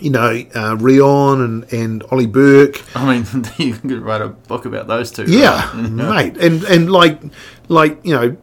you 0.00 0.10
know, 0.10 0.44
uh, 0.54 0.76
Rion 0.78 1.40
and, 1.40 1.72
and 1.72 2.02
Ollie 2.10 2.26
Burke. 2.26 2.82
I 2.96 3.18
mean, 3.18 3.44
you 3.58 3.74
could 3.74 4.02
write 4.02 4.22
a 4.22 4.28
book 4.28 4.64
about 4.64 4.88
those 4.88 5.10
two. 5.12 5.24
Yeah, 5.24 5.70
right? 5.72 6.34
mate, 6.34 6.36
and 6.38 6.64
and 6.64 6.90
like 6.90 7.20
like 7.68 8.04
you 8.04 8.14
know, 8.14 8.36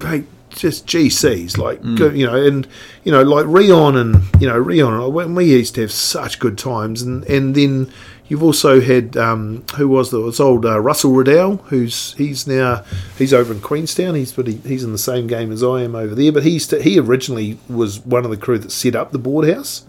like 0.00 0.24
just 0.50 0.86
GCs, 0.86 1.58
like 1.58 1.82
go- 1.96 2.10
you 2.10 2.26
know, 2.26 2.42
and 2.42 2.66
you 3.04 3.12
know, 3.12 3.22
like 3.22 3.44
Rion 3.46 3.96
and 3.96 4.22
you 4.40 4.48
know 4.48 4.56
Rion. 4.56 5.12
When 5.12 5.34
we 5.34 5.44
used 5.44 5.74
to 5.74 5.82
have 5.82 5.92
such 5.92 6.38
good 6.38 6.56
times, 6.56 7.02
and 7.02 7.22
and 7.24 7.54
then 7.54 7.92
you've 8.28 8.42
also 8.42 8.80
had 8.80 9.16
um, 9.16 9.64
who 9.76 9.88
was 9.88 10.10
the 10.10 10.26
it's 10.26 10.40
old 10.40 10.64
uh, 10.64 10.80
Russell 10.80 11.12
Riddell, 11.12 11.56
who's 11.68 12.14
he's 12.14 12.46
now 12.46 12.84
he's 13.18 13.32
over 13.34 13.52
in 13.52 13.60
Queenstown. 13.60 14.14
He's 14.14 14.32
but 14.32 14.46
he, 14.46 14.56
he's 14.56 14.84
in 14.84 14.92
the 14.92 14.98
same 14.98 15.26
game 15.26 15.52
as 15.52 15.62
I 15.62 15.82
am 15.82 15.94
over 15.94 16.14
there. 16.14 16.32
But 16.32 16.44
he's 16.44 16.70
he 16.82 16.98
originally 16.98 17.58
was 17.68 18.00
one 18.00 18.24
of 18.24 18.30
the 18.30 18.36
crew 18.36 18.58
that 18.58 18.72
set 18.72 18.94
up 18.94 19.12
the 19.12 19.18
board 19.18 19.48
house 19.48 19.84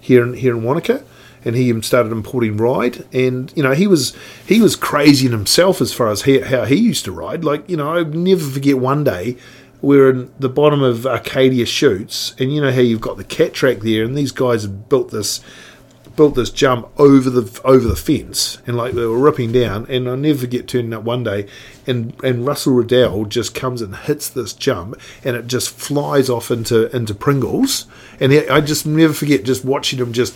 here 0.00 0.22
in 0.22 0.34
here 0.34 0.56
in 0.56 0.62
Wanaka 0.62 1.04
and 1.46 1.54
he 1.54 1.80
started 1.80 2.10
importing 2.10 2.56
ride 2.56 3.04
and 3.14 3.52
you 3.56 3.62
know 3.62 3.72
he 3.72 3.86
was 3.86 4.14
he 4.46 4.60
was 4.60 4.74
crazy 4.74 5.26
in 5.26 5.32
himself 5.32 5.80
as 5.80 5.94
far 5.94 6.08
as 6.08 6.22
he, 6.22 6.40
how 6.40 6.64
he 6.64 6.74
used 6.74 7.04
to 7.04 7.12
ride 7.12 7.44
like 7.44 7.66
you 7.70 7.76
know 7.76 7.94
i 7.94 8.02
never 8.02 8.42
forget 8.42 8.78
one 8.78 9.04
day 9.04 9.36
we're 9.80 10.10
in 10.10 10.32
the 10.40 10.48
bottom 10.48 10.82
of 10.82 11.06
arcadia 11.06 11.64
shoots 11.64 12.34
and 12.38 12.52
you 12.52 12.60
know 12.60 12.72
how 12.72 12.80
you've 12.80 13.00
got 13.00 13.16
the 13.16 13.24
cat 13.24 13.54
track 13.54 13.78
there 13.78 14.04
and 14.04 14.18
these 14.18 14.32
guys 14.32 14.62
had 14.62 14.88
built 14.88 15.10
this 15.12 15.40
built 16.16 16.34
this 16.34 16.50
jump 16.50 16.88
over 16.98 17.30
the 17.30 17.60
over 17.64 17.86
the 17.86 17.96
fence 17.96 18.58
and 18.66 18.76
like 18.76 18.94
they 18.94 19.04
were 19.04 19.18
ripping 19.18 19.52
down 19.52 19.86
and 19.88 20.08
I'll 20.08 20.16
never 20.16 20.40
forget 20.40 20.66
turning 20.66 20.92
up 20.92 21.02
one 21.02 21.24
day 21.24 21.46
and 21.86 22.14
and 22.24 22.46
Russell 22.46 22.74
Riddell 22.74 23.26
just 23.26 23.54
comes 23.54 23.82
and 23.82 23.94
hits 23.94 24.28
this 24.28 24.52
jump 24.52 24.98
and 25.24 25.36
it 25.36 25.46
just 25.46 25.70
flies 25.70 26.28
off 26.28 26.50
into 26.50 26.94
into 26.94 27.14
Pringles 27.14 27.86
and 28.18 28.32
I 28.32 28.60
just 28.60 28.86
never 28.86 29.12
forget 29.12 29.44
just 29.44 29.64
watching 29.64 29.98
him 29.98 30.12
just 30.12 30.34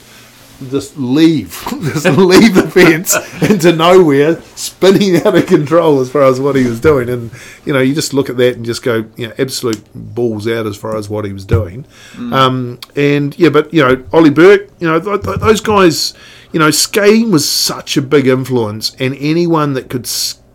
just 0.69 0.97
leave, 0.99 1.51
just 1.83 2.07
leave 2.07 2.55
the 2.55 2.71
fence 2.71 3.17
into 3.49 3.75
nowhere, 3.75 4.41
spinning 4.57 5.17
out 5.25 5.35
of 5.37 5.47
control 5.47 6.01
as 6.01 6.11
far 6.11 6.23
as 6.25 6.39
what 6.41 6.57
he 6.57 6.65
was 6.67 6.81
doing. 6.81 7.09
And 7.09 7.31
you 7.65 7.73
know, 7.73 7.81
you 7.81 7.95
just 7.95 8.13
look 8.13 8.29
at 8.29 8.37
that 8.37 8.57
and 8.57 8.65
just 8.67 8.83
go, 8.83 9.05
you 9.17 9.29
know, 9.29 9.35
absolute 9.39 9.83
balls 9.95 10.47
out 10.47 10.67
as 10.67 10.77
far 10.77 10.97
as 10.97 11.09
what 11.09 11.25
he 11.25 11.33
was 11.33 11.45
doing. 11.45 11.87
Um, 12.19 12.79
and 12.97 13.37
yeah, 13.39 13.49
but 13.49 13.73
you 13.73 13.83
know, 13.83 14.05
Ollie 14.13 14.31
Burke, 14.31 14.69
you 14.81 14.87
know, 14.87 15.01
th- 15.01 15.23
th- 15.23 15.39
those 15.41 15.61
guys, 15.61 16.15
you 16.53 16.59
know, 16.61 16.71
skating 16.71 17.31
was 17.31 17.49
such 17.49 17.97
a 17.97 18.03
big 18.03 18.27
influence, 18.27 18.95
and 18.99 19.15
anyone 19.19 19.73
that 19.75 19.89
could, 19.89 20.09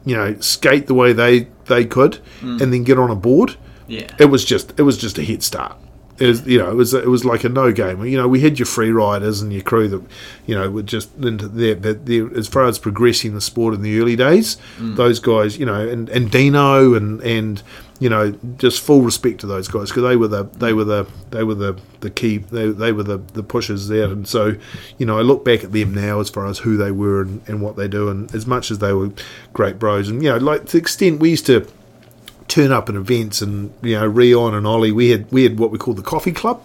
you 0.06 0.16
know, 0.16 0.40
skate 0.40 0.88
the 0.88 0.94
way 0.94 1.14
they 1.14 1.48
they 1.66 1.86
could, 1.86 2.20
and 2.42 2.60
then 2.60 2.84
get 2.84 3.00
on 3.00 3.10
a 3.10 3.16
board, 3.16 3.56
Yeah. 3.88 4.08
it 4.20 4.26
was 4.26 4.46
just 4.46 4.74
it 4.78 4.84
was 4.84 4.98
just 4.98 5.18
a 5.18 5.24
head 5.24 5.42
start. 5.42 5.78
It 6.18 6.28
was, 6.28 6.48
you 6.48 6.58
know, 6.60 6.72
it 6.72 6.76
was 6.76 6.94
it 6.94 7.08
was 7.08 7.26
like 7.26 7.44
a 7.44 7.50
no 7.50 7.74
game. 7.74 8.06
You 8.06 8.18
know, 8.18 8.28
we 8.28 8.40
had 8.40 8.58
your 8.58 8.66
free 8.66 8.92
riders 8.92 9.42
and 9.42 9.52
your 9.52 9.64
crew 9.64 9.90
that, 9.90 10.02
you 10.46 10.56
know, 10.56 10.70
were 10.70 10.84
just 10.84 11.14
into 11.18 11.48
there. 11.48 11.76
But 11.76 12.06
there, 12.06 12.34
as 12.38 12.48
far 12.48 12.66
as 12.66 12.80
progressing 12.80 13.34
the 13.34 13.42
sport 13.42 13.74
in 13.74 13.82
the 13.82 14.00
early 14.00 14.16
days, 14.16 14.58
mm. 14.78 14.96
those 14.96 15.20
guys, 15.20 15.58
you 15.58 15.66
know, 15.66 15.88
and, 15.88 16.08
and 16.10 16.32
Dino 16.32 16.94
and 16.94 17.22
and 17.22 17.62
you 18.00 18.10
know, 18.10 18.32
just 18.58 18.82
full 18.82 19.02
respect 19.02 19.40
to 19.42 19.48
those 19.48 19.68
guys 19.68 19.90
because 19.90 20.04
they 20.04 20.16
were 20.16 20.28
the 20.28 20.44
they 20.44 20.74
were 20.74 20.84
the 20.84 21.08
they 21.32 21.44
were 21.44 21.56
the 21.56 21.80
the 22.02 22.10
key 22.10 22.38
they, 22.38 22.70
they 22.70 22.92
were 22.92 23.04
the 23.04 23.18
the 23.18 23.44
pushers 23.44 23.88
there. 23.88 24.06
And 24.06 24.28
so, 24.28 24.56
you 24.98 25.06
know, 25.06 25.18
I 25.18 25.22
look 25.22 25.46
back 25.46 25.64
at 25.64 25.72
them 25.72 25.94
now 25.94 26.20
as 26.20 26.30
far 26.30 26.46
as 26.48 26.60
who 26.60 26.76
they 26.76 26.92
were 26.92 27.22
and, 27.22 27.42
and 27.48 27.62
what 27.62 27.78
they 27.78 27.88
do, 27.88 28.10
and 28.10 28.34
as 28.36 28.46
much 28.46 28.70
as 28.70 28.80
they 28.80 28.92
were 28.92 29.12
great 29.54 29.80
bros, 29.80 30.10
and 30.10 30.22
you 30.22 30.30
know, 30.30 30.38
like 30.38 30.66
to 30.68 30.72
the 30.74 30.78
extent 30.78 31.20
we 31.20 31.32
used 31.32 31.46
to 31.46 31.68
turn 32.56 32.72
up 32.72 32.88
at 32.88 32.96
events 32.96 33.42
and 33.42 33.74
you 33.82 34.00
know 34.00 34.08
Rion 34.08 34.54
and 34.54 34.66
Ollie 34.66 34.94
we 34.94 35.10
had 35.10 35.30
we 35.30 35.44
had 35.44 35.60
what 35.60 35.72
we 35.72 35.78
call 35.78 35.94
the 35.94 36.02
coffee 36.02 36.32
club 36.32 36.64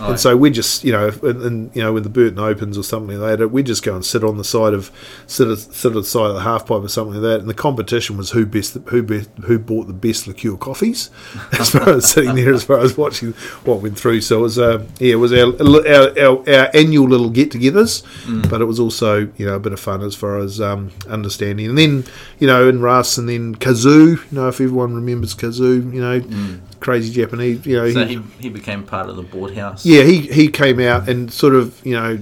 and 0.00 0.18
so 0.18 0.36
we 0.36 0.50
just 0.50 0.84
you 0.84 0.92
know 0.92 1.08
and, 1.22 1.42
and 1.42 1.76
you 1.76 1.82
know 1.82 1.92
when 1.92 2.02
the 2.02 2.08
Burton 2.08 2.38
opens 2.38 2.76
or 2.76 2.82
something 2.82 3.18
like 3.20 3.38
that 3.38 3.48
we 3.48 3.62
just 3.62 3.82
go 3.82 3.94
and 3.94 4.04
sit 4.04 4.24
on 4.24 4.36
the 4.36 4.44
side 4.44 4.74
of 4.74 4.90
sit 5.26 5.48
at, 5.48 5.58
sit 5.58 5.88
at 5.88 5.94
the 5.94 6.04
side 6.04 6.26
of 6.30 6.34
the 6.34 6.40
half 6.42 6.66
pipe 6.66 6.82
or 6.82 6.88
something 6.88 7.14
like 7.14 7.22
that. 7.22 7.40
And 7.40 7.48
the 7.48 7.54
competition 7.54 8.16
was 8.16 8.30
who 8.32 8.44
best 8.46 8.76
who 8.86 9.02
best 9.02 9.30
who 9.44 9.58
bought 9.58 9.86
the 9.86 9.92
best 9.92 10.26
liqueur 10.26 10.56
coffees 10.56 11.10
as 11.58 11.70
far 11.70 11.88
as 11.90 12.10
sitting 12.10 12.34
there 12.34 12.52
as 12.52 12.64
far 12.64 12.78
as 12.80 12.96
watching 12.96 13.32
what 13.64 13.80
went 13.80 13.98
through. 13.98 14.20
So 14.22 14.38
it 14.38 14.42
was 14.42 14.58
uh, 14.58 14.86
yeah 14.98 15.12
it 15.12 15.16
was 15.16 15.32
our 15.32 15.52
our, 15.62 16.18
our, 16.18 16.38
our 16.48 16.70
annual 16.74 17.08
little 17.08 17.30
get-togethers 17.30 18.02
but 18.50 18.60
it 18.60 18.64
was 18.66 18.80
also 18.80 19.30
you 19.36 19.46
know 19.46 19.54
a 19.54 19.60
bit 19.60 19.72
of 19.72 19.80
fun 19.80 20.02
as 20.02 20.14
far 20.14 20.38
as 20.38 20.60
um, 20.60 20.90
understanding. 21.08 21.66
And 21.68 21.78
then 21.78 22.04
you 22.38 22.46
know 22.46 22.68
in 22.68 22.80
Russ 22.80 23.18
and 23.18 23.28
then 23.28 23.54
Kazoo 23.56 24.16
you 24.16 24.22
know 24.32 24.48
if 24.48 24.60
everyone 24.60 24.94
remembers 24.94 25.34
Kazoo 25.34 25.92
you 25.92 26.00
know 26.00 26.20
crazy 26.80 27.12
Japanese 27.12 27.64
you 27.66 27.76
know 27.76 27.90
So 27.90 28.04
he- 28.04 28.12
he, 28.16 28.22
he 28.40 28.48
became 28.50 28.82
part 28.82 29.08
of 29.08 29.16
the 29.16 29.22
board 29.22 29.54
house. 29.56 29.81
Yeah, 29.84 30.04
he, 30.04 30.20
he 30.20 30.48
came 30.48 30.80
out 30.80 31.08
and 31.08 31.32
sort 31.32 31.54
of, 31.54 31.84
you 31.84 31.94
know, 31.94 32.16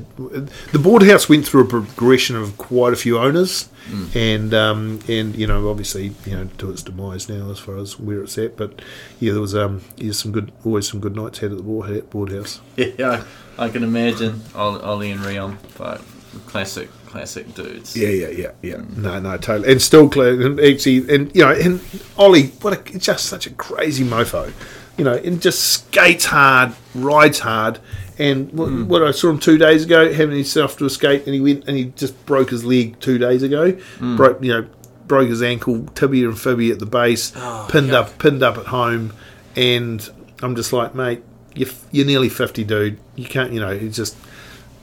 the 0.73 0.79
board 0.79 1.03
house 1.03 1.29
went 1.29 1.47
through 1.47 1.65
a 1.65 1.67
progression 1.67 2.37
of 2.37 2.57
quite 2.59 2.93
a 2.93 2.97
few 2.97 3.19
owners, 3.19 3.69
and 4.15 4.55
um, 4.55 5.01
and 5.09 5.35
you 5.37 5.47
know, 5.47 5.69
obviously, 5.69 6.13
you 6.25 6.37
know, 6.37 6.49
to 6.59 6.71
its 6.71 6.83
demise 6.83 7.29
now 7.29 7.51
as 7.51 7.59
far 7.59 7.77
as 7.77 7.99
where 7.99 8.23
it's 8.23 8.39
at. 8.39 8.57
But 8.57 8.81
yeah, 9.19 9.33
there 9.33 9.41
was 9.41 9.55
um, 9.55 9.83
yeah, 9.97 10.13
some 10.13 10.33
good, 10.33 10.53
always 10.65 10.89
some 10.89 11.01
good 11.01 11.17
nights 11.17 11.39
had 11.39 11.51
at 11.51 11.57
the 11.59 11.63
board, 11.63 12.33
house. 12.33 12.61
Yeah, 12.77 13.25
I, 13.59 13.67
I 13.67 13.69
can 13.69 13.83
imagine 13.83 14.43
Ollie, 14.55 15.11
and 15.11 15.21
Rion, 15.25 15.59
but 15.77 16.03
classic, 16.47 16.91
classic 17.07 17.55
dudes. 17.55 17.97
Yeah, 17.97 18.09
yeah, 18.09 18.29
yeah, 18.29 18.51
yeah. 18.63 18.83
No, 18.97 19.19
no, 19.19 19.37
totally. 19.37 19.73
And 19.73 19.83
still, 19.83 20.09
clear, 20.09 20.41
and 20.47 20.61
actually, 20.61 21.13
and 21.13 21.35
you 21.35 21.43
know, 21.43 21.53
and 21.53 21.81
Ollie, 22.17 22.49
what 22.63 22.73
a, 22.95 22.99
just 22.99 23.27
such 23.27 23.47
a 23.47 23.51
crazy 23.51 24.05
mofo, 24.05 24.53
you 25.01 25.05
know, 25.05 25.15
and 25.15 25.41
just 25.41 25.61
skates 25.61 26.27
hard, 26.27 26.75
rides 26.95 27.39
hard. 27.39 27.79
And 28.19 28.53
what, 28.53 28.71
what 28.87 29.03
I 29.03 29.13
saw 29.13 29.31
him 29.31 29.39
two 29.39 29.57
days 29.57 29.87
ago, 29.87 30.13
having 30.13 30.37
himself 30.37 30.77
to 30.77 30.85
a 30.85 30.91
skate, 30.91 31.25
and 31.25 31.33
he 31.35 31.41
went 31.41 31.67
and 31.67 31.75
he 31.75 31.85
just 31.97 32.27
broke 32.27 32.51
his 32.51 32.67
leg 32.67 33.01
two 33.01 33.17
days 33.17 33.43
ago. 33.43 33.79
Broke, 33.99 34.43
you 34.45 34.53
know, 34.53 34.69
broke 35.07 35.31
his 35.31 35.43
ankle, 35.43 35.87
tibia 35.95 36.29
and 36.29 36.39
fibia 36.39 36.75
at 36.75 36.81
the 36.81 36.85
base, 36.87 37.31
pinned 37.31 37.89
yuck. 37.91 37.95
up, 37.95 38.19
pinned 38.19 38.43
up 38.43 38.59
at 38.59 38.67
home, 38.67 39.15
and 39.57 40.07
I'm 40.43 40.55
just 40.55 40.71
like, 40.75 40.95
mate, 40.95 41.23
you're, 41.55 41.71
you're 41.93 42.05
nearly 42.07 42.29
fifty, 42.29 42.63
dude. 42.63 42.99
You 43.17 43.25
can't, 43.25 43.53
you 43.55 43.61
know, 43.61 43.71
it's 43.71 43.97
just, 43.97 44.19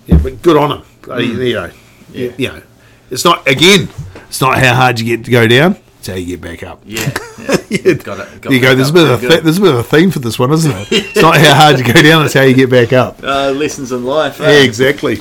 yeah, 0.07 0.17
but 0.17 0.41
good 0.41 0.57
on 0.57 0.79
him. 0.79 0.85
Uh, 1.07 1.17
You 1.17 1.53
know, 1.53 1.71
Yeah. 2.11 2.31
you 2.39 2.47
know, 2.47 2.61
it's 3.11 3.23
not 3.23 3.47
again. 3.47 3.87
It's 4.29 4.41
not 4.41 4.57
how 4.57 4.73
hard 4.73 4.99
you 4.99 5.05
get 5.05 5.23
to 5.25 5.31
go 5.31 5.47
down. 5.47 5.77
How 6.07 6.15
you 6.15 6.25
get 6.25 6.41
back 6.41 6.63
up. 6.63 6.81
Yeah, 6.85 7.09
yeah. 7.39 7.57
Yeah. 7.69 7.93
Got 7.93 8.19
it. 8.19 8.41
Got 8.41 8.53
you 8.53 8.59
go. 8.61 8.73
There's 8.75 8.89
a 8.89 8.93
bit 8.93 9.07
of 9.09 9.23
a 9.23 9.27
th- 9.27 9.43
there's 9.43 9.57
a 9.57 9.61
bit 9.61 9.73
of 9.73 9.79
a 9.79 9.83
theme 9.83 10.11
for 10.11 10.19
this 10.19 10.39
one, 10.39 10.51
isn't 10.51 10.71
it? 10.71 10.87
It's 10.91 11.21
not 11.21 11.37
how 11.37 11.53
hard 11.55 11.79
you 11.79 11.85
go 11.93 12.01
down. 12.01 12.25
It's 12.25 12.33
how 12.33 12.41
you 12.41 12.53
get 12.55 12.69
back 12.69 12.93
up. 12.93 13.21
uh, 13.23 13.51
lessons 13.51 13.91
in 13.91 14.03
life. 14.05 14.39
Yeah, 14.39 14.47
eh? 14.47 14.63
exactly. 14.63 15.19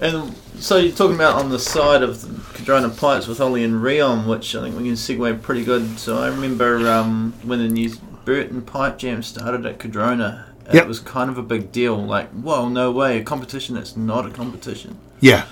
And 0.00 0.34
so 0.58 0.76
you're 0.78 0.92
talking 0.94 1.14
about 1.16 1.36
on 1.36 1.50
the 1.50 1.58
side 1.58 2.02
of 2.02 2.20
the 2.22 2.52
Cardrona 2.54 2.88
Pipes 2.90 3.26
with 3.26 3.40
Ollie 3.40 3.64
and 3.64 3.82
Rion, 3.82 4.26
which 4.28 4.54
I 4.54 4.62
think 4.62 4.76
we 4.76 4.84
can 4.84 4.92
segue 4.94 5.42
pretty 5.42 5.64
good. 5.64 5.98
So 5.98 6.18
I 6.18 6.28
remember 6.28 6.88
um, 6.88 7.34
when 7.42 7.58
the 7.58 7.68
New 7.68 7.90
Burton 8.24 8.62
Pipe 8.62 8.98
Jam 8.98 9.22
started 9.22 9.66
at 9.66 9.78
Cardrona. 9.78 10.46
It 10.68 10.74
Yep. 10.76 10.86
was 10.86 11.00
kind 11.00 11.28
of 11.28 11.36
a 11.38 11.42
big 11.42 11.72
deal. 11.72 11.96
Like, 12.02 12.30
whoa, 12.30 12.68
no 12.68 12.92
way, 12.92 13.18
a 13.18 13.24
competition 13.24 13.74
that's 13.74 13.96
not 13.96 14.24
a 14.26 14.30
competition. 14.30 14.96
Yeah. 15.20 15.46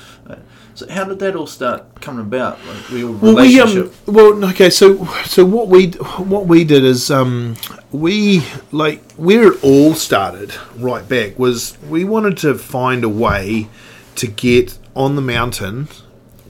So 0.81 0.89
how 0.89 1.05
did 1.05 1.19
that 1.19 1.37
all 1.37 1.47
start 1.47 2.01
coming 2.01 2.25
about? 2.25 2.59
Like, 2.65 2.91
your 2.91 3.13
Well, 3.13 3.37
we 3.37 3.61
um, 3.61 3.93
well, 4.07 4.43
okay. 4.47 4.71
So, 4.71 5.05
so 5.27 5.45
what 5.45 5.69
we 5.69 5.89
what 5.89 6.47
we 6.47 6.65
did 6.65 6.85
is 6.85 7.11
um, 7.11 7.57
we 7.93 8.43
like 8.73 9.03
where 9.13 9.53
it 9.53 9.63
all 9.63 9.93
started 9.93 10.55
right 10.79 11.07
back 11.07 11.39
was 11.39 11.77
we 11.91 12.05
wanted 12.05 12.39
to 12.39 12.55
find 12.55 13.05
a 13.05 13.11
way 13.11 13.69
to 14.15 14.27
get 14.27 14.79
on 14.97 15.17
the 15.17 15.21
mountain 15.21 15.89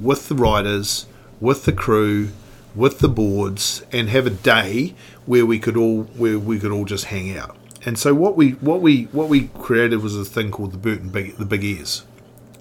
with 0.01 0.29
the 0.29 0.37
riders, 0.37 1.07
with 1.41 1.65
the 1.65 1.73
crew, 1.73 2.29
with 2.77 3.01
the 3.01 3.09
boards, 3.09 3.83
and 3.91 4.11
have 4.11 4.29
a 4.29 4.31
day 4.31 4.95
where 5.27 5.45
we 5.45 5.59
could 5.59 5.77
all 5.77 6.05
where 6.05 6.39
we 6.39 6.61
could 6.61 6.71
all 6.71 6.85
just 6.85 7.07
hang 7.07 7.37
out. 7.37 7.57
And 7.85 7.99
so 7.99 8.15
what 8.15 8.37
we 8.37 8.51
what 8.53 8.81
we 8.81 9.07
what 9.07 9.29
we 9.29 9.49
created 9.59 10.05
was 10.05 10.17
a 10.17 10.25
thing 10.25 10.53
called 10.53 10.71
the 10.71 10.79
Burton 10.79 11.09
Big 11.09 11.37
the 11.37 11.45
Big 11.45 11.65
Airs. 11.65 12.05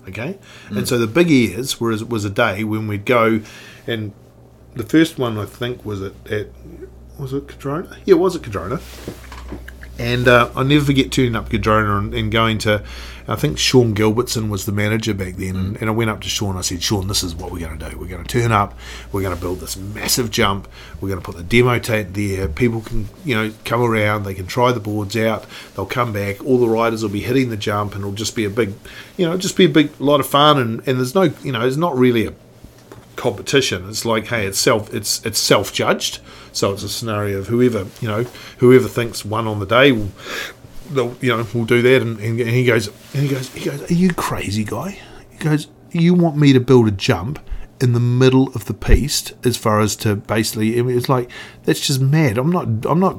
Okay, 0.09 0.37
hmm. 0.67 0.77
and 0.77 0.87
so 0.87 0.97
the 0.97 1.07
big 1.07 1.31
airs 1.31 1.79
was 1.79 2.03
was 2.03 2.25
a 2.25 2.29
day 2.29 2.63
when 2.63 2.87
we'd 2.87 3.05
go, 3.05 3.41
and 3.87 4.13
the 4.75 4.83
first 4.83 5.17
one 5.17 5.37
I 5.37 5.45
think 5.45 5.85
was 5.85 6.01
at, 6.01 6.13
at 6.29 6.47
was 7.17 7.33
it 7.33 7.47
Cardrona? 7.47 7.97
Yeah, 8.05 8.15
it 8.15 8.19
was 8.19 8.35
at 8.35 8.43
Cardrona. 8.43 8.79
And 9.99 10.29
uh, 10.29 10.49
I'll 10.55 10.63
never 10.63 10.85
forget 10.85 11.11
turning 11.11 11.35
up 11.35 11.49
Cardrona 11.49 11.97
and, 11.97 12.13
and 12.13 12.31
going 12.31 12.57
to, 12.59 12.81
I 13.27 13.35
think 13.35 13.59
Sean 13.59 13.93
Gilbertson 13.93 14.49
was 14.49 14.65
the 14.65 14.71
manager 14.71 15.13
back 15.13 15.35
then. 15.35 15.57
And, 15.57 15.77
and 15.77 15.89
I 15.89 15.91
went 15.91 16.09
up 16.09 16.21
to 16.21 16.29
Sean. 16.29 16.55
I 16.55 16.61
said, 16.61 16.81
Sean, 16.81 17.09
this 17.09 17.21
is 17.21 17.35
what 17.35 17.51
we're 17.51 17.67
going 17.67 17.77
to 17.77 17.89
do. 17.89 17.99
We're 17.99 18.07
going 18.07 18.23
to 18.23 18.39
turn 18.39 18.53
up. 18.53 18.75
We're 19.11 19.21
going 19.21 19.35
to 19.35 19.41
build 19.41 19.59
this 19.59 19.75
massive 19.75 20.31
jump. 20.31 20.69
We're 21.01 21.09
going 21.09 21.19
to 21.19 21.25
put 21.25 21.35
the 21.35 21.43
demo 21.43 21.79
tent 21.79 22.13
there. 22.13 22.47
People 22.47 22.79
can, 22.79 23.09
you 23.25 23.35
know, 23.35 23.53
come 23.65 23.81
around. 23.81 24.23
They 24.23 24.33
can 24.33 24.47
try 24.47 24.71
the 24.71 24.79
boards 24.79 25.17
out. 25.17 25.45
They'll 25.75 25.85
come 25.85 26.13
back. 26.13 26.43
All 26.45 26.59
the 26.59 26.69
riders 26.69 27.03
will 27.03 27.09
be 27.09 27.21
hitting 27.21 27.49
the 27.49 27.57
jump, 27.57 27.93
and 27.93 28.01
it'll 28.01 28.13
just 28.13 28.37
be 28.37 28.45
a 28.45 28.49
big, 28.49 28.73
you 29.17 29.25
know, 29.25 29.37
just 29.37 29.57
be 29.57 29.65
a 29.65 29.69
big 29.69 29.91
lot 29.99 30.21
of 30.21 30.27
fun. 30.27 30.57
And, 30.59 30.87
and 30.87 30.97
there's 30.97 31.13
no, 31.13 31.23
you 31.43 31.51
know, 31.51 31.67
it's 31.67 31.75
not 31.75 31.97
really 31.97 32.25
a 32.25 32.33
competition. 33.19 33.87
It's 33.89 34.05
like, 34.05 34.27
hey, 34.27 34.47
it's 34.47 34.57
self, 34.57 34.91
it's 34.93 35.23
it's 35.25 35.37
self 35.37 35.71
judged. 35.73 36.19
So 36.51 36.71
it's 36.73 36.83
a 36.83 36.89
scenario 36.89 37.39
of 37.39 37.47
whoever 37.47 37.85
you 38.01 38.07
know, 38.07 38.23
whoever 38.57 38.87
thinks 38.87 39.23
one 39.23 39.45
on 39.45 39.59
the 39.59 39.65
day 39.65 39.91
will, 39.91 40.11
they'll 40.89 41.15
you 41.21 41.35
know, 41.35 41.45
will 41.53 41.65
do 41.65 41.81
that. 41.81 42.01
And, 42.01 42.19
and, 42.19 42.39
he 42.39 42.65
goes, 42.65 42.87
and 43.13 43.23
he 43.23 43.27
goes, 43.27 43.53
he 43.53 43.65
goes, 43.65 43.91
are 43.91 43.93
you 43.93 44.13
crazy 44.13 44.63
guy? 44.63 44.99
He 45.29 45.37
goes, 45.37 45.67
you 45.91 46.13
want 46.13 46.37
me 46.37 46.53
to 46.53 46.59
build 46.59 46.87
a 46.87 46.91
jump? 46.91 47.39
In 47.81 47.93
the 47.93 47.99
middle 48.01 48.49
of 48.55 48.65
the 48.65 48.73
piste 48.73 49.31
as 49.45 49.55
far 49.55 49.79
as 49.79 49.95
to 49.97 50.17
basically, 50.17 50.77
I 50.77 50.81
mean, 50.81 50.97
it's 50.97 51.07
like 51.07 51.31
that's 51.63 51.79
just 51.79 52.01
mad. 52.01 52.37
I'm 52.37 52.51
not, 52.51 52.65
I'm 52.85 52.99
not, 52.99 53.15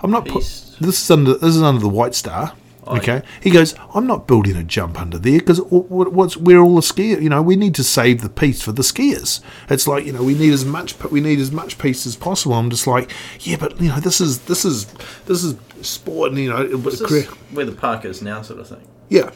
I'm 0.00 0.10
not. 0.10 0.26
Put, 0.26 0.42
this 0.80 1.02
is 1.04 1.10
under, 1.10 1.34
this 1.34 1.54
is 1.54 1.60
under 1.60 1.82
the 1.82 1.90
White 1.90 2.14
Star. 2.14 2.54
Okay, 2.86 3.22
he 3.40 3.50
goes, 3.50 3.74
I'm 3.94 4.06
not 4.06 4.26
building 4.26 4.56
a 4.56 4.64
jump 4.64 5.00
under 5.00 5.18
there 5.18 5.38
because 5.38 5.60
what's 5.70 6.36
we're 6.36 6.60
all 6.60 6.74
the 6.74 6.80
skiers. 6.80 7.22
You 7.22 7.28
know, 7.28 7.40
we 7.40 7.54
need 7.56 7.74
to 7.76 7.84
save 7.84 8.22
the 8.22 8.28
piste 8.28 8.64
for 8.64 8.72
the 8.72 8.82
skiers. 8.82 9.40
It's 9.70 9.86
like 9.86 10.04
you 10.04 10.12
know, 10.12 10.22
we 10.22 10.34
need 10.34 10.52
as 10.52 10.64
much, 10.64 10.98
we 11.04 11.20
need 11.20 11.38
as 11.38 11.52
much 11.52 11.78
piste 11.78 12.06
as 12.06 12.16
possible. 12.16 12.54
I'm 12.54 12.70
just 12.70 12.86
like, 12.86 13.12
yeah, 13.40 13.56
but 13.56 13.80
you 13.80 13.88
know, 13.88 14.00
this 14.00 14.20
is 14.20 14.40
this 14.40 14.64
is 14.64 14.86
this 15.26 15.44
is 15.44 15.54
sport. 15.82 16.30
And, 16.32 16.40
you 16.40 16.50
know, 16.50 16.66
where 16.66 17.64
the 17.64 17.76
park 17.76 18.04
is 18.04 18.22
now, 18.22 18.42
sort 18.42 18.60
of 18.60 18.68
thing. 18.68 18.86
yeah. 19.08 19.30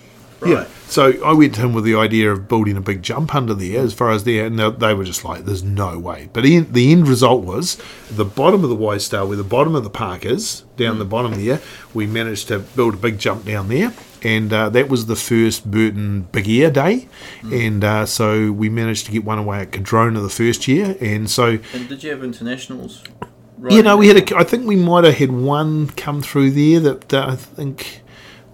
Yeah. 0.44 0.66
So 0.88 1.22
I 1.24 1.32
went 1.32 1.54
to 1.56 1.62
him 1.62 1.72
with 1.72 1.84
the 1.84 1.96
idea 1.96 2.30
of 2.30 2.48
building 2.48 2.76
a 2.76 2.80
big 2.80 3.02
jump 3.02 3.34
under 3.34 3.54
there 3.54 3.80
as 3.80 3.92
far 3.92 4.10
as 4.10 4.24
there, 4.24 4.46
and 4.46 4.58
they, 4.58 4.94
were 4.94 5.04
just 5.04 5.24
like, 5.24 5.44
there's 5.44 5.62
no 5.62 5.98
way. 5.98 6.28
But 6.32 6.46
in, 6.46 6.72
the 6.72 6.92
end 6.92 7.08
result 7.08 7.44
was 7.44 7.80
the 8.10 8.24
bottom 8.24 8.62
of 8.62 8.70
the 8.70 8.76
White 8.76 9.02
Star, 9.02 9.26
where 9.26 9.36
the 9.36 9.44
bottom 9.44 9.74
of 9.74 9.82
the 9.82 9.90
park 9.90 10.24
is, 10.24 10.62
down 10.76 10.98
the 10.98 11.04
bottom 11.04 11.42
there, 11.42 11.60
we 11.92 12.06
managed 12.06 12.48
to 12.48 12.60
build 12.60 12.94
a 12.94 12.98
big 12.98 13.18
jump 13.18 13.44
down 13.44 13.68
there. 13.68 13.92
And 14.22 14.52
uh, 14.52 14.70
that 14.70 14.88
was 14.88 15.06
the 15.06 15.16
first 15.16 15.70
Burton 15.70 16.22
Big 16.32 16.48
Air 16.48 16.70
Day. 16.70 17.08
And 17.42 17.84
uh, 17.84 18.06
so 18.06 18.50
we 18.50 18.68
managed 18.68 19.06
to 19.06 19.12
get 19.12 19.24
one 19.24 19.38
away 19.38 19.60
at 19.60 19.72
Cardrona 19.72 20.20
the 20.20 20.28
first 20.28 20.66
year. 20.66 20.96
And 21.00 21.30
so 21.30 21.58
And 21.72 21.88
did 21.88 22.02
you 22.02 22.10
have 22.10 22.24
internationals? 22.24 23.02
you 23.70 23.82
know, 23.82 23.96
we 23.96 24.08
had 24.08 24.16
a. 24.16 24.36
I 24.36 24.44
think 24.44 24.66
we 24.66 24.76
might 24.76 25.04
have 25.04 25.14
had 25.14 25.32
one 25.32 25.88
come 25.90 26.22
through 26.22 26.50
there 26.50 26.80
that 26.80 27.14
uh, 27.14 27.26
I 27.30 27.36
think. 27.36 28.02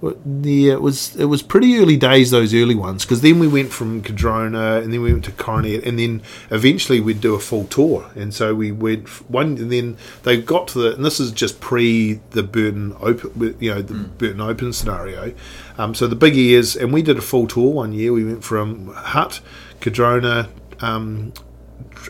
Yeah, 0.02 0.72
it 0.72 0.82
was 0.82 1.14
it 1.14 1.26
was 1.26 1.42
pretty 1.42 1.76
early 1.78 1.96
days 1.96 2.32
those 2.32 2.52
early 2.52 2.74
ones 2.74 3.04
because 3.04 3.20
then 3.20 3.38
we 3.38 3.46
went 3.46 3.72
from 3.72 4.02
Cardrona 4.02 4.82
and 4.82 4.92
then 4.92 5.00
we 5.00 5.12
went 5.12 5.24
to 5.26 5.30
Coronet 5.30 5.84
and 5.84 5.96
then 5.96 6.22
eventually 6.50 6.98
we'd 6.98 7.20
do 7.20 7.36
a 7.36 7.38
full 7.38 7.66
tour. 7.66 8.10
And 8.16 8.34
so 8.34 8.52
we 8.52 8.72
went 8.72 9.08
one 9.30 9.56
and 9.58 9.70
then 9.70 9.96
they 10.24 10.42
got 10.42 10.66
to 10.68 10.80
the 10.80 10.94
and 10.94 11.04
this 11.04 11.20
is 11.20 11.30
just 11.30 11.60
pre 11.60 12.14
the 12.30 12.42
Burton 12.42 12.96
Open 12.98 13.56
you 13.60 13.72
know 13.72 13.80
the 13.80 13.94
Burton 13.94 14.40
Open 14.40 14.72
scenario, 14.72 15.34
um, 15.78 15.94
so 15.94 16.08
the 16.08 16.16
big 16.16 16.36
airs 16.36 16.74
and 16.74 16.92
we 16.92 17.02
did 17.02 17.16
a 17.18 17.22
full 17.22 17.46
tour 17.46 17.72
one 17.72 17.92
year. 17.92 18.12
We 18.12 18.24
went 18.24 18.42
from 18.42 18.92
Hutt 18.94 19.40
Cardrona, 19.80 20.48
um, 20.80 21.32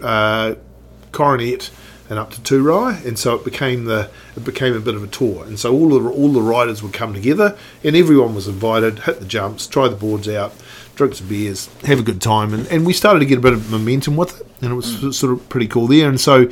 uh, 0.01 0.55
Coronet 1.13 1.71
and 2.13 2.19
up 2.19 2.31
to 2.31 2.41
Turoa, 2.43 3.03
and 3.07 3.19
so 3.19 3.35
it 3.37 3.43
became 3.43 3.87
the 3.87 4.11
it 4.37 4.45
became 4.45 4.77
a 4.77 4.81
bit 4.81 4.95
of 4.95 5.03
a 5.03 5.07
tour, 5.07 5.47
and 5.47 5.59
so 5.59 5.73
all 5.73 5.89
the 5.89 6.11
all 6.11 6.31
the 6.31 6.43
riders 6.43 6.83
would 6.83 6.93
come 6.93 7.15
together, 7.15 7.57
and 7.83 7.97
everyone 7.97 8.35
was 8.35 8.47
invited, 8.47 8.99
hit 8.99 9.19
the 9.19 9.25
jumps, 9.25 9.67
try 9.67 9.89
the 9.89 9.97
boards 9.97 10.29
out, 10.29 10.53
drink 10.95 11.15
some 11.15 11.27
beers, 11.27 11.71
have 11.85 12.01
a 12.01 12.03
good 12.03 12.21
time, 12.21 12.53
and, 12.53 12.67
and 12.67 12.85
we 12.85 12.93
started 12.93 13.21
to 13.21 13.25
get 13.25 13.39
a 13.39 13.41
bit 13.41 13.55
of 13.55 13.71
momentum 13.71 14.15
with 14.15 14.39
it, 14.39 14.47
and 14.61 14.73
it 14.73 14.75
was 14.75 15.17
sort 15.17 15.33
of 15.33 15.49
pretty 15.49 15.67
cool 15.67 15.87
there, 15.87 16.07
and 16.07 16.21
so 16.21 16.51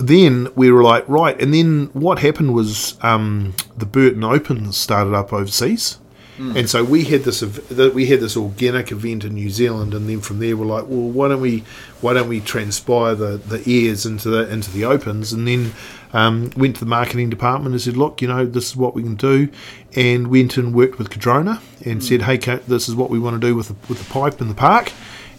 then 0.00 0.48
we 0.56 0.72
were 0.72 0.82
like 0.82 1.06
right, 1.06 1.38
and 1.38 1.52
then 1.52 1.90
what 1.92 2.20
happened 2.20 2.54
was 2.54 2.96
um, 3.02 3.54
the 3.76 3.84
Burton 3.84 4.24
Open 4.24 4.72
started 4.72 5.12
up 5.12 5.34
overseas. 5.34 5.98
And 6.38 6.68
so 6.68 6.82
we 6.82 7.04
had 7.04 7.22
this 7.22 7.42
we 7.76 8.06
had 8.06 8.20
this 8.20 8.36
organic 8.36 8.90
event 8.90 9.24
in 9.24 9.34
New 9.34 9.50
Zealand, 9.50 9.94
and 9.94 10.08
then 10.08 10.20
from 10.20 10.40
there 10.40 10.56
we're 10.56 10.66
like, 10.66 10.84
well, 10.88 11.08
why 11.10 11.28
don't 11.28 11.40
we 11.40 11.62
why 12.00 12.12
don't 12.12 12.28
we 12.28 12.40
transpire 12.40 13.14
the, 13.14 13.36
the 13.36 13.62
airs 13.66 14.04
into 14.04 14.30
the 14.30 14.50
into 14.52 14.70
the 14.72 14.84
opens, 14.84 15.32
and 15.32 15.46
then 15.46 15.72
um, 16.12 16.50
went 16.56 16.74
to 16.76 16.80
the 16.80 16.90
marketing 16.90 17.30
department 17.30 17.72
and 17.72 17.80
said, 17.80 17.96
look, 17.96 18.20
you 18.20 18.26
know, 18.26 18.46
this 18.46 18.66
is 18.70 18.76
what 18.76 18.94
we 18.96 19.02
can 19.02 19.14
do, 19.14 19.48
and 19.94 20.28
went 20.28 20.56
and 20.56 20.74
worked 20.74 20.98
with 20.98 21.10
Cardrona 21.10 21.60
and 21.84 22.02
said, 22.02 22.22
hey, 22.22 22.36
this 22.36 22.88
is 22.88 22.96
what 22.96 23.10
we 23.10 23.18
want 23.20 23.40
to 23.40 23.46
do 23.46 23.54
with 23.54 23.68
the, 23.68 23.76
with 23.88 23.98
the 24.04 24.12
pipe 24.12 24.40
in 24.40 24.48
the 24.48 24.54
park, 24.54 24.92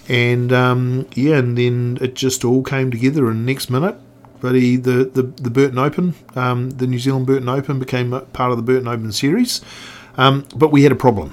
and 0.08 0.54
um, 0.54 1.08
yeah, 1.14 1.36
and 1.38 1.58
then 1.58 1.98
it 2.00 2.14
just 2.14 2.46
all 2.46 2.64
came 2.64 2.90
together, 2.90 3.30
and 3.30 3.46
next 3.46 3.70
minute. 3.70 3.96
But 4.42 4.54
he, 4.54 4.76
the, 4.76 5.06
the, 5.06 5.24
the 5.24 5.50
Burton 5.50 5.80
Open, 5.80 6.14
um, 6.36 6.70
the 6.72 6.86
New 6.86 7.00
Zealand 7.00 7.26
Burton 7.26 7.50
Open 7.50 7.80
became 7.80 8.14
a 8.14 8.20
part 8.22 8.52
of 8.52 8.58
the 8.58 8.64
Burton 8.64 8.88
Open 8.88 9.12
series. 9.12 9.62
Um, 10.18 10.45
but 10.56 10.72
we 10.72 10.84
had 10.84 10.92
a 10.92 10.95
problem. 10.95 11.32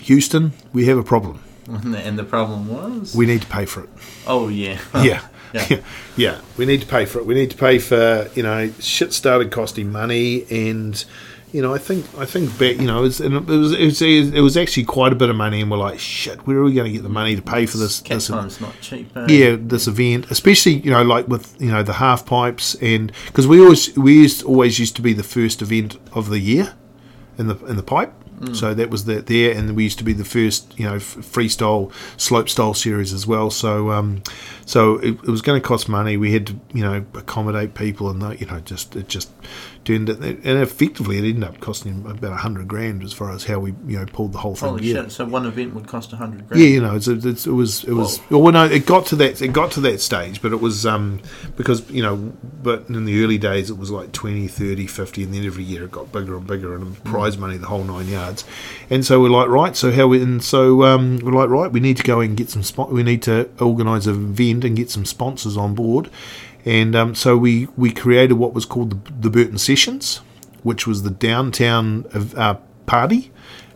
Houston, 0.00 0.52
we 0.72 0.86
have 0.86 0.98
a 0.98 1.02
problem. 1.02 1.42
And 1.68 2.18
the, 2.18 2.24
problem 2.24 2.68
was. 2.68 3.14
We 3.16 3.24
need 3.24 3.40
to 3.40 3.46
pay 3.46 3.64
for 3.64 3.84
it. 3.84 3.90
oh 4.26 4.48
yeah. 4.48 4.78
Yeah. 5.02 5.22
Yeah. 5.54 5.80
yeah. 6.16 6.40
We 6.56 6.66
need 6.66 6.80
to 6.80 6.86
pay 6.86 7.04
for 7.04 7.20
it. 7.20 7.26
We 7.26 7.34
need 7.34 7.52
to 7.52 7.56
pay 7.56 7.78
for, 7.78 8.28
you 8.34 8.42
know, 8.42 8.72
shit 8.80 9.12
started 9.12 9.52
costing 9.52 9.92
money 9.92 10.44
and 10.50 11.04
you 11.52 11.62
know, 11.62 11.72
I 11.72 11.78
think 11.78 12.04
I 12.18 12.24
think 12.24 12.50
back, 12.58 12.78
you 12.78 12.86
know, 12.88 12.98
it 12.98 13.02
was, 13.02 13.20
and 13.20 13.36
it 13.36 13.46
was 13.46 13.72
it 13.72 13.84
was 13.84 14.02
it 14.02 14.40
was 14.40 14.56
actually 14.56 14.86
quite 14.86 15.12
a 15.12 15.14
bit 15.14 15.30
of 15.30 15.36
money, 15.36 15.60
and 15.60 15.70
we're 15.70 15.76
like, 15.76 16.00
shit, 16.00 16.44
where 16.48 16.56
are 16.56 16.64
we 16.64 16.74
going 16.74 16.90
to 16.90 16.92
get 16.92 17.04
the 17.04 17.08
money 17.08 17.36
to 17.36 17.42
pay 17.42 17.64
for 17.64 17.78
this? 17.78 18.00
Cat 18.00 18.16
this 18.16 18.26
time's 18.26 18.60
not 18.60 18.74
cheap. 18.80 19.16
eh? 19.16 19.26
yeah, 19.28 19.56
this 19.56 19.86
event, 19.86 20.28
especially 20.32 20.72
you 20.72 20.90
know, 20.90 21.04
like 21.04 21.28
with 21.28 21.54
you 21.60 21.70
know 21.70 21.84
the 21.84 21.92
half 21.92 22.26
pipes, 22.26 22.74
and 22.82 23.12
because 23.26 23.46
we 23.46 23.60
always 23.60 23.96
we 23.96 24.14
used 24.14 24.42
always 24.42 24.80
used 24.80 24.96
to 24.96 25.02
be 25.02 25.12
the 25.12 25.22
first 25.22 25.62
event 25.62 25.96
of 26.12 26.28
the 26.28 26.40
year 26.40 26.74
in 27.38 27.46
the 27.48 27.56
in 27.66 27.76
the 27.76 27.82
pipe. 27.82 28.12
So 28.52 28.74
that 28.74 28.90
was 28.90 29.04
the, 29.04 29.22
there, 29.22 29.56
and 29.56 29.74
we 29.76 29.84
used 29.84 29.98
to 29.98 30.04
be 30.04 30.12
the 30.12 30.24
first, 30.24 30.78
you 30.78 30.84
know, 30.84 30.96
f- 30.96 31.16
freestyle 31.18 31.92
slope 32.16 32.48
style 32.48 32.74
series 32.74 33.12
as 33.12 33.26
well. 33.26 33.48
So, 33.48 33.92
um, 33.92 34.22
so 34.66 34.96
it, 34.98 35.12
it 35.12 35.28
was 35.28 35.40
going 35.40 35.58
to 35.62 35.66
cost 35.66 35.88
money. 35.88 36.16
We 36.16 36.32
had 36.32 36.48
to, 36.48 36.60
you 36.74 36.82
know, 36.82 37.06
accommodate 37.14 37.74
people, 37.74 38.10
and 38.10 38.20
that, 38.20 38.40
you 38.40 38.46
know, 38.46 38.60
just 38.60 38.96
it 38.96 39.08
just 39.08 39.30
turned 39.84 40.08
it, 40.08 40.18
and 40.20 40.62
effectively 40.62 41.18
it 41.18 41.24
ended 41.24 41.44
up 41.44 41.60
costing 41.60 41.92
him 41.92 42.06
about 42.06 42.32
a 42.32 42.36
hundred 42.36 42.68
grand 42.68 43.02
as 43.02 43.12
far 43.12 43.32
as 43.32 43.44
how 43.44 43.58
we, 43.58 43.74
you 43.86 43.98
know, 43.98 44.06
pulled 44.06 44.32
the 44.32 44.38
whole 44.38 44.54
thing 44.54 44.70
Holy 44.70 44.92
shit! 44.92 45.12
So 45.12 45.24
one 45.24 45.46
event 45.46 45.74
would 45.74 45.86
cost 45.86 46.12
a 46.12 46.16
hundred 46.16 46.48
grand. 46.48 46.62
Yeah, 46.62 46.68
you 46.68 46.80
know, 46.80 46.96
it's, 46.96 47.08
it's, 47.08 47.46
it 47.46 47.52
was 47.52 47.84
it 47.84 47.92
was 47.92 48.20
well, 48.30 48.52
no, 48.52 48.64
it 48.64 48.86
got 48.86 49.06
to 49.06 49.16
that 49.16 49.42
it 49.42 49.52
got 49.52 49.72
to 49.72 49.80
that 49.82 50.00
stage, 50.00 50.40
but 50.40 50.52
it 50.52 50.60
was 50.60 50.86
um 50.86 51.20
because 51.56 51.88
you 51.90 52.02
know, 52.02 52.16
but 52.62 52.88
in 52.88 53.04
the 53.04 53.22
early 53.22 53.38
days 53.38 53.70
it 53.70 53.78
was 53.78 53.90
like 53.90 54.12
20, 54.12 54.48
30, 54.48 54.86
50 54.86 55.22
and 55.22 55.34
then 55.34 55.44
every 55.44 55.64
year 55.64 55.84
it 55.84 55.92
got 55.92 56.12
bigger 56.12 56.36
and 56.36 56.46
bigger 56.46 56.74
and 56.74 57.02
prize 57.04 57.36
money 57.38 57.56
the 57.56 57.66
whole 57.66 57.84
nine 57.84 58.08
yards. 58.08 58.44
And 58.90 59.04
so 59.04 59.20
we're 59.20 59.28
like, 59.28 59.48
right, 59.48 59.76
so 59.76 59.92
how 59.92 60.06
we 60.06 60.22
and 60.22 60.42
so 60.42 60.84
um 60.84 61.18
we're 61.18 61.32
like, 61.32 61.48
right, 61.48 61.70
we 61.70 61.80
need 61.80 61.96
to 61.98 62.02
go 62.02 62.20
and 62.20 62.36
get 62.36 62.50
some 62.50 62.62
spot 62.62 62.90
we 62.90 63.02
need 63.02 63.22
to 63.22 63.48
organise 63.60 64.06
an 64.06 64.14
event 64.14 64.64
and 64.64 64.76
get 64.76 64.90
some 64.90 65.04
sponsors 65.04 65.56
on 65.56 65.74
board. 65.74 66.10
And 66.64 66.96
um, 66.96 67.14
so 67.14 67.36
we, 67.36 67.68
we 67.76 67.92
created 67.92 68.34
what 68.34 68.54
was 68.54 68.64
called 68.64 69.04
the, 69.04 69.12
the 69.12 69.30
Burton 69.30 69.58
Sessions, 69.58 70.18
which 70.62 70.86
was 70.86 71.02
the 71.02 71.10
downtown 71.10 72.06
uh, 72.36 72.54
party 72.86 73.30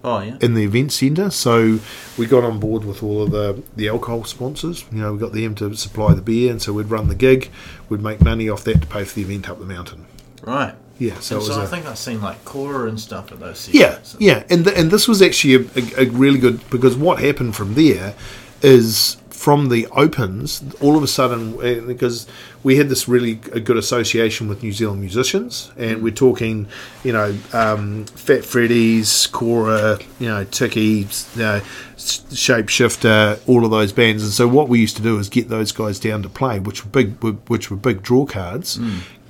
Oh 0.04 0.20
yeah. 0.20 0.38
in 0.40 0.54
the 0.54 0.62
event 0.64 0.92
centre. 0.92 1.28
So 1.30 1.80
we 2.16 2.26
got 2.26 2.44
on 2.44 2.58
board 2.60 2.84
with 2.84 3.02
all 3.02 3.22
of 3.24 3.30
the, 3.30 3.62
the 3.76 3.88
alcohol 3.88 4.24
sponsors. 4.24 4.84
You 4.90 4.98
know, 5.00 5.12
we 5.12 5.18
got 5.18 5.32
them 5.32 5.54
to 5.56 5.74
supply 5.74 6.14
the 6.14 6.22
beer, 6.22 6.50
and 6.50 6.62
so 6.62 6.72
we'd 6.72 6.86
run 6.86 7.08
the 7.08 7.14
gig. 7.14 7.50
We'd 7.88 8.00
make 8.00 8.22
money 8.22 8.48
off 8.48 8.64
that 8.64 8.80
to 8.80 8.86
pay 8.86 9.04
for 9.04 9.16
the 9.16 9.22
event 9.22 9.50
up 9.50 9.58
the 9.58 9.66
mountain. 9.66 10.06
Right. 10.42 10.74
Yeah, 10.98 11.18
so 11.20 11.36
And 11.36 11.44
so 11.44 11.48
was 11.50 11.58
I 11.58 11.64
a, 11.64 11.66
think 11.68 11.86
I've 11.86 11.98
seen 11.98 12.20
like 12.22 12.44
Kora 12.44 12.88
and 12.88 12.98
stuff 12.98 13.30
at 13.32 13.38
those. 13.38 13.68
yeah, 13.68 13.96
sessions. 14.02 14.16
yeah, 14.20 14.42
and 14.50 14.64
th- 14.64 14.76
and 14.76 14.90
this 14.90 15.06
was 15.06 15.20
actually 15.22 15.54
a, 15.54 15.60
a, 15.76 16.06
a 16.06 16.10
really 16.10 16.38
good 16.40 16.68
because 16.70 16.96
what 16.96 17.20
happened 17.20 17.54
from 17.54 17.74
there 17.74 18.14
is 18.62 19.16
from 19.38 19.68
the 19.68 19.86
opens, 19.92 20.64
all 20.80 20.96
of 20.96 21.02
a 21.04 21.06
sudden, 21.06 21.54
uh, 21.60 21.86
because 21.86 22.26
we 22.64 22.74
had 22.74 22.88
this 22.88 23.06
really 23.06 23.34
good 23.36 23.76
association 23.76 24.48
with 24.48 24.64
New 24.64 24.72
Zealand 24.72 25.00
musicians, 25.00 25.70
and 25.76 26.02
we're 26.02 26.12
talking, 26.12 26.66
you 27.04 27.12
know, 27.12 27.32
um, 27.52 28.04
Fat 28.06 28.44
Freddy's, 28.44 29.28
Kora, 29.28 30.00
you 30.18 30.26
know, 30.26 30.42
Tiki, 30.42 30.80
you 30.82 31.06
know, 31.36 31.60
Shapeshifter, 31.96 33.38
all 33.46 33.64
of 33.64 33.70
those 33.70 33.92
bands, 33.92 34.24
and 34.24 34.32
so 34.32 34.48
what 34.48 34.68
we 34.68 34.80
used 34.80 34.96
to 34.96 35.02
do 35.02 35.18
is 35.20 35.28
get 35.28 35.48
those 35.48 35.70
guys 35.70 36.00
down 36.00 36.24
to 36.24 36.28
play, 36.28 36.58
which 36.58 36.84
were 36.84 36.90
big, 36.90 37.22
which 37.48 37.70
were 37.70 37.76
big 37.76 38.02
draw 38.02 38.26
cards, 38.26 38.80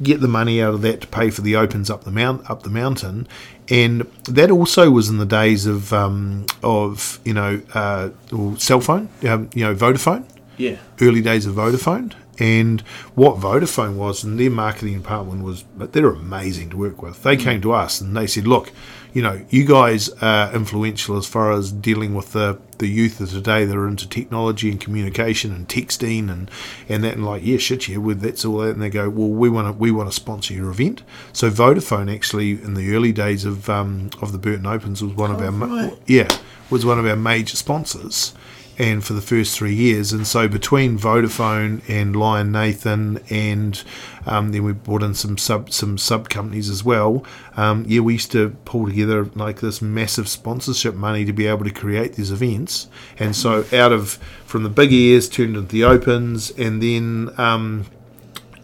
get 0.02 0.20
the 0.20 0.28
money 0.28 0.62
out 0.62 0.74
of 0.74 0.82
that 0.82 1.00
to 1.02 1.06
pay 1.08 1.30
for 1.30 1.40
the 1.42 1.56
opens 1.56 1.90
up 1.90 2.04
the 2.04 2.10
mount, 2.10 2.48
up 2.50 2.62
the 2.62 2.70
mountain, 2.70 3.26
and 3.68 4.02
that 4.24 4.50
also 4.50 4.90
was 4.90 5.08
in 5.08 5.18
the 5.18 5.26
days 5.26 5.66
of 5.66 5.92
um, 5.92 6.46
of 6.62 7.20
you 7.24 7.34
know 7.34 7.60
uh, 7.74 8.10
or 8.32 8.56
cell 8.58 8.80
phone, 8.80 9.08
um, 9.28 9.50
you 9.54 9.64
know, 9.64 9.74
Vodafone 9.74 10.24
Yeah. 10.56 10.76
early 11.00 11.20
days 11.20 11.46
of 11.46 11.54
Vodafone. 11.56 12.12
And 12.40 12.82
what 13.16 13.38
Vodafone 13.38 13.96
was, 13.96 14.22
and 14.22 14.38
their 14.38 14.48
marketing 14.50 14.96
department 14.98 15.42
was, 15.42 15.64
but 15.76 15.92
they're 15.92 16.08
amazing 16.10 16.70
to 16.70 16.76
work 16.76 17.02
with. 17.02 17.24
They 17.24 17.36
came 17.36 17.60
to 17.62 17.72
us 17.72 18.00
and 18.00 18.16
they 18.16 18.28
said, 18.28 18.46
"Look, 18.46 18.70
you 19.12 19.22
know, 19.22 19.44
you 19.50 19.64
guys 19.64 20.08
are 20.20 20.52
influential 20.54 21.16
as 21.16 21.26
far 21.26 21.52
as 21.52 21.72
dealing 21.72 22.14
with 22.14 22.32
the, 22.32 22.60
the 22.78 22.88
youth 22.88 23.20
of 23.20 23.30
today 23.30 23.64
that 23.64 23.76
are 23.76 23.88
into 23.88 24.08
technology 24.08 24.70
and 24.70 24.80
communication 24.80 25.52
and 25.54 25.68
texting 25.68 26.30
and, 26.30 26.50
and 26.88 27.04
that." 27.04 27.14
And 27.14 27.24
like, 27.24 27.44
yeah, 27.44 27.58
shit, 27.58 27.88
yeah, 27.88 27.98
with 27.98 28.20
that's 28.20 28.44
all 28.44 28.58
that. 28.58 28.70
And 28.70 28.82
they 28.82 28.90
go, 28.90 29.08
"Well, 29.08 29.28
we 29.28 29.48
want 29.48 29.68
to 29.68 29.72
we 29.72 29.90
want 29.90 30.08
to 30.08 30.14
sponsor 30.14 30.54
your 30.54 30.70
event." 30.70 31.02
So 31.32 31.50
Vodafone 31.50 32.14
actually, 32.14 32.52
in 32.52 32.74
the 32.74 32.94
early 32.94 33.12
days 33.12 33.44
of 33.44 33.68
um, 33.68 34.10
of 34.20 34.32
the 34.32 34.38
Burton 34.38 34.66
Opens, 34.66 35.02
was 35.02 35.14
one 35.14 35.30
of 35.30 35.40
our 35.40 35.50
right. 35.50 35.98
yeah 36.06 36.28
was 36.70 36.84
one 36.84 36.98
of 36.98 37.06
our 37.06 37.16
major 37.16 37.56
sponsors 37.56 38.34
and 38.78 39.04
for 39.04 39.12
the 39.12 39.20
first 39.20 39.56
three 39.56 39.74
years. 39.74 40.12
And 40.12 40.26
so 40.26 40.48
between 40.48 40.98
Vodafone 40.98 41.82
and 41.88 42.14
Lion 42.14 42.52
Nathan, 42.52 43.18
and 43.28 43.82
um, 44.24 44.52
then 44.52 44.62
we 44.62 44.72
brought 44.72 45.02
in 45.02 45.14
some 45.14 45.36
sub 45.36 45.72
some 45.72 45.98
sub 45.98 46.28
companies 46.28 46.70
as 46.70 46.84
well. 46.84 47.24
Um, 47.56 47.84
yeah, 47.88 48.00
we 48.00 48.14
used 48.14 48.32
to 48.32 48.50
pull 48.64 48.86
together 48.86 49.24
like 49.34 49.60
this 49.60 49.82
massive 49.82 50.28
sponsorship 50.28 50.94
money 50.94 51.24
to 51.24 51.32
be 51.32 51.46
able 51.46 51.64
to 51.64 51.70
create 51.70 52.14
these 52.14 52.30
events. 52.30 52.88
And 53.18 53.34
so 53.34 53.64
out 53.72 53.92
of 53.92 54.12
from 54.46 54.62
the 54.62 54.70
big 54.70 54.92
airs 54.92 55.28
turned 55.28 55.56
into 55.56 55.68
the 55.68 55.84
opens, 55.84 56.50
and 56.52 56.82
then. 56.82 57.30
Um, 57.38 57.86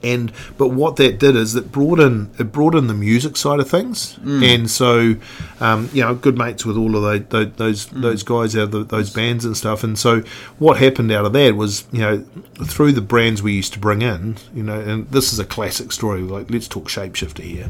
and 0.04 0.30
but 0.58 0.68
what 0.68 0.96
that 0.96 1.18
did 1.18 1.34
is 1.34 1.56
it 1.56 1.72
brought 1.72 1.98
in 1.98 2.30
it 2.38 2.52
brought 2.52 2.74
in 2.74 2.86
the 2.86 2.94
music 2.94 3.36
side 3.36 3.58
of 3.58 3.68
things, 3.68 4.18
and 4.24 4.70
so 4.70 5.16
um, 5.60 5.88
you 5.92 6.02
know 6.02 6.14
good 6.14 6.36
mates 6.36 6.64
with 6.64 6.76
all 6.76 6.94
of 6.96 7.28
those 7.30 7.50
those, 7.56 7.86
those 7.86 8.22
guys 8.22 8.54
out 8.54 8.64
of 8.64 8.70
the, 8.70 8.84
those 8.84 9.10
bands 9.10 9.44
and 9.44 9.56
stuff. 9.56 9.82
And 9.82 9.98
so 9.98 10.20
what 10.58 10.76
happened 10.78 11.10
out 11.10 11.24
of 11.24 11.32
that 11.32 11.56
was 11.56 11.86
you 11.90 12.00
know 12.00 12.18
through 12.66 12.92
the 12.92 13.00
brands 13.00 13.42
we 13.42 13.52
used 13.52 13.72
to 13.72 13.78
bring 13.78 14.02
in, 14.02 14.36
you 14.54 14.62
know, 14.62 14.78
and 14.78 15.10
this 15.10 15.32
is 15.32 15.38
a 15.38 15.44
classic 15.44 15.90
story. 15.90 16.20
Like 16.20 16.50
let's 16.50 16.68
talk 16.68 16.88
shapeshifter 16.88 17.42
here. 17.42 17.68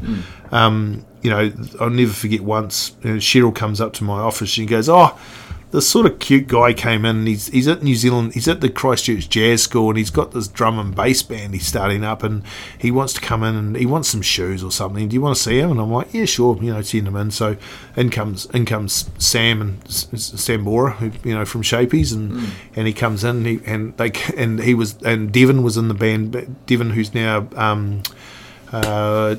Um, 0.51 1.05
you 1.21 1.29
know, 1.31 1.51
I'll 1.79 1.89
never 1.89 2.13
forget 2.13 2.41
once 2.41 2.95
you 3.03 3.11
know, 3.11 3.15
Cheryl 3.17 3.55
comes 3.55 3.79
up 3.81 3.93
to 3.93 4.03
my 4.03 4.19
office 4.19 4.41
and 4.41 4.49
she 4.49 4.65
goes, 4.65 4.89
"Oh." 4.89 5.17
This 5.71 5.89
sort 5.89 6.05
of 6.05 6.19
cute 6.19 6.47
guy 6.47 6.73
came 6.73 7.03
in 7.03 7.17
and 7.17 7.27
he's, 7.27 7.47
he's 7.47 7.67
at 7.67 7.83
New 7.83 7.95
Zealand, 7.95 8.33
he's 8.33 8.47
at 8.47 8.61
the 8.61 8.69
Christchurch 8.69 9.27
Jazz 9.27 9.63
School 9.63 9.89
and 9.89 9.97
he's 9.97 10.09
got 10.09 10.31
this 10.31 10.47
drum 10.47 10.79
and 10.79 10.95
bass 10.95 11.21
band 11.21 11.53
he's 11.53 11.67
starting 11.67 12.03
up 12.03 12.23
and 12.23 12.43
he 12.77 12.91
wants 12.91 13.13
to 13.13 13.21
come 13.21 13.43
in 13.43 13.55
and 13.55 13.75
he 13.75 13.85
wants 13.85 14.07
some 14.07 14.21
shoes 14.21 14.63
or 14.63 14.71
something. 14.71 15.09
Do 15.09 15.13
you 15.15 15.21
want 15.21 15.35
to 15.35 15.41
see 15.41 15.59
him? 15.59 15.71
And 15.71 15.81
I'm 15.81 15.91
like, 15.91 16.13
yeah, 16.13 16.25
sure, 16.25 16.57
you 16.61 16.71
know, 16.71 16.81
send 16.81 17.07
him 17.07 17.15
in. 17.15 17.31
So 17.31 17.57
in 17.97 18.09
comes, 18.09 18.45
in 18.47 18.65
comes 18.65 19.09
Sam 19.17 19.61
and 19.61 19.89
Sam 19.89 20.63
Bora, 20.63 20.91
who, 20.93 21.11
you 21.27 21.35
know, 21.35 21.45
from 21.45 21.61
Shapies 21.61 22.13
and, 22.13 22.51
and 22.75 22.87
he 22.87 22.93
comes 22.93 23.23
in 23.23 23.37
and 23.37 23.45
he, 23.45 23.59
and 23.65 23.97
they, 23.97 24.11
and 24.37 24.61
he 24.61 24.73
was, 24.73 25.01
and 25.01 25.31
Devin 25.31 25.61
was 25.61 25.75
in 25.77 25.89
the 25.89 25.93
band, 25.93 26.55
Devin 26.67 26.91
who's 26.91 27.13
now, 27.13 27.47
um, 27.55 28.03
uh, 28.71 29.35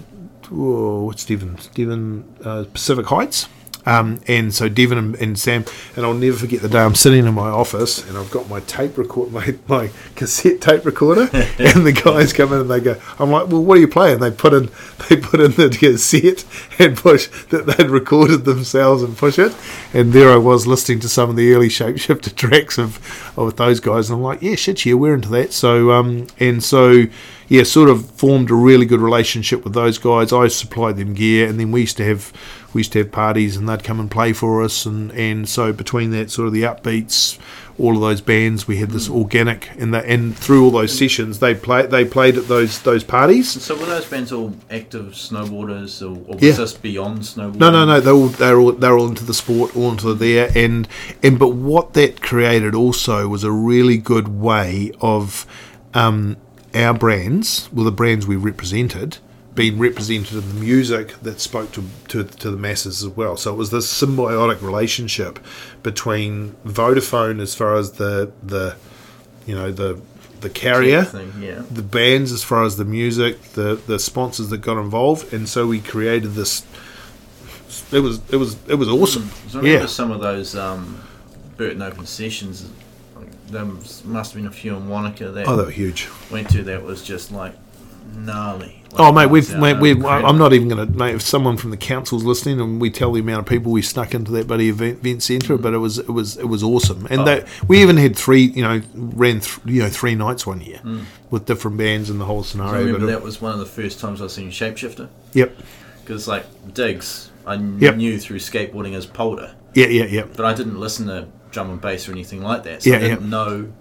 oh, 0.52 1.04
what's 1.04 1.24
Devin? 1.24 1.58
Devin 1.74 2.24
uh, 2.44 2.64
Pacific 2.72 3.06
Heights. 3.06 3.48
Um, 3.86 4.20
and 4.26 4.52
so 4.52 4.68
Devin 4.68 4.98
and, 4.98 5.14
and 5.16 5.38
Sam, 5.38 5.64
and 5.94 6.04
I'll 6.04 6.12
never 6.12 6.36
forget 6.36 6.60
the 6.60 6.68
day 6.68 6.80
I'm 6.80 6.96
sitting 6.96 7.24
in 7.24 7.34
my 7.34 7.48
office 7.48 8.06
and 8.06 8.18
I've 8.18 8.30
got 8.32 8.48
my 8.48 8.60
tape 8.60 8.98
record, 8.98 9.32
my, 9.32 9.54
my 9.68 9.90
cassette 10.16 10.60
tape 10.60 10.84
recorder, 10.84 11.22
and 11.32 11.86
the 11.86 11.92
guys 11.92 12.32
come 12.32 12.52
in 12.52 12.60
and 12.60 12.70
they 12.70 12.80
go, 12.80 13.00
I'm 13.18 13.30
like, 13.30 13.46
well, 13.46 13.62
what 13.62 13.78
are 13.78 13.80
you 13.80 13.88
playing? 13.88 14.18
They 14.18 14.32
put 14.32 14.52
in, 14.52 14.70
they 15.08 15.16
put 15.16 15.40
in 15.40 15.52
the 15.52 15.68
cassette 15.70 16.44
and 16.80 16.96
push 16.96 17.28
that 17.50 17.66
they'd 17.66 17.88
recorded 17.88 18.44
themselves 18.44 19.02
and 19.02 19.16
push 19.16 19.38
it, 19.38 19.54
and 19.94 20.12
there 20.12 20.32
I 20.32 20.36
was 20.36 20.66
listening 20.66 21.00
to 21.00 21.08
some 21.08 21.30
of 21.30 21.36
the 21.36 21.54
early 21.54 21.68
shapeshifter 21.68 22.34
tracks 22.36 22.78
of, 22.78 22.98
of 23.38 23.54
those 23.56 23.78
guys, 23.78 24.10
and 24.10 24.18
I'm 24.18 24.22
like, 24.22 24.42
yeah, 24.42 24.56
shit, 24.56 24.84
yeah, 24.84 24.94
we're 24.94 25.14
into 25.14 25.28
that. 25.28 25.52
So, 25.52 25.92
um, 25.92 26.26
and 26.40 26.62
so 26.62 27.04
yeah, 27.48 27.62
sort 27.62 27.88
of 27.88 28.10
formed 28.10 28.50
a 28.50 28.54
really 28.54 28.86
good 28.86 29.00
relationship 29.00 29.62
with 29.62 29.72
those 29.72 29.98
guys. 29.98 30.32
I 30.32 30.48
supplied 30.48 30.96
them 30.96 31.14
gear, 31.14 31.48
and 31.48 31.60
then 31.60 31.70
we 31.70 31.82
used 31.82 31.96
to 31.98 32.04
have 32.04 32.32
we 32.76 32.80
used 32.80 32.92
to 32.92 32.98
have 32.98 33.10
parties, 33.10 33.56
and 33.56 33.68
they'd 33.68 33.82
come 33.82 33.98
and 33.98 34.10
play 34.10 34.32
for 34.32 34.62
us. 34.62 34.86
And, 34.86 35.10
and 35.12 35.48
so 35.48 35.72
between 35.72 36.10
that, 36.12 36.30
sort 36.30 36.46
of 36.46 36.52
the 36.52 36.62
upbeats, 36.62 37.38
all 37.78 37.94
of 37.94 38.00
those 38.00 38.20
bands, 38.20 38.68
we 38.68 38.76
had 38.76 38.90
this 38.90 39.08
organic, 39.10 39.70
and 39.78 39.92
the, 39.92 40.04
and 40.06 40.36
through 40.36 40.64
all 40.64 40.70
those 40.70 40.96
sessions, 40.96 41.40
they 41.40 41.54
play 41.54 41.86
they 41.86 42.04
played 42.04 42.36
at 42.36 42.48
those 42.48 42.80
those 42.82 43.04
parties. 43.04 43.50
So 43.62 43.76
were 43.78 43.86
those 43.86 44.06
bands 44.06 44.32
all 44.32 44.54
active 44.70 45.12
snowboarders, 45.12 46.00
or, 46.00 46.16
or 46.28 46.34
was 46.36 46.42
Yeah. 46.42 46.52
this 46.52 46.72
beyond 46.74 47.20
snowboarding? 47.20 47.56
No, 47.56 47.70
no, 47.70 47.84
no. 47.84 48.00
They're 48.00 48.14
all 48.14 48.28
they're 48.28 48.58
all 48.58 48.72
they're 48.72 48.96
all 48.96 49.08
into 49.08 49.24
the 49.24 49.34
sport, 49.34 49.76
all 49.76 49.90
into 49.90 50.14
there, 50.14 50.50
and 50.54 50.88
and 51.22 51.38
but 51.38 51.48
what 51.48 51.92
that 51.94 52.22
created 52.22 52.74
also 52.74 53.28
was 53.28 53.44
a 53.44 53.52
really 53.52 53.98
good 53.98 54.28
way 54.28 54.92
of 55.00 55.46
um, 55.92 56.36
our 56.74 56.94
brands, 56.94 57.68
well, 57.72 57.84
the 57.84 57.92
brands 57.92 58.26
we 58.26 58.36
represented, 58.36 59.18
being 59.56 59.78
represented 59.78 60.34
in 60.36 60.48
the 60.50 60.60
music 60.60 61.18
that 61.22 61.40
spoke 61.40 61.72
to, 61.72 61.82
to 62.08 62.22
to 62.22 62.50
the 62.52 62.56
masses 62.56 63.02
as 63.02 63.08
well. 63.08 63.36
So 63.36 63.52
it 63.52 63.56
was 63.56 63.70
this 63.70 63.92
symbiotic 63.92 64.62
relationship 64.62 65.40
between 65.82 66.54
Vodafone 66.64 67.40
as 67.40 67.54
far 67.56 67.74
as 67.74 67.92
the 67.92 68.30
the 68.44 68.76
you 69.46 69.54
know 69.56 69.72
the 69.72 70.00
the 70.42 70.50
carrier 70.50 71.02
Thing, 71.04 71.32
yeah. 71.40 71.62
the 71.70 71.82
bands 71.82 72.30
as 72.30 72.44
far 72.44 72.62
as 72.64 72.76
the 72.76 72.84
music, 72.84 73.40
the 73.54 73.80
the 73.86 73.98
sponsors 73.98 74.50
that 74.50 74.58
got 74.58 74.78
involved, 74.78 75.32
and 75.32 75.48
so 75.48 75.66
we 75.66 75.80
created 75.80 76.34
this. 76.34 76.62
It 77.90 78.00
was 78.00 78.20
it 78.30 78.36
was 78.36 78.56
it 78.68 78.74
was 78.76 78.88
awesome. 78.88 79.30
So 79.48 79.58
I 79.58 79.62
remember 79.62 79.80
Yeah, 79.80 79.86
some 79.86 80.10
of 80.10 80.20
those 80.20 80.54
um, 80.54 81.02
Burton 81.56 81.82
Open 81.82 82.06
sessions. 82.06 82.68
There 83.48 83.64
must 83.64 84.04
have 84.04 84.34
been 84.34 84.46
a 84.46 84.50
few 84.50 84.74
in 84.76 84.88
Wanaka 84.88 85.30
that 85.30 85.46
oh, 85.48 85.56
they 85.56 85.64
were 85.64 85.70
huge. 85.70 86.08
went 86.30 86.50
to 86.50 86.64
that 86.64 86.82
was 86.82 87.02
just 87.02 87.30
like 87.30 87.54
gnarly. 88.14 88.82
Oh 88.98 89.12
mate, 89.12 89.26
we've, 89.26 89.54
mate, 89.58 89.78
we've. 89.78 90.02
I'm 90.06 90.38
not 90.38 90.54
even 90.54 90.68
going 90.68 90.86
to 90.86 90.90
mate. 90.96 91.16
If 91.16 91.22
someone 91.22 91.58
from 91.58 91.70
the 91.70 91.76
council's 91.76 92.24
listening, 92.24 92.60
and 92.60 92.80
we 92.80 92.88
tell 92.88 93.12
the 93.12 93.20
amount 93.20 93.40
of 93.40 93.46
people 93.46 93.70
we 93.70 93.82
snuck 93.82 94.14
into 94.14 94.30
that 94.32 94.46
bloody 94.46 94.70
event, 94.70 95.00
event 95.00 95.22
centre, 95.22 95.58
mm. 95.58 95.62
but 95.62 95.74
it 95.74 95.78
was 95.78 95.98
it 95.98 96.08
was 96.08 96.38
it 96.38 96.46
was 96.48 96.62
awesome, 96.62 97.06
and 97.10 97.20
Oh. 97.20 97.24
that 97.26 97.46
we 97.68 97.82
even 97.82 97.98
had 97.98 98.16
three, 98.16 98.42
you 98.44 98.62
know, 98.62 98.80
ran 98.94 99.40
th- 99.40 99.58
you 99.66 99.82
know 99.82 99.90
three 99.90 100.14
nights 100.14 100.46
one 100.46 100.62
year 100.62 100.80
mm. 100.82 101.02
with 101.30 101.44
different 101.44 101.76
bands 101.76 102.08
and 102.08 102.18
the 102.18 102.24
whole 102.24 102.40
I 102.40 102.42
scenario. 102.44 102.72
remember 102.78 103.00
but 103.00 103.04
it- 103.08 103.12
that 103.12 103.22
was 103.22 103.40
one 103.42 103.52
of 103.52 103.58
the 103.58 103.66
first 103.66 104.00
times 104.00 104.22
I 104.22 104.28
seen 104.28 104.50
Shapeshifter 104.50 105.08
yep, 105.34 105.54
because 106.02 106.26
like 106.26 106.46
Diggs, 106.72 107.30
I 107.46 107.54
Yep. 107.56 107.96
knew 107.96 108.18
through 108.18 108.38
skateboarding 108.38 108.94
as 108.94 109.04
Polder, 109.04 109.54
yeah, 109.74 109.88
yeah, 109.88 110.04
yeah, 110.06 110.24
but 110.36 110.46
I 110.46 110.54
didn't 110.54 110.80
listen 110.80 111.06
to 111.08 111.26
drum 111.50 111.68
and 111.68 111.80
bass 111.82 112.08
or 112.08 112.12
anything 112.12 112.42
like 112.42 112.62
that. 112.64 112.82
So 112.82 112.90
Yeah, 112.90 112.96
I 112.96 113.00
didn't 113.00 113.24
yeah. 113.24 113.28
know, 113.28 113.72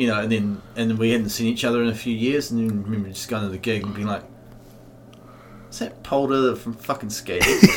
you 0.00 0.08
know. 0.08 0.20
And 0.20 0.32
then 0.32 0.62
and 0.76 0.90
then 0.90 0.96
we 0.96 1.10
hadn't 1.10 1.28
seen 1.30 1.46
each 1.46 1.64
other 1.64 1.82
in 1.82 1.88
a 1.88 1.94
few 1.94 2.14
years, 2.14 2.50
and 2.50 2.70
then 2.70 2.78
I 2.78 2.82
remember 2.82 3.08
just 3.08 3.28
going 3.28 3.42
to 3.42 3.48
the 3.48 3.58
gig 3.58 3.84
and 3.84 3.94
being 3.94 4.06
like. 4.06 4.24
Is 5.70 5.78
that 5.78 6.02
Polder 6.02 6.56
from 6.56 6.74
fucking 6.74 7.10
Skaters? 7.10 7.62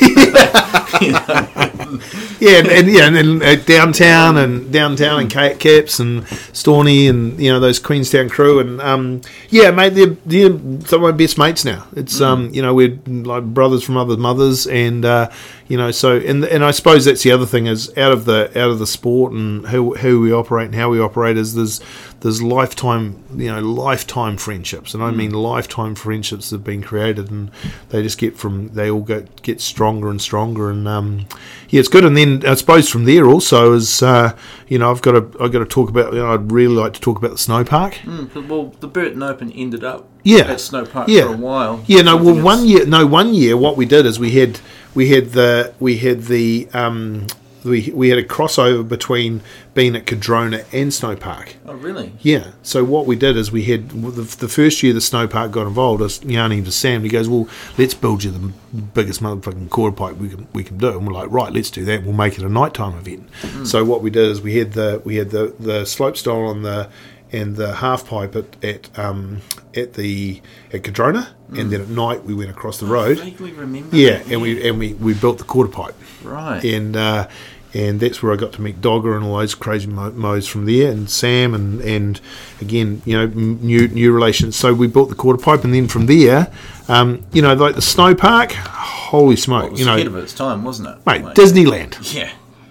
you 1.00 1.12
know? 1.12 2.00
yeah, 2.40 2.58
and, 2.58 2.90
yeah, 2.90 3.06
and 3.06 3.14
then 3.14 3.40
uh, 3.40 3.54
downtown 3.64 4.36
and 4.36 4.72
downtown 4.72 5.20
and 5.20 5.32
Ca- 5.32 5.54
Caps 5.54 6.00
and 6.00 6.24
Stawny 6.52 7.08
and 7.08 7.38
you 7.38 7.52
know 7.52 7.60
those 7.60 7.78
Queenstown 7.78 8.28
crew 8.28 8.58
and 8.58 8.80
um, 8.80 9.20
yeah, 9.48 9.70
mate, 9.70 9.90
they're, 9.90 10.16
they're 10.26 10.48
some 10.86 11.02
of 11.02 11.02
my 11.02 11.12
best 11.12 11.38
mates 11.38 11.64
now. 11.64 11.86
It's 11.94 12.20
um, 12.20 12.52
you 12.52 12.62
know 12.62 12.74
we're 12.74 12.98
like 13.06 13.44
brothers 13.44 13.84
from 13.84 13.96
other 13.96 14.16
mothers 14.16 14.66
and 14.66 15.04
uh, 15.04 15.30
you 15.68 15.76
know 15.76 15.90
so 15.92 16.16
and 16.16 16.44
and 16.44 16.64
I 16.64 16.72
suppose 16.72 17.04
that's 17.04 17.22
the 17.22 17.30
other 17.30 17.46
thing 17.46 17.66
is 17.66 17.96
out 17.96 18.12
of 18.12 18.24
the 18.24 18.50
out 18.60 18.70
of 18.70 18.80
the 18.80 18.86
sport 18.86 19.32
and 19.32 19.68
who 19.68 19.94
who 19.94 20.20
we 20.20 20.32
operate 20.32 20.66
and 20.66 20.74
how 20.74 20.90
we 20.90 21.00
operate 21.00 21.36
is 21.36 21.54
there's 21.54 21.80
there's 22.24 22.42
lifetime 22.42 23.22
you 23.36 23.52
know 23.52 23.60
lifetime 23.60 24.38
friendships 24.38 24.94
and 24.94 25.02
I 25.02 25.10
mean 25.10 25.32
lifetime 25.32 25.94
friendships 25.94 26.48
that 26.48 26.56
have 26.56 26.64
been 26.64 26.80
created 26.82 27.30
and 27.30 27.50
they 27.90 28.02
just 28.02 28.16
get 28.16 28.34
from 28.38 28.68
they 28.68 28.90
all 28.90 29.02
get 29.02 29.42
get 29.42 29.60
stronger 29.60 30.08
and 30.08 30.18
stronger 30.22 30.70
and 30.70 30.88
um, 30.88 31.26
yeah 31.68 31.80
it's 31.80 31.88
good 31.90 32.02
and 32.02 32.16
then 32.16 32.42
I 32.46 32.54
suppose 32.54 32.88
from 32.88 33.04
there 33.04 33.26
also 33.26 33.74
is 33.74 34.02
uh, 34.02 34.34
you 34.68 34.78
know 34.78 34.90
I've 34.90 35.02
got 35.02 35.12
to 35.12 35.18
I've 35.38 35.52
got 35.52 35.58
to 35.58 35.66
talk 35.66 35.90
about 35.90 36.14
you 36.14 36.20
know, 36.20 36.32
I'd 36.32 36.50
really 36.50 36.74
like 36.74 36.94
to 36.94 37.00
talk 37.00 37.18
about 37.18 37.32
the 37.32 37.38
snow 37.38 37.62
park 37.62 37.96
Mm, 38.04 38.48
well, 38.48 38.72
the 38.80 38.88
Burton 38.88 39.22
Open 39.22 39.52
ended 39.52 39.84
up 39.84 40.08
Yeah. 40.22 40.44
at 40.52 40.60
Snow 40.60 40.86
Park 40.86 41.08
Yeah. 41.08 41.26
for 41.26 41.34
a 41.34 41.36
while. 41.36 41.84
Yeah, 41.86 42.00
no. 42.00 42.16
Well, 42.16 42.40
one 42.42 42.64
year, 42.66 42.86
no, 42.86 43.06
one 43.06 43.34
year. 43.34 43.54
What 43.58 43.76
we 43.76 43.84
did 43.84 44.06
is 44.06 44.18
we 44.18 44.30
had 44.30 44.60
we 44.94 45.10
had 45.10 45.32
the 45.32 45.74
we 45.78 45.98
had 45.98 46.22
the 46.24 46.68
um 46.72 47.26
we 47.64 47.90
we 47.92 48.10
had 48.10 48.18
a 48.18 48.24
crossover 48.24 48.86
between 48.86 49.40
being 49.72 49.96
at 49.96 50.06
Cardrona 50.06 50.64
and 50.72 50.92
Snow 50.92 51.16
Park. 51.16 51.56
Oh, 51.66 51.74
really? 51.74 52.12
Yeah. 52.20 52.52
So 52.62 52.84
what 52.84 53.06
we 53.06 53.16
did 53.16 53.36
is 53.36 53.50
we 53.50 53.64
had 53.64 53.90
the, 53.90 54.22
the 54.22 54.48
first 54.48 54.82
year 54.82 54.92
the 54.92 55.00
Snow 55.00 55.26
Park 55.26 55.50
got 55.50 55.66
involved. 55.66 56.00
I 56.00 56.04
was 56.04 56.22
yarning 56.24 56.64
to 56.64 56.72
Sam. 56.72 57.02
He 57.02 57.08
goes, 57.08 57.28
"Well, 57.28 57.48
let's 57.78 57.94
build 57.94 58.22
you 58.22 58.30
the 58.30 58.52
biggest 58.94 59.22
motherfucking 59.22 59.70
quarter 59.70 59.96
pipe 59.96 60.16
we 60.16 60.28
can 60.28 60.46
we 60.52 60.62
can 60.62 60.78
do." 60.78 60.90
And 60.90 61.06
we're 61.06 61.14
like, 61.14 61.30
"Right, 61.30 61.52
let's 61.52 61.70
do 61.70 61.84
that. 61.86 62.04
We'll 62.04 62.12
make 62.12 62.38
it 62.38 62.44
a 62.44 62.48
nighttime 62.48 62.98
event." 62.98 63.28
So 63.66 63.84
what 63.84 64.02
we 64.02 64.10
did 64.10 64.28
is 64.28 64.40
we 64.40 64.58
had 64.58 64.72
the 64.72 65.00
we 65.04 65.16
had 65.16 65.30
the 65.30 65.54
the 65.58 65.84
slope 65.84 66.16
style 66.16 66.46
on 66.46 66.62
the 66.62 66.88
and 67.32 67.56
the 67.56 67.74
half 67.76 68.06
pipe 68.06 68.36
at 68.36 68.64
at 68.64 68.98
um 68.98 69.40
at 69.74 69.94
the 69.94 70.40
at 70.72 70.82
Cadrona, 70.82 71.28
and 71.56 71.72
then 71.72 71.80
at 71.80 71.88
night 71.88 72.24
we 72.24 72.34
went 72.34 72.50
across 72.50 72.78
the 72.78 72.86
I 72.86 72.90
road. 72.90 73.18
vaguely 73.18 73.52
remember. 73.52 73.96
Yeah, 73.96 74.18
that, 74.18 74.30
and 74.30 74.42
we 74.42 74.68
and 74.68 74.78
we 74.78 74.94
we 74.94 75.14
built 75.14 75.38
the 75.38 75.44
quarter 75.44 75.70
pipe 75.72 75.96
right. 76.22 76.62
and 76.64 76.96
uh, 76.96 77.28
and 77.74 78.00
that's 78.00 78.22
where 78.22 78.32
I 78.32 78.36
got 78.36 78.52
to 78.54 78.62
meet 78.62 78.80
Dogger 78.80 79.16
and 79.16 79.24
all 79.24 79.36
those 79.38 79.54
crazy 79.54 79.86
mo- 79.88 80.40
from 80.40 80.64
there, 80.66 80.90
and 80.90 81.10
Sam, 81.10 81.54
and 81.54 81.80
and 81.80 82.20
again, 82.60 83.02
you 83.04 83.16
know, 83.16 83.24
m- 83.24 83.58
new 83.60 83.88
new 83.88 84.12
relations. 84.12 84.56
So 84.56 84.72
we 84.72 84.86
built 84.86 85.08
the 85.08 85.14
quarter 85.14 85.42
pipe, 85.42 85.64
and 85.64 85.74
then 85.74 85.88
from 85.88 86.06
there, 86.06 86.50
um, 86.88 87.24
you 87.32 87.42
know, 87.42 87.54
like 87.54 87.74
the 87.74 87.82
snow 87.82 88.14
park, 88.14 88.52
holy 88.52 89.36
smoke, 89.36 89.66
It 89.66 89.70
was 89.72 89.80
you 89.80 89.86
know, 89.86 89.94
ahead 89.94 90.06
of 90.06 90.16
its 90.16 90.32
time, 90.32 90.64
wasn't 90.64 90.88
it? 90.88 90.96
mate, 91.06 91.22
Like, 91.24 91.34
Disneyland. 91.34 92.14
Yeah. 92.14 92.30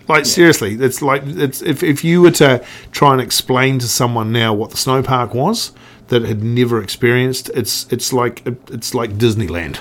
Like 0.10 0.26
seriously, 0.26 0.76
it's 0.76 1.02
like 1.02 1.24
it's 1.26 1.62
if 1.62 1.82
if 1.82 2.04
you 2.04 2.22
were 2.22 2.32
to 2.32 2.64
try 2.92 3.14
and 3.14 3.22
explain 3.22 3.80
to 3.80 3.88
someone 3.88 4.34
now 4.34 4.54
what 4.54 4.72
the 4.72 4.78
snow 4.78 5.02
park 5.02 5.34
was 5.34 5.72
that 6.10 6.24
had 6.24 6.44
never 6.44 6.82
experienced, 6.84 7.50
it's 7.56 7.88
it's 7.90 8.12
like 8.12 8.42
it's 8.70 8.94
like 8.94 9.12
Disneyland, 9.18 9.80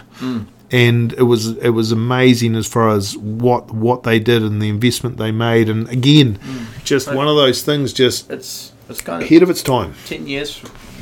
and 0.72 1.12
it 1.12 1.24
was 1.24 1.56
it 1.58 1.70
was 1.70 1.92
amazing 1.92 2.56
as 2.56 2.66
far 2.66 2.88
as 2.90 3.16
what 3.16 3.70
what 3.70 4.02
they 4.02 4.18
did 4.18 4.42
and 4.42 4.60
the 4.60 4.68
investment 4.68 5.18
they 5.18 5.30
made, 5.30 5.68
and 5.68 5.88
again, 5.88 6.38
mm. 6.38 6.84
just 6.84 7.12
one 7.12 7.28
of 7.28 7.36
those 7.36 7.62
things, 7.62 7.92
just 7.92 8.30
It's 8.30 8.72
it's 8.88 9.00
kind 9.00 9.22
of 9.22 9.28
ahead 9.28 9.42
of 9.42 9.50
its 9.50 9.62
time. 9.62 9.94
ten 10.06 10.26
years. 10.26 10.60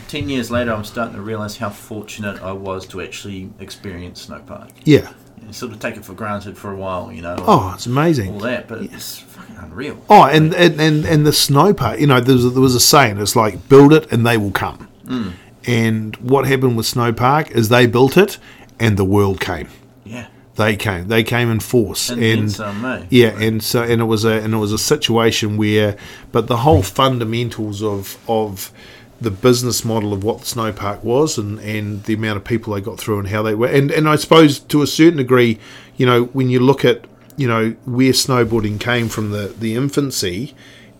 Ten 0.08 0.28
years 0.28 0.50
later, 0.50 0.73
I'm 0.73 0.82
starting 0.82 1.15
to 1.15 1.23
realise 1.23 1.57
how 1.57 1.70
fortunate 1.70 2.42
I 2.42 2.50
was 2.50 2.84
to 2.89 3.00
actually 3.00 3.49
experience 3.60 4.23
Snow 4.23 4.40
Park. 4.40 4.70
Yeah. 4.82 5.12
You 5.47 5.52
sort 5.52 5.70
of 5.70 5.78
take 5.78 5.97
it 5.97 6.05
for 6.05 6.15
granted 6.15 6.58
for 6.58 6.73
a 6.73 6.76
while, 6.76 7.12
you 7.12 7.23
know. 7.23 7.36
Oh, 7.39 7.70
it's 7.76 7.86
amazing. 7.86 8.32
all 8.34 8.40
that, 8.40 8.66
but 8.66 8.82
it's 8.82 9.20
fucking 9.20 9.57
unreal. 9.57 10.02
Oh, 10.10 10.24
and, 10.24 10.52
and, 10.52 10.81
and, 10.81 11.05
and 11.07 11.24
the 11.24 11.32
snow 11.32 11.73
park, 11.73 12.00
you 12.00 12.08
know, 12.08 12.20
there 12.20 12.34
was, 12.34 12.52
there 12.52 12.60
was 12.60 12.74
a 12.74 12.81
saying, 12.81 13.18
it's 13.18 13.36
like, 13.36 13.68
build 13.68 13.92
it 13.92 14.10
and 14.10 14.26
they 14.26 14.36
will 14.36 14.50
come. 14.50 14.89
Mm. 15.05 15.32
And 15.66 16.16
what 16.16 16.47
happened 16.47 16.76
with 16.76 16.86
Snow 16.86 17.12
Park 17.12 17.50
is 17.50 17.68
they 17.68 17.86
built 17.86 18.16
it 18.16 18.39
and 18.81 18.97
the 18.97 19.05
world 19.05 19.41
came. 19.41 19.68
Yeah. 20.05 20.26
They 20.57 20.76
came. 20.76 21.09
They 21.09 21.23
came 21.23 21.50
in 21.50 21.60
force. 21.60 22.10
And, 22.10 22.23
And, 22.23 22.52
some, 22.52 22.84
eh? 22.84 23.05
yeah, 23.09 23.39
and 23.39 23.62
so 23.62 23.83
and 23.83 24.00
it 24.00 24.05
was 24.05 24.25
a 24.25 24.42
and 24.42 24.52
it 24.52 24.57
was 24.57 24.73
a 24.73 24.78
situation 24.78 25.57
where, 25.57 25.97
but 26.33 26.49
the 26.49 26.59
whole 26.59 26.83
fundamentals 26.83 27.83
of 27.83 28.18
of 28.28 28.73
the 29.20 29.31
business 29.31 29.84
model 29.84 30.12
of 30.12 30.25
what 30.25 30.41
the 30.41 30.47
snow 30.47 30.73
park 30.73 31.05
was 31.05 31.36
and, 31.36 31.59
and 31.60 32.05
the 32.05 32.15
amount 32.15 32.39
of 32.39 32.44
people 32.44 32.73
they 32.73 32.81
got 32.81 32.99
through 32.99 33.18
and 33.18 33.28
how 33.28 33.42
they 33.42 33.55
were 33.55 33.67
and, 33.67 33.91
and 33.91 34.09
I 34.09 34.17
suppose 34.17 34.59
to 34.59 34.81
a 34.81 34.86
certain 34.86 35.18
degree, 35.18 35.59
you 35.99 36.07
know, 36.07 36.25
when 36.25 36.49
you 36.49 36.59
look 36.59 36.84
at 36.84 37.05
you 37.36 37.49
know 37.49 37.70
where 37.86 38.12
snowboarding 38.12 38.78
came 38.81 39.09
from 39.09 39.31
the 39.31 39.49
the 39.59 39.75
infancy 39.75 40.55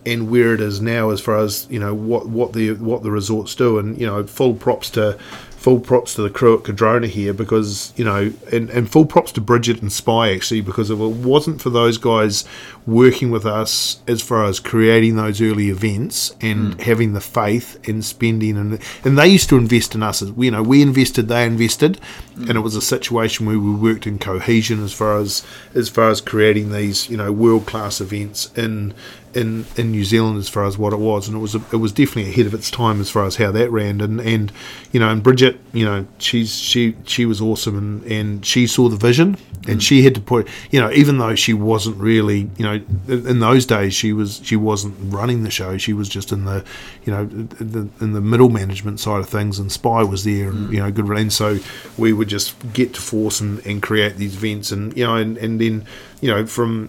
and 0.07 0.31
where 0.31 0.55
it 0.55 0.61
is 0.61 0.81
now 0.81 1.11
as 1.11 1.21
far 1.21 1.37
as 1.37 1.67
you 1.69 1.79
know 1.79 1.95
what 1.95 2.27
what 2.27 2.55
the 2.55 2.73
what 2.75 3.03
the 3.03 3.11
resorts 3.11 3.55
do 3.55 3.79
and 3.79 4.01
you 4.01 4.07
know 4.07 4.25
full 4.25 4.55
props 4.55 4.91
to 4.91 5.19
full 5.61 5.79
props 5.79 6.15
to 6.15 6.23
the 6.23 6.31
crew 6.31 6.57
at 6.57 6.65
Cardrona 6.65 7.07
here 7.07 7.35
because 7.35 7.93
you 7.95 8.03
know 8.03 8.33
and, 8.51 8.71
and 8.71 8.91
full 8.91 9.05
props 9.05 9.31
to 9.33 9.43
Bridget 9.43 9.83
and 9.83 9.93
Spy 9.93 10.33
actually 10.33 10.63
because 10.63 10.89
if 10.89 10.99
it 10.99 11.05
wasn't 11.05 11.61
for 11.61 11.69
those 11.69 11.99
guys 11.99 12.47
working 12.87 13.31
with 13.31 13.45
us 13.45 14.01
as 14.09 14.23
far 14.23 14.47
as 14.47 14.59
creating 14.59 15.17
those 15.17 15.39
early 15.43 15.69
events 15.69 16.35
and 16.41 16.79
mm. 16.79 16.81
having 16.81 17.13
the 17.13 17.21
faith 17.21 17.79
and 17.87 18.03
spending 18.03 18.57
and 18.57 18.81
and 19.05 19.19
they 19.19 19.29
used 19.29 19.51
to 19.51 19.59
invest 19.59 19.95
in 19.95 20.03
us 20.03 20.23
as 20.23 20.33
you 20.39 20.51
know 20.51 20.63
we 20.63 20.81
invested 20.81 21.29
they 21.29 21.45
invested 21.45 22.01
mm. 22.37 22.49
and 22.49 22.57
it 22.57 22.63
was 22.63 22.75
a 22.75 22.81
situation 22.81 23.45
where 23.45 23.59
we 23.59 23.71
worked 23.71 24.07
in 24.07 24.19
cohesion 24.19 24.83
as 24.83 24.95
far 24.95 25.19
as 25.19 25.45
as 25.75 25.91
far 25.91 26.09
as 26.09 26.23
creating 26.23 26.73
these 26.73 27.11
you 27.11 27.19
know 27.19 27.31
world 27.31 27.67
class 27.67 28.01
events 28.01 28.51
in 28.57 28.95
in 29.35 29.67
in 29.77 29.91
New 29.91 30.05
Zealand 30.05 30.39
as 30.39 30.49
far 30.49 30.65
as 30.65 30.77
what 30.77 30.93
it 30.93 30.99
was, 30.99 31.29
and 31.29 31.37
it 31.37 31.41
was 31.41 31.55
a, 31.55 31.63
it 31.73 31.77
was 31.77 31.93
definitely 31.93 32.31
ahead 32.31 32.47
of 32.47 32.55
its 32.55 32.71
time 32.71 33.01
as 33.01 33.11
far 33.11 33.25
as 33.25 33.37
how 33.37 33.51
that 33.53 33.71
ran. 33.71 34.01
And 34.01 34.21
and 34.21 34.53
you 34.93 35.01
know, 35.01 35.09
and 35.09 35.23
Bridget, 35.23 35.59
you 35.73 35.85
know, 35.85 36.07
she's 36.19 36.55
she 36.55 36.97
she 37.05 37.27
was 37.27 37.41
awesome, 37.41 37.77
and 37.77 38.05
and 38.11 38.47
she 38.47 38.67
saw 38.67 38.89
the 38.89 38.97
vision, 38.97 39.37
and 39.69 39.79
mm. 39.79 39.83
she 39.83 40.03
had 40.03 40.15
to 40.15 40.21
put, 40.21 40.49
you 40.71 40.81
know, 40.81 40.91
even 40.93 41.19
though 41.19 41.35
she 41.35 41.53
wasn't 41.53 41.97
really, 41.97 42.51
you 42.57 42.65
know, 42.65 42.81
in 43.09 43.41
those 43.41 43.67
days 43.67 43.95
she 43.95 44.13
was 44.13 44.41
she 44.43 44.57
wasn't 44.57 44.95
running 45.13 45.45
the 45.45 45.51
show, 45.51 45.79
she 45.79 45.93
was 45.93 46.09
just 46.09 46.33
in 46.33 46.45
the, 46.45 46.65
you 47.05 47.13
know, 47.13 47.23
in 47.23 47.49
the, 47.59 47.89
in 48.01 48.13
the 48.13 48.21
middle 48.21 48.49
management 48.49 49.01
side 49.01 49.21
of 49.21 49.29
things, 49.29 49.59
and 49.59 49.71
Spy 49.71 50.03
was 50.03 50.25
there, 50.25 50.49
and 50.51 50.69
mm. 50.69 50.73
you 50.73 50.81
know, 50.81 50.91
good. 50.91 51.07
And 51.11 51.33
so 51.33 51.59
we 51.99 52.13
would 52.13 52.29
just 52.29 52.55
get 52.73 52.95
to 52.95 53.01
force 53.01 53.41
and, 53.41 53.65
and 53.67 53.83
create 53.83 54.17
these 54.17 54.37
events, 54.37 54.73
and 54.73 54.97
you 54.97 55.05
know, 55.05 55.17
and 55.17 55.37
and 55.39 55.61
then 55.61 55.87
you 56.21 56.29
know, 56.31 56.47
from 56.47 56.89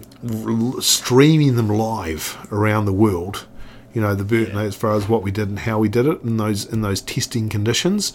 streaming 0.80 1.56
them 1.56 1.68
live 1.68 2.36
around 2.52 2.84
the 2.84 2.92
world, 2.92 3.46
you 3.94 4.00
know, 4.00 4.14
the 4.14 4.24
Burton 4.24 4.56
as 4.58 4.74
far 4.76 4.94
as 4.94 5.08
what 5.08 5.22
we 5.22 5.30
did 5.30 5.48
and 5.48 5.58
how 5.60 5.78
we 5.78 5.88
did 5.88 6.06
it 6.06 6.22
in 6.22 6.36
those 6.36 6.64
in 6.66 6.82
those 6.82 7.00
testing 7.00 7.48
conditions. 7.48 8.12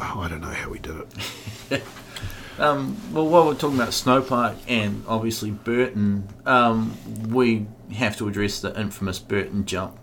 I 0.00 0.28
don't 0.28 0.40
know 0.40 0.48
how 0.48 0.70
we 0.70 0.78
did 0.78 0.96
it. 1.70 1.82
Um, 2.58 2.98
well, 3.14 3.26
while 3.26 3.46
we're 3.46 3.54
talking 3.54 3.76
about 3.78 3.88
Snowpark 3.88 4.54
and 4.68 5.02
obviously 5.08 5.50
Burton, 5.50 6.28
um, 6.44 6.94
we 7.30 7.66
have 7.94 8.18
to 8.18 8.28
address 8.28 8.60
the 8.60 8.78
infamous 8.78 9.18
Burton 9.18 9.64
jump 9.64 9.98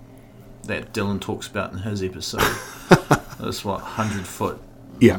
that 0.63 0.91
Dylan 0.91 1.21
talks 1.21 1.45
about 1.47 1.71
in 1.73 1.77
his 1.79 2.01
episode. 2.01 2.41
This 3.39 3.63
what 3.63 3.81
hundred 3.81 4.25
foot, 4.25 4.59
Yeah. 4.99 5.17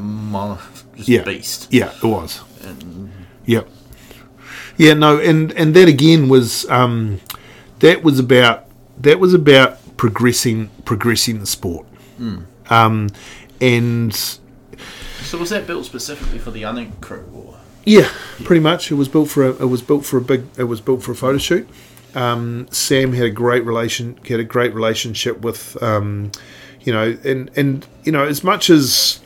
just 0.96 1.08
Yeah. 1.08 1.22
beast. 1.22 1.68
Yeah, 1.70 1.92
it 1.96 2.02
was. 2.02 2.40
And 2.64 3.12
Yep. 3.46 3.68
Yeah, 4.78 4.94
no, 4.94 5.18
and 5.18 5.52
and 5.52 5.74
that 5.74 5.88
again 5.88 6.28
was 6.28 6.68
um, 6.70 7.20
that 7.80 8.02
was 8.02 8.18
about 8.18 8.66
that 8.98 9.20
was 9.20 9.34
about 9.34 9.96
progressing 9.96 10.70
progressing 10.84 11.40
the 11.40 11.46
sport. 11.46 11.86
Um, 12.70 13.10
and 13.60 14.14
so 14.14 15.36
was 15.36 15.50
that 15.50 15.66
built 15.66 15.84
specifically 15.84 16.38
for 16.38 16.50
the 16.50 16.62
Uninc 16.62 17.00
crew? 17.00 17.28
Or? 17.34 17.58
Yeah, 17.84 18.08
pretty 18.44 18.60
much. 18.60 18.90
It 18.90 18.94
was 18.94 19.08
built 19.08 19.28
for 19.28 19.44
a. 19.44 19.50
It 19.50 19.68
was 19.68 19.82
built 19.82 20.04
for 20.04 20.16
a 20.16 20.20
big. 20.20 20.44
It 20.56 20.64
was 20.64 20.80
built 20.80 21.02
for 21.02 21.12
a 21.12 21.14
photo 21.14 21.38
shoot. 21.38 21.68
Um, 22.14 22.66
Sam 22.70 23.12
had 23.12 23.26
a 23.26 23.30
great 23.30 23.64
relation. 23.64 24.18
Had 24.28 24.40
a 24.40 24.44
great 24.44 24.74
relationship 24.74 25.40
with, 25.40 25.80
um, 25.82 26.32
you 26.80 26.92
know, 26.92 27.16
and 27.24 27.50
and 27.56 27.86
you 28.04 28.12
know, 28.12 28.24
as 28.24 28.44
much 28.44 28.70
as 28.70 29.20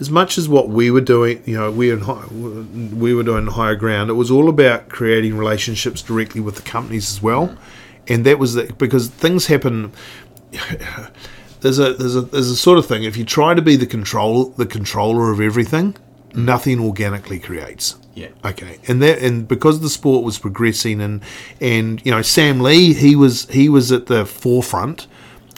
as 0.00 0.10
much 0.10 0.38
as 0.38 0.48
what 0.48 0.68
we 0.68 0.90
were 0.90 1.00
doing, 1.00 1.42
you 1.44 1.58
know, 1.58 1.70
we 1.70 1.96
high, 1.96 2.24
we 2.26 3.14
were 3.14 3.22
doing 3.22 3.46
higher 3.46 3.74
ground. 3.74 4.10
It 4.10 4.14
was 4.14 4.30
all 4.30 4.48
about 4.48 4.88
creating 4.88 5.36
relationships 5.36 6.02
directly 6.02 6.40
with 6.40 6.56
the 6.56 6.62
companies 6.62 7.10
as 7.10 7.22
well, 7.22 7.56
and 8.06 8.24
that 8.24 8.38
was 8.38 8.54
the, 8.54 8.72
because 8.78 9.08
things 9.08 9.46
happen. 9.46 9.92
There's 11.60 11.80
a 11.80 11.92
there's 11.92 12.14
a 12.14 12.20
there's 12.20 12.50
a 12.50 12.56
sort 12.56 12.78
of 12.78 12.86
thing. 12.86 13.02
If 13.02 13.16
you 13.16 13.24
try 13.24 13.52
to 13.52 13.60
be 13.60 13.74
the 13.74 13.84
control 13.84 14.44
the 14.50 14.64
controller 14.64 15.32
of 15.32 15.40
everything, 15.40 15.96
nothing 16.32 16.78
organically 16.78 17.40
creates. 17.40 17.96
Yeah. 18.14 18.28
Okay, 18.44 18.78
and 18.86 19.02
that 19.02 19.18
and 19.18 19.48
because 19.48 19.80
the 19.80 19.88
sport 19.88 20.24
was 20.24 20.38
progressing 20.38 21.00
and 21.00 21.20
and 21.60 22.00
you 22.06 22.12
know 22.12 22.22
Sam 22.22 22.60
Lee 22.60 22.94
he 22.94 23.16
was 23.16 23.46
he 23.46 23.68
was 23.68 23.90
at 23.90 24.06
the 24.06 24.24
forefront 24.24 25.08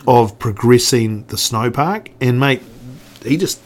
of 0.07 0.39
progressing 0.39 1.27
the 1.27 1.37
snow 1.37 1.71
park 1.71 2.11
and 2.19 2.41
mate 2.41 2.63
he 3.23 3.37
just 3.37 3.61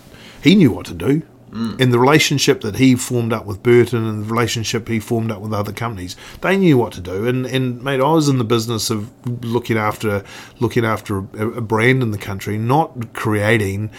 he 0.45 0.55
knew 0.55 0.71
what 0.71 0.87
to 0.87 0.95
do. 0.95 1.23
And 1.55 1.93
the 1.93 2.01
relationship 2.01 2.63
that 2.63 2.75
he 2.75 2.97
formed 2.97 3.33
up 3.33 3.47
with 3.47 3.63
Burton 3.63 4.05
and 4.09 4.25
the 4.25 4.29
relationship 4.29 4.89
he 4.89 4.99
formed 4.99 5.31
up 5.31 5.41
with 5.41 5.53
other 5.53 5.73
companies, 5.73 6.17
they 6.41 6.57
knew 6.57 6.77
what 6.77 6.93
to 6.95 7.01
do. 7.01 7.29
And 7.29 7.47
and 7.47 7.81
mate, 7.81 8.01
I 8.01 8.11
was 8.11 8.29
in 8.29 8.39
the 8.39 8.45
business 8.45 8.91
of 8.91 9.09
looking 9.45 9.79
after 9.79 10.25
looking 10.59 10.85
after 10.85 11.19
a, 11.19 11.49
a 11.51 11.61
brand 11.61 12.03
in 12.03 12.11
the 12.11 12.19
country, 12.19 12.59
not 12.59 13.13
creating 13.13 13.91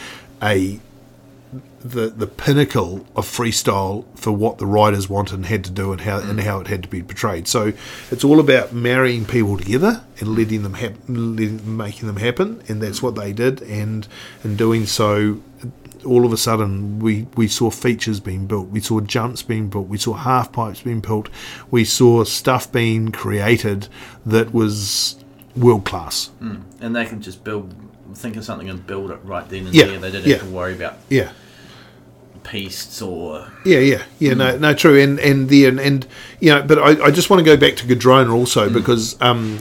a 0.43 0.81
the 1.79 2.09
the 2.09 2.27
pinnacle 2.27 3.05
of 3.15 3.25
freestyle 3.25 4.03
for 4.15 4.33
what 4.33 4.57
the 4.57 4.65
writers 4.65 5.07
wanted 5.07 5.35
and 5.35 5.45
had 5.45 5.63
to 5.63 5.71
do 5.71 5.93
and 5.93 6.01
how 6.01 6.17
and 6.19 6.41
how 6.41 6.59
it 6.59 6.67
had 6.67 6.83
to 6.83 6.89
be 6.89 7.01
portrayed. 7.01 7.47
So 7.47 7.71
it's 8.11 8.25
all 8.25 8.41
about 8.41 8.73
marrying 8.73 9.23
people 9.23 9.57
together 9.57 10.03
and 10.19 10.35
letting 10.35 10.63
them 10.63 10.73
hap- 10.73 11.07
letting, 11.07 11.77
making 11.77 12.07
them 12.07 12.17
happen, 12.17 12.61
and 12.67 12.81
that's 12.81 13.01
what 13.01 13.15
they 13.15 13.31
did. 13.31 13.61
And 13.61 14.07
in 14.43 14.57
doing 14.57 14.85
so, 14.87 15.39
all 16.05 16.25
of 16.25 16.33
a 16.33 16.37
sudden 16.37 16.99
we 16.99 17.27
we 17.35 17.47
saw 17.47 17.69
features 17.69 18.19
being 18.19 18.45
built, 18.45 18.69
we 18.69 18.79
saw 18.79 18.99
jumps 19.01 19.41
being 19.41 19.69
built, 19.69 19.87
we 19.87 19.97
saw 19.97 20.13
half 20.13 20.51
pipes 20.51 20.81
being 20.81 21.01
built, 21.01 21.29
we 21.71 21.83
saw 21.83 22.23
stuff 22.23 22.71
being 22.71 23.11
created 23.11 23.87
that 24.25 24.53
was 24.53 25.17
world 25.55 25.85
class. 25.85 26.27
Hmm. 26.39 26.57
And 26.81 26.95
they 26.95 27.05
can 27.05 27.21
just 27.21 27.43
build, 27.43 27.73
think 28.13 28.35
of 28.35 28.43
something 28.43 28.69
and 28.69 28.85
build 28.85 29.11
it 29.11 29.19
right 29.23 29.47
then 29.49 29.67
and 29.67 29.75
Yeah, 29.75 29.85
there. 29.85 29.99
They 29.99 30.11
didn't 30.11 30.27
yeah. 30.27 30.37
have 30.37 30.47
to 30.47 30.53
worry 30.53 30.75
about 30.75 30.95
Yeah. 31.09 31.31
pastes 32.43 33.01
or 33.01 33.47
Yeah, 33.65 33.79
yeah, 33.79 34.03
yeah. 34.19 34.33
No, 34.33 34.53
hmm. 34.53 34.61
no, 34.61 34.73
true. 34.73 34.99
And 34.99 35.19
and 35.19 35.49
the 35.49 35.65
and, 35.65 35.79
and 35.79 36.05
you 36.39 36.51
know, 36.51 36.61
but 36.61 36.77
I, 36.77 37.05
I 37.05 37.11
just 37.11 37.29
want 37.29 37.39
to 37.39 37.45
go 37.45 37.57
back 37.57 37.75
to 37.77 37.87
Cardrona 37.87 38.33
also 38.33 38.67
hmm. 38.67 38.73
because 38.73 39.19
um, 39.21 39.59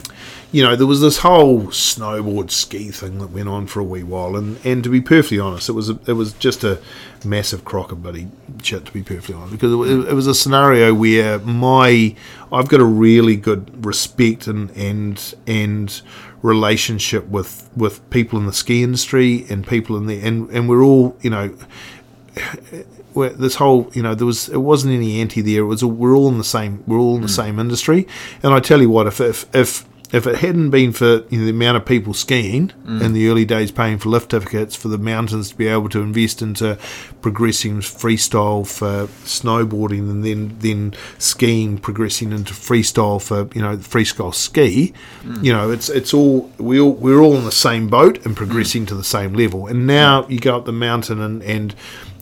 you 0.55 0.63
know, 0.63 0.77
there 0.77 0.87
was 0.87 1.01
this 1.01 1.19
whole 1.19 1.63
snowboard 1.63 2.49
ski 2.49 2.93
thing 2.93 3.19
that 3.19 3.31
went 3.31 3.49
on 3.49 3.67
for 3.67 3.81
a 3.81 3.85
wee 3.85 4.05
while, 4.05 4.37
and 4.37 4.65
and 4.65 4.85
to 4.85 4.89
be 4.89 5.01
perfectly 5.01 5.41
honest, 5.41 5.69
it 5.69 5.73
was 5.73 5.91
a, 5.91 5.99
it 6.07 6.13
was 6.13 6.33
just 6.35 6.63
a 6.63 6.81
massive 7.25 7.65
crock 7.65 7.91
of 7.91 8.05
bloody 8.05 8.29
shit 8.63 8.85
to 8.85 8.93
be 8.93 9.03
perfectly 9.03 9.35
honest 9.35 9.51
because 9.51 9.73
it, 9.73 10.11
it 10.11 10.15
was 10.15 10.29
a 10.29 10.35
scenario 10.35 10.95
where 10.95 11.41
my 11.41 12.15
I've 12.53 12.69
got 12.69 12.79
a 12.79 12.85
really 12.85 13.35
good 13.35 13.85
respect 13.85 14.47
and 14.47 14.71
and 14.77 15.35
and 15.45 16.01
relationship 16.43 17.27
with 17.27 17.69
with 17.77 18.09
people 18.11 18.39
in 18.39 18.47
the 18.47 18.53
ski 18.53 18.85
industry 18.85 19.47
and 19.51 19.67
people 19.67 19.97
in 19.97 20.07
the 20.07 20.21
and 20.21 20.49
and 20.51 20.69
we're 20.69 20.85
all 20.85 21.17
you 21.21 21.31
know 21.31 21.49
where 23.13 23.31
this 23.31 23.57
whole 23.57 23.91
you 23.93 24.03
know 24.03 24.15
there 24.15 24.27
was 24.27 24.49
it 24.51 24.59
wasn't 24.59 24.95
any 24.95 25.21
anti 25.21 25.41
there 25.41 25.63
it 25.63 25.67
was 25.67 25.85
we're 25.85 26.15
all 26.15 26.29
in 26.29 26.39
the 26.39 26.45
same 26.45 26.85
we're 26.87 26.99
all 26.99 27.17
in 27.17 27.23
the 27.23 27.27
hmm. 27.27 27.33
same 27.33 27.59
industry. 27.59 28.07
And 28.45 28.55
I 28.55 28.61
tell 28.61 28.81
you 28.81 28.89
what 28.89 29.09
if 29.09 29.21
if 29.21 29.53
if 29.53 29.85
if 30.15 30.29
it 30.29 30.37
hadn't 30.37 30.71
been 30.71 30.93
for 30.93 31.25
you 31.29 31.39
know, 31.39 31.45
the 31.45 31.51
amount 31.51 31.77
of 31.77 31.85
people 31.85 32.15
skiing 32.15 32.69
mm. 32.87 33.03
in 33.03 33.13
the 33.13 33.29
early 33.29 33.45
days 33.45 33.73
paying 33.73 33.99
for 33.99 34.09
lift 34.09 34.31
tickets 34.31 34.77
for 34.77 34.89
the 34.89 34.99
mountains 34.99 35.51
to 35.51 35.57
be 35.57 35.67
able 35.67 35.89
to 35.89 36.01
invest 36.01 36.41
into 36.41 36.79
progressing 37.21 37.81
freestyle 37.81 38.67
for 38.67 39.09
snowboarding 39.25 40.11
and 40.11 40.25
then 40.25 40.57
then 40.61 40.95
skiing 41.19 41.77
progressing 41.79 42.33
into 42.33 42.55
freestyle 42.55 43.21
for 43.21 43.49
you 43.57 43.63
know 43.63 43.77
freestyle 43.79 44.33
ski 44.33 44.95
mm. 45.23 45.45
you 45.45 45.53
know 45.53 45.71
it's 45.71 45.89
it's 45.89 46.15
all 46.15 46.49
we 46.59 46.79
all 46.79 46.93
we're 46.93 47.21
all 47.21 47.35
in 47.37 47.45
the 47.45 47.53
same 47.53 47.89
boat 47.89 48.25
and 48.25 48.37
progressing 48.37 48.85
mm. 48.85 48.89
to 48.89 48.95
the 48.95 49.05
same 49.05 49.35
level. 49.35 49.67
And 49.67 49.87
now 49.87 50.27
you 50.29 50.39
go 50.39 50.57
up 50.57 50.65
the 50.65 50.73
mountain 50.73 51.21
and 51.21 51.43
and 51.43 51.75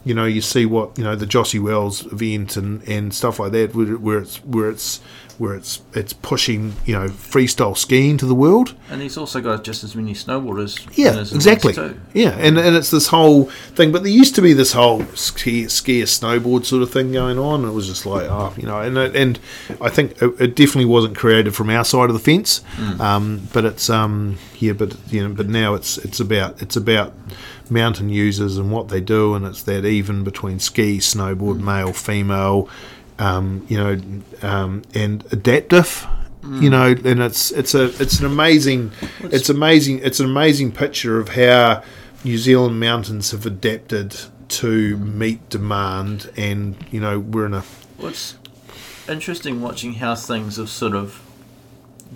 you 0.05 0.15
know, 0.15 0.25
you 0.25 0.41
see 0.41 0.67
what 0.67 0.99
you 0.99 1.05
know 1.05 1.15
the 1.15 1.27
Jossi 1.27 1.61
Wells 1.61 2.05
event 2.07 2.57
and, 2.57 2.87
and 2.89 3.15
stuff 3.15 3.39
like 3.39 3.53
that, 3.53 3.75
where, 3.75 3.97
where 3.97 4.19
it's 4.19 4.39
where 4.39 4.69
it's 4.69 5.01
where 5.39 5.55
it's 5.55 5.81
it's 5.95 6.13
pushing 6.13 6.75
you 6.85 6.95
know 6.95 7.09
freestyle 7.09 7.77
skiing 7.77 8.17
to 8.19 8.27
the 8.27 8.35
world. 8.35 8.75
and 8.91 9.01
he's 9.03 9.17
also 9.17 9.41
got 9.41 9.65
just 9.65 9.83
as 9.85 9.95
many 9.97 10.15
snowboarders. 10.15 10.79
Yeah, 10.97 11.19
exactly. 11.21 11.73
Too. 11.73 11.99
Yeah, 12.15 12.37
and 12.39 12.59
and 12.59 12.77
it's 12.77 12.91
this 12.91 13.09
whole 13.09 13.45
thing. 13.75 13.93
But 13.93 14.03
there 14.03 14.13
used 14.13 14.35
to 14.37 14.43
be 14.43 14.53
this 14.53 14.73
whole 14.73 15.05
ski, 15.15 15.69
ski 15.69 16.03
snowboard 16.03 16.65
sort 16.65 16.83
of 16.83 16.91
thing 16.91 17.13
going 17.13 17.39
on. 17.39 17.65
It 17.65 17.73
was 17.73 17.87
just 17.87 18.07
like, 18.07 18.25
oh, 18.31 18.53
you 18.57 18.67
know, 18.67 18.81
and 18.81 18.97
it- 18.99 19.17
and 19.17 19.39
I 19.81 19.89
think 19.89 20.21
it, 20.23 20.35
it 20.41 20.55
definitely 20.57 20.87
wasn't 20.87 21.17
created 21.17 21.55
from 21.55 21.71
our 21.71 21.85
side 21.85 22.09
of 22.11 22.15
the 22.15 22.21
fence. 22.21 22.63
Um, 23.01 23.49
but 23.53 23.65
it's 23.65 23.89
um 23.91 24.39
yeah, 24.59 24.73
but 24.75 24.97
you 25.11 25.27
know, 25.27 25.35
but 25.35 25.49
now 25.49 25.75
it's 25.75 25.99
it's 25.99 26.21
about 26.21 26.61
it's 26.63 26.77
about 26.77 27.13
mountain 27.71 28.09
users 28.11 28.59
and 28.59 28.71
what 28.71 28.89
they 28.89 29.01
do, 29.01 29.35
and 29.35 29.47
it's 29.47 29.63
that 29.63 29.85
even 29.85 30.25
between 30.25 30.59
ski, 30.59 30.99
snowboard, 30.99 31.59
male, 31.61 31.93
female. 31.93 32.69
Um, 33.23 33.65
you 33.69 33.77
know, 33.79 34.01
um, 34.43 34.83
and 34.95 35.25
adaptive, 35.33 36.07
you 36.61 36.71
know, 36.71 36.87
and 37.05 37.21
it's 37.23 37.53
it's 37.53 37.73
a 37.75 37.85
it's 38.03 38.19
an 38.19 38.27
amazing 38.27 38.91
it's 39.21 39.49
amazing 39.49 40.01
it's 40.01 40.19
an 40.19 40.27
amazing 40.27 40.73
picture 40.73 41.21
of 41.21 41.29
how 41.31 41.85
New 42.25 42.37
Zealand 42.37 42.81
mountains 42.81 43.31
have 43.31 43.47
adapted 43.47 44.17
to 44.49 44.97
meet 44.97 45.49
demand, 45.51 46.31
and 46.37 46.75
you 46.91 47.01
know 47.01 47.21
we're 47.21 47.47
in 47.47 47.55
a 47.55 47.63
Well, 47.99 48.09
it's 48.09 48.37
interesting 49.09 49.61
watching 49.61 49.95
how 49.95 50.15
things 50.17 50.57
have 50.57 50.69
sort 50.69 50.95
of 50.97 51.21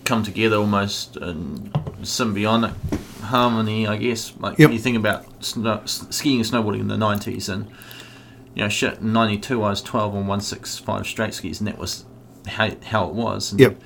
come 0.04 0.22
together 0.24 0.56
almost 0.56 1.16
in 1.16 1.70
symbiotic 2.02 2.74
harmony, 3.22 3.86
I 3.86 3.96
guess. 3.96 4.32
Like 4.38 4.58
Yep. 4.58 4.70
you 4.72 4.78
think 4.78 4.96
about 4.96 5.44
snow, 5.44 5.82
skiing 5.86 6.40
and 6.40 6.48
snowboarding 6.48 6.80
in 6.80 6.88
the 6.88 6.96
90s, 6.96 7.48
and 7.48 7.66
you 8.56 8.62
know, 8.62 8.68
shit, 8.68 8.98
in 8.98 9.12
92 9.12 9.62
I 9.62 9.70
was 9.70 9.82
12 9.82 10.12
on 10.14 10.26
165 10.26 11.06
straight 11.06 11.34
skis, 11.34 11.60
and 11.60 11.68
that 11.68 11.78
was 11.78 12.04
how, 12.48 12.70
how 12.86 13.06
it 13.08 13.14
was. 13.14 13.52
And 13.52 13.60
Yep. 13.60 13.80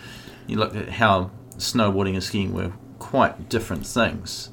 You 0.47 0.57
look 0.57 0.75
at 0.75 0.89
how 0.89 1.31
snowboarding 1.59 2.15
and 2.15 2.23
skiing 2.23 2.53
were 2.55 2.73
quite 2.99 3.49
different 3.49 3.87
things. 3.87 4.51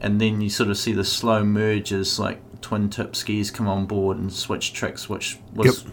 And 0.00 0.20
then 0.20 0.40
you 0.40 0.48
sort 0.48 0.70
of 0.70 0.78
see 0.78 0.92
the 0.92 1.04
slow 1.04 1.44
merges, 1.44 2.18
like 2.18 2.40
twin 2.60 2.88
tip 2.88 3.14
skis 3.16 3.50
come 3.50 3.68
on 3.68 3.86
board 3.86 4.16
and 4.16 4.32
switch 4.32 4.72
tricks, 4.72 5.08
which 5.08 5.38
was 5.54 5.84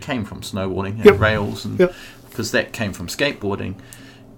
came 0.00 0.24
from 0.24 0.40
snowboarding 0.40 0.96
and 0.96 1.04
Yep. 1.04 1.20
rails, 1.20 1.64
and 1.66 1.78
Yep. 1.78 1.94
because 2.30 2.50
that 2.52 2.72
came 2.72 2.92
from 2.94 3.06
skateboarding, 3.06 3.74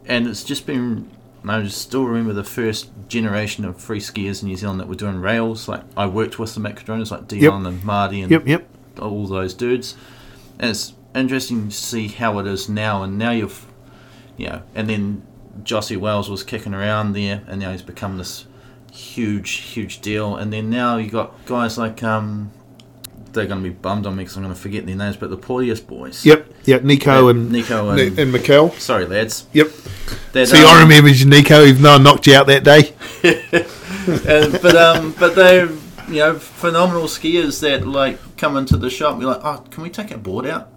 and 0.06 0.26
it's 0.26 0.42
just 0.44 0.66
been. 0.66 1.08
I 1.44 1.60
just 1.62 1.80
still 1.80 2.04
remember 2.04 2.32
the 2.32 2.44
first 2.44 2.90
generation 3.08 3.64
of 3.64 3.80
free 3.80 3.98
skiers 3.98 4.42
in 4.42 4.48
New 4.48 4.56
Zealand 4.56 4.78
that 4.78 4.86
were 4.86 4.94
doing 4.94 5.20
rails. 5.20 5.66
Like 5.68 5.82
I 5.96 6.06
worked 6.06 6.38
with 6.38 6.54
the 6.54 6.68
at 6.68 6.76
Cardrona's, 6.76 7.10
like 7.10 7.26
Dion 7.26 7.66
and 7.66 7.82
Marty 7.82 8.20
and 8.22 8.30
yep 8.30 8.46
yep 8.46 8.68
all 9.10 9.26
those 9.26 9.55
dudes. 9.55 9.97
And 10.58 10.70
it's 10.70 10.94
interesting 11.14 11.68
to 11.68 11.74
see 11.74 12.08
how 12.08 12.39
it 12.39 12.47
is 12.47 12.68
now. 12.68 13.02
And 13.02 13.18
now 13.18 13.31
you've, 13.32 13.66
you 14.36 14.48
know, 14.48 14.62
and 14.74 14.89
then 14.89 15.22
Jossi 15.62 15.97
Wells 15.97 16.31
was 16.31 16.42
kicking 16.42 16.74
around 16.74 17.12
there, 17.14 17.42
and 17.47 17.60
now 17.60 17.72
he's 17.72 17.82
become 17.82 18.18
this 18.18 18.47
huge, 18.92 19.50
huge 19.50 20.00
deal. 20.00 20.36
And 20.36 20.52
then 20.52 20.70
now 20.70 20.97
you 20.98 21.10
got 21.10 21.32
guys 21.47 21.78
like, 21.78 22.02
um, 22.02 22.50
they're 23.32 23.47
going 23.47 23.62
to 23.62 23.68
be 23.70 23.74
bummed 23.74 24.06
on 24.06 24.14
me 24.16 24.24
because 24.24 24.36
I'm 24.36 24.42
going 24.42 24.55
to 24.55 24.60
forget 24.60 24.84
their 24.86 24.94
names, 24.97 25.16
but 25.16 25.31
the 25.31 25.39
Porteous 25.39 25.81
boys. 25.81 26.24
yep 26.26 26.47
yep 26.64 26.84
Nico 26.84 27.24
Yeah, 27.24 27.31
and 27.31 27.50
Nico 27.50 27.89
and, 27.89 27.98
and- 28.00 28.18
and 28.18 28.32
Miguel. 28.32 28.70
Sorry, 28.72 29.06
lads. 29.06 29.47
Yep. 29.55 29.68
That, 30.32 30.48
See, 30.48 30.62
I 30.62 30.76
um, 30.76 30.82
remember 30.89 31.08
you, 31.08 31.24
Nico, 31.24 31.64
even 31.64 31.82
though 31.82 31.94
I 31.94 31.98
knocked 31.98 32.26
you 32.26 32.34
out 32.34 32.47
that 32.48 32.62
day. 32.64 32.94
Uh, 34.02 34.58
but 34.60 34.74
um, 34.74 35.14
but 35.16 35.36
they're 35.36 35.68
you 36.12 36.20
know 36.20 36.34
phenomenal 36.39 37.05
skiers 37.05 37.60
that 37.60 37.86
like 37.86 38.18
come 38.36 38.57
into 38.57 38.76
the 38.76 38.91
shop. 38.91 39.15
and 39.15 39.23
You're 39.23 39.32
like, 39.32 39.44
oh, 39.44 39.65
can 39.70 39.82
we 39.82 39.91
take 39.91 40.12
our 40.12 40.18
board 40.18 40.47
out? 40.47 40.68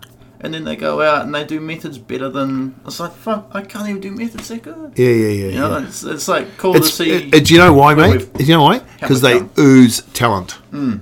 And 0.42 0.54
then 0.54 0.64
they 0.64 0.76
go 0.76 1.02
out 1.02 1.24
and 1.26 1.34
they 1.34 1.44
do 1.44 1.60
methods 1.60 1.98
better 1.98 2.30
than. 2.30 2.76
It's 2.86 3.00
like 3.00 3.14
fuck, 3.14 3.50
I 3.54 3.62
can't 3.62 3.90
even 3.90 4.02
do 4.02 4.12
methods 4.12 4.48
that 4.50 4.62
good. 4.64 4.94
Yeah, 4.96 5.10
yeah, 5.10 5.28
yeah. 5.28 5.46
You 5.48 5.60
know, 5.60 5.78
yeah. 5.80 5.88
it's, 5.88 6.04
it's 6.04 6.28
like 6.28 6.58
cool 6.58 6.76
It's, 6.76 6.90
to 6.90 6.96
see. 6.96 7.12
it- 7.12 7.34
it- 7.34 7.46
do 7.46 7.54
you 7.54 7.60
know 7.60 7.74
why, 7.74 7.96
mate? 7.96 8.32
Do 8.34 8.44
you 8.44 8.54
know 8.54 8.64
why? 8.64 8.80
Because 9.00 9.22
they 9.22 9.40
come. 9.40 9.50
ooze 9.58 10.02
talent. 10.14 10.52
Hmm. 10.72 10.98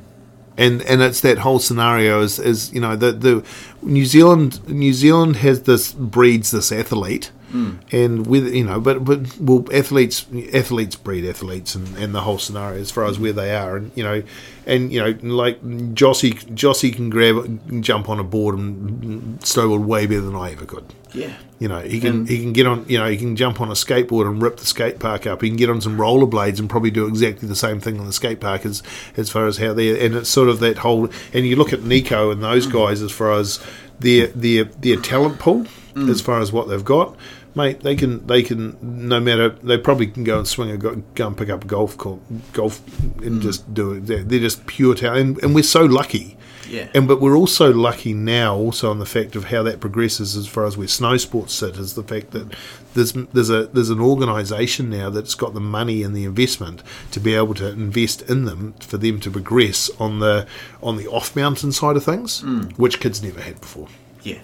And 0.55 0.83
and 0.83 1.01
it's 1.01 1.21
that 1.21 1.39
whole 1.39 1.57
scenario 1.57 2.21
is, 2.21 2.37
is 2.37 2.71
you 2.71 2.79
know 2.79 2.95
the 2.95 3.11
the 3.11 3.43
New 3.81 4.05
Zealand 4.05 4.65
New 4.69 4.93
Zealand 4.93 5.37
has 5.37 5.63
this 5.63 5.91
breeds 5.93 6.51
this 6.51 6.71
athlete 6.71 7.31
Mm. 7.53 7.77
and 7.91 8.25
with 8.25 8.51
you 8.51 8.63
know, 8.63 8.79
but 8.79 9.05
but 9.05 9.37
well, 9.39 9.63
athletes 9.71 10.25
athletes 10.53 10.95
breed 10.95 11.23
athletes, 11.23 11.75
and, 11.75 11.95
and 11.97 12.15
the 12.15 12.21
whole 12.21 12.39
scenario 12.39 12.81
as 12.81 12.89
far 12.89 13.05
as 13.05 13.19
where 13.19 13.31
they 13.31 13.55
are, 13.55 13.77
and 13.77 13.91
you 13.93 14.03
know, 14.03 14.23
and 14.65 14.91
you 14.91 14.99
know, 14.99 15.15
like 15.21 15.61
Jossi 15.93 16.33
Jossi 16.55 16.91
can 16.93 17.11
grab 17.11 17.83
jump 17.83 18.09
on 18.09 18.19
a 18.19 18.23
board 18.23 18.57
and 18.57 19.39
snowboard 19.41 19.85
way 19.85 20.07
better 20.07 20.21
than 20.21 20.35
I 20.35 20.51
ever 20.51 20.65
could. 20.65 20.85
Yeah. 21.13 21.33
You 21.59 21.67
know, 21.67 21.79
he 21.79 21.99
can 21.99 22.09
And- 22.11 22.29
he 22.29 22.39
can 22.39 22.53
get 22.53 22.65
on. 22.65 22.85
You 22.87 22.97
know, 22.97 23.09
he 23.09 23.17
can 23.17 23.35
jump 23.35 23.61
on 23.61 23.69
a 23.69 23.73
skateboard 23.73 24.27
and 24.27 24.41
rip 24.41 24.57
the 24.57 24.65
skate 24.65 24.99
park 24.99 25.27
up. 25.27 25.41
He 25.41 25.47
can 25.49 25.57
get 25.57 25.69
on 25.69 25.79
some 25.79 25.97
rollerblades 25.97 26.59
and 26.59 26.69
probably 26.69 26.91
do 26.91 27.07
exactly 27.07 27.47
the 27.47 27.55
same 27.55 27.79
thing 27.79 27.99
on 27.99 28.05
the 28.05 28.13
skate 28.13 28.39
park 28.39 28.65
as 28.65 28.83
as 29.15 29.29
far 29.29 29.47
as 29.47 29.57
how 29.57 29.73
they. 29.73 30.05
And 30.05 30.15
it's 30.15 30.29
sort 30.29 30.49
of 30.49 30.59
that 30.59 30.79
whole. 30.79 31.07
And 31.33 31.45
you 31.45 31.55
look 31.55 31.71
at 31.71 31.83
Nico 31.83 32.31
and 32.31 32.43
those 32.43 32.67
mm. 32.67 32.73
guys 32.73 33.01
as 33.01 33.11
far 33.11 33.33
as 33.33 33.59
their 33.99 34.27
their 34.27 34.65
their 34.65 34.97
talent 34.97 35.39
pool, 35.39 35.65
mm. 35.93 36.09
as 36.09 36.19
far 36.19 36.41
as 36.41 36.51
what 36.51 36.67
they've 36.67 36.83
got. 36.83 37.15
Mate, 37.55 37.81
they 37.81 37.95
can 37.95 38.25
they 38.25 38.41
can 38.41 38.77
no 38.81 39.19
matter 39.19 39.49
they 39.49 39.77
probably 39.77 40.07
can 40.07 40.23
go 40.23 40.39
and 40.39 40.47
swing 40.47 40.71
a 40.71 40.77
go, 40.77 40.95
go 41.13 41.27
and 41.27 41.37
pick 41.37 41.49
up 41.49 41.63
a 41.63 41.67
golf 41.67 41.97
court, 41.97 42.19
golf 42.51 42.81
and 43.21 43.41
just 43.41 43.71
do 43.73 43.93
it. 43.93 44.07
They're, 44.07 44.23
they're 44.23 44.39
just 44.39 44.65
pure 44.65 44.95
talent, 44.95 45.19
and, 45.37 45.43
and 45.43 45.55
we're 45.55 45.63
so 45.63 45.83
lucky. 45.85 46.37
Yeah. 46.67 46.87
And 46.95 47.07
but 47.07 47.21
we're 47.21 47.35
also 47.35 47.71
lucky 47.71 48.13
now, 48.15 48.55
also 48.55 48.89
on 48.89 48.97
the 48.97 49.05
fact 49.05 49.35
of 49.35 49.45
how 49.45 49.61
that 49.63 49.79
progresses 49.79 50.35
as 50.35 50.47
far 50.47 50.65
as 50.65 50.75
where 50.77 50.87
snow 50.87 51.17
sports 51.17 51.53
sit, 51.53 51.75
is 51.77 51.93
the 51.93 52.01
fact 52.03 52.31
that 52.31 52.55
there's 52.95 53.11
there's 53.13 53.51
a 53.51 53.67
there's 53.67 53.91
an 53.91 53.99
organisation 53.99 54.89
now 54.89 55.11
that's 55.11 55.35
got 55.35 55.53
the 55.53 55.59
money 55.59 56.01
and 56.01 56.15
the 56.15 56.23
investment 56.23 56.81
to 57.11 57.19
be 57.19 57.35
able 57.35 57.53
to 57.55 57.67
invest 57.69 58.23
in 58.23 58.45
them 58.45 58.73
for 58.79 58.97
them 58.97 59.19
to 59.19 59.29
progress 59.29 59.91
on 59.99 60.19
the 60.19 60.47
on 60.81 60.97
the 60.97 61.05
off 61.07 61.35
mountain 61.35 61.71
side 61.71 61.97
of 61.97 62.03
things, 62.03 62.41
which 62.77 62.99
kids 62.99 63.21
never 63.21 63.41
had 63.41 63.61
before. 63.61 63.89
Yeah. 64.23 64.39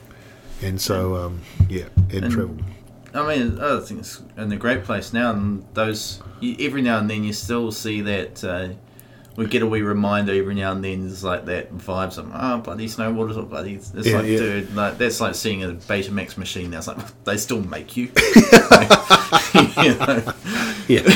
And 0.61 0.79
so 0.79 1.15
um, 1.15 1.41
yeah, 1.69 1.85
and, 2.11 2.25
And- 2.25 2.31
travel. 2.31 2.57
I 3.25 3.35
mean, 3.38 3.59
other 3.59 3.81
things 3.81 4.22
in 4.38 4.51
a 4.51 4.57
great 4.57 4.83
place 4.83 5.14
now, 5.14 5.31
and 5.31 5.65
those 5.73 6.22
every 6.59 6.81
now 6.81 6.99
and 6.99 7.09
then 7.09 7.23
you 7.23 7.33
still 7.33 7.72
see 7.72 8.01
that. 8.01 8.43
Uh, 8.43 8.69
we 9.35 9.45
get 9.48 9.61
a 9.61 9.67
wee 9.67 9.81
reminder 9.81 10.33
every 10.33 10.53
now 10.56 10.73
and 10.73 10.83
then. 10.83 11.07
It's 11.07 11.23
like 11.23 11.45
that 11.45 11.72
vibes 11.77 12.17
of 12.17 12.30
oh 12.33 12.57
bloody 12.59 12.88
snowboarders 12.88 13.38
or 13.38 13.43
bloody. 13.43 13.75
It's 13.75 13.93
Yeah, 13.93 14.17
like 14.17 14.25
yeah. 14.25 14.38
dude, 14.38 14.75
like 14.75 14.98
that's 14.98 15.22
like 15.22 15.33
seeing 15.35 15.64
a 15.64 15.69
Betamax 15.69 16.38
machine. 16.38 16.72
That's 16.72 16.88
like 16.88 16.98
they 17.23 17.38
still 17.38 17.61
make 17.61 17.95
you. 17.95 18.06
you 19.83 19.95
know, 19.95 20.33
Yeah, 20.88 21.07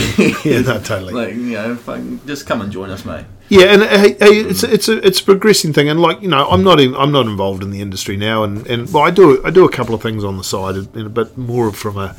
yeah, 0.45 0.61
no, 0.61 0.79
totally. 0.79 1.13
like 1.13 1.33
you 1.35 1.51
know, 1.53 1.75
fucking, 1.75 2.21
just 2.25 2.45
come 2.47 2.61
and 2.61 2.71
join 2.71 2.89
us, 2.91 3.03
mate. 3.03 3.25
Yeah, 3.53 3.65
and 3.65 3.83
uh, 3.83 3.87
hey, 3.99 4.13
hey, 4.13 4.39
it's 4.39 4.63
it's 4.63 4.89
a 4.89 5.05
it's 5.05 5.19
a 5.19 5.23
progressing 5.23 5.73
thing, 5.73 5.87
and 5.87 6.01
like 6.01 6.19
you 6.23 6.27
know, 6.27 6.47
I'm 6.49 6.63
not 6.63 6.79
in, 6.79 6.95
I'm 6.95 7.11
not 7.11 7.27
involved 7.27 7.61
in 7.61 7.69
the 7.69 7.81
industry 7.81 8.17
now, 8.17 8.43
and, 8.43 8.65
and 8.65 8.91
well, 8.91 9.03
I 9.03 9.11
do 9.11 9.45
I 9.45 9.51
do 9.51 9.63
a 9.63 9.69
couple 9.69 9.93
of 9.93 10.01
things 10.01 10.23
on 10.23 10.37
the 10.37 10.43
side, 10.43 11.13
but 11.13 11.37
more 11.37 11.71
from 11.71 11.99
a 11.99 12.15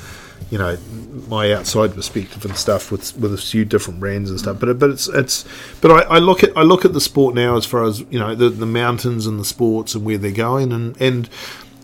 you 0.50 0.58
know 0.58 0.78
my 1.26 1.52
outside 1.52 1.92
perspective 1.92 2.44
and 2.44 2.56
stuff 2.56 2.92
with 2.92 3.16
with 3.18 3.34
a 3.34 3.36
few 3.36 3.64
different 3.64 3.98
brands 3.98 4.30
and 4.30 4.38
stuff. 4.38 4.60
But 4.60 4.78
but 4.78 4.90
it's 4.90 5.08
it's 5.08 5.44
but 5.80 5.90
I, 5.90 6.16
I 6.16 6.18
look 6.20 6.44
at 6.44 6.56
I 6.56 6.62
look 6.62 6.84
at 6.84 6.92
the 6.92 7.00
sport 7.00 7.34
now 7.34 7.56
as 7.56 7.66
far 7.66 7.82
as 7.82 7.98
you 8.10 8.20
know 8.20 8.36
the 8.36 8.48
the 8.48 8.64
mountains 8.66 9.26
and 9.26 9.40
the 9.40 9.44
sports 9.44 9.96
and 9.96 10.04
where 10.04 10.18
they're 10.18 10.30
going, 10.30 10.72
and 10.72 10.96
and 11.00 11.28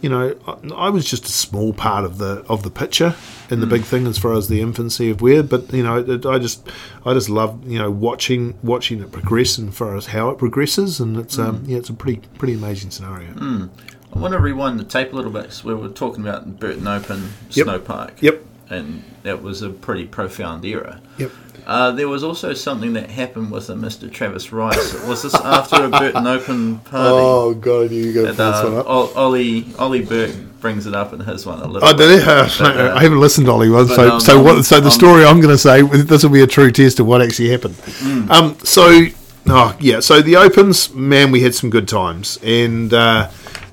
you 0.00 0.08
know, 0.08 0.36
I, 0.46 0.86
I 0.86 0.90
was 0.90 1.04
just 1.04 1.26
a 1.26 1.32
small 1.32 1.72
part 1.72 2.04
of 2.04 2.18
the 2.18 2.44
of 2.48 2.62
the 2.62 2.70
picture 2.70 3.14
in 3.50 3.60
the 3.60 3.66
hmm. 3.66 3.70
big 3.70 3.82
thing 3.82 4.06
as 4.06 4.18
far 4.18 4.32
as 4.34 4.48
the 4.48 4.60
infancy 4.60 5.10
of 5.10 5.20
where. 5.20 5.42
But 5.42 5.72
you 5.72 5.82
know, 5.82 5.98
it, 5.98 6.26
I 6.26 6.38
just 6.38 6.66
I 7.04 7.12
just 7.14 7.28
love 7.28 7.66
you 7.68 7.78
know 7.78 7.90
watching 7.90 8.58
watching 8.62 9.00
it 9.00 9.12
progress 9.12 9.58
and 9.58 9.74
far 9.74 9.96
as 9.96 10.06
how 10.06 10.30
it 10.30 10.38
progresses, 10.38 11.00
and 11.00 11.16
it's 11.16 11.38
um 11.38 11.58
hmm. 11.58 11.70
yeah, 11.70 11.78
it's 11.78 11.88
a 11.88 11.94
pretty 11.94 12.20
pretty 12.38 12.54
amazing 12.54 12.90
scenario. 12.90 13.28
Hmm. 13.32 13.66
I 14.12 14.18
want 14.18 14.32
to 14.32 14.40
rewind 14.40 14.80
the 14.80 14.84
tape 14.84 15.12
a 15.12 15.16
little 15.16 15.30
bit. 15.30 15.52
So 15.52 15.68
we 15.68 15.74
were 15.74 15.88
talking 15.88 16.26
about 16.26 16.58
Burton 16.58 16.88
Open 16.88 17.32
Yep. 17.50 17.64
Snow 17.64 17.78
Park. 17.78 18.20
Yep. 18.20 18.44
And 18.70 19.02
that 19.24 19.42
was 19.42 19.62
a 19.62 19.70
pretty 19.70 20.06
profound 20.06 20.64
era. 20.64 21.00
Yep. 21.18 21.32
Uh, 21.66 21.90
there 21.92 22.08
was 22.08 22.24
also 22.24 22.54
something 22.54 22.94
that 22.94 23.10
happened 23.10 23.50
with 23.50 23.68
a 23.68 23.74
Mr. 23.74 24.10
Travis 24.10 24.52
Rice. 24.52 24.94
Was 25.06 25.22
this 25.22 25.34
after 25.34 25.84
a 25.84 25.90
Burton 25.90 26.26
Open 26.26 26.78
party? 26.78 27.08
Oh 27.08 27.54
god, 27.54 27.90
you 27.90 28.12
to 28.12 28.28
And, 28.28 28.36
pull 28.36 28.52
this 28.52 28.64
one 28.64 28.74
uh, 28.74 28.80
up. 28.80 28.86
Ol- 28.88 29.12
Ollie 29.14 29.66
Ollie 29.78 30.04
Burke 30.04 30.34
brings 30.60 30.86
it 30.86 30.94
up 30.94 31.12
in 31.12 31.20
his 31.20 31.46
one 31.46 31.60
a 31.60 31.66
little. 31.66 31.88
Oh, 31.88 31.96
did? 31.96 32.26
Uh, 32.26 32.48
But, 32.58 32.80
uh, 32.80 32.94
I 32.94 33.02
haven't 33.02 33.20
listened 33.20 33.46
to 33.46 33.52
Ollie 33.52 33.70
one, 33.70 33.88
so 33.88 34.14
um, 34.14 34.20
so 34.20 34.42
what? 34.42 34.64
So 34.64 34.80
the 34.80 34.86
um, 34.86 34.92
story 34.92 35.24
I'm 35.24 35.40
going 35.40 35.54
to 35.54 35.58
say 35.58 35.82
this 35.82 36.22
will 36.22 36.30
be 36.30 36.42
a 36.42 36.46
true 36.46 36.70
test 36.72 36.98
of 37.00 37.06
what 37.06 37.22
actually 37.22 37.50
happened. 37.50 37.74
Mm. 37.74 38.30
Um, 38.30 38.58
so, 38.64 39.06
oh 39.48 39.76
yeah, 39.80 40.00
so 40.00 40.22
the 40.22 40.36
opens, 40.36 40.92
man, 40.94 41.30
we 41.30 41.42
had 41.42 41.54
some 41.54 41.70
good 41.70 41.88
times, 41.88 42.38
and 42.42 42.92
uh, 42.92 43.30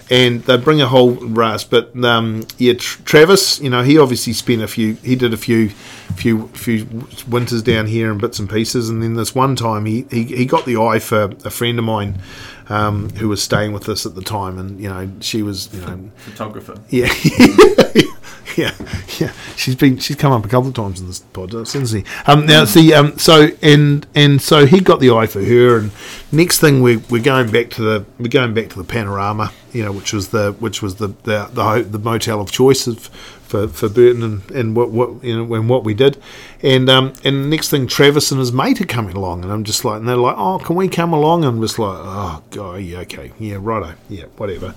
and 0.10 0.42
they 0.44 0.58
bring 0.58 0.82
a 0.82 0.88
whole 0.88 1.12
raft. 1.12 1.70
But 1.70 1.96
um, 2.04 2.46
yeah, 2.58 2.74
Tr- 2.74 3.02
Travis, 3.04 3.60
you 3.60 3.70
know, 3.70 3.84
he 3.84 3.98
obviously 3.98 4.34
spent 4.34 4.62
a 4.62 4.68
few, 4.68 4.94
he 4.96 5.16
did 5.16 5.34
a 5.34 5.38
few, 5.38 5.70
few, 6.16 6.48
few 6.50 7.08
winters 7.28 7.62
down 7.62 7.88
here 7.88 8.12
in 8.12 8.18
bits 8.18 8.40
and 8.40 8.50
pieces, 8.50 8.90
and 8.90 9.02
then 9.04 9.16
this 9.16 9.36
one 9.36 9.56
time 9.56 9.86
he 9.86 10.06
he, 10.10 10.24
he 10.24 10.46
got 10.46 10.66
the 10.66 10.78
eye 10.78 11.00
for 11.00 11.32
a 11.44 11.50
friend 11.50 11.80
of 11.80 11.86
mine. 11.86 12.22
Um, 12.70 13.12
who 13.12 13.30
was 13.30 13.42
staying 13.42 13.72
with 13.72 13.88
us 13.88 14.06
at 14.06 14.14
the 14.16 14.22
time, 14.22 14.60
and 14.60 14.78
you 14.78 14.90
know 14.90 15.10
she 15.22 15.42
was, 15.42 15.74
you 15.74 15.80
know, 15.80 16.12
photographer. 16.18 16.76
yeah, 16.90 17.08
yeah, 18.60 18.74
yeah. 19.20 19.32
She's 19.56 19.76
been 19.76 20.00
she's 20.00 20.16
come 20.16 20.32
up 20.32 20.44
a 20.44 20.48
couple 20.48 20.70
of 20.70 20.74
times 20.74 21.00
in 21.00 21.06
this 21.06 21.20
pod, 21.20 21.54
uh, 21.54 21.64
since 21.64 21.92
he. 21.92 22.04
Um, 22.26 22.48
now 22.48 22.66
see, 22.66 22.92
um, 22.92 23.16
so 23.20 23.50
and 23.62 24.08
and 24.16 24.42
so 24.42 24.66
he 24.66 24.80
got 24.80 25.00
the 25.00 25.12
eye 25.12 25.28
for 25.28 25.44
her, 25.44 25.78
and 25.78 25.92
next 26.32 26.60
thing 26.60 26.82
we 26.82 26.98
we're 26.98 27.22
going 27.22 27.52
back 27.52 27.70
to 27.72 27.84
the 27.84 28.06
we're 28.18 28.30
going 28.30 28.56
back 28.56 28.70
to 28.70 28.78
the 28.80 28.84
panorama, 28.84 29.54
you 29.74 29.84
know, 29.84 29.92
which 29.92 30.12
was 30.12 30.30
the 30.30 30.54
which 30.54 30.82
was 30.82 30.96
the 30.96 31.10
the 31.22 31.46
the, 31.54 31.88
the 31.88 32.00
motel 32.00 32.42
of 32.42 32.52
choice 32.52 32.88
of. 32.88 33.10
For, 33.48 33.70
for 33.70 33.88
Burton 33.88 34.24
and, 34.24 34.52
and 34.52 34.76
what, 34.76 34.90
what 34.90 35.24
you 35.24 35.34
know 35.34 35.54
and 35.54 35.70
what 35.70 35.86
we 35.86 35.94
did, 35.94 36.22
and 36.62 36.90
um 36.90 37.14
and 37.24 37.50
next 37.50 37.70
thing 37.70 37.88
Travis 37.88 38.30
and 38.30 38.42
his 38.42 38.52
mate 38.52 38.82
are 38.82 38.86
coming 38.86 39.16
along, 39.16 39.44
and 39.44 39.54
I'm 39.54 39.64
just 39.64 39.86
like, 39.86 40.00
and 40.00 40.10
they're 40.10 40.18
like, 40.18 40.36
oh, 40.38 40.60
can 40.60 40.76
we 40.76 40.90
come 40.90 41.14
along? 41.14 41.46
And 41.46 41.56
I'm 41.56 41.62
just 41.62 41.80
like, 41.80 41.98
oh, 41.98 42.44
god, 42.50 42.82
yeah, 42.82 42.98
okay, 43.00 43.32
yeah, 43.40 43.56
righto, 43.58 43.94
yeah, 44.10 44.26
whatever. 44.36 44.76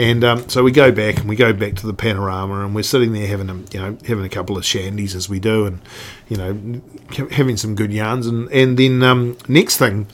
And 0.00 0.24
um, 0.24 0.48
so 0.48 0.62
we 0.62 0.72
go 0.72 0.90
back 0.90 1.18
and 1.18 1.28
we 1.28 1.36
go 1.36 1.52
back 1.52 1.74
to 1.74 1.86
the 1.86 1.92
panorama, 1.92 2.64
and 2.64 2.74
we're 2.74 2.82
sitting 2.82 3.12
there 3.12 3.26
having 3.26 3.50
a 3.50 3.54
you 3.70 3.78
know 3.78 3.98
having 4.06 4.24
a 4.24 4.30
couple 4.30 4.56
of 4.56 4.64
shandies 4.64 5.14
as 5.14 5.28
we 5.28 5.38
do, 5.38 5.66
and 5.66 5.78
you 6.26 6.38
know 6.38 7.26
having 7.32 7.58
some 7.58 7.74
good 7.74 7.92
yarns, 7.92 8.26
and 8.26 8.50
and 8.50 8.78
then 8.78 9.02
um, 9.02 9.36
next 9.46 9.76
thing, 9.76 10.06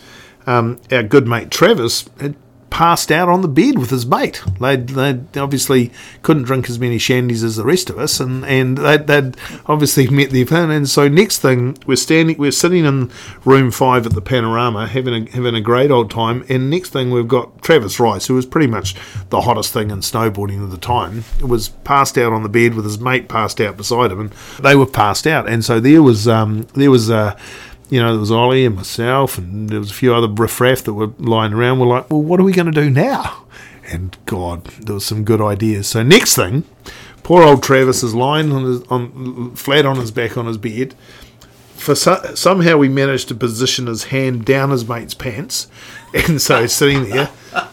um, 0.49 0.81
our 0.91 1.05
good 1.05 1.29
mate 1.29 1.53
Travis 1.53 2.09
had 2.19 2.35
passed 2.77 3.11
out 3.11 3.27
on 3.27 3.41
the 3.41 3.49
bed 3.49 3.79
with 3.79 3.89
his 3.89 4.05
mate. 4.05 4.43
They 4.61 4.77
they 4.77 5.19
obviously 5.41 5.93
couldn't 6.21 6.43
drink 6.43 6.69
as 6.69 6.79
many 6.79 6.99
shandies 6.99 7.43
as 7.43 7.57
the 7.57 7.65
rest 7.65 7.89
of 7.89 7.99
us, 7.99 8.21
and 8.21 8.45
and 8.45 8.77
they, 8.77 8.99
they'd 8.99 9.35
obviously 9.65 10.07
met 10.11 10.29
their 10.29 10.45
plan. 10.45 10.71
And 10.71 10.87
so 10.87 11.09
next 11.09 11.39
thing, 11.39 11.79
we're 11.87 11.97
standing, 11.97 12.37
we're 12.37 12.51
sitting 12.51 12.85
in 12.85 13.11
room 13.47 13.71
five 13.71 14.05
at 14.05 14.13
the 14.13 14.21
panorama, 14.21 14.87
having 14.89 15.15
a 15.15 15.31
having 15.31 15.55
a 15.55 15.61
great 15.63 15.91
old 15.91 16.11
time. 16.11 16.45
And 16.51 16.69
next 16.69 16.91
thing, 16.91 17.11
we've 17.11 17.27
got 17.27 17.63
Travis 17.63 17.99
Rice, 17.99 18.27
who 18.27 18.35
was 18.35 18.45
pretty 18.45 18.67
much 18.67 18.95
the 19.31 19.41
hottest 19.41 19.73
thing 19.73 19.91
in 19.91 20.01
snowboarding 20.01 20.63
at 20.63 20.71
the 20.71 20.77
time, 20.77 21.25
was 21.41 21.71
passed 21.71 22.19
out 22.19 22.35
on 22.35 22.43
the 22.43 22.51
bed 22.51 22.75
with 22.75 22.85
his 22.85 23.01
mate 23.01 23.31
passed 23.31 23.59
out 23.59 23.79
beside 23.79 24.13
him, 24.13 24.21
and 24.21 24.31
they 24.61 24.77
were 24.77 24.85
passed 24.85 25.27
out. 25.27 25.49
And 25.49 25.65
so 25.65 25.81
there 25.81 26.03
was 26.03 26.29
um, 26.29 26.67
there 26.75 26.91
was. 26.91 27.09
Uh, 27.09 27.39
you 27.89 28.01
know, 28.03 28.11
there 28.11 28.21
was 28.21 28.33
Ollie 28.33 28.65
and 28.65 28.77
myself, 28.77 29.39
and 29.39 29.69
there 29.69 29.79
was 29.79 29.91
a 29.91 29.95
few 29.95 30.15
other 30.15 30.29
riffraff 30.29 30.83
that 30.83 30.95
were 30.95 31.13
lying 31.19 31.53
around. 31.53 31.79
We're 31.79 31.87
like, 31.87 32.11
well, 32.11 32.23
what 32.23 32.41
are 32.41 32.45
we 32.45 32.53
going 32.53 32.73
to 32.73 32.81
do 32.81 32.91
now? 32.91 33.45
And 33.89 34.17
God, 34.27 34.65
there 34.65 34.95
was 34.95 35.07
some 35.07 35.25
good 35.25 35.41
ideas. 35.41 35.87
So 35.87 36.03
next 36.03 36.35
thing, 36.35 36.65
poor 37.23 37.43
old 37.45 37.63
Travis 37.63 38.03
is 38.03 38.15
lying 38.15 38.51
on 38.51 38.65
his, 38.65 38.83
on 38.85 39.55
flat 39.55 39.87
on 39.87 39.97
his 39.97 40.11
back 40.11 40.37
on 40.37 40.47
his 40.47 40.59
bed. 40.59 40.95
For 41.75 41.95
so, 41.95 42.35
somehow 42.35 42.79
we 42.79 42.89
managed 42.89 43.29
to 43.29 43.35
position 43.35 43.87
his 43.87 44.05
hand 44.05 44.45
down 44.45 44.71
his 44.71 44.89
mate's 44.89 45.15
pants, 45.15 45.69
and 46.15 46.43
so 46.43 46.67
sitting 46.67 47.09
there. 47.09 47.31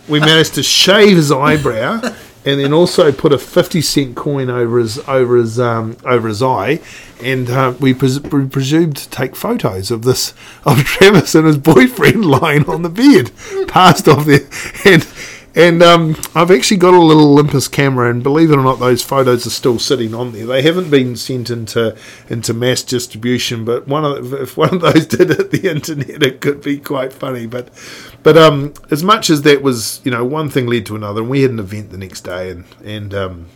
We 0.07 0.19
managed 0.19 0.53
to 0.55 0.63
shave 0.63 1.17
his 1.17 1.31
eyebrow, 1.31 2.01
and 2.45 2.59
then 2.59 2.73
also 2.73 3.11
put 3.11 3.31
a 3.31 3.37
fifty 3.37 3.81
cent 3.81 4.15
coin 4.15 4.49
over 4.49 4.79
his 4.79 4.99
over 5.07 5.37
his 5.37 5.59
um, 5.59 5.97
over 6.05 6.27
his 6.27 6.41
eye, 6.41 6.79
and 7.21 7.49
uh, 7.49 7.73
we, 7.79 7.93
pres- 7.93 8.21
we 8.21 8.45
presumed 8.47 8.97
to 8.97 9.09
take 9.09 9.35
photos 9.35 9.91
of 9.91 10.03
this 10.03 10.33
of 10.65 10.79
Travis 10.83 11.35
and 11.35 11.47
his 11.47 11.57
boyfriend 11.57 12.25
lying 12.25 12.69
on 12.69 12.81
the 12.81 12.89
bed, 12.89 13.31
passed 13.67 14.07
off 14.07 14.25
there, 14.25 14.47
and 14.85 15.07
and 15.55 15.83
um, 15.83 16.15
I've 16.33 16.49
actually 16.49 16.77
got 16.77 16.95
a 16.95 16.99
little 16.99 17.25
Olympus 17.31 17.67
camera, 17.67 18.09
and 18.09 18.23
believe 18.23 18.49
it 18.49 18.57
or 18.57 18.63
not, 18.63 18.79
those 18.79 19.03
photos 19.03 19.45
are 19.45 19.51
still 19.51 19.77
sitting 19.77 20.15
on 20.15 20.31
there. 20.31 20.47
They 20.47 20.63
haven't 20.63 20.89
been 20.89 21.15
sent 21.15 21.51
into 21.51 21.95
into 22.27 22.55
mass 22.55 22.81
distribution, 22.81 23.63
but 23.63 23.87
one 23.87 24.03
of 24.03 24.33
if 24.33 24.57
one 24.57 24.73
of 24.73 24.81
those 24.81 25.05
did 25.05 25.29
hit 25.29 25.51
the 25.51 25.69
internet, 25.69 26.23
it 26.23 26.41
could 26.41 26.63
be 26.63 26.79
quite 26.79 27.13
funny. 27.13 27.45
But 27.45 27.69
but 28.23 28.37
um, 28.37 28.73
as 28.89 29.03
much 29.03 29.29
as 29.29 29.41
that 29.41 29.61
was, 29.61 29.99
you 30.05 30.11
know, 30.11 30.23
one 30.23 30.49
thing 30.49 30.65
led 30.65 30.85
to 30.87 30.95
another, 30.95 31.21
and 31.21 31.29
we 31.29 31.41
had 31.41 31.51
an 31.51 31.59
event 31.59 31.91
the 31.91 31.97
next 31.97 32.21
day, 32.21 32.49
and 32.49 32.63
and 32.83 33.13
um, 33.13 33.47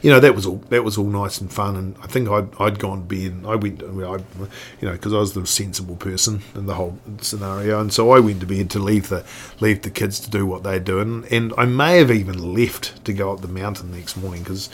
you 0.00 0.10
know 0.10 0.20
that 0.20 0.34
was 0.34 0.46
all 0.46 0.58
that 0.68 0.84
was 0.84 0.96
all 0.96 1.06
nice 1.06 1.40
and 1.40 1.52
fun. 1.52 1.76
And 1.76 1.96
I 2.00 2.06
think 2.06 2.28
I'd, 2.28 2.48
I'd 2.60 2.78
gone 2.78 3.00
to 3.00 3.04
bed. 3.04 3.32
And 3.32 3.46
I 3.46 3.56
went, 3.56 3.82
I, 3.82 3.86
you 3.86 4.88
know, 4.88 4.92
because 4.92 5.12
I 5.12 5.18
was 5.18 5.34
the 5.34 5.44
sensible 5.44 5.96
person 5.96 6.42
in 6.54 6.66
the 6.66 6.74
whole 6.74 6.98
scenario, 7.20 7.80
and 7.80 7.92
so 7.92 8.12
I 8.12 8.20
went 8.20 8.40
to 8.40 8.46
bed 8.46 8.70
to 8.70 8.78
leave 8.78 9.08
the 9.08 9.24
leave 9.60 9.82
the 9.82 9.90
kids 9.90 10.20
to 10.20 10.30
do 10.30 10.46
what 10.46 10.62
they're 10.62 10.78
doing. 10.78 11.26
And 11.30 11.52
I 11.58 11.64
may 11.64 11.98
have 11.98 12.12
even 12.12 12.54
left 12.54 13.04
to 13.04 13.12
go 13.12 13.32
up 13.32 13.40
the 13.40 13.48
mountain 13.48 13.90
the 13.90 13.98
next 13.98 14.16
morning 14.16 14.42
because. 14.42 14.70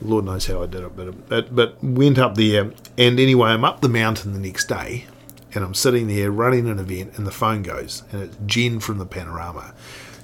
Lord 0.00 0.26
knows 0.26 0.46
how 0.46 0.62
I 0.62 0.66
did 0.66 0.84
it, 0.84 0.94
but, 0.94 1.28
but 1.28 1.56
but 1.56 1.82
went 1.82 2.20
up 2.20 2.36
there, 2.36 2.70
and 2.96 3.18
anyway, 3.18 3.48
I'm 3.48 3.64
up 3.64 3.80
the 3.80 3.88
mountain 3.88 4.32
the 4.32 4.38
next 4.38 4.68
day, 4.68 5.06
and 5.54 5.64
I'm 5.64 5.74
sitting 5.74 6.08
there 6.08 6.30
running 6.30 6.68
an 6.68 6.78
event, 6.78 7.16
and 7.16 7.26
the 7.26 7.30
phone 7.30 7.62
goes, 7.62 8.02
and 8.12 8.22
it's 8.22 8.36
Jen 8.46 8.80
from 8.80 8.98
the 8.98 9.06
Panorama. 9.06 9.74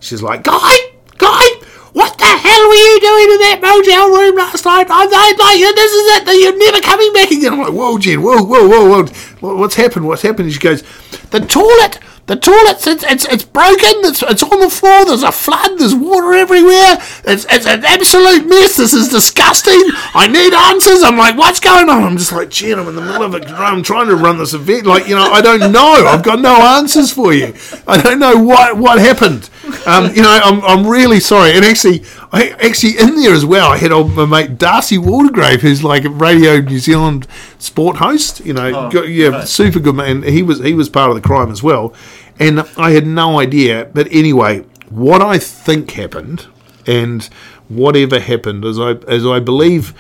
She's 0.01 0.23
like, 0.23 0.43
"Guy, 0.43 0.75
Guy, 1.19 1.47
what 1.93 2.19
the 2.19 2.25
hell 2.25 2.69
were 2.69 2.75
you 2.75 3.01
doing 3.01 3.31
in 3.33 3.41
that 3.41 3.61
motel 3.63 4.11
room 4.11 4.37
last 4.37 4.65
night? 4.65 4.87
I'm 4.91 5.11
like, 5.11 5.75
this 5.77 5.93
is 5.93 6.17
it. 6.17 6.25
That 6.27 6.37
you're 6.37 6.59
never 6.59 6.81
coming 6.81 7.13
back 7.13 7.31
again." 7.31 7.53
I'm 7.55 7.61
like, 7.61 7.73
"Whoa, 7.73 7.99
Jen, 7.99 8.23
whoa, 8.23 8.43
whoa, 8.43 8.69
whoa, 8.69 9.07
whoa, 9.41 9.57
what's 9.57 9.77
happened? 9.77 10.07
What's 10.07 10.23
happened?" 10.23 10.47
And 10.47 10.53
she 10.53 10.61
goes, 10.61 10.83
"The 11.31 11.41
toilet." 11.41 11.99
The 12.27 12.37
toilet's 12.37 12.87
it's, 12.87 13.05
it's, 13.05 13.25
it's 13.27 13.45
broken. 13.45 14.01
It's, 14.05 14.23
it's 14.23 14.43
on 14.43 14.61
the 14.61 14.71
floor. 14.71 15.05
There's 15.05 15.23
a 15.23 15.31
flood. 15.31 15.79
There's 15.79 15.95
water 15.95 16.33
everywhere. 16.33 16.97
It's, 17.25 17.45
it's 17.51 17.67
an 17.67 17.85
absolute 17.85 18.49
mess. 18.49 18.79
This 18.79 18.95
is 18.95 19.09
disgusting. 19.11 19.79
I 20.15 20.27
need 20.27 20.55
answers. 20.55 21.03
I'm 21.03 21.19
like, 21.19 21.37
what's 21.37 21.61
going 21.61 21.91
on? 21.91 22.03
I'm 22.03 22.17
just 22.17 22.33
like, 22.33 22.49
Jen, 22.49 22.79
I'm 22.79 22.89
in 22.89 22.95
the 22.95 23.03
middle 23.03 23.25
of 23.25 23.35
it. 23.35 23.47
I'm 23.51 23.83
trying 23.83 24.09
to 24.09 24.17
run 24.17 24.39
this 24.39 24.55
event. 24.55 24.87
Like, 24.87 25.07
you 25.07 25.15
know, 25.15 25.31
I 25.33 25.43
don't 25.43 25.71
know. 25.71 26.07
I've 26.07 26.23
got 26.23 26.41
no 26.41 26.55
answers 26.55 27.13
for 27.13 27.35
you. 27.35 27.55
I 27.87 28.01
don't 28.01 28.19
know 28.19 28.43
what 28.43 28.79
what 28.79 28.99
happened. 28.99 29.51
Um, 29.87 30.15
you 30.15 30.23
know, 30.23 30.41
I'm, 30.43 30.63
I'm 30.63 30.87
really 30.87 31.21
sorry. 31.21 31.53
And 31.53 31.65
actually, 31.65 32.05
I 32.35 32.49
actually 32.67 32.99
in 32.99 33.17
there 33.17 33.33
as 33.33 33.45
well. 33.45 33.71
I 33.73 33.77
had 33.79 33.93
old 33.93 34.13
my 34.15 34.27
mate 34.27 34.59
Darcy 34.59 34.99
Waldegrave, 34.99 35.61
who's 35.61 35.85
like 35.85 36.05
a 36.05 36.11
Radio 36.11 36.61
New 36.61 36.79
Zealand 36.79 37.27
sport 37.59 37.97
host. 37.97 38.41
You 38.45 38.53
know, 38.55 38.67
Oh, 38.75 38.91
got- 38.91 39.09
yeah, 39.09 39.29
right. 39.29 39.49
super 39.49 39.79
good 39.81 39.95
man. 39.95 40.23
He 40.23 40.43
was 40.43 40.59
he 40.61 40.75
was 40.75 40.89
part 40.89 41.11
of 41.11 41.17
the 41.17 41.23
crime 41.23 41.51
as 41.51 41.63
well, 41.63 41.95
and 42.39 42.61
I 42.77 42.91
had 42.91 43.07
no 43.07 43.39
idea. 43.39 43.89
But 43.93 44.09
anyway, 44.11 44.65
what 44.91 45.23
I 45.23 45.39
think 45.39 45.93
happened, 45.93 46.47
and 46.87 47.23
whatever 47.69 48.19
happened, 48.21 48.65
as 48.65 48.79
I 48.79 48.93
as 49.09 49.25
I 49.27 49.39
believe. 49.41 49.95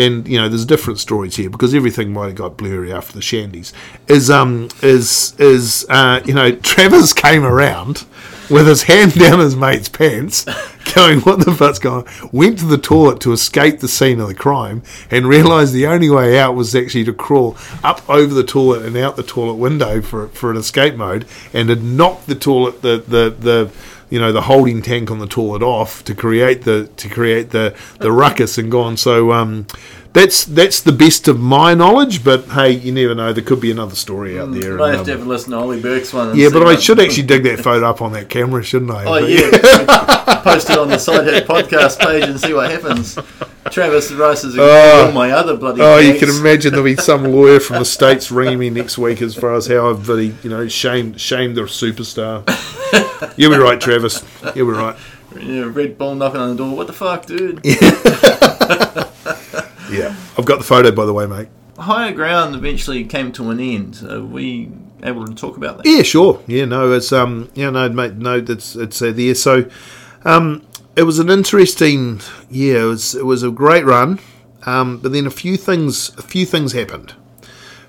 And 0.00 0.28
you 0.28 0.38
know, 0.38 0.48
there's 0.48 0.64
different 0.64 1.00
stories 1.00 1.34
here 1.34 1.50
because 1.50 1.74
everything 1.74 2.12
might 2.12 2.26
have 2.26 2.36
got 2.36 2.56
blurry 2.56 2.92
after 2.92 3.14
the 3.14 3.18
shandies. 3.20 3.72
Is 4.06 4.30
um 4.30 4.68
is 4.80 5.34
is 5.40 5.86
uh, 5.88 6.20
you 6.24 6.34
know 6.34 6.52
Travis 6.70 7.12
came 7.12 7.44
around 7.44 8.04
with 8.50 8.66
his 8.66 8.84
hand 8.84 9.14
down 9.18 9.38
his 9.40 9.56
mate's 9.56 9.88
pants, 9.88 10.44
going, 10.94 11.20
What 11.20 11.44
the 11.44 11.54
fuck's 11.54 11.78
going 11.78 12.06
on? 12.06 12.30
Went 12.32 12.58
to 12.60 12.66
the 12.66 12.78
toilet 12.78 13.20
to 13.20 13.32
escape 13.32 13.80
the 13.80 13.88
scene 13.88 14.20
of 14.20 14.28
the 14.28 14.34
crime 14.34 14.82
and 15.10 15.26
realised 15.26 15.72
the 15.72 15.86
only 15.86 16.10
way 16.10 16.38
out 16.38 16.54
was 16.54 16.74
actually 16.74 17.04
to 17.04 17.12
crawl 17.12 17.56
up 17.82 18.08
over 18.08 18.34
the 18.34 18.44
toilet 18.44 18.84
and 18.84 18.96
out 18.96 19.16
the 19.16 19.22
toilet 19.22 19.54
window 19.54 20.00
for, 20.00 20.28
for 20.28 20.50
an 20.50 20.56
escape 20.56 20.94
mode 20.94 21.26
and 21.52 21.68
had 21.68 21.82
knocked 21.82 22.26
the 22.26 22.34
toilet, 22.34 22.82
the, 22.82 22.98
the, 23.06 23.30
the 23.30 23.70
you 24.10 24.18
know 24.18 24.32
the 24.32 24.42
holding 24.42 24.80
tank 24.82 25.10
on 25.10 25.18
the 25.18 25.26
toilet 25.26 25.62
off 25.62 26.02
to 26.04 26.14
create 26.14 26.62
the 26.62 26.86
to 26.96 27.08
create 27.08 27.50
the 27.50 27.76
the 28.00 28.10
ruckus 28.10 28.56
and 28.56 28.70
gone 28.70 28.96
so 28.96 29.32
um 29.32 29.66
that's 30.18 30.44
that's 30.44 30.80
the 30.80 30.92
best 30.92 31.28
of 31.28 31.38
my 31.38 31.74
knowledge 31.74 32.22
but 32.24 32.44
hey 32.46 32.70
you 32.72 32.90
never 32.92 33.14
know 33.14 33.32
there 33.32 33.44
could 33.44 33.60
be 33.60 33.70
another 33.70 33.94
story 33.94 34.38
out 34.38 34.52
there 34.52 34.80
I 34.82 34.92
have 34.96 35.04
to 35.06 35.12
um, 35.12 35.18
have 35.18 35.26
a 35.26 35.30
listen 35.30 35.52
to 35.52 35.58
Ollie 35.58 35.80
Burke's 35.80 36.12
one. 36.12 36.36
yeah 36.36 36.48
but 36.52 36.62
I 36.62 36.66
what- 36.66 36.82
should 36.82 36.98
actually 37.00 37.22
dig 37.26 37.44
that 37.44 37.60
photo 37.60 37.88
up 37.88 38.02
on 38.02 38.12
that 38.12 38.28
camera 38.28 38.62
shouldn't 38.62 38.90
I 38.90 39.04
Oh 39.04 39.20
But- 39.20 39.30
yeah, 39.30 40.40
post 40.42 40.70
it 40.70 40.78
on 40.78 40.88
the 40.88 40.96
Sidehead 40.96 41.46
podcast 41.46 41.98
page 42.00 42.24
and 42.24 42.38
see 42.40 42.52
what 42.52 42.70
happens. 42.70 43.18
Travis 43.70 44.10
Rice 44.12 44.44
is 44.44 44.56
Oh. 44.58 45.06
all 45.06 45.12
my 45.12 45.30
other 45.32 45.56
bloody. 45.56 45.80
Oh, 45.82 45.98
you 45.98 46.18
can 46.18 46.28
imagine 46.30 46.70
there'll 46.72 46.84
be 46.84 46.96
some 46.96 47.24
lawyer 47.24 47.60
from 47.60 47.78
the 47.80 47.84
states 47.96 48.30
ringing 48.30 48.58
me 48.58 48.70
next 48.70 48.96
week 48.98 49.20
as 49.20 49.34
far 49.34 49.54
as 49.54 49.66
how 49.66 49.90
I've 49.90 50.08
really, 50.08 50.34
you 50.42 50.48
know, 50.50 50.66
shamed 50.68 51.20
shamed 51.20 51.56
the 51.56 51.62
superstar. 51.62 52.44
You'll 53.36 53.50
be 53.52 53.58
right, 53.68 53.80
Travis. 53.80 54.24
You'll 54.54 54.72
be 54.72 54.78
right. 54.78 54.96
Yeah, 55.38 55.70
Red 55.72 55.98
Bull 55.98 56.14
knocking 56.14 56.40
on 56.40 56.50
the 56.50 56.56
door. 56.64 56.74
What 56.76 56.86
the 56.86 56.92
fuck, 56.94 57.26
dude? 57.26 57.60
Yeah, 57.64 59.04
I've 60.38 60.44
got 60.44 60.58
the 60.58 60.64
photo 60.64 60.92
by 60.92 61.04
the 61.04 61.12
way, 61.12 61.26
mate. 61.26 61.48
Higher 61.78 62.12
ground 62.12 62.54
eventually 62.54 63.04
came 63.04 63.32
to 63.32 63.50
an 63.50 63.60
end. 63.60 64.04
Are 64.08 64.24
we 64.24 64.70
able 65.02 65.26
to 65.26 65.34
talk 65.34 65.56
about 65.56 65.78
that? 65.78 65.86
Yeah, 65.86 66.02
sure. 66.02 66.42
Yeah, 66.46 66.64
no, 66.64 66.92
it's 66.92 67.12
um, 67.12 67.50
yeah, 67.54 67.70
no, 67.70 67.88
mate, 67.88 68.14
no, 68.14 68.40
that's 68.40 68.74
it's 68.76 69.02
uh, 69.02 69.12
there. 69.12 69.34
So, 69.34 69.68
um, 70.24 70.66
it 70.96 71.02
was 71.02 71.18
an 71.18 71.30
interesting, 71.30 72.20
yeah, 72.50 72.82
it 72.82 72.86
was 72.86 73.14
it 73.14 73.26
was 73.26 73.42
a 73.42 73.50
great 73.50 73.84
run, 73.84 74.18
um, 74.66 74.98
but 74.98 75.12
then 75.12 75.26
a 75.26 75.30
few 75.30 75.56
things, 75.56 76.16
a 76.18 76.22
few 76.22 76.46
things 76.46 76.72
happened. 76.72 77.14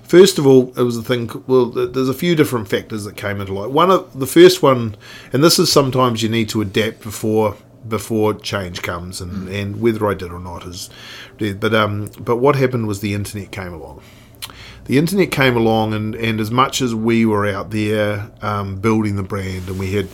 First 0.02 0.38
of 0.38 0.46
all, 0.46 0.72
it 0.76 0.82
was 0.82 0.96
a 0.96 1.02
thing. 1.02 1.30
Well, 1.46 1.66
there's 1.66 2.08
a 2.08 2.14
few 2.14 2.34
different 2.34 2.68
factors 2.68 3.04
that 3.04 3.16
came 3.16 3.40
into 3.40 3.54
light. 3.54 3.70
One 3.70 3.92
of 3.92 4.18
the 4.18 4.26
first 4.26 4.60
one, 4.60 4.96
and 5.32 5.42
this 5.42 5.58
is 5.60 5.70
sometimes 5.70 6.22
you 6.22 6.28
need 6.28 6.48
to 6.48 6.60
adapt 6.60 7.02
before 7.02 7.56
before 7.88 8.34
change 8.34 8.82
comes, 8.82 9.20
and, 9.20 9.48
and 9.48 9.80
whether 9.80 10.08
I 10.08 10.14
did 10.14 10.32
or 10.32 10.40
not 10.40 10.66
is, 10.66 10.90
but 11.38 11.74
um, 11.74 12.10
but 12.18 12.36
what 12.36 12.56
happened 12.56 12.86
was 12.86 13.00
the 13.00 13.14
internet 13.14 13.50
came 13.50 13.72
along 13.72 14.02
the 14.86 14.98
internet 14.98 15.30
came 15.30 15.56
along, 15.56 15.94
and, 15.94 16.16
and 16.16 16.40
as 16.40 16.50
much 16.50 16.82
as 16.82 16.94
we 16.94 17.24
were 17.24 17.46
out 17.46 17.70
there 17.70 18.28
um, 18.42 18.80
building 18.80 19.14
the 19.14 19.22
brand, 19.22 19.68
and 19.68 19.78
we 19.78 19.92
had 19.92 20.08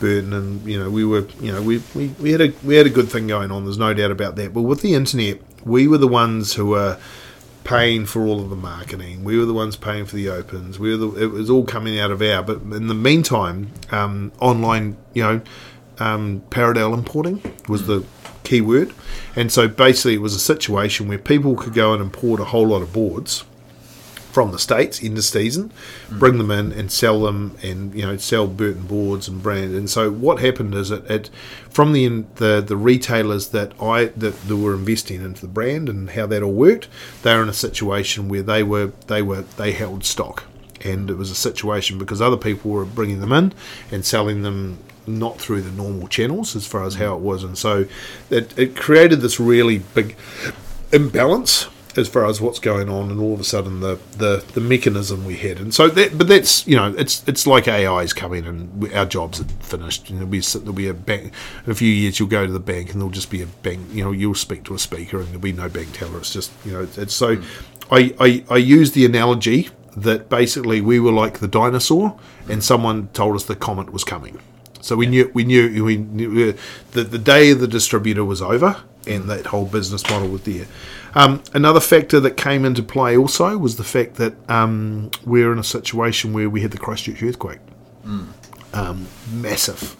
Burton, 0.00 0.32
and 0.32 0.66
you 0.66 0.78
know 0.78 0.90
we 0.90 1.04
were, 1.04 1.26
you 1.40 1.52
know, 1.52 1.60
we, 1.60 1.82
we, 1.94 2.08
we 2.18 2.32
had 2.32 2.40
a 2.40 2.52
we 2.64 2.76
had 2.76 2.86
a 2.86 2.90
good 2.90 3.10
thing 3.10 3.26
going 3.26 3.50
on. 3.50 3.64
There's 3.64 3.78
no 3.78 3.92
doubt 3.92 4.10
about 4.10 4.36
that. 4.36 4.54
But 4.54 4.62
with 4.62 4.80
the 4.80 4.94
internet, 4.94 5.40
we 5.66 5.86
were 5.86 5.98
the 5.98 6.08
ones 6.08 6.54
who 6.54 6.66
were 6.66 6.98
paying 7.64 8.06
for 8.06 8.22
all 8.22 8.40
of 8.40 8.50
the 8.50 8.56
marketing. 8.56 9.22
We 9.22 9.38
were 9.38 9.44
the 9.44 9.54
ones 9.54 9.76
paying 9.76 10.06
for 10.06 10.16
the 10.16 10.30
opens. 10.30 10.78
We 10.78 10.90
were 10.90 10.96
the, 10.96 11.24
it 11.24 11.26
was 11.26 11.50
all 11.50 11.64
coming 11.64 12.00
out 12.00 12.10
of 12.10 12.22
our. 12.22 12.42
But 12.42 12.62
in 12.62 12.88
the 12.88 12.94
meantime, 12.94 13.70
um, 13.90 14.32
online, 14.40 14.96
you 15.14 15.22
know, 15.22 15.40
um, 15.98 16.42
parallel 16.50 16.94
importing 16.94 17.42
was 17.68 17.86
the 17.86 18.04
key 18.44 18.60
word, 18.60 18.92
and 19.36 19.52
so 19.52 19.68
basically 19.68 20.14
it 20.14 20.20
was 20.20 20.34
a 20.34 20.40
situation 20.40 21.08
where 21.08 21.18
people 21.18 21.54
could 21.56 21.74
go 21.74 21.92
and 21.92 22.02
import 22.02 22.40
a 22.40 22.44
whole 22.46 22.68
lot 22.68 22.82
of 22.82 22.92
boards 22.92 23.44
from 24.32 24.50
the 24.50 24.58
states 24.58 25.02
in 25.02 25.14
the 25.14 25.22
season, 25.22 25.70
bring 26.10 26.38
them 26.38 26.50
in 26.50 26.72
and 26.72 26.90
sell 26.90 27.20
them, 27.20 27.56
and 27.62 27.94
you 27.94 28.02
know 28.02 28.16
sell 28.16 28.46
Burton 28.46 28.86
boards 28.86 29.28
and 29.28 29.42
brand. 29.42 29.74
And 29.74 29.88
so 29.90 30.10
what 30.10 30.40
happened 30.40 30.74
is 30.74 30.90
it, 30.90 31.08
it 31.10 31.30
from 31.68 31.92
the 31.92 32.24
the 32.36 32.64
the 32.66 32.76
retailers 32.76 33.48
that 33.48 33.72
I 33.80 34.06
that, 34.06 34.40
that 34.48 34.56
were 34.56 34.74
investing 34.74 35.22
into 35.22 35.42
the 35.42 35.48
brand 35.52 35.88
and 35.88 36.10
how 36.10 36.26
that 36.26 36.42
all 36.42 36.52
worked, 36.52 36.88
they 37.22 37.34
were 37.34 37.42
in 37.42 37.48
a 37.50 37.54
situation 37.54 38.28
where 38.28 38.42
they 38.42 38.62
were 38.62 38.92
they 39.06 39.20
were 39.20 39.42
they 39.42 39.72
held 39.72 40.04
stock, 40.04 40.44
and 40.80 41.10
it 41.10 41.18
was 41.18 41.30
a 41.30 41.36
situation 41.36 41.98
because 41.98 42.22
other 42.22 42.38
people 42.38 42.70
were 42.70 42.86
bringing 42.86 43.20
them 43.20 43.32
in 43.32 43.52
and 43.90 44.04
selling 44.04 44.42
them 44.42 44.78
not 45.06 45.38
through 45.38 45.62
the 45.62 45.70
normal 45.70 46.08
channels 46.08 46.56
as 46.56 46.66
far 46.66 46.84
as 46.84 46.96
how 46.96 47.14
it 47.14 47.20
was, 47.20 47.44
and 47.44 47.56
so 47.56 47.86
it, 48.30 48.56
it 48.58 48.76
created 48.76 49.20
this 49.20 49.38
really 49.40 49.78
big 49.78 50.16
imbalance 50.92 51.68
as 51.96 52.08
far 52.08 52.26
as 52.26 52.40
what's 52.40 52.58
going 52.58 52.88
on, 52.88 53.10
and 53.10 53.20
all 53.20 53.34
of 53.34 53.40
a 53.40 53.44
sudden 53.44 53.80
the, 53.80 53.98
the, 54.16 54.44
the 54.54 54.60
mechanism 54.60 55.24
we 55.24 55.36
had, 55.36 55.58
and 55.58 55.74
so 55.74 55.88
that, 55.88 56.16
but 56.16 56.28
that's 56.28 56.66
you 56.66 56.76
know 56.76 56.94
it's 56.96 57.26
it's 57.28 57.46
like 57.46 57.68
AI's 57.68 58.12
coming 58.12 58.46
and 58.46 58.82
we, 58.82 58.94
our 58.94 59.04
jobs 59.04 59.40
are 59.40 59.44
finished. 59.60 60.08
and 60.08 60.18
there'll 60.18 60.30
be 60.30 60.40
there'll 60.40 60.72
be 60.72 60.88
a 60.88 60.94
bank 60.94 61.32
in 61.66 61.72
a 61.72 61.74
few 61.74 61.88
years. 61.88 62.18
You'll 62.18 62.28
go 62.28 62.46
to 62.46 62.52
the 62.52 62.60
bank 62.60 62.92
and 62.92 63.00
there'll 63.00 63.12
just 63.12 63.30
be 63.30 63.42
a 63.42 63.46
bank. 63.46 63.80
You 63.92 64.04
know, 64.04 64.12
you'll 64.12 64.34
speak 64.34 64.64
to 64.64 64.74
a 64.74 64.78
speaker 64.78 65.18
and 65.18 65.28
there'll 65.28 65.40
be 65.40 65.52
no 65.52 65.68
bank 65.68 65.92
teller. 65.92 66.18
It's 66.18 66.32
just 66.32 66.52
you 66.64 66.72
know 66.72 66.88
it's 66.96 67.14
so. 67.14 67.42
I, 67.90 68.14
I 68.18 68.44
I 68.48 68.56
use 68.56 68.92
the 68.92 69.04
analogy 69.04 69.68
that 69.96 70.30
basically 70.30 70.80
we 70.80 70.98
were 70.98 71.12
like 71.12 71.40
the 71.40 71.48
dinosaur, 71.48 72.18
and 72.48 72.64
someone 72.64 73.08
told 73.08 73.36
us 73.36 73.44
the 73.44 73.56
comet 73.56 73.92
was 73.92 74.04
coming. 74.04 74.38
So 74.82 74.96
we 74.96 75.06
knew 75.06 75.30
we 75.32 75.44
knew 75.44 75.84
we 75.84 75.96
knew 75.96 76.50
uh, 76.50 76.52
that 76.90 77.12
the 77.12 77.18
day 77.18 77.52
the 77.52 77.68
distributor 77.68 78.24
was 78.24 78.42
over, 78.42 78.82
and 79.06 79.30
that 79.30 79.46
whole 79.46 79.64
business 79.64 80.02
model 80.10 80.28
was 80.28 80.42
there. 80.42 80.66
Um, 81.14 81.42
another 81.54 81.80
factor 81.80 82.18
that 82.20 82.36
came 82.36 82.64
into 82.64 82.82
play 82.82 83.16
also 83.16 83.56
was 83.56 83.76
the 83.76 83.84
fact 83.84 84.16
that 84.16 84.34
um, 84.50 85.10
we're 85.24 85.52
in 85.52 85.58
a 85.58 85.64
situation 85.64 86.32
where 86.32 86.50
we 86.50 86.62
had 86.62 86.72
the 86.72 86.78
Christchurch 86.78 87.22
earthquake, 87.22 87.60
um, 88.72 89.06
massive, 89.30 89.96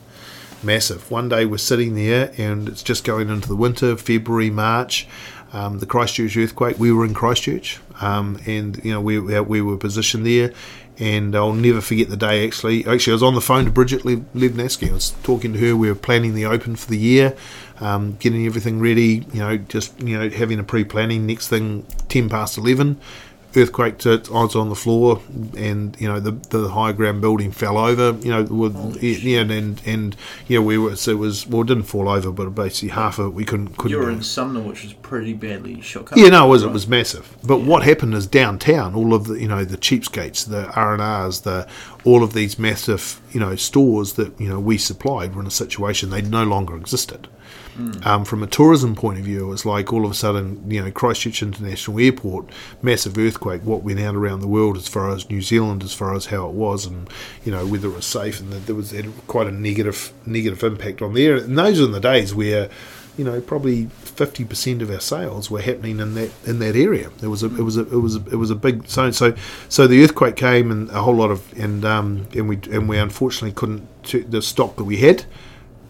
massive. 0.65 1.11
One 1.11 1.29
day 1.29 1.47
we're 1.47 1.59
sitting 1.59 1.95
there, 1.95 2.33
and 2.37 2.69
it's 2.69 2.83
just 2.83 3.05
going 3.05 3.29
into 3.29 3.49
the 3.49 3.57
winter, 3.57 3.97
February, 3.97 4.51
March. 4.51 5.07
Um, 5.55 5.81
the 5.81 5.87
Christchurch 5.87 6.35
earthquake. 6.39 6.79
We 6.79 6.93
were 6.93 7.05
in 7.05 7.13
Christchurch, 7.13 7.79
um, 8.01 8.41
and 8.47 8.83
you 8.83 8.91
know 8.91 9.03
we 9.03 9.21
we 9.21 9.61
were 9.61 9.77
positioned 9.77 10.25
there. 10.25 10.55
And 10.99 11.35
I'll 11.35 11.55
never 11.55 11.81
forget 11.81 12.11
the 12.11 12.17
day. 12.17 12.47
Actually, 12.47 12.87
actually, 12.87 13.13
I 13.13 13.15
was 13.15 13.23
on 13.23 13.35
the 13.35 13.41
phone 13.41 13.65
to 13.65 13.71
Bridget 13.71 14.05
Lev- 14.05 14.25
Legnavsky. 14.35 14.91
I 14.91 14.93
was 14.93 15.15
talking 15.23 15.53
to 15.55 15.59
her. 15.59 15.77
We 15.77 15.89
were 15.89 15.95
planning 15.95 16.35
the 16.35 16.45
Open 16.45 16.77
for 16.77 16.89
the 16.89 16.99
year, 16.99 17.35
um, 17.81 18.17
getting 18.21 18.47
everything 18.47 18.79
ready. 18.79 19.27
You 19.33 19.41
know, 19.41 19.57
just 19.57 19.99
you 20.01 20.19
know 20.19 20.29
having 20.29 20.59
a 20.59 20.65
pre-planning. 20.65 21.27
Next 21.27 21.49
thing, 21.49 21.87
ten 22.09 22.29
past 22.29 22.59
eleven, 23.53 23.63
earthquake 23.63 23.99
to 23.99 24.23
odds 24.33 24.57
on 24.57 24.69
the 24.69 24.75
floor, 24.75 25.21
and 25.57 25.99
you 26.01 26.09
know 26.09 26.21
the 26.21 26.33
the 26.57 26.69
high 26.69 26.93
ground 26.93 27.21
building 27.21 27.53
fell 27.53 27.79
over. 27.79 28.19
You 28.25 28.31
know, 28.31 28.43
with, 28.45 29.03
yeah, 29.03 29.41
and 29.41 29.51
and, 29.51 29.83
and 29.87 30.17
yeah, 30.49 30.59
we 30.61 30.79
were 30.79 30.97
so 30.97 31.13
it 31.13 31.19
was 31.19 31.47
well, 31.47 31.63
it 31.63 31.67
didn't 31.67 31.85
fall 31.85 32.09
over, 32.09 32.31
but 32.31 32.51
basically 32.51 32.91
half 32.91 33.19
of 33.19 33.27
it 33.27 33.31
we 33.31 33.45
couldn't 33.45 33.77
couldn't. 33.77 33.91
You 33.91 33.99
were 33.99 34.11
in 34.11 34.23
Sumner, 34.23 34.61
which 34.61 34.83
was 34.83 34.93
pretty 34.93 35.35
badly 35.35 35.81
shook 35.81 36.13
up. 36.13 36.19
Yeah, 36.19 36.29
no, 36.29 36.47
it 36.47 36.51
was 36.51 36.63
it 36.63 36.71
was 36.71 36.87
massive. 36.87 37.37
But 37.45 37.59
what 37.59 37.83
happened 37.83 38.15
is 38.15 38.27
downtown, 38.27 38.95
all 38.95 39.15
of 39.15 39.27
the 39.27 39.35
you 39.35 39.49
know 39.49 39.65
the 39.65 39.79
cheapskates, 39.79 40.49
the 40.49 40.71
R 40.73 40.93
and 40.93 41.03
R's, 41.03 41.41
the 41.41 41.69
all 42.05 42.23
of 42.23 42.33
these 42.33 42.59
massive 42.59 43.21
you 43.33 43.41
know 43.41 43.57
stores 43.57 44.15
that 44.15 44.39
you 44.41 44.49
know 44.49 44.61
we 44.61 44.79
supplied 44.79 45.35
were 45.35 45.43
in 45.43 45.47
a 45.47 45.51
situation 45.51 46.11
they 46.11 46.23
no 46.23 46.45
longer 46.45 46.77
existed. 46.77 47.29
Um, 48.05 48.25
from 48.25 48.43
a 48.43 48.47
tourism 48.47 48.95
point 48.95 49.19
of 49.19 49.25
view, 49.25 49.47
it 49.47 49.49
was 49.49 49.65
like 49.65 49.93
all 49.93 50.05
of 50.05 50.11
a 50.11 50.15
sudden, 50.15 50.71
you 50.71 50.83
know, 50.83 50.91
Christchurch 50.91 51.43
International 51.43 51.99
Airport, 51.99 52.51
massive 52.83 53.17
earthquake. 53.17 53.63
What 53.63 53.83
went 53.83 54.01
out 54.01 54.15
around 54.15 54.41
the 54.41 54.47
world 54.47 54.77
as 54.77 54.89
far 54.89 55.11
as 55.11 55.31
New 55.31 55.41
Zealand, 55.41 55.83
as 55.83 55.95
far 55.95 56.15
as 56.15 56.27
how 56.27 56.47
it 56.47 56.53
was, 56.53 56.85
and 56.85 57.09
you 57.45 57.53
know 57.53 57.67
whether 57.67 57.89
it 57.89 57.95
was 57.95 58.07
safe, 58.07 58.41
and 58.41 58.53
that 58.53 58.67
there 58.67 58.75
was 58.75 58.95
quite 59.27 59.47
a 59.47 59.53
negative 59.53 60.13
negative 60.27 60.63
impact 60.63 61.01
on 61.01 61.15
there. 61.15 61.37
And 61.37 61.57
those 61.59 61.81
are 61.81 61.87
the 61.87 62.01
days 62.01 62.35
where 62.35 62.69
you 63.17 63.25
know, 63.25 63.41
probably 63.41 63.87
fifty 63.87 64.45
percent 64.45 64.81
of 64.81 64.91
our 64.91 65.01
sales 65.01 65.51
were 65.51 65.61
happening 65.61 66.01
in 66.01 66.15
that 66.15 66.31
in 66.47 66.59
that 66.61 66.77
area. 66.77 67.11
It 67.23 67.27
was 67.27 67.43
a 67.43 67.47
it 67.47 67.63
was 67.63 67.77
a 67.77 67.83
it 67.83 68.01
was 68.01 68.17
a, 68.17 68.25
it 68.31 68.37
was 68.37 68.51
a 68.51 68.55
big 68.55 68.89
so 68.89 69.11
so 69.11 69.35
so 69.69 69.87
the 69.87 70.03
earthquake 70.03 70.37
came 70.37 70.71
and 70.71 70.89
a 70.91 71.03
whole 71.03 71.17
lot 71.17 71.31
of 71.31 71.53
and 71.59 71.85
um 71.85 72.27
and 72.35 72.49
we 72.49 72.59
and 72.71 72.89
we 72.89 72.97
unfortunately 72.99 73.53
couldn't 73.53 73.87
the 74.31 74.41
stock 74.41 74.77
that 74.77 74.85
we 74.85 74.97
had 74.99 75.25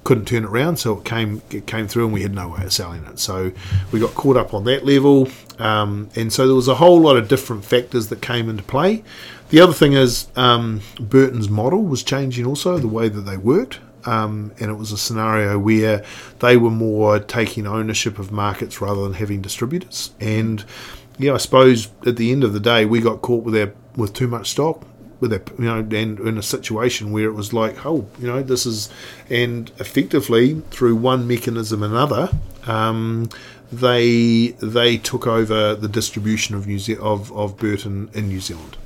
couldn't 0.05 0.27
turn 0.27 0.45
it 0.45 0.49
around, 0.49 0.77
so 0.79 0.99
it 0.99 1.05
came 1.05 1.43
it 1.51 1.67
came 1.67 1.87
through, 1.87 2.05
and 2.05 2.15
we 2.15 2.23
had 2.23 2.35
no 2.35 2.49
way 2.49 2.65
of 2.65 2.73
selling 2.73 3.05
it. 3.05 3.19
So 3.19 3.53
we 3.93 4.01
got 4.01 4.15
caught 4.15 4.37
up 4.37 4.55
on 4.55 4.65
that 4.65 4.85
level, 4.85 5.29
um, 5.59 6.11
and 6.17 6.33
so 6.33 6.47
there 6.47 6.57
was 6.57 6.69
a 6.69 6.75
whole 6.77 7.01
lot 7.01 7.17
of 7.17 7.29
different 7.29 7.65
factors 7.65 8.09
that 8.09 8.21
came 8.23 8.49
into 8.49 8.63
play. 8.63 9.05
The 9.51 9.61
other 9.61 9.73
thing 9.73 9.93
is 9.93 10.29
um, 10.35 10.81
Burton's 10.99 11.49
model 11.49 11.83
was 11.83 12.03
changing 12.03 12.47
also 12.47 12.79
the 12.79 12.89
way 12.89 13.09
that 13.09 13.23
they 13.23 13.37
worked. 13.37 13.81
Um, 14.05 14.51
and 14.59 14.69
it 14.69 14.75
was 14.75 14.91
a 14.91 14.99
scenario 14.99 15.61
where 15.61 16.05
they 16.41 16.57
were 16.57 16.71
more 16.71 17.21
taking 17.21 17.69
ownership 17.69 18.19
of 18.19 18.33
markets 18.33 18.81
rather 18.81 19.01
than 19.05 19.13
having 19.13 19.41
distributors. 19.41 20.13
And 20.19 20.65
yeah, 21.19 21.35
I 21.35 21.37
suppose 21.37 21.89
at 22.05 22.17
the 22.17 22.33
end 22.33 22.43
of 22.43 22.53
the 22.53 22.59
day, 22.59 22.85
we 22.85 23.01
got 23.01 23.23
caught 23.23 23.45
with 23.45 23.55
our 23.55 23.73
with 23.95 24.13
too 24.15 24.27
much 24.27 24.51
stock 24.51 24.85
with 25.23 25.33
a 25.33 25.41
you 25.57 25.65
know 25.65 25.79
and 25.79 26.19
in 26.19 26.37
a 26.37 26.43
situation 26.43 27.13
where 27.13 27.27
it 27.27 27.33
was 27.33 27.53
like 27.53 27.87
oh 27.87 28.07
you 28.19 28.27
know 28.27 28.43
this 28.43 28.67
is 28.67 28.91
and 29.31 29.71
effectively 29.79 30.61
through 30.73 30.97
one 30.97 31.27
mechanism 31.29 31.83
another 31.83 32.29
um, 32.67 33.29
they 33.71 34.49
they 34.61 34.99
took 34.99 35.27
over 35.27 35.75
the 35.75 35.89
distribution 35.89 36.55
of 36.55 36.67
New 36.67 36.79
Ze- 36.79 36.99
of 36.99 37.33
of 37.33 37.57
Burton 37.57 38.11
in 38.13 38.29
New 38.29 38.41
Zealand. 38.41 38.77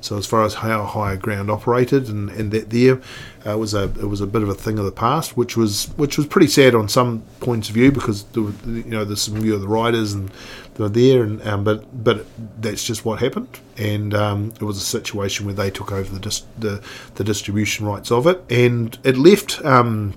So 0.00 0.18
as 0.18 0.26
far 0.26 0.44
as 0.44 0.54
how 0.56 0.84
higher 0.84 1.16
ground 1.16 1.50
operated 1.50 2.10
and, 2.10 2.28
and 2.28 2.50
that 2.50 2.68
there 2.68 3.00
uh, 3.46 3.56
was 3.56 3.72
a 3.72 3.84
it 3.84 4.08
was 4.08 4.20
a 4.20 4.26
bit 4.26 4.42
of 4.42 4.50
a 4.50 4.54
thing 4.54 4.78
of 4.78 4.84
the 4.84 4.92
past, 4.92 5.34
which 5.34 5.56
was 5.56 5.86
which 5.96 6.18
was 6.18 6.26
pretty 6.26 6.48
sad 6.48 6.74
on 6.74 6.90
some 6.90 7.22
points 7.40 7.70
of 7.70 7.74
view 7.74 7.90
because 7.90 8.24
there 8.24 8.42
were, 8.42 8.52
you 8.66 8.84
know 8.84 9.04
there's 9.06 9.22
some 9.22 9.36
view 9.36 9.54
of 9.54 9.62
the 9.62 9.68
riders 9.68 10.12
and 10.12 10.30
they're 10.74 10.88
there 10.88 11.22
and 11.22 11.46
um, 11.46 11.64
but 11.64 12.04
but 12.04 12.26
that's 12.60 12.84
just 12.84 13.04
what 13.04 13.20
happened. 13.20 13.60
And 13.76 14.14
um, 14.14 14.52
it 14.60 14.62
was 14.62 14.76
a 14.76 14.80
situation 14.80 15.46
where 15.46 15.54
they 15.54 15.70
took 15.70 15.92
over 15.92 16.12
the 16.12 16.20
dis- 16.20 16.44
the, 16.58 16.82
the 17.16 17.24
distribution 17.24 17.86
rights 17.86 18.10
of 18.10 18.26
it. 18.26 18.42
And 18.50 18.96
it 19.04 19.16
left 19.16 19.64
um, 19.64 20.14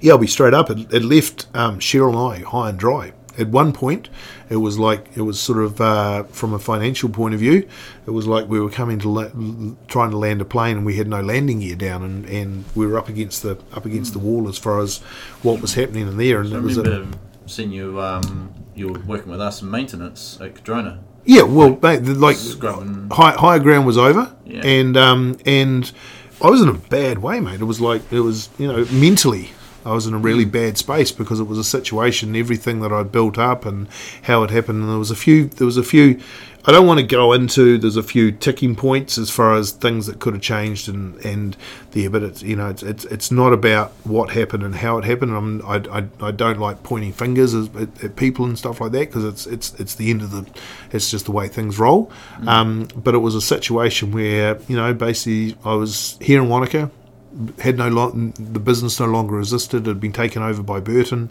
yeah 0.00 0.12
I'll 0.12 0.18
be 0.18 0.26
straight 0.26 0.54
up. 0.54 0.70
It, 0.70 0.92
it 0.92 1.02
left 1.02 1.46
um, 1.54 1.78
Cheryl 1.78 2.08
and 2.08 2.44
I 2.44 2.48
high 2.48 2.70
and 2.70 2.78
dry. 2.78 3.12
At 3.38 3.48
one 3.48 3.72
point 3.72 4.10
it 4.50 4.56
was 4.56 4.78
like 4.78 5.08
it 5.16 5.22
was 5.22 5.40
sort 5.40 5.64
of 5.64 5.80
uh, 5.80 6.24
from 6.24 6.52
a 6.52 6.58
financial 6.58 7.08
point 7.08 7.32
of 7.32 7.40
view 7.40 7.66
it 8.06 8.10
was 8.10 8.26
like 8.26 8.46
we 8.46 8.60
were 8.60 8.68
coming 8.68 8.98
to 8.98 9.08
la- 9.08 9.74
trying 9.88 10.10
to 10.10 10.18
land 10.18 10.42
a 10.42 10.44
plane 10.44 10.76
and 10.76 10.84
we 10.84 10.96
had 10.96 11.08
no 11.08 11.22
landing 11.22 11.60
gear 11.60 11.74
down 11.74 12.02
and, 12.02 12.26
and 12.26 12.64
we 12.74 12.86
were 12.86 12.98
up 12.98 13.08
against 13.08 13.42
the 13.42 13.52
up 13.72 13.86
against 13.86 14.12
the 14.12 14.18
wall 14.18 14.48
as 14.50 14.58
far 14.58 14.80
as 14.80 14.98
what 15.42 15.62
was 15.62 15.72
happening 15.72 16.06
in 16.06 16.18
there. 16.18 16.42
And 16.42 16.52
I 16.52 16.58
it 16.58 16.62
was 16.62 16.76
a, 16.76 16.82
remember 16.82 17.18
seeing 17.46 17.72
you. 17.72 18.00
Um, 18.00 18.52
you 18.74 18.88
were 18.88 18.98
working 19.00 19.30
with 19.30 19.40
us 19.40 19.62
in 19.62 19.70
maintenance 19.70 20.38
at 20.40 20.54
Cardrona. 20.54 20.98
Yeah, 21.24 21.42
well, 21.42 21.74
the- 21.74 22.00
like 22.14 22.36
high, 23.12 23.32
higher 23.32 23.58
ground 23.60 23.86
was 23.86 23.96
over, 23.98 24.34
Yeah. 24.44 24.66
and 24.66 24.96
um, 24.96 25.36
and 25.46 25.90
I 26.40 26.50
was 26.50 26.60
in 26.60 26.68
a 26.68 26.72
bad 26.74 27.18
way, 27.18 27.38
mate. 27.40 27.60
It 27.60 27.64
was 27.64 27.80
like 27.80 28.02
it 28.10 28.20
was, 28.20 28.48
you 28.58 28.66
know, 28.66 28.84
mentally, 28.90 29.52
I 29.84 29.92
was 29.92 30.06
in 30.06 30.14
a 30.14 30.18
really 30.18 30.44
bad 30.44 30.78
space 30.78 31.12
because 31.12 31.38
it 31.38 31.44
was 31.44 31.58
a 31.58 31.64
situation, 31.64 32.34
everything 32.34 32.80
that 32.80 32.92
I'd 32.92 33.12
built 33.12 33.38
up 33.38 33.64
and 33.64 33.86
how 34.22 34.42
it 34.42 34.50
happened. 34.50 34.80
And 34.82 34.90
there 34.90 34.98
was 34.98 35.10
a 35.12 35.16
few, 35.16 35.46
there 35.46 35.66
was 35.66 35.76
a 35.76 35.82
few. 35.84 36.18
I 36.64 36.70
don't 36.70 36.86
want 36.86 37.00
to 37.00 37.06
go 37.06 37.32
into. 37.32 37.76
There's 37.76 37.96
a 37.96 38.04
few 38.04 38.30
ticking 38.30 38.76
points 38.76 39.18
as 39.18 39.30
far 39.30 39.54
as 39.54 39.72
things 39.72 40.06
that 40.06 40.20
could 40.20 40.34
have 40.34 40.42
changed 40.42 40.88
and 40.88 41.16
and 41.24 41.56
there, 41.90 42.08
but 42.08 42.22
it's 42.22 42.42
you 42.42 42.54
know 42.54 42.68
it's 42.68 42.84
it's, 42.84 43.04
it's 43.06 43.32
not 43.32 43.52
about 43.52 43.90
what 44.04 44.30
happened 44.30 44.62
and 44.62 44.76
how 44.76 44.96
it 44.98 45.04
happened. 45.04 45.34
I'm, 45.34 45.66
I, 45.66 45.82
I 45.90 46.28
I 46.28 46.30
don't 46.30 46.60
like 46.60 46.84
pointing 46.84 47.12
fingers 47.12 47.52
at, 47.54 48.04
at, 48.04 48.14
people 48.14 48.44
and 48.44 48.56
stuff 48.56 48.80
like 48.80 48.92
that 48.92 49.08
because 49.08 49.24
it's 49.24 49.46
it's 49.46 49.74
it's 49.80 49.96
the 49.96 50.10
end 50.10 50.22
of 50.22 50.30
the. 50.30 50.46
It's 50.92 51.10
just 51.10 51.24
the 51.24 51.32
way 51.32 51.48
things 51.48 51.78
roll. 51.80 52.12
Um, 52.46 52.86
but 52.94 53.14
it 53.14 53.18
was 53.18 53.34
a 53.34 53.42
situation 53.42 54.12
where 54.12 54.58
you 54.68 54.76
know 54.76 54.94
basically 54.94 55.56
I 55.64 55.74
was 55.74 56.16
here 56.20 56.40
in 56.40 56.48
Wanaka 56.48 56.90
had 57.60 57.78
no 57.78 57.88
lo- 57.88 58.10
the 58.10 58.60
business 58.60 59.00
no 59.00 59.06
longer 59.06 59.38
existed. 59.38 59.86
It 59.86 59.90
had 59.90 60.00
been 60.00 60.12
taken 60.12 60.42
over 60.42 60.62
by 60.62 60.80
Burton, 60.80 61.30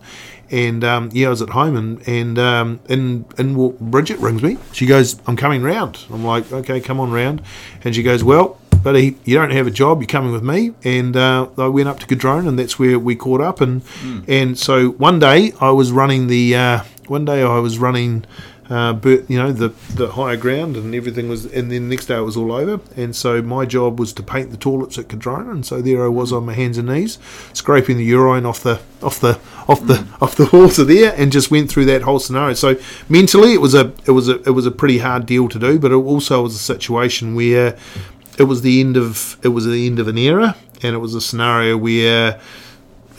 and 0.49 0.83
um, 0.83 1.09
yeah, 1.13 1.27
I 1.27 1.29
was 1.29 1.41
at 1.41 1.49
home, 1.49 1.75
and 1.75 2.07
and 2.07 2.39
um, 2.39 2.79
and 2.89 3.25
and 3.37 3.57
well, 3.57 3.69
Bridget 3.79 4.17
rings 4.19 4.41
me. 4.41 4.57
She 4.73 4.85
goes, 4.85 5.19
"I'm 5.27 5.35
coming 5.37 5.61
round." 5.63 5.99
I'm 6.11 6.23
like, 6.23 6.51
"Okay, 6.51 6.81
come 6.81 6.99
on 6.99 7.11
round," 7.11 7.41
and 7.83 7.95
she 7.95 8.03
goes, 8.03 8.23
"Well." 8.23 8.57
Buddy, 8.83 9.15
you 9.25 9.35
don't 9.35 9.51
have 9.51 9.67
a 9.67 9.71
job. 9.71 10.01
You're 10.01 10.07
coming 10.07 10.31
with 10.31 10.41
me, 10.41 10.73
and 10.83 11.15
uh, 11.15 11.47
I 11.55 11.67
went 11.67 11.87
up 11.87 11.99
to 11.99 12.07
Cardrona, 12.07 12.49
and 12.49 12.57
that's 12.57 12.79
where 12.79 12.97
we 12.97 13.15
caught 13.15 13.39
up. 13.39 13.61
And 13.61 13.83
and 14.27 14.57
so 14.57 14.89
one 14.93 15.19
day 15.19 15.53
I 15.61 15.69
was 15.69 15.91
running 15.91 16.25
the 16.25 16.55
uh, 16.55 16.83
one 17.05 17.23
day 17.23 17.43
I 17.43 17.59
was 17.59 17.77
running 17.77 18.25
uh, 18.71 18.93
but 18.93 19.29
you 19.29 19.37
know 19.37 19.51
the 19.51 19.67
the 19.95 20.13
higher 20.13 20.37
ground 20.37 20.77
and 20.77 20.95
everything 20.95 21.27
was, 21.27 21.43
and 21.43 21.69
then 21.69 21.89
the 21.89 21.95
next 21.95 22.05
day 22.05 22.15
it 22.15 22.21
was 22.21 22.37
all 22.37 22.53
over. 22.53 22.79
And 22.95 23.13
so 23.13 23.41
my 23.41 23.65
job 23.65 23.99
was 23.99 24.13
to 24.13 24.23
paint 24.23 24.49
the 24.49 24.55
toilets 24.55 24.97
at 24.97 25.09
Cardrona, 25.09 25.51
and 25.51 25.65
so 25.65 25.81
there 25.81 26.05
I 26.05 26.07
was 26.07 26.31
mm. 26.31 26.37
on 26.37 26.45
my 26.45 26.53
hands 26.53 26.77
and 26.77 26.87
knees, 26.87 27.19
scraping 27.51 27.97
the 27.97 28.05
urine 28.05 28.45
off 28.45 28.63
the 28.63 28.79
off 29.03 29.19
the 29.19 29.37
off 29.67 29.85
the 29.85 29.95
mm. 29.95 30.21
off 30.21 30.37
the 30.37 30.49
walls 30.53 30.79
of 30.79 30.87
there, 30.87 31.13
and 31.17 31.33
just 31.33 31.51
went 31.51 31.69
through 31.69 31.83
that 31.83 32.03
whole 32.03 32.19
scenario. 32.19 32.53
So 32.53 32.77
mentally, 33.09 33.51
it 33.51 33.59
was 33.59 33.73
a 33.73 33.91
it 34.05 34.11
was 34.11 34.29
a 34.29 34.41
it 34.43 34.51
was 34.51 34.65
a 34.65 34.71
pretty 34.71 34.99
hard 34.99 35.25
deal 35.25 35.49
to 35.49 35.59
do, 35.59 35.77
but 35.77 35.91
it 35.91 35.95
also 35.95 36.43
was 36.43 36.55
a 36.55 36.59
situation 36.59 37.35
where 37.35 37.77
it 38.39 38.43
was 38.43 38.61
the 38.61 38.79
end 38.79 38.95
of 38.95 39.35
it 39.43 39.49
was 39.49 39.65
the 39.65 39.85
end 39.85 39.99
of 39.99 40.07
an 40.07 40.17
era, 40.17 40.55
and 40.81 40.95
it 40.95 40.99
was 40.99 41.13
a 41.13 41.19
scenario 41.19 41.75
where 41.75 42.39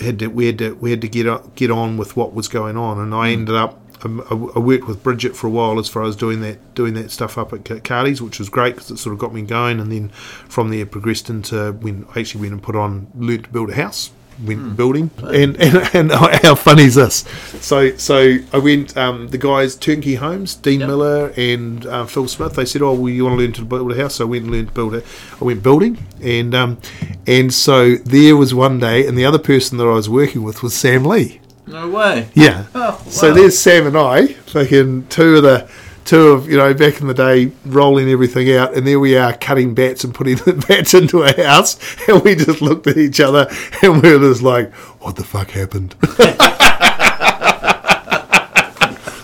had 0.00 0.18
to, 0.20 0.28
we 0.28 0.47
had 0.47 0.56
to 0.58 0.74
we 0.76 0.90
had 0.90 1.02
to 1.02 1.08
get 1.08 1.28
on, 1.28 1.52
get 1.56 1.70
on 1.70 1.98
with 1.98 2.16
what 2.16 2.32
was 2.32 2.48
going 2.48 2.78
on, 2.78 2.98
and 2.98 3.14
I 3.14 3.28
mm. 3.28 3.32
ended 3.34 3.55
up. 3.55 3.81
Um, 4.05 4.20
I, 4.31 4.34
I 4.56 4.58
worked 4.60 4.86
with 4.86 5.02
Bridget 5.02 5.36
for 5.36 5.47
a 5.47 5.50
while 5.50 5.78
as 5.78 5.89
far 5.89 6.02
as 6.05 6.16
doing 6.16 6.40
that 6.42 6.74
doing 6.74 6.94
that 6.94 7.10
stuff 7.10 7.36
up 7.39 7.52
at 7.52 7.64
Ca- 7.64 7.81
Cardi's, 7.81 8.20
which 8.22 8.39
was 8.39 8.48
great 8.48 8.74
because 8.74 8.90
it 8.90 8.98
sort 8.98 9.12
of 9.12 9.18
got 9.18 9.32
me 9.34 9.42
going, 9.42 9.81
and 9.81 9.90
then 9.92 10.08
from 10.10 10.70
there 10.70 10.86
progressed 10.86 11.28
into 11.31 11.72
when 11.72 12.06
I 12.14 12.20
actually 12.20 12.40
went 12.42 12.52
and 12.55 12.62
put 12.62 12.76
on 12.76 13.08
learnt 13.14 13.44
to 13.44 13.50
build 13.50 13.70
a 13.70 13.74
house, 13.74 14.10
went 14.44 14.76
building, 14.76 15.10
and, 15.18 15.56
and 15.60 15.94
and 15.94 16.10
how 16.12 16.55
funny 16.55 16.84
is 16.84 16.94
this? 16.97 17.24
So 17.60 17.94
so 17.97 18.36
I 18.52 18.58
went 18.58 18.97
um, 18.97 19.28
the 19.28 19.39
guys 19.39 19.76
Turnkey 19.76 20.14
Homes, 20.16 20.55
Dean 20.56 20.81
Yep. 20.81 20.89
Miller 20.89 21.32
and 21.36 21.86
uh, 21.86 22.06
Phil 22.06 22.26
Smith. 22.28 22.55
They 22.55 22.64
said, 22.64 22.82
"Oh, 22.82 22.94
well, 22.94 23.08
you 23.10 23.24
want 23.24 23.36
to 23.39 23.42
learn 23.42 23.52
to 23.52 23.64
build 23.64 23.92
a 23.92 23.97
house?" 23.97 24.16
So 24.16 24.24
I 24.26 24.28
went 24.31 24.44
and 24.44 24.52
learned 24.52 24.68
to 24.68 24.74
build 24.74 24.94
it. 24.94 25.05
I 25.40 25.44
went 25.44 25.62
building, 25.62 25.98
and 26.22 26.55
um, 26.55 26.78
and 27.26 27.52
so 27.52 27.94
there 27.97 28.36
was 28.36 28.52
one 28.55 28.78
day, 28.81 29.06
and 29.06 29.16
the 29.18 29.24
other 29.26 29.39
person 29.39 29.78
that 29.78 29.84
I 29.86 29.92
was 29.92 30.08
working 30.08 30.42
with 30.42 30.62
was 30.62 30.74
Sam 30.74 31.05
Lee. 31.05 31.40
No 31.66 31.89
way. 31.89 32.28
Yeah. 32.34 32.65
Oh, 32.74 33.00
So 33.08 33.32
there's 33.32 33.58
Sam 33.58 33.86
and 33.86 33.97
I, 33.97 34.26
fucking 34.26 35.07
two 35.08 35.36
of 35.36 35.42
the 35.42 35.68
two 36.05 36.28
of 36.32 36.50
you 36.50 36.57
know 36.57 36.74
back 36.74 37.00
in 37.00 37.07
the 37.07 37.15
day 37.15 37.52
rolling 37.65 38.08
everything 38.10 38.52
out, 38.52 38.74
and 38.74 38.86
there 38.86 38.99
we 38.99 39.16
are 39.16 39.32
cutting 39.34 39.74
bats 39.74 40.02
and 40.05 40.15
putting 40.15 40.36
the 40.36 40.52
bats 40.68 40.94
into 40.94 41.23
a 41.23 41.32
house, 41.44 41.78
and 42.08 42.23
we 42.23 42.34
just 42.34 42.60
looked 42.60 42.86
at 42.89 42.97
each 42.97 43.20
other 43.20 43.49
and 43.82 44.02
we 44.02 44.16
were 44.16 44.28
just 44.31 44.42
like, 44.42 44.73
"What 45.00 45.16
the 45.16 45.24
fuck 45.24 45.50
happened? 45.50 45.94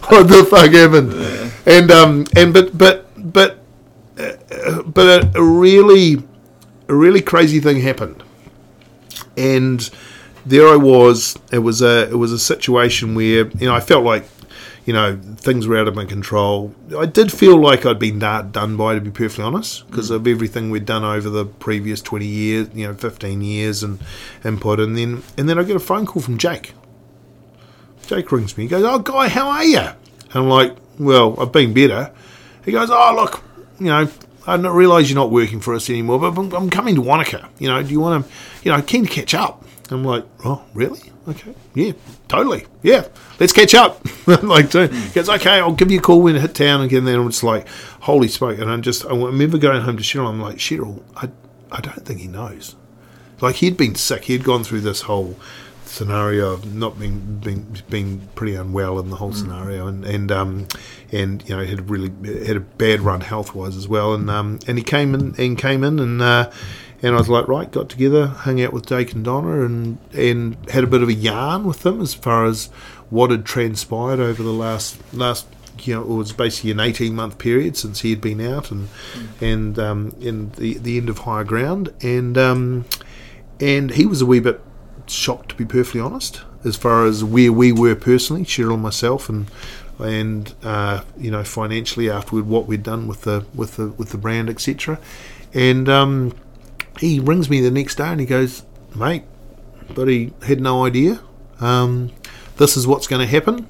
what 0.09 0.29
the 0.29 0.47
fuck 0.49 0.71
happened?" 0.71 1.13
And 1.67 1.91
um 1.91 2.27
and 2.37 2.55
but 2.55 2.77
but 2.79 3.07
but 3.17 3.59
uh, 4.17 4.83
but 4.83 5.25
a, 5.35 5.39
a 5.39 5.43
really 5.43 6.23
a 6.89 6.95
really 6.95 7.21
crazy 7.21 7.61
thing 7.61 7.81
happened 7.81 8.23
and 9.37 9.91
there 10.49 10.69
I 10.69 10.77
was. 10.77 11.39
It 11.53 11.59
was 11.59 11.83
a 11.83 12.09
it 12.11 12.17
was 12.17 12.33
a 12.33 12.39
situation 12.39 13.15
where 13.15 13.49
you 13.49 13.67
know 13.67 13.75
I 13.75 13.81
felt 13.81 14.05
like 14.05 14.25
you 14.87 14.93
know 14.93 15.21
things 15.37 15.67
were 15.67 15.77
out 15.77 15.89
of 15.89 15.95
my 15.95 16.05
control. 16.05 16.75
I 16.97 17.07
did 17.07 17.31
feel 17.31 17.61
like 17.61 17.85
I'd 17.85 17.99
been 17.99 18.19
done 18.19 18.77
by, 18.77 18.95
to 18.95 19.01
be 19.01 19.11
perfectly 19.11 19.45
honest, 19.45 19.87
because 19.91 20.11
of 20.11 20.27
everything 20.27 20.71
we'd 20.71 20.87
done 20.87 21.05
over 21.05 21.29
the 21.29 21.45
previous 21.45 22.01
twenty 22.01 22.27
years, 22.27 22.69
you 22.75 22.87
know, 22.87 22.95
fifteen 22.95 23.43
years 23.43 23.83
and 23.83 23.99
input, 24.45 24.81
and 24.81 24.97
then 24.97 25.23
and 25.37 25.49
then 25.49 25.59
I 25.59 25.63
get 25.63 25.77
a 25.77 25.81
phone 25.81 26.07
call 26.07 26.23
from 26.23 26.39
Jake. 26.39 26.73
Jake 28.07 28.33
rings 28.33 28.57
me. 28.57 28.65
He 28.65 28.69
goes, 28.69 28.85
"Oh, 28.85 28.99
guy, 28.99 29.29
how 29.29 29.49
are 29.51 29.65
you?" 29.65 29.79
And 29.79 30.35
I'm 30.35 30.49
like, 30.49 30.75
"Well, 30.99 31.39
I've 31.39 31.53
been 31.53 31.75
better." 31.75 32.11
He 32.65 32.73
goes, 32.73 32.89
"Oh, 32.91 33.13
look, 33.15 33.43
you 33.79 33.87
know, 33.87 34.09
I 34.47 34.57
realise 34.57 35.11
you're 35.11 35.17
not 35.17 35.31
working 35.31 35.61
for 35.61 35.75
us 35.75 35.91
anymore, 35.91 36.19
but 36.19 36.55
I'm 36.55 36.71
coming 36.71 36.95
to 36.95 37.03
Wanaka. 37.03 37.51
You 37.59 37.69
know, 37.69 37.83
do 37.83 37.91
you 37.91 38.01
want 38.01 38.25
to, 38.25 38.33
you 38.63 38.73
know, 38.73 38.81
keen 38.81 39.05
to 39.05 39.11
catch 39.11 39.35
up? 39.35 39.63
I'm 39.91 40.05
like, 40.05 40.25
oh, 40.45 40.65
really? 40.75 41.01
Okay, 41.27 41.55
yeah, 41.75 41.93
totally, 42.27 42.67
yeah, 42.83 43.07
let's 43.39 43.53
catch 43.53 43.75
up. 43.75 44.01
like, 44.43 44.71
so, 44.71 44.89
goes, 45.13 45.29
okay, 45.29 45.59
I'll 45.59 45.73
give 45.73 45.91
you 45.91 45.99
a 45.99 46.03
call 46.03 46.23
when 46.23 46.37
I 46.37 46.41
hit 46.41 46.55
town 46.55 46.81
again. 46.83 47.05
Then 47.05 47.17
I'm 47.21 47.31
just 47.31 47.43
like, 47.43 47.69
holy 48.01 48.29
smoke! 48.29 48.59
And 48.59 48.71
I'm 48.71 48.83
just, 48.83 49.05
I 49.05 49.11
remember 49.11 49.59
going 49.59 49.83
home 49.83 49.97
to 49.97 50.03
Cheryl. 50.03 50.29
I'm 50.29 50.41
like, 50.41 50.57
Cheryl, 50.57 51.03
I, 51.17 51.29
I 51.71 51.81
don't 51.81 52.05
think 52.05 52.21
he 52.21 52.29
knows. 52.29 52.77
Like 53.41 53.57
he'd 53.57 53.77
been 53.77 53.95
sick. 53.95 54.25
He'd 54.25 54.45
gone 54.45 54.65
through 54.65 54.81
this 54.81 55.03
whole 55.03 55.37
scenario 55.85 56.53
of 56.53 56.75
not 56.75 56.99
being 56.99 57.39
being 57.43 57.77
being 57.89 58.29
pretty 58.35 58.55
unwell 58.55 58.99
in 58.99 59.11
the 59.11 59.17
whole 59.17 59.33
scenario, 59.33 59.87
and 59.87 60.05
and 60.05 60.33
um 60.33 60.69
and 61.13 61.47
you 61.49 61.57
know 61.57 61.65
had 61.65 61.89
really 61.91 62.11
had 62.47 62.57
a 62.57 62.61
bad 62.61 63.01
run 63.01 63.21
health 63.21 63.55
wise 63.55 63.77
as 63.77 63.87
well, 63.87 64.15
and 64.15 64.29
um 64.31 64.59
and 64.67 64.79
he 64.79 64.85
came 64.85 65.15
in 65.15 65.35
and 65.39 65.59
came 65.59 65.85
in 65.85 65.99
and. 65.99 66.23
Uh, 66.23 66.51
and 67.03 67.15
I 67.15 67.19
was 67.19 67.29
like, 67.29 67.47
right, 67.47 67.71
got 67.71 67.89
together, 67.89 68.27
hung 68.27 68.61
out 68.61 68.73
with 68.73 68.87
Jake 68.87 69.13
and 69.13 69.25
Donna, 69.25 69.65
and 69.65 69.99
and 70.13 70.57
had 70.71 70.85
a 70.85 70.89
bit 70.89 71.03
of 71.03 71.09
a 71.09 71.15
yarn 71.15 71.65
with 71.65 71.83
them 71.83 72.01
as 72.01 72.15
far 72.15 72.45
as 72.45 72.67
what 73.11 73.31
had 73.31 73.45
transpired 73.45 74.21
over 74.21 74.43
the 74.43 74.53
last 74.53 74.99
last 75.15 75.47
you 75.87 75.95
know, 75.95 76.03
it 76.03 76.09
was 76.09 76.33
basically 76.33 76.71
an 76.71 76.81
18 76.81 77.15
month 77.15 77.39
period 77.39 77.77
since 77.77 78.01
he 78.01 78.11
had 78.11 78.21
been 78.21 78.41
out 78.41 78.71
and 78.71 78.89
and 79.41 79.79
um, 79.79 80.15
in 80.21 80.51
the 80.53 80.79
the 80.79 80.97
end 80.97 81.09
of 81.09 81.19
higher 81.19 81.45
ground. 81.45 81.93
And 82.03 82.37
um, 82.37 82.85
and 83.61 83.93
he 83.93 84.07
was 84.07 84.21
a 84.21 84.27
wee 84.27 84.41
bit 84.41 84.61
shocked 85.07 85.51
to 85.51 85.55
be 85.55 85.65
perfectly 85.65 86.01
honest 86.01 86.43
as 86.65 86.77
far 86.77 87.07
as 87.07 87.25
where 87.25 87.53
we 87.53 87.73
were 87.73 87.95
personally 87.95 88.43
Cheryl 88.43 88.75
and 88.75 88.83
myself 88.83 89.29
and 89.29 89.51
and 89.99 90.55
uh, 90.63 91.03
you 91.17 91.31
know 91.31 91.45
financially 91.45 92.11
afterward 92.11 92.47
what 92.47 92.67
we'd 92.67 92.83
done 92.83 93.09
with 93.09 93.23
the 93.23 93.45
with 93.55 93.77
the 93.77 93.89
with 93.89 94.11
the 94.11 94.19
brand 94.19 94.51
etc 94.51 94.99
and 95.55 95.89
um, 95.89 96.35
he 97.01 97.21
rings 97.21 97.49
me 97.51 97.61
the 97.61 97.71
next 97.71 97.97
day 97.97 98.09
and 98.09 98.21
he 98.21 98.27
goes 98.27 98.65
mate 98.95 99.23
but 99.95 100.09
he 100.09 100.33
had 100.47 100.61
no 100.61 100.85
idea 100.85 101.21
um, 101.61 102.11
this 102.57 102.77
is 102.77 102.87
what's 102.87 103.07
going 103.07 103.21
to 103.21 103.27
happen 103.27 103.67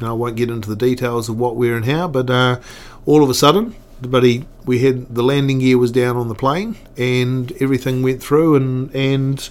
I 0.00 0.12
won't 0.12 0.36
get 0.36 0.48
into 0.48 0.68
the 0.68 0.76
details 0.76 1.28
of 1.28 1.38
what, 1.40 1.56
where, 1.56 1.74
and 1.74 1.84
how, 1.84 2.06
but 2.06 2.30
uh, 2.30 2.60
all 3.04 3.24
of 3.24 3.30
a 3.30 3.34
sudden, 3.34 3.74
buddy, 4.00 4.46
we 4.64 4.78
had 4.78 5.12
the 5.12 5.24
landing 5.24 5.58
gear 5.58 5.76
was 5.76 5.90
down 5.90 6.16
on 6.16 6.28
the 6.28 6.36
plane, 6.36 6.76
and 6.96 7.50
everything 7.60 8.02
went 8.02 8.22
through, 8.22 8.54
and 8.54 8.94
and 8.94 9.50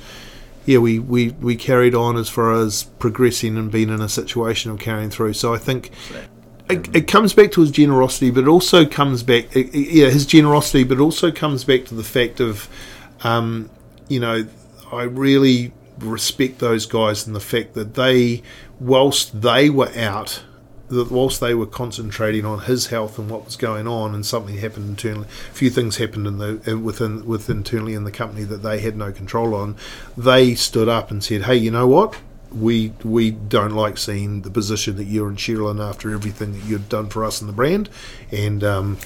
yeah, 0.66 0.78
we, 0.78 1.00
we, 1.00 1.32
we 1.32 1.58
carried 1.58 1.94
on 1.96 2.16
as 2.16 2.30
far 2.30 2.54
as 2.54 2.84
progressing 2.98 3.58
and 3.58 3.72
being 3.74 3.90
in 3.90 4.00
a 4.00 4.08
situation 4.08 4.72
of 4.72 4.80
carrying 4.80 5.10
through. 5.10 5.34
So 5.34 5.54
I 5.54 5.58
think 5.58 5.92
it, 6.70 6.96
it 6.96 7.08
comes 7.08 7.34
back 7.34 7.52
to 7.52 7.60
his 7.62 7.72
generosity, 7.72 8.32
but 8.32 8.46
it 8.46 8.48
also 8.48 8.86
comes 8.86 9.24
back, 9.24 9.54
it- 9.54 9.74
yeah, 9.76 10.10
his 10.10 10.26
generosity, 10.26 10.86
but 10.86 10.98
it 10.98 11.02
also 11.02 11.30
comes 11.30 11.66
back 11.66 11.84
to 11.88 11.94
the 11.96 12.04
fact 12.06 12.40
of, 12.40 12.70
um, 13.24 13.70
you 14.08 14.20
know, 14.20 14.48
I 14.92 15.04
really 15.04 15.74
respect 16.00 16.60
those 16.60 16.86
guys 16.86 17.26
and 17.26 17.36
the 17.36 17.42
fact 17.42 17.74
that 17.74 17.96
they, 17.96 18.44
whilst 18.80 19.42
they 19.42 19.70
were 19.70 19.92
out, 19.98 20.44
that 20.90 21.12
whilst 21.12 21.42
they 21.42 21.54
were 21.54 21.66
concentrating 21.66 22.46
on 22.46 22.62
his 22.62 22.88
health 22.88 23.20
and 23.20 23.30
what 23.30 23.46
was 23.46 23.56
going 23.56 23.88
on, 23.88 24.16
and 24.16 24.26
something 24.26 24.58
happened 24.58 24.90
internally, 24.90 25.28
a 25.28 25.54
few 25.54 25.70
things 25.70 25.98
happened 25.98 26.28
in 26.28 26.38
the 26.38 26.72
uh, 26.72 26.78
within 26.78 27.26
with 27.26 27.50
internally 27.50 27.94
in 27.94 28.04
the 28.06 28.12
company 28.12 28.44
that 28.46 28.64
they 28.64 28.80
had 28.80 28.96
no 28.96 29.12
control 29.12 29.54
on, 29.54 29.76
they 30.16 30.56
stood 30.56 30.88
up 30.88 31.12
and 31.12 31.24
said, 31.24 31.44
"Hey, 31.44 31.58
you 31.58 31.72
know 31.72 31.88
what? 31.88 32.18
We 32.52 32.94
we 33.04 33.32
don't 33.32 33.74
like 33.74 33.98
seeing 33.98 34.44
the 34.44 34.50
position 34.50 34.96
that 34.96 35.06
you're 35.06 35.30
in, 35.30 35.36
Cheryl, 35.36 35.70
and 35.70 35.82
after 35.82 36.14
everything 36.14 36.54
that 36.54 36.64
you've 36.64 36.88
done 36.88 37.10
for 37.10 37.26
us 37.26 37.42
and 37.42 37.50
the 37.50 37.54
brand, 37.54 37.90
and 38.32 38.64
um, 38.64 38.98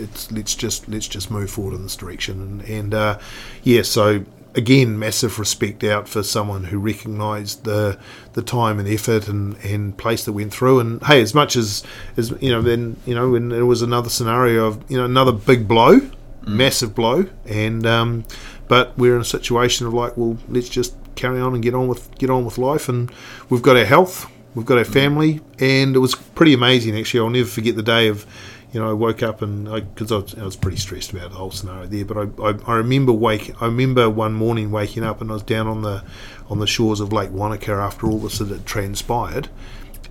it's 0.00 0.30
let's 0.32 0.54
just 0.54 0.88
let's 0.88 1.08
just 1.08 1.30
move 1.30 1.50
forward 1.50 1.74
in 1.74 1.82
this 1.82 1.96
direction." 1.96 2.40
And, 2.40 2.62
and 2.62 2.94
uh, 2.94 3.18
yeah, 3.62 3.82
so 3.82 4.24
again, 4.54 4.98
massive 4.98 5.38
respect 5.38 5.84
out 5.84 6.08
for 6.08 6.22
someone 6.22 6.64
who 6.64 6.78
recognised 6.78 7.64
the 7.64 7.98
the 8.32 8.42
time 8.42 8.78
and 8.78 8.88
effort 8.88 9.28
and, 9.28 9.56
and 9.64 9.96
place 9.96 10.24
that 10.24 10.32
went 10.32 10.52
through. 10.52 10.80
And 10.80 11.02
hey, 11.04 11.20
as 11.20 11.34
much 11.34 11.56
as 11.56 11.82
as 12.16 12.30
you 12.40 12.50
know, 12.50 12.62
then 12.62 12.96
you 13.06 13.14
know, 13.14 13.30
when 13.30 13.52
it 13.52 13.62
was 13.62 13.82
another 13.82 14.08
scenario 14.08 14.66
of 14.66 14.90
you 14.90 14.96
know 14.96 15.04
another 15.04 15.32
big 15.32 15.68
blow, 15.68 16.00
massive 16.46 16.94
blow, 16.94 17.26
and 17.46 17.86
um, 17.86 18.24
but 18.68 18.96
we're 18.98 19.14
in 19.14 19.20
a 19.20 19.24
situation 19.24 19.86
of 19.86 19.94
like, 19.94 20.16
well, 20.16 20.38
let's 20.48 20.68
just 20.68 20.94
carry 21.16 21.40
on 21.40 21.54
and 21.54 21.62
get 21.62 21.74
on 21.74 21.88
with 21.88 22.16
get 22.18 22.30
on 22.30 22.44
with 22.44 22.58
life, 22.58 22.88
and 22.88 23.10
we've 23.48 23.62
got 23.62 23.76
our 23.76 23.84
health. 23.84 24.30
We've 24.52 24.66
got 24.66 24.78
our 24.78 24.84
family, 24.84 25.40
and 25.60 25.94
it 25.94 26.00
was 26.00 26.16
pretty 26.16 26.54
amazing. 26.54 26.98
Actually, 26.98 27.20
I'll 27.20 27.30
never 27.30 27.48
forget 27.48 27.76
the 27.76 27.84
day 27.84 28.08
of 28.08 28.26
you 28.72 28.78
know, 28.78 28.88
I 28.88 28.92
woke 28.92 29.22
up 29.22 29.42
and 29.42 29.64
because 29.64 30.12
I, 30.12 30.16
was, 30.16 30.34
I 30.36 30.44
was 30.44 30.56
pretty 30.56 30.76
stressed 30.76 31.12
about 31.12 31.30
the 31.30 31.36
whole 31.36 31.50
scenario 31.50 31.86
there. 31.86 32.04
But 32.04 32.16
I, 32.16 32.50
I, 32.50 32.54
I 32.66 32.76
remember 32.76 33.12
waking. 33.12 33.56
I 33.60 33.66
remember 33.66 34.08
one 34.08 34.32
morning 34.32 34.70
waking 34.70 35.02
up 35.02 35.20
and 35.20 35.30
I 35.30 35.34
was 35.34 35.42
down 35.42 35.66
on 35.66 35.82
the 35.82 36.04
on 36.48 36.58
the 36.58 36.66
shores 36.66 37.00
of 37.00 37.12
Lake 37.12 37.30
Wanaka 37.32 37.72
after 37.72 38.06
all 38.06 38.18
this 38.18 38.38
had 38.38 38.66
transpired, 38.66 39.48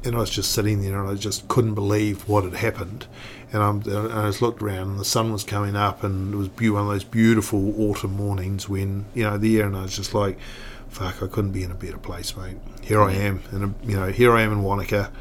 and 0.04 0.16
I 0.16 0.20
was 0.20 0.30
just 0.30 0.52
sitting 0.52 0.82
there 0.82 1.00
and 1.00 1.10
I 1.10 1.16
just 1.16 1.48
couldn't 1.48 1.76
believe 1.76 2.28
what 2.28 2.44
had 2.44 2.56
happened. 2.56 3.08
And, 3.52 3.64
I'm, 3.64 3.82
and 3.82 4.14
I 4.14 4.28
just 4.28 4.44
looked 4.44 4.62
around 4.62 4.90
and 4.92 5.00
the 5.00 5.06
sun 5.06 5.34
was 5.34 5.44
coming 5.44 5.76
up 5.76 6.04
and 6.04 6.34
it 6.36 6.38
was 6.38 6.50
one 6.72 6.84
of 6.84 6.88
those 6.90 7.04
beautiful 7.04 7.74
autumn 7.82 8.14
mornings 8.14 8.70
when 8.70 9.06
you 9.16 9.24
know 9.24 9.40
there 9.40 9.66
and 9.66 9.76
I 9.76 9.82
was 9.82 9.96
just 9.96 10.14
like, 10.14 10.38
fuck, 10.90 11.24
I 11.24 11.28
couldn't 11.28 11.52
be 11.52 11.64
in 11.64 11.72
a 11.72 11.76
better 11.76 11.98
place, 11.98 12.38
mate. 12.38 12.58
Here 12.84 13.02
I 13.02 13.14
mm. 13.14 13.20
am, 13.20 13.44
and 13.52 13.76
you 13.84 13.96
know, 13.96 14.08
here 14.08 14.34
I 14.34 14.42
am 14.42 14.52
in 14.52 14.64
Wanaka 14.64 15.12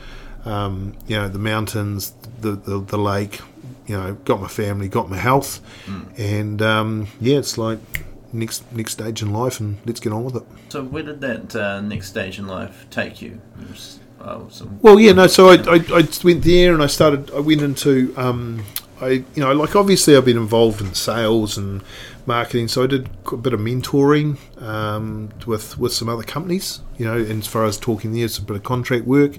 um, 0.48 0.94
you 1.06 1.16
know 1.16 1.28
the 1.28 1.38
mountains, 1.38 2.12
the, 2.40 2.52
the 2.52 2.80
the 2.80 2.98
lake. 2.98 3.40
You 3.86 3.96
know, 3.96 4.14
got 4.14 4.38
my 4.40 4.48
family, 4.48 4.86
got 4.88 5.08
my 5.08 5.16
health, 5.16 5.60
and 6.18 6.60
um, 6.60 7.08
yeah, 7.22 7.38
it's 7.38 7.56
like 7.56 7.78
next 8.32 8.70
next 8.72 8.92
stage 8.92 9.22
in 9.22 9.32
life, 9.32 9.60
and 9.60 9.78
let's 9.86 10.00
get 10.00 10.12
on 10.12 10.24
with 10.24 10.36
it. 10.36 10.42
So 10.68 10.84
where 10.84 11.02
did 11.02 11.20
that 11.22 11.56
uh, 11.56 11.80
next 11.80 12.08
stage 12.08 12.38
in 12.38 12.46
life 12.46 12.86
take 12.90 13.22
you? 13.22 13.40
Was, 13.70 13.98
uh, 14.20 14.40
Well, 14.82 15.00
yeah, 15.00 15.12
no. 15.12 15.26
So 15.26 15.48
I, 15.48 15.54
I, 15.54 16.00
I 16.00 16.08
went 16.24 16.44
there 16.44 16.74
and 16.74 16.82
I 16.82 16.86
started. 16.86 17.30
I 17.30 17.40
went 17.40 17.62
into. 17.62 18.14
Um, 18.16 18.64
I 19.00 19.08
you 19.08 19.24
know 19.36 19.52
like 19.52 19.76
obviously 19.76 20.16
I've 20.16 20.24
been 20.24 20.36
involved 20.36 20.80
in 20.80 20.92
sales 20.94 21.56
and 21.56 21.82
marketing, 22.26 22.68
so 22.68 22.84
I 22.84 22.86
did 22.86 23.08
a 23.32 23.36
bit 23.36 23.52
of 23.52 23.60
mentoring 23.60 24.36
um, 24.60 25.30
with 25.46 25.78
with 25.78 25.92
some 25.92 26.08
other 26.08 26.24
companies. 26.24 26.80
You 26.98 27.06
know, 27.06 27.16
and 27.16 27.42
as 27.42 27.46
far 27.46 27.64
as 27.64 27.78
talking 27.78 28.12
there, 28.12 28.24
it's 28.24 28.38
a 28.38 28.42
bit 28.42 28.56
of 28.56 28.64
contract 28.64 29.04
work, 29.06 29.36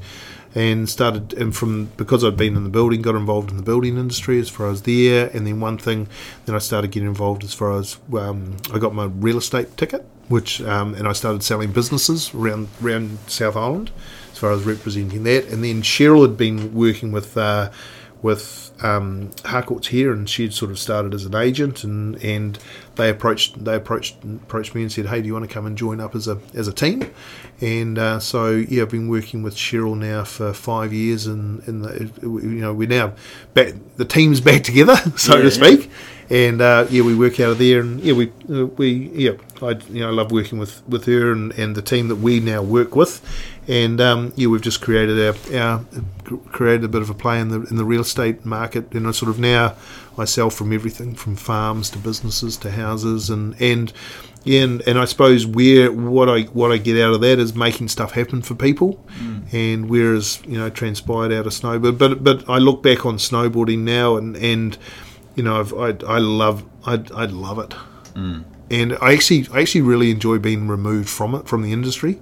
and 0.56 0.90
started 0.90 1.34
and 1.34 1.56
from 1.56 1.86
because 1.98 2.24
I'd 2.24 2.38
been 2.38 2.56
in 2.56 2.64
the 2.64 2.69
building, 2.69 3.02
got 3.02 3.16
involved 3.16 3.52
in 3.52 3.58
the 3.58 3.64
building 3.64 3.98
industry 3.98 4.40
as 4.40 4.50
far 4.50 4.69
as 4.69 4.82
there, 4.84 5.30
and 5.34 5.45
then 5.45 5.60
one 5.60 5.78
thing, 5.78 6.08
then 6.45 6.56
I 6.56 6.60
started 6.60 6.92
getting 6.92 7.10
involved 7.10 7.44
as 7.44 7.53
far 7.53 7.78
as 7.78 7.98
um, 8.18 8.58
I 8.74 8.80
got 8.80 8.94
my 8.94 9.06
real 9.06 9.38
estate 9.38 9.78
ticket, 9.78 10.06
which 10.28 10.61
um, 10.61 10.95
and 10.95 11.08
I 11.08 11.14
started 11.14 11.44
selling 11.44 11.72
businesses 11.72 12.34
around 12.34 12.69
around 12.84 13.19
South 13.28 13.56
Island 13.56 13.92
as 14.32 14.38
far 14.38 14.52
as 14.52 14.64
representing 14.64 15.24
that. 15.24 15.45
And 15.48 15.64
then 15.64 15.82
Cheryl 15.82 16.22
had 16.22 16.38
been 16.38 16.74
working 16.74 17.11
with 17.11 17.38
uh, 17.38 17.72
with 18.22 18.72
um, 18.84 19.32
Harcourts 19.45 19.88
here, 19.88 20.11
and 20.11 20.30
she'd 20.30 20.53
sort 20.53 20.72
of 20.72 20.80
started 20.80 21.14
as 21.14 21.26
an 21.26 21.36
agent, 21.36 21.84
and, 21.84 22.22
and 22.24 22.60
they 23.00 23.10
approached 23.10 23.64
they 23.64 23.76
approached 23.76 24.18
approached 24.24 24.76
me 24.76 24.84
and 24.84 24.92
said, 24.92 25.08
"Hey, 25.08 25.22
do 25.22 25.28
you 25.28 25.34
want 25.34 25.48
to 25.48 25.53
come 25.53 25.66
and 25.66 25.78
join 25.78 26.00
up 26.00 26.16
as 26.16 26.28
a 26.28 26.38
as 26.53 26.68
a 26.68 26.74
team?" 26.74 27.10
And 27.61 27.98
uh, 27.98 28.19
so 28.19 28.52
yeah, 28.52 28.84
I've 28.84 28.90
been 28.90 29.08
working 29.08 29.42
with 29.42 29.56
Cheryl 29.56 29.98
now 29.98 30.26
for 30.26 30.53
five 30.53 30.94
years, 30.94 31.26
and, 31.26 31.66
and 31.68 31.84
the, 31.84 32.11
you 32.22 32.61
know 32.61 32.74
we're 32.74 32.88
now 32.88 33.14
back 33.53 33.74
the 33.95 34.06
team's 34.06 34.42
back 34.42 34.64
together, 34.64 34.95
so 35.18 35.38
Yeah, 35.38 35.44
to 35.44 35.52
speak. 35.52 35.90
And 36.30 36.61
uh, 36.61 36.86
yeah, 36.92 37.02
we 37.02 37.16
work 37.16 37.40
out 37.40 37.52
of 37.52 37.58
there, 37.58 37.80
and 37.80 38.00
yeah, 38.02 38.14
we 38.14 38.32
uh, 38.53 38.68
we 38.68 39.10
yeah, 39.16 39.32
I 39.61 39.72
you 39.90 40.02
know 40.02 40.10
I 40.10 40.11
love 40.11 40.32
working 40.32 40.60
with, 40.60 40.88
with 40.88 41.06
her 41.06 41.32
and, 41.32 41.52
and 41.53 41.76
the 41.76 41.82
team 41.82 42.08
that 42.10 42.18
we 42.18 42.40
now 42.40 42.61
work 42.61 42.95
with, 42.95 43.26
and 43.68 44.00
um, 44.00 44.34
yeah, 44.36 44.48
we've 44.48 44.61
just 44.61 44.80
created 44.80 45.18
our, 45.19 45.58
our 45.60 45.86
created 46.52 46.84
a 46.84 46.88
bit 46.88 47.02
of 47.02 47.10
a 47.10 47.16
play 47.16 47.40
in 47.40 47.48
the 47.48 47.61
in 47.64 47.78
the 47.78 47.86
real 47.86 48.02
estate 48.02 48.45
market, 48.45 48.92
and 48.94 49.08
I 49.08 49.11
sort 49.11 49.32
of 49.32 49.40
now 49.40 49.76
I 50.19 50.25
sell 50.25 50.49
from 50.49 50.73
everything 50.73 51.15
from 51.15 51.35
farms 51.35 51.89
to 51.91 51.98
businesses 51.98 52.57
to 52.57 52.72
houses, 52.72 53.30
and 53.30 53.59
and 53.61 53.93
yeah, 54.43 54.61
and, 54.61 54.81
and 54.88 54.98
I 54.98 55.06
suppose 55.06 55.45
where 55.45 55.91
what 55.91 56.30
I 56.30 56.41
what 56.43 56.72
I 56.72 56.77
get 56.77 57.01
out 57.01 57.14
of 57.14 57.22
that 57.22 57.39
is 57.39 57.56
making 57.56 57.89
stuff 57.89 58.11
happen 58.11 58.41
for 58.41 58.56
people, 58.56 59.06
mm. 59.19 59.53
and 59.53 59.89
whereas 59.89 60.41
you 60.48 60.57
know 60.57 60.69
transpired 60.69 61.31
out 61.31 61.45
of 61.45 61.53
snowboard, 61.53 61.98
but 61.98 62.23
but 62.23 62.49
I 62.49 62.57
look 62.57 62.81
back 62.81 63.06
on 63.06 63.17
snowboarding 63.17 63.80
now 63.80 64.17
and 64.17 64.38
and 64.38 64.77
you 65.35 65.43
know 65.43 65.59
I've, 65.59 65.73
I 65.73 65.89
I 66.07 66.19
love 66.19 66.64
I 66.85 67.03
I 67.14 67.25
love 67.25 67.59
it, 67.59 67.75
mm. 68.14 68.43
and 68.72 68.98
I 69.01 69.14
actually 69.14 69.48
I 69.53 69.61
actually 69.61 69.81
really 69.81 70.11
enjoy 70.11 70.38
being 70.39 70.67
removed 70.67 71.09
from 71.09 71.35
it 71.35 71.48
from 71.48 71.61
the 71.61 71.73
industry. 71.73 72.19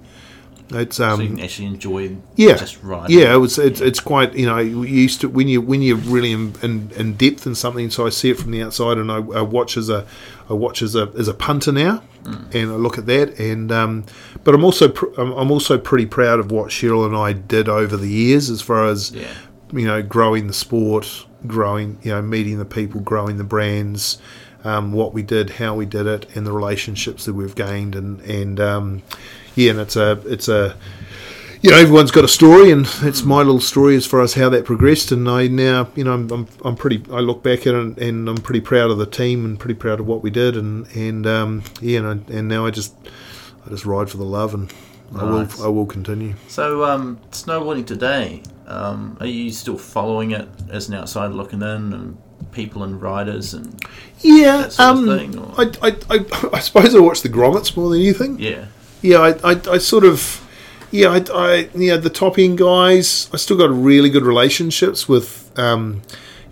It's 0.70 1.00
um 1.00 1.16
so 1.16 1.22
you 1.22 1.28
can 1.30 1.40
actually 1.40 1.66
enjoy 1.66 2.16
yeah, 2.36 2.54
just 2.56 2.82
riding. 2.82 3.18
yeah. 3.18 3.32
It 3.32 3.38
was 3.38 3.58
it's, 3.58 3.80
it's 3.80 4.00
quite 4.00 4.34
you 4.34 4.46
know 4.46 4.58
you 4.58 4.82
used 4.82 5.20
to 5.22 5.28
when 5.28 5.48
you 5.48 5.60
when 5.60 5.80
you're 5.82 5.96
really 5.96 6.32
in, 6.32 6.54
in, 6.62 6.90
in 6.96 7.14
depth 7.14 7.46
in 7.46 7.54
something. 7.54 7.88
So 7.90 8.06
I 8.06 8.10
see 8.10 8.30
it 8.30 8.38
from 8.38 8.50
the 8.50 8.62
outside, 8.62 8.98
and 8.98 9.10
I, 9.10 9.16
I 9.16 9.40
watch 9.42 9.76
as 9.76 9.88
a 9.88 10.06
I 10.50 10.52
watch 10.52 10.82
as 10.82 10.94
a 10.94 11.10
as 11.18 11.26
a 11.28 11.34
punter 11.34 11.72
now, 11.72 12.02
and 12.24 12.70
I 12.70 12.74
look 12.76 12.98
at 12.98 13.06
that. 13.06 13.38
And 13.40 13.72
um, 13.72 14.04
but 14.44 14.54
I'm 14.54 14.64
also 14.64 14.88
pr- 14.88 15.18
I'm, 15.18 15.32
I'm 15.32 15.50
also 15.50 15.78
pretty 15.78 16.06
proud 16.06 16.38
of 16.38 16.50
what 16.52 16.68
Cheryl 16.68 17.06
and 17.06 17.16
I 17.16 17.32
did 17.32 17.68
over 17.68 17.96
the 17.96 18.08
years 18.08 18.50
as 18.50 18.60
far 18.60 18.84
as 18.86 19.10
Yeah. 19.12 19.32
you 19.72 19.86
know 19.86 20.02
growing 20.02 20.46
the 20.48 20.54
sport 20.54 21.24
growing, 21.46 21.96
you 22.02 22.10
know, 22.10 22.20
meeting 22.20 22.58
the 22.58 22.64
people, 22.64 23.00
growing 23.00 23.38
the 23.38 23.44
brands, 23.44 24.18
um, 24.64 24.92
what 24.92 25.14
we 25.14 25.22
did, 25.22 25.50
how 25.50 25.72
we 25.72 25.86
did 25.86 26.04
it, 26.04 26.26
and 26.34 26.44
the 26.44 26.50
relationships 26.50 27.24
that 27.26 27.32
we've 27.34 27.54
gained, 27.54 27.94
and 27.94 28.20
and 28.22 28.58
um, 28.58 29.02
yeah, 29.58 29.72
and 29.72 29.80
it's 29.80 29.96
a 29.96 30.22
it's 30.24 30.48
a 30.48 30.76
you 31.62 31.70
know 31.70 31.76
everyone's 31.76 32.12
got 32.12 32.24
a 32.24 32.28
story, 32.28 32.70
and 32.70 32.86
it's 33.02 33.24
my 33.24 33.38
little 33.38 33.60
story 33.60 33.96
as 33.96 34.06
far 34.06 34.22
as 34.22 34.34
how 34.34 34.48
that 34.50 34.64
progressed. 34.64 35.10
And 35.10 35.28
I 35.28 35.48
now 35.48 35.88
you 35.96 36.04
know 36.04 36.14
I'm 36.14 36.30
I'm, 36.30 36.46
I'm 36.64 36.76
pretty 36.76 37.02
I 37.10 37.18
look 37.18 37.42
back 37.42 37.66
at 37.66 37.74
it 37.74 37.98
and 37.98 38.28
I'm 38.28 38.36
pretty 38.36 38.60
proud 38.60 38.92
of 38.92 38.98
the 38.98 39.06
team 39.06 39.44
and 39.44 39.58
pretty 39.58 39.74
proud 39.74 39.98
of 39.98 40.06
what 40.06 40.22
we 40.22 40.30
did, 40.30 40.56
and 40.56 40.86
and 40.94 41.26
um, 41.26 41.64
yeah, 41.80 41.98
and, 41.98 42.24
I, 42.30 42.32
and 42.32 42.46
now 42.46 42.66
I 42.66 42.70
just 42.70 42.94
I 43.66 43.70
just 43.70 43.84
ride 43.84 44.08
for 44.08 44.16
the 44.16 44.24
love, 44.24 44.54
and 44.54 44.72
I 45.16 45.24
will 45.24 45.48
I 45.60 45.68
will 45.68 45.86
continue. 45.86 46.34
So, 46.46 46.84
um, 46.84 47.18
snowboarding 47.32 47.86
today, 47.86 48.42
um, 48.68 49.16
are 49.18 49.26
you 49.26 49.50
still 49.50 49.76
following 49.78 50.30
it 50.30 50.48
as 50.70 50.88
an 50.88 50.94
outsider 50.94 51.34
looking 51.34 51.62
in 51.62 51.92
and 51.92 52.18
people 52.52 52.84
and 52.84 53.02
riders 53.02 53.54
and 53.54 53.84
Yeah, 54.20 54.58
That 54.58 54.72
sort 54.72 54.90
of 54.90 55.08
um, 55.08 55.18
thing, 55.18 55.54
I, 55.58 55.88
I, 55.88 56.16
I, 56.16 56.48
I 56.52 56.60
suppose 56.60 56.94
I 56.94 57.00
watch 57.00 57.22
the 57.22 57.28
grommets 57.28 57.76
more 57.76 57.90
than 57.90 58.00
anything. 58.00 58.38
yeah, 58.38 58.66
Yeah, 59.00 59.18
I, 59.18 59.52
I, 59.52 59.60
I 59.72 59.78
sort 59.78 60.04
of, 60.04 60.44
yeah, 60.90 61.08
I, 61.08 61.24
I, 61.32 61.68
yeah, 61.74 61.96
the 61.96 62.10
top 62.10 62.38
end 62.38 62.58
guys. 62.58 63.30
I 63.32 63.36
still 63.36 63.56
got 63.56 63.70
really 63.70 64.10
good 64.10 64.24
relationships 64.24 65.08
with, 65.08 65.52
um, 65.58 66.02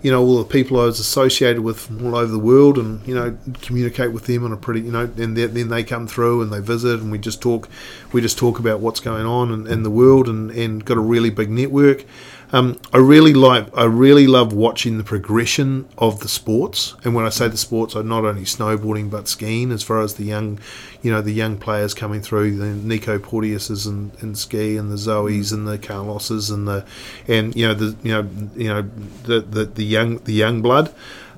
you 0.01 0.11
know, 0.11 0.23
all 0.23 0.37
the 0.37 0.45
people 0.45 0.79
I 0.79 0.85
was 0.85 0.99
associated 0.99 1.61
with 1.61 1.79
from 1.79 2.05
all 2.05 2.15
over 2.15 2.31
the 2.31 2.39
world, 2.39 2.77
and 2.77 3.05
you 3.05 3.15
know, 3.15 3.37
communicate 3.61 4.13
with 4.13 4.27
them 4.27 4.45
on 4.45 4.53
a 4.53 4.57
pretty, 4.57 4.81
you 4.81 4.91
know, 4.91 5.11
and 5.17 5.35
then 5.35 5.53
then 5.53 5.69
they 5.69 5.83
come 5.83 6.07
through 6.07 6.41
and 6.41 6.53
they 6.53 6.59
visit, 6.61 7.01
and 7.01 7.11
we 7.11 7.17
just 7.17 7.41
talk, 7.41 7.67
we 8.13 8.21
just 8.21 8.37
talk 8.37 8.59
about 8.59 8.79
what's 8.79 8.99
going 8.99 9.25
on 9.25 9.51
in, 9.51 9.67
in 9.67 9.83
the 9.83 9.89
world, 9.89 10.29
and, 10.29 10.51
and 10.51 10.85
got 10.85 10.97
a 10.97 11.01
really 11.01 11.31
big 11.31 11.49
network. 11.49 12.05
Um, 12.53 12.79
I 12.93 12.97
really 12.97 13.33
like, 13.33 13.75
I 13.77 13.83
really 13.83 14.25
love 14.25 14.53
watching 14.53 14.97
the 14.97 15.03
progression 15.03 15.87
of 15.97 16.21
the 16.21 16.29
sports. 16.29 16.95
And 17.03 17.13
when 17.13 17.25
I 17.25 17.29
say 17.29 17.49
the 17.49 17.57
sports, 17.57 17.93
I'm 17.93 18.07
not 18.07 18.23
only 18.23 18.43
snowboarding 18.43 19.09
but 19.09 19.27
skiing. 19.27 19.71
As 19.71 19.83
far 19.83 20.01
as 20.01 20.15
the 20.15 20.23
young, 20.23 20.59
you 21.01 21.11
know, 21.11 21.21
the 21.21 21.33
young 21.33 21.57
players 21.57 21.93
coming 21.93 22.21
through, 22.21 22.57
the 22.57 22.67
Nico 22.67 23.19
Porteouses 23.19 23.85
and, 23.85 24.11
and 24.21 24.37
ski, 24.37 24.77
and 24.77 24.89
the 24.89 24.95
Zois 24.95 25.51
and 25.51 25.67
the 25.67 25.77
Carloses 25.77 26.49
and 26.49 26.67
the, 26.67 26.85
and 27.27 27.53
you 27.53 27.67
know 27.67 27.73
the, 27.73 27.97
you 28.01 28.11
know, 28.13 28.29
you 28.55 28.67
know 28.69 28.89
the 29.23 29.41
the, 29.41 29.65
the 29.65 29.83
young 29.83 30.19
the 30.19 30.33
young 30.33 30.61
blood. 30.61 30.93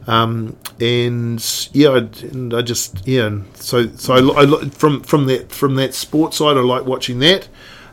Um, 0.08 0.58
and 0.80 1.70
yeah, 1.74 1.90
I, 1.90 1.98
and 2.22 2.54
I 2.54 2.62
just 2.62 3.08
yeah, 3.08 3.42
so 3.56 3.88
so 3.96 4.14
I, 4.14 4.44
I 4.44 4.70
from 4.70 5.02
from 5.02 5.26
that 5.26 5.52
from 5.52 5.76
that 5.76 5.94
sports 5.94 6.38
side, 6.38 6.58
I 6.58 6.62
like 6.62 6.86
watching 6.86 7.20
that. 7.20 7.48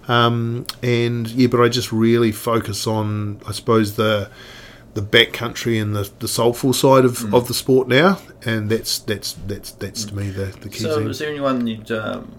Um, 0.09 0.67
and 0.83 1.29
yeah, 1.29 1.49
but 1.49 1.61
I 1.61 1.69
just 1.69 1.91
really 1.93 2.33
focus 2.33 2.87
on, 2.87 3.41
I 3.47 3.53
suppose, 3.53 3.97
the 3.97 4.31
the 4.95 5.03
backcountry 5.03 5.81
and 5.83 5.95
the, 5.95 6.11
the 6.21 6.29
soulful 6.29 6.73
side 6.73 7.05
of, 7.05 7.35
of 7.35 7.49
the 7.49 7.55
sport 7.55 7.87
now, 7.87 8.19
and 8.45 8.71
that's 8.71 8.99
that's 9.01 9.33
that's 9.47 9.73
that's 9.73 10.05
to 10.07 10.15
me 10.17 10.31
the, 10.31 10.47
the 10.47 10.69
key 10.71 10.79
So, 10.79 10.99
thing. 10.99 11.11
is 11.11 11.19
there 11.19 11.29
anyone 11.31 11.67
you'd? 11.67 11.91
Um, 11.91 12.33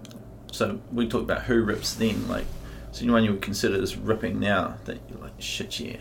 so 0.51 0.79
we 0.91 1.07
talked 1.07 1.25
about 1.25 1.43
who 1.43 1.61
rips 1.61 1.93
then. 1.93 2.27
Like, 2.27 2.45
is 2.91 2.99
there 2.99 3.03
anyone 3.03 3.23
you 3.25 3.31
would 3.33 3.41
consider 3.41 3.79
as 3.81 3.95
ripping 3.95 4.39
now 4.39 4.77
that 4.85 4.97
you're 5.09 5.19
like 5.19 5.33
shit? 5.39 5.79
Yeah, 5.79 5.97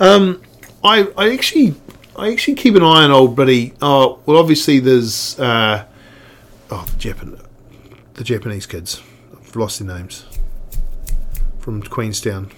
Um, 0.00 0.42
I 0.84 1.08
I 1.16 1.32
actually 1.32 1.74
I 2.16 2.30
actually 2.32 2.56
keep 2.56 2.74
an 2.74 2.82
eye 2.82 3.04
on 3.04 3.10
old 3.10 3.34
buddy. 3.36 3.72
Oh 3.80 4.18
well, 4.26 4.36
obviously 4.36 4.78
there's 4.80 5.38
uh, 5.38 5.86
oh 6.70 6.84
the 6.90 6.96
Japan 6.98 7.40
the 8.14 8.24
Japanese 8.24 8.66
kids. 8.66 9.00
I've 9.32 9.56
lost 9.56 9.78
their 9.78 9.96
names 9.96 10.24
from 11.66 11.82
Queenstown. 11.82 12.48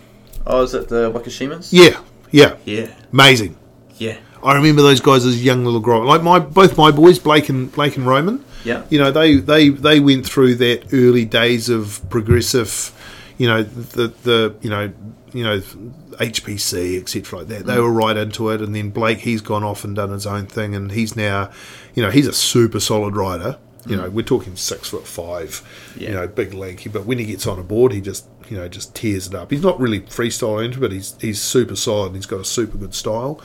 Oh, 0.47 0.65
is 0.65 0.75
it 0.75 0.91
the 0.91 1.11
Wakushimas? 1.11 1.70
Yeah, 1.73 1.99
yeah, 2.31 2.57
yeah, 2.67 2.93
amazing. 3.11 3.57
yeah, 3.97 4.19
I 4.45 4.55
remember 4.55 4.83
those 4.83 5.01
guys 5.01 5.25
as 5.25 5.43
young 5.43 5.65
little 5.65 5.81
grown 5.81 6.05
like 6.05 6.23
my 6.23 6.39
both 6.39 6.77
my 6.77 6.91
boys 6.91 7.19
Blake 7.19 7.49
and 7.49 7.73
Blake 7.73 7.97
and 7.97 8.07
Roman. 8.07 8.45
yeah. 8.65 8.85
You 8.91 8.99
know 8.99 9.11
they 9.11 9.37
they 9.37 9.70
they 9.70 9.99
went 9.99 10.27
through 10.27 10.57
that 10.57 10.93
early 10.93 11.25
days 11.25 11.70
of 11.70 12.03
progressive, 12.11 12.93
you 13.39 13.47
know 13.49 13.62
the 13.62 14.09
the 14.25 14.55
you 14.61 14.69
know 14.69 14.93
you 15.33 15.43
know 15.43 15.59
HPC 15.59 17.01
etc 17.01 17.39
like 17.39 17.49
that. 17.49 17.65
They 17.65 17.77
mm. 17.77 17.83
were 17.83 17.91
right 17.91 18.17
into 18.19 18.51
it, 18.51 18.61
and 18.61 18.77
then 18.77 18.91
Blake 18.91 19.20
he's 19.20 19.41
gone 19.41 19.65
off 19.65 19.85
and 19.85 19.97
done 19.97 20.11
his 20.11 20.27
own 20.27 20.45
thing, 20.45 20.75
and 20.75 20.93
he's 20.93 21.17
now, 21.17 21.51
you 21.95 22.03
know, 22.03 22.11
he's 22.11 22.27
a 22.27 22.35
super 22.35 22.78
solid 22.78 23.17
rider. 23.17 23.57
You 23.89 23.97
know, 23.97 24.10
we're 24.10 24.23
talking 24.23 24.57
six 24.57 24.89
foot 24.89 25.07
five, 25.07 25.62
you 25.97 26.10
know, 26.10 26.28
big 26.28 26.55
lanky. 26.55 26.89
But 26.89 27.07
when 27.07 27.18
he 27.18 27.25
gets 27.25 27.47
on 27.47 27.58
a 27.58 27.62
board, 27.62 27.92
he 27.92 28.00
just 28.00 28.26
you 28.49 28.57
know 28.57 28.68
just 28.68 28.94
tears 28.94 29.26
it 29.28 29.34
up. 29.34 29.50
He's 29.50 29.62
not 29.62 29.78
really 29.81 30.00
freestyle 30.00 30.65
into, 30.65 30.78
it, 30.78 30.81
but 30.81 30.92
he's 30.92 31.17
he's 31.20 31.41
super 31.41 31.76
solid. 31.76 32.08
and 32.08 32.17
He's 32.17 32.26
got 32.26 32.41
a 32.41 32.44
super 32.44 32.78
good 32.78 32.94
style. 32.94 33.41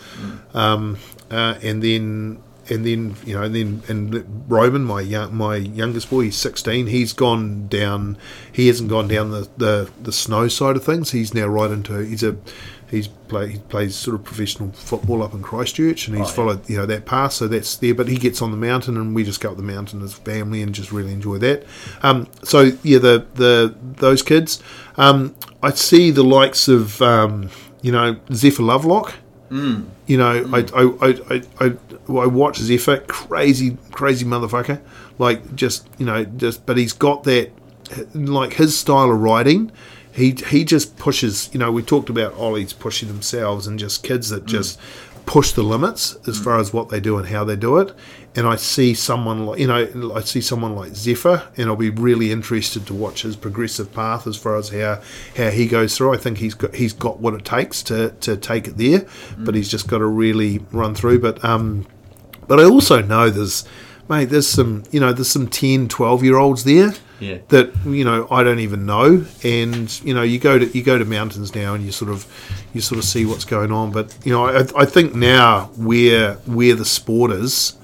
Um, 0.53 0.97
uh, 1.31 1.55
and 1.63 1.81
then 1.81 2.41
and 2.69 2.85
then 2.85 3.15
you 3.25 3.35
know 3.35 3.43
and 3.43 3.55
then 3.55 3.83
and 3.87 4.45
Roman, 4.49 4.83
my 4.83 5.01
young, 5.01 5.35
my 5.35 5.57
youngest 5.57 6.09
boy, 6.09 6.21
he's 6.21 6.35
sixteen. 6.37 6.87
He's 6.87 7.13
gone 7.13 7.67
down. 7.67 8.17
He 8.51 8.67
hasn't 8.67 8.89
gone 8.89 9.07
down 9.07 9.31
the, 9.31 9.49
the, 9.57 9.91
the 10.01 10.11
snow 10.11 10.47
side 10.47 10.75
of 10.75 10.83
things. 10.83 11.11
He's 11.11 11.33
now 11.33 11.47
right 11.47 11.71
into. 11.71 11.97
He's 11.99 12.23
a 12.23 12.37
he's 12.93 13.07
play 13.07 13.51
he 13.51 13.57
plays 13.57 13.95
sort 13.95 14.15
of 14.15 14.23
professional 14.23 14.71
football 14.71 15.21
up 15.23 15.33
in 15.33 15.41
Christchurch, 15.41 16.07
and 16.07 16.17
he's 16.17 16.27
Oh, 16.27 16.29
yeah. 16.29 16.35
followed 16.35 16.69
you 16.69 16.77
know 16.77 16.85
that 16.85 17.05
path. 17.05 17.33
So 17.33 17.47
that's 17.47 17.75
there. 17.77 17.93
But 17.93 18.07
he 18.07 18.17
gets 18.17 18.41
on 18.41 18.51
the 18.51 18.57
mountain, 18.57 18.95
and 18.97 19.13
we 19.13 19.23
just 19.23 19.41
go 19.41 19.51
up 19.51 19.57
the 19.57 19.63
mountain 19.63 20.01
as 20.01 20.13
family 20.13 20.61
and 20.61 20.73
just 20.73 20.91
really 20.91 21.11
enjoy 21.11 21.37
that. 21.39 21.65
Um, 22.03 22.27
so 22.43 22.71
yeah, 22.83 22.99
the 22.99 23.25
the 23.35 23.75
those 23.97 24.21
kids. 24.23 24.61
Um, 24.97 25.35
I 25.61 25.71
see 25.71 26.11
the 26.11 26.23
likes 26.23 26.67
of 26.67 27.01
um, 27.01 27.49
you 27.81 27.91
know 27.91 28.17
Zephyr 28.33 28.63
Lovelock. 28.63 29.15
You 30.07 30.17
know, 30.17 30.49
I, 30.51 30.59
I, 30.73 30.81
I, 30.99 31.09
I, 31.29 31.41
I, 31.59 31.73
I 32.09 32.25
watch 32.25 32.57
Zephyr, 32.57 32.97
crazy, 33.07 33.77
crazy 33.91 34.25
motherfucker. 34.25 34.81
Like, 35.19 35.53
just, 35.55 35.87
you 35.99 36.07
know, 36.07 36.23
just, 36.25 36.65
but 36.65 36.75
he's 36.75 36.91
got 36.93 37.23
that, 37.25 37.51
like, 38.15 38.53
his 38.53 38.75
style 38.75 39.11
of 39.11 39.19
riding. 39.19 39.71
He, 40.13 40.35
he 40.47 40.63
just 40.63 40.97
pushes, 40.97 41.49
you 41.53 41.59
know, 41.59 41.71
we 41.71 41.81
talked 41.81 42.09
about 42.09 42.33
Ollies 42.35 42.77
pushing 42.77 43.07
themselves 43.07 43.67
and 43.67 43.79
just 43.79 44.03
kids 44.03 44.29
that 44.29 44.43
mm. 44.43 44.47
just 44.47 44.79
push 45.25 45.53
the 45.53 45.63
limits 45.63 46.15
as 46.27 46.39
mm. 46.39 46.43
far 46.43 46.59
as 46.59 46.73
what 46.73 46.89
they 46.89 46.99
do 46.99 47.17
and 47.17 47.27
how 47.27 47.43
they 47.43 47.55
do 47.55 47.77
it. 47.77 47.93
And 48.35 48.47
I 48.47 48.55
see 48.55 48.93
someone 48.93 49.45
like, 49.45 49.59
you 49.59 49.67
know, 49.67 50.13
I 50.13 50.21
see 50.21 50.41
someone 50.41 50.75
like 50.75 50.95
Zephyr, 50.95 51.47
and 51.55 51.69
I'll 51.69 51.75
be 51.75 51.91
really 51.91 52.31
interested 52.31 52.87
to 52.87 52.93
watch 52.93 53.21
his 53.21 53.35
progressive 53.35 53.93
path 53.93 54.25
as 54.25 54.35
far 54.35 54.57
as 54.57 54.69
how 54.69 55.01
how 55.37 55.51
he 55.51 55.67
goes 55.67 55.95
through. 55.95 56.13
I 56.13 56.17
think 56.17 56.39
he's 56.39 56.55
got 56.55 56.73
he's 56.73 56.93
got 56.93 57.19
what 57.19 57.35
it 57.35 57.45
takes 57.45 57.83
to 57.83 58.09
to 58.21 58.35
take 58.35 58.67
it 58.67 58.77
there, 58.77 59.01
mm. 59.01 59.45
but 59.45 59.53
he's 59.53 59.69
just 59.69 59.87
got 59.87 59.99
to 59.99 60.07
really 60.07 60.59
run 60.71 60.95
through. 60.95 61.19
But 61.19 61.45
um, 61.45 61.85
but 62.47 62.59
I 62.59 62.63
also 62.63 63.01
know 63.01 63.29
there's, 63.29 63.65
mate, 64.09 64.25
there's 64.25 64.47
some, 64.47 64.83
you 64.91 64.99
know, 64.99 65.13
there's 65.13 65.29
some 65.29 65.47
10, 65.47 65.87
12 65.87 66.23
year 66.23 66.37
olds 66.37 66.63
there 66.63 66.93
Yeah. 67.19 67.37
that 67.49 67.73
you 67.85 68.03
know 68.03 68.27
I 68.29 68.43
don't 68.43 68.59
even 68.59 68.85
know, 68.85 69.25
and 69.43 70.01
you 70.03 70.13
know 70.13 70.23
you 70.23 70.39
go 70.39 70.59
to 70.59 70.65
you 70.77 70.83
go 70.83 70.97
to 70.97 71.05
mountains 71.05 71.55
now 71.55 71.73
and 71.73 71.85
you 71.85 71.91
sort 71.91 72.11
of 72.11 72.25
you 72.73 72.81
sort 72.81 72.99
of 72.99 73.05
see 73.05 73.25
what's 73.25 73.45
going 73.45 73.71
on. 73.71 73.91
But 73.91 74.17
you 74.25 74.33
know 74.33 74.45
I, 74.45 74.65
I 74.75 74.85
think 74.85 75.15
now 75.15 75.65
where 75.77 76.35
where 76.45 76.75
the 76.75 76.85
sport 76.85 77.31
is 77.31 77.77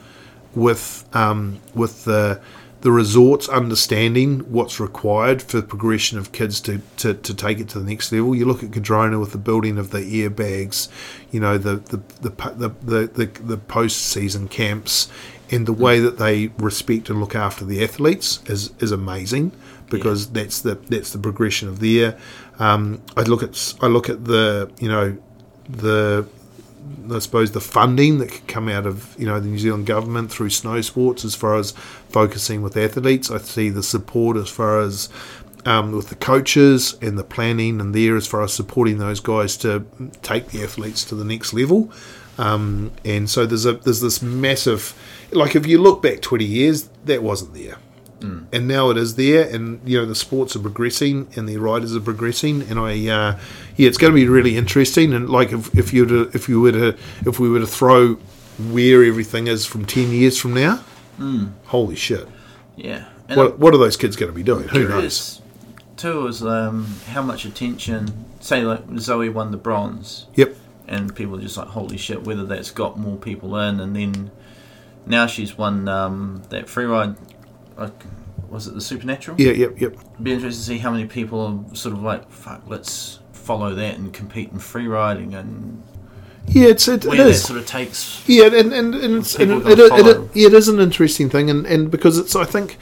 with 0.56 1.08
um, 1.14 1.60
with 1.74 2.06
the 2.06 2.42
the 2.82 2.92
resorts 2.92 3.50
understanding 3.50 4.40
what's 4.52 4.80
required 4.80 5.42
for 5.42 5.62
progression 5.62 6.18
of 6.18 6.32
kids 6.32 6.62
to, 6.62 6.82
to, 6.96 7.14
to 7.14 7.34
take 7.34 7.60
it 7.60 7.68
to 7.68 7.80
the 7.80 7.90
next 7.90 8.10
level. 8.12 8.34
You 8.34 8.46
look 8.46 8.64
at 8.64 8.72
Cardrona 8.72 9.20
with 9.20 9.34
the 9.34 9.38
building 9.38 9.78
of 9.78 9.92
the 9.92 10.00
airbags, 10.00 10.88
you 11.32 11.40
know 11.40 11.58
the 11.58 11.76
the 11.78 11.98
the 12.22 12.30
the, 12.30 12.70
the, 12.84 13.08
the, 13.08 13.26
the 13.26 13.58
post 13.58 13.98
season 13.98 14.48
camps, 14.48 15.10
and 15.52 15.66
the 15.66 15.74
way 15.74 16.00
that 16.00 16.18
they 16.18 16.48
respect 16.58 17.10
and 17.10 17.20
look 17.20 17.36
after 17.36 17.66
the 17.66 17.84
athletes 17.84 18.42
is 18.46 18.72
is 18.80 18.92
amazing 18.92 19.52
because 19.90 20.30
that's 20.32 20.62
the 20.62 20.76
that's 20.90 21.12
the 21.12 21.20
progression 21.20 21.68
of 21.68 21.80
there. 21.80 22.18
Um, 22.60 23.02
I 23.18 23.22
look 23.22 23.44
at 23.44 23.74
I 23.82 23.88
look 23.88 24.10
at 24.10 24.26
the 24.26 24.72
you 24.80 24.88
know 24.88 25.18
the 25.68 26.28
I 27.12 27.20
suppose 27.20 27.52
the 27.52 27.62
funding 27.62 28.20
that 28.20 28.32
could 28.32 28.48
come 28.48 28.70
out 28.70 28.86
of 28.86 29.16
you 29.18 29.26
know 29.26 29.40
the 29.40 29.48
New 29.48 29.60
Zealand 29.60 29.86
government 29.86 30.32
through 30.32 30.50
snow 30.50 30.82
sports 30.82 31.26
as 31.26 31.36
far 31.36 31.56
as 31.56 31.72
focusing 32.10 32.62
with 32.62 32.78
athletes. 32.78 33.32
I 33.32 33.40
see 33.40 33.70
the 33.70 33.84
support 33.84 34.38
as 34.38 34.50
far 34.50 34.80
as 34.80 35.10
um, 35.66 35.92
with 35.92 36.10
the 36.10 36.16
coaches 36.16 36.98
and 37.02 37.18
the 37.18 37.24
planning 37.24 37.82
and 37.82 37.94
there 37.94 38.16
as 38.16 38.28
far 38.28 38.44
as 38.44 38.54
supporting 38.54 38.98
those 38.98 39.20
guys 39.20 39.58
to 39.58 39.86
take 40.22 40.50
the 40.50 40.64
athletes 40.64 41.04
to 41.06 41.16
the 41.16 41.26
next 41.26 41.54
level. 41.54 41.92
Um, 42.38 42.92
and 43.04 43.30
so 43.30 43.46
there's 43.46 43.66
a 43.66 43.74
there's 43.74 44.02
this 44.02 44.22
massive 44.22 44.94
like 45.32 45.56
if 45.56 45.66
you 45.68 45.78
look 45.82 46.02
back 46.02 46.22
20 46.22 46.44
years 46.46 46.90
that 47.06 47.22
wasn't 47.24 47.54
there 47.54 47.78
and 48.22 48.68
now 48.68 48.90
it 48.90 48.98
is 48.98 49.16
there, 49.16 49.48
and 49.48 49.80
you 49.88 49.98
know 49.98 50.06
the 50.06 50.14
sports 50.14 50.54
are 50.54 50.60
progressing 50.60 51.30
and 51.38 51.48
the 51.48 51.56
riders 51.56 51.96
are 51.96 52.02
progressing, 52.02 52.64
and 52.64 52.78
I 52.78 52.92
uh, 53.08 53.40
yeah, 53.78 53.88
it's 53.88 53.98
going 53.98 54.12
to 54.12 54.16
be 54.16 54.28
really 54.28 54.58
interesting. 54.58 55.14
And 55.14 55.30
like 55.30 55.54
if, 55.54 55.74
if 55.74 55.94
you 55.94 56.02
were 56.06 56.26
to, 56.26 56.32
if 56.36 56.50
you 56.50 56.60
were 56.60 56.74
to 56.74 56.98
if 57.26 57.40
we 57.40 57.50
were 57.50 57.60
to 57.62 57.68
throw 57.68 58.16
where 58.72 59.06
everything 59.06 59.48
is 59.48 59.66
from 59.66 59.86
ten 59.86 60.12
years 60.12 60.38
from 60.38 60.54
now, 60.54 60.84
holy 61.68 61.96
shit, 61.96 62.28
Yeah. 62.76 63.06
And 63.30 63.38
what 63.38 63.58
what 63.58 63.74
are 63.74 63.78
those 63.78 63.96
kids 63.96 64.18
going 64.18 64.32
to 64.32 64.36
be 64.36 64.44
doing? 64.44 64.68
Who 64.68 64.90
knows? 64.90 65.42
too 65.96 66.28
is 66.28 66.44
um, 66.44 66.88
how 67.08 67.22
much 67.22 67.46
attention. 67.46 68.26
Say 68.42 68.64
like 68.64 68.86
Zoi 68.88 69.32
won 69.32 69.52
the 69.52 69.58
bronze, 69.58 70.26
Yep. 70.36 70.58
and 70.90 71.16
people 71.16 71.38
are 71.38 71.42
just 71.42 71.56
like, 71.56 71.68
holy 71.70 71.96
shit, 71.98 72.24
whether 72.24 72.46
that's 72.46 72.72
got 72.72 73.00
more 73.00 73.16
people 73.18 73.58
in, 73.58 73.80
and 73.80 73.96
then 73.96 74.32
now 75.06 75.28
she's 75.28 75.58
won 75.58 75.88
um, 75.88 76.44
that 76.50 76.70
free 76.70 76.86
ride. 76.86 77.16
Was 78.50 78.68
it 78.68 78.74
the 78.74 78.82
Supernatural? 78.82 79.40
Yeah, 79.40 79.52
yep, 79.52 79.80
yep. 79.80 79.96
Be 80.22 80.34
interested 80.34 80.60
to 80.60 80.66
see 80.66 80.78
how 80.80 80.92
many 80.92 81.06
people 81.06 81.66
are 81.70 81.76
sort 81.76 81.96
of 81.96 82.02
like, 82.02 82.30
fuck, 82.32 82.64
let's 82.68 83.20
follow 83.32 83.76
that 83.76 83.96
and 83.96 84.12
compete 84.12 84.52
in 84.52 84.60
free 84.60 84.88
riding 84.88 85.34
and 85.36 85.84
Yeah, 86.48 86.70
it's 86.70 86.88
it, 86.88 87.06
it 87.06 87.20
is. 87.20 87.44
sort 87.44 87.60
of 87.60 87.68
takes. 87.68 88.24
Yeah, 88.28 88.46
and 88.46 88.74
and, 88.74 88.96
and, 88.96 89.18
it's, 89.18 89.36
and 89.36 89.52
it, 89.52 89.68
it, 89.68 89.80
it, 89.80 90.30
it 90.36 90.54
is 90.54 90.68
an 90.68 90.80
interesting 90.80 91.30
thing, 91.30 91.50
and, 91.50 91.66
and 91.68 91.92
because 91.92 92.18
it's 92.18 92.36
I 92.36 92.46
think, 92.46 92.78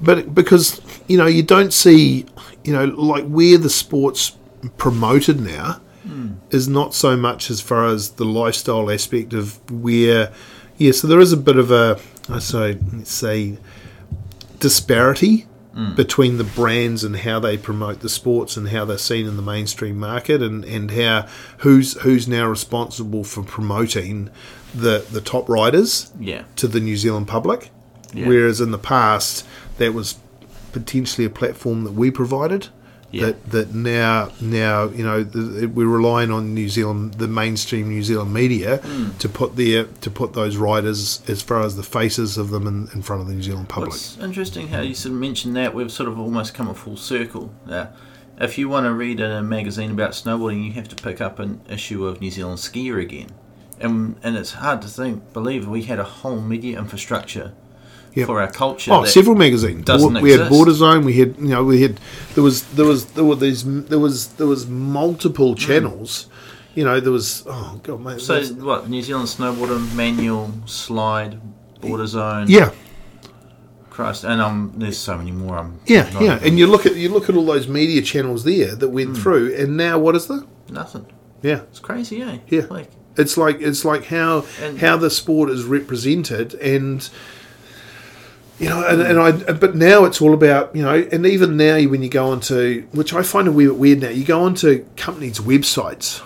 but 0.00 0.34
because 0.34 0.80
you 1.06 1.18
know 1.18 1.26
you 1.26 1.42
don't 1.42 1.72
see 1.72 2.24
you 2.64 2.72
know 2.72 2.86
like 2.86 3.26
where 3.26 3.58
the 3.58 3.70
sports 3.70 4.36
promoted 4.78 5.40
now 5.40 5.80
is 6.50 6.66
not 6.66 6.94
so 6.94 7.16
much 7.16 7.50
as 7.50 7.60
far 7.60 7.84
as 7.86 8.12
the 8.12 8.24
lifestyle 8.24 8.90
aspect 8.90 9.34
of 9.34 9.70
where 9.70 10.32
yeah, 10.78 10.92
so 10.92 11.06
there 11.06 11.20
is 11.20 11.32
a 11.32 11.36
bit 11.36 11.56
of 11.56 11.70
a 11.70 12.00
I 12.28 12.38
say 12.38 12.78
say 13.04 13.58
disparity 14.60 15.46
mm. 15.74 15.94
between 15.96 16.38
the 16.38 16.44
brands 16.44 17.04
and 17.04 17.16
how 17.16 17.40
they 17.40 17.56
promote 17.56 18.00
the 18.00 18.08
sports 18.08 18.56
and 18.56 18.68
how 18.68 18.84
they're 18.84 18.98
seen 18.98 19.26
in 19.26 19.36
the 19.36 19.42
mainstream 19.42 19.98
market 19.98 20.42
and, 20.42 20.64
and 20.64 20.90
how 20.90 21.26
who's 21.58 21.94
who's 22.02 22.26
now 22.28 22.46
responsible 22.46 23.24
for 23.24 23.42
promoting 23.42 24.30
the 24.74 25.04
the 25.10 25.20
top 25.20 25.48
riders 25.48 26.12
Yeah, 26.18 26.44
to 26.56 26.68
the 26.68 26.80
New 26.80 26.96
Zealand 26.96 27.28
public. 27.28 27.70
Yeah. 28.12 28.26
Whereas 28.26 28.60
in 28.60 28.70
the 28.70 28.78
past 28.78 29.46
that 29.78 29.92
was 29.92 30.18
potentially 30.72 31.24
a 31.24 31.30
platform 31.30 31.84
that 31.84 31.92
we 31.92 32.10
provided. 32.10 32.68
Yeah. 33.10 33.26
That, 33.26 33.50
that 33.52 33.74
now 33.74 34.30
now 34.38 34.84
you 34.88 35.02
know 35.02 35.24
we're 35.74 35.86
relying 35.88 36.30
on 36.30 36.52
New 36.54 36.68
Zealand 36.68 37.14
the 37.14 37.26
mainstream 37.26 37.88
New 37.88 38.02
Zealand 38.02 38.34
media 38.34 38.76
Hmm. 38.78 39.16
to 39.18 39.28
put 39.30 39.56
their 39.56 39.84
to 39.84 40.10
put 40.10 40.34
those 40.34 40.56
riders 40.56 41.22
as 41.26 41.40
far 41.40 41.62
as 41.62 41.76
the 41.76 41.82
faces 41.82 42.36
of 42.36 42.50
them 42.50 42.66
in, 42.66 42.88
in 42.92 43.00
front 43.00 43.22
of 43.22 43.28
the 43.28 43.34
New 43.34 43.42
Zealand 43.42 43.70
public. 43.70 43.90
Well, 43.92 43.96
it's 43.96 44.18
interesting 44.18 44.68
how 44.68 44.82
you 44.82 44.94
sort 44.94 45.14
of 45.14 45.20
mentioned 45.20 45.56
that. 45.56 45.74
We've 45.74 45.90
sort 45.90 46.08
of 46.10 46.18
almost 46.18 46.52
come 46.52 46.68
a 46.68 46.74
full 46.74 46.98
circle. 46.98 47.50
Uh, 47.66 47.86
if 48.40 48.58
you 48.58 48.68
want 48.68 48.84
to 48.84 48.92
read 48.92 49.20
a 49.20 49.42
magazine 49.42 49.90
about 49.90 50.10
snowboarding, 50.10 50.64
you 50.66 50.72
have 50.72 50.88
to 50.88 50.96
pick 50.96 51.20
up 51.20 51.38
an 51.38 51.60
issue 51.68 52.06
of 52.06 52.20
New 52.20 52.30
Zealand 52.30 52.58
Skier 52.58 53.00
again. 53.02 53.30
And, 53.80 54.16
and 54.22 54.36
it's 54.36 54.52
hard 54.52 54.82
to 54.82 54.88
think, 54.88 55.32
believe 55.32 55.66
we 55.66 55.84
had 55.84 55.98
a 55.98 56.04
whole 56.04 56.40
media 56.40 56.78
infrastructure 56.78 57.52
Yep. 58.14 58.26
for 58.26 58.40
our 58.40 58.50
culture. 58.50 58.92
Oh, 58.92 59.04
several 59.04 59.36
magazines. 59.36 59.84
doesn't 59.84 60.20
we 60.22 60.32
had. 60.32 60.48
Border 60.48 60.72
Zone. 60.72 61.04
We 61.04 61.14
had 61.14 61.36
you 61.38 61.48
know 61.48 61.64
we 61.64 61.82
had 61.82 62.00
there 62.34 62.42
was 62.44 62.64
there 62.74 62.86
was 62.86 63.06
there 63.12 63.24
were 63.24 63.36
these 63.36 63.64
there 63.86 63.98
was 63.98 64.28
there 64.38 64.46
was 64.46 64.66
multiple 64.66 65.54
channels. 65.54 66.26
You 66.74 66.84
know 66.84 67.00
there 67.00 67.12
was 67.12 67.44
oh 67.46 67.80
god 67.82 68.00
mate. 68.04 68.20
So 68.20 68.42
what? 68.64 68.88
New 68.88 69.02
Zealand 69.02 69.28
Snowboarder 69.28 69.94
Manual, 69.94 70.52
Slide, 70.66 71.40
Border 71.80 72.06
Zone. 72.06 72.46
yeah, 72.48 72.70
Christ, 73.90 74.24
and 74.24 74.40
um, 74.40 74.72
there's 74.76 74.98
so 74.98 75.16
many 75.18 75.32
more. 75.32 75.58
I'm 75.58 75.80
yeah, 75.86 76.08
yeah. 76.20 76.38
And 76.42 76.58
you 76.58 76.66
look 76.66 76.86
at 76.86 76.94
you 76.96 77.08
look 77.08 77.28
at 77.28 77.34
all 77.36 77.44
those 77.46 77.66
media 77.68 78.02
channels 78.02 78.44
there 78.44 78.74
that 78.76 78.88
went 78.90 79.10
Hmm. 79.16 79.22
through, 79.22 79.54
and 79.56 79.76
now 79.76 79.98
what 79.98 80.14
is 80.14 80.26
there? 80.28 80.42
nothing. 80.70 81.06
Yeah, 81.40 81.60
It's 81.70 81.78
crazy, 81.78 82.20
eh? 82.20 82.38
Yeah. 82.48 82.66
Like, 82.68 82.90
It's 83.16 83.36
like 83.38 83.60
it's 83.60 83.84
like 83.84 84.04
how 84.06 84.44
And- 84.62 84.78
how 84.78 84.96
the 84.96 85.08
sport 85.10 85.50
is 85.50 85.64
represented, 85.64 86.54
and 86.54 87.08
you 88.58 88.68
know, 88.68 88.86
and, 88.86 89.00
and 89.00 89.18
I. 89.20 89.32
But 89.52 89.76
now 89.76 90.04
it's 90.04 90.20
all 90.20 90.34
about 90.34 90.74
you 90.74 90.82
know, 90.82 90.94
and 91.12 91.24
even 91.26 91.56
now 91.56 91.80
when 91.88 92.02
you 92.02 92.08
go 92.08 92.30
onto, 92.30 92.86
which 92.92 93.14
I 93.14 93.22
find 93.22 93.46
a 93.46 93.52
wee 93.52 93.66
bit 93.66 93.76
weird 93.76 94.00
now, 94.00 94.08
you 94.08 94.24
go 94.24 94.42
onto 94.42 94.84
companies' 94.96 95.38
websites, 95.38 96.22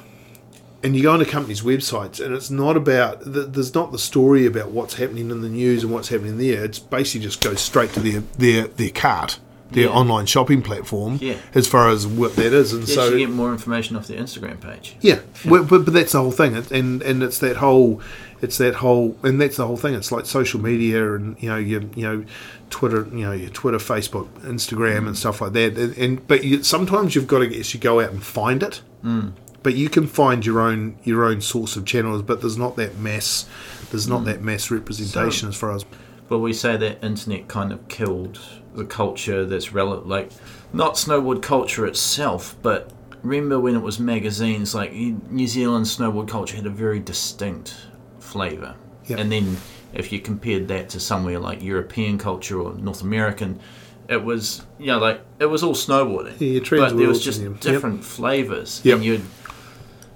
and 0.83 0.97
you 0.97 1.03
go 1.03 1.13
onto 1.13 1.27
companies' 1.27 1.63
websites, 1.63 2.25
and 2.25 2.35
it's 2.35 2.51
not 2.51 2.77
about 2.77 3.21
the, 3.21 3.43
there's 3.43 3.75
not 3.75 3.93
the 3.93 3.99
story 3.99 4.47
about 4.47 4.71
what's 4.71 4.95
happening 4.95 5.31
in 5.31 5.43
the 5.43 5.49
news 5.49 5.85
and 5.85 5.93
what's 5.93 6.09
happening 6.09 6.39
there. 6.39 6.65
It's 6.65 6.79
basically 6.79 7.21
just 7.27 7.43
goes 7.43 7.61
straight 7.61 7.91
to 7.95 8.01
their 8.01 8.21
their 8.39 8.67
their 8.69 8.91
cart. 8.91 9.39
Their 9.73 9.85
Yeah. 9.85 9.91
online 9.91 10.27
shopping 10.27 10.63
platform, 10.63 11.19
Yeah. 11.21 11.35
as 11.55 11.67
far 11.67 11.89
as 11.89 12.07
what 12.07 12.37
that 12.37 12.53
is, 12.53 12.73
and 12.73 12.87
yeah, 12.89 12.95
so 12.95 13.09
you 13.11 13.19
get 13.19 13.31
more 13.31 13.53
information 13.53 13.97
off 13.97 14.07
their 14.07 14.19
Instagram 14.21 14.61
page. 14.61 14.97
yeah, 15.01 15.19
but, 15.45 15.69
but 15.69 15.87
that's 15.93 16.13
the 16.13 16.21
whole 16.21 16.31
thing, 16.33 16.55
It- 16.55 16.71
and 16.71 17.03
and 17.03 17.23
it's 17.23 17.39
that 17.39 17.57
whole, 17.57 18.01
it's 18.41 18.59
that 18.59 18.77
whole, 18.77 19.17
and 19.23 19.41
that's 19.41 19.57
the 19.57 19.67
whole 19.67 19.77
thing. 19.77 19.95
It's 19.95 20.13
like 20.13 20.27
social 20.27 20.61
media, 20.61 21.15
and 21.15 21.37
you 21.41 21.49
know, 21.49 21.57
your 21.57 21.83
you 21.95 22.03
know, 22.03 22.25
Twitter, 22.71 23.07
you 23.13 23.21
know, 23.25 23.33
your 23.33 23.51
Twitter, 23.51 23.79
Facebook, 23.79 24.29
Instagram, 24.45 25.07
and 25.07 25.17
stuff 25.17 25.41
like 25.41 25.53
that. 25.53 25.77
And, 25.77 25.97
and 25.99 26.27
but 26.27 26.43
you, 26.45 26.63
sometimes 26.63 27.15
you've 27.15 27.27
got 27.27 27.41
to 27.41 27.59
actually 27.59 27.81
go 27.81 28.01
out 28.01 28.11
and 28.11 28.23
find 28.23 28.63
it. 28.63 28.81
Mm. 29.05 29.33
But 29.63 29.75
you 29.75 29.89
can 29.89 30.07
find 30.09 30.45
your 30.45 30.61
own 30.61 30.97
your 31.05 31.25
own 31.25 31.41
source 31.41 31.77
of 31.77 31.85
channels, 31.85 32.23
but 32.23 32.41
there's 32.41 32.59
not 32.59 32.77
that 32.77 32.99
mass, 32.99 33.47
there's 33.91 34.09
not 34.09 34.25
that 34.25 34.43
mass 34.43 34.71
representation 34.71 35.49
as 35.49 35.55
far 35.55 35.73
as 35.75 35.85
But 36.29 36.39
we 36.39 36.53
say 36.53 36.77
that 36.79 36.99
internet 37.05 37.47
kind 37.47 37.73
of 37.73 37.87
killed 37.89 38.41
the 38.75 38.85
culture 38.85 39.45
that's 39.45 39.73
relevant, 39.73 40.09
like 40.09 40.31
not 40.73 40.95
snowboard 40.95 41.43
culture 41.43 41.87
itself, 41.87 42.57
but 42.63 42.91
remember 43.23 43.61
when 43.61 43.75
it 43.77 43.81
was 43.83 43.99
magazines, 44.01 44.75
like 44.75 44.93
New 44.93 45.47
Zealand 45.47 45.87
snowboard 45.87 46.29
culture 46.29 46.57
had 46.57 46.67
a 46.67 46.71
very 46.71 46.99
distinct 46.99 47.77
flavour. 48.19 48.75
Yep. 49.07 49.19
And 49.19 49.33
then 49.33 49.57
if 49.93 50.11
you 50.13 50.21
compared 50.21 50.69
that 50.69 50.89
to 50.91 51.01
somewhere 51.01 51.39
like 51.39 51.63
European 51.63 52.17
culture 52.19 52.61
or 52.61 52.75
North 52.75 53.03
American, 53.03 53.61
it 54.09 54.23
was 54.25 54.63
you 54.79 54.87
know 54.87 54.99
like 54.99 55.21
it 55.39 55.47
was 55.47 55.63
all 55.63 55.75
snowboarding, 55.75 56.35
Yeah, 56.39 56.61
but 56.79 56.97
there 56.97 57.09
was 57.09 57.23
just 57.23 57.39
same. 57.41 57.53
Yep. 57.53 57.61
different 57.61 58.05
flavours, 58.05 58.81
Yep. 58.85 58.97
and 58.97 59.05
you'd 59.05 59.23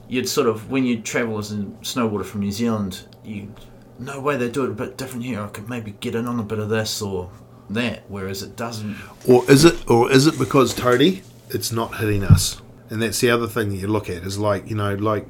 you'd 0.09 0.29
sort 0.29 0.47
of 0.47 0.71
when 0.71 0.85
you 0.85 1.01
travel 1.01 1.39
as 1.39 1.53
a 1.53 1.57
snowboarder 1.83 2.25
from 2.25 2.41
New 2.41 2.53
Zealand, 2.53 3.07
you 3.25 3.53
no 3.99 4.21
way 4.21 4.37
they 4.37 4.49
do 4.51 4.65
it 4.65 4.71
a 4.71 4.75
bit 4.75 4.97
different 4.99 5.25
here. 5.25 5.41
I 5.43 5.49
could 5.49 5.69
maybe 5.69 5.93
get 6.01 6.15
in 6.15 6.27
on 6.27 6.39
a 6.39 6.43
bit 6.43 6.59
of 6.59 6.69
this 6.69 7.01
or 7.01 7.31
that, 7.71 8.03
whereas 8.09 8.43
it 8.43 8.57
doesn't. 8.57 8.97
Or 9.27 9.49
is 9.51 9.65
it 9.65 9.89
or 9.91 10.11
is 10.11 10.27
it 10.27 10.39
because 10.39 10.75
Tony, 10.75 11.23
it's 11.51 11.73
not 11.73 11.97
hitting 11.97 12.25
us? 12.25 12.61
And 12.91 13.03
that's 13.03 13.21
the 13.21 13.31
other 13.31 13.49
thing 13.49 13.71
that 13.71 13.77
you 13.77 13.89
look 13.89 14.09
at 14.09 14.23
is 14.23 14.39
like, 14.39 14.69
you 14.71 14.77
know, 14.77 14.95
like 14.95 15.29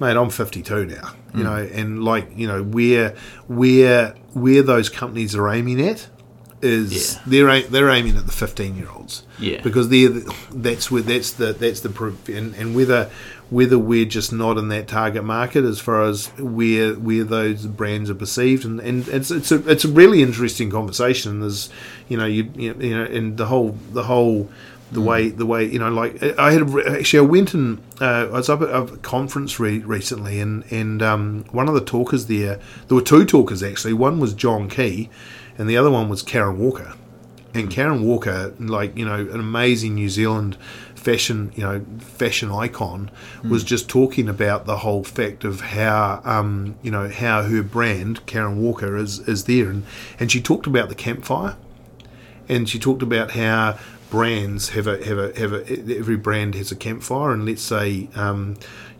mate, 0.00 0.16
I'm 0.16 0.30
fifty 0.30 0.62
two 0.62 0.86
now. 0.86 1.14
You 1.34 1.40
mm. 1.40 1.44
know, 1.44 1.56
and 1.72 2.04
like, 2.04 2.36
you 2.36 2.46
know, 2.46 2.62
where 2.62 3.14
where 3.46 4.14
where 4.32 4.62
those 4.62 4.88
companies 4.88 5.34
are 5.34 5.48
aiming 5.48 5.80
at 5.80 6.08
is 6.62 7.14
Yeah. 7.14 7.22
they're 7.26 7.62
they're 7.62 7.90
aiming 7.90 8.16
at 8.16 8.26
the 8.26 8.32
fifteen 8.32 8.76
year 8.76 8.88
olds. 8.90 9.24
Yeah. 9.38 9.60
Because 9.62 9.88
they're 9.88 10.08
the, 10.08 10.34
that's 10.50 10.90
where 10.90 11.02
that's 11.02 11.32
the 11.32 11.52
that's 11.52 11.80
the 11.80 11.90
proof, 11.90 12.28
and, 12.28 12.54
and 12.54 12.74
whether 12.74 13.10
whether 13.48 13.78
we're 13.78 14.04
just 14.04 14.32
not 14.32 14.58
in 14.58 14.68
that 14.68 14.88
target 14.88 15.22
market 15.22 15.64
as 15.64 15.78
far 15.78 16.02
as 16.02 16.26
where 16.38 16.94
where 16.94 17.24
those 17.24 17.66
brands 17.66 18.10
are 18.10 18.14
perceived. 18.14 18.64
And, 18.64 18.80
and 18.80 19.06
it's 19.08 19.30
it's 19.30 19.52
a 19.52 19.68
it's 19.68 19.84
a 19.84 19.88
really 19.88 20.22
interesting 20.22 20.70
conversation. 20.70 21.40
There's 21.40 21.70
you 22.08 22.16
know 22.16 22.26
you 22.26 22.50
you 22.56 22.74
know 22.74 23.04
and 23.04 23.36
the 23.36 23.46
whole 23.46 23.76
the 23.92 24.04
whole 24.04 24.50
the 24.92 25.00
way 25.00 25.28
the 25.28 25.46
way 25.46 25.64
you 25.64 25.78
know 25.78 25.90
like 25.90 26.22
I 26.38 26.52
had 26.52 26.62
a, 26.62 26.98
actually 26.98 27.18
I 27.18 27.30
went 27.30 27.54
and 27.54 27.82
uh, 28.00 28.26
I 28.26 28.30
was 28.30 28.48
up 28.48 28.62
at 28.62 28.70
a 28.70 28.96
conference 28.98 29.58
re- 29.58 29.78
recently 29.78 30.40
and 30.40 30.64
and 30.70 31.02
um, 31.02 31.44
one 31.50 31.68
of 31.68 31.74
the 31.74 31.80
talkers 31.80 32.26
there 32.26 32.60
there 32.88 32.94
were 32.96 33.02
two 33.02 33.24
talkers 33.24 33.62
actually. 33.62 33.94
One 33.94 34.18
was 34.18 34.34
John 34.34 34.68
Key 34.68 35.08
and 35.58 35.68
the 35.68 35.76
other 35.76 35.90
one 35.90 36.08
was 36.08 36.22
Karen 36.22 36.58
Walker. 36.58 36.94
And 37.54 37.70
Karen 37.70 38.02
Walker, 38.02 38.54
like 38.58 38.96
you 38.98 39.06
know, 39.06 39.14
an 39.14 39.40
amazing 39.40 39.94
New 39.94 40.10
Zealand 40.10 40.58
fashion, 41.06 41.52
you 41.54 41.62
know, 41.62 41.84
fashion 42.00 42.50
icon, 42.50 43.12
was 43.48 43.62
just 43.62 43.88
talking 43.88 44.28
about 44.28 44.66
the 44.66 44.78
whole 44.78 45.04
fact 45.04 45.44
of 45.44 45.60
how, 45.60 46.20
um, 46.24 46.74
you 46.82 46.90
know, 46.90 47.08
how 47.08 47.42
her 47.42 47.62
brand 47.62 48.26
Karen 48.26 48.60
Walker 48.60 48.96
is 48.96 49.20
is 49.28 49.44
there, 49.44 49.70
and 49.70 49.84
and 50.18 50.32
she 50.32 50.40
talked 50.40 50.66
about 50.66 50.88
the 50.88 50.96
campfire, 50.96 51.54
and 52.48 52.68
she 52.68 52.80
talked 52.80 53.02
about 53.02 53.30
how 53.30 53.78
brands 54.10 54.70
have 54.70 54.88
a 54.88 54.96
have 55.04 55.18
a 55.18 55.38
have 55.38 55.52
a 55.52 55.60
every 55.96 56.16
brand 56.16 56.56
has 56.56 56.72
a 56.72 56.76
campfire, 56.76 57.30
and 57.30 57.46
let's 57.46 57.62
say, 57.62 58.08
um, 58.16 58.56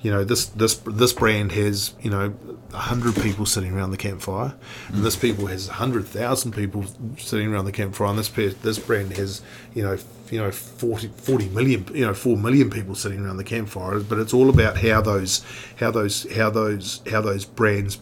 you 0.07 0.13
know, 0.13 0.23
this 0.23 0.47
this 0.47 0.75
this 0.87 1.13
brand 1.13 1.51
has 1.51 1.93
you 2.01 2.11
know 2.11 2.33
hundred 2.73 3.17
people 3.17 3.45
sitting 3.45 3.73
around 3.73 3.91
the 3.91 3.97
campfire, 3.97 4.55
and 4.87 5.03
this 5.03 5.17
people 5.17 5.47
has 5.47 5.67
hundred 5.67 6.07
thousand 6.07 6.53
people 6.53 6.85
sitting 7.19 7.53
around 7.53 7.65
the 7.65 7.73
campfire, 7.73 8.07
and 8.07 8.17
this 8.17 8.29
this 8.29 8.79
brand 8.79 9.17
has 9.17 9.43
you 9.75 9.83
know 9.83 9.99
you 10.31 10.39
know 10.39 10.53
40, 10.53 11.09
40 11.09 11.49
million 11.49 11.91
you 11.93 12.07
know 12.07 12.15
four 12.15 12.37
million 12.37 12.71
people 12.71 12.95
sitting 12.95 13.27
around 13.27 13.39
the 13.39 13.43
campfire, 13.43 13.99
but 13.99 14.21
it's 14.21 14.33
all 14.33 14.49
about 14.49 14.77
how 14.77 15.01
those 15.01 15.45
how 15.81 15.91
those 15.91 16.33
how 16.37 16.51
those 16.51 17.03
how 17.11 17.21
those 17.21 17.45
brands 17.45 17.99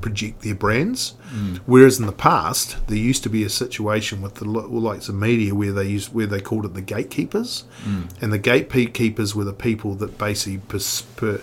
project 0.00 0.42
their 0.42 0.54
brands. 0.54 1.14
Whereas 1.66 1.98
in 1.98 2.06
the 2.06 2.12
past, 2.12 2.76
there 2.86 2.96
used 2.96 3.22
to 3.24 3.28
be 3.28 3.44
a 3.44 3.50
situation 3.50 4.22
with 4.22 4.36
the 4.36 4.44
li- 4.44 4.80
likes 4.80 5.08
of 5.08 5.14
media 5.14 5.54
where 5.54 5.72
they 5.72 5.86
used 5.86 6.14
where 6.14 6.26
they 6.26 6.40
called 6.40 6.64
it 6.64 6.74
the 6.74 6.82
gatekeepers, 6.82 7.64
and 8.20 8.32
the 8.32 8.38
gatekeepers 8.38 9.34
were 9.34 9.44
the 9.44 9.52
people 9.52 9.94
that 9.96 10.18
basically 10.18 10.58
pers- 10.68 11.02
per, 11.02 11.40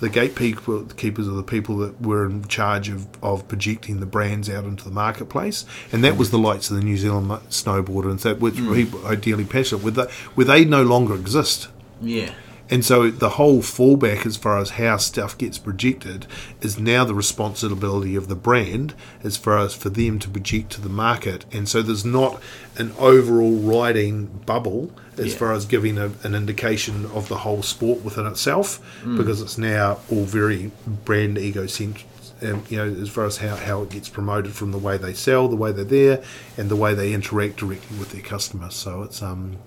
the 0.00 0.08
gatekeepers 0.08 1.28
are 1.28 1.32
the 1.32 1.42
people 1.42 1.76
that 1.76 2.00
were 2.00 2.24
in 2.24 2.44
charge 2.48 2.88
of, 2.88 3.06
of 3.22 3.46
projecting 3.48 4.00
the 4.00 4.06
brands 4.06 4.48
out 4.48 4.64
into 4.64 4.82
the 4.84 4.90
marketplace, 4.90 5.66
and 5.92 6.02
that 6.02 6.16
was 6.16 6.30
the 6.30 6.38
likes 6.38 6.70
of 6.70 6.76
the 6.76 6.82
New 6.82 6.96
Zealand 6.96 7.28
snowboarder 7.50 8.10
and 8.10 8.18
that 8.20 8.40
which 8.40 8.54
mm. 8.54 8.74
people 8.74 9.06
ideally 9.06 9.44
passionate 9.44 9.84
with, 9.84 9.96
the, 9.96 10.10
where 10.34 10.46
they 10.46 10.64
no 10.64 10.82
longer 10.82 11.14
exist. 11.14 11.68
Yeah, 12.00 12.32
And 12.70 12.84
so 12.84 13.10
the 13.10 13.30
whole 13.30 13.60
fallback, 13.60 14.24
as 14.24 14.36
far 14.36 14.58
as 14.58 14.70
how 14.70 14.96
stuff 14.96 15.36
gets 15.36 15.58
projected, 15.58 16.26
is 16.60 16.78
now 16.78 17.04
the 17.04 17.14
responsibility 17.14 18.14
of 18.14 18.28
the 18.28 18.36
brand, 18.36 18.94
as 19.24 19.36
far 19.36 19.58
as 19.58 19.74
for 19.74 19.90
them 19.90 20.18
to 20.20 20.28
project 20.28 20.70
to 20.72 20.80
the 20.80 20.88
market. 20.88 21.44
And 21.52 21.68
so 21.68 21.82
there's 21.82 22.04
not 22.04 22.40
an 22.76 22.92
overall 22.98 23.56
riding 23.56 24.26
bubble 24.46 24.92
as 25.18 25.32
Yeah. 25.32 25.38
far 25.38 25.52
as 25.52 25.66
giving 25.66 25.98
a, 25.98 26.12
an 26.22 26.34
indication 26.34 27.06
of 27.06 27.28
the 27.28 27.38
whole 27.38 27.62
sport 27.62 28.04
within 28.04 28.26
itself, 28.26 28.80
because 29.16 29.42
it's 29.42 29.58
now 29.58 29.98
all 30.10 30.24
very 30.24 30.70
brand 31.04 31.36
egocentric. 31.38 32.06
Um, 32.42 32.62
you 32.70 32.78
know, 32.78 32.88
as 33.02 33.10
far 33.10 33.26
as 33.26 33.36
how, 33.36 33.54
how 33.56 33.82
it 33.82 33.90
gets 33.90 34.08
promoted 34.08 34.52
from 34.54 34.72
the 34.72 34.78
way 34.78 34.96
they 34.96 35.12
sell, 35.12 35.46
the 35.46 35.56
way 35.56 35.72
they're 35.72 35.84
there, 35.84 36.22
and 36.56 36.70
the 36.70 36.76
way 36.76 36.94
they 36.94 37.12
interact 37.12 37.58
directly 37.58 37.98
with 37.98 38.12
their 38.12 38.22
customers. 38.22 38.74
So 38.74 39.02
it's 39.02 39.20
um, 39.20 39.58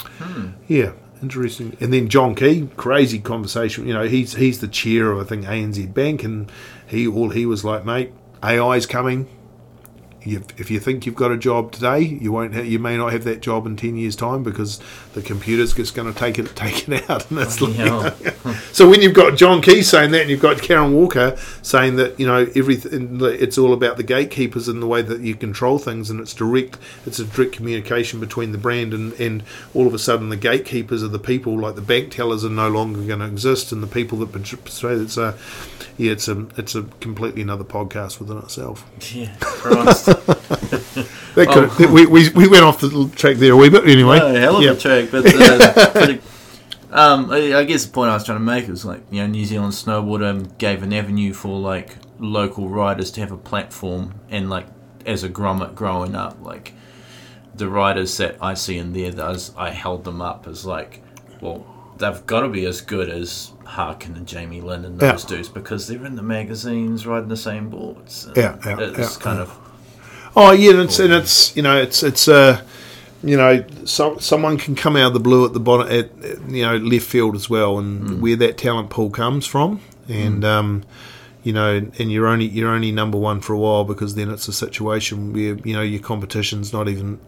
yeah, 0.67 0.93
interesting. 1.23 1.75
And 1.79 1.91
then 1.91 2.09
John 2.09 2.35
Key, 2.35 2.69
crazy 2.77 3.19
conversation. 3.19 3.87
You 3.87 3.93
know, 3.93 4.03
he's 4.03 4.35
he's 4.35 4.59
the 4.59 4.67
chair 4.67 5.11
of 5.11 5.19
I 5.19 5.23
think 5.23 5.45
ANZ 5.45 5.91
Bank, 5.93 6.23
and 6.23 6.51
he 6.85 7.07
all 7.07 7.29
he 7.29 7.47
was 7.47 7.65
like, 7.65 7.85
mate, 7.85 8.11
AI's 8.43 8.85
coming. 8.85 9.27
If 10.25 10.71
you 10.71 10.79
think 10.79 11.05
you've 11.05 11.15
got 11.15 11.31
a 11.31 11.37
job 11.37 11.71
today, 11.71 11.99
you 11.99 12.31
won't. 12.31 12.53
Ha- 12.53 12.61
you 12.61 12.79
may 12.79 12.97
not 12.97 13.11
have 13.11 13.23
that 13.25 13.41
job 13.41 13.65
in 13.65 13.75
ten 13.75 13.97
years' 13.97 14.15
time 14.15 14.43
because 14.43 14.79
the 15.13 15.21
computer's 15.21 15.73
just 15.73 15.95
going 15.95 16.11
to 16.11 16.17
take 16.17 16.39
it 16.39 16.45
take 16.55 16.87
it 16.87 17.09
out. 17.09 17.29
And 17.29 17.39
like, 17.39 18.15
so 18.71 18.89
when 18.89 19.01
you've 19.01 19.13
got 19.13 19.37
John 19.37 19.61
Key 19.61 19.81
saying 19.83 20.11
that, 20.11 20.21
and 20.21 20.29
you've 20.29 20.41
got 20.41 20.61
Karen 20.61 20.93
Walker 20.93 21.37
saying 21.61 21.95
that 21.97 22.19
you 22.19 22.27
know 22.27 22.47
everything, 22.55 23.19
it's 23.21 23.57
all 23.57 23.73
about 23.73 23.97
the 23.97 24.03
gatekeepers 24.03 24.67
and 24.67 24.81
the 24.81 24.87
way 24.87 25.01
that 25.01 25.21
you 25.21 25.35
control 25.35 25.77
things, 25.77 26.09
and 26.09 26.19
it's 26.19 26.33
direct. 26.33 26.77
It's 27.05 27.19
a 27.19 27.25
direct 27.25 27.53
communication 27.53 28.19
between 28.19 28.51
the 28.51 28.57
brand 28.57 28.93
and 28.93 29.13
and 29.13 29.43
all 29.73 29.87
of 29.87 29.93
a 29.93 29.99
sudden 29.99 30.29
the 30.29 30.37
gatekeepers 30.37 31.03
are 31.03 31.07
the 31.07 31.19
people 31.19 31.59
like 31.59 31.75
the 31.75 31.81
bank 31.81 32.11
tellers 32.11 32.45
are 32.45 32.49
no 32.49 32.69
longer 32.69 33.01
going 33.03 33.19
to 33.19 33.25
exist, 33.25 33.71
and 33.71 33.83
the 33.83 33.87
people 33.87 34.17
that 34.19 34.31
persuade. 34.31 35.01
It's 35.01 35.17
a 35.17 35.37
yeah, 35.97 36.11
it's 36.11 36.27
a 36.27 36.47
it's 36.57 36.75
a 36.75 36.83
completely 36.99 37.41
another 37.41 37.63
podcast 37.63 38.19
within 38.19 38.37
itself. 38.37 38.85
Yeah, 39.13 39.31
Christ. 39.39 40.09
That 41.35 41.47
could, 41.51 41.69
Oh. 41.87 41.91
we, 41.91 42.05
we, 42.05 42.29
we 42.29 42.47
went 42.47 42.63
off 42.63 42.79
the 42.79 43.09
track 43.15 43.37
there 43.37 43.53
a 43.53 43.57
wee 43.57 43.69
bit 43.69 43.87
anyway. 43.87 44.19
Oh, 44.21 44.33
hell 44.35 44.57
of 44.57 44.63
Yep. 44.63 44.77
a 44.77 44.79
track, 44.79 45.09
but, 45.11 45.25
uh, 45.25 45.89
but 45.93 46.09
it- 46.11 46.21
um, 46.91 47.31
I 47.31 47.55
I 47.55 47.63
guess 47.63 47.85
the 47.85 47.91
point 47.91 48.11
I 48.11 48.13
was 48.13 48.23
trying 48.23 48.37
to 48.37 48.43
make 48.43 48.67
was 48.67 48.85
like 48.85 49.01
you 49.09 49.19
know 49.21 49.25
New 49.27 49.45
Zealand 49.45 49.73
snowboard 49.73 50.23
um, 50.23 50.43
gave 50.59 50.83
an 50.83 50.93
avenue 50.93 51.33
for 51.33 51.59
like 51.59 51.95
local 52.19 52.69
riders 52.69 53.09
to 53.11 53.21
have 53.21 53.31
a 53.31 53.37
platform, 53.37 54.13
and 54.29 54.47
like 54.47 54.67
as 55.07 55.23
a 55.23 55.29
grommet 55.29 55.73
growing 55.73 56.13
up, 56.13 56.37
like 56.39 56.73
the 57.55 57.67
riders 57.67 58.15
that 58.17 58.37
I 58.39 58.53
see 58.53 58.77
in 58.77 58.93
there, 58.93 59.09
those 59.09 59.51
I 59.57 59.71
held 59.71 60.03
them 60.03 60.21
up 60.21 60.45
as 60.47 60.67
like, 60.67 61.01
well, 61.41 61.65
they've 61.97 62.23
got 62.27 62.41
to 62.41 62.47
be 62.49 62.65
as 62.65 62.81
good 62.81 63.09
as 63.09 63.53
Harkin 63.65 64.15
and 64.15 64.27
Jamie 64.27 64.61
Lynn 64.61 64.85
and 64.85 64.99
those 64.99 65.23
Yeah. 65.23 65.29
dudes 65.37 65.49
because 65.49 65.87
they're 65.87 66.05
in 66.05 66.15
the 66.15 66.21
magazines 66.21 67.07
riding 67.07 67.27
the 67.29 67.35
same 67.37 67.69
boards. 67.71 68.27
Yeah, 68.35 68.55
yeah, 68.63 68.77
it's 68.81 69.17
yeah, 69.17 69.23
kind 69.23 69.37
yeah. 69.39 69.45
of 69.45 69.62
Oh 70.35 70.51
yeah, 70.51 70.71
and 70.71 70.79
it's, 70.81 70.99
and 70.99 71.13
it's 71.13 71.55
you 71.55 71.61
know 71.61 71.79
it's 71.79 72.01
it's 72.03 72.27
uh, 72.27 72.61
you 73.23 73.37
know 73.37 73.63
so, 73.85 74.17
someone 74.17 74.57
can 74.57 74.75
come 74.75 74.95
out 74.95 75.07
of 75.07 75.13
the 75.13 75.19
blue 75.19 75.45
at 75.45 75.53
the 75.53 75.59
bottom 75.59 75.87
at 75.87 76.09
at, 76.23 76.41
you 76.49 76.63
know 76.63 76.77
left 76.77 77.05
field 77.05 77.35
as 77.35 77.49
well, 77.49 77.77
and 77.77 78.21
where 78.21 78.35
that 78.35 78.57
talent 78.57 78.89
pool 78.89 79.09
comes 79.09 79.45
from, 79.45 79.79
and 80.07 80.43
um, 80.43 80.83
you 81.43 81.51
know, 81.51 81.75
and 81.99 82.11
you're 82.11 82.27
only 82.27 82.45
you're 82.45 82.69
only 82.69 82.91
number 82.91 83.17
one 83.17 83.41
for 83.41 83.53
a 83.53 83.57
while 83.57 83.83
because 83.83 84.15
then 84.15 84.29
it's 84.29 84.47
a 84.47 84.53
situation 84.53 85.33
where 85.33 85.55
you 85.63 85.73
know 85.73 85.81
your 85.81 86.01
competition's 86.01 86.71
not 86.73 86.87
even 86.87 87.19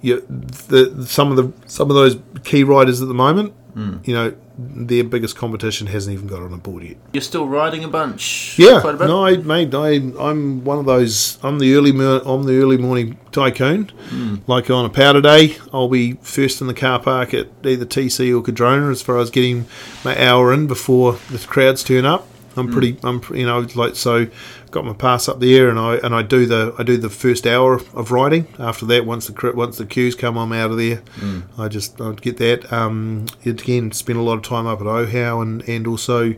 you 0.00 0.20
the 0.68 1.06
some 1.06 1.30
of 1.30 1.36
the 1.36 1.68
some 1.68 1.90
of 1.90 1.96
those 1.96 2.16
key 2.44 2.64
riders 2.64 3.02
at 3.02 3.08
the 3.08 3.14
moment, 3.14 3.54
Mm. 3.76 4.08
you 4.08 4.14
know, 4.14 4.34
their 4.56 5.04
biggest 5.04 5.36
competition 5.36 5.86
hasn't 5.86 6.14
even 6.14 6.26
got 6.26 6.40
on 6.40 6.50
a 6.54 6.56
board 6.56 6.82
yet. 6.82 6.96
you're 7.12 7.20
still 7.20 7.46
riding 7.46 7.84
a 7.84 7.88
bunch. 7.88 8.58
Yeah, 8.58 8.80
quite 8.80 8.94
a 8.94 8.96
bit. 8.96 9.06
no, 9.06 9.26
I, 9.26 9.36
mate, 9.36 9.74
I, 9.74 9.96
I'm 10.18 10.64
one 10.64 10.78
of 10.78 10.86
those. 10.86 11.36
I'm 11.42 11.58
the 11.58 11.74
early, 11.74 11.90
I'm 11.90 12.44
the 12.44 12.58
early 12.58 12.78
morning 12.78 13.18
tycoon. 13.32 13.90
Hmm. 14.08 14.36
Like 14.46 14.70
on 14.70 14.86
a 14.86 14.88
powder 14.88 15.20
day, 15.20 15.58
I'll 15.74 15.90
be 15.90 16.14
first 16.22 16.62
in 16.62 16.68
the 16.68 16.74
car 16.74 16.98
park 17.00 17.34
at 17.34 17.48
either 17.64 17.84
TC 17.84 18.34
or 18.34 18.42
Cardrona 18.42 18.90
as 18.90 19.02
far 19.02 19.18
as 19.18 19.28
getting 19.28 19.66
my 20.06 20.18
hour 20.26 20.54
in 20.54 20.66
before 20.66 21.18
the 21.30 21.38
crowds 21.38 21.84
turn 21.84 22.06
up. 22.06 22.26
I'm 22.56 22.68
hmm. 22.68 22.72
pretty, 22.72 22.98
I'm, 23.04 23.22
you 23.34 23.44
know, 23.44 23.66
like 23.74 23.94
so. 23.94 24.28
Got 24.70 24.84
my 24.84 24.92
pass 24.92 25.28
up 25.28 25.38
there, 25.40 25.68
and 25.70 25.78
I 25.78 25.96
and 25.96 26.14
I 26.14 26.22
do 26.22 26.44
the 26.44 26.74
I 26.78 26.82
do 26.82 26.96
the 26.96 27.08
first 27.08 27.46
hour 27.46 27.74
of 27.94 28.10
riding. 28.10 28.46
After 28.58 28.84
that, 28.86 29.06
once 29.06 29.26
the 29.28 29.52
once 29.54 29.78
the 29.78 29.86
queues 29.86 30.14
come, 30.14 30.36
I'm 30.36 30.52
out 30.52 30.70
of 30.72 30.76
there. 30.76 31.02
I 31.56 31.68
just 31.68 32.00
I 32.00 32.12
get 32.12 32.36
that. 32.38 32.70
Um, 32.72 33.26
again, 33.44 33.92
spend 33.92 34.18
a 34.18 34.22
lot 34.22 34.34
of 34.34 34.42
time 34.42 34.66
up 34.66 34.80
at 34.80 34.86
Ohau, 34.86 35.40
and 35.40 35.66
and 35.68 35.86
also 35.86 36.34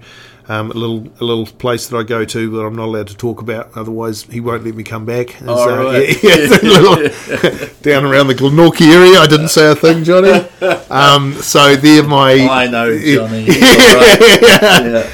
um, 0.46 0.70
a 0.70 0.74
little 0.74 1.08
a 1.20 1.24
little 1.24 1.46
place 1.46 1.88
that 1.88 1.96
I 1.96 2.02
go 2.04 2.24
to 2.26 2.50
that 2.50 2.60
I'm 2.60 2.76
not 2.76 2.84
allowed 2.84 3.08
to 3.08 3.16
talk 3.16 3.40
about. 3.40 3.70
Otherwise, 3.76 4.22
he 4.24 4.40
won't 4.40 4.62
let 4.64 4.74
me 4.74 4.84
come 4.84 5.04
back. 5.06 5.34
Oh, 5.42 5.68
uh, 5.70 5.84
right. 5.92 6.22
yeah, 6.22 6.36
yeah, 6.36 6.58
little- 6.62 7.68
down 7.82 8.04
around 8.04 8.26
the 8.28 8.34
Glenorchy 8.34 8.92
area. 8.94 9.18
I 9.18 9.26
didn't 9.26 9.48
say 9.48 9.70
a 9.70 9.74
thing, 9.74 10.04
Johnny. 10.04 10.46
Um, 10.90 11.32
so 11.34 11.74
they're 11.76 12.02
my. 12.06 12.32
I 12.46 12.66
know 12.68 12.96
Johnny. 12.96 13.46
Yeah. 13.48 15.08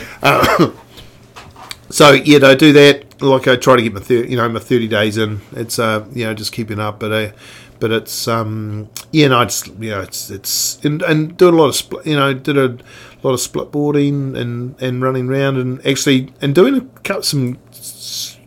So 1.94 2.10
yeah, 2.10 2.44
I 2.44 2.56
do 2.56 2.72
that. 2.72 3.22
Like 3.22 3.46
I 3.46 3.54
try 3.54 3.76
to 3.76 3.82
get 3.82 3.92
my 3.94 4.00
thir- 4.00 4.24
you 4.24 4.36
know 4.36 4.48
my 4.48 4.58
thirty 4.58 4.88
days 4.88 5.16
in. 5.16 5.40
It's 5.52 5.78
uh 5.78 6.04
you 6.12 6.24
know 6.24 6.34
just 6.34 6.50
keeping 6.50 6.80
up, 6.80 6.98
but 6.98 7.12
uh, 7.12 7.30
but 7.78 7.92
it's 7.92 8.26
um 8.26 8.88
yeah, 9.12 9.28
no, 9.28 9.42
it's 9.42 9.64
you 9.68 9.90
know 9.90 10.00
it's 10.00 10.28
it's 10.28 10.84
and, 10.84 11.02
and 11.02 11.36
doing 11.36 11.54
a 11.54 11.56
lot 11.56 11.68
of 11.68 11.76
split, 11.76 12.04
you 12.04 12.16
know 12.16 12.34
did 12.34 12.58
a 12.58 12.78
lot 13.22 13.32
of 13.34 13.38
split 13.38 13.70
boarding 13.70 14.36
and 14.36 14.74
and 14.82 15.02
running 15.02 15.28
around 15.28 15.56
and 15.56 15.86
actually 15.86 16.32
and 16.42 16.52
doing 16.52 16.74
a, 16.74 16.80
cou- 17.04 17.22
some 17.22 17.58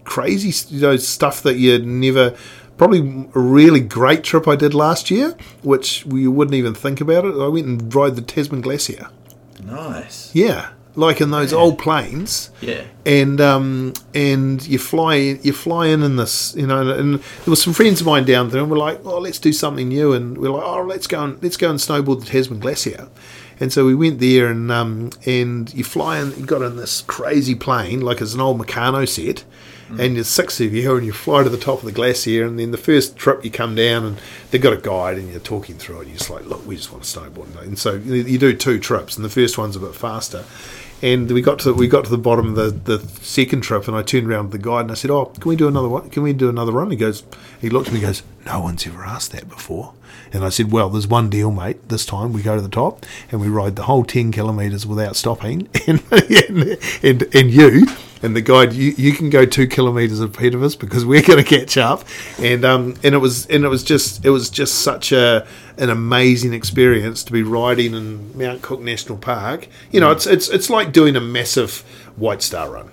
crazy 0.04 0.52
you 0.76 0.82
know 0.82 0.98
stuff 0.98 1.42
that 1.44 1.56
you'd 1.56 1.88
never. 1.88 2.36
Probably 2.76 3.00
a 3.34 3.40
really 3.40 3.80
great 3.80 4.24
trip 4.26 4.46
I 4.48 4.56
did 4.58 4.76
last 4.76 5.10
year, 5.10 5.36
which 5.64 6.06
you 6.06 6.32
wouldn't 6.32 6.54
even 6.54 6.76
think 6.76 7.00
about 7.00 7.24
it. 7.24 7.34
I 7.34 7.48
went 7.48 7.66
and 7.66 7.96
rode 7.96 8.18
the 8.18 8.22
Tasman 8.22 8.62
Glacier. 8.62 9.08
Nice. 9.64 10.36
Yeah, 10.36 10.74
like 10.98 11.22
in 11.22 11.30
those 11.30 11.54
old 11.54 11.78
planes. 11.78 12.50
Yeah. 12.60 12.84
and 13.06 13.40
um, 13.40 13.94
and 14.14 14.68
you 14.68 14.80
fly 14.80 15.16
you 15.16 15.54
fly 15.54 15.88
in 15.88 16.04
in 16.04 16.18
this 16.18 16.56
you 16.56 16.68
know 16.68 16.92
and 16.92 17.20
there 17.20 17.50
was 17.52 17.62
some 17.62 17.74
friends 17.74 18.02
of 18.02 18.08
mine 18.08 18.26
down 18.26 18.50
there 18.50 18.62
and 18.62 18.70
we're 18.70 18.78
like 18.78 19.00
oh 19.06 19.20
let's 19.20 19.40
do 19.40 19.54
something 19.54 19.88
new. 19.88 20.12
And 20.12 20.38
we're 20.38 20.50
like 20.50 20.64
oh 20.64 20.84
let's 20.84 21.08
go 21.08 21.24
and 21.24 21.42
let's 21.42 21.56
go 21.56 21.70
and 21.70 21.80
snowboard 21.80 22.22
the 22.22 22.26
Tasman 22.26 22.60
Glacier. 22.60 23.08
And 23.60 23.72
so 23.72 23.86
we 23.86 23.96
went 23.96 24.20
there 24.20 24.48
and 24.48 24.72
um, 24.72 25.12
and 25.26 25.72
you 25.74 25.84
fly 25.84 26.20
in 26.20 26.32
you 26.36 26.46
got 26.46 26.64
in 26.64 26.76
this 26.76 27.02
crazy 27.02 27.56
plane 27.56 28.02
like 28.02 28.20
it's 28.20 28.34
an 28.34 28.42
old 28.42 28.60
Meccano 28.60 29.08
set 29.08 29.46
and 29.90 30.18
there's 30.18 30.28
six 30.28 30.60
of 30.60 30.74
you 30.74 30.98
and 30.98 31.06
you 31.06 31.14
fly 31.14 31.44
to 31.44 31.50
the 31.50 31.58
top 31.58 31.80
of 31.80 31.86
the 31.86 31.94
glacier 31.94 32.46
and 32.46 32.60
then 32.60 32.72
the 32.72 32.78
first 32.78 33.16
trip 33.16 33.46
you 33.46 33.50
come 33.50 33.74
down 33.74 34.04
and 34.04 34.20
they've 34.52 34.62
got 34.62 34.74
a 34.74 34.78
guide 34.78 35.18
and 35.18 35.30
you're 35.30 35.40
talking 35.40 35.78
through 35.78 35.96
it 35.96 36.00
and 36.02 36.10
you're 36.10 36.18
just 36.18 36.30
like 36.30 36.44
look 36.46 36.66
we 36.68 36.76
just 36.76 36.92
want 36.92 37.06
to 37.06 37.20
snowboard. 37.20 37.56
And 37.62 37.80
so 37.80 37.94
you 37.94 38.38
do 38.38 38.54
two 38.54 38.80
trips 38.80 39.16
and 39.16 39.24
the 39.24 39.30
first 39.30 39.58
one's 39.58 39.78
a 39.78 39.80
bit 39.80 39.96
faster 39.96 40.44
and 41.02 41.30
we 41.30 41.42
got 41.42 41.60
to 41.60 41.74
we 41.74 41.88
got 41.88 42.06
to 42.06 42.10
the 42.10 42.18
bottom 42.18 42.50
of 42.50 42.56
the, 42.56 42.98
the 42.98 43.08
second 43.22 43.62
trip, 43.62 43.88
and 43.88 43.96
I 43.96 44.02
turned 44.02 44.28
around 44.28 44.52
to 44.52 44.58
the 44.58 44.64
guide 44.64 44.82
and 44.82 44.92
I 44.92 44.96
said, 44.96 45.12
"Oh, 45.12 45.26
can 45.26 45.50
we 45.50 45.56
do 45.56 45.68
another 45.68 45.90
one? 45.90 46.10
Can 46.10 46.24
we 46.24 46.34
do 46.34 46.50
another 46.50 46.72
run?" 46.72 46.92
He 46.92 46.98
goes, 46.98 47.24
he 47.60 47.70
looked 47.70 47.88
at 47.88 47.94
me, 47.94 48.00
and 48.00 48.08
goes, 48.08 48.24
"No 48.46 48.62
one's 48.62 48.86
ever 48.88 49.04
asked 49.04 49.32
that 49.32 49.50
before." 49.50 49.94
And 50.34 50.44
I 50.44 50.50
said, 50.50 50.72
"Well, 50.72 50.90
there's 50.90 51.08
one 51.08 51.30
deal, 51.30 51.52
mate. 51.52 51.90
This 51.90 52.06
time 52.06 52.34
we 52.34 52.42
go 52.42 52.56
to 52.56 52.62
the 52.62 52.70
top 52.70 53.06
and 53.32 53.40
we 53.40 53.48
ride 53.48 53.76
the 53.76 53.84
whole 53.84 54.04
ten 54.04 54.32
kilometres 54.32 54.86
without 54.86 55.16
stopping, 55.16 55.70
and 55.88 56.02
and, 56.12 56.78
and 57.04 57.36
and 57.36 57.52
you." 57.52 57.88
And 58.24 58.36
the 58.36 58.42
guide, 58.42 58.74
you, 58.74 58.94
you 58.98 59.12
can 59.14 59.30
go 59.30 59.46
two 59.46 59.68
kilometres 59.68 60.20
ahead 60.22 60.56
of 60.56 60.64
us 60.64 60.76
because 60.76 61.06
we're 61.06 61.22
going 61.22 61.44
to 61.44 61.48
catch 61.58 61.78
up, 61.78 62.04
and 62.40 62.66
um 62.66 62.96
and 63.04 63.14
it 63.14 63.20
was 63.20 63.46
and 63.48 63.64
it 63.64 63.68
was 63.70 63.84
just 63.84 64.26
it 64.26 64.32
was 64.32 64.50
just 64.50 64.76
such 64.82 65.12
a 65.12 65.46
an 65.78 65.90
amazing 65.92 66.54
experience 66.54 67.24
to 67.26 67.32
be 67.32 67.44
riding 67.44 67.94
in 67.94 68.36
Mount 68.38 68.62
Cook 68.64 68.82
National 68.82 69.18
Park. 69.20 69.68
You 69.92 70.00
know, 70.00 70.10
it's 70.12 70.26
it's 70.26 70.50
it's 70.50 70.70
like 70.70 70.92
doing 70.92 71.16
a 71.16 71.22
massive 71.22 71.82
White 72.16 72.42
Star 72.42 72.70
run. 72.72 72.92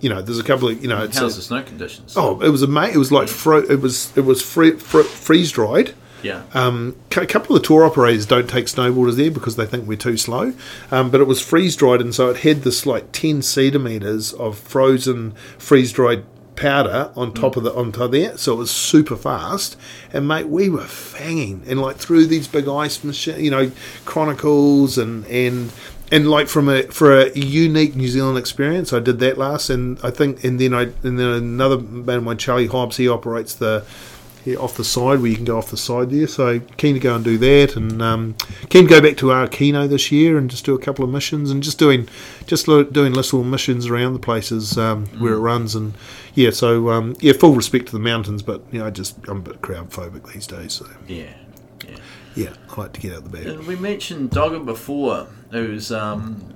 You 0.00 0.10
know, 0.10 0.20
there's 0.20 0.38
a 0.38 0.44
couple 0.44 0.68
of 0.68 0.82
you 0.82 0.88
know, 0.88 1.02
it's 1.04 1.16
How's 1.16 1.32
a- 1.34 1.36
the 1.36 1.42
snow 1.42 1.62
conditions? 1.62 2.14
oh, 2.18 2.38
it 2.42 2.50
was 2.50 2.60
amazing. 2.62 2.96
It 2.96 2.98
was 2.98 3.10
like 3.10 3.28
fro- 3.28 3.64
it 3.64 3.80
was 3.80 4.12
it 4.16 4.20
was 4.20 4.42
free, 4.42 4.72
fr- 4.72 5.00
freeze 5.02 5.50
dried. 5.52 5.94
Yeah. 6.24 6.42
Um, 6.54 6.96
a 7.16 7.26
couple 7.26 7.54
of 7.54 7.62
the 7.62 7.68
tour 7.68 7.84
operators 7.84 8.26
don't 8.26 8.48
take 8.48 8.66
snowboarders 8.66 9.16
there 9.16 9.30
because 9.30 9.56
they 9.56 9.66
think 9.66 9.86
we're 9.86 9.98
too 9.98 10.16
slow. 10.16 10.54
Um, 10.90 11.10
but 11.10 11.20
it 11.20 11.26
was 11.26 11.40
freeze 11.40 11.76
dried, 11.76 12.00
and 12.00 12.14
so 12.14 12.30
it 12.30 12.38
had 12.38 12.62
this 12.62 12.86
like 12.86 13.12
ten 13.12 13.42
centimeters 13.42 14.32
of 14.32 14.58
frozen 14.58 15.32
freeze 15.58 15.92
dried 15.92 16.24
powder 16.56 17.10
on 17.16 17.34
top 17.34 17.56
of 17.56 17.64
the 17.64 17.74
on 17.74 17.92
top 17.92 18.12
there. 18.12 18.36
So 18.38 18.54
it 18.54 18.56
was 18.56 18.70
super 18.70 19.16
fast. 19.16 19.76
And 20.12 20.26
mate, 20.26 20.48
we 20.48 20.68
were 20.70 20.80
fanging 20.80 21.68
and 21.68 21.80
like 21.80 21.96
through 21.96 22.26
these 22.26 22.48
big 22.48 22.68
ice 22.68 23.04
machine, 23.04 23.44
you 23.44 23.50
know, 23.50 23.70
chronicles 24.04 24.98
and 24.98 25.26
and. 25.26 25.72
And 26.12 26.30
like 26.30 26.48
from 26.48 26.68
a 26.68 26.82
for 26.82 27.18
a 27.18 27.32
unique 27.32 27.96
New 27.96 28.08
Zealand 28.08 28.36
experience, 28.36 28.92
I 28.92 29.00
did 29.00 29.18
that 29.20 29.38
last, 29.38 29.70
and 29.70 29.98
I 30.02 30.10
think, 30.10 30.44
and 30.44 30.60
then 30.60 30.74
I 30.74 30.82
and 31.02 31.18
then 31.18 31.28
another 31.28 31.78
man 31.78 32.18
of 32.18 32.24
mine, 32.24 32.36
Charlie 32.36 32.66
Hobbs, 32.66 32.98
he 32.98 33.08
operates 33.08 33.54
the 33.54 33.84
yeah, 34.44 34.56
off 34.56 34.76
the 34.76 34.84
side 34.84 35.20
where 35.20 35.26
you 35.26 35.36
can 35.36 35.44
go 35.44 35.56
off 35.56 35.70
the 35.70 35.76
side 35.76 36.10
there. 36.10 36.26
So 36.26 36.60
keen 36.76 36.94
to 36.94 37.00
go 37.00 37.14
and 37.14 37.24
do 37.24 37.38
that, 37.38 37.76
and 37.76 38.02
um, 38.02 38.34
keen 38.68 38.84
to 38.84 38.90
go 38.90 39.00
back 39.00 39.16
to 39.18 39.32
our 39.32 39.48
Arkino 39.48 39.88
this 39.88 40.12
year 40.12 40.36
and 40.36 40.50
just 40.50 40.64
do 40.64 40.74
a 40.74 40.78
couple 40.78 41.04
of 41.04 41.10
missions 41.10 41.50
and 41.50 41.62
just 41.62 41.78
doing 41.78 42.08
just 42.46 42.66
doing 42.66 43.12
little 43.12 43.42
missions 43.42 43.86
around 43.86 44.12
the 44.12 44.18
places 44.18 44.76
um, 44.76 45.06
where 45.18 45.34
it 45.34 45.38
runs. 45.38 45.74
And 45.74 45.94
yeah, 46.34 46.50
so 46.50 46.90
um, 46.90 47.16
yeah, 47.20 47.32
full 47.32 47.54
respect 47.54 47.86
to 47.86 47.92
the 47.92 48.00
mountains, 48.00 48.42
but 48.42 48.62
you 48.70 48.80
know, 48.80 48.86
I 48.86 48.90
just 48.90 49.16
I'm 49.28 49.38
a 49.38 49.40
bit 49.40 49.62
crowd 49.62 49.90
phobic 49.90 50.32
these 50.32 50.46
days. 50.46 50.74
So 50.74 50.86
Yeah. 51.08 51.32
Yeah. 51.86 51.96
yeah, 52.34 52.54
I 52.70 52.80
like 52.80 52.92
to 52.94 53.00
get 53.00 53.14
out 53.14 53.24
the 53.24 53.30
back. 53.30 53.46
And 53.46 53.66
we 53.66 53.76
mentioned 53.76 54.30
Dogger 54.30 54.60
before, 54.60 55.28
who's 55.50 55.92
um, 55.92 56.54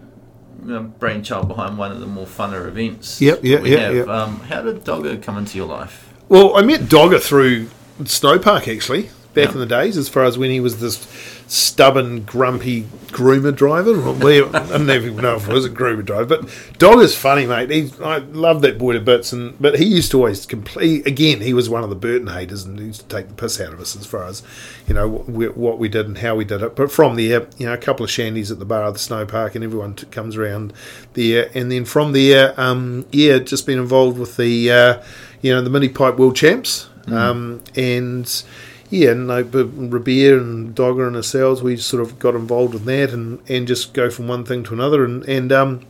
a 0.68 0.80
brainchild 0.80 1.48
behind 1.48 1.78
one 1.78 1.92
of 1.92 2.00
the 2.00 2.06
more 2.06 2.26
funner 2.26 2.66
events. 2.66 3.20
Yep, 3.20 3.40
yeah, 3.42 3.60
yeah, 3.60 3.78
have. 3.78 3.94
yeah. 3.94 4.02
Um, 4.02 4.40
how 4.40 4.62
did 4.62 4.84
Dogger 4.84 5.16
come 5.18 5.38
into 5.38 5.56
your 5.56 5.66
life? 5.66 6.12
Well, 6.28 6.56
I 6.56 6.62
met 6.62 6.88
Dogger 6.88 7.18
through 7.18 7.68
Snowpark 8.04 8.72
actually 8.74 9.10
back 9.34 9.48
Yeah. 9.48 9.52
in 9.52 9.58
the 9.60 9.66
days, 9.66 9.96
as 9.96 10.08
far 10.08 10.24
as 10.24 10.38
when 10.38 10.50
he 10.50 10.58
was 10.60 10.80
this 10.80 11.06
stubborn, 11.46 12.22
grumpy 12.24 12.82
groomer 13.08 13.54
driver. 13.54 13.92
I 14.02 14.66
don't 14.68 14.90
even 14.90 15.16
know 15.16 15.36
if 15.36 15.48
it 15.48 15.52
was 15.52 15.64
a 15.64 15.70
groomer 15.70 16.04
driver, 16.04 16.24
but 16.24 16.48
Dog 16.78 17.00
is 17.00 17.14
funny, 17.14 17.46
mate. 17.46 17.70
He's, 17.70 17.98
I 18.00 18.18
love 18.18 18.62
that 18.62 18.78
boy 18.78 18.94
to 18.94 19.00
bits, 19.00 19.32
and 19.32 19.54
but 19.60 19.78
he 19.78 19.84
used 19.84 20.10
to 20.12 20.18
always 20.18 20.44
complete. 20.46 21.06
Again, 21.06 21.40
he 21.40 21.52
was 21.54 21.68
one 21.68 21.84
of 21.84 21.90
the 21.90 21.96
Burton 21.96 22.28
haters, 22.28 22.64
and 22.64 22.78
he 22.78 22.86
used 22.86 23.08
to 23.08 23.16
take 23.16 23.28
the 23.28 23.34
piss 23.34 23.60
out 23.60 23.72
of 23.72 23.80
us 23.80 23.94
as 23.96 24.06
far 24.06 24.24
as 24.24 24.42
you 24.86 24.94
know 24.94 25.06
what 25.08 25.28
we, 25.28 25.48
what 25.48 25.78
we 25.78 25.88
did 25.88 26.06
and 26.06 26.18
how 26.18 26.34
we 26.34 26.44
did 26.44 26.62
it. 26.62 26.74
But 26.76 26.90
from 26.90 27.16
there, 27.16 27.46
you 27.58 27.66
know, 27.66 27.74
a 27.74 27.78
couple 27.78 28.04
of 28.04 28.10
shandies 28.10 28.50
at 28.50 28.58
the 28.58 28.64
bar 28.64 28.82
of 28.84 28.94
the 28.94 29.00
Snowpark, 29.00 29.54
and 29.54 29.62
everyone 29.64 29.94
t- 29.94 30.06
comes 30.06 30.36
around 30.36 30.72
there, 31.14 31.50
and 31.54 31.70
then 31.70 31.84
from 31.84 32.12
there, 32.12 32.58
um, 32.60 33.06
yeah, 33.12 33.38
just 33.38 33.66
been 33.66 33.78
involved 33.78 34.18
with 34.18 34.36
the. 34.36 34.70
Uh, 34.72 35.02
you 35.40 35.54
know, 35.54 35.62
the 35.62 35.70
mini 35.70 35.88
pipe 35.88 36.16
world 36.16 36.34
champs. 36.34 36.88
Um, 37.12 37.62
and 37.76 38.42
yeah, 38.90 39.12
no, 39.12 39.44
but 39.44 39.68
Rabir 39.90 40.38
and 40.40 40.74
Dogger 40.74 41.06
and 41.06 41.16
ourselves, 41.16 41.62
we 41.62 41.76
sort 41.76 42.02
of 42.02 42.18
got 42.18 42.34
involved 42.34 42.74
in 42.74 42.84
that 42.86 43.10
and, 43.10 43.40
and 43.48 43.66
just 43.66 43.92
go 43.92 44.08
from 44.08 44.28
one 44.28 44.44
thing 44.44 44.62
to 44.64 44.74
another. 44.74 45.04
And, 45.04 45.24
and 45.28 45.52
um, 45.52 45.86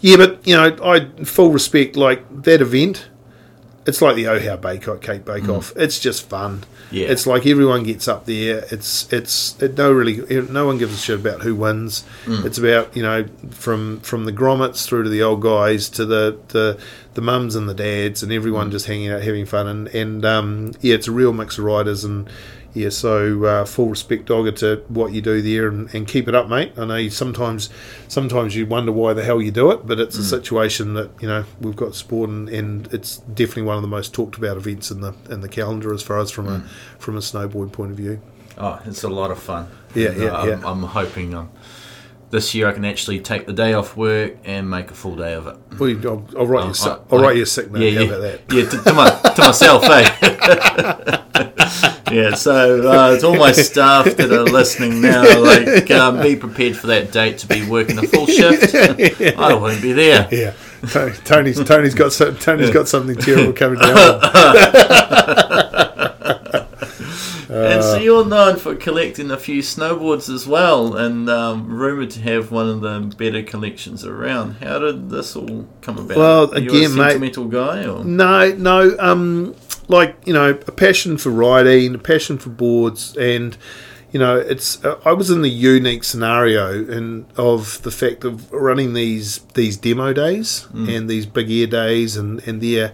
yeah, 0.00 0.16
but 0.16 0.46
you 0.46 0.54
know, 0.54 0.76
I 0.82 1.06
full 1.24 1.50
respect 1.50 1.96
like 1.96 2.42
that 2.42 2.60
event. 2.60 3.08
It's 3.84 4.00
like 4.00 4.14
the 4.14 4.24
Ohau 4.24 4.60
Bake 4.60 4.86
Off, 4.86 5.00
Cake 5.00 5.24
Bake 5.24 5.44
mm. 5.44 5.56
Off. 5.56 5.72
It's 5.76 5.98
just 5.98 6.28
fun. 6.28 6.62
Yeah. 6.90 7.08
It's 7.08 7.26
like 7.26 7.46
everyone 7.46 7.82
gets 7.82 8.06
up 8.06 8.26
there. 8.26 8.64
It's 8.70 9.12
it's 9.12 9.60
it 9.60 9.76
no 9.76 9.90
really 9.90 10.42
no 10.42 10.66
one 10.66 10.78
gives 10.78 10.94
a 10.94 10.98
shit 10.98 11.18
about 11.18 11.42
who 11.42 11.54
wins. 11.54 12.04
Mm. 12.24 12.44
It's 12.44 12.58
about 12.58 12.96
you 12.96 13.02
know 13.02 13.26
from 13.50 14.00
from 14.00 14.24
the 14.24 14.32
grommets 14.32 14.86
through 14.86 15.04
to 15.04 15.08
the 15.08 15.22
old 15.22 15.40
guys 15.40 15.88
to 15.90 16.04
the 16.04 16.38
the, 16.48 16.80
the 17.14 17.20
mums 17.20 17.56
and 17.56 17.68
the 17.68 17.74
dads 17.74 18.22
and 18.22 18.30
everyone 18.30 18.68
mm. 18.68 18.72
just 18.72 18.86
hanging 18.86 19.10
out 19.10 19.22
having 19.22 19.46
fun 19.46 19.66
and 19.66 19.88
and 19.88 20.24
um, 20.24 20.72
yeah, 20.80 20.94
it's 20.94 21.08
a 21.08 21.12
real 21.12 21.32
mix 21.32 21.58
of 21.58 21.64
riders 21.64 22.04
and 22.04 22.28
yeah, 22.74 22.88
so 22.88 23.44
uh, 23.44 23.64
full 23.64 23.88
respect, 23.88 24.26
Dogger, 24.26 24.52
to 24.52 24.82
what 24.88 25.12
you 25.12 25.20
do 25.20 25.42
there, 25.42 25.68
and, 25.68 25.92
and 25.94 26.06
keep 26.08 26.26
it 26.28 26.34
up, 26.34 26.48
mate. 26.48 26.72
I 26.78 26.84
know 26.86 26.96
you 26.96 27.10
sometimes, 27.10 27.68
sometimes 28.08 28.56
you 28.56 28.64
wonder 28.66 28.92
why 28.92 29.12
the 29.12 29.22
hell 29.24 29.42
you 29.42 29.50
do 29.50 29.70
it, 29.70 29.86
but 29.86 30.00
it's 30.00 30.16
a 30.16 30.24
situation 30.24 30.94
that 30.94 31.10
you 31.20 31.28
know 31.28 31.44
we've 31.60 31.76
got 31.76 31.94
sport, 31.94 32.30
and, 32.30 32.48
and 32.48 32.92
it's 32.92 33.18
definitely 33.18 33.64
one 33.64 33.76
of 33.76 33.82
the 33.82 33.88
most 33.88 34.14
talked 34.14 34.36
about 34.38 34.56
events 34.56 34.90
in 34.90 35.00
the 35.02 35.14
in 35.30 35.40
the 35.42 35.48
calendar 35.48 35.92
as 35.92 36.02
far 36.02 36.18
as 36.18 36.30
from 36.30 36.48
a 36.48 36.60
from 36.98 37.16
a 37.16 37.20
snowboard 37.20 37.72
point 37.72 37.90
of 37.90 37.96
view. 37.96 38.20
Oh, 38.58 38.80
it's 38.84 39.02
a 39.02 39.08
lot 39.08 39.30
of 39.30 39.38
fun. 39.38 39.68
Yeah, 39.94 40.08
And, 40.10 40.22
yeah, 40.22 40.28
uh, 40.28 40.42
I'm, 40.42 40.48
yeah. 40.48 40.60
I'm 40.70 40.82
hoping 40.82 41.34
um, 41.34 41.50
this 42.30 42.54
year 42.54 42.68
I 42.68 42.72
can 42.72 42.84
actually 42.84 43.18
take 43.20 43.46
the 43.46 43.52
day 43.54 43.72
off 43.72 43.96
work 43.96 44.36
and 44.44 44.68
make 44.68 44.90
a 44.90 44.94
full 44.94 45.16
day 45.16 45.32
of 45.34 45.46
it. 45.46 45.56
Well, 45.78 45.90
I'll, 46.06 46.28
I'll 46.40 46.46
write 46.46 46.66
you. 46.68 46.74
si- 46.74 46.88
I- 46.90 46.98
I'll 47.10 47.18
I- 47.18 47.22
write 47.22 47.36
you 47.36 47.42
a 47.42 47.46
sick 47.46 47.70
note. 47.70 47.80
Yeah, 47.80 47.88
yeah, 47.88 48.00
about 48.02 48.20
that? 48.20 48.40
yeah. 48.52 48.64
To, 48.68 48.78
to, 48.84 48.92
my, 48.92 49.10
to 49.10 49.40
myself, 49.42 49.84
eh? 49.84 51.18
yeah. 52.12 52.34
So 52.34 52.88
uh, 52.88 53.18
to 53.18 53.26
all 53.26 53.36
my 53.36 53.52
staff 53.52 54.04
that 54.04 54.30
are 54.32 54.44
listening 54.44 55.00
now, 55.00 55.22
like, 55.40 55.90
um, 55.90 56.20
be 56.22 56.36
prepared 56.36 56.76
for 56.76 56.88
that 56.88 57.10
date 57.12 57.38
to 57.38 57.46
be 57.46 57.66
working 57.68 57.98
a 57.98 58.02
full 58.02 58.26
shift. 58.26 58.74
I 59.38 59.54
won't 59.54 59.80
be 59.82 59.92
there. 59.92 60.28
Yeah, 60.30 60.54
Tony- 60.90 61.14
Tony's 61.24 61.62
Tony's 61.64 61.94
got 61.94 62.12
so, 62.12 62.32
Tony's 62.34 62.70
got 62.70 62.88
something 62.88 63.16
terrible 63.16 63.52
coming 63.52 63.78
down. 63.78 64.20
and 67.52 67.82
so 67.84 67.96
you're 67.98 68.24
known 68.24 68.56
for 68.56 68.74
collecting 68.74 69.30
a 69.30 69.36
few 69.36 69.60
snowboards 69.62 70.32
as 70.32 70.46
well, 70.46 70.96
and 70.96 71.28
um, 71.28 71.68
rumored 71.68 72.10
to 72.10 72.20
have 72.20 72.50
one 72.50 72.68
of 72.68 72.80
the 72.80 73.14
better 73.16 73.42
collections 73.42 74.04
around. 74.04 74.54
How 74.54 74.78
did 74.78 75.10
this 75.10 75.36
all 75.36 75.68
come 75.82 75.98
about? 75.98 76.16
Well, 76.16 76.54
Are 76.54 76.58
you 76.58 76.70
again, 76.70 76.92
a 76.92 76.94
mate- 76.94 77.10
sentimental 77.10 77.44
guy, 77.46 77.84
or 77.84 78.04
No, 78.04 78.52
no. 78.52 78.96
Um, 78.98 79.54
like 79.88 80.16
you 80.24 80.32
know, 80.32 80.50
a 80.50 80.72
passion 80.72 81.18
for 81.18 81.30
riding, 81.30 81.94
a 81.94 81.98
passion 81.98 82.38
for 82.38 82.50
boards, 82.50 83.16
and 83.16 83.56
you 84.12 84.18
know, 84.18 84.36
it's. 84.36 84.84
Uh, 84.84 85.00
I 85.04 85.12
was 85.12 85.30
in 85.30 85.42
the 85.42 85.50
unique 85.50 86.04
scenario 86.04 86.84
and 86.90 87.26
of 87.36 87.82
the 87.82 87.90
fact 87.90 88.24
of 88.24 88.52
running 88.52 88.92
these 88.92 89.38
these 89.54 89.76
demo 89.76 90.12
days 90.12 90.66
and 90.88 91.08
these 91.08 91.26
big 91.26 91.50
air 91.50 91.66
days, 91.66 92.16
and 92.16 92.46
and 92.46 92.60
there. 92.60 92.92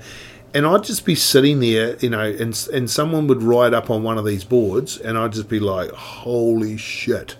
And 0.55 0.65
I'd 0.67 0.83
just 0.83 1.05
be 1.05 1.15
sitting 1.15 1.60
there, 1.60 1.97
you 1.97 2.08
know, 2.08 2.23
and 2.23 2.68
and 2.73 2.89
someone 2.89 3.26
would 3.26 3.42
ride 3.42 3.75
up 3.75 3.91
on 3.91 4.02
one 4.02 4.17
of 4.17 4.25
these 4.25 4.44
boards, 4.44 4.97
and 4.97 5.18
I'd 5.18 5.33
just 5.33 5.49
be 5.49 5.60
like, 5.60 5.91
"Holy 5.91 6.76
shit, 6.76 7.36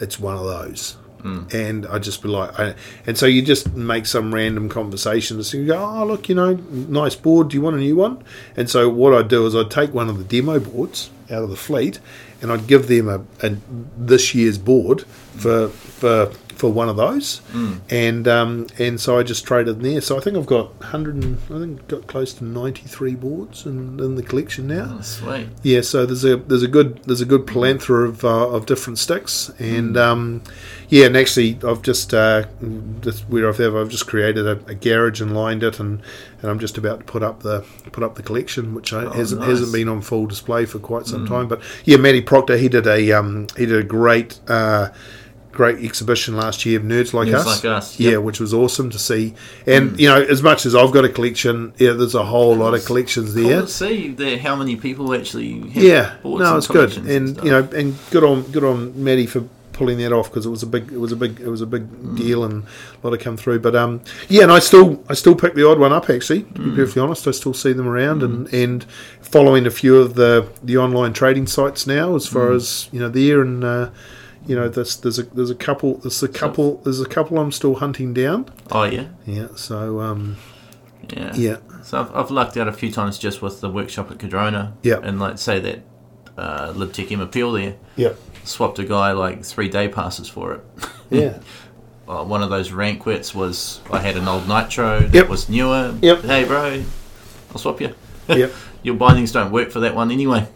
it's 0.00 0.18
one 0.18 0.36
of 0.36 0.44
those." 0.44 0.96
And 1.24 1.86
I'd 1.86 2.02
just 2.02 2.22
be 2.22 2.28
like, 2.28 2.58
I, 2.58 2.74
and 3.06 3.18
so 3.18 3.26
you 3.26 3.42
just 3.42 3.74
make 3.74 4.06
some 4.06 4.34
random 4.34 4.68
conversation. 4.68 5.42
So 5.42 5.58
you 5.58 5.66
go, 5.66 5.76
oh 5.78 6.06
look, 6.06 6.28
you 6.28 6.34
know, 6.34 6.54
nice 6.54 7.14
board. 7.14 7.48
Do 7.48 7.56
you 7.56 7.62
want 7.62 7.76
a 7.76 7.80
new 7.80 7.96
one? 7.96 8.22
And 8.56 8.70
so 8.70 8.88
what 8.88 9.12
I'd 9.14 9.28
do 9.28 9.46
is 9.46 9.54
I'd 9.54 9.70
take 9.70 9.92
one 9.92 10.08
of 10.08 10.18
the 10.18 10.24
demo 10.24 10.60
boards 10.60 11.10
out 11.30 11.42
of 11.42 11.50
the 11.50 11.56
fleet, 11.56 11.98
and 12.40 12.52
I'd 12.52 12.66
give 12.66 12.88
them 12.88 13.08
a, 13.08 13.24
a 13.44 13.56
this 13.96 14.34
year's 14.34 14.58
board 14.58 15.02
for 15.02 15.68
for 15.68 16.30
for 16.56 16.72
one 16.72 16.88
of 16.88 16.96
those, 16.96 17.42
and 17.90 18.26
um, 18.26 18.66
and 18.78 18.98
so 18.98 19.18
I 19.18 19.22
just 19.22 19.44
traded 19.44 19.76
in 19.76 19.82
there. 19.82 20.00
So 20.00 20.16
I 20.16 20.20
think 20.20 20.38
I've 20.38 20.46
got 20.46 20.72
hundred, 20.82 21.16
and 21.16 21.38
I 21.50 21.58
think 21.58 21.86
got 21.86 22.06
close 22.06 22.32
to 22.34 22.44
ninety 22.44 22.82
three 22.82 23.14
boards 23.14 23.66
in, 23.66 24.00
in 24.00 24.14
the 24.14 24.22
collection 24.22 24.66
now. 24.66 24.96
oh, 24.98 25.02
sweet. 25.02 25.48
Yeah, 25.62 25.82
so 25.82 26.06
there's 26.06 26.24
a 26.24 26.36
there's 26.36 26.62
a 26.62 26.68
good 26.68 27.02
there's 27.04 27.20
a 27.20 27.26
good 27.26 27.46
plethora 27.46 28.08
of 28.08 28.24
uh, 28.24 28.48
of 28.48 28.64
different 28.64 28.98
sticks, 28.98 29.50
and 29.58 29.98
um, 29.98 30.42
yeah, 30.88 31.06
and 31.06 31.16
actually 31.16 31.58
I've 31.62 31.82
just 31.82 32.14
uh, 32.14 32.44
where 33.28 33.48
I've 33.48 33.60
I've 33.60 33.90
just 33.90 34.06
created 34.06 34.46
a, 34.46 34.52
a 34.66 34.74
garage 34.74 35.20
and 35.20 35.34
lined 35.34 35.62
it, 35.62 35.78
and, 35.78 36.00
and 36.40 36.50
I'm 36.50 36.58
just 36.58 36.78
about 36.78 37.00
to 37.00 37.04
put 37.04 37.22
up 37.22 37.42
the 37.42 37.66
put 37.92 38.02
up 38.02 38.14
the 38.14 38.22
collection, 38.22 38.74
which 38.74 38.94
I, 38.94 39.14
hasn't 39.14 39.42
nice. 39.42 39.50
hasn't 39.50 39.72
been 39.74 39.88
on 39.88 40.00
full 40.00 40.26
display 40.26 40.64
for 40.64 40.78
quite 40.78 41.06
some 41.06 41.26
time. 41.26 41.48
But 41.48 41.60
yeah, 41.84 41.98
Matty 41.98 42.22
Proctor 42.22 42.56
he 42.56 42.70
did 42.70 42.86
a 42.86 43.12
um, 43.12 43.46
he 43.58 43.66
did 43.66 43.78
a 43.78 43.84
great. 43.84 44.40
Uh, 44.48 44.88
Great 45.56 45.82
exhibition 45.82 46.36
last 46.36 46.66
year 46.66 46.78
of 46.78 46.84
Nerds 46.84 47.14
Like 47.14 47.28
Nerds 47.28 47.34
Us. 47.46 47.64
Like 47.64 47.72
Us, 47.78 47.98
yeah, 47.98 48.18
which 48.18 48.40
was 48.40 48.52
awesome 48.52 48.90
to 48.90 48.98
see. 48.98 49.32
And 49.66 49.98
you 49.98 50.06
know, 50.06 50.20
as 50.22 50.42
much 50.42 50.66
as 50.66 50.74
I've 50.74 50.92
got 50.92 51.06
a 51.06 51.08
collection, 51.08 51.72
yeah, 51.78 51.92
there's 51.92 52.14
a 52.14 52.24
whole 52.26 52.54
lot 52.54 52.74
of 52.74 52.84
collections 52.84 53.32
Cool 53.32 53.48
there 53.48 53.60
to 53.62 53.66
see 53.66 54.08
that 54.10 54.40
how 54.40 54.54
many 54.54 54.76
people 54.76 55.14
actually 55.14 55.60
have 55.70 55.82
yeah, 55.82 56.16
no, 56.22 56.36
and 56.36 56.58
it's 56.58 56.66
good, 56.66 56.90
collections 56.90 57.08
and 57.08 57.42
you 57.42 57.50
know, 57.50 57.62
and 57.74 57.96
good 58.10 58.22
on 58.22 58.42
good 58.52 58.64
on 58.64 59.02
Maddie 59.02 59.24
for 59.26 59.44
pulling 59.72 59.96
that 59.98 60.12
off 60.12 60.28
because 60.30 60.44
it 60.46 60.50
was 60.50 60.62
a 60.62 60.66
big, 60.66 60.90
it 60.92 60.98
was 60.98 61.12
a 61.12 61.16
big, 61.16 61.40
it 61.40 61.48
was 61.48 61.60
a 61.62 61.66
big 61.66 61.86
Mm. 61.86 62.16
deal 62.18 62.44
and 62.44 62.64
a 63.02 63.06
lot 63.06 63.14
of 63.14 63.20
come 63.20 63.36
through. 63.38 63.60
But 63.60 63.74
um, 63.74 64.02
yeah, 64.28 64.42
and 64.42 64.52
I 64.52 64.58
still, 64.58 65.02
I 65.08 65.14
still 65.14 65.34
pick 65.34 65.54
the 65.54 65.66
odd 65.66 65.78
one 65.78 65.92
up 65.92 66.10
actually. 66.10 66.42
To 66.42 66.48
Mm. 66.60 66.64
be 66.64 66.70
perfectly 66.76 67.00
honest, 67.02 67.26
I 67.26 67.30
still 67.30 67.54
see 67.54 67.72
them 67.72 67.88
around 67.88 68.22
and 68.22 68.52
and 68.52 68.84
following 69.22 69.64
a 69.66 69.70
few 69.70 69.96
of 69.96 70.16
the 70.16 70.46
the 70.62 70.76
online 70.76 71.14
trading 71.14 71.46
sites 71.46 71.86
now 71.86 72.14
as 72.14 72.26
far 72.26 72.48
Mm. 72.50 72.56
as 72.56 72.88
you 72.92 73.00
know 73.00 73.08
there 73.08 73.40
and. 73.40 73.64
Uh, 73.64 73.88
you 74.46 74.54
know, 74.56 74.68
there's 74.68 74.96
there's 74.98 75.18
a 75.18 75.22
there's 75.24 75.50
a 75.50 75.54
couple 75.54 75.98
there's 75.98 76.22
a 76.22 76.28
couple 76.28 76.76
there's 76.84 77.00
a 77.00 77.06
couple 77.08 77.38
I'm 77.38 77.52
still 77.52 77.74
hunting 77.76 78.14
down. 78.14 78.46
oh 78.70 78.84
yeah, 78.84 79.08
Yeah, 79.26 79.48
so 79.56 80.00
um, 80.00 80.36
yeah, 81.10 81.32
yeah, 81.36 81.56
So 81.82 82.00
I've, 82.00 82.14
I've 82.16 82.30
lucked 82.30 82.56
out 82.56 82.66
a 82.68 82.72
few 82.72 82.90
times 82.90 83.18
just 83.18 83.42
with 83.42 83.60
the 83.60 83.70
workshop 83.70 84.10
at 84.10 84.18
Cardrona. 84.18 84.74
Yeah. 84.82 84.98
And 85.02 85.18
like 85.20 85.38
say 85.38 85.60
that 85.60 85.80
uh, 86.36 86.72
LibTech 86.72 87.10
M 87.12 87.20
appeal 87.20 87.52
there 87.52 87.76
yeah, 87.96 88.12
swapped 88.44 88.78
a 88.78 88.84
guy 88.84 89.12
like 89.12 89.44
three 89.44 89.68
day 89.68 89.88
passes 89.88 90.28
for 90.28 90.54
it. 90.54 90.60
yeah. 91.10 91.38
Uh, 92.08 92.22
one 92.22 92.40
of 92.40 92.50
those 92.50 92.70
rank 92.70 93.00
quits 93.00 93.34
was 93.34 93.80
I 93.90 93.98
had 93.98 94.16
an 94.16 94.28
old 94.28 94.46
Nitro 94.46 95.00
that 95.00 95.12
Yep. 95.12 95.28
was 95.28 95.48
newer. 95.48 95.92
Yep. 96.00 96.20
Hey 96.22 96.44
bro, 96.44 96.84
I'll 97.50 97.58
swap 97.58 97.80
you. 97.80 97.92
Yep. 98.28 98.52
Your 98.84 98.94
bindings 98.94 99.32
don't 99.32 99.50
work 99.50 99.72
for 99.72 99.80
that 99.80 99.96
one 99.96 100.12
anyway. 100.12 100.46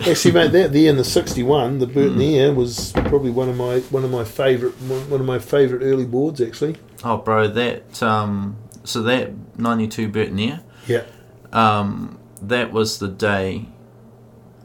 Actually, 0.00 0.32
mate, 0.32 0.52
that 0.52 0.72
there 0.72 0.90
in 0.90 0.96
the 0.96 1.04
'61, 1.04 1.78
the. 1.78 1.86
Burton 1.86 2.20
Air 2.20 2.52
was 2.52 2.92
probably 2.92 3.30
one 3.30 3.48
of 3.48 3.56
my 3.56 3.78
one 3.90 4.04
of 4.04 4.10
my 4.10 4.24
favourite 4.24 4.74
one 4.74 5.20
of 5.20 5.26
my 5.26 5.38
favourite 5.38 5.82
early 5.82 6.04
boards. 6.04 6.40
Actually, 6.40 6.76
Oh 7.02 7.16
bro, 7.18 7.48
that 7.48 8.02
um, 8.02 8.56
so 8.84 9.02
that 9.02 9.32
ninety 9.58 9.88
two 9.88 10.08
Burton 10.08 10.38
Air, 10.38 10.60
yeah, 10.86 11.04
um, 11.52 12.18
that 12.42 12.72
was 12.72 12.98
the 12.98 13.08
day 13.08 13.66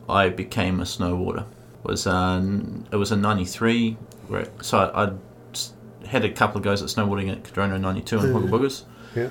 I 0.10 0.30
became 0.30 0.80
a 0.80 0.84
snowboarder. 0.84 1.46
Was 1.84 2.06
uh, 2.06 2.42
it 2.92 2.98
was 2.98 3.12
a 3.12 3.16
'93? 3.16 3.98
So 4.62 4.78
I 4.78 5.04
I'd 5.04 5.18
had 6.08 6.26
a 6.26 6.32
couple 6.32 6.58
of 6.58 6.64
goes 6.64 6.82
at 6.82 6.90
snowboarding 6.90 7.32
at 7.32 7.44
Cardrona 7.44 7.80
'92 7.80 8.20
and 8.20 8.36
Hooga 8.36 8.50
Boogers. 8.50 8.84
yeah, 9.16 9.30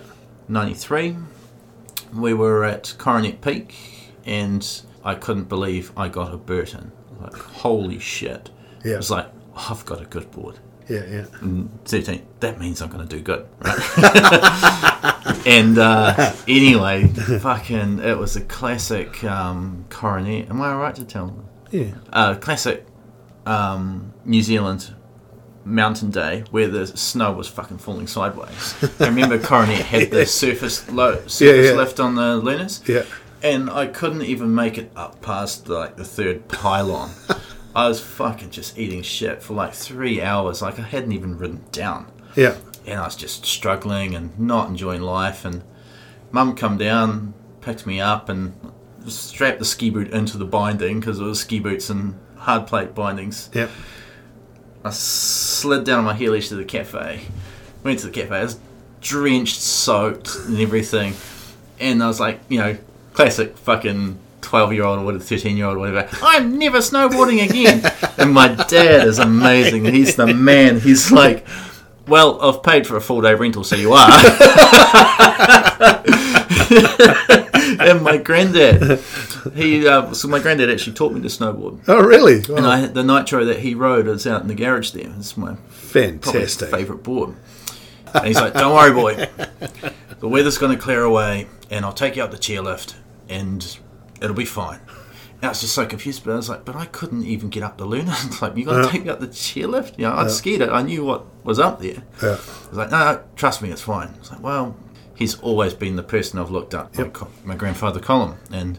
'93, 0.49 1.17
we 2.15 2.33
were 2.33 2.65
at 2.65 2.95
Coronet 2.97 3.41
Peak, 3.43 3.75
and 4.25 4.83
I 5.05 5.15
couldn't 5.15 5.49
believe 5.49 5.93
I 5.97 6.09
got 6.09 6.33
a 6.33 6.37
Burton. 6.37 6.93
Like, 7.21 7.35
holy 7.35 7.99
shit. 7.99 8.51
Yeah. 8.85 8.95
It 8.95 8.97
was 8.99 9.11
like, 9.11 9.27
oh, 9.57 9.67
I've 9.71 9.85
got 9.85 10.01
a 10.01 10.05
good 10.07 10.31
board. 10.31 10.59
Yeah, 10.89 11.05
yeah. 11.09 11.27
And 11.41 11.71
13, 11.85 12.27
that 12.41 12.59
means 12.59 12.83
I'm 12.83 12.89
going 12.91 13.07
to 13.07 13.17
do 13.17 13.23
good, 13.23 13.47
right? 13.61 15.43
and 15.47 15.79
uh, 15.79 16.33
anyway, 16.49 17.07
fucking, 17.07 18.01
it 18.01 18.19
was 18.19 18.37
a 18.37 18.41
classic 18.43 19.23
um, 19.25 19.85
coronet. 19.89 20.51
Am 20.51 20.61
I 20.61 20.75
right 20.75 20.95
to 20.97 21.05
tell 21.05 21.27
them? 21.27 21.47
Yeah. 21.71 21.93
uh, 22.13 22.35
classic 22.35 22.85
um, 23.47 24.13
New 24.25 24.43
Zealand 24.43 24.93
mountain 25.65 26.11
day 26.11 26.43
where 26.51 26.67
the 26.67 26.87
snow 26.87 27.33
was 27.33 27.47
fucking 27.47 27.79
falling 27.79 28.07
sideways. 28.09 28.75
I 28.99 29.07
remember 29.07 29.39
Coronet 29.39 29.83
had 29.85 30.11
the 30.11 30.27
surface 30.43 30.91
low, 30.91 31.15
surface 31.27 31.41
Yeah, 31.41 31.53
yeah. 31.53 31.73
lift 31.77 32.01
on 32.01 32.17
the 32.17 32.37
Lunas, 32.39 32.83
Yeah. 32.89 33.05
And 33.43 33.71
I 33.71 33.87
couldn't 33.87 34.23
even 34.23 34.55
make 34.55 34.77
it 34.79 34.91
up 34.97 35.21
past 35.23 35.69
like 35.69 35.97
the 35.97 36.05
third 36.05 36.49
pylon. 36.49 37.11
I 37.75 37.89
was 37.89 38.01
fucking 38.01 38.51
just 38.51 38.79
eating 38.79 39.03
shit 39.03 39.43
for 39.43 39.55
like 39.55 39.73
three 39.75 40.21
hours. 40.21 40.61
Like 40.63 40.79
I 40.79 40.83
hadn't 40.83 41.13
even 41.13 41.39
ridden 41.39 41.65
down 41.73 42.11
Yeah. 42.35 42.57
and 42.87 42.99
I 43.01 43.05
was 43.05 43.17
just 43.17 43.47
struggling 43.47 44.15
and 44.15 44.39
not 44.39 44.69
enjoying 44.69 45.03
life. 45.03 45.45
And 45.45 45.63
mum 46.33 46.57
come 46.57 46.77
down, 46.79 47.33
picked 47.61 47.87
me 47.87 48.01
up, 48.01 48.29
and 48.29 48.55
strapped 49.07 49.61
the 49.61 49.65
ski 49.65 49.89
boot 49.91 50.11
into 50.11 50.37
the 50.37 50.45
binding 50.45 50.99
because 51.01 51.21
it 51.21 51.25
was 51.25 51.41
ski 51.41 51.61
boots 51.61 51.89
and 51.91 52.19
hard 52.37 52.67
plate 52.67 52.95
bindings. 52.95 53.51
Yeah. 53.55 53.69
I 54.85 54.91
slid 54.91 55.85
down 55.85 56.01
on 56.01 56.05
my 56.05 56.15
heelish 56.15 56.49
to 56.49 56.57
the 56.57 56.65
cafe. 56.65 57.21
Went 57.85 58.01
to 58.01 58.07
the 58.07 58.13
cafe. 58.13 58.35
I 58.37 58.43
was 58.43 58.59
drenched, 59.01 59.61
soaked, 59.61 60.35
and 60.47 60.59
everything. 60.59 61.15
And 61.79 62.03
I 62.03 62.09
was 62.09 62.19
like, 62.21 62.41
you 62.49 62.59
know, 62.59 62.77
classic 63.23 63.57
fucking 63.59 64.19
12 64.43 64.73
year 64.73 64.85
old 64.85 64.99
or 65.01 65.05
whatever, 65.05 65.23
13 65.25 65.57
year 65.57 65.67
old 65.67 65.77
or 65.77 65.81
whatever. 65.81 66.09
I'm 66.23 66.59
never 66.59 66.79
snowboarding 66.79 67.43
again. 67.49 67.83
and 68.19 68.33
my 68.33 68.49
dad 68.69 69.07
is 69.07 69.19
amazing. 69.19 69.85
He's 69.85 70.17
the 70.17 70.27
man. 70.29 70.81
He's 70.81 71.13
like, 71.13 71.47
well, 72.09 72.41
I've 72.41 72.63
paid 72.63 72.87
for 72.87 72.97
a 72.97 73.01
full 73.01 73.21
day 73.21 73.35
rental, 73.35 73.63
so 73.65 73.77
you 73.77 73.93
are. 73.93 74.09
and 77.81 78.03
my 78.03 78.17
granddad, 78.23 79.01
he, 79.55 79.87
uh, 79.87 80.13
so 80.13 80.29
my 80.29 80.39
granddad 80.41 80.71
actually 80.71 80.95
taught 80.95 81.13
me 81.13 81.21
to 81.21 81.29
snowboard. 81.29 81.81
Oh, 81.89 82.01
really? 82.03 82.37
And 82.37 82.49
Wow. 82.65 82.71
I, 82.71 82.87
the 82.87 83.03
nitro 83.05 83.45
that 83.45 83.61
he 83.61 83.75
rode 83.75 84.09
is 84.09 84.27
out 84.27 84.43
in 84.43 84.49
the 84.49 84.55
garage 84.55 84.91
there. 84.91 85.13
It's 85.19 85.37
my 85.37 85.55
Fantastic. 85.71 86.71
favourite 86.71 87.03
board. 87.03 87.35
And 88.13 88.27
he's 88.27 88.37
like, 88.41 88.55
"Don't 88.55 88.75
worry, 88.75 88.93
boy. 88.93 89.29
The 90.19 90.29
weather's 90.29 90.59
going 90.59 90.73
to 90.77 90.83
clear 90.83 91.03
away, 91.05 91.47
and 91.71 91.85
I'll 91.85 91.93
take 91.93 92.17
you 92.17 92.25
up 92.25 92.33
the 92.33 92.37
chairlift, 92.37 92.95
and 93.31 93.79
it'll 94.21 94.37
be 94.37 94.45
fine." 94.45 94.81
And 95.37 95.47
I 95.47 95.49
was 95.49 95.61
just 95.63 95.75
so 95.75 95.87
confused, 95.87 96.25
but 96.25 96.33
I 96.33 96.37
was 96.37 96.51
like, 96.51 96.65
"But 96.67 96.77
I 96.77 96.85
couldn't 96.85 97.25
even 97.25 97.49
get 97.49 97.63
up 97.63 97.79
the 97.79 97.87
Luna." 97.87 98.15
It's 98.27 98.43
like, 98.43 98.57
"You 98.57 98.65
got 98.67 98.73
to 98.79 98.83
Yeah. 98.85 98.91
take 98.91 99.05
me 99.05 99.11
up 99.11 99.21
the 99.21 99.29
chairlift?" 99.29 99.99
You 99.99 100.05
know, 100.07 100.15
I'd 100.15 100.31
skied 100.31 100.61
it. 100.61 100.69
I 100.69 100.83
knew 100.83 101.05
what 101.05 101.25
was 101.45 101.59
up 101.59 101.81
there. 101.81 102.03
Yeah. 102.23 102.37
I 102.37 102.69
was 102.69 102.77
like, 102.77 102.91
"No, 102.91 102.99
no, 102.99 103.21
trust 103.37 103.63
me, 103.63 103.71
it's 103.71 103.81
fine." 103.81 104.15
It's 104.19 104.31
like, 104.31 104.43
"Well, 104.43 104.77
he's 105.15 105.39
always 105.41 105.73
been 105.73 105.97
the 105.97 106.03
person 106.03 106.39
I've 106.39 106.51
looked 106.51 106.75
up, 106.75 106.97
my, 106.99 107.05
co- 107.05 107.29
my 107.45 107.55
grandfather 107.55 108.01
Colin." 108.01 108.35
And 108.53 108.79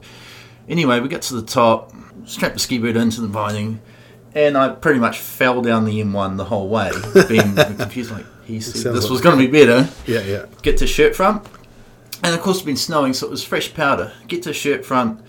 anyway, 0.69 0.99
we 0.99 1.07
get 1.07 1.23
to 1.23 1.33
the 1.35 1.41
top, 1.41 1.91
strapped 2.25 2.53
the 2.53 2.59
ski 2.59 2.77
boot 2.77 2.95
into 2.95 3.21
the 3.21 3.27
binding, 3.27 3.81
and 4.35 4.55
I 4.57 4.69
pretty 4.69 4.99
much 4.99 5.19
fell 5.19 5.61
down 5.63 5.85
the 5.85 5.99
M1 5.99 6.37
the 6.37 6.45
whole 6.45 6.69
way, 6.69 6.91
being 7.27 7.55
confused. 7.77 8.11
Like 8.11 8.25
he 8.45 8.59
said 8.59 8.93
this 8.93 9.03
like- 9.05 9.11
was 9.11 9.21
going 9.21 9.39
to 9.39 9.43
be 9.47 9.51
better. 9.51 9.89
Yeah, 10.05 10.21
yeah. 10.21 10.45
Get 10.61 10.77
to 10.77 10.85
shirt 10.87 11.15
front, 11.15 11.43
and 12.23 12.35
of 12.35 12.41
course 12.41 12.57
it's 12.57 12.65
been 12.65 12.75
snowing, 12.77 13.13
so 13.13 13.27
it 13.27 13.31
was 13.31 13.43
fresh 13.43 13.73
powder. 13.73 14.13
Get 14.27 14.43
to 14.43 14.53
shirt 14.53 14.85
front, 14.85 15.21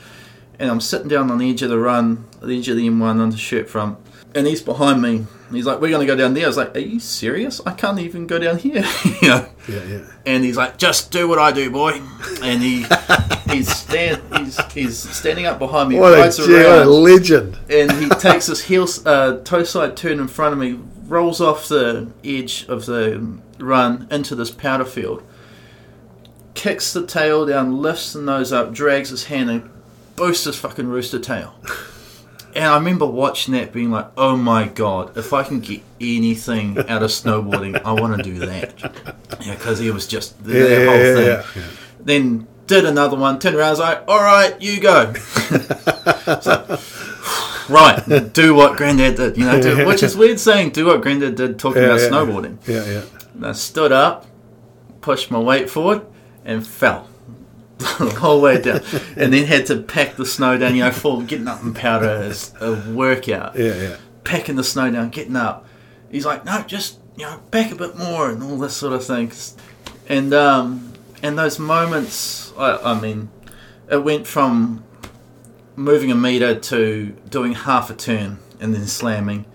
and 0.59 0.71
I'm 0.71 0.81
sitting 0.81 1.09
down 1.09 1.31
on 1.31 1.39
the 1.39 1.51
edge 1.51 1.63
of 1.63 1.71
the 1.71 1.79
run, 1.79 2.27
the 2.41 2.57
edge 2.59 2.69
of 2.69 2.77
the 2.77 2.89
M1 2.89 3.21
on 3.21 3.31
the 3.31 3.37
shirt 3.37 3.69
front, 3.69 3.99
and 4.35 4.47
he's 4.47 4.63
behind 4.63 5.03
me. 5.03 5.27
He's 5.51 5.67
like, 5.67 5.81
"We're 5.83 5.91
going 5.91 6.07
to 6.07 6.11
go 6.11 6.17
down 6.17 6.33
there." 6.33 6.45
I 6.45 6.49
was 6.49 6.57
like, 6.57 6.75
"Are 6.75 6.81
you 6.81 6.99
serious? 6.99 7.61
I 7.67 7.73
can't 7.73 7.99
even 7.99 8.27
go 8.27 8.39
down 8.39 8.57
here." 8.59 8.85
you 9.23 9.29
know. 9.29 9.49
Yeah, 9.69 9.85
yeah. 9.85 10.01
And 10.25 10.45
he's 10.45 10.57
like, 10.57 10.79
"Just 10.79 11.11
do 11.11 11.29
what 11.29 11.39
I 11.39 11.53
do, 11.53 11.71
boy." 11.71 12.01
And 12.43 12.63
he 12.63 12.87
he's 13.51 13.69
stand 13.75 14.23
he's 14.39 14.59
he's 14.73 14.99
standing 14.99 15.45
up 15.45 15.59
behind 15.59 15.91
me, 15.91 15.99
What 15.99 16.15
a, 16.15 16.33
gee, 16.35 16.53
what 16.55 16.87
a 16.87 16.91
legend. 16.91 17.59
and 17.69 17.93
he 17.93 18.09
takes 18.19 18.47
his 18.47 18.65
heel 18.65 18.87
uh, 19.05 19.39
toe 19.45 19.63
side 19.65 19.95
turn 19.97 20.21
in 20.21 20.29
front 20.29 20.55
of 20.55 20.59
me, 20.59 20.79
rolls 21.07 21.41
off 21.43 21.69
the 21.69 22.11
edge 22.25 22.65
of 22.69 22.87
the 22.87 23.39
run 23.59 24.09
into 24.11 24.35
this 24.35 24.51
powder 24.51 24.87
field, 24.87 25.23
kicks 26.55 26.93
the 26.93 27.07
tail 27.07 27.47
down, 27.47 27.81
lifts 27.81 28.13
the 28.13 28.23
nose 28.23 28.53
up, 28.53 28.73
drags 28.73 29.11
his 29.11 29.25
hand, 29.25 29.51
and 29.51 29.71
boosts 30.17 30.45
his 30.45 30.57
fucking 30.57 30.87
rooster 30.87 31.19
tail. 31.19 31.55
And 32.55 32.65
I 32.67 32.77
remember 32.77 33.07
watching 33.07 33.55
that, 33.55 33.73
being 33.73 33.91
like, 33.91 34.09
"Oh 34.17 34.37
my 34.37 34.69
god! 34.69 35.17
If 35.17 35.33
I 35.33 35.43
can 35.43 35.61
get 35.61 35.81
anything 36.01 36.79
out 36.79 37.03
of 37.03 37.11
snowboarding, 37.11 37.81
I 37.83 37.93
want 37.93 38.17
to 38.19 38.23
do 38.23 38.39
that." 38.41 38.75
Yeah, 39.41 39.55
because 39.55 39.79
he 39.79 39.91
was 39.91 40.07
just 40.07 40.43
the, 40.45 40.53
Yeah, 40.53 40.65
that 40.65 40.87
whole 40.87 41.25
yeah, 41.25 41.43
thing. 41.43 41.63
Then 42.01 42.47
did 42.67 42.85
another 42.85 43.17
one, 43.17 43.39
turned 43.39 43.57
around, 43.57 43.69
I 43.69 43.71
was 43.71 43.79
like, 43.81 44.05
"All 44.07 44.21
right, 44.23 44.61
you 44.61 44.81
go." 44.81 45.13
So, 46.41 46.79
right, 47.69 48.33
do 48.33 48.55
what 48.55 48.77
Granddad 48.77 49.17
did, 49.17 49.37
you 49.37 49.45
know, 49.45 49.61
do, 49.61 49.87
which 49.87 50.03
is 50.05 50.17
weird 50.17 50.39
saying 50.39 50.71
do 50.71 50.87
what 50.87 51.03
Granddad 51.03 51.35
did 51.35 51.59
talking 51.59 51.83
about 51.83 51.99
snowboarding. 51.99 52.59
Yeah, 52.67 52.85
yeah. 52.85 53.03
And 53.35 53.47
I 53.47 53.53
stood 53.53 53.91
up, 53.91 54.27
pushed 55.01 55.31
my 55.31 55.39
weight 55.39 55.69
forward, 55.69 56.07
and 56.45 56.67
fell 56.67 57.09
the 57.79 58.17
whole 58.19 58.41
way 58.41 58.61
down. 58.61 58.81
And 59.17 59.33
then 59.33 59.47
had 59.47 59.67
to 59.67 59.83
pack 59.83 60.17
the 60.17 60.27
snow 60.27 60.59
down. 60.59 60.75
You 60.75 60.85
know, 60.85 60.91
fall 60.91 61.23
getting 61.23 61.49
up 61.49 61.63
in 61.63 61.75
powder 61.75 62.23
is 62.23 62.53
a 62.61 62.75
workout. 62.93 63.57
Yeah, 63.57 63.75
yeah. 63.75 63.97
Packing 64.25 64.57
the 64.57 64.65
snow 64.65 64.91
down, 64.91 65.11
getting 65.11 65.37
up. 65.37 65.67
He's 66.11 66.27
like, 66.27 66.45
no, 66.45 66.63
just 66.63 66.99
you 67.17 67.25
know, 67.25 67.41
back 67.51 67.73
a 67.73 67.75
bit 67.75 67.97
more, 67.97 68.31
and 68.31 68.43
all 68.43 68.57
this 68.57 68.77
sort 68.77 68.93
of 68.93 69.05
things. 69.05 69.57
And 70.09 70.33
um, 70.33 70.93
and 71.23 71.39
those 71.39 71.59
moments, 71.59 72.53
I, 72.57 72.77
I 72.77 73.01
mean, 73.01 73.31
it 73.91 74.03
went 74.05 74.27
from 74.27 74.85
moving 75.77 76.11
a 76.11 76.15
meter 76.15 76.59
to 76.59 77.17
doing 77.29 77.53
half 77.53 77.91
a 77.91 77.95
turn 77.95 78.39
and 78.61 78.75
then 78.75 78.87
slamming. 78.87 79.47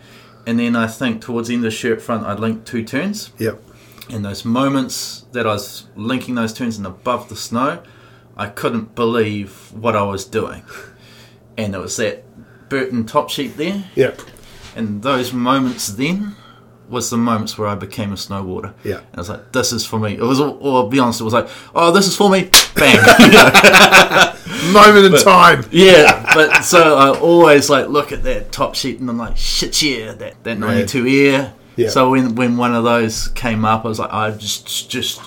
And 0.45 0.59
then 0.59 0.75
I 0.75 0.87
think 0.87 1.21
towards 1.21 1.49
the 1.49 1.55
end 1.55 1.65
of 1.65 1.71
the 1.71 1.75
shirt 1.75 2.01
front, 2.01 2.25
I 2.25 2.33
linked 2.33 2.65
two 2.65 2.83
turns 2.83 3.31
Yep. 3.37 3.61
In 4.09 4.21
those 4.21 4.45
moments 4.45 5.25
that 5.33 5.45
I 5.45 5.51
was 5.53 5.87
linking 5.95 6.35
those 6.35 6.53
turns 6.53 6.77
and 6.77 6.85
above 6.87 7.29
the 7.29 7.35
snow, 7.35 7.81
I 8.35 8.47
couldn't 8.47 8.95
believe 8.95 9.71
what 9.73 9.95
I 9.95 10.03
was 10.03 10.25
doing. 10.25 10.63
And 11.57 11.73
it 11.75 11.79
was 11.79 11.97
that 11.97 12.23
Burton 12.69 13.05
top 13.05 13.29
sheet 13.29 13.57
there, 13.57 13.85
Yep. 13.95 14.21
and 14.75 15.01
those 15.01 15.33
moments 15.33 15.87
then 15.87 16.35
was 16.89 17.09
the 17.09 17.17
moments 17.17 17.57
where 17.57 17.67
I 17.67 17.75
became 17.75 18.11
a 18.13 18.15
snowboarder. 18.15 18.73
Yeah. 18.83 18.97
And 18.99 19.15
I 19.15 19.17
was 19.19 19.29
like, 19.29 19.51
this 19.51 19.73
is 19.73 19.85
for 19.85 19.99
me. 19.99 20.13
It 20.13 20.21
was, 20.21 20.39
or 20.39 20.57
I'll 20.61 20.87
be 20.87 20.99
honest, 20.99 21.19
it 21.19 21.25
was 21.25 21.33
like, 21.33 21.49
oh, 21.75 21.91
this 21.91 22.07
is 22.07 22.15
for 22.15 22.29
me. 22.29 22.49
Bang. 22.75 22.95
Moment 24.71 25.05
in 25.13 25.21
time. 25.21 25.65
Yeah, 25.71 26.29
but 26.33 26.61
so 26.63 26.97
I 26.97 27.17
always 27.19 27.69
like 27.69 27.87
look 27.89 28.11
at 28.11 28.23
that 28.23 28.51
top 28.51 28.75
sheet 28.75 28.99
and 28.99 29.09
I'm 29.09 29.17
like, 29.17 29.35
shit, 29.37 29.81
yeah, 29.81 30.13
that 30.13 30.43
that 30.43 30.59
Right. 30.59 30.87
92 30.87 31.07
air. 31.07 31.53
Yeah. 31.77 31.89
So 31.89 32.09
when 32.11 32.35
when 32.35 32.57
one 32.57 32.75
of 32.75 32.83
those 32.83 33.29
came 33.29 33.63
up, 33.63 33.85
I 33.85 33.87
was 33.87 33.99
like, 33.99 34.11
I 34.11 34.31
just 34.31 34.89
just 34.89 35.21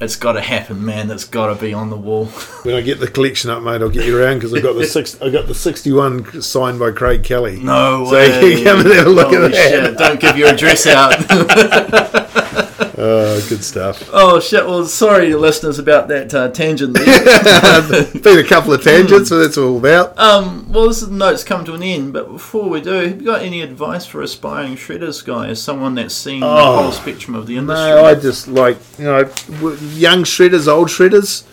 it's 0.00 0.16
got 0.16 0.32
to 0.32 0.42
happen, 0.42 0.84
man. 0.84 1.10
It's 1.10 1.24
got 1.24 1.46
to 1.54 1.54
be 1.60 1.72
on 1.72 1.88
the 1.90 1.96
wall. 1.96 2.26
When 2.66 2.74
I 2.74 2.80
get 2.80 2.98
the 2.98 3.06
collection 3.08 3.48
up, 3.48 3.62
mate, 3.62 3.80
I'll 3.80 3.88
get 3.88 4.04
you 4.06 4.18
around 4.20 4.38
because 4.38 4.52
I've 4.52 4.62
got 4.62 4.72
the 4.74 4.84
six. 4.86 5.20
I 5.22 5.30
got 5.30 5.46
the 5.46 5.54
sixty-one 5.54 6.42
signed 6.42 6.78
by 6.80 6.90
Craig 6.90 7.22
Kelly. 7.22 7.60
No 7.60 8.04
So 8.06 8.12
way. 8.12 8.54
you 8.58 8.64
come 8.64 8.80
and 8.80 8.88
have 8.92 9.06
a 9.06 9.10
look 9.10 9.28
Holy 9.28 9.44
at 9.44 9.52
that. 9.52 9.70
shit, 9.70 9.96
Don't 9.98 10.18
give 10.20 10.36
your 10.36 10.48
address 10.48 10.86
out. 10.88 11.14
Oh, 12.78 13.44
good 13.48 13.64
stuff. 13.64 14.08
oh 14.12 14.38
shit. 14.40 14.64
Well, 14.66 14.84
sorry, 14.84 15.34
listeners, 15.34 15.78
about 15.78 16.08
that 16.08 16.34
uh, 16.34 16.50
tangent. 16.50 16.94
There. 16.94 17.04
Been 18.22 18.38
a 18.38 18.46
couple 18.48 18.72
of 18.72 18.82
tangents, 18.82 19.28
so 19.28 19.38
that's 19.38 19.56
all 19.58 19.78
about. 19.78 20.18
Um, 20.18 20.70
well, 20.72 20.88
this 20.88 21.06
note's 21.06 21.44
come 21.44 21.64
to 21.64 21.74
an 21.74 21.82
end, 21.82 22.12
but 22.12 22.30
before 22.30 22.68
we 22.68 22.80
do, 22.80 22.90
have 22.92 23.20
you 23.20 23.26
got 23.26 23.42
any 23.42 23.60
advice 23.62 24.04
for 24.06 24.20
aspiring 24.22 24.76
shredders, 24.76 25.24
guy, 25.24 25.48
as 25.48 25.62
someone 25.62 25.94
that's 25.94 26.14
seen 26.14 26.40
the 26.40 26.46
Oh, 26.46 26.82
whole 26.82 26.92
spectrum 26.92 27.34
of 27.34 27.46
the 27.46 27.56
industry? 27.56 27.90
No, 27.90 28.04
I 28.04 28.14
just 28.14 28.48
like 28.48 28.76
you 28.98 29.04
know, 29.04 29.20
young 29.94 30.24
shredders, 30.24 30.68
old 30.68 30.88
shredders. 30.88 31.44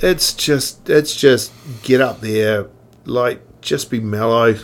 It's 0.00 0.32
just, 0.34 0.88
it's 0.90 1.14
just 1.16 1.52
get 1.82 2.00
up 2.00 2.20
there, 2.20 2.66
like 3.04 3.40
just 3.62 3.90
be 3.90 3.98
mellow, 4.00 4.54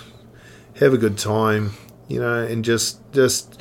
have 0.76 0.92
a 0.92 0.98
good 0.98 1.18
time, 1.18 1.72
you 2.08 2.20
know, 2.20 2.42
and 2.42 2.64
just, 2.64 3.00
just, 3.12 3.60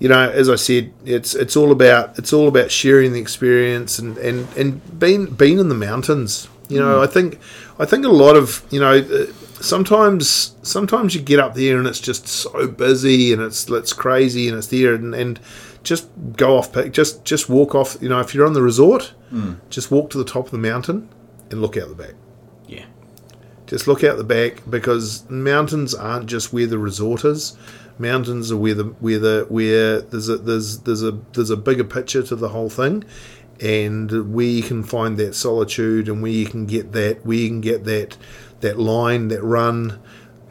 you 0.00 0.08
know, 0.08 0.30
as 0.30 0.48
I 0.48 0.56
said, 0.56 0.92
it's 1.04 1.34
it's 1.34 1.56
all 1.56 1.72
about 1.72 2.18
it's 2.18 2.32
all 2.32 2.48
about 2.48 2.70
sharing 2.70 3.12
the 3.12 3.20
experience 3.20 3.98
and 3.98 4.16
and 4.18 4.46
and 4.56 4.98
being 4.98 5.26
being 5.26 5.58
in 5.58 5.68
the 5.68 5.74
mountains. 5.74 6.48
You 6.68 6.80
know, 6.80 7.02
I 7.02 7.06
think 7.06 7.38
I 7.78 7.84
think 7.86 8.04
a 8.04 8.10
lot 8.10 8.36
of 8.36 8.62
you 8.70 8.80
know. 8.80 8.98
uh, 8.98 9.26
Sometimes, 9.60 10.54
sometimes 10.62 11.14
you 11.16 11.20
get 11.20 11.40
up 11.40 11.54
there 11.54 11.78
and 11.78 11.86
it's 11.88 11.98
just 12.00 12.28
so 12.28 12.68
busy 12.68 13.32
and 13.32 13.42
it's 13.42 13.68
it's 13.68 13.92
crazy 13.92 14.48
and 14.48 14.56
it's 14.56 14.68
there 14.68 14.94
and, 14.94 15.14
and 15.16 15.40
just 15.82 16.08
go 16.36 16.56
off 16.56 16.72
pick 16.72 16.92
just 16.92 17.24
just 17.24 17.48
walk 17.48 17.74
off 17.74 17.96
you 18.00 18.08
know 18.08 18.20
if 18.20 18.34
you're 18.34 18.46
on 18.46 18.52
the 18.52 18.62
resort 18.62 19.12
just 19.68 19.90
walk 19.90 20.10
to 20.10 20.18
the 20.18 20.24
top 20.24 20.44
of 20.46 20.50
the 20.52 20.58
mountain 20.58 21.08
and 21.50 21.60
look 21.60 21.76
out 21.76 21.88
the 21.88 21.94
back 21.96 22.14
Yeah. 22.68 22.84
Just 23.66 23.86
look 23.88 24.04
out 24.04 24.16
the 24.16 24.22
back 24.24 24.62
because 24.70 25.28
mountains 25.28 25.92
aren't 25.94 26.26
just 26.26 26.52
where 26.52 26.66
the 26.66 26.78
resort 26.78 27.24
is. 27.24 27.56
Mountains 28.00 28.52
are 28.52 28.56
where 28.56 28.74
the 28.74 28.84
where 28.84 29.18
the 29.18 29.46
where 29.48 30.00
there's 30.00 30.28
a 30.28 30.38
there's 30.38 30.78
there's 30.80 31.02
a 31.02 31.12
there's 31.32 31.50
a 31.50 31.56
bigger 31.56 31.84
picture 31.84 32.22
to 32.22 32.36
the 32.36 32.50
whole 32.50 32.70
thing, 32.70 33.04
and 33.60 34.32
where 34.32 34.46
you 34.46 34.62
can 34.62 34.82
find 34.82 35.16
that 35.18 35.34
solitude 35.34 36.08
and 36.08 36.22
where 36.22 36.32
you 36.32 36.46
can 36.46 36.66
get 36.66 36.92
that 36.92 37.24
where 37.24 37.36
you 37.36 37.48
can 37.48 37.60
get 37.60 37.84
that 37.84 38.16
that 38.60 38.78
line 38.78 39.28
that 39.28 39.42
run 39.42 40.00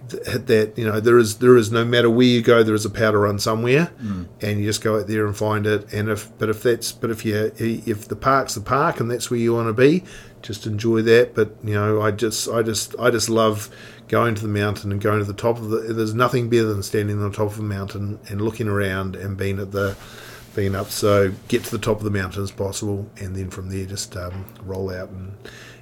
that 0.09 0.73
you 0.77 0.85
know 0.85 0.99
there 0.99 1.17
is 1.17 1.39
there 1.39 1.57
is 1.57 1.71
no 1.71 1.83
matter 1.83 2.09
where 2.09 2.25
you 2.25 2.41
go 2.41 2.63
there 2.63 2.75
is 2.75 2.85
a 2.85 2.89
powder 2.89 3.21
run 3.21 3.39
somewhere. 3.39 3.91
Mm. 4.01 4.27
And 4.41 4.59
you 4.59 4.65
just 4.65 4.81
go 4.81 4.99
out 4.99 5.07
there 5.07 5.25
and 5.25 5.35
find 5.35 5.65
it. 5.65 5.91
And 5.93 6.09
if 6.09 6.35
but 6.37 6.49
if 6.49 6.63
that's 6.63 6.91
but 6.91 7.09
if 7.09 7.25
you 7.25 7.51
if 7.57 8.07
the 8.07 8.15
park's 8.15 8.55
the 8.55 8.61
park 8.61 8.99
and 8.99 9.09
that's 9.09 9.29
where 9.29 9.39
you 9.39 9.53
want 9.53 9.67
to 9.67 9.73
be 9.73 10.03
just 10.41 10.65
enjoy 10.65 11.01
that. 11.03 11.35
But 11.35 11.55
you 11.63 11.73
know 11.73 12.01
I 12.01 12.11
just 12.11 12.49
I 12.49 12.61
just 12.61 12.95
I 12.99 13.09
just 13.09 13.29
love 13.29 13.69
going 14.07 14.35
to 14.35 14.41
the 14.41 14.47
mountain 14.47 14.91
and 14.91 15.01
going 15.01 15.19
to 15.19 15.25
the 15.25 15.33
top 15.33 15.57
of 15.57 15.69
the 15.69 15.93
there's 15.93 16.13
nothing 16.13 16.49
better 16.49 16.65
than 16.65 16.83
standing 16.83 17.21
on 17.21 17.29
the 17.29 17.35
top 17.35 17.47
of 17.47 17.59
a 17.59 17.63
mountain 17.63 18.19
and 18.29 18.41
looking 18.41 18.67
around 18.67 19.15
and 19.15 19.37
being 19.37 19.59
at 19.59 19.71
the 19.71 19.95
being 20.55 20.75
up. 20.75 20.89
So 20.89 21.33
get 21.47 21.63
to 21.65 21.71
the 21.71 21.77
top 21.77 21.97
of 21.97 22.03
the 22.03 22.11
mountain 22.11 22.41
as 22.41 22.51
possible 22.51 23.09
and 23.17 23.35
then 23.35 23.49
from 23.49 23.69
there 23.69 23.85
just 23.85 24.15
um, 24.17 24.45
roll 24.63 24.93
out 24.93 25.09
and 25.09 25.33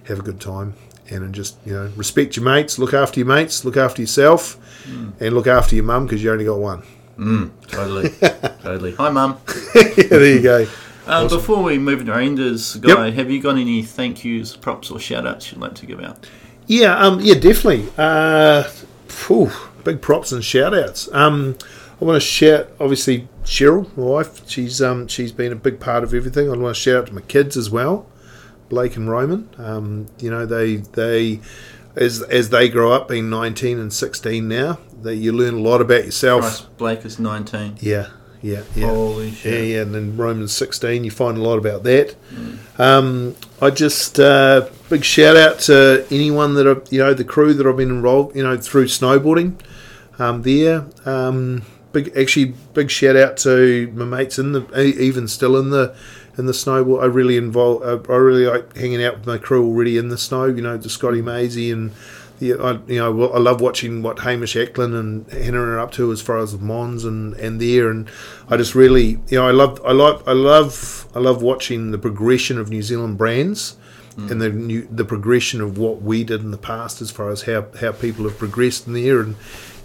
have 0.06 0.20
a 0.20 0.24
good 0.24 0.42
time. 0.42 0.74
And 1.10 1.22
then 1.22 1.34
just 1.34 1.56
you 1.66 1.74
know 1.74 1.92
respect 1.96 2.36
your 2.36 2.46
mates 2.46 2.80
look 2.80 2.94
after 2.94 3.20
your 3.20 3.28
mates 3.28 3.64
look 3.64 3.78
after 3.78 4.02
yourself 4.02 4.58
and 5.20 5.36
look 5.36 5.46
after 5.46 5.76
your 5.76 5.86
mum 5.86 6.08
because 6.08 6.24
you 6.24 6.32
only 6.32 6.46
got 6.46 6.58
one. 6.58 6.84
Totally, 7.68 8.10
totally. 8.62 8.96
Hi, 8.96 9.10
mum. 9.10 9.38
yeah, 9.76 9.84
there 10.10 10.26
you 10.26 10.42
go. 10.42 10.68
Um, 11.08 11.28
Before 11.28 11.62
we 11.62 11.78
move 11.78 12.02
into 12.02 12.12
our 12.12 12.20
enders, 12.20 12.76
Guy, 12.78 13.12
have 13.12 13.30
you 13.30 13.40
got 13.40 13.58
any 13.58 13.84
thank 13.84 14.26
yous, 14.26 14.58
props, 14.58 14.90
or 14.90 15.00
shout 15.00 15.28
outs 15.28 15.52
you'd 15.52 15.62
like 15.62 15.76
to 15.76 15.86
give 15.86 16.02
out? 16.02 16.28
Yeah, 16.68 16.98
um, 16.98 17.20
yeah, 17.22 17.36
definitely. 17.36 17.88
Uh, 17.98 18.64
phew, 19.08 19.52
big 19.84 20.02
props 20.02 20.32
and 20.32 20.44
shout 20.44 20.74
outs. 20.74 21.10
Um, 21.14 21.58
I 22.02 22.06
want 22.06 22.22
to 22.22 22.28
shout, 22.28 22.70
obviously, 22.80 23.28
Cheryl, 23.44 23.96
my 23.96 24.04
wife. 24.04 24.50
She's 24.50 24.82
um, 24.82 25.08
she's 25.08 25.32
been 25.32 25.52
a 25.52 25.56
big 25.56 25.80
part 25.80 26.04
of 26.04 26.14
everything. 26.14 26.50
I 26.50 26.58
want 26.58 26.76
to 26.76 26.82
shout 26.82 26.96
out 26.98 27.08
to 27.08 27.14
my 27.14 27.22
kids 27.22 27.56
as 27.56 27.70
well, 27.70 28.08
Blake 28.70 28.96
and 28.96 29.10
Roman. 29.10 29.50
Um, 29.58 30.08
you 30.20 30.30
know, 30.30 30.46
they 30.46 30.78
they 30.78 31.40
as 31.96 32.22
as 32.24 32.50
they 32.50 32.68
grow 32.68 32.92
up, 32.92 33.08
being 33.08 33.30
nineteen 33.30 33.80
and 33.80 33.94
sixteen 33.94 34.48
now, 34.48 34.80
that 35.04 35.16
you 35.16 35.32
learn 35.32 35.54
a 35.54 35.60
lot 35.60 35.80
about 35.80 36.04
yourself. 36.06 36.42
Christ, 36.42 36.78
Blake 36.78 37.06
is 37.06 37.20
19. 37.20 37.78
Yeah, 37.80 38.08
yeah, 38.46 38.62
yeah. 38.76 38.88
Holy 38.88 39.30
Yeah, 39.30 39.34
shit. 39.34 39.68
yeah, 39.70 39.82
and 39.82 39.96
then 39.96 40.18
Romans 40.18 40.54
16, 40.54 41.04
you 41.04 41.10
find 41.12 41.38
a 41.38 41.42
lot 41.42 41.58
about 41.58 41.84
that. 41.84 42.16
Um, 42.78 43.36
I 43.62 43.72
just, 43.72 44.20
uh, 44.20 44.68
big 44.90 45.04
shout 45.04 45.36
out 45.36 45.60
to 45.62 46.06
anyone 46.12 46.54
that, 46.56 46.68
are, 46.68 46.84
you 46.92 47.00
know, 47.00 47.14
the 47.14 47.24
crew 47.24 47.54
that 47.56 47.66
I've 47.66 47.78
been 47.78 47.90
involved, 47.90 48.36
you 48.36 48.44
know, 48.44 48.56
through 48.58 48.86
snowboarding 48.86 49.56
um, 50.20 50.44
there. 50.44 50.86
Um, 51.06 51.64
big, 51.92 52.12
actually, 52.16 52.54
big 52.74 52.92
shout 52.92 53.16
out 53.16 53.38
to 53.38 53.92
my 53.96 54.06
mates 54.06 54.38
in 54.38 54.52
the, 54.52 54.80
even 54.80 55.28
still 55.28 55.58
in 55.58 55.72
the, 55.72 55.96
in 56.38 56.46
the 56.46 56.54
snowboard. 56.54 57.02
I 57.02 57.06
really 57.08 57.38
involve, 57.38 57.82
uh, 57.82 58.14
I 58.14 58.18
really 58.18 58.46
like 58.46 58.76
hanging 58.76 59.04
out 59.04 59.18
with 59.18 59.26
my 59.28 59.38
crew 59.40 59.66
already 59.66 59.98
in 59.98 60.10
the 60.10 60.18
snow, 60.18 60.46
you 60.46 60.62
know, 60.62 60.78
the 60.78 60.90
Scotty 60.90 61.22
Maisie 61.24 61.72
and, 61.72 61.92
yeah, 62.40 62.56
I, 62.56 62.80
you 62.88 63.00
know, 63.00 63.12
well, 63.12 63.34
I 63.34 63.40
love 63.40 63.62
watching 63.62 64.02
what 64.02 64.20
Hamish 64.20 64.56
Eklund 64.56 64.94
and 64.94 65.32
Hannah 65.32 65.62
are 65.62 65.80
up 65.80 65.92
to 65.94 66.12
as 66.12 66.22
far 66.22 66.40
as 66.40 66.52
the 66.52 66.58
Mons 66.58 67.06
and, 67.06 67.34
and 67.36 67.62
there, 67.62 67.90
and 67.90 68.10
I 68.50 68.58
just 68.58 68.76
really, 68.76 69.20
you 69.28 69.38
know, 69.38 69.48
I 69.48 69.52
love, 69.52 69.82
I 69.86 69.94
love, 69.94 70.24
I 70.28 70.34
love, 70.34 71.08
I 71.16 71.20
love 71.20 71.42
watching 71.42 71.92
the 71.92 71.98
progression 71.98 72.58
of 72.58 72.70
New 72.70 72.82
Zealand 72.82 73.18
brands 73.18 73.78
and 74.18 74.42
the 74.42 74.50
new, 74.50 74.88
the 74.90 75.04
progression 75.06 75.60
of 75.62 75.78
what 75.78 76.02
we 76.02 76.24
did 76.24 76.42
in 76.42 76.52
the 76.52 76.58
past 76.58 77.02
as 77.02 77.12
far 77.12 77.30
as 77.30 77.44
how, 77.44 77.66
how 77.82 77.92
people 77.92 78.24
have 78.24 78.38
progressed 78.38 78.88
in 78.88 78.94
there 78.94 79.20
and 79.20 79.36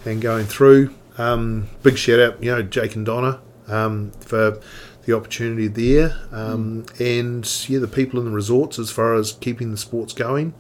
and 0.05 0.23
going 0.23 0.47
through. 0.47 0.95
Um, 1.19 1.69
big 1.83 1.99
shout 1.99 2.21
out, 2.21 2.43
you 2.43 2.51
know, 2.51 2.63
Jake 2.63 2.95
and 2.95 3.05
Donna 3.05 3.41
um, 3.69 4.13
for 4.21 4.61
the 5.05 5.17
opportunity 5.17 5.67
there, 5.67 6.17
um, 6.31 6.87
and 6.99 7.69
yeah, 7.69 7.79
the 7.81 7.89
people 7.89 8.19
in 8.21 8.27
the 8.27 8.31
resorts 8.31 8.79
as 8.79 8.91
far 8.91 9.15
as 9.15 9.33
keeping 9.33 9.71
the 9.73 9.77
sports 9.77 10.13
going 10.13 10.55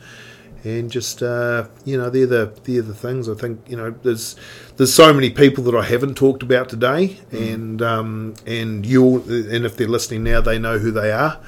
and 0.65 0.91
just 0.91 1.23
uh, 1.23 1.67
you 1.85 1.97
know 1.97 2.11
they're 2.11 2.27
the 2.27 2.53
they're 2.65 2.83
the 2.83 2.95
things. 2.95 3.29
I 3.29 3.35
think 3.35 3.61
you 3.69 3.77
know 3.77 3.91
there's 4.03 4.37
there's 4.77 4.93
so 4.93 5.13
many 5.13 5.31
people 5.31 5.65
that 5.65 5.75
I 5.75 5.83
haven't 5.83 6.17
talked 6.17 6.43
about 6.43 6.69
today. 6.69 7.19
And 7.33 7.83
um, 7.83 8.35
and 8.47 8.85
you 8.85 9.17
and 9.17 9.65
if 9.65 9.77
they're 9.77 9.89
listening 9.89 10.25
now 10.25 10.41
they 10.41 10.59
know 10.59 10.79
who 10.79 10.91
they 10.91 11.13
are. 11.13 11.41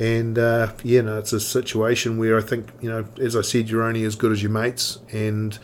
And 0.00 0.36
uh, 0.36 0.72
yeah 0.82 1.02
no 1.02 1.18
it's 1.18 1.32
a 1.32 1.38
situation 1.38 2.18
where 2.18 2.36
I 2.36 2.40
think 2.40 2.70
you 2.80 2.88
know 2.88 3.04
as 3.20 3.36
I 3.36 3.42
said 3.42 3.68
you're 3.68 3.82
only 3.82 4.04
as 4.04 4.16
good 4.16 4.32
as 4.32 4.42
your 4.42 4.50
mates. 4.50 4.98
And 5.12 5.58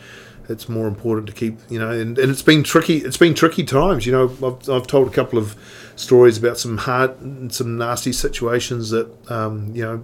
it's 0.49 0.69
more 0.69 0.87
important 0.87 1.27
to 1.27 1.33
keep 1.33 1.59
you 1.69 1.77
know 1.77 1.91
and, 1.91 2.17
and 2.17 2.31
it's 2.31 2.41
been 2.41 2.63
tricky 2.63 2.97
it's 2.97 3.17
been 3.17 3.33
tricky 3.33 3.63
times. 3.63 4.05
You 4.05 4.13
know 4.13 4.23
I've, 4.25 4.69
I've 4.69 4.87
told 4.87 5.07
a 5.07 5.11
couple 5.11 5.39
of 5.39 5.55
stories 5.97 6.37
about 6.37 6.57
some 6.57 6.77
hard 6.77 7.51
some 7.51 7.77
nasty 7.77 8.13
situations 8.13 8.91
that 8.91 9.09
um, 9.31 9.75
you 9.75 9.83
know 9.83 9.97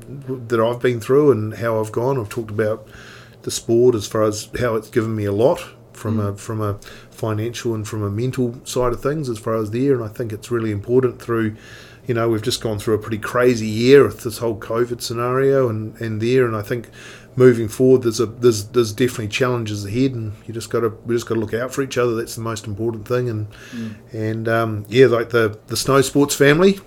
that 0.47 0.59
I've 0.59 0.81
been 0.81 0.99
through 0.99 1.31
and 1.31 1.53
how 1.53 1.79
I've 1.79 1.91
gone. 1.91 2.19
I've 2.19 2.29
talked 2.29 2.51
about 2.51 2.87
the 3.43 3.51
sport 3.51 3.95
as 3.95 4.07
far 4.07 4.23
as 4.23 4.49
how 4.59 4.75
it's 4.75 4.89
given 4.89 5.15
me 5.15 5.25
a 5.25 5.31
lot 5.31 5.63
from 5.93 6.19
a 6.19 6.35
from 6.35 6.61
a 6.61 6.79
financial 7.11 7.73
and 7.73 7.87
from 7.87 8.03
a 8.03 8.09
mental 8.09 8.59
side 8.65 8.93
of 8.93 9.01
things 9.01 9.29
as 9.29 9.37
far 9.37 9.55
as 9.55 9.71
there 9.71 9.93
and 9.93 10.03
I 10.03 10.07
think 10.07 10.33
it's 10.33 10.51
really 10.51 10.71
important 10.71 11.21
through 11.21 11.55
you 12.07 12.13
know 12.13 12.27
we've 12.29 12.41
just 12.41 12.61
gone 12.61 12.79
through 12.79 12.95
a 12.95 12.99
pretty 12.99 13.19
crazy 13.19 13.67
year 13.67 14.03
with 14.03 14.23
this 14.23 14.39
whole 14.39 14.57
COVID 14.57 15.01
scenario 15.01 15.69
and, 15.69 15.99
and 16.01 16.21
there 16.21 16.45
and 16.45 16.55
I 16.55 16.61
think 16.61 16.89
moving 17.35 17.67
forward 17.67 18.03
there's 18.03 18.19
a 18.19 18.25
there's 18.25 18.67
there's 18.69 18.93
definitely 18.93 19.27
challenges 19.27 19.85
ahead 19.85 20.11
and 20.11 20.33
you 20.45 20.53
just 20.53 20.69
got 20.69 20.81
to 20.81 20.89
we 21.05 21.15
just 21.15 21.27
got 21.27 21.35
to 21.35 21.39
look 21.39 21.53
out 21.53 21.73
for 21.73 21.81
each 21.81 21.97
other. 21.97 22.15
That's 22.15 22.35
the 22.35 22.41
most 22.41 22.67
important 22.67 23.07
thing. 23.07 23.29
And 23.29 23.47
and 24.11 24.47
um, 24.47 24.85
yeah 24.87 25.07
like 25.07 25.29
the 25.29 25.57
the 25.67 25.77
snow 25.77 26.01
sports 26.01 26.35
family 26.35 26.79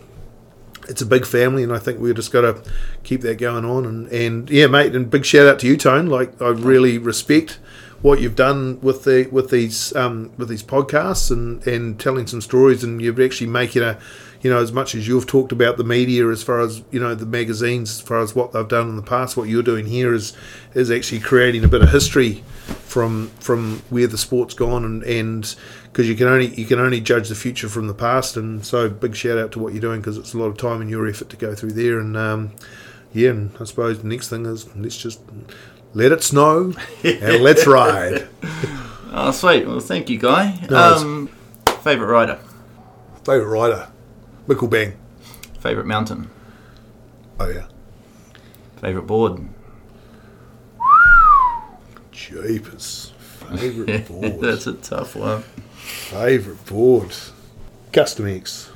it's 0.88 1.02
a 1.02 1.06
big 1.06 1.26
family 1.26 1.62
and 1.62 1.72
I 1.72 1.78
think 1.78 1.98
we've 1.98 2.14
just 2.14 2.32
got 2.32 2.42
to 2.42 2.62
keep 3.02 3.22
that 3.22 3.38
going 3.38 3.64
on. 3.64 3.84
And 3.84 4.08
and 4.08 4.50
yeah 4.50 4.66
mate 4.66 4.94
and 4.94 5.10
big 5.10 5.24
shout 5.24 5.46
out 5.46 5.58
to 5.60 5.66
you 5.66 5.76
Tone. 5.76 6.06
Like 6.06 6.40
I 6.40 6.48
really 6.48 6.98
respect 6.98 7.58
what 8.02 8.20
you've 8.20 8.36
done 8.36 8.80
with 8.80 9.04
the 9.04 9.28
with 9.32 9.50
these 9.50 9.94
um, 9.96 10.30
with 10.36 10.48
these 10.48 10.62
podcasts 10.62 11.30
and 11.30 11.66
and 11.66 11.98
telling 11.98 12.26
some 12.26 12.40
stories 12.40 12.84
and 12.84 13.00
you're 13.00 13.20
actually 13.22 13.48
making 13.48 13.82
a 13.82 13.98
you 14.46 14.52
know 14.52 14.60
as 14.60 14.70
much 14.70 14.94
as 14.94 15.08
you've 15.08 15.26
talked 15.26 15.50
about 15.50 15.76
the 15.76 15.82
media 15.82 16.28
as 16.28 16.40
far 16.40 16.60
as 16.60 16.80
you 16.92 17.00
know 17.00 17.16
the 17.16 17.26
magazines 17.26 17.98
as 17.98 18.00
far 18.00 18.20
as 18.20 18.32
what 18.32 18.52
they've 18.52 18.68
done 18.68 18.88
in 18.88 18.94
the 18.94 19.02
past 19.02 19.36
what 19.36 19.48
you're 19.48 19.60
doing 19.60 19.86
here 19.86 20.14
is 20.14 20.34
is 20.72 20.88
actually 20.88 21.18
creating 21.18 21.64
a 21.64 21.68
bit 21.68 21.82
of 21.82 21.90
history 21.90 22.44
from 22.84 23.26
from 23.40 23.82
where 23.90 24.06
the 24.06 24.16
sport's 24.16 24.54
gone 24.54 24.84
and 24.84 25.02
and 25.02 25.56
because 25.86 26.08
you 26.08 26.14
can 26.14 26.28
only 26.28 26.54
you 26.54 26.64
can 26.64 26.78
only 26.78 27.00
judge 27.00 27.28
the 27.28 27.34
future 27.34 27.68
from 27.68 27.88
the 27.88 27.94
past 27.94 28.36
and 28.36 28.64
so 28.64 28.88
big 28.88 29.16
shout 29.16 29.36
out 29.36 29.50
to 29.50 29.58
what 29.58 29.72
you're 29.72 29.80
doing 29.80 30.00
because 30.00 30.16
it's 30.16 30.32
a 30.32 30.38
lot 30.38 30.46
of 30.46 30.56
time 30.56 30.80
and 30.80 30.88
your 30.88 31.08
effort 31.08 31.28
to 31.28 31.36
go 31.36 31.52
through 31.52 31.72
there 31.72 31.98
and 31.98 32.16
um, 32.16 32.52
yeah 33.12 33.30
and 33.30 33.50
I 33.58 33.64
suppose 33.64 33.98
the 34.00 34.06
next 34.06 34.28
thing 34.28 34.46
is 34.46 34.72
let's 34.76 34.96
just 34.96 35.20
let 35.92 36.12
it 36.12 36.22
snow 36.22 36.72
and 37.02 37.42
let's 37.42 37.66
ride 37.66 38.28
Oh, 39.18 39.30
sweet. 39.30 39.66
Well, 39.66 39.80
thank 39.80 40.10
you, 40.10 40.18
Guy. 40.18 40.58
Nice. 40.68 41.00
Um, 41.00 41.28
favorite 41.80 42.08
rider, 42.08 42.38
favorite 43.24 43.48
rider 43.48 43.88
Mikkel 44.46 44.70
Bang 44.70 44.96
favorite 45.60 45.86
mountain, 45.86 46.30
oh 47.40 47.48
yeah 47.48 47.66
favorite 48.76 49.06
board. 49.06 49.40
Jeepers 52.12 53.12
favorite 53.18 54.08
board 54.08 54.40
That's 54.40 54.66
a 54.66 54.72
tough 54.74 55.16
one. 55.16 55.42
favorite 55.76 56.64
board 56.66 57.14
Custom 57.92 58.26
X 58.28 58.70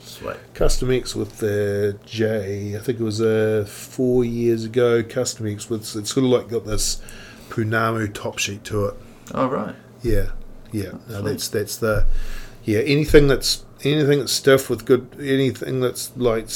Sweet. 0.00 0.36
Custom 0.54 0.90
X 0.92 1.14
with 1.14 1.38
the 1.38 1.98
J, 2.06 2.74
I 2.74 2.78
think 2.80 3.00
it 3.00 3.02
was 3.02 3.20
uh, 3.20 3.66
four 3.68 4.24
years 4.24 4.64
ago. 4.64 5.02
Custom 5.02 5.46
X 5.46 5.68
with 5.68 5.82
it's 5.94 6.10
sort 6.14 6.24
of 6.24 6.30
like 6.30 6.48
got 6.48 6.64
this 6.64 7.02
Pounamu 7.50 8.14
top 8.14 8.38
sheet 8.38 8.64
to 8.64 8.86
it. 8.86 8.94
All 9.34 9.48
right. 9.50 9.74
Yeah, 10.02 10.30
yeah. 10.72 10.92
No, 11.10 11.20
that's 11.20 11.48
that's 11.48 11.76
the 11.76 12.06
yeah. 12.64 12.78
Anything 12.78 13.26
that's 13.28 13.65
anything 13.86 14.18
that's 14.20 14.32
stiff 14.32 14.68
with 14.68 14.84
good 14.84 15.16
anything 15.20 15.80
that's 15.80 16.16
like 16.16 16.48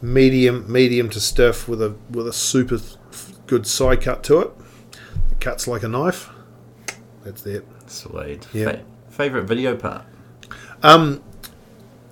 medium 0.00 0.70
medium 0.70 1.10
to 1.10 1.20
stiff 1.20 1.68
with 1.68 1.82
a 1.82 1.94
with 2.10 2.26
a 2.28 2.32
super 2.32 2.78
good 3.46 3.66
side 3.66 4.02
cut 4.02 4.22
to 4.24 4.38
it. 4.40 4.50
It 5.32 5.40
cuts 5.40 5.66
like 5.66 5.82
a 5.82 5.88
knife. 5.88 6.30
That's 7.24 7.44
it. 7.46 7.66
Sweet. 7.86 8.46
Yeah. 8.52 8.70
Fa- 8.70 8.84
favorite 9.10 9.44
video 9.44 9.76
part. 9.76 10.04
Um, 10.82 11.22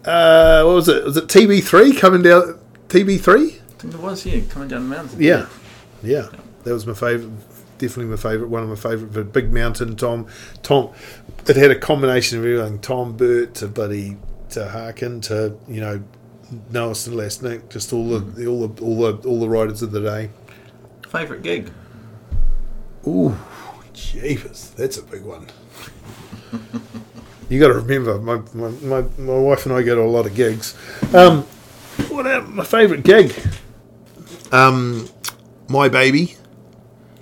uh, 0.05 0.63
what 0.65 0.75
was 0.75 0.89
it? 0.89 1.05
Was 1.05 1.17
it 1.17 1.27
TB 1.27 1.63
three 1.63 1.93
coming 1.93 2.23
down? 2.23 2.59
TB 2.89 3.21
three. 3.21 3.47
I 3.47 3.79
think 3.79 3.95
it 3.95 4.01
was 4.01 4.25
yeah, 4.25 4.41
coming 4.49 4.69
down 4.69 4.89
the 4.89 4.97
mountain. 4.97 5.23
Yeah, 5.23 5.47
yeah, 6.03 6.29
that 6.65 6.73
was 6.73 6.87
my 6.87 6.95
favorite. 6.95 7.31
Definitely 7.79 8.07
my 8.07 8.17
favorite. 8.17 8.49
One 8.49 8.63
of 8.63 8.69
my 8.69 8.75
favorite. 8.75 9.33
Big 9.33 9.53
Mountain 9.53 9.97
Tom. 9.97 10.27
Tom. 10.63 10.93
It 11.49 11.57
had 11.57 11.71
a 11.71 11.79
combination 11.79 12.39
of 12.39 12.45
everything. 12.45 12.81
Tom 12.81 13.17
Burt 13.17 13.55
to 13.57 13.69
Buddy 13.69 14.17
to 14.51 14.69
Harkin 14.69 15.21
to 15.23 15.57
you 15.69 15.81
know 15.81 16.03
Noah 16.71 16.93
Salasnek. 16.93 17.69
Just 17.69 17.93
all 17.93 18.09
the 18.09 18.47
all 18.47 18.67
the 18.67 18.83
all 18.83 18.97
the 19.13 19.29
all 19.29 19.41
the 19.41 19.49
riders 19.49 19.83
of 19.83 19.93
the 19.93 20.01
day. 20.01 20.31
Favorite 21.09 21.43
gig. 21.43 21.71
Ooh, 23.07 23.37
jeepers, 23.93 24.71
that's 24.71 24.99
a 24.99 25.03
big 25.03 25.23
one. 25.23 25.47
you 27.49 27.61
got 27.61 27.69
to 27.69 27.75
remember, 27.75 28.19
my, 28.19 28.43
my, 28.53 28.71
my, 28.83 29.09
my 29.17 29.39
wife 29.39 29.65
and 29.65 29.73
I 29.73 29.83
go 29.83 29.95
to 29.95 30.03
a 30.03 30.05
lot 30.05 30.27
of 30.27 30.35
gigs. 30.35 30.77
Um, 31.15 31.43
what 32.09 32.25
my 32.49 32.65
favourite 32.65 33.05
gig? 33.05 33.33
Um, 34.51 35.09
my 35.69 35.89
baby 35.89 36.35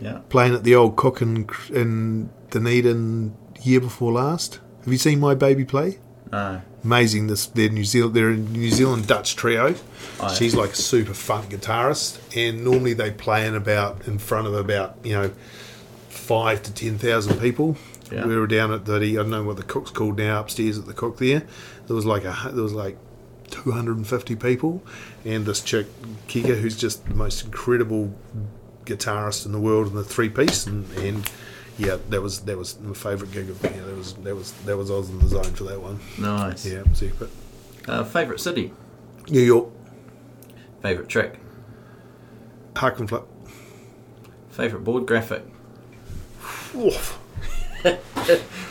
Yeah. 0.01 0.21
playing 0.31 0.55
at 0.55 0.65
the 0.65 0.75
old 0.75 0.97
Cook 0.97 1.21
in, 1.21 1.49
in 1.69 2.31
Dunedin 2.51 3.37
year 3.65 3.81
before 3.81 4.13
last. 4.13 4.61
Have 4.85 4.93
you 4.93 4.99
seen 4.99 5.21
my 5.21 5.35
baby 5.35 5.65
play? 5.65 5.99
No. 6.31 6.63
Amazing! 6.83 7.29
This 7.29 7.47
they're 7.47 7.71
New 7.71 7.85
Zealand. 7.85 8.15
They're 8.15 8.31
a 8.31 8.37
New 8.37 8.71
Zealand 8.71 9.07
Dutch 9.07 9.37
trio. 9.37 9.75
Oh. 10.21 10.35
She's 10.35 10.55
like 10.55 10.71
a 10.73 10.77
super 10.77 11.15
fun 11.15 11.45
guitarist, 11.45 12.19
and 12.37 12.65
normally 12.65 12.93
they 12.93 13.11
play 13.11 13.47
in 13.47 13.55
about 13.55 14.07
in 14.07 14.19
front 14.19 14.47
of 14.47 14.55
about 14.55 14.97
you 15.03 15.15
know 15.15 15.33
five 16.09 16.63
to 16.65 16.75
ten 16.75 16.99
thousand 16.99 17.41
people. 17.41 17.77
Yeah. 18.13 18.27
We 18.27 18.37
were 18.37 18.47
down 18.47 18.73
at 18.73 18.85
the 18.85 18.97
I 18.97 19.15
don't 19.15 19.31
know 19.31 19.45
what 19.45 19.57
the 19.57 19.63
cook's 19.63 19.91
called 19.91 20.19
now 20.19 20.41
upstairs 20.41 20.77
at 20.79 20.87
the 20.87 20.93
cook 20.93 21.19
there. 21.19 21.45
There 21.87 21.97
was 21.97 22.05
like 22.05 22.25
a 22.25 22.37
there 22.53 22.63
was 22.63 22.75
like 22.75 22.99
two 23.51 23.71
hundred 23.71 23.97
and 23.97 24.07
fifty 24.07 24.37
people, 24.37 24.83
and 25.25 25.47
this 25.47 25.63
chick 25.63 25.87
Kika, 26.29 26.61
who's 26.61 26.77
just 26.77 27.07
the 27.07 27.15
most 27.15 27.45
incredible 27.45 28.15
guitarist 28.85 29.47
in 29.47 29.53
the 29.53 29.61
world 29.61 29.87
in 29.87 29.95
the 29.95 30.05
three 30.05 30.29
piece, 30.29 30.67
and, 30.67 30.91
and 30.99 31.31
yeah, 31.79 31.97
that 32.11 32.23
was 32.23 32.41
that 32.43 32.57
was 32.57 32.79
my 32.81 32.95
favourite 32.95 33.33
gig 33.33 33.51
of 33.51 33.63
yeah, 33.63 33.71
that 33.71 33.97
was 33.97 34.15
that 34.15 34.35
was 34.35 34.53
that 34.53 34.77
was 34.77 34.91
I 34.91 34.95
was 34.95 35.11
in 35.11 35.19
the 35.19 35.29
zone 35.29 35.53
for 35.55 35.65
that 35.65 35.81
one. 35.81 36.01
Nice. 36.19 36.67
Yeah, 36.67 36.83
was. 36.95 37.31
Uh, 37.87 38.05
favorite 38.05 38.41
city. 38.41 38.73
New 39.29 39.41
York, 39.41 39.69
Favorite 40.83 41.09
trick. 41.09 41.39
Huck 42.77 42.99
and 42.99 43.09
Flip. 43.09 43.25
Favorite 44.51 44.85
board 44.85 45.07
graphic. 45.07 45.45
Oof. 46.75 47.19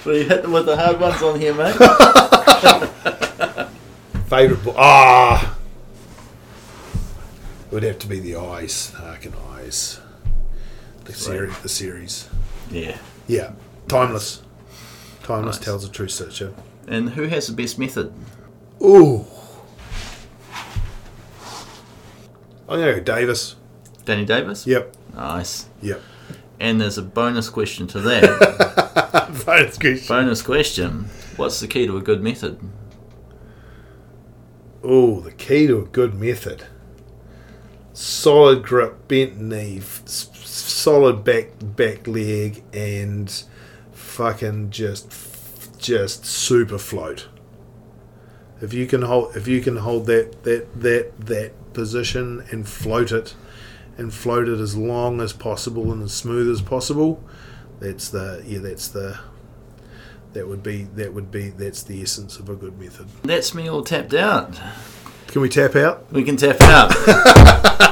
Well, 0.06 0.17
you 0.17 0.25
hit 0.25 0.41
them 0.41 0.51
with 0.51 0.65
the 0.65 0.75
hard 0.75 0.99
ones 0.99 1.22
on 1.22 1.40
here, 1.40 1.53
mate. 1.53 1.75
Favourite 4.27 4.64
board? 4.64 4.75
Ah! 4.77 5.57
It 7.67 7.73
would 7.73 7.83
have 7.83 7.99
to 7.99 8.07
be 8.07 8.19
the 8.19 8.35
eyes. 8.35 8.93
And 8.98 9.33
Eyes. 9.51 10.01
The, 11.06 11.14
series, 11.14 11.57
the 11.59 11.69
series. 11.69 12.27
Yeah. 12.74 12.98
Yeah. 13.27 13.52
Timeless. 13.88 14.42
Timeless 15.24 15.58
Nice. 15.58 15.66
tells 15.66 15.88
the 15.88 15.93
true 15.93 16.08
picture. 16.08 16.53
And 16.88 17.11
who 17.11 17.24
has 17.27 17.48
the 17.48 17.53
best 17.53 17.80
method? 17.80 18.14
Ooh. 18.82 19.26
I'm 22.68 22.80
going 22.80 22.93
to 22.95 23.00
go 23.02 23.03
Davis. 23.16 23.56
Danny 24.06 24.26
Davis? 24.26 24.66
Yep. 24.68 24.95
Nice. 25.16 25.68
Yep. 25.82 26.02
And 26.60 26.82
there's 26.82 26.98
a 26.98 27.02
bonus 27.02 27.50
question 27.50 27.88
to 27.88 28.00
that. 28.02 29.30
Bonus 29.45 29.77
question. 29.77 30.08
bonus 30.08 30.42
question. 30.42 31.10
What's 31.35 31.60
the 31.60 31.68
key 31.68 31.85
to 31.88 31.98
a 31.98 32.02
good 32.02 32.22
method? 32.24 32.60
Oh, 34.84 35.19
the 35.22 35.32
key 35.32 35.68
to 35.68 35.80
a 35.80 35.85
good 35.85 36.14
method. 36.14 36.64
Solid 37.93 38.64
grip, 38.64 39.08
bent 39.08 39.40
knee, 39.40 39.82
solid 40.53 41.23
back 41.23 41.51
back 41.61 42.07
leg, 42.07 42.64
and 42.73 43.43
fucking 43.91 44.69
just 44.69 45.11
just 45.80 46.25
super 46.25 46.77
float. 46.77 47.27
If 48.61 48.73
you 48.73 48.88
can 48.88 49.01
hold 49.01 49.35
if 49.35 49.48
you 49.48 49.61
can 49.61 49.77
hold 49.77 50.06
that 50.07 50.43
that 50.43 50.82
that 50.82 51.25
that 51.25 51.73
position 51.73 52.45
and 52.51 52.67
float 52.67 53.11
it 53.11 53.35
and 53.98 54.14
float 54.14 54.48
it 54.48 54.59
as 54.59 54.75
long 54.75 55.22
as 55.22 55.33
possible 55.33 55.91
and 55.91 56.03
as 56.03 56.14
smooth 56.14 56.49
as 56.49 56.61
possible, 56.61 57.23
that's 57.80 58.09
the 58.09 58.43
yeah 58.45 58.59
that's 58.59 58.88
the 58.88 59.19
that 60.33 60.48
would 60.48 60.64
be 60.64 60.83
that 60.95 61.14
would 61.14 61.32
be 61.32 61.49
that's 61.49 61.83
the 61.83 62.01
essence 62.01 62.38
of 62.38 62.49
a 62.49 62.56
good 62.56 62.80
method. 62.80 63.07
That's 63.23 63.53
me 63.53 63.69
all 63.69 63.83
tapped 63.83 64.14
out. 64.14 64.59
Can 65.27 65.41
we 65.41 65.49
tap 65.49 65.75
out? 65.75 66.11
We 66.11 66.23
can 66.23 66.38
tap 66.38 66.61
out. 66.61 66.93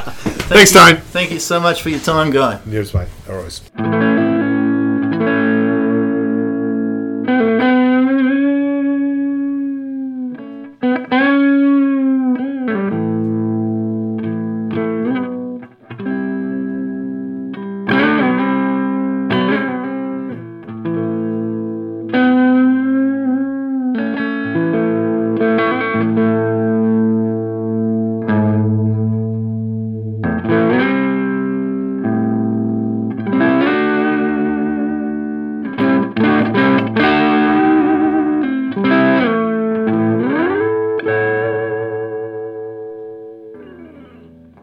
Thanks, 0.51 0.71
Tone. 0.73 0.97
Thank 0.97 1.31
you 1.31 1.39
so 1.39 1.59
much 1.59 1.81
for 1.81 1.89
your 1.89 1.99
time, 1.99 2.29
Guy. 2.31 2.59
Mate. 2.93 3.07
All 3.29 3.37
right. 3.37 4.20